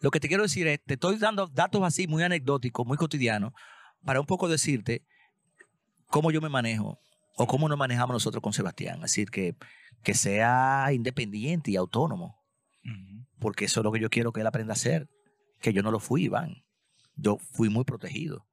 Lo 0.01 0.11
que 0.11 0.20
te 0.20 0.29
quiero 0.29 0.43
decir 0.43 0.67
es, 0.67 0.81
te 0.85 0.95
estoy 0.95 1.17
dando 1.17 1.47
datos 1.47 1.83
así 1.83 2.07
muy 2.07 2.23
anecdóticos, 2.23 2.87
muy 2.87 2.97
cotidianos, 2.97 3.53
para 4.05 4.20
un 4.20 4.27
poco 4.27 4.49
decirte 4.49 5.05
cómo 6.07 6.31
yo 6.31 6.41
me 6.41 6.49
manejo 6.49 6.99
o 7.37 7.47
cómo 7.47 7.69
nos 7.69 7.79
manejamos 7.79 8.15
nosotros 8.15 8.43
con 8.43 8.53
Sebastián. 8.53 8.97
Es 8.97 9.03
decir, 9.12 9.31
que, 9.31 9.55
que 10.03 10.15
sea 10.15 10.89
independiente 10.93 11.70
y 11.70 11.77
autónomo, 11.77 12.37
porque 13.39 13.65
eso 13.67 13.81
es 13.81 13.85
lo 13.85 13.93
que 13.93 14.01
yo 14.01 14.11
quiero 14.11 14.33
que 14.33 14.41
él 14.41 14.47
aprenda 14.47 14.73
a 14.73 14.75
hacer, 14.75 15.09
que 15.61 15.73
yo 15.73 15.83
no 15.83 15.91
lo 15.91 16.01
fui, 16.01 16.25
Iván. 16.25 16.65
Yo 17.17 17.37
fui 17.53 17.69
muy 17.69 17.85
protegido 17.85 18.47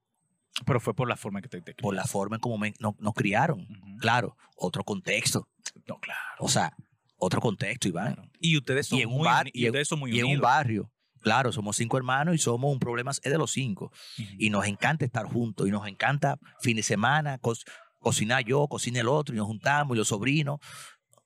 Pero 0.66 0.80
fue 0.82 0.94
por 0.94 1.08
la 1.08 1.16
forma 1.16 1.42
que 1.42 1.48
te, 1.48 1.62
te 1.62 1.74
por 1.76 1.96
la 1.96 2.04
forma 2.06 2.36
en 2.38 2.42
cómo 2.42 2.58
me- 2.58 2.74
no- 2.80 2.96
nos 3.00 3.14
criaron. 3.14 3.66
Claro, 4.00 4.36
otro 4.58 4.84
contexto. 4.84 5.48
No, 5.88 6.00
claro. 6.00 6.20
O 6.40 6.50
sea, 6.50 6.76
otro 7.18 7.40
contexto, 7.40 7.88
Iván. 7.88 8.16
claro. 8.16 8.30
Y 8.40 8.58
ustedes 8.58 8.88
son 8.88 9.00
Y 9.00 9.04
en 9.04 9.10
un 9.10 9.16
muy, 9.18 9.26
bar- 9.26 9.44
uni- 9.46 9.52
y 9.54 9.68
ustedes 9.68 9.88
son 9.88 10.00
muy 10.00 10.12
Y 10.16 10.20
en 10.20 10.26
un 10.26 10.40
barrio. 10.42 10.92
Claro, 11.22 11.52
somos 11.52 11.76
cinco 11.76 11.98
hermanos 11.98 12.36
y 12.36 12.38
somos 12.38 12.72
un 12.72 12.80
problema 12.80 13.12
es 13.12 13.22
de 13.22 13.38
los 13.38 13.52
cinco. 13.52 13.92
Y 14.38 14.50
nos 14.50 14.66
encanta 14.66 15.06
estar 15.06 15.26
juntos 15.26 15.68
y 15.68 15.72
nos 15.72 15.88
encanta 15.88 16.40
fin 16.62 16.76
de 16.78 16.84
semana 16.84 17.38
co- 17.38 17.54
cocinar 18.00 18.44
yo, 18.46 18.68
cocina 18.68 19.00
el 19.00 19.08
otro 19.08 19.34
y 19.36 19.38
nos 19.38 19.48
juntamos 19.48 19.96
y 19.96 19.98
los 20.00 20.08
sobrinos. 20.08 20.60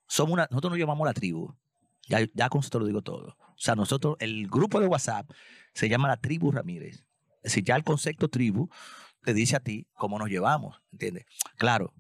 Somos 0.07 0.33
una, 0.33 0.47
nosotros 0.49 0.71
nos 0.71 0.79
llamamos 0.79 1.05
la 1.05 1.13
tribu. 1.13 1.53
Ya, 2.07 2.19
ya 2.33 2.49
con 2.49 2.61
esto 2.61 2.79
lo 2.79 2.85
digo 2.85 3.01
todo. 3.01 3.35
O 3.39 3.63
sea, 3.63 3.75
nosotros, 3.75 4.15
el 4.19 4.47
grupo 4.47 4.79
de 4.79 4.87
WhatsApp 4.87 5.29
se 5.73 5.87
llama 5.87 6.07
la 6.07 6.17
tribu 6.17 6.51
Ramírez. 6.51 7.05
Es 7.43 7.53
decir, 7.53 7.63
ya 7.63 7.75
el 7.75 7.83
concepto 7.83 8.27
tribu 8.27 8.69
te 9.23 9.33
dice 9.33 9.55
a 9.55 9.59
ti 9.59 9.87
cómo 9.93 10.17
nos 10.17 10.29
llevamos, 10.29 10.81
¿entiendes? 10.91 11.25
Claro, 11.57 11.93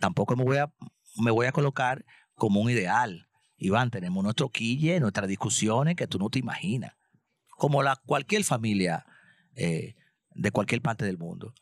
tampoco 0.00 0.36
me 0.36 0.44
voy 0.44 0.58
a, 0.58 0.70
me 1.16 1.30
voy 1.30 1.46
a 1.46 1.52
colocar 1.52 2.04
como 2.34 2.60
un 2.60 2.70
ideal. 2.70 3.28
Iván, 3.56 3.90
tenemos 3.90 4.22
nuestro 4.22 4.50
quille, 4.50 5.00
nuestras 5.00 5.28
discusiones 5.28 5.96
que 5.96 6.06
tú 6.06 6.18
no 6.18 6.28
te 6.30 6.38
imaginas. 6.38 6.92
Como 7.58 7.82
la, 7.82 7.96
cualquier 7.96 8.44
familia 8.44 9.04
eh, 9.54 9.94
de 10.34 10.50
cualquier 10.50 10.80
parte 10.80 11.04
del 11.04 11.18
mundo. 11.18 11.52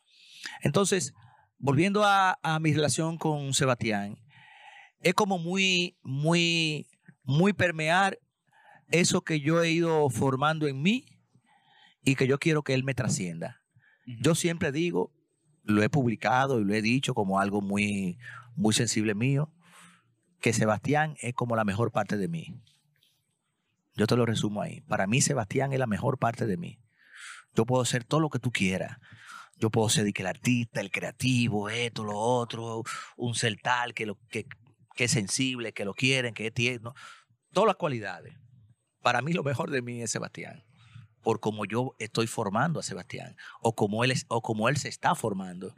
Entonces, 0.61 1.13
volviendo 1.57 2.05
a, 2.05 2.39
a 2.41 2.59
mi 2.59 2.73
relación 2.73 3.17
con 3.17 3.53
Sebastián, 3.53 4.17
es 5.01 5.13
como 5.13 5.37
muy, 5.37 5.97
muy, 6.03 6.87
muy 7.23 7.51
permear 7.51 8.17
eso 8.89 9.21
que 9.21 9.41
yo 9.41 9.61
he 9.61 9.71
ido 9.71 10.09
formando 10.09 10.67
en 10.67 10.81
mí 10.81 11.05
y 12.03 12.15
que 12.15 12.27
yo 12.27 12.39
quiero 12.39 12.63
que 12.63 12.73
él 12.73 12.83
me 12.83 12.93
trascienda. 12.93 13.61
Yo 14.05 14.35
siempre 14.35 14.71
digo, 14.71 15.11
lo 15.63 15.83
he 15.83 15.89
publicado 15.89 16.61
y 16.61 16.63
lo 16.63 16.73
he 16.73 16.81
dicho 16.81 17.13
como 17.13 17.39
algo 17.39 17.61
muy, 17.61 18.17
muy 18.55 18.73
sensible 18.73 19.13
mío, 19.13 19.51
que 20.39 20.53
Sebastián 20.53 21.15
es 21.21 21.33
como 21.33 21.55
la 21.55 21.65
mejor 21.65 21.91
parte 21.91 22.17
de 22.17 22.27
mí. 22.27 22.61
Yo 23.97 24.05
te 24.05 24.15
lo 24.15 24.25
resumo 24.27 24.61
ahí. 24.61 24.81
Para 24.81 25.07
mí, 25.07 25.21
Sebastián 25.21 25.73
es 25.73 25.79
la 25.79 25.87
mejor 25.87 26.19
parte 26.19 26.45
de 26.45 26.55
mí. 26.55 26.79
Yo 27.55 27.65
puedo 27.65 27.83
ser 27.83 28.03
todo 28.03 28.19
lo 28.19 28.29
que 28.29 28.37
tú 28.37 28.51
quieras. 28.51 28.97
Yo 29.55 29.71
puedo 29.71 29.89
ser 29.89 30.05
el 30.15 30.27
artista, 30.27 30.81
el 30.81 30.91
creativo, 30.91 31.67
esto, 31.67 32.03
lo 32.03 32.15
otro, 32.15 32.83
un 33.17 33.33
ser 33.33 33.57
tal 33.59 33.95
que, 33.95 34.05
lo, 34.05 34.19
que, 34.29 34.45
que 34.95 35.05
es 35.05 35.11
sensible, 35.11 35.73
que 35.73 35.83
lo 35.83 35.95
quieren, 35.95 36.35
que 36.35 36.45
es 36.45 36.53
tierno. 36.53 36.93
Todas 37.51 37.67
las 37.67 37.75
cualidades. 37.77 38.35
Para 39.01 39.23
mí 39.23 39.33
lo 39.33 39.43
mejor 39.43 39.71
de 39.71 39.81
mí 39.81 40.03
es 40.03 40.11
Sebastián. 40.11 40.63
Por 41.23 41.39
como 41.39 41.65
yo 41.65 41.95
estoy 41.97 42.27
formando 42.27 42.79
a 42.79 42.83
Sebastián. 42.83 43.35
O 43.61 43.73
como 43.73 44.03
él, 44.03 44.13
o 44.27 44.43
como 44.43 44.69
él 44.69 44.77
se 44.77 44.89
está 44.89 45.15
formando. 45.15 45.73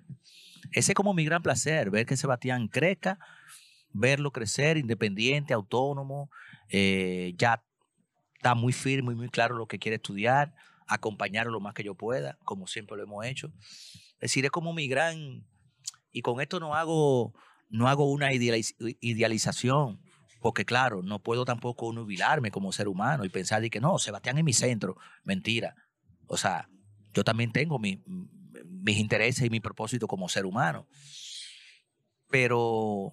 Ese 0.73 0.91
es 0.91 0.95
como 0.95 1.13
mi 1.13 1.23
gran 1.23 1.41
placer, 1.41 1.89
ver 1.89 2.05
que 2.05 2.17
Sebastián 2.17 2.67
crezca, 2.67 3.17
verlo 3.93 4.31
crecer 4.31 4.75
independiente, 4.75 5.53
autónomo, 5.53 6.29
eh, 6.67 7.33
ya 7.37 7.63
está 8.39 8.55
muy 8.55 8.71
firme 8.71 9.11
y 9.11 9.15
muy 9.17 9.27
claro 9.27 9.57
lo 9.57 9.67
que 9.67 9.79
quiere 9.79 9.97
estudiar, 9.97 10.55
acompañarlo 10.87 11.51
lo 11.51 11.59
más 11.59 11.73
que 11.73 11.83
yo 11.83 11.93
pueda, 11.93 12.37
como 12.45 12.67
siempre 12.67 12.95
lo 12.95 13.03
hemos 13.03 13.25
hecho. 13.25 13.51
Es 14.13 14.31
decir, 14.31 14.45
es 14.45 14.51
como 14.51 14.71
mi 14.73 14.87
gran, 14.87 15.45
y 16.13 16.21
con 16.21 16.39
esto 16.39 16.61
no 16.61 16.73
hago, 16.73 17.33
no 17.67 17.89
hago 17.89 18.09
una 18.09 18.31
idealiz- 18.31 18.75
idealización, 19.01 19.99
porque 20.39 20.63
claro, 20.63 21.03
no 21.03 21.19
puedo 21.19 21.43
tampoco 21.43 21.91
nubilarme 21.91 22.49
como 22.49 22.71
ser 22.71 22.87
humano 22.87 23.25
y 23.25 23.29
pensar 23.29 23.69
que 23.69 23.81
no, 23.81 23.99
Sebastián 23.99 24.37
es 24.37 24.45
mi 24.45 24.53
centro. 24.53 24.95
Mentira. 25.25 25.75
O 26.27 26.37
sea, 26.37 26.69
yo 27.13 27.25
también 27.25 27.51
tengo 27.51 27.77
mi- 27.77 28.01
mis 28.65 28.97
intereses 28.99 29.45
y 29.45 29.49
mi 29.49 29.59
propósito 29.59 30.07
como 30.07 30.29
ser 30.29 30.45
humano. 30.45 30.87
Pero, 32.29 33.11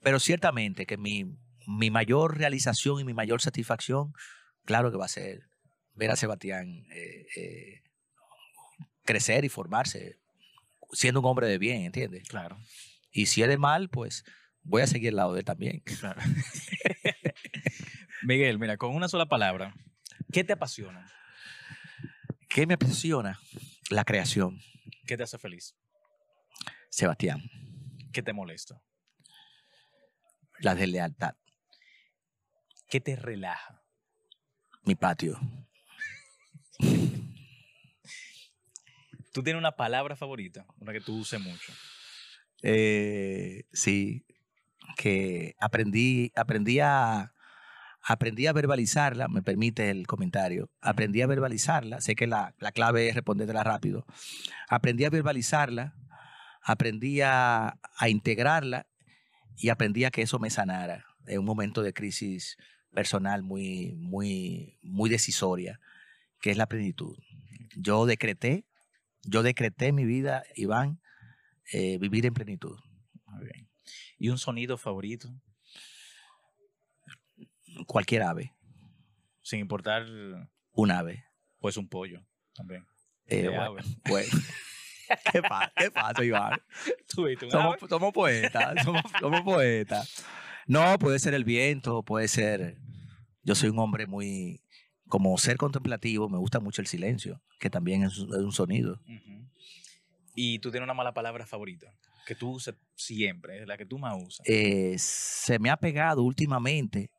pero 0.00 0.18
ciertamente 0.18 0.86
que 0.86 0.96
mi, 0.96 1.36
mi 1.70 1.90
mayor 1.90 2.38
realización 2.38 2.98
y 2.98 3.04
mi 3.04 3.12
mayor 3.12 3.42
satisfacción, 3.42 4.14
claro 4.64 4.90
que 4.90 4.96
va 4.96 5.04
a 5.04 5.08
ser 5.08 5.42
ver 5.94 6.10
a 6.10 6.16
Sebastián 6.16 6.86
eh, 6.90 7.26
eh, 7.36 7.82
crecer 9.04 9.44
y 9.44 9.48
formarse, 9.50 10.18
siendo 10.92 11.20
un 11.20 11.26
hombre 11.26 11.46
de 11.46 11.58
bien, 11.58 11.82
¿entiendes? 11.82 12.26
Claro, 12.28 12.56
Y 13.12 13.26
si 13.26 13.42
es 13.42 13.48
de 13.48 13.58
mal, 13.58 13.90
pues 13.90 14.24
voy 14.62 14.80
a 14.82 14.86
seguir 14.86 15.10
al 15.10 15.16
lado 15.16 15.34
de 15.34 15.40
él 15.40 15.44
también. 15.44 15.80
claro. 15.80 16.20
Miguel, 18.22 18.58
mira, 18.58 18.76
con 18.78 18.94
una 18.94 19.08
sola 19.08 19.26
palabra, 19.26 19.74
¿qué 20.32 20.44
te 20.44 20.54
apasiona? 20.54 21.10
¿Qué 22.48 22.66
me 22.66 22.74
apasiona? 22.74 23.38
La 23.90 24.04
creación, 24.04 24.60
¿Qué 25.06 25.16
te 25.16 25.22
hace 25.22 25.38
feliz? 25.38 25.74
Sebastián, 26.90 27.42
¿Qué 28.12 28.22
te 28.22 28.32
molesta? 28.32 28.82
la 30.60 30.74
deslealtad, 30.74 31.36
¿Qué 32.88 33.00
te 33.00 33.16
relaja? 33.16 33.82
mi 34.84 34.94
patio, 34.94 35.38
¿Tú 39.32 39.42
tienes 39.42 39.60
una 39.60 39.76
palabra 39.76 40.16
favorita? 40.16 40.64
Una 40.80 40.92
que 40.92 41.00
tú 41.00 41.18
uses 41.18 41.38
mucho. 41.38 41.72
Eh, 42.62 43.64
sí, 43.72 44.24
que 44.96 45.54
aprendí, 45.60 46.32
aprendí 46.34 46.80
a, 46.80 47.34
aprendí 48.02 48.46
a 48.46 48.52
verbalizarla, 48.52 49.28
me 49.28 49.42
permite 49.42 49.90
el 49.90 50.06
comentario, 50.06 50.70
aprendí 50.80 51.20
a 51.20 51.26
verbalizarla, 51.26 52.00
sé 52.00 52.16
que 52.16 52.26
la, 52.26 52.54
la 52.58 52.72
clave 52.72 53.08
es 53.08 53.14
respondértela 53.14 53.62
rápido, 53.62 54.06
aprendí 54.68 55.04
a 55.04 55.10
verbalizarla, 55.10 55.94
aprendí 56.62 57.20
a, 57.20 57.78
a 57.96 58.08
integrarla 58.08 58.88
y 59.56 59.68
aprendí 59.68 60.04
a 60.04 60.10
que 60.10 60.22
eso 60.22 60.38
me 60.38 60.50
sanara 60.50 61.04
en 61.26 61.38
un 61.38 61.44
momento 61.44 61.82
de 61.82 61.92
crisis 61.92 62.56
personal 62.98 63.44
muy, 63.44 63.94
muy, 63.94 64.76
muy 64.82 65.08
decisoria, 65.08 65.78
que 66.40 66.50
es 66.50 66.56
la 66.56 66.66
plenitud. 66.66 67.16
Yo 67.76 68.06
decreté, 68.06 68.66
yo 69.22 69.44
decreté 69.44 69.92
mi 69.92 70.04
vida, 70.04 70.42
Iván, 70.56 71.00
eh, 71.72 71.98
vivir 71.98 72.26
en 72.26 72.34
plenitud. 72.34 72.76
¿Y 74.18 74.30
un 74.30 74.38
sonido 74.38 74.76
favorito? 74.78 75.32
Cualquier 77.86 78.24
ave, 78.24 78.52
Sin 79.42 79.60
importar... 79.60 80.04
un 80.72 80.90
ave. 80.90 81.24
Pues 81.60 81.76
un 81.76 81.88
pollo 81.88 82.26
también. 82.52 82.84
Eh, 83.26 83.48
bueno, 83.48 83.76
bueno. 84.08 84.28
¿Qué 85.30 85.40
pasa, 85.40 85.72
¿Qué 85.76 85.90
pasa, 85.92 86.24
Iván? 86.24 86.60
¿Tú 87.06 87.26
viste 87.26 87.44
un 87.44 87.52
Somos, 87.52 87.76
somos 87.88 88.12
poetas, 88.12 88.82
somos, 88.82 89.02
somos 89.20 89.42
poetas. 89.42 90.24
No, 90.66 90.98
puede 90.98 91.20
ser 91.20 91.34
el 91.34 91.44
viento, 91.44 92.02
puede 92.02 92.26
ser... 92.26 92.87
Yo 93.48 93.54
soy 93.54 93.70
un 93.70 93.78
hombre 93.78 94.06
muy... 94.06 94.60
Como 95.08 95.38
ser 95.38 95.56
contemplativo, 95.56 96.28
me 96.28 96.36
gusta 96.36 96.60
mucho 96.60 96.82
el 96.82 96.86
silencio, 96.86 97.40
que 97.58 97.70
también 97.70 98.02
es, 98.02 98.18
un- 98.18 98.52
sonido. 98.52 99.00
Y 100.34 100.58
tú 100.58 100.70
tienes 100.70 100.84
una 100.84 100.92
mala 100.92 101.14
palabra 101.14 101.46
favorita 101.46 101.90
que 102.26 102.34
tú 102.34 102.50
usas 102.50 102.74
siempre, 102.94 103.64
la 103.64 103.78
que 103.78 103.86
tú 103.86 103.98
más 103.98 104.14
usas. 104.22 104.46
Eh, 104.46 104.96
se 104.98 105.58
me 105.58 105.70
ha 105.70 105.78
pegado 105.78 106.22
últimamente, 106.24 107.10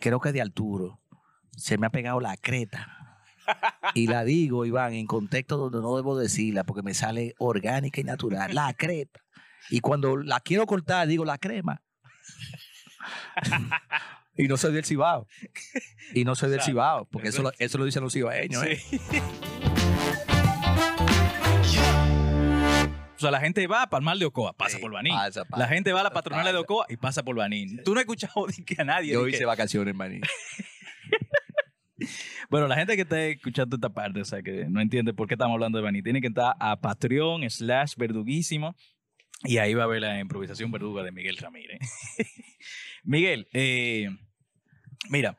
creo 0.00 0.20
que 0.20 0.32
de 0.32 0.40
Arturo, 0.40 1.02
se 1.54 1.76
me 1.76 1.86
ha 1.86 1.90
pegado 1.90 2.18
la 2.18 2.34
creta. 2.38 3.20
Y 3.94 4.06
la 4.06 4.24
digo, 4.24 4.64
Iván, 4.64 4.94
en 4.94 5.06
contexto 5.06 5.58
donde 5.58 5.82
no 5.82 5.96
debo 5.96 6.18
decirla, 6.18 6.64
porque 6.64 6.82
me 6.82 6.94
sale 6.94 7.34
orgánica 7.36 8.00
y 8.00 8.04
natural. 8.04 8.54
La 8.54 8.72
creta. 8.72 9.20
Y 9.68 9.80
cuando 9.80 10.16
la 10.16 10.40
quiero 10.40 10.64
cortar, 10.64 11.06
digo 11.06 11.26
la 11.26 11.36
crema. 11.36 11.82
Y 14.38 14.48
no 14.48 14.56
soy 14.56 14.72
del 14.72 14.84
Cibao. 14.84 15.26
Y 16.14 16.24
no 16.24 16.34
soy 16.34 16.50
del. 16.52 16.60
Cibao, 16.62 17.06
porque 17.06 17.28
eso 17.28 17.42
lo, 17.42 17.52
eso 17.58 17.78
lo 17.78 17.84
dicen 17.84 18.02
los 18.02 18.12
cibaeños. 18.12 18.62
¿eh? 18.64 18.76
Sí. 18.76 19.00
O 23.16 23.18
sea, 23.18 23.30
la 23.30 23.40
gente 23.40 23.66
va 23.66 23.86
para 23.88 24.00
el 24.00 24.04
mal 24.04 24.18
de 24.18 24.26
Ocoa, 24.26 24.52
pasa 24.52 24.76
Sí, 24.76 24.82
por 24.82 24.92
Baní. 24.92 25.08
pasa, 25.10 25.46
pasa, 25.46 25.62
la 25.62 25.68
gente 25.68 25.90
va 25.92 26.00
a 26.00 26.04
la 26.04 26.10
patronal 26.10 26.44
de. 26.52 26.58
Ocoa 26.58 26.84
y 26.90 26.98
pasa 26.98 27.22
por 27.22 27.34
Baní. 27.34 27.78
Tú 27.82 27.94
no 27.94 28.00
has 28.00 28.02
escuchado 28.04 28.46
de 28.46 28.62
que 28.66 28.74
a 28.78 28.84
nadie. 28.84 29.14
Yo 29.14 29.24
que- 29.24 29.30
hice 29.30 29.46
vacaciones, 29.46 29.94
maní. 29.94 30.20
Bueno, 32.50 32.68
la 32.68 32.76
gente 32.76 32.94
que 32.94 33.02
está 33.02 33.18
escuchando 33.24 33.76
esta 33.76 33.88
parte, 33.88 34.20
o 34.20 34.24
sea, 34.24 34.42
que 34.42 34.66
no 34.68 34.82
entiende 34.82 35.14
por 35.14 35.26
qué 35.28 35.34
estamos 35.34 35.54
hablando 35.54 35.78
de 35.78 35.84
Baní, 35.84 36.02
tiene 36.02 36.20
que 36.20 36.26
entrar 36.26 36.54
a 36.60 36.78
Patreon 36.78 37.48
slash 37.48 37.94
verduguísimo 37.96 38.76
y 39.44 39.56
ahí 39.58 39.72
va 39.72 39.84
a 39.84 39.86
ver 39.86 40.02
la 40.02 40.20
improvisación 40.20 40.70
verduga 40.70 41.02
de 41.02 41.10
Miguel 41.10 41.38
Ramírez. 41.38 41.78
Miguel, 43.02 43.48
eh, 43.54 44.10
mira, 45.10 45.38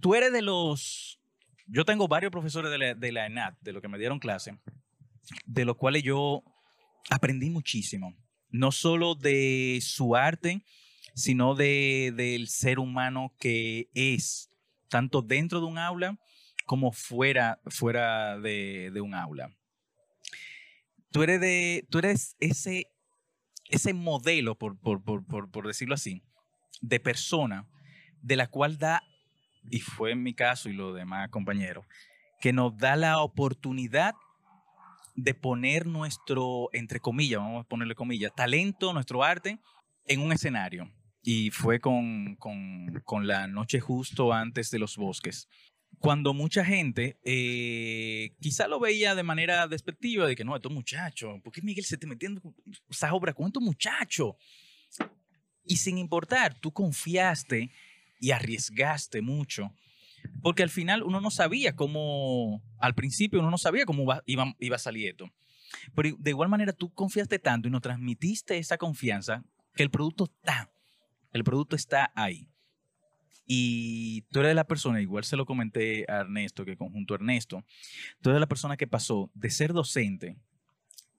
tú 0.00 0.14
eres 0.14 0.32
de 0.32 0.42
los... 0.42 1.20
Yo 1.66 1.84
tengo 1.84 2.08
varios 2.08 2.32
profesores 2.32 2.70
de 2.98 3.12
la, 3.12 3.26
ENAT, 3.26 3.56
de 3.60 3.72
los 3.72 3.80
que 3.80 3.88
me 3.88 3.98
dieron 3.98 4.18
clase, 4.18 4.58
de 5.46 5.64
los 5.64 5.76
cuales 5.76 6.02
yo 6.02 6.42
aprendí 7.10 7.48
muchísimo. 7.48 8.16
No 8.48 8.72
solo 8.72 9.14
de 9.14 9.78
su 9.80 10.16
arte, 10.16 10.64
sino 11.14 11.54
de, 11.54 12.12
del 12.16 12.48
ser 12.48 12.80
humano 12.80 13.36
que 13.38 13.88
es, 13.94 14.50
tanto 14.88 15.22
dentro 15.22 15.60
de 15.60 15.66
un 15.66 15.78
aula 15.78 16.18
como 16.66 16.90
fuera, 16.90 17.60
fuera 17.66 18.38
de, 18.40 18.90
de 18.92 19.00
un 19.00 19.14
aula. 19.14 19.56
Tú 21.12 21.22
eres, 21.22 21.40
de, 21.40 21.86
tú 21.88 21.98
eres 21.98 22.36
ese, 22.40 22.88
ese 23.68 23.94
modelo, 23.94 24.58
por, 24.58 24.76
por, 24.76 25.02
por, 25.04 25.50
por 25.50 25.66
decirlo 25.68 25.94
así, 25.94 26.24
de 26.80 26.98
persona 26.98 27.68
de 28.22 28.36
la 28.36 28.46
cual 28.46 28.78
da, 28.78 29.02
y 29.70 29.80
fue 29.80 30.12
en 30.12 30.22
mi 30.22 30.34
caso 30.34 30.68
y 30.68 30.72
los 30.72 30.94
demás 30.94 31.28
compañeros, 31.30 31.86
que 32.40 32.52
nos 32.52 32.76
da 32.76 32.96
la 32.96 33.20
oportunidad 33.20 34.14
de 35.14 35.34
poner 35.34 35.86
nuestro, 35.86 36.70
entre 36.72 37.00
comillas, 37.00 37.40
vamos 37.40 37.64
a 37.64 37.68
ponerle 37.68 37.94
comillas, 37.94 38.32
talento, 38.34 38.92
nuestro 38.92 39.22
arte 39.22 39.58
en 40.06 40.20
un 40.20 40.32
escenario. 40.32 40.90
Y 41.22 41.50
fue 41.50 41.80
con, 41.80 42.36
con, 42.36 43.02
con 43.04 43.26
la 43.26 43.46
noche 43.46 43.78
justo 43.78 44.32
antes 44.32 44.70
de 44.70 44.78
los 44.78 44.96
bosques. 44.96 45.48
Cuando 45.98 46.32
mucha 46.32 46.64
gente 46.64 47.18
eh, 47.24 48.34
quizá 48.40 48.68
lo 48.68 48.80
veía 48.80 49.14
de 49.14 49.22
manera 49.22 49.66
despectiva, 49.68 50.26
de 50.26 50.34
que 50.34 50.44
no, 50.44 50.56
estos 50.56 50.72
muchachos, 50.72 51.40
¿por 51.42 51.52
qué 51.52 51.60
Miguel 51.60 51.84
se 51.84 51.96
está 51.96 52.06
metiendo 52.06 52.40
con 52.40 52.54
esa 52.88 53.12
obra 53.12 53.34
con 53.34 53.48
estos 53.48 53.62
muchachos? 53.62 54.34
Y 55.64 55.76
sin 55.76 55.98
importar, 55.98 56.58
tú 56.58 56.72
confiaste 56.72 57.70
y 58.20 58.30
arriesgaste 58.30 59.22
mucho, 59.22 59.74
porque 60.42 60.62
al 60.62 60.70
final 60.70 61.02
uno 61.02 61.20
no 61.20 61.30
sabía 61.30 61.74
cómo, 61.74 62.62
al 62.78 62.94
principio 62.94 63.40
uno 63.40 63.50
no 63.50 63.58
sabía 63.58 63.86
cómo 63.86 64.04
iba, 64.26 64.54
iba 64.60 64.76
a 64.76 64.78
salir 64.78 65.08
esto. 65.08 65.30
Pero 65.94 66.16
de 66.18 66.30
igual 66.30 66.48
manera 66.48 66.72
tú 66.72 66.92
confiaste 66.92 67.38
tanto 67.38 67.68
y 67.68 67.70
nos 67.70 67.82
transmitiste 67.82 68.58
esa 68.58 68.76
confianza 68.76 69.44
que 69.74 69.82
el 69.82 69.90
producto 69.90 70.24
está, 70.24 70.70
el 71.32 71.44
producto 71.44 71.76
está 71.76 72.12
ahí. 72.14 72.46
Y 73.46 74.22
tú 74.30 74.40
eres 74.40 74.54
la 74.54 74.64
persona, 74.64 75.00
igual 75.00 75.24
se 75.24 75.36
lo 75.36 75.44
comenté 75.44 76.04
a 76.08 76.20
Ernesto, 76.20 76.64
que 76.64 76.76
conjunto 76.76 77.14
Ernesto, 77.14 77.64
tú 78.20 78.30
eres 78.30 78.38
la 78.38 78.46
persona 78.46 78.76
que 78.76 78.86
pasó 78.86 79.30
de 79.34 79.50
ser 79.50 79.72
docente, 79.72 80.36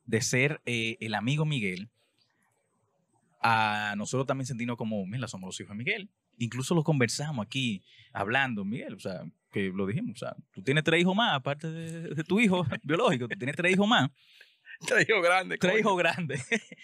de 0.05 0.21
ser 0.21 0.61
eh, 0.65 0.97
el 1.01 1.13
amigo 1.13 1.43
Miguel, 1.43 1.89
a 3.41 3.95
nosotros 3.97 4.27
también 4.27 4.45
sentirnos 4.45 4.77
como, 4.77 5.05
mira, 5.05 5.27
somos 5.27 5.47
los 5.47 5.59
hijos 5.59 5.75
de 5.75 5.83
Miguel. 5.83 6.09
Incluso 6.44 6.74
lo 6.76 6.84
conversamos 6.84 7.45
aquí, 7.45 7.84
hablando, 8.14 8.66
Miguel, 8.66 8.95
o 8.95 9.00
sea, 9.00 9.22
que 9.52 9.72
lo 9.74 9.86
dijimos, 9.86 10.16
o 10.16 10.20
sea, 10.26 10.36
tú 10.53 10.61
tienes 10.64 10.84
tres 10.84 11.02
hijos 11.02 11.16
más, 11.16 11.36
aparte 11.36 11.68
de, 11.72 12.16
de 12.16 12.24
tu 12.24 12.40
hijo 12.40 12.66
biológico, 12.84 13.28
tú 13.28 13.38
tienes 13.38 13.56
tres 13.56 13.74
hijos 13.74 13.88
más, 13.88 14.10
Tres 14.88 15.08
hijos 15.08 15.22
grandes. 15.24 15.60
tres 15.60 15.80
hijos 15.80 15.98
grandes. 15.98 16.44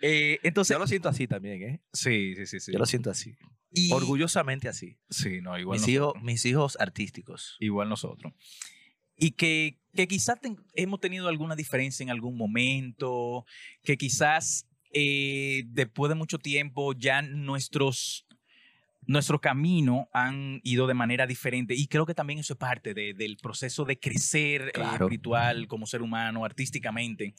Eh, 0.00 0.40
entonces, 0.42 0.74
Yo 0.74 0.78
lo 0.80 0.86
siento 0.88 1.08
así 1.10 1.28
también, 1.28 1.62
¿eh? 1.62 1.80
sí, 1.92 2.34
sí, 2.34 2.46
sí, 2.46 2.58
sí. 2.60 2.72
Yo 2.72 2.78
lo 2.78 2.86
siento 2.86 3.10
así. 3.10 3.36
Y- 3.70 3.92
Orgullosamente 3.92 4.68
así. 4.68 4.96
Sí, 5.10 5.40
no, 5.42 5.56
igual 5.58 5.78
Mis 5.78 5.86
nosotros. 5.86 6.14
hijos, 6.16 6.24
mis 6.24 6.44
hijos 6.46 6.76
artísticos. 6.80 7.56
igual 7.60 7.88
nosotros. 7.88 8.32
Y 9.16 9.32
que, 9.32 9.78
que 9.94 10.08
quizás 10.08 10.40
ten- 10.40 10.56
hemos 10.74 10.98
tenido 10.98 11.28
alguna 11.28 11.54
diferencia 11.54 12.02
en 12.02 12.10
algún 12.10 12.36
momento, 12.36 13.44
que 13.84 13.96
quizás 13.96 14.66
eh, 14.92 15.62
después 15.66 16.08
de 16.08 16.14
mucho 16.16 16.38
tiempo 16.38 16.94
ya 16.94 17.22
nuestros, 17.22 18.26
nuestro 19.06 19.40
camino 19.40 20.08
han 20.12 20.60
ido 20.62 20.86
de 20.86 20.94
manera 20.94 21.26
diferente. 21.26 21.74
Y 21.74 21.86
creo 21.88 22.06
que 22.06 22.14
también 22.14 22.38
eso 22.38 22.52
es 22.54 22.58
parte 22.58 22.94
de- 22.94 23.14
del 23.14 23.36
proceso 23.36 23.84
de 23.84 23.98
crecer 23.98 24.68
eh, 24.68 24.72
Claro. 24.74 25.06
espiritual, 25.06 25.66
como 25.66 25.86
ser 25.86 26.02
humano, 26.02 26.44
artísticamente. 26.44 27.34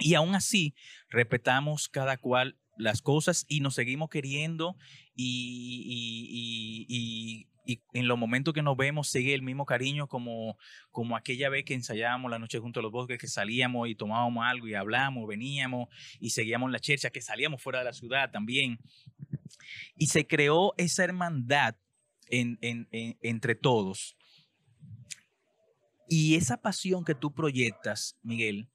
Y 0.00 0.14
aún 0.14 0.34
así, 0.34 0.74
respetamos 1.10 1.88
cada 1.88 2.16
cual 2.16 2.56
las 2.76 3.02
cosas 3.02 3.44
y 3.48 3.60
nos 3.60 3.74
seguimos 3.74 4.08
queriendo 4.08 4.76
y, 5.14 5.82
y- 5.86 6.86
y- 6.88 6.96
y- 6.96 7.48
y 7.68 7.82
en 7.92 8.08
los 8.08 8.16
momentos 8.18 8.54
que 8.54 8.62
nos 8.62 8.78
vemos 8.78 9.10
sigue 9.10 9.34
el 9.34 9.42
mismo 9.42 9.66
cariño 9.66 10.08
como, 10.08 10.56
como 10.90 11.16
aquella 11.18 11.50
vez 11.50 11.66
que 11.66 11.74
ensayábamos 11.74 12.30
la 12.30 12.38
noche 12.38 12.58
junto 12.60 12.80
a 12.80 12.82
los 12.82 12.90
bosques, 12.90 13.18
que 13.18 13.28
salíamos 13.28 13.88
y 13.90 13.94
tomábamos 13.94 14.42
algo 14.46 14.66
y 14.68 14.72
hablamos, 14.74 15.28
veníamos 15.28 15.88
y 16.18 16.30
seguíamos 16.30 16.70
la 16.70 16.78
chercha, 16.78 17.10
que 17.10 17.20
salíamos 17.20 17.62
fuera 17.62 17.80
de 17.80 17.84
la 17.84 17.92
ciudad 17.92 18.30
también. 18.30 18.78
Y 19.96 20.06
se 20.06 20.26
creó 20.26 20.72
esa 20.78 21.04
hermandad 21.04 21.76
en- 22.30 22.58
en- 22.62 22.88
entre 23.20 23.54
todos. 23.54 24.16
Y 26.08 26.36
esa 26.36 26.62
pasión 26.62 27.04
que 27.04 27.14
tú 27.14 27.34
proyectas, 27.34 28.16
Miguel, 28.22 28.70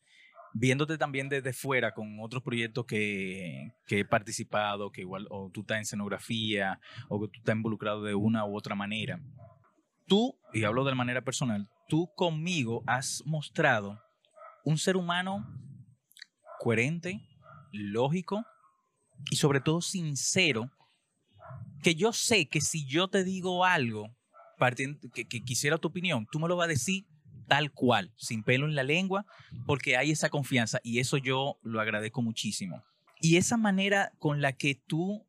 viéndote 0.54 0.98
también 0.98 1.30
desde 1.30 1.54
fuera 1.54 1.94
con 1.94 2.20
otros 2.20 2.44
proyectos 2.44 2.86
que, 2.86 3.74
que 3.88 4.02
he 4.02 4.06
participado, 4.06 4.92
que 4.92 5.02
igual 5.02 5.28
o 5.30 5.50
tú 5.52 5.62
estás 5.62 5.78
en 5.78 5.82
escenografía 5.82 6.80
o 7.10 7.22
que 7.22 7.28
tú 7.28 7.40
estás 7.40 7.56
involucrado 7.56 8.04
de 8.04 8.16
una 8.16 8.46
u 8.46 8.56
otra 8.56 8.76
manera. 8.76 9.20
Tú, 10.08 10.38
y 10.54 10.64
hablo 10.64 10.84
de 10.84 10.96
manera 10.96 11.24
personal, 11.24 11.70
tú 11.88 12.10
conmigo 12.16 12.84
has 12.86 13.24
mostrado 13.26 14.00
un 14.64 14.78
ser 14.78 14.96
humano 14.96 15.46
coherente, 16.60 17.22
lógico 17.72 18.46
y 19.32 19.38
sobre 19.38 19.60
todo 19.60 19.82
sincero, 19.82 20.72
que 21.82 21.96
yo 21.96 22.14
sé 22.14 22.48
que 22.48 22.62
si 22.62 22.86
yo 22.88 23.08
te 23.08 23.24
digo 23.24 23.66
algo 23.66 24.16
que, 25.14 25.28
que 25.28 25.42
quisiera 25.42 25.78
tu 25.78 25.90
opinión, 25.90 26.26
tú 26.32 26.40
me 26.40 26.48
lo 26.48 26.56
vas 26.56 26.66
a 26.66 26.70
decir 26.70 27.06
tal 27.48 27.72
cual, 27.72 28.12
sin 28.18 28.44
pelo 28.44 28.66
en 28.66 28.76
la 28.76 28.84
lengua, 28.84 29.26
porque 29.66 29.98
hay 29.98 30.12
esa 30.12 30.30
confianza 30.30 30.80
y 30.84 31.00
eso 31.00 31.18
yo 31.18 31.60
lo 31.64 31.82
agradezco 31.82 32.22
muchísimo. 32.22 32.84
Y 33.22 33.38
esa 33.38 33.58
manera 33.58 34.12
con 34.20 34.42
la 34.42 34.54
que 34.54 34.76
tú 34.76 35.26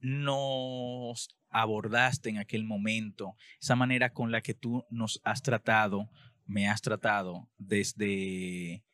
nos 0.00 1.28
abordaste 1.50 2.30
en 2.30 2.38
aquel 2.38 2.64
momento, 2.64 3.34
esa 3.60 3.76
manera 3.76 4.12
con 4.12 4.30
la 4.30 4.40
que 4.40 4.54
tú 4.54 4.84
nos 4.90 5.20
has 5.24 5.42
tratado, 5.42 6.10
me 6.46 6.68
has 6.68 6.80
tratado 6.80 7.48
desde, 7.58 8.84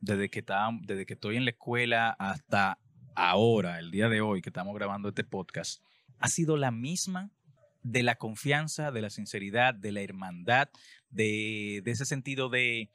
desde, 0.00 0.28
que, 0.28 0.44
desde 0.82 1.06
que 1.06 1.14
estoy 1.14 1.36
en 1.36 1.44
la 1.44 1.52
escuela 1.52 2.10
hasta 2.18 2.78
ahora, 3.14 3.78
el 3.78 3.90
día 3.90 4.08
de 4.08 4.20
hoy 4.20 4.42
que 4.42 4.48
estamos 4.48 4.74
grabando 4.74 5.08
este 5.08 5.24
podcast, 5.24 5.82
ha 6.18 6.28
sido 6.28 6.56
la 6.56 6.70
misma 6.70 7.30
de 7.82 8.02
la 8.02 8.16
confianza, 8.16 8.90
de 8.90 9.02
la 9.02 9.10
sinceridad, 9.10 9.74
de 9.74 9.92
la 9.92 10.02
hermandad, 10.02 10.68
de, 11.10 11.82
ese 11.84 12.04
sentido 12.04 12.48
de, 12.48 12.90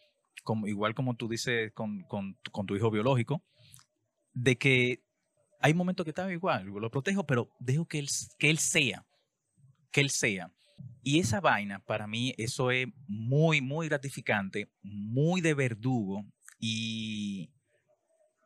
igual 0.65 0.95
como 0.95 1.15
tú 1.15 1.27
dices 1.27 1.71
con, 1.73 2.03
con, 2.03 2.37
tu 2.65 2.75
hijo 2.75 2.91
biológico, 2.91 3.43
de 4.33 4.57
que 4.57 5.03
hay 5.61 5.73
momentos 5.73 6.03
que 6.03 6.11
estaba 6.11 6.31
igual, 6.31 6.65
lo 6.65 6.91
protejo, 6.91 7.25
pero 7.25 7.49
dejo 7.59 7.85
que 7.85 7.99
él, 7.99 8.07
que 8.37 8.49
él 8.49 8.57
sea, 8.57 9.05
que 9.91 10.01
él 10.01 10.09
sea. 10.09 10.51
Y 11.01 11.19
esa 11.19 11.39
vaina, 11.39 11.79
para 11.79 12.07
mí, 12.07 12.33
eso 12.37 12.71
es 12.71 12.87
muy, 13.07 13.61
muy 13.61 13.87
gratificante, 13.87 14.69
muy 14.81 15.39
de 15.39 15.53
verdugo 15.53 16.25
y, 16.59 17.49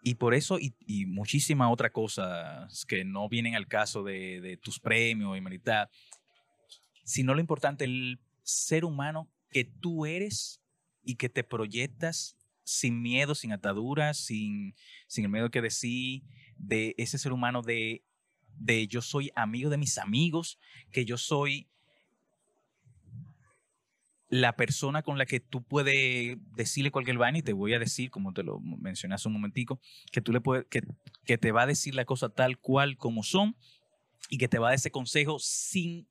y 0.01 0.15
por 0.15 0.33
eso 0.33 0.59
y, 0.59 0.75
y 0.85 1.05
muchísimas 1.05 1.71
otras 1.71 1.91
cosas 1.91 2.85
que 2.85 3.03
no 3.03 3.29
vienen 3.29 3.55
al 3.55 3.67
caso 3.67 4.03
de, 4.03 4.59
tus 4.61 4.79
premios 4.79 5.37
y 5.37 5.41
meritar, 5.41 5.89
sino 7.03 7.33
lo 7.33 7.39
importante, 7.39 7.85
el 7.85 8.19
ser 8.43 8.85
humano 8.85 9.29
que 9.49 9.65
tú 9.65 10.05
eres 10.05 10.61
y 11.03 11.15
que 11.15 11.29
te 11.29 11.43
proyectas 11.43 12.37
sin 12.63 13.01
miedo, 13.01 13.33
sin 13.35 13.51
ataduras, 13.51 14.17
sin, 14.17 14.75
sin 15.07 15.25
el 15.25 15.31
miedo 15.31 15.49
que 15.49 15.61
decir, 15.61 16.23
de 16.57 16.93
ese 16.97 17.17
ser 17.17 17.31
humano 17.31 17.61
de, 17.61 18.03
de 18.57 18.87
yo 18.87 19.01
soy 19.01 19.31
amigo 19.35 19.69
de 19.69 19.77
mis 19.77 19.97
amigos, 19.97 20.59
que 20.91 21.05
yo 21.05 21.17
soy 21.17 21.69
la 24.29 24.55
persona 24.55 25.01
con 25.01 25.17
la 25.17 25.25
que 25.25 25.39
tú 25.39 25.63
puedes 25.63 26.37
decirle 26.55 26.91
cualquier 26.91 27.17
vaina 27.17 27.39
y 27.39 27.41
te 27.41 27.53
voy 27.53 27.73
a 27.73 27.79
decir, 27.79 28.11
como 28.11 28.31
te 28.31 28.43
lo 28.43 28.59
mencioné 28.59 29.15
hace 29.15 29.27
un 29.27 29.33
momentico, 29.33 29.81
que 30.11 30.21
tú 30.21 30.31
le 30.31 30.39
puedes, 30.39 30.65
que, 30.67 30.81
que 31.25 31.39
te 31.39 31.51
va 31.51 31.63
a 31.63 31.67
decir 31.67 31.95
la 31.95 32.05
cosa 32.05 32.29
tal 32.29 32.59
cual 32.59 32.97
como 32.97 33.23
son 33.23 33.55
y 34.29 34.37
que 34.37 34.47
te 34.47 34.59
va 34.59 34.67
a 34.67 34.69
dar 34.69 34.75
ese 34.75 34.91
consejo 34.91 35.39
sin, 35.39 36.07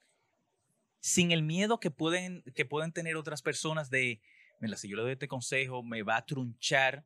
sin 1.01 1.31
el 1.31 1.43
miedo 1.43 1.81
que 1.81 1.91
pueden, 1.91 2.43
que 2.55 2.65
pueden 2.65 2.93
tener 2.93 3.17
otras 3.17 3.43
personas 3.43 3.91
de, 3.91 4.21
mira, 4.61 4.77
si 4.77 4.89
yo 4.89 4.97
le 4.97 5.03
doy 5.03 5.13
este 5.13 5.29
consejo, 5.29 5.83
me 5.83 6.03
va 6.03 6.17
a 6.17 6.27
trunchar 6.27 7.05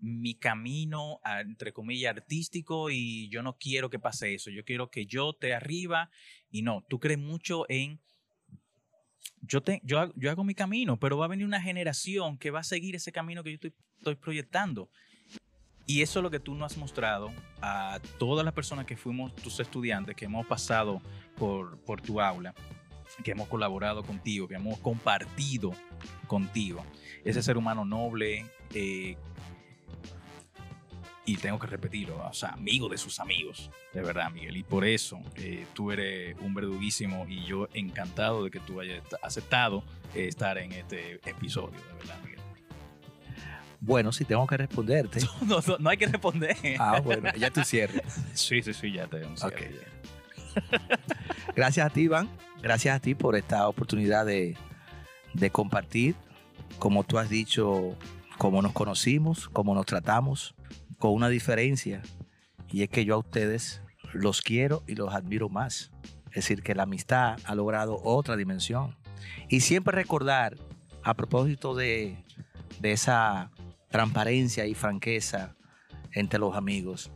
mi 0.00 0.34
camino, 0.34 1.20
entre 1.40 1.72
comillas, 1.72 2.16
artístico 2.16 2.88
y 2.90 3.28
yo 3.30 3.42
no 3.42 3.56
quiero 3.58 3.90
que 3.90 3.98
pase 3.98 4.34
eso. 4.34 4.50
Yo 4.50 4.64
quiero 4.64 4.90
que 4.90 5.06
yo 5.06 5.32
te 5.32 5.54
arriba 5.54 6.10
y 6.50 6.62
no, 6.62 6.84
tú 6.88 7.00
crees 7.00 7.18
mucho 7.18 7.64
en... 7.68 8.00
Yo, 9.40 9.62
te, 9.62 9.80
yo, 9.84 9.98
hago- 10.00 10.12
yo 10.16 10.30
hago 10.30 10.44
mi 10.44 10.54
camino, 10.54 10.98
pero 10.98 11.16
va 11.18 11.24
a 11.24 11.28
venir 11.28 11.46
una 11.46 11.60
generación 11.60 12.38
que 12.38 12.50
va 12.50 12.60
a 12.60 12.64
seguir 12.64 12.94
ese 12.96 13.12
camino 13.12 13.42
que 13.42 13.50
yo 13.50 13.54
estoy, 13.54 13.74
estoy 13.98 14.14
proyectando. 14.16 14.90
Y 15.86 16.02
eso 16.02 16.18
es 16.18 16.22
lo 16.22 16.30
que 16.30 16.38
tú 16.38 16.54
nos 16.54 16.72
has 16.72 16.78
mostrado 16.78 17.32
a 17.62 17.98
todas 18.18 18.44
las 18.44 18.52
personas 18.52 18.84
que 18.84 18.96
fuimos 18.96 19.34
tus 19.36 19.58
estudiantes, 19.58 20.14
que 20.16 20.26
hemos 20.26 20.46
pasado 20.46 21.00
por, 21.36 21.80
por 21.84 22.02
tu 22.02 22.20
aula, 22.20 22.54
que 23.24 23.32
hemos 23.32 23.48
colaborado 23.48 24.02
contigo, 24.04 24.48
que 24.48 24.54
hemos 24.54 24.78
compartido 24.78 25.72
contigo. 26.26 26.84
Ese 27.24 27.42
ser 27.42 27.56
humano 27.56 27.84
noble, 27.84 28.46
eh, 28.74 29.16
y 31.24 31.36
tengo 31.36 31.58
que 31.58 31.66
repetirlo, 31.66 32.26
o 32.26 32.32
sea, 32.32 32.50
amigo 32.50 32.88
de 32.88 32.96
sus 32.96 33.20
amigos, 33.20 33.70
de 33.92 34.00
verdad, 34.00 34.30
Miguel. 34.30 34.56
Y 34.56 34.62
por 34.62 34.86
eso 34.86 35.20
eh, 35.36 35.66
tú 35.74 35.92
eres 35.92 36.34
un 36.40 36.54
verduguísimo 36.54 37.26
y 37.28 37.44
yo 37.44 37.68
encantado 37.74 38.44
de 38.44 38.50
que 38.50 38.60
tú 38.60 38.80
hayas 38.80 39.02
aceptado 39.22 39.84
eh, 40.14 40.26
estar 40.26 40.56
en 40.56 40.72
este 40.72 41.20
episodio, 41.28 41.78
de 41.78 41.94
verdad, 41.98 42.18
Miguel. 42.24 42.38
Bueno, 43.80 44.10
si 44.10 44.24
tengo 44.24 44.46
que 44.46 44.56
responderte. 44.56 45.20
No, 45.46 45.60
no, 45.66 45.76
no 45.78 45.90
hay 45.90 45.98
que 45.98 46.06
responder. 46.06 46.56
Ah, 46.78 47.00
bueno, 47.04 47.30
ya 47.36 47.50
tú 47.50 47.62
cierres. 47.62 48.20
Sí, 48.32 48.62
sí, 48.62 48.72
sí, 48.72 48.92
ya 48.92 49.06
te 49.06 49.24
un 49.26 49.36
cierre, 49.36 49.68
Ok. 49.68 50.70
ya. 50.70 50.98
Gracias 51.54 51.86
a 51.86 51.90
ti, 51.90 52.02
Iván. 52.02 52.28
Gracias 52.62 52.96
a 52.96 53.00
ti 53.00 53.14
por 53.14 53.36
esta 53.36 53.68
oportunidad 53.68 54.26
de, 54.26 54.56
compartir, 55.52 56.16
como 56.80 57.04
tú 57.04 57.18
has 57.18 57.30
dicho, 57.30 57.96
cómo 58.36 58.62
nos 58.62 58.72
conocimos, 58.72 59.48
cómo 59.48 59.74
nos 59.74 59.86
tratamos, 59.86 60.56
con 60.98 61.12
una 61.12 61.28
diferencia. 61.28 62.02
Y 62.68 62.82
es 62.82 62.88
que 62.88 63.04
yo 63.04 63.14
a 63.14 63.18
ustedes 63.18 63.80
los 64.12 64.42
quiero 64.42 64.82
y 64.88 64.96
los 64.96 65.14
admiro 65.14 65.48
más. 65.48 65.92
Es 66.30 66.44
decir, 66.44 66.62
que 66.62 66.74
la 66.74 66.82
amistad 66.82 67.38
ha 67.44 67.54
logrado 67.54 68.00
otra 68.02 68.36
dimensión. 68.36 68.96
Y 69.48 69.60
siempre 69.60 69.94
recordar, 69.94 70.56
a 71.04 71.14
propósito 71.14 71.76
de, 71.76 72.24
de 72.80 72.92
esa 72.92 73.52
transparencia 73.88 74.66
y 74.66 74.74
franqueza 74.74 75.56
entre 76.12 76.40
los 76.40 76.56
amigos, 76.56 77.12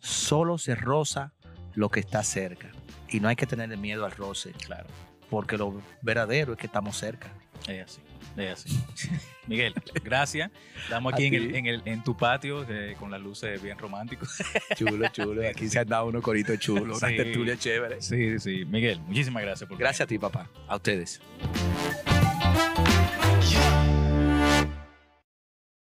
solo 0.00 0.58
se 0.58 0.74
roza 0.74 1.32
lo 1.74 1.88
que 1.88 2.00
está 2.00 2.22
cerca. 2.22 2.75
Y 3.08 3.20
no 3.20 3.28
hay 3.28 3.36
que 3.36 3.46
tener 3.46 3.74
miedo 3.76 4.04
al 4.04 4.12
roce, 4.12 4.52
Claro, 4.52 4.86
porque 5.30 5.56
lo 5.56 5.80
verdadero 6.02 6.52
es 6.52 6.58
que 6.58 6.66
estamos 6.66 6.96
cerca. 6.96 7.32
es 7.68 7.84
así, 7.84 8.00
es 8.36 8.52
así. 8.52 8.82
Miguel, 9.46 9.74
gracias. 10.02 10.50
Estamos 10.82 11.12
aquí 11.14 11.26
en, 11.26 11.34
el, 11.34 11.54
en, 11.54 11.66
el, 11.66 11.82
en 11.84 12.02
tu 12.02 12.16
patio 12.16 12.66
eh, 12.68 12.96
con 12.98 13.10
las 13.12 13.20
luces 13.20 13.62
bien 13.62 13.78
románticos. 13.78 14.42
Chulo, 14.76 15.06
chulo. 15.08 15.48
Aquí 15.48 15.68
se 15.68 15.78
han 15.78 15.86
dado 15.88 16.06
unos 16.06 16.22
coritos 16.22 16.58
chulos, 16.58 16.98
una 16.98 17.08
Sí. 17.10 17.16
tertulia 17.16 17.56
chévere. 17.56 18.02
Sí, 18.02 18.38
sí, 18.38 18.38
sí. 18.40 18.64
Miguel, 18.64 18.98
muchísimas 19.00 19.42
gracias 19.44 19.68
por 19.68 19.78
Gracias 19.78 20.00
a 20.04 20.06
ti, 20.08 20.18
papá. 20.18 20.48
A 20.66 20.74
ustedes. 20.76 21.20